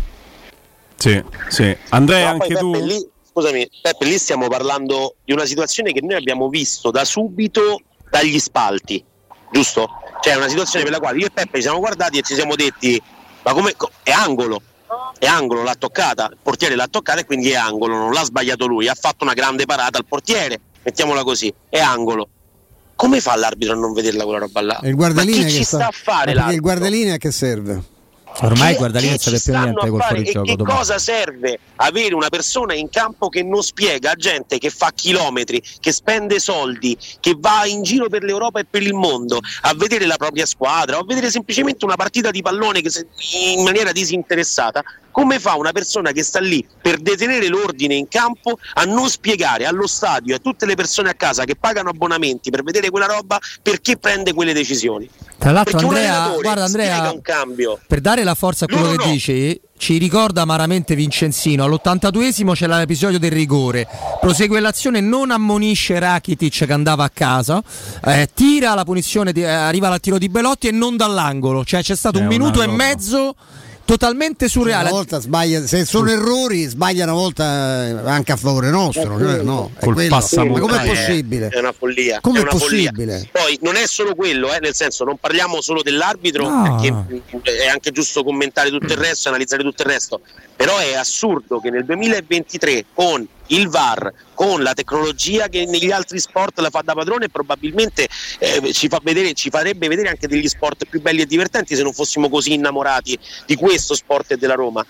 Sì, 0.97 1.23
sì. 1.49 1.77
Andrea, 1.91 2.35
poi, 2.35 2.41
anche 2.41 2.55
tu? 2.55 2.71
Peppe, 2.71 2.85
lì, 2.87 3.09
scusami, 3.31 3.69
Peppe, 3.83 4.05
lì 4.05 4.19
stiamo 4.19 4.49
parlando 4.49 5.17
di 5.25 5.33
una 5.33 5.45
situazione 5.45 5.93
che 5.93 6.01
noi 6.01 6.15
abbiamo 6.15 6.49
visto 6.49 6.91
da 6.91 7.05
subito 7.05 7.81
dagli 8.09 8.39
spalti, 8.39 9.05
giusto? 9.51 9.89
Cioè 10.21 10.37
una 10.37 10.49
situazione 10.49 10.85
per 10.85 10.93
la 10.95 11.01
quale 11.01 11.19
io 11.19 11.27
e 11.27 11.31
Peppe 11.31 11.57
ci 11.57 11.63
siamo 11.63 11.81
guardati 11.81 12.19
e 12.19 12.23
ci 12.23 12.35
siamo 12.35 12.55
detti, 12.55 13.01
ma 13.43 13.53
come 13.53 13.75
co- 13.77 13.91
è 14.03 14.11
angolo? 14.11 14.63
È 15.19 15.27
angolo, 15.27 15.63
l'ha 15.63 15.75
toccata, 15.75 16.29
il 16.31 16.39
portiere 16.43 16.77
l'ha 16.77 16.89
toccata 16.89 17.21
e 17.21 17.25
quindi 17.25 17.51
è 17.51 17.57
angolo, 17.57 17.97
non 17.97 18.13
l'ha 18.13 18.25
sbagliato 18.25 18.67
lui, 18.67 18.89
ha 18.89 18.95
fatto 18.95 19.25
una 19.25 19.35
grande 19.35 19.65
parata 19.65 19.99
al 19.99 20.07
portiere, 20.07 20.61
mettiamola 20.83 21.25
così, 21.25 21.53
è 21.69 21.81
angolo. 21.81 22.29
Come 22.97 23.21
fa 23.21 23.37
l'arbitro 23.37 23.75
a 23.75 23.79
non 23.79 23.93
vederla 23.93 24.25
quella 24.25 24.39
roba 24.39 24.61
là? 24.61 24.79
È 24.81 24.87
il 24.87 24.91
Ma 24.91 24.97
guardalinea 24.97 25.39
chi 25.41 25.45
che 25.45 25.51
ci 25.51 25.65
sta 25.65 25.89
a 25.89 25.91
fare 25.91 26.09
ma 26.13 26.23
perché 26.25 26.31
il 26.31 26.35
l'arbitro? 26.37 26.63
guardalinea 26.63 27.17
che 27.17 27.31
serve? 27.31 27.83
Ormai 28.41 28.73
Che- 28.73 28.79
guarda 28.79 28.99
lì 28.99 29.09
non 29.09 29.19
serve 29.19 29.41
più 29.41 29.53
niente 29.53 29.89
col 29.89 30.01
fare? 30.01 30.15
fuorigioco 30.17 30.45
che 30.47 30.57
domani. 30.57 30.79
cosa 30.79 30.99
serve 30.99 31.59
avere 31.77 32.15
una 32.15 32.29
persona 32.29 32.75
in 32.75 32.89
campo 32.91 33.29
che 33.29 33.43
non 33.45 33.63
spiega 33.63 34.11
a 34.11 34.15
gente 34.15 34.59
che 34.59 34.71
fa 34.71 34.91
chilometri, 34.95 35.63
che 35.81 35.93
spende 35.93 36.41
soldi, 36.41 36.97
che 37.21 37.37
va 37.39 37.65
in 37.65 37.83
giro 37.83 38.09
per 38.09 38.23
l'Europa 38.25 38.59
e 38.61 38.65
per 38.69 38.83
il 38.83 38.95
mondo 38.95 39.39
a 39.63 39.75
vedere 39.77 40.05
la 40.07 40.17
propria 40.17 40.47
squadra 40.47 40.97
o 40.97 41.01
a 41.01 41.05
vedere 41.07 41.31
semplicemente 41.31 41.85
una 41.85 41.95
partita 41.97 42.31
di 42.31 42.43
pallone 42.43 42.81
che 42.81 42.91
se- 42.91 43.07
in 43.55 43.63
maniera 43.63 43.93
disinteressata? 43.93 44.83
Come 45.13 45.39
fa 45.39 45.55
una 45.55 45.71
persona 45.71 46.11
che 46.11 46.25
sta 46.25 46.41
lì 46.41 46.67
per 46.83 46.99
detenere 46.99 47.47
l'ordine 47.47 47.95
in 47.95 48.09
campo 48.09 48.59
a 48.75 48.83
non 48.85 49.09
spiegare 49.09 49.65
allo 49.65 49.87
stadio 49.87 50.35
e 50.35 50.39
a 50.39 50.41
tutte 50.41 50.67
le 50.67 50.75
persone 50.75 51.09
a 51.09 51.15
casa 51.15 51.45
che 51.45 51.55
pagano 51.55 51.91
abbonamenti 51.91 52.51
per 52.51 52.65
vedere 52.65 52.91
quella 52.91 53.07
roba 53.07 53.39
perché 53.63 53.97
prende 53.97 54.33
quelle 54.33 54.53
decisioni? 54.53 55.09
Tra 55.37 55.51
l'altro 55.53 55.79
Andrea, 55.79 56.29
guarda 56.41 56.65
Andrea, 56.65 56.95
spiega 56.95 57.13
un 57.13 57.21
cambio. 57.21 57.79
per 57.87 58.01
dare 58.01 58.25
la 58.25 58.35
forza 58.35 58.65
a 58.65 58.69
quello 58.69 58.85
Loro 58.87 58.97
che 58.97 59.05
no. 59.07 59.13
dici, 59.13 59.61
ci 59.77 59.99
ricorda 59.99 60.41
amaramente 60.43 60.95
Vincenzino. 60.95 61.65
All'82esimo 61.65 62.53
c'è 62.53 62.67
l'episodio 62.67 63.19
del 63.19 63.31
rigore. 63.33 63.87
Prosegue 64.21 64.61
l'azione, 64.61 65.01
non 65.01 65.31
ammonisce 65.31 65.99
Rakitic 65.99 66.65
che 66.65 66.73
andava 66.73 67.05
a 67.05 67.11
casa, 67.11 67.63
eh, 68.07 68.31
tira 68.33 68.75
la 68.75 68.85
punizione, 68.85 69.33
di- 69.33 69.43
eh, 69.43 69.49
arriva 69.51 69.89
al 69.89 70.01
tiro 70.01 70.17
di 70.17 70.31
Belotti 70.31 70.69
e 70.69 70.71
non 70.71 70.97
dall'angolo. 70.97 71.63
Cioè 71.65 71.83
c'è 71.83 71.97
stato 71.97 72.19
È 72.19 72.23
un 72.23 72.29
minuto 72.29 72.63
e 72.63 72.67
mezzo 72.67 73.35
totalmente 73.85 74.49
surreale. 74.49 74.89
Una 74.89 74.97
volta 74.99 75.21
sbaglia, 75.21 75.67
se 75.67 75.85
sono 75.85 76.11
errori, 76.11 76.65
sbaglia 76.65 77.05
una 77.05 77.13
volta 77.13 77.87
eh, 77.87 78.11
anche 78.11 78.33
a 78.33 78.37
favore 78.37 78.71
nostro. 78.71 79.19
cioè, 79.19 79.43
no, 79.43 79.71
è 79.77 79.85
Col 79.85 79.95
quello. 79.95 80.09
passamontagna. 80.09 80.67
Ma 80.67 80.79
com'è 80.79 80.85
Eh, 80.85 80.95
possibile? 80.95 81.49
È 81.49 81.59
una 81.59 81.73
follia. 81.73 82.21
Com'è 82.21 82.39
è 82.39 82.41
una 82.43 82.51
possibile? 82.51 83.13
follia. 83.13 83.29
Poi 83.33 83.59
non 83.63 83.77
è 83.77 83.87
solo 83.87 84.15
quello, 84.15 84.53
eh, 84.55 84.59
nel 84.61 84.75
senso 84.75 85.05
non 85.05 85.17
parliamo 85.19 85.61
solo 85.61 85.83
dell'arbitro, 85.83 86.49
No. 86.49 86.81
è 87.43 87.67
anche 87.69 87.91
giusto 87.91 88.23
commentare 88.25 88.71
tutto 88.71 88.93
il 88.93 88.99
resto 88.99 89.29
e 89.29 89.31
analizzare 89.31 89.63
tutto 89.63 89.83
il 89.83 89.89
resto. 89.89 90.21
Però 90.57 90.77
è 90.79 90.95
assurdo 90.95 91.61
che 91.61 91.71
nel 91.71 91.85
2023 91.85 92.85
con 92.95 93.27
il 93.49 93.69
VAR, 93.69 94.13
con 94.35 94.63
la 94.63 94.73
tecnologia 94.73 95.49
che 95.49 95.67
negli 95.67 95.91
altri 95.91 96.19
sport 96.19 96.59
la 96.61 96.71
fa 96.71 96.83
da 96.83 96.95
padrone, 96.95 97.29
probabilmente 97.29 98.09
eh, 98.39 98.73
ci, 98.73 98.89
fa 98.89 99.01
vedere, 99.03 99.35
ci 99.35 99.51
farebbe 99.51 99.89
vedere 99.89 100.09
anche 100.09 100.27
degli 100.27 100.49
sport 100.49 100.87
più 100.87 101.01
belli 101.01 101.23
e 101.23 101.27
divertenti 101.27 101.75
se 101.75 101.83
non 101.83 101.93
fossimo 101.93 102.29
così 102.29 102.55
innamorati 102.55 103.19
di 103.47 103.55
questo 103.57 103.95
sport 103.95 104.33
e 104.33 104.37
della 104.37 104.55
Roma. 104.55 104.85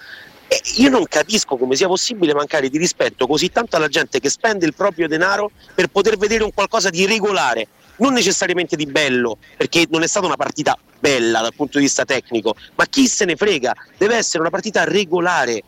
E 0.46 0.60
io 0.76 0.90
non 0.90 1.04
capisco 1.08 1.56
come 1.56 1.74
sia 1.74 1.86
possibile 1.86 2.34
mancare 2.34 2.68
di 2.68 2.78
rispetto 2.78 3.26
così 3.26 3.50
tanto 3.50 3.76
alla 3.76 3.88
gente 3.88 4.20
che 4.20 4.28
spende 4.28 4.66
il 4.66 4.74
proprio 4.74 5.08
denaro 5.08 5.50
per 5.74 5.88
poter 5.88 6.16
vedere 6.16 6.44
un 6.44 6.52
qualcosa 6.52 6.90
di 6.90 7.06
regolare, 7.06 7.68
non 7.96 8.12
necessariamente 8.12 8.76
di 8.76 8.86
bello, 8.86 9.38
perché 9.56 9.86
non 9.88 10.02
è 10.02 10.06
stata 10.06 10.26
una 10.26 10.36
partita 10.36 10.76
bella 10.98 11.40
dal 11.40 11.54
punto 11.54 11.78
di 11.78 11.84
vista 11.84 12.04
tecnico, 12.04 12.54
ma 12.76 12.86
chi 12.86 13.06
se 13.06 13.24
ne 13.24 13.36
frega, 13.36 13.74
deve 13.96 14.16
essere 14.16 14.40
una 14.40 14.50
partita 14.50 14.84
regolare. 14.84 15.62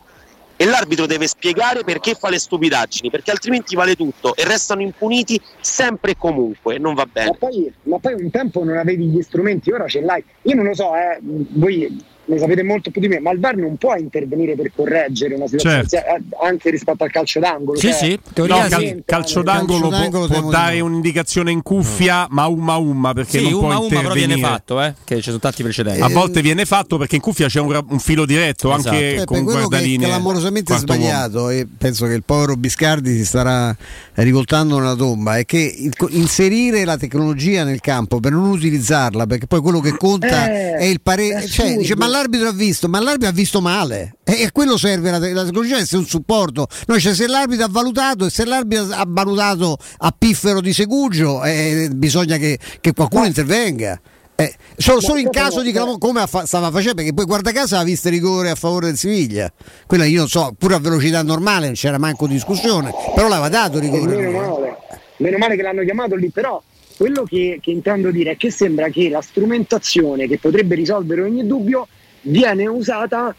E 0.59 0.65
l'arbitro 0.65 1.05
deve 1.05 1.27
spiegare 1.27 1.83
perché 1.83 2.15
fa 2.15 2.29
le 2.29 2.39
stupidaggini, 2.39 3.11
perché 3.11 3.29
altrimenti 3.29 3.75
vale 3.75 3.95
tutto 3.95 4.35
e 4.35 4.43
restano 4.43 4.81
impuniti 4.81 5.39
sempre 5.61 6.11
e 6.11 6.17
comunque, 6.17 6.79
non 6.79 6.95
va 6.95 7.03
Ma 7.05 7.11
bene. 7.11 7.37
poi, 7.37 7.71
ma 7.83 7.99
poi 7.99 8.13
un 8.13 8.31
tempo 8.31 8.63
non 8.63 8.75
avevi 8.77 9.05
gli 9.05 9.21
strumenti, 9.21 9.71
ora 9.71 9.87
ce 9.87 10.01
l'hai. 10.01 10.23
Io 10.41 10.55
non 10.55 10.65
lo 10.65 10.73
so, 10.73 10.95
eh, 10.95 11.19
voi 11.21 12.03
ne 12.27 12.37
sapete 12.39 12.63
molto 12.63 12.91
più 12.91 13.01
di 13.01 13.07
me, 13.07 13.19
ma 13.19 13.31
il 13.31 13.39
VAR 13.39 13.55
non 13.55 13.75
può 13.77 13.95
intervenire 13.95 14.55
per 14.55 14.71
correggere 14.75 15.35
una 15.35 15.45
situazione 15.47 15.87
Certo. 15.87 15.95
eh, 16.15 16.21
anche 16.45 16.69
rispetto 16.69 17.03
al 17.03 17.11
calcio 17.11 17.39
d'angolo. 17.39 17.77
Sì, 17.79 17.87
cioè, 17.87 17.93
sì, 17.95 18.19
No, 18.35 18.45
cal- 18.45 18.69
calcio 18.69 19.03
Calcio 19.05 19.41
d'angolo, 19.43 19.89
d'angolo 19.89 20.27
può, 20.27 20.41
può 20.41 20.49
dare 20.49 20.79
un'indicazione 20.79 21.51
in 21.51 21.61
cuffia, 21.63 22.27
ma 22.29 22.45
umma 22.47 22.75
umma 22.75 23.13
perché 23.13 23.37
Sì, 23.39 23.43
non 23.49 23.53
umma 23.53 23.75
può 23.75 23.85
umma 23.87 24.01
però 24.01 24.13
viene 24.13 24.37
fatto, 24.37 24.81
eh, 24.81 24.93
che 25.03 25.15
ci 25.17 25.23
sono 25.23 25.39
tanti 25.39 25.63
precedenti. 25.63 26.01
A 26.01 26.09
volte 26.09 26.41
viene 26.41 26.65
fatto 26.65 26.97
perché 26.97 27.15
in 27.15 27.21
cuffia 27.21 27.47
c'è 27.47 27.59
un, 27.59 27.85
un 27.89 27.99
filo 27.99 28.25
diretto, 28.25 28.73
Esatto. 28.73 28.89
anche 28.95 29.15
Eh, 29.21 29.25
con 29.25 29.37
per 29.37 29.43
quello 29.45 29.59
che 29.59 29.63
è 29.65 29.67
guardaline. 29.67 30.05
clamorosamente 30.05 30.73
quarto 30.73 30.91
uomo. 30.91 31.03
sbagliato 31.03 31.49
e 31.49 31.67
penso 31.77 32.05
che 32.07 32.13
il 32.13 32.23
povero 32.23 32.55
Biscardi 32.55 33.15
si 33.15 33.25
starà 33.25 33.75
rivoltando 34.15 34.77
nella 34.79 34.95
tomba 34.95 35.37
è 35.37 35.45
che 35.45 35.57
il- 35.57 35.93
inserire 36.09 36.83
la 36.85 36.97
tecnologia 36.97 37.63
nel 37.63 37.79
campo 37.81 38.19
per 38.19 38.31
non 38.31 38.49
utilizzarla 38.49 39.25
perché 39.27 39.47
poi 39.47 39.61
quello 39.61 39.79
che 39.79 39.95
conta 39.97 40.49
Eh, 40.51 40.71
è 40.77 40.83
il 40.85 41.01
parere 41.01 41.45
cioè 41.47 41.75
dice 41.77 41.95
ma 41.95 42.07
l'arbitro 42.17 42.47
ha 42.47 42.53
visto 42.53 42.87
ma 42.87 42.99
l'arbitro 42.99 43.29
ha 43.29 43.33
visto 43.33 43.61
male. 43.61 44.15
E 44.23 44.43
a 44.43 44.51
quello 44.51 44.77
serve 44.77 45.11
la, 45.11 45.19
la 45.19 45.43
tecnologia 45.43 45.77
essere 45.77 45.97
un 45.97 46.07
supporto. 46.07 46.67
Noi 46.87 46.99
cioè, 46.99 47.13
se 47.13 47.27
l'arbitro 47.27 47.65
ha 47.65 47.69
valutato 47.69 48.25
e 48.25 48.29
se 48.29 48.45
l'arbitro 48.45 48.93
ha 48.93 49.05
valutato 49.07 49.77
a 49.97 50.13
piffero 50.17 50.61
di 50.61 50.73
Segugio 50.73 51.43
eh, 51.43 51.89
bisogna 51.93 52.37
che, 52.37 52.59
che 52.81 52.93
qualcuno 52.93 53.25
intervenga. 53.25 53.99
Eh, 54.39 54.53
solo, 54.75 55.01
solo 55.01 55.19
in 55.19 55.31
caso 55.31 55.61
di 55.61 55.71
clamore 55.71 55.97
come 55.97 56.27
fa- 56.27 56.45
stava 56.45 56.69
facendo 56.69 56.97
perché 56.97 57.11
poi 57.11 57.25
guarda 57.25 57.51
caso 57.51 57.75
ha 57.75 57.83
visto 57.83 58.07
rigore 58.09 58.51
a 58.51 58.55
favore 58.55 58.87
del 58.87 58.97
Siviglia. 58.97 59.51
Quella 59.87 60.05
io 60.05 60.19
non 60.19 60.27
so 60.27 60.53
pure 60.55 60.75
a 60.75 60.79
velocità 60.79 61.23
normale 61.23 61.65
non 61.65 61.73
c'era 61.73 61.97
manco 61.97 62.27
discussione 62.27 62.93
però 63.15 63.27
l'aveva 63.27 63.49
dato 63.49 63.79
rigore. 63.79 64.15
Meno 64.15 64.31
male, 64.31 64.77
meno 65.17 65.37
male 65.39 65.55
che 65.55 65.61
l'hanno 65.63 65.83
chiamato 65.83 66.15
lì, 66.15 66.29
però 66.29 66.61
quello 66.97 67.23
che, 67.23 67.59
che 67.61 67.71
intendo 67.71 68.11
dire 68.11 68.31
è 68.31 68.37
che 68.37 68.51
sembra 68.51 68.89
che 68.89 69.09
la 69.09 69.21
strumentazione 69.21 70.27
che 70.27 70.39
potrebbe 70.39 70.75
risolvere 70.75 71.21
ogni 71.21 71.45
dubbio 71.45 71.87
viene 72.27 72.67
usata 72.67 73.33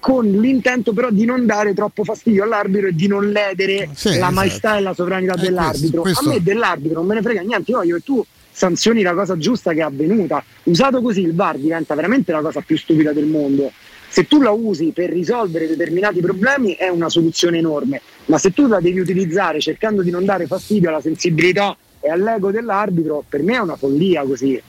con 0.00 0.26
l'intento 0.28 0.92
però 0.92 1.10
di 1.10 1.24
non 1.24 1.46
dare 1.46 1.74
troppo 1.74 2.02
fastidio 2.02 2.42
all'arbitro 2.42 2.88
e 2.88 2.94
di 2.94 3.06
non 3.06 3.28
ledere 3.30 3.88
Sì, 3.94 4.08
la 4.08 4.14
esatto. 4.14 4.32
maestà 4.32 4.76
e 4.76 4.80
la 4.80 4.94
sovranità 4.94 5.34
Eh, 5.34 5.40
dell'arbitro. 5.40 6.00
questo- 6.02 6.28
A 6.28 6.32
me 6.32 6.42
dell'arbitro 6.42 6.98
non 6.98 7.06
me 7.06 7.14
ne 7.14 7.22
frega 7.22 7.40
niente, 7.42 7.70
io 7.70 7.76
voglio 7.78 7.96
che 7.96 8.02
tu 8.02 8.24
sanzioni 8.50 9.02
la 9.02 9.14
cosa 9.14 9.36
giusta 9.38 9.72
che 9.72 9.78
è 9.78 9.82
avvenuta. 9.82 10.42
Usato 10.64 11.00
così 11.00 11.20
il 11.22 11.34
VAR 11.34 11.56
diventa 11.56 11.94
veramente 11.94 12.32
la 12.32 12.40
cosa 12.40 12.60
più 12.60 12.76
stupida 12.76 13.12
del 13.12 13.26
mondo. 13.26 13.70
Se 14.08 14.26
tu 14.26 14.42
la 14.42 14.50
usi 14.50 14.90
per 14.92 15.08
risolvere 15.10 15.68
determinati 15.68 16.20
problemi 16.20 16.72
è 16.74 16.88
una 16.88 17.08
soluzione 17.08 17.58
enorme, 17.58 18.02
ma 18.26 18.36
se 18.38 18.52
tu 18.52 18.66
la 18.66 18.78
devi 18.80 18.98
utilizzare 18.98 19.60
cercando 19.60 20.02
di 20.02 20.10
non 20.10 20.24
dare 20.26 20.46
fastidio 20.46 20.88
alla 20.90 21.00
sensibilità 21.00 21.74
e 22.00 22.10
all'ego 22.10 22.50
dell'arbitro, 22.50 23.24
per 23.26 23.42
me 23.42 23.54
è 23.54 23.58
una 23.60 23.76
follia 23.76 24.22
così. 24.24 24.60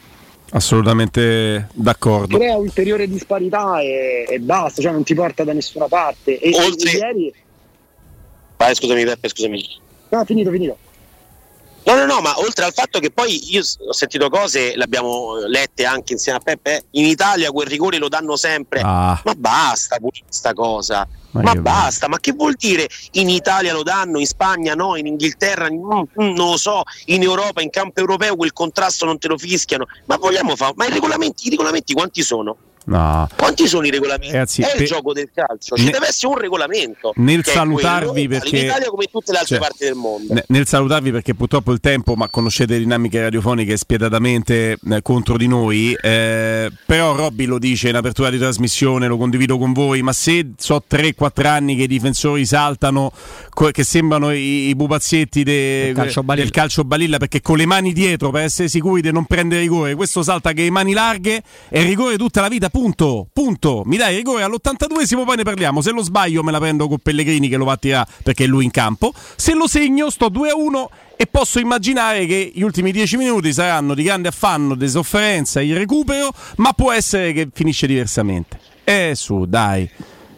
Assolutamente 0.56 1.70
d'accordo. 1.74 2.38
Crea 2.38 2.56
ulteriore 2.56 3.08
disparità 3.08 3.80
e, 3.82 4.26
e 4.30 4.40
basta, 4.40 4.82
cioè 4.82 4.92
non 4.92 5.04
ti 5.04 5.16
porta 5.16 5.44
da 5.44 5.52
nessuna 5.52 5.88
parte. 5.88 6.40
E, 6.40 6.56
Oltre- 6.56 6.92
ieri... 6.92 7.34
Vai, 8.58 8.76
scusami 8.76 9.04
Peppe, 9.04 9.30
scusami. 9.30 9.66
No, 10.10 10.26
finito, 10.26 10.52
finito. 10.52 10.78
No, 11.86 11.96
no, 11.96 12.06
no, 12.06 12.22
ma 12.22 12.40
oltre 12.40 12.66
al 12.66 12.72
fatto 12.72 13.00
che 13.00 13.10
poi 13.10 13.52
io 13.52 13.62
ho 13.62 13.94
sentito 13.94 14.30
cose, 14.30 14.76
le 14.76 14.84
abbiamo 14.84 15.36
lette 15.48 15.86
anche 15.86 16.14
insieme 16.14 16.38
a 16.38 16.42
Peppe, 16.42 16.78
eh, 16.78 16.84
in 16.92 17.06
Italia 17.06 17.52
quel 17.52 17.68
rigore 17.68 17.98
lo 17.98 18.08
danno 18.08 18.38
sempre. 18.38 18.82
Ah. 18.82 19.20
Ma 19.26 19.34
basta 19.36 20.00
con 20.00 20.12
questa 20.24 20.54
cosa. 20.54 21.06
Ma 21.34 21.42
Ma, 21.42 21.56
basta, 21.56 22.08
ma 22.08 22.20
che 22.20 22.32
vuol 22.32 22.54
dire 22.54 22.88
in 23.14 23.30
Italia 23.30 23.74
lo 23.74 23.84
danno, 23.84 24.20
in 24.20 24.26
Spagna 24.26 24.76
no, 24.76 24.96
in 24.96 25.08
Inghilterra 25.08 25.70
mm, 25.70 25.78
mm, 25.78 26.06
non 26.16 26.52
lo 26.52 26.58
so, 26.58 26.84
in 27.06 27.24
Europa, 27.24 27.62
in 27.62 27.70
campo 27.70 28.00
europeo 28.00 28.36
quel 28.36 28.54
contrasto 28.54 29.06
non 29.06 29.18
te 29.18 29.28
lo 29.28 29.38
fischiano. 29.38 29.86
Ma 30.06 30.18
vogliamo 30.18 30.56
fare? 30.56 30.74
Ma 30.76 30.86
i 30.86 30.92
regolamenti, 30.92 31.48
i 31.48 31.50
regolamenti 31.50 31.94
quanti 31.94 32.22
sono? 32.22 32.58
No. 32.86 33.28
Quanti 33.36 33.68
sono 33.68 33.86
i 33.86 33.90
regolamenti? 33.92 34.32
Ragazzi, 34.34 34.62
è 34.62 34.76
il 34.80 34.86
gioco 34.86 35.14
del 35.14 35.30
calcio, 35.34 35.76
ci 35.78 35.86
Ne- 35.86 35.92
deve 35.92 36.08
essere 36.08 36.28
un 36.34 36.38
regolamento. 36.40 37.14
Nel 37.16 37.46
salutarvi 37.46 38.12
quello, 38.28 38.28
perché- 38.40 38.58
in 38.58 38.66
Italia 38.66 38.88
come 38.90 39.04
in 39.06 39.10
tutte 39.12 39.32
le 39.32 39.38
altre 39.38 39.56
Cioè, 39.58 39.66
parti 39.68 39.84
del 39.86 39.94
mondo. 39.96 40.34
Ne- 40.34 40.44
Nel 40.48 40.68
salutarvi 40.68 41.12
perché 41.12 41.34
purtroppo 41.34 41.72
il 41.72 41.80
tempo, 41.80 42.16
ma 42.16 42.28
conoscete 42.30 42.74
le 42.74 42.80
dinamiche 42.80 43.22
radiofoniche 43.22 43.78
spietatamente 43.78 44.78
eh, 44.90 45.02
contro 45.02 45.38
di 45.38 45.48
noi, 45.48 45.94
eh, 46.02 46.70
però 46.86 47.16
Robby 47.16 47.46
lo 47.46 47.58
dice 47.58 47.90
in 47.90 47.96
apertura 47.96 48.30
di 48.30 48.38
trasmissione, 48.38 49.08
lo 49.08 49.18
condivido 49.18 49.58
con 49.58 49.72
voi, 49.74 50.02
ma 50.02 50.12
se 50.14 50.52
so 50.58 50.84
3-4 50.86 51.48
anni 51.48 51.76
che 51.76 51.84
i 51.84 51.88
difensori 51.88 52.46
saltano, 52.46 53.12
co- 53.50 53.72
che 53.72 53.84
sembrano 53.84 54.34
i, 54.34 54.70
i 54.70 54.76
pupazzetti 54.76 55.44
de- 55.44 55.84
Del 55.86 55.96
calcio 55.96 56.24
balilla. 56.24 56.44
del 56.46 56.54
calcio 56.54 56.84
balilla, 56.84 57.18
perché 57.18 57.42
con 57.42 57.58
le 57.58 57.66
mani 57.66 57.94
dietro 57.94 58.30
per 58.30 58.44
essere 58.44 58.68
sicuri 58.68 59.02
di 59.02 59.12
non 59.12 59.26
prendere 59.26 59.62
rigore, 59.62 59.96
questo 59.96 60.22
salta 60.24 60.52
che 60.52 60.64
le 60.64 60.70
mani 60.72 60.94
larghe 60.94 61.42
è 61.70 61.82
rigore 61.84 62.18
tutta 62.18 62.42
la 62.42 62.48
vita, 62.50 62.70
punto, 62.74 63.28
punto. 63.32 63.84
Mi 63.86 63.98
dai 63.98 64.16
rigore 64.16 64.42
all'82esimo, 64.42 65.26
poi 65.26 65.36
ne 65.36 65.44
parliamo, 65.44 65.80
se 65.80 65.92
lo 65.92 66.02
sbaglio 66.02 66.42
me 66.42 66.52
la 66.52 66.58
prendo 66.58 66.88
con 66.88 66.98
Pellegrini 66.98 67.48
che 67.48 67.56
lo 67.56 67.66
va 67.66 67.78
a 67.80 68.08
perché 68.24 68.46
è 68.46 68.48
lui 68.48 68.66
in 68.66 68.72
campo, 68.72 69.14
se 69.36 69.54
lo 69.54 69.68
segno 69.68 70.10
sto 70.10 70.32
2-1 70.32 70.86
e 71.16 71.28
posso 71.28 71.60
immaginare 71.60 72.26
che 72.26 72.52
gli 72.52 72.64
ultimi 72.64 72.92
10 72.92 73.18
minuti 73.18 73.54
saranno 73.54 73.94
di 73.94 74.02
grande 74.02 74.30
affanno, 74.30 74.74
di 74.74 74.90
sofferenza, 74.90 75.62
il 75.62 75.78
recupero, 75.78 76.34
ma 76.56 76.74
può 76.74 76.92
essere 76.92 77.32
che 77.32 77.48
finisce 77.54 77.86
diversamente. 77.86 78.60
Eh 78.84 79.12
su, 79.14 79.46
dai. 79.46 79.88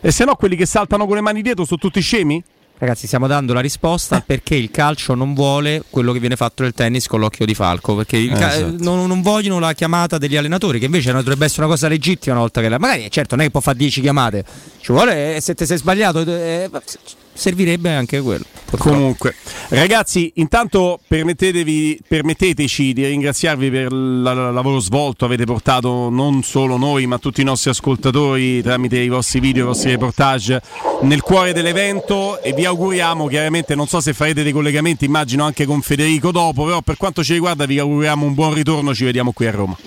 E 0.02 0.12
se 0.12 0.26
no 0.26 0.36
quelli 0.36 0.58
che 0.58 0.66
saltano 0.66 1.06
con 1.06 1.16
le 1.16 1.22
mani 1.22 1.42
dietro 1.42 1.64
sono 1.64 1.80
tutti 1.80 2.02
scemi? 2.02 2.44
Ragazzi, 2.78 3.08
stiamo 3.08 3.26
dando 3.28 3.54
la 3.54 3.62
risposta 3.62 4.16
al 4.16 4.24
perché 4.26 4.56
il 4.56 4.70
calcio 4.70 5.16
non 5.16 5.34
vuole 5.34 5.84
quello 5.90 6.12
che 6.12 6.20
viene 6.20 6.36
fatto 6.36 6.64
nel 6.64 6.74
tennis 6.74 7.08
con 7.08 7.22
l'occhio 7.22 7.46
di 7.46 7.54
falco. 7.54 7.96
Perché 7.96 8.18
il 8.18 8.34
ca- 8.34 8.54
Esatto. 8.54 8.84
non, 8.84 9.08
non 9.08 9.22
vogliono 9.22 9.60
la 9.60 9.72
chiamata 9.74 10.18
degli 10.18 10.36
allenatori, 10.36 10.78
che 10.80 10.86
invece 10.86 11.14
dovrebbe 11.14 11.46
essere 11.46 11.62
una 11.64 11.72
cosa 11.72 11.88
legittima 11.88 12.34
una 12.34 12.42
volta 12.42 12.60
che 12.60 12.68
la. 12.68 12.78
Magari 12.78 13.10
certo 13.10 13.36
non 13.36 13.44
è 13.44 13.48
che 13.48 13.52
può 13.52 13.62
fare 13.62 13.78
10 13.78 14.02
chiamate, 14.02 14.44
ci 14.82 14.92
vuole, 14.92 15.38
eh, 15.38 15.42
se 15.42 15.54
ti 15.56 15.66
sei 15.66 15.78
sbagliato, 15.78 16.20
eh, 16.22 16.70
servirebbe 17.36 17.92
anche 17.92 18.22
quello. 18.22 18.46
Comunque, 18.78 19.36
ragazzi, 19.70 20.34
intanto 20.36 21.00
permetteteci 21.08 22.94
di 22.94 23.06
ringraziarvi 23.06 23.70
per 23.70 23.92
il 23.92 24.22
lavoro 24.22 24.80
svolto. 24.80 25.26
Avete 25.26 25.46
portato 25.46 26.10
non 26.10 26.44
solo 26.44 26.76
noi, 26.78 27.06
ma 27.06 27.18
tutti 27.18 27.42
i 27.42 27.44
nostri 27.44 27.70
ascoltatori 27.70 28.62
tramite 28.62 29.00
i 29.00 29.08
vostri 29.08 29.40
video, 29.40 29.64
i 29.64 29.68
vostri 29.68 29.92
reportage 29.92 30.62
nel 31.02 31.22
cuore 31.22 31.54
dell'evento. 31.54 32.42
E 32.42 32.54
vi 32.54 32.66
auguriamo, 32.66 33.28
chiaramente, 33.28 33.76
non 33.76 33.88
so 33.88 34.02
se 34.02 34.14
farete 34.14 34.44
dei 34.44 34.52
collegamenti, 34.52 35.06
immagino 35.06 35.46
anche 35.46 35.66
con 35.66 35.82
Federico 35.82 36.32
dopo, 36.32 36.66
però 36.66 36.82
per 36.82 36.98
quanto 36.98 37.24
ci 37.24 37.34
riguarda, 37.34 37.66
vi 37.66 37.80
auguriamo 37.80 38.26
un 38.26 38.34
buon 38.34 38.54
ritorno. 38.54 38.94
Ci 38.94 39.06
vediamo 39.06 39.32
qui 39.32 39.48
a 39.48 39.52
Roma. 39.52 39.78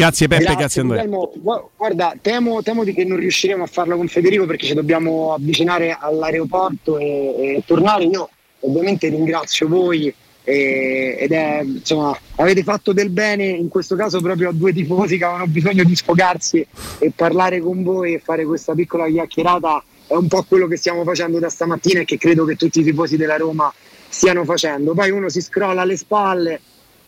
Grazie 0.00 0.28
Peppe, 0.28 0.44
grazie, 0.44 0.58
grazie 0.58 0.80
Andrea. 0.80 1.28
Guarda, 1.76 2.14
temo, 2.20 2.62
temo, 2.62 2.84
di 2.84 2.94
che 2.94 3.04
non 3.04 3.18
riusciremo 3.18 3.64
a 3.64 3.66
farlo 3.66 3.96
con 3.96 4.08
Federico 4.08 4.46
perché 4.46 4.66
ci 4.66 4.74
dobbiamo 4.74 5.34
avvicinare 5.34 5.96
all'aeroporto 5.98 6.96
e, 6.96 7.56
e 7.56 7.62
tornare. 7.66 8.04
Io 8.04 8.30
ovviamente 8.60 9.08
ringrazio 9.08 9.68
voi 9.68 10.12
e, 10.42 11.16
ed 11.18 11.32
è 11.32 11.60
insomma 11.62 12.18
avete 12.36 12.62
fatto 12.62 12.92
del 12.94 13.10
bene 13.10 13.44
in 13.44 13.68
questo 13.68 13.94
caso 13.94 14.20
proprio 14.20 14.48
a 14.48 14.52
due 14.52 14.72
tifosi 14.72 15.18
che 15.18 15.24
avevano 15.24 15.46
bisogno 15.46 15.84
di 15.84 15.94
sfogarsi 15.94 16.66
e 16.98 17.12
parlare 17.14 17.60
con 17.60 17.82
voi 17.82 18.14
e 18.14 18.18
fare 18.20 18.44
questa 18.44 18.74
piccola 18.74 19.06
chiacchierata 19.06 19.84
è 20.06 20.14
un 20.14 20.28
po' 20.28 20.42
quello 20.44 20.66
che 20.66 20.76
stiamo 20.76 21.04
facendo 21.04 21.38
da 21.38 21.48
stamattina 21.48 22.00
e 22.00 22.04
che 22.04 22.16
credo 22.18 22.44
che 22.44 22.56
tutti 22.56 22.80
i 22.80 22.82
tifosi 22.82 23.16
della 23.16 23.36
Roma 23.36 23.72
stiano 24.08 24.44
facendo. 24.44 24.92
Poi 24.92 25.10
uno 25.10 25.28
si 25.28 25.40
scrolla 25.40 25.82
alle 25.82 25.96
spalle, 25.96 26.60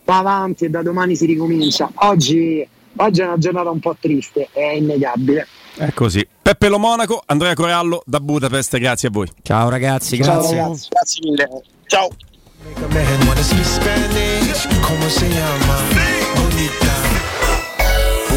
va 0.05 0.19
avanti 0.19 0.65
e 0.65 0.69
da 0.69 0.81
domani 0.81 1.15
si 1.17 1.25
ricomincia. 1.25 1.91
Oggi, 1.95 2.65
oggi 2.97 3.21
è 3.21 3.25
una 3.25 3.37
giornata 3.37 3.69
un 3.69 3.79
po' 3.79 3.95
triste, 3.99 4.49
è 4.51 4.71
innegabile. 4.71 5.47
È 5.75 5.91
così. 5.93 6.25
Peppe 6.41 6.69
Lo 6.69 6.77
Monaco, 6.77 7.21
Andrea 7.25 7.53
Corallo 7.53 8.03
da 8.05 8.19
Budapest, 8.19 8.77
grazie 8.77 9.07
a 9.07 9.11
voi. 9.11 9.27
Ciao 9.41 9.69
ragazzi, 9.69 10.21
Ciao, 10.21 10.39
grazie. 10.39 10.57
ragazzi. 10.57 10.87
Grazie 10.89 11.29
mille. 11.29 11.49
Ciao. 11.87 12.09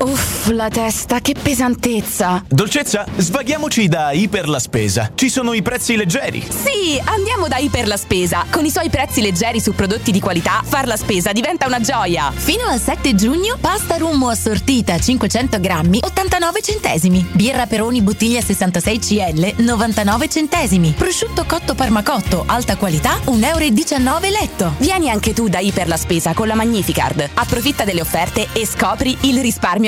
Uff, 0.00 0.46
la 0.50 0.68
testa, 0.68 1.18
che 1.20 1.34
pesantezza! 1.40 2.44
Dolcezza, 2.46 3.04
svaghiamoci 3.16 3.88
da 3.88 4.12
Iper 4.12 4.48
la 4.48 4.60
Spesa. 4.60 5.10
Ci 5.12 5.28
sono 5.28 5.54
i 5.54 5.62
prezzi 5.62 5.96
leggeri. 5.96 6.40
Sì, 6.48 7.00
andiamo 7.02 7.48
da 7.48 7.56
Iper 7.56 7.88
la 7.88 7.96
Spesa. 7.96 8.46
Con 8.48 8.64
i 8.64 8.70
suoi 8.70 8.90
prezzi 8.90 9.20
leggeri 9.20 9.60
su 9.60 9.74
prodotti 9.74 10.12
di 10.12 10.20
qualità, 10.20 10.62
far 10.64 10.86
la 10.86 10.96
spesa 10.96 11.32
diventa 11.32 11.66
una 11.66 11.80
gioia. 11.80 12.30
Fino 12.32 12.66
al 12.66 12.80
7 12.80 13.16
giugno, 13.16 13.56
pasta 13.60 13.96
rummo 13.96 14.28
assortita 14.28 14.98
500 14.98 15.58
grammi, 15.58 15.98
89 16.02 16.62
centesimi. 16.62 17.26
Birra 17.32 17.66
Peroni 17.66 18.00
bottiglia 18.00 18.40
66 18.40 18.98
CL, 19.00 19.54
99 19.64 20.28
centesimi. 20.28 20.94
Prosciutto 20.96 21.44
cotto 21.44 21.74
parmacotto, 21.74 22.44
alta 22.46 22.76
qualità, 22.76 23.18
1,19 23.24 23.44
euro 23.44 24.18
letto. 24.28 24.74
Vieni 24.78 25.10
anche 25.10 25.32
tu 25.32 25.48
da 25.48 25.58
Iper 25.58 25.88
la 25.88 25.96
Spesa 25.96 26.34
con 26.34 26.46
la 26.46 26.54
Magnificard. 26.54 27.30
Approfitta 27.34 27.84
delle 27.84 28.00
offerte 28.00 28.46
e 28.52 28.64
scopri 28.64 29.16
il 29.22 29.40
risparmio 29.40 29.87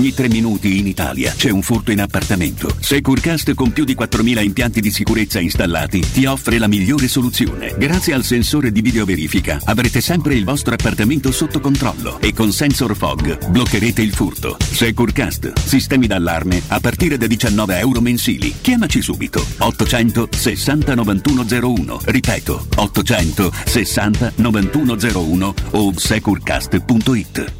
Ogni 0.00 0.14
tre 0.14 0.28
minuti 0.28 0.78
in 0.78 0.86
Italia 0.86 1.30
c'è 1.36 1.50
un 1.50 1.60
furto 1.60 1.90
in 1.90 2.00
appartamento. 2.00 2.74
Securecast 2.80 3.52
con 3.52 3.70
più 3.70 3.84
di 3.84 3.94
4.000 3.94 4.42
impianti 4.42 4.80
di 4.80 4.90
sicurezza 4.90 5.40
installati 5.40 6.00
ti 6.00 6.24
offre 6.24 6.56
la 6.56 6.68
migliore 6.68 7.06
soluzione. 7.06 7.74
Grazie 7.76 8.14
al 8.14 8.24
sensore 8.24 8.72
di 8.72 8.80
videoverifica 8.80 9.60
avrete 9.62 10.00
sempre 10.00 10.36
il 10.36 10.44
vostro 10.44 10.72
appartamento 10.72 11.30
sotto 11.30 11.60
controllo 11.60 12.18
e 12.18 12.32
con 12.32 12.50
Sensor 12.50 12.96
Fog 12.96 13.50
bloccherete 13.50 14.00
il 14.00 14.14
furto. 14.14 14.56
Securecast, 14.58 15.52
sistemi 15.58 16.06
d'allarme 16.06 16.62
a 16.68 16.80
partire 16.80 17.18
da 17.18 17.26
19 17.26 17.78
euro 17.78 18.00
mensili. 18.00 18.54
Chiamaci 18.58 19.02
subito 19.02 19.44
860 19.58 20.94
9101. 20.94 22.00
Ripeto 22.04 22.68
860 22.74 24.32
9101 24.36 25.54
o 25.72 25.92
securecast.it. 25.94 27.59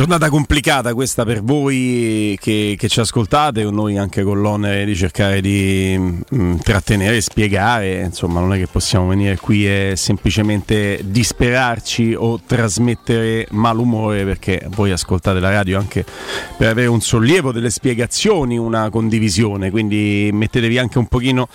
Giornata 0.00 0.30
complicata 0.30 0.94
questa 0.94 1.26
per 1.26 1.42
voi 1.42 2.34
che, 2.40 2.74
che 2.78 2.88
ci 2.88 3.00
ascoltate, 3.00 3.66
o 3.66 3.70
noi 3.70 3.98
anche 3.98 4.22
con 4.22 4.40
l'onere 4.40 4.86
di 4.86 4.96
cercare 4.96 5.42
di 5.42 5.94
mm, 6.34 6.56
trattenere 6.56 7.16
e 7.16 7.20
spiegare, 7.20 8.00
insomma 8.04 8.40
non 8.40 8.54
è 8.54 8.56
che 8.56 8.66
possiamo 8.66 9.08
venire 9.08 9.36
qui 9.36 9.68
e 9.68 9.92
semplicemente 9.96 11.00
disperarci 11.04 12.14
o 12.16 12.40
trasmettere 12.40 13.46
malumore 13.50 14.24
perché 14.24 14.66
voi 14.70 14.90
ascoltate 14.90 15.38
la 15.38 15.50
radio 15.50 15.78
anche 15.78 16.02
per 16.56 16.68
avere 16.68 16.86
un 16.86 17.02
sollievo, 17.02 17.52
delle 17.52 17.68
spiegazioni, 17.68 18.56
una 18.56 18.88
condivisione, 18.88 19.70
quindi 19.70 20.30
mettetevi 20.32 20.78
anche 20.78 20.96
un 20.96 21.08
pochino 21.08 21.46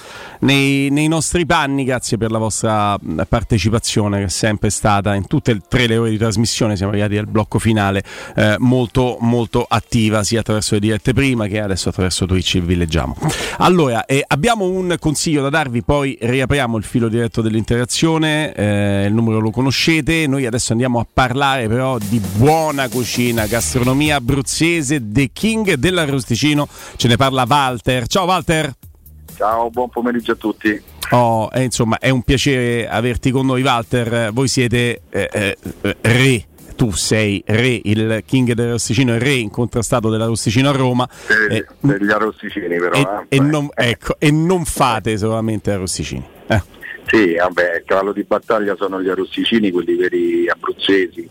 nei, 0.41 0.91
nei 0.91 1.07
nostri 1.07 1.47
panni, 1.47 1.83
grazie 1.83 2.17
per 2.17 2.29
la 2.29 2.37
vostra 2.37 2.95
mm, 2.95 3.21
partecipazione 3.27 4.19
che 4.19 4.25
è 4.25 4.29
sempre 4.29 4.69
stata 4.69 5.15
in 5.15 5.25
tutte 5.25 5.49
e 5.49 5.61
tre 5.67 5.87
le 5.87 5.97
ore 5.97 6.11
di 6.11 6.17
trasmissione, 6.19 6.75
siamo 6.75 6.91
arrivati 6.91 7.17
al 7.17 7.25
blocco 7.25 7.57
finale 7.57 8.03
eh, 8.35 8.55
molto 8.59 9.17
molto 9.21 9.65
attiva 9.67 10.23
sia 10.23 10.41
attraverso 10.41 10.75
le 10.75 10.81
dirette 10.81 11.13
prima 11.13 11.47
che 11.47 11.59
adesso 11.59 11.89
attraverso 11.89 12.25
Twitch 12.25 12.55
il 12.55 12.63
villeggiamo. 12.63 13.15
Allora, 13.57 14.05
eh, 14.05 14.23
abbiamo 14.27 14.65
un 14.65 14.95
consiglio 14.99 15.41
da 15.41 15.49
darvi, 15.49 15.83
poi 15.83 16.17
riapriamo 16.19 16.77
il 16.77 16.83
filo 16.83 17.07
diretto 17.07 17.41
dell'interazione, 17.41 18.53
eh, 18.53 19.05
il 19.05 19.13
numero 19.13 19.39
lo 19.39 19.51
conoscete, 19.51 20.27
noi 20.27 20.45
adesso 20.45 20.71
andiamo 20.73 20.99
a 20.99 21.07
parlare 21.11 21.67
però 21.67 21.97
di 21.97 22.19
buona 22.19 22.87
cucina, 22.89 23.45
gastronomia 23.45 24.17
abruzzese, 24.17 25.01
The 25.03 25.29
King 25.31 25.73
dell'Arrosticino, 25.73 26.67
ce 26.95 27.07
ne 27.07 27.15
parla 27.15 27.45
Walter. 27.47 28.07
Ciao 28.07 28.25
Walter! 28.25 28.73
Ciao, 29.35 29.69
buon 29.69 29.89
pomeriggio 29.89 30.31
a 30.31 30.35
tutti. 30.35 30.81
Oh, 31.11 31.49
eh, 31.53 31.63
insomma, 31.63 31.99
è 31.99 32.09
un 32.09 32.23
piacere 32.23 32.87
averti 32.87 33.31
con 33.31 33.45
noi, 33.45 33.61
Walter. 33.61 34.31
Voi 34.31 34.47
siete 34.47 35.01
eh, 35.09 35.29
eh, 35.31 35.57
re. 36.01 36.45
Tu 36.75 36.91
sei 36.91 37.41
re, 37.45 37.79
il 37.83 38.23
king 38.25 38.51
dell'Arrosticino 38.51 39.13
è 39.13 39.19
re 39.19 39.33
incontrastato 39.33 40.09
dell'Arrosticino 40.09 40.69
a 40.69 40.73
Roma. 40.73 41.07
Eh, 41.49 41.65
degli 41.79 42.11
arrosticini 42.11 42.77
però. 42.77 42.91
E, 42.91 42.99
eh. 43.29 43.37
e 43.37 43.39
non, 43.39 43.69
ecco, 43.73 44.15
e 44.19 44.29
non 44.31 44.65
fate 44.65 45.17
solamente 45.17 45.71
arrosticini. 45.71 46.27
Eh. 46.47 46.61
Sì, 47.05 47.35
vabbè, 47.35 47.77
il 47.77 47.83
cavallo 47.85 48.11
di 48.11 48.23
battaglia 48.23 48.75
sono 48.75 49.01
gli 49.01 49.07
arrosticini, 49.07 49.71
quelli 49.71 49.95
veri 49.95 50.49
abruzzesi, 50.49 51.29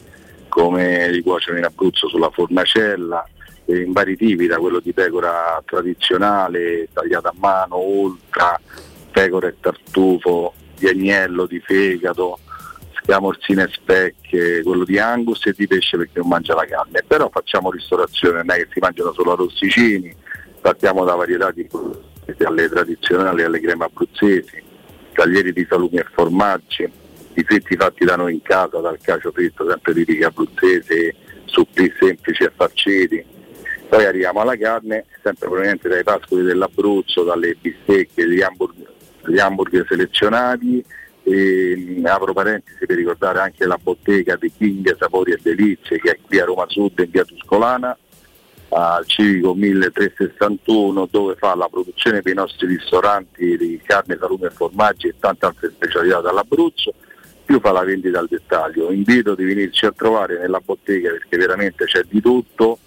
come 0.48 1.10
li 1.10 1.20
cuociono 1.20 1.58
in 1.58 1.64
Abruzzo 1.64 2.08
sulla 2.08 2.31
fornacella, 2.31 3.28
eh, 3.66 3.81
in 3.82 3.92
vari 3.92 4.16
tipi, 4.16 4.47
da 4.47 4.56
quello 4.58 4.81
di 4.81 4.92
pecora 4.92 5.60
tradizionale, 5.66 6.89
tagliata 6.92 7.31
a 7.31 7.34
mano, 7.36 7.78
ultra, 7.78 8.58
pecora 9.10 9.48
e 9.48 9.55
tartufo, 9.60 10.55
di 10.78 10.89
agnello, 10.89 11.47
di 11.47 11.60
fegato, 11.60 12.39
scamorzine 13.05 13.68
specche, 13.70 14.62
quello 14.62 14.84
di 14.84 14.99
angus 14.99 15.44
e 15.47 15.52
di 15.57 15.66
pesce 15.66 15.99
perché 15.99 16.18
non 16.18 16.28
mangia 16.28 16.55
la 16.55 16.65
carne. 16.65 17.02
Però 17.07 17.28
facciamo 17.31 17.70
ristorazione, 17.70 18.39
non 18.39 18.50
è 18.50 18.57
che 18.57 18.68
si 18.73 18.78
mangiano 18.81 19.12
solo 19.12 19.33
arrosticini, 19.33 20.15
partiamo 20.60 21.05
da 21.05 21.15
varietà 21.15 21.50
di 21.50 21.68
alle 22.44 22.68
tradizionali, 22.70 23.42
alle 23.42 23.60
creme 23.60 23.84
abruzzesi, 23.84 24.62
taglieri 25.12 25.52
di 25.52 25.66
salumi 25.68 25.97
e 25.97 26.07
formaggi, 26.10 26.91
i 27.34 27.42
fritti 27.42 27.76
fatti 27.76 28.05
da 28.05 28.16
noi 28.16 28.34
in 28.34 28.42
casa, 28.42 28.78
dal 28.78 28.99
cacio 29.00 29.31
fritto 29.31 29.68
sempre 29.68 29.92
tipica 29.92 30.28
abruzzese, 30.28 31.15
suppli 31.44 31.92
semplici 31.99 32.44
e 32.44 32.52
farciti. 32.55 33.24
Poi 33.89 34.07
arriviamo 34.07 34.41
alla 34.41 34.57
carne, 34.57 35.05
sempre 35.23 35.49
proveniente 35.49 35.89
dai 35.89 36.02
pascoli 36.02 36.42
dell'Abruzzo, 36.42 37.23
dalle 37.24 37.55
bistecche, 37.60 38.26
gli 38.26 38.41
hamburger, 38.41 38.91
gli 39.26 39.39
hamburger 39.39 39.84
selezionati. 39.86 40.84
E, 41.26 42.02
apro 42.04 42.34
parentesi 42.34 42.84
per 42.84 42.96
ricordare 42.96 43.40
anche 43.40 43.64
la 43.66 43.78
bottega 43.82 44.36
di 44.36 44.52
King 44.54 44.94
Sapori 44.98 45.32
e 45.32 45.38
Delizie 45.40 45.98
che 45.98 46.10
è 46.10 46.18
qui 46.20 46.38
a 46.38 46.44
Roma 46.44 46.66
Sud 46.68 46.98
in 46.98 47.08
via 47.10 47.24
Tuscolana 47.24 47.96
al 48.68 49.06
civico 49.06 49.54
1361 49.54 51.08
dove 51.10 51.34
fa 51.36 51.54
la 51.54 51.66
produzione 51.68 52.20
per 52.22 52.32
i 52.32 52.36
nostri 52.36 52.66
ristoranti 52.66 53.56
di 53.56 53.80
carne, 53.84 54.18
salume 54.18 54.48
e 54.48 54.50
formaggi 54.50 55.06
e 55.08 55.14
tante 55.18 55.46
altre 55.46 55.70
specialità 55.70 56.20
dall'Abruzzo. 56.20 56.92
Più 57.44 57.60
fa 57.60 57.72
la 57.72 57.84
vendita 57.84 58.18
al 58.18 58.26
dettaglio. 58.28 58.90
Invito 58.90 59.36
di 59.36 59.44
venirci 59.44 59.86
a 59.86 59.92
trovare 59.92 60.40
nella 60.40 60.60
bottega 60.64 61.10
perché 61.10 61.36
veramente 61.36 61.84
c'è 61.84 62.02
di 62.08 62.20
tutto. 62.20 62.80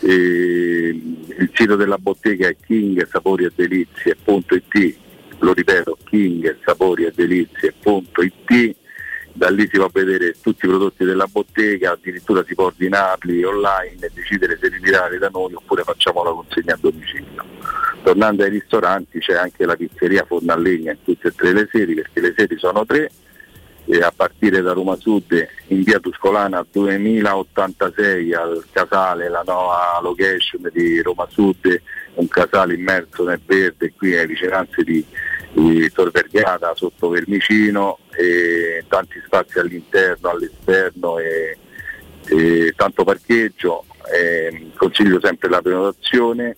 E 0.00 0.88
il 0.88 1.50
sito 1.52 1.76
della 1.76 1.98
bottega 1.98 2.48
è 2.48 2.56
kingsaporiedelizie.it 2.64 5.02
lo 5.44 5.52
ripeto 5.52 5.96
kingsaporiedelizie.it 6.04 8.76
da 9.36 9.50
lì 9.50 9.68
si 9.68 9.78
va 9.78 9.86
a 9.86 9.90
vedere 9.92 10.36
tutti 10.40 10.64
i 10.64 10.68
prodotti 10.68 11.04
della 11.04 11.26
bottega, 11.26 11.90
addirittura 11.90 12.44
si 12.46 12.54
può 12.54 12.66
ordinarli 12.66 13.42
online 13.42 14.06
e 14.06 14.10
decidere 14.14 14.56
se 14.60 14.68
ritirare 14.68 15.18
da 15.18 15.28
noi 15.28 15.54
oppure 15.54 15.82
facciamo 15.82 16.22
la 16.22 16.30
consegna 16.30 16.74
a 16.74 16.78
domicilio. 16.80 17.44
Tornando 18.04 18.44
ai 18.44 18.50
ristoranti 18.50 19.18
c'è 19.18 19.34
anche 19.34 19.66
la 19.66 19.74
pizzeria 19.74 20.24
Forno 20.24 20.52
a 20.52 20.56
Legna 20.56 20.92
in 20.92 21.02
tutte 21.02 21.26
e 21.28 21.34
tre 21.34 21.52
le 21.52 21.68
sedi 21.68 21.94
perché 21.94 22.20
le 22.20 22.32
sedi 22.36 22.56
sono 22.58 22.86
tre 22.86 23.10
e 23.86 23.98
a 23.98 24.12
partire 24.14 24.62
da 24.62 24.72
Roma 24.72 24.96
Sud 24.96 25.46
in 25.68 25.82
via 25.82 25.98
Tuscolana 25.98 26.64
2086 26.70 28.34
al 28.34 28.64
casale, 28.70 29.28
la 29.28 29.42
nuova 29.44 29.98
location 30.00 30.70
di 30.72 31.02
Roma 31.02 31.26
Sud, 31.28 31.80
un 32.14 32.28
casale 32.28 32.74
immerso 32.74 33.24
nel 33.24 33.40
verde 33.44 33.92
qui 33.96 34.14
alle 34.14 34.26
vicinanze 34.26 34.84
di, 34.84 35.04
di 35.54 35.90
Tor 35.92 36.10
Vergata 36.10 36.74
sotto 36.74 37.08
Vermicino 37.08 38.00
e 38.10 38.84
tanti 38.88 39.22
spazi 39.24 39.60
all'interno, 39.60 40.30
all'esterno 40.30 41.18
e, 41.18 41.56
e 42.26 42.72
tanto 42.76 43.04
parcheggio. 43.04 43.84
E 44.12 44.70
consiglio 44.76 45.20
sempre 45.20 45.48
la 45.48 45.62
prenotazione 45.62 46.56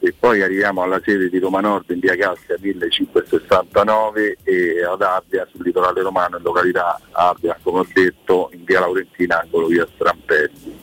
e 0.00 0.14
poi 0.18 0.40
arriviamo 0.42 0.82
alla 0.82 1.00
sede 1.04 1.28
di 1.28 1.38
Roma 1.40 1.60
Nord 1.60 1.90
in 1.90 1.98
via 1.98 2.16
Cassia 2.16 2.54
1569 2.58 4.38
e 4.44 4.84
ad 4.84 5.02
Ardea 5.02 5.46
sul 5.50 5.64
litorale 5.64 6.02
romano 6.02 6.36
in 6.36 6.44
località 6.44 7.00
Ardea 7.10 7.58
come 7.60 7.80
ho 7.80 7.86
detto 7.92 8.50
in 8.52 8.62
via 8.64 8.78
Laurentina 8.80 9.40
angolo 9.40 9.66
via 9.66 9.86
Strampelli. 9.92 10.78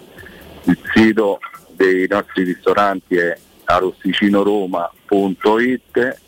Il 0.64 0.78
sito 0.94 1.40
dei 1.70 2.06
nostri 2.10 2.44
ristoranti 2.44 3.16
è 3.16 3.34
arrosticinoroma.it, 3.64 6.20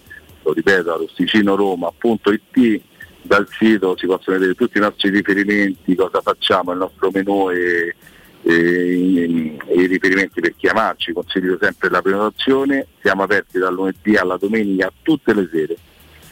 lo 0.47 0.53
ripeto 0.53 0.93
arrosticinoroma.it, 0.93 2.81
dal 3.21 3.47
sito 3.51 3.97
si 3.97 4.05
possono 4.05 4.37
vedere 4.37 4.55
tutti 4.55 4.77
i 4.77 4.81
nostri 4.81 5.09
riferimenti, 5.09 5.95
cosa 5.95 6.21
facciamo, 6.21 6.71
il 6.71 6.77
nostro 6.77 7.09
menù 7.11 7.49
e, 7.51 7.93
e 8.41 8.53
i, 8.53 9.59
i 9.75 9.85
riferimenti 9.85 10.39
per 10.39 10.55
chiamarci, 10.55 11.11
consiglio 11.11 11.57
sempre 11.59 11.89
la 11.89 12.01
prenotazione, 12.01 12.87
siamo 13.01 13.23
aperti 13.23 13.59
dal 13.59 13.73
lunedì 13.73 14.15
alla 14.15 14.37
domenica 14.37 14.91
tutte 15.01 15.33
le 15.33 15.49
sere, 15.51 15.75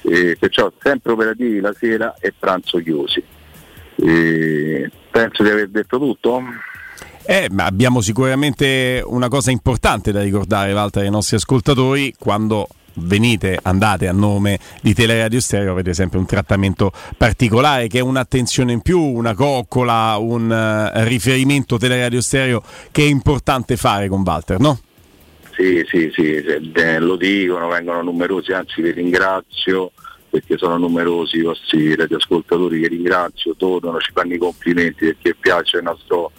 e 0.01 0.37
perciò 0.39 0.71
sempre 0.79 1.11
operativi 1.11 1.59
la 1.59 1.73
sera 1.73 2.15
e 2.19 2.33
pranzo 2.37 2.77
chiusi. 2.79 3.21
E 3.97 4.89
penso 5.11 5.43
di 5.43 5.49
aver 5.49 5.69
detto 5.69 5.97
tutto. 5.97 6.41
Eh, 7.27 7.47
ma 7.49 7.65
abbiamo 7.65 8.01
sicuramente 8.01 9.01
una 9.03 9.29
cosa 9.29 9.51
importante 9.51 10.11
da 10.11 10.21
ricordare, 10.21 10.73
Walter, 10.73 11.03
ai 11.03 11.09
nostri 11.09 11.35
ascoltatori, 11.37 12.13
quando 12.17 12.67
venite, 12.95 13.59
andate 13.61 14.07
a 14.07 14.11
nome 14.11 14.59
di 14.81 14.93
Teleradio 14.93 15.39
Stereo, 15.39 15.71
avete 15.71 15.93
sempre 15.93 16.19
un 16.19 16.25
trattamento 16.25 16.91
particolare 17.17 17.87
che 17.87 17.99
è 17.99 18.01
un'attenzione 18.01 18.71
in 18.71 18.81
più, 18.81 18.99
una 18.99 19.33
coccola, 19.33 20.17
un 20.17 20.49
uh, 20.49 21.03
riferimento 21.03 21.77
Teleradio 21.77 22.21
Stereo 22.21 22.61
che 22.91 23.03
è 23.03 23.07
importante 23.07 23.77
fare 23.77 24.07
con 24.07 24.23
Walter, 24.25 24.59
no? 24.59 24.79
Sì, 25.55 25.85
sì, 25.87 26.11
sì, 26.13 26.33
eh, 26.33 26.99
lo 26.99 27.15
dicono, 27.15 27.69
vengono 27.69 28.01
numerosi, 28.01 28.51
anzi 28.51 28.81
vi 28.81 28.91
ringrazio 28.91 29.91
perché 30.29 30.57
sono 30.57 30.77
numerosi 30.77 31.37
i 31.37 31.43
vostri 31.43 31.95
radioascoltatori 31.95 32.81
che 32.81 32.89
ringrazio, 32.89 33.55
tornano, 33.55 33.99
ci 33.99 34.11
fanno 34.13 34.33
i 34.33 34.37
complimenti 34.37 35.05
perché 35.05 35.33
piace 35.39 35.77
il 35.77 35.83
nostro 35.83 36.33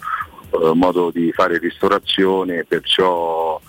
uh, 0.51 0.73
modo 0.73 1.09
di 1.09 1.31
fare 1.31 1.57
ristorazione, 1.57 2.63
perciò 2.63 3.59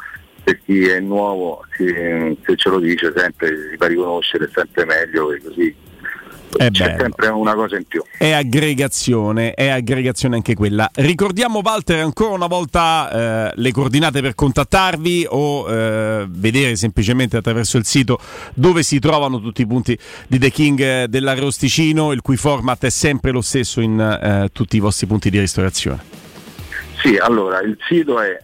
per 0.49 0.60
chi 0.65 0.86
è 0.86 0.99
nuovo 1.01 1.62
se, 1.77 2.36
se 2.43 2.57
ce 2.57 2.70
lo 2.70 2.78
dice 2.78 3.12
sempre 3.15 3.49
si 3.70 3.77
fa 3.77 3.86
riconoscere 3.86 4.51
sempre 4.55 4.86
meglio 4.86 5.31
e 5.31 5.43
così 5.43 5.75
È 6.57 6.70
c'è 6.70 6.86
bello. 6.86 7.01
sempre 7.02 7.28
una 7.28 7.55
cosa 7.55 7.77
in 7.77 7.85
più. 7.85 8.02
È 8.17 8.31
aggregazione, 8.31 9.52
è 9.52 9.68
aggregazione 9.68 10.36
anche 10.36 10.55
quella. 10.55 10.89
Ricordiamo 10.94 11.60
Walter 11.62 12.01
ancora 12.01 12.33
una 12.33 12.47
volta 12.47 13.51
eh, 13.51 13.52
le 13.57 13.73
coordinate 13.73 14.23
per 14.23 14.35
contattarvi 14.35 15.27
o 15.28 15.68
eh, 15.70 16.27
vedere 16.31 16.77
semplicemente 16.77 17.36
attraverso 17.36 17.77
il 17.77 17.85
sito 17.85 18.18
dove 18.55 18.83
si 18.83 18.99
trovano 18.99 19.43
tutti 19.43 19.60
i 19.60 19.67
punti 19.67 19.99
di 20.27 20.39
The 20.39 20.51
King 20.51 20.81
eh, 20.81 21.07
dell'Arrosticino, 21.09 22.12
il 22.12 22.23
cui 22.23 22.39
format 22.39 22.83
è 22.86 22.91
sempre 22.91 23.33
lo 23.33 23.43
stesso 23.43 23.83
in 23.83 24.01
eh, 24.01 24.49
tutti 24.51 24.77
i 24.77 24.81
vostri 24.81 25.07
punti 25.07 25.28
di 25.28 25.39
ristorazione. 25.39 26.17
Sì, 27.02 27.17
allora 27.17 27.60
il 27.60 27.77
sito 27.86 28.18
è 28.20 28.39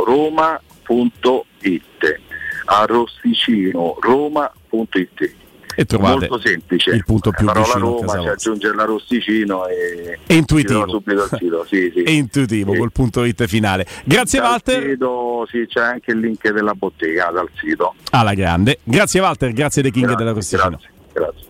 arrosticinoroma.it 0.00 2.20
arrosticinoroma.it 2.64 5.34
E 5.76 5.84
trovate 5.84 6.28
Molto 6.28 6.40
semplice. 6.46 6.90
il 6.90 7.04
punto 7.04 7.30
più 7.30 7.46
La 7.46 7.52
parola 7.52 7.72
vicino 7.74 7.86
a 7.86 7.90
Roma, 7.90 8.00
casa 8.00 8.10
si 8.10 8.16
vostra. 8.16 8.32
aggiunge 8.50 8.74
l'arrosticino 8.74 9.66
e 9.68 10.18
È 10.26 10.32
intuitivo. 10.34 10.88
subito 10.88 11.22
al 11.22 11.28
sito. 11.38 11.64
Sì, 11.68 11.92
sì. 11.94 12.02
È 12.02 12.10
intuitivo 12.10 12.74
col 12.74 12.90
punto 12.92 13.24
it 13.24 13.46
finale. 13.46 13.86
Grazie 14.04 14.40
Dal 14.40 14.50
Walter. 14.50 14.82
sito, 14.90 15.46
sì, 15.50 15.66
c'è 15.68 15.80
anche 15.80 16.10
il 16.12 16.18
link 16.20 16.50
della 16.50 16.74
bottega 16.74 17.30
dal 17.30 17.48
sito. 17.60 17.94
Alla 18.10 18.34
grande. 18.34 18.78
Grazie 18.82 19.20
Walter, 19.20 19.52
grazie 19.52 19.82
The 19.82 19.90
King 19.90 20.14
dell'Arrosticino. 20.14 20.80
Grazie. 21.12 21.48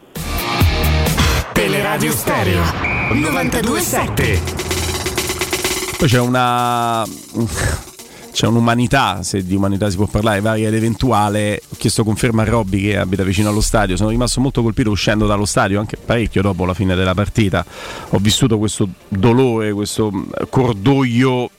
Teleradio 1.52 2.12
Stereo 2.12 2.62
927. 3.12 4.40
Poi 5.98 6.08
c'è 6.08 6.20
una. 6.20 7.04
C'è 8.32 8.46
un'umanità, 8.46 9.22
se 9.22 9.44
di 9.44 9.54
umanità 9.54 9.90
si 9.90 9.96
può 9.96 10.06
parlare, 10.06 10.40
varia 10.40 10.68
ed 10.68 10.74
eventuale. 10.74 11.60
Ho 11.68 11.76
chiesto 11.76 12.04
conferma 12.04 12.42
a 12.42 12.44
Robby 12.44 12.80
che 12.80 12.96
abita 12.96 13.22
vicino 13.22 13.48
allo 13.48 13.60
stadio. 13.60 13.96
Sono 13.96 14.10
rimasto 14.10 14.40
molto 14.40 14.62
colpito 14.62 14.90
uscendo 14.90 15.26
dallo 15.26 15.44
stadio, 15.44 15.80
anche 15.80 15.96
parecchio 15.96 16.42
dopo 16.42 16.64
la 16.64 16.74
fine 16.74 16.94
della 16.94 17.14
partita. 17.14 17.64
Ho 18.10 18.18
vissuto 18.18 18.58
questo 18.58 18.88
dolore, 19.08 19.72
questo 19.72 20.10
mh, 20.10 20.30
cordoglio 20.48 21.50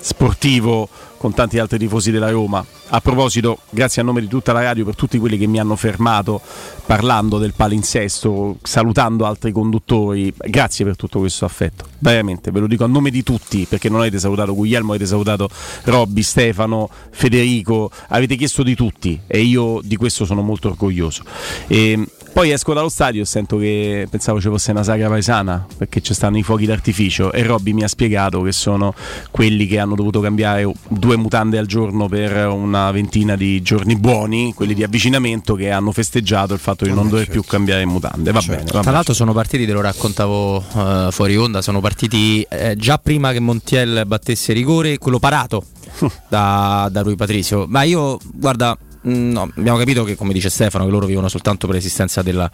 sportivo 0.00 0.88
con 1.18 1.34
tanti 1.34 1.58
altri 1.58 1.78
tifosi 1.78 2.10
della 2.10 2.30
Roma. 2.30 2.64
A 2.90 3.00
proposito, 3.00 3.58
grazie 3.68 4.00
a 4.00 4.04
nome 4.04 4.20
di 4.20 4.28
tutta 4.28 4.52
la 4.52 4.62
radio 4.62 4.84
per 4.84 4.94
tutti 4.94 5.18
quelli 5.18 5.36
che 5.36 5.46
mi 5.46 5.58
hanno 5.58 5.76
fermato 5.76 6.40
parlando 6.86 7.38
del 7.38 7.52
palinsesto, 7.54 8.56
salutando 8.62 9.26
altri 9.26 9.52
conduttori. 9.52 10.32
Grazie 10.34 10.86
per 10.86 10.96
tutto 10.96 11.18
questo 11.18 11.44
affetto. 11.44 11.84
Veramente, 11.98 12.50
ve 12.50 12.60
lo 12.60 12.66
dico 12.66 12.84
a 12.84 12.86
nome 12.86 13.10
di 13.10 13.22
tutti, 13.22 13.66
perché 13.68 13.90
non 13.90 14.00
avete 14.00 14.18
salutato 14.18 14.54
Guglielmo, 14.54 14.90
avete 14.90 15.06
salutato 15.06 15.50
Robby, 15.84 16.22
Stefano, 16.22 16.88
Federico, 17.10 17.90
avete 18.08 18.36
chiesto 18.36 18.62
di 18.62 18.74
tutti 18.74 19.20
e 19.26 19.40
io 19.40 19.80
di 19.82 19.96
questo 19.96 20.24
sono 20.24 20.40
molto 20.40 20.68
orgoglioso. 20.68 21.24
E 21.66 22.06
poi 22.38 22.52
esco 22.52 22.72
dallo 22.72 22.88
stadio 22.88 23.22
e 23.22 23.24
sento 23.24 23.56
che 23.56 24.06
pensavo 24.08 24.40
ci 24.40 24.46
fosse 24.46 24.70
una 24.70 24.84
sagra 24.84 25.08
paesana 25.08 25.66
perché 25.76 26.00
ci 26.00 26.14
stanno 26.14 26.38
i 26.38 26.44
fuochi 26.44 26.66
d'artificio 26.66 27.32
e 27.32 27.42
Robby 27.42 27.72
mi 27.72 27.82
ha 27.82 27.88
spiegato 27.88 28.42
che 28.42 28.52
sono 28.52 28.94
quelli 29.32 29.66
che 29.66 29.80
hanno 29.80 29.96
dovuto 29.96 30.20
cambiare 30.20 30.70
due 30.86 31.16
mutande 31.16 31.58
al 31.58 31.66
giorno 31.66 32.06
per 32.06 32.46
una 32.46 32.92
ventina 32.92 33.34
di 33.34 33.60
giorni 33.60 33.96
buoni, 33.96 34.54
quelli 34.54 34.74
di 34.74 34.84
avvicinamento 34.84 35.56
che 35.56 35.72
hanno 35.72 35.90
festeggiato 35.90 36.54
il 36.54 36.60
fatto 36.60 36.84
di 36.84 36.92
non 36.92 37.08
dover 37.08 37.28
più 37.28 37.42
cambiare 37.42 37.84
mutande. 37.86 38.30
Va 38.30 38.40
bene, 38.46 38.62
va 38.62 38.70
Tra 38.70 38.80
bene. 38.82 38.92
l'altro 38.92 39.14
sono 39.14 39.32
partiti, 39.32 39.66
te 39.66 39.72
lo 39.72 39.80
raccontavo 39.80 40.64
eh, 40.76 41.08
fuori 41.10 41.36
onda, 41.36 41.60
sono 41.60 41.80
partiti 41.80 42.46
eh, 42.48 42.76
già 42.76 42.98
prima 42.98 43.32
che 43.32 43.40
Montiel 43.40 44.04
battesse 44.06 44.52
rigore, 44.52 44.98
quello 44.98 45.18
parato 45.18 45.64
da, 46.28 46.88
da 46.88 47.02
Rui 47.02 47.16
Patricio. 47.16 47.64
Ma 47.66 47.82
io, 47.82 48.16
guarda, 48.32 48.78
no, 49.02 49.50
abbiamo 49.56 49.78
capito 49.78 50.04
che, 50.04 50.14
come 50.16 50.32
dice 50.32 50.50
Stefano, 50.50 50.84
che 50.84 50.90
loro 50.90 51.06
vivono 51.06 51.28
soltanto 51.28 51.66
per 51.66 51.76
l'esistenza 51.76 52.22
della, 52.22 52.50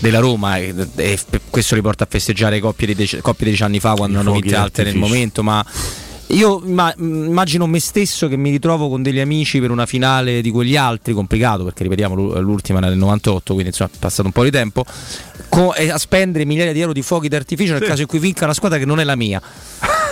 della 0.00 0.18
Roma 0.18 0.56
e, 0.58 0.74
e 0.96 1.18
questo 1.50 1.74
li 1.74 1.80
porta 1.82 2.04
a 2.04 2.06
festeggiare 2.08 2.60
coppie 2.60 2.86
di, 2.88 2.94
dec- 2.94 3.20
coppie 3.20 3.44
di 3.44 3.50
dieci 3.50 3.62
anni 3.62 3.80
fa 3.80 3.94
quando 3.94 4.18
I 4.18 4.20
hanno 4.20 4.32
vinto 4.32 4.56
altre 4.56 4.84
nel 4.84 4.96
momento, 4.96 5.42
ma... 5.42 5.64
Io 6.30 6.60
imma- 6.66 6.92
immagino 6.98 7.68
me 7.68 7.78
stesso 7.78 8.26
che 8.26 8.36
mi 8.36 8.50
ritrovo 8.50 8.88
con 8.88 9.00
degli 9.00 9.20
amici 9.20 9.60
per 9.60 9.70
una 9.70 9.86
finale 9.86 10.40
di 10.40 10.50
quegli 10.50 10.76
altri, 10.76 11.12
complicato 11.12 11.62
perché 11.62 11.84
ripetiamo 11.84 12.16
l'u- 12.16 12.36
l'ultima 12.40 12.78
era 12.80 12.88
del 12.88 12.98
98, 12.98 13.52
quindi 13.52 13.70
insomma 13.70 13.90
è 13.94 13.96
passato 13.96 14.26
un 14.26 14.32
po' 14.32 14.42
di 14.42 14.50
tempo, 14.50 14.84
a 14.84 15.98
spendere 15.98 16.44
migliaia 16.44 16.72
di 16.72 16.80
euro 16.80 16.92
di 16.92 17.02
fuochi 17.02 17.28
d'artificio 17.28 17.74
nel 17.74 17.82
Sì. 17.82 17.86
caso 17.88 18.00
in 18.00 18.08
cui 18.08 18.18
vinca 18.18 18.42
una 18.42 18.54
squadra 18.54 18.76
che 18.76 18.84
non 18.84 18.98
è 18.98 19.04
la 19.04 19.14
mia. 19.14 19.40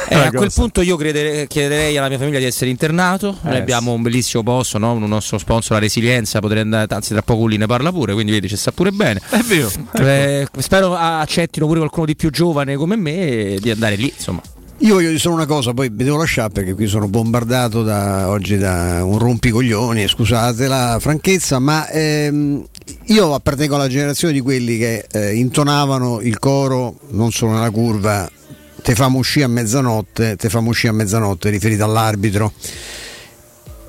Eh, 0.08 0.14
a 0.14 0.28
quel 0.30 0.44
cosa. 0.44 0.60
punto 0.60 0.80
io 0.82 0.96
credere- 0.96 1.46
chiederei 1.46 1.96
alla 1.96 2.08
mia 2.08 2.18
famiglia 2.18 2.38
di 2.38 2.44
essere 2.44 2.70
internato. 2.70 3.36
Noi 3.42 3.54
Eh, 3.54 3.58
abbiamo 3.58 3.92
un 3.92 4.02
bellissimo 4.02 4.42
posto, 4.42 4.78
no? 4.78 4.92
un 4.92 5.02
nostro 5.08 5.38
sponsor, 5.38 5.72
la 5.72 5.78
resilienza. 5.78 6.40
Potrei 6.40 6.62
andare, 6.62 6.86
anzi, 6.94 7.12
tra 7.12 7.22
poco 7.22 7.46
lì 7.46 7.56
ne 7.56 7.66
parla 7.66 7.90
pure. 7.92 8.12
Quindi 8.12 8.32
vedi, 8.32 8.48
ci 8.48 8.56
sta 8.56 8.70
pure 8.72 8.90
bene. 8.90 9.20
È 9.30 9.40
vero. 9.40 9.70
Eh, 9.98 10.46
spero 10.58 10.94
accettino 10.94 11.66
pure 11.66 11.78
qualcuno 11.78 12.06
di 12.06 12.16
più 12.16 12.30
giovane 12.30 12.76
come 12.76 12.96
me 12.96 13.54
e 13.54 13.58
di 13.60 13.70
andare 13.70 13.96
lì. 13.96 14.12
Insomma, 14.14 14.40
Io 14.78 14.94
voglio 14.94 15.06
dire 15.08 15.20
solo 15.20 15.34
una 15.36 15.46
cosa, 15.46 15.72
poi 15.72 15.88
vi 15.90 16.02
devo 16.04 16.16
lasciare 16.18 16.50
perché 16.50 16.74
qui 16.74 16.86
sono 16.88 17.06
bombardato 17.08 17.82
da, 17.84 18.28
oggi 18.28 18.58
da 18.58 19.02
un 19.04 19.18
rompicoglioni, 19.18 20.06
scusate 20.08 20.66
la 20.66 20.98
franchezza, 21.00 21.58
ma 21.60 21.88
ehm, 21.88 22.62
io 23.06 23.34
appartengo 23.34 23.76
alla 23.76 23.88
generazione 23.88 24.34
di 24.34 24.40
quelli 24.40 24.76
che 24.76 25.06
eh, 25.10 25.34
intonavano 25.36 26.20
il 26.20 26.38
coro 26.40 26.96
non 27.10 27.30
solo 27.30 27.52
nella 27.52 27.70
curva, 27.70 28.28
te 28.84 28.94
famo 28.94 29.16
uscire 29.16 29.46
a 29.46 29.48
mezzanotte, 29.48 30.36
te 30.36 30.50
famo 30.50 30.68
uscire 30.68 30.92
a 30.92 30.94
mezzanotte, 30.94 31.48
riferito 31.48 31.84
all'arbitro. 31.84 32.52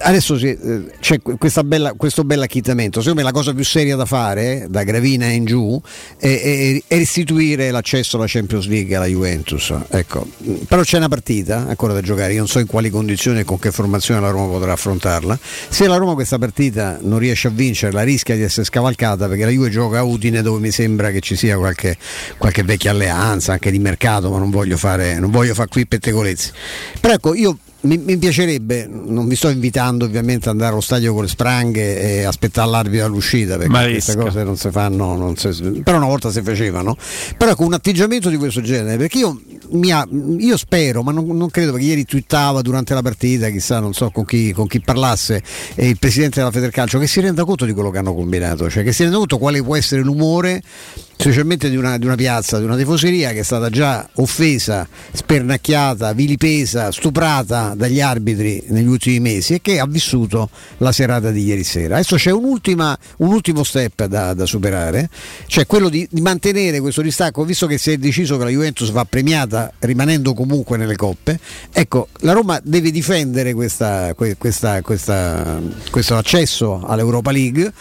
Adesso 0.08 0.38
sì, 0.38 0.50
eh, 0.50 0.84
c'è 1.00 1.18
bella- 1.64 1.94
questo 1.94 2.24
bel 2.24 2.40
accittamento. 2.40 3.00
Secondo 3.00 3.22
me 3.22 3.26
la 3.26 3.34
cosa 3.34 3.56
più 3.56 3.64
seria 3.64 3.96
da 3.96 4.06
fare, 4.06 4.68
da 4.70 4.84
Gravina 4.84 5.26
in 5.26 5.46
giù, 5.46 5.82
è, 6.18 6.28
è- 6.28 6.84
è 6.86 6.98
restituire 6.98 7.72
l'accesso 7.72 8.18
alla 8.18 8.28
Champions 8.28 8.68
League 8.68 8.96
alla 8.96 9.08
Juventus. 9.08 9.74
Ecco. 9.90 10.28
Però 10.68 10.84
c'è 10.84 10.98
una 10.98 11.08
partita 11.08 11.66
ancora 11.68 11.94
da 11.94 12.02
giocare, 12.02 12.34
io 12.34 12.38
non 12.38 12.48
so 12.48 12.60
in 12.60 12.68
quali 12.68 12.92
condizioni 12.92 13.40
e 13.40 13.44
con 13.46 13.58
che 13.58 13.72
formazione 13.72 14.20
la 14.22 14.30
Roma 14.30 14.46
potrà 14.52 14.74
affrontarla. 14.74 15.40
Se 15.70 15.88
la 15.88 15.96
Roma 15.96 16.14
questa 16.14 16.38
partita 16.38 17.00
non 17.02 17.18
riesce 17.18 17.48
a 17.48 17.52
vincerla, 17.52 18.04
rischia 18.04 18.36
di 18.36 18.44
essere 18.44 18.64
scavalcata 18.68 19.28
perché 19.28 19.46
la 19.46 19.50
Juve 19.50 19.72
gioca 19.72 19.98
a 19.98 20.04
Udine 20.04 20.44
dove 20.44 20.60
mi 20.60 20.70
sembra 20.70 21.10
che 21.10 21.20
ci 21.22 21.36
sia 21.36 21.58
qualche, 21.58 21.98
qualche 22.38 22.62
vecchia 22.62 22.92
alleanza 22.92 23.54
anche 23.54 23.72
di 23.72 23.80
mercato, 23.80 24.30
ma 24.30 24.38
non 24.38 24.52
voglio 24.52 24.78
fare, 24.78 25.18
non 25.18 25.32
voglio 25.32 25.56
fare 25.56 25.68
qui 25.68 25.88
pettegolezzi. 25.88 26.52
Però 27.00 27.12
ecco, 27.12 27.34
io 27.34 27.58
mi, 27.86 27.98
mi 27.98 28.18
piacerebbe, 28.18 28.88
non 28.88 29.28
vi 29.28 29.36
sto 29.36 29.50
invitando 29.50 30.06
ovviamente 30.06 30.50
ad 30.50 30.56
andare 30.56 30.72
allo 30.72 30.82
stadio 30.82 31.14
con 31.14 31.24
le 31.24 31.30
spranghe 31.30 32.02
e 32.02 32.24
aspettare 32.24 32.70
l'arbitro 32.70 33.06
all'uscita 33.06 33.58
perché 33.58 33.72
Ma 33.72 33.84
queste 33.84 34.16
cose 34.16 34.44
non 34.44 34.58
si 34.58 34.70
fanno, 34.72 35.16
non 35.16 35.36
si- 35.38 35.82
però 35.84 35.98
una 35.98 36.08
volta 36.08 36.32
si 36.32 36.42
facevano. 36.42 36.98
Però 37.38 37.52
ecco 37.52 37.64
un 37.64 37.74
atteggiamento 37.74 38.30
di 38.30 38.38
questo 38.38 38.62
genere, 38.62 38.98
perché 38.98 39.20
io 39.20 39.40
mia, 39.70 40.08
io 40.38 40.58
spero, 40.58 41.02
ma 41.04 41.12
non, 41.12 41.26
non, 41.26 41.50
credo 41.50 41.72
perché 41.72 41.88
ieri 41.88 42.06
twittava 42.06 42.62
durante 42.62 42.94
la 42.94 43.02
partita, 43.02 43.50
chissà, 43.50 43.80
non 43.80 43.94
so 43.94 44.10
con 44.10 44.26
chi, 44.26 44.52
con 44.52 44.68
chi 44.68 44.82
parlasse, 44.82 45.42
eh, 45.76 45.88
il 45.88 45.98
presidente 45.98 46.40
della 46.40 46.52
Federcalcio, 46.52 47.00
che 47.00 47.08
si 47.08 47.20
renda 47.22 47.44
conto 47.46 47.66
di 47.66 47.74
quello 47.74 47.92
che 47.92 47.98
hanno 47.98 48.14
combinato, 48.14 48.70
cioè 48.70 48.84
che 48.84 48.92
si 48.92 49.04
renda 49.04 49.18
conto 49.18 49.38
quale 49.38 49.62
può 49.64 49.76
essere 49.76 50.02
l'umore 50.02 50.62
specialmente 51.18 51.70
di 51.70 51.76
una, 51.76 51.98
di 51.98 52.06
una, 52.06 52.16
piazza, 52.16 52.60
di 52.60 52.66
una 52.66 52.76
tifoseria 52.76 53.32
che 53.32 53.40
è 53.40 53.44
stata 53.44 53.70
già 53.70 54.08
offesa, 54.16 54.88
spernacchiata, 55.14 56.14
vilipesa, 56.14 56.92
stuprata 56.92 57.74
dagli 57.76 58.02
arbitri 58.02 58.64
negli 58.68 58.88
ultimi 58.88 59.20
mesi 59.20 59.56
e 59.56 59.62
che 59.62 59.80
ha 59.80 59.88
vissuto 59.88 60.50
la 60.78 60.92
serata 60.92 61.32
di 61.32 61.44
ieri 61.44 61.64
sera. 61.64 61.96
Adesso 61.96 62.18
c'è 62.18 62.32
un, 62.32 62.44
ultimo 62.46 63.64
step 63.64 64.06
da, 64.06 64.34
da, 64.34 64.46
superare, 64.46 65.10
cioè 65.48 65.66
quello 65.66 65.90
di, 65.90 66.08
di, 66.12 66.22
mantenere 66.22 66.80
questo 66.80 67.02
distacco, 67.02 67.44
visto 67.44 67.66
che 67.66 67.78
si 67.78 67.92
è 67.92 67.98
deciso 67.98 68.38
che 68.38 68.44
la 68.44 68.50
Juventus 68.50 68.92
va 68.92 69.06
premiata 69.06 69.72
rimanendo 69.80 70.34
comunque 70.34 70.78
nelle 70.78 70.96
coppe, 70.96 71.40
ecco, 71.72 72.10
la 72.20 72.34
Roma 72.34 72.60
deve 72.62 72.92
difendere 72.92 73.54
questa, 73.54 74.14
questa, 74.14 74.82
questa, 74.82 75.60
questo 75.90 76.18
accesso 76.18 76.84
all'Europa 76.86 77.32
League 77.32 77.72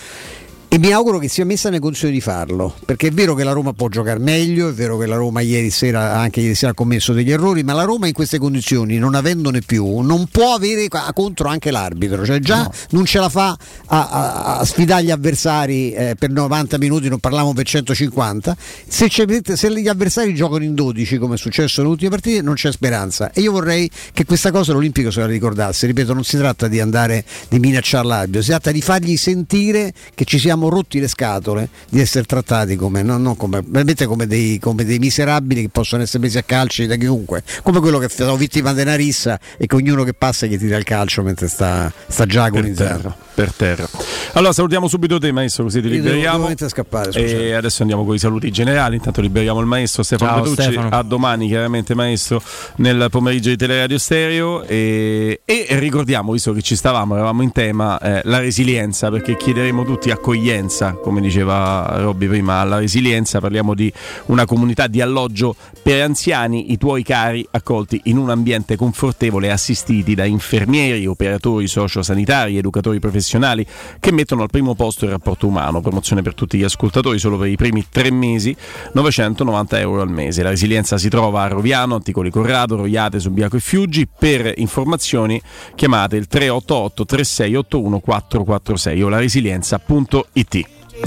e 0.74 0.78
mi 0.80 0.90
auguro 0.90 1.20
che 1.20 1.28
sia 1.28 1.44
messa 1.44 1.68
nelle 1.68 1.80
condizioni 1.80 2.14
di 2.14 2.20
farlo, 2.20 2.74
perché 2.84 3.06
è 3.06 3.10
vero 3.12 3.36
che 3.36 3.44
la 3.44 3.52
Roma 3.52 3.72
può 3.74 3.86
giocare 3.86 4.18
meglio, 4.18 4.68
è 4.68 4.72
vero 4.72 4.98
che 4.98 5.06
la 5.06 5.14
Roma 5.14 5.40
ieri 5.40 5.70
sera, 5.70 6.18
anche 6.18 6.40
ieri 6.40 6.56
sera 6.56 6.72
ha 6.72 6.74
commesso 6.74 7.12
degli 7.12 7.30
errori, 7.30 7.62
ma 7.62 7.74
la 7.74 7.84
Roma 7.84 8.08
in 8.08 8.12
queste 8.12 8.38
condizioni, 8.38 8.98
non 8.98 9.14
avendone 9.14 9.60
più, 9.60 10.00
non 10.00 10.26
può 10.26 10.52
avere 10.52 10.88
contro 11.12 11.46
anche 11.46 11.70
l'arbitro, 11.70 12.26
cioè 12.26 12.40
già 12.40 12.62
no. 12.62 12.72
non 12.90 13.04
ce 13.04 13.20
la 13.20 13.28
fa 13.28 13.56
a, 13.86 14.08
a, 14.08 14.58
a 14.58 14.64
sfidare 14.64 15.04
gli 15.04 15.12
avversari 15.12 15.92
eh, 15.92 16.16
per 16.18 16.30
90 16.30 16.76
minuti, 16.78 17.08
non 17.08 17.20
parliamo 17.20 17.52
per 17.52 17.66
150, 17.66 18.56
se, 18.88 19.08
se, 19.08 19.80
gli 19.80 19.86
avversari 19.86 20.34
giocano 20.34 20.64
in 20.64 20.74
12 20.74 21.18
come 21.18 21.36
è 21.36 21.38
successo 21.38 21.82
nelle 21.82 21.92
ultime 21.92 22.10
partite 22.10 22.42
non 22.42 22.54
c'è 22.54 22.72
speranza. 22.72 23.30
E 23.30 23.42
io 23.42 23.52
vorrei 23.52 23.88
che 24.12 24.24
questa 24.24 24.50
cosa 24.50 24.72
l'Olimpico 24.72 25.12
se 25.12 25.20
la 25.20 25.26
ricordasse, 25.26 25.86
ripeto 25.86 26.12
non 26.12 26.24
si 26.24 26.36
tratta 26.36 26.66
di 26.66 26.80
andare, 26.80 27.24
di 27.48 27.60
minacciare 27.60 28.08
l'arbitro, 28.08 28.42
si 28.42 28.48
tratta 28.48 28.72
di 28.72 28.80
fargli 28.80 29.16
sentire 29.16 29.94
che 30.16 30.24
ci 30.24 30.40
siamo 30.40 30.62
siamo 30.64 30.68
rotti 30.68 31.00
le 31.00 31.08
scatole 31.08 31.68
di 31.88 32.00
essere 32.00 32.24
trattati 32.24 32.76
come, 32.76 33.02
no, 33.02 33.18
no, 33.18 33.34
come, 33.34 33.62
veramente 33.64 34.06
come 34.06 34.26
dei, 34.26 34.58
come 34.58 34.84
dei, 34.84 34.98
miserabili 34.98 35.62
che 35.62 35.68
possono 35.68 36.02
essere 36.02 36.20
presi 36.20 36.38
a 36.38 36.42
calci 36.42 36.86
da 36.86 36.96
chiunque, 36.96 37.42
come 37.62 37.80
quello 37.80 37.98
che 37.98 38.08
sono 38.08 38.36
vittima 38.36 38.72
di 38.72 38.82
una 38.82 38.94
rissa 38.94 39.38
e 39.56 39.66
che 39.66 39.74
ognuno 39.74 40.04
che 40.04 40.14
passa 40.14 40.46
gli 40.46 40.58
tira 40.58 40.76
il 40.76 40.84
calcio 40.84 41.22
mentre 41.22 41.48
sta, 41.48 41.92
sta 42.06 42.26
già 42.26 42.44
agonizzando. 42.44 43.22
Per 43.34 43.52
terra. 43.52 43.88
Allora 44.34 44.52
salutiamo 44.52 44.86
subito 44.86 45.18
te 45.18 45.32
maestro 45.32 45.64
così 45.64 45.80
ti 45.82 45.88
liberiamo. 45.88 46.52
Scappare, 46.56 47.10
e 47.10 47.52
adesso 47.52 47.82
andiamo 47.82 48.04
con 48.04 48.14
i 48.14 48.18
saluti 48.18 48.48
generali, 48.52 48.94
intanto 48.94 49.20
liberiamo 49.20 49.58
il 49.58 49.66
maestro 49.66 50.04
Stefano 50.04 50.30
Ciao, 50.30 50.40
Petrucci, 50.42 50.62
Stefano. 50.70 50.88
a 50.96 51.02
domani 51.02 51.48
chiaramente 51.48 51.94
maestro 51.94 52.40
nel 52.76 53.08
pomeriggio 53.10 53.48
di 53.48 53.56
Teleradio 53.56 53.98
Stereo 53.98 54.62
e, 54.62 55.40
e 55.44 55.66
ricordiamo, 55.70 56.30
visto 56.30 56.52
che 56.52 56.62
ci 56.62 56.76
stavamo, 56.76 57.14
eravamo 57.14 57.42
in 57.42 57.50
tema, 57.50 57.98
eh, 57.98 58.20
la 58.24 58.38
resilienza 58.38 59.10
perché 59.10 59.36
chiederemo 59.36 59.84
tutti 59.84 60.12
accoglienza 60.12 60.53
resilienza, 60.54 60.92
come 60.92 61.20
diceva 61.20 61.94
Robby 61.96 62.28
prima, 62.28 62.60
alla 62.60 62.78
resilienza 62.78 63.40
parliamo 63.40 63.74
di 63.74 63.92
una 64.26 64.46
comunità 64.46 64.86
di 64.86 65.00
alloggio 65.00 65.56
per 65.82 66.02
anziani, 66.02 66.72
i 66.72 66.78
tuoi 66.78 67.02
cari 67.02 67.46
accolti 67.50 68.02
in 68.04 68.16
un 68.16 68.30
ambiente 68.30 68.76
confortevole 68.76 69.50
assistiti 69.50 70.14
da 70.14 70.24
infermieri, 70.24 71.06
operatori 71.06 71.66
sociosanitari, 71.66 72.56
educatori 72.56 73.00
professionali 73.00 73.66
che 73.98 74.12
mettono 74.12 74.42
al 74.42 74.50
primo 74.50 74.74
posto 74.74 75.04
il 75.04 75.10
rapporto 75.10 75.46
umano, 75.46 75.80
promozione 75.80 76.22
per 76.22 76.34
tutti 76.34 76.56
gli 76.56 76.62
ascoltatori 76.62 77.18
solo 77.18 77.36
per 77.36 77.48
i 77.48 77.56
primi 77.56 77.86
tre 77.90 78.10
mesi, 78.10 78.56
990 78.92 79.80
euro 79.80 80.02
al 80.02 80.10
mese. 80.10 80.42
La 80.42 80.50
resilienza 80.50 80.98
si 80.98 81.08
trova 81.08 81.42
a 81.42 81.48
Roviano, 81.48 81.96
Anticoli 81.96 82.30
Corrado, 82.30 82.76
Roiate, 82.76 83.18
Subiaco 83.18 83.56
e 83.56 83.60
Fiuggi. 83.60 84.06
Per 84.06 84.52
informazioni 84.56 85.40
chiamate 85.74 86.16
il 86.16 86.26
388 86.26 87.04
3681 87.04 88.00
446 88.00 89.02
o 89.02 89.08
la 89.08 89.18
resilienza.it. 89.18 90.33
City. 90.34 90.66
È 90.90 91.06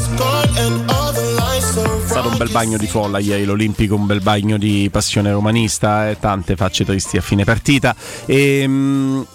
stato 2.05 2.29
un 2.29 2.37
bel 2.37 2.49
bagno 2.49 2.77
di 2.77 2.87
folla 2.87 3.19
ieri 3.19 3.43
l'Olimpico, 3.43 3.95
un 3.95 4.05
bel 4.05 4.21
bagno 4.21 4.57
di 4.57 4.89
passione 4.91 5.31
romanista 5.31 6.09
e 6.09 6.17
tante 6.19 6.55
facce 6.55 6.85
tristi 6.85 7.17
a 7.17 7.21
fine 7.21 7.43
partita. 7.43 7.95
E, 8.25 8.63
um, 8.65 9.25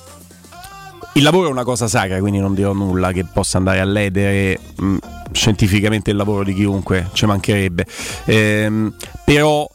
il 1.15 1.23
lavoro 1.23 1.49
è 1.49 1.51
una 1.51 1.65
cosa 1.65 1.89
sacra, 1.89 2.19
quindi 2.21 2.39
non 2.39 2.55
dirò 2.55 2.73
nulla 2.73 3.13
che 3.13 3.25
possa 3.25 3.59
andare 3.59 3.81
a 3.81 3.85
ledere 3.85 4.59
um, 4.79 4.99
scientificamente 5.31 6.11
il 6.11 6.17
lavoro 6.17 6.43
di 6.43 6.55
chiunque, 6.55 7.11
ci 7.13 7.27
mancherebbe. 7.27 7.87
Um, 8.27 8.95
però 9.25 9.69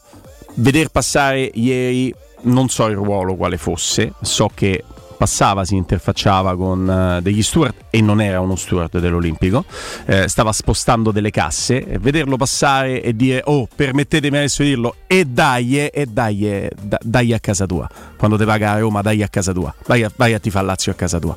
veder 0.54 0.88
passare 0.88 1.50
ieri 1.54 2.12
non 2.42 2.68
so 2.68 2.86
il 2.86 2.96
ruolo 2.96 3.36
quale 3.36 3.56
fosse, 3.56 4.12
so 4.20 4.50
che 4.52 4.84
passava, 5.18 5.64
si 5.64 5.74
interfacciava 5.74 6.56
con 6.56 7.16
uh, 7.18 7.20
degli 7.20 7.42
steward 7.42 7.74
e 7.90 8.00
non 8.00 8.20
era 8.20 8.40
uno 8.40 8.56
steward 8.56 8.98
dell'Olimpico, 8.98 9.64
eh, 10.06 10.28
stava 10.28 10.52
spostando 10.52 11.10
delle 11.10 11.30
casse. 11.30 11.84
E 11.84 11.98
vederlo 11.98 12.36
passare 12.36 13.02
e 13.02 13.14
dire 13.14 13.42
oh 13.44 13.68
permettetemi 13.74 14.36
adesso 14.36 14.62
di 14.62 14.70
dirlo 14.70 14.94
e 15.06 15.24
dai 15.24 15.86
e 15.88 16.06
dai, 16.08 16.70
dai 17.02 17.34
a 17.34 17.40
casa 17.40 17.66
tua, 17.66 17.88
quando 18.16 18.38
ti 18.38 18.44
paga 18.44 18.72
a 18.72 18.78
Roma 18.78 19.02
dai 19.02 19.22
a 19.22 19.28
casa 19.28 19.52
tua, 19.52 19.74
vai 19.86 20.04
a, 20.04 20.12
vai 20.16 20.32
a 20.34 20.38
tifare 20.38 20.64
Lazio 20.64 20.92
a 20.92 20.94
casa 20.94 21.18
tua 21.18 21.36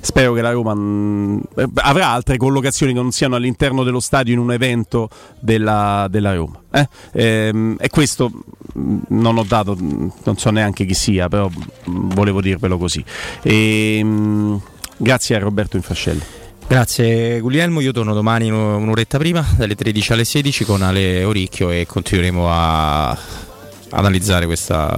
spero 0.00 0.32
che 0.32 0.40
la 0.40 0.50
Roma 0.50 0.74
mh, 0.74 1.42
eh, 1.56 1.68
avrà 1.74 2.08
altre 2.08 2.36
collocazioni 2.36 2.92
che 2.92 3.00
non 3.00 3.12
siano 3.12 3.36
all'interno 3.36 3.82
dello 3.82 4.00
stadio 4.00 4.32
in 4.32 4.38
un 4.38 4.52
evento 4.52 5.08
della, 5.38 6.06
della 6.10 6.34
Roma. 6.34 6.60
Eh? 6.72 6.88
Ehm, 7.12 7.76
e 7.78 7.88
questo 7.88 8.30
mh, 8.74 8.96
non 9.08 9.38
ho 9.38 9.44
dato, 9.44 9.76
non 9.78 10.36
so 10.36 10.50
neanche 10.50 10.84
chi 10.84 10.94
sia, 10.94 11.28
però 11.28 11.48
mh, 11.48 12.14
volevo 12.14 12.40
dirvelo 12.40 12.78
così. 12.78 13.04
E, 13.42 14.04
grazie 14.96 15.36
a 15.36 15.38
Roberto 15.38 15.76
Infascelli. 15.76 16.22
Grazie 16.66 17.40
Guglielmo, 17.40 17.80
io 17.80 17.90
torno 17.90 18.14
domani 18.14 18.48
un'oretta 18.48 19.18
prima, 19.18 19.44
dalle 19.56 19.74
13 19.74 20.12
alle 20.12 20.24
16 20.24 20.64
con 20.64 20.82
Ale 20.82 21.24
Oricchio 21.24 21.70
e 21.70 21.84
continueremo 21.84 22.46
a 22.48 23.18
analizzare 23.90 24.46
questa 24.46 24.96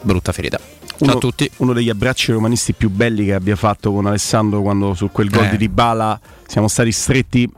brutta 0.00 0.32
ferita. 0.32 0.79
Ciao 1.04 1.08
uno, 1.08 1.16
a 1.16 1.20
tutti. 1.20 1.50
Uno 1.58 1.72
degli 1.72 1.88
abbracci 1.88 2.30
romanisti 2.32 2.74
più 2.74 2.90
belli 2.90 3.24
che 3.24 3.34
abbia 3.34 3.56
fatto 3.56 3.90
con 3.92 4.04
Alessandro 4.06 4.60
quando 4.60 4.92
su 4.92 5.10
quel 5.10 5.30
gol 5.30 5.44
eh. 5.44 5.56
di 5.56 5.68
Bala 5.68 6.18
siamo 6.46 6.68
stati 6.68 6.92
stretti 6.92 7.50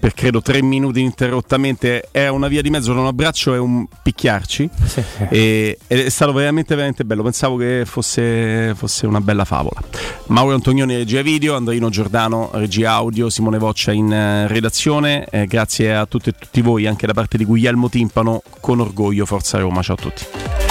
per 0.00 0.14
credo 0.14 0.40
tre 0.40 0.62
minuti 0.62 1.00
ininterrottamente 1.00 2.08
era 2.10 2.32
una 2.32 2.48
via 2.48 2.62
di 2.62 2.70
mezzo 2.70 2.90
tra 2.92 3.00
un 3.00 3.06
abbraccio 3.06 3.54
e 3.54 3.58
un 3.58 3.86
picchiarci. 4.02 4.68
Sì. 4.84 5.02
e, 5.28 5.78
è 5.86 6.08
stato 6.08 6.32
veramente 6.32 6.74
veramente 6.74 7.04
bello. 7.04 7.22
Pensavo 7.22 7.56
che 7.56 7.84
fosse, 7.86 8.74
fosse, 8.74 9.06
una 9.06 9.20
bella 9.20 9.44
favola. 9.44 9.80
Mauro 10.26 10.54
Antonioni 10.54 10.96
regia 10.96 11.22
video 11.22 11.54
Andrino 11.54 11.88
Giordano 11.90 12.50
regia 12.54 12.92
audio 12.92 13.30
Simone 13.30 13.58
Voccia 13.58 13.92
in 13.92 14.06
uh, 14.06 14.46
redazione. 14.46 15.26
Eh, 15.30 15.46
grazie 15.46 15.94
a 15.94 16.06
tutte 16.06 16.30
e 16.30 16.32
tutti 16.38 16.60
voi 16.60 16.86
anche 16.86 17.06
da 17.06 17.12
parte 17.12 17.38
di 17.38 17.44
Guglielmo 17.44 17.88
Timpano 17.88 18.42
con 18.60 18.80
orgoglio 18.80 19.26
Forza 19.26 19.58
Roma. 19.58 19.82
Ciao 19.82 19.96
a 19.96 19.98
tutti 19.98 20.69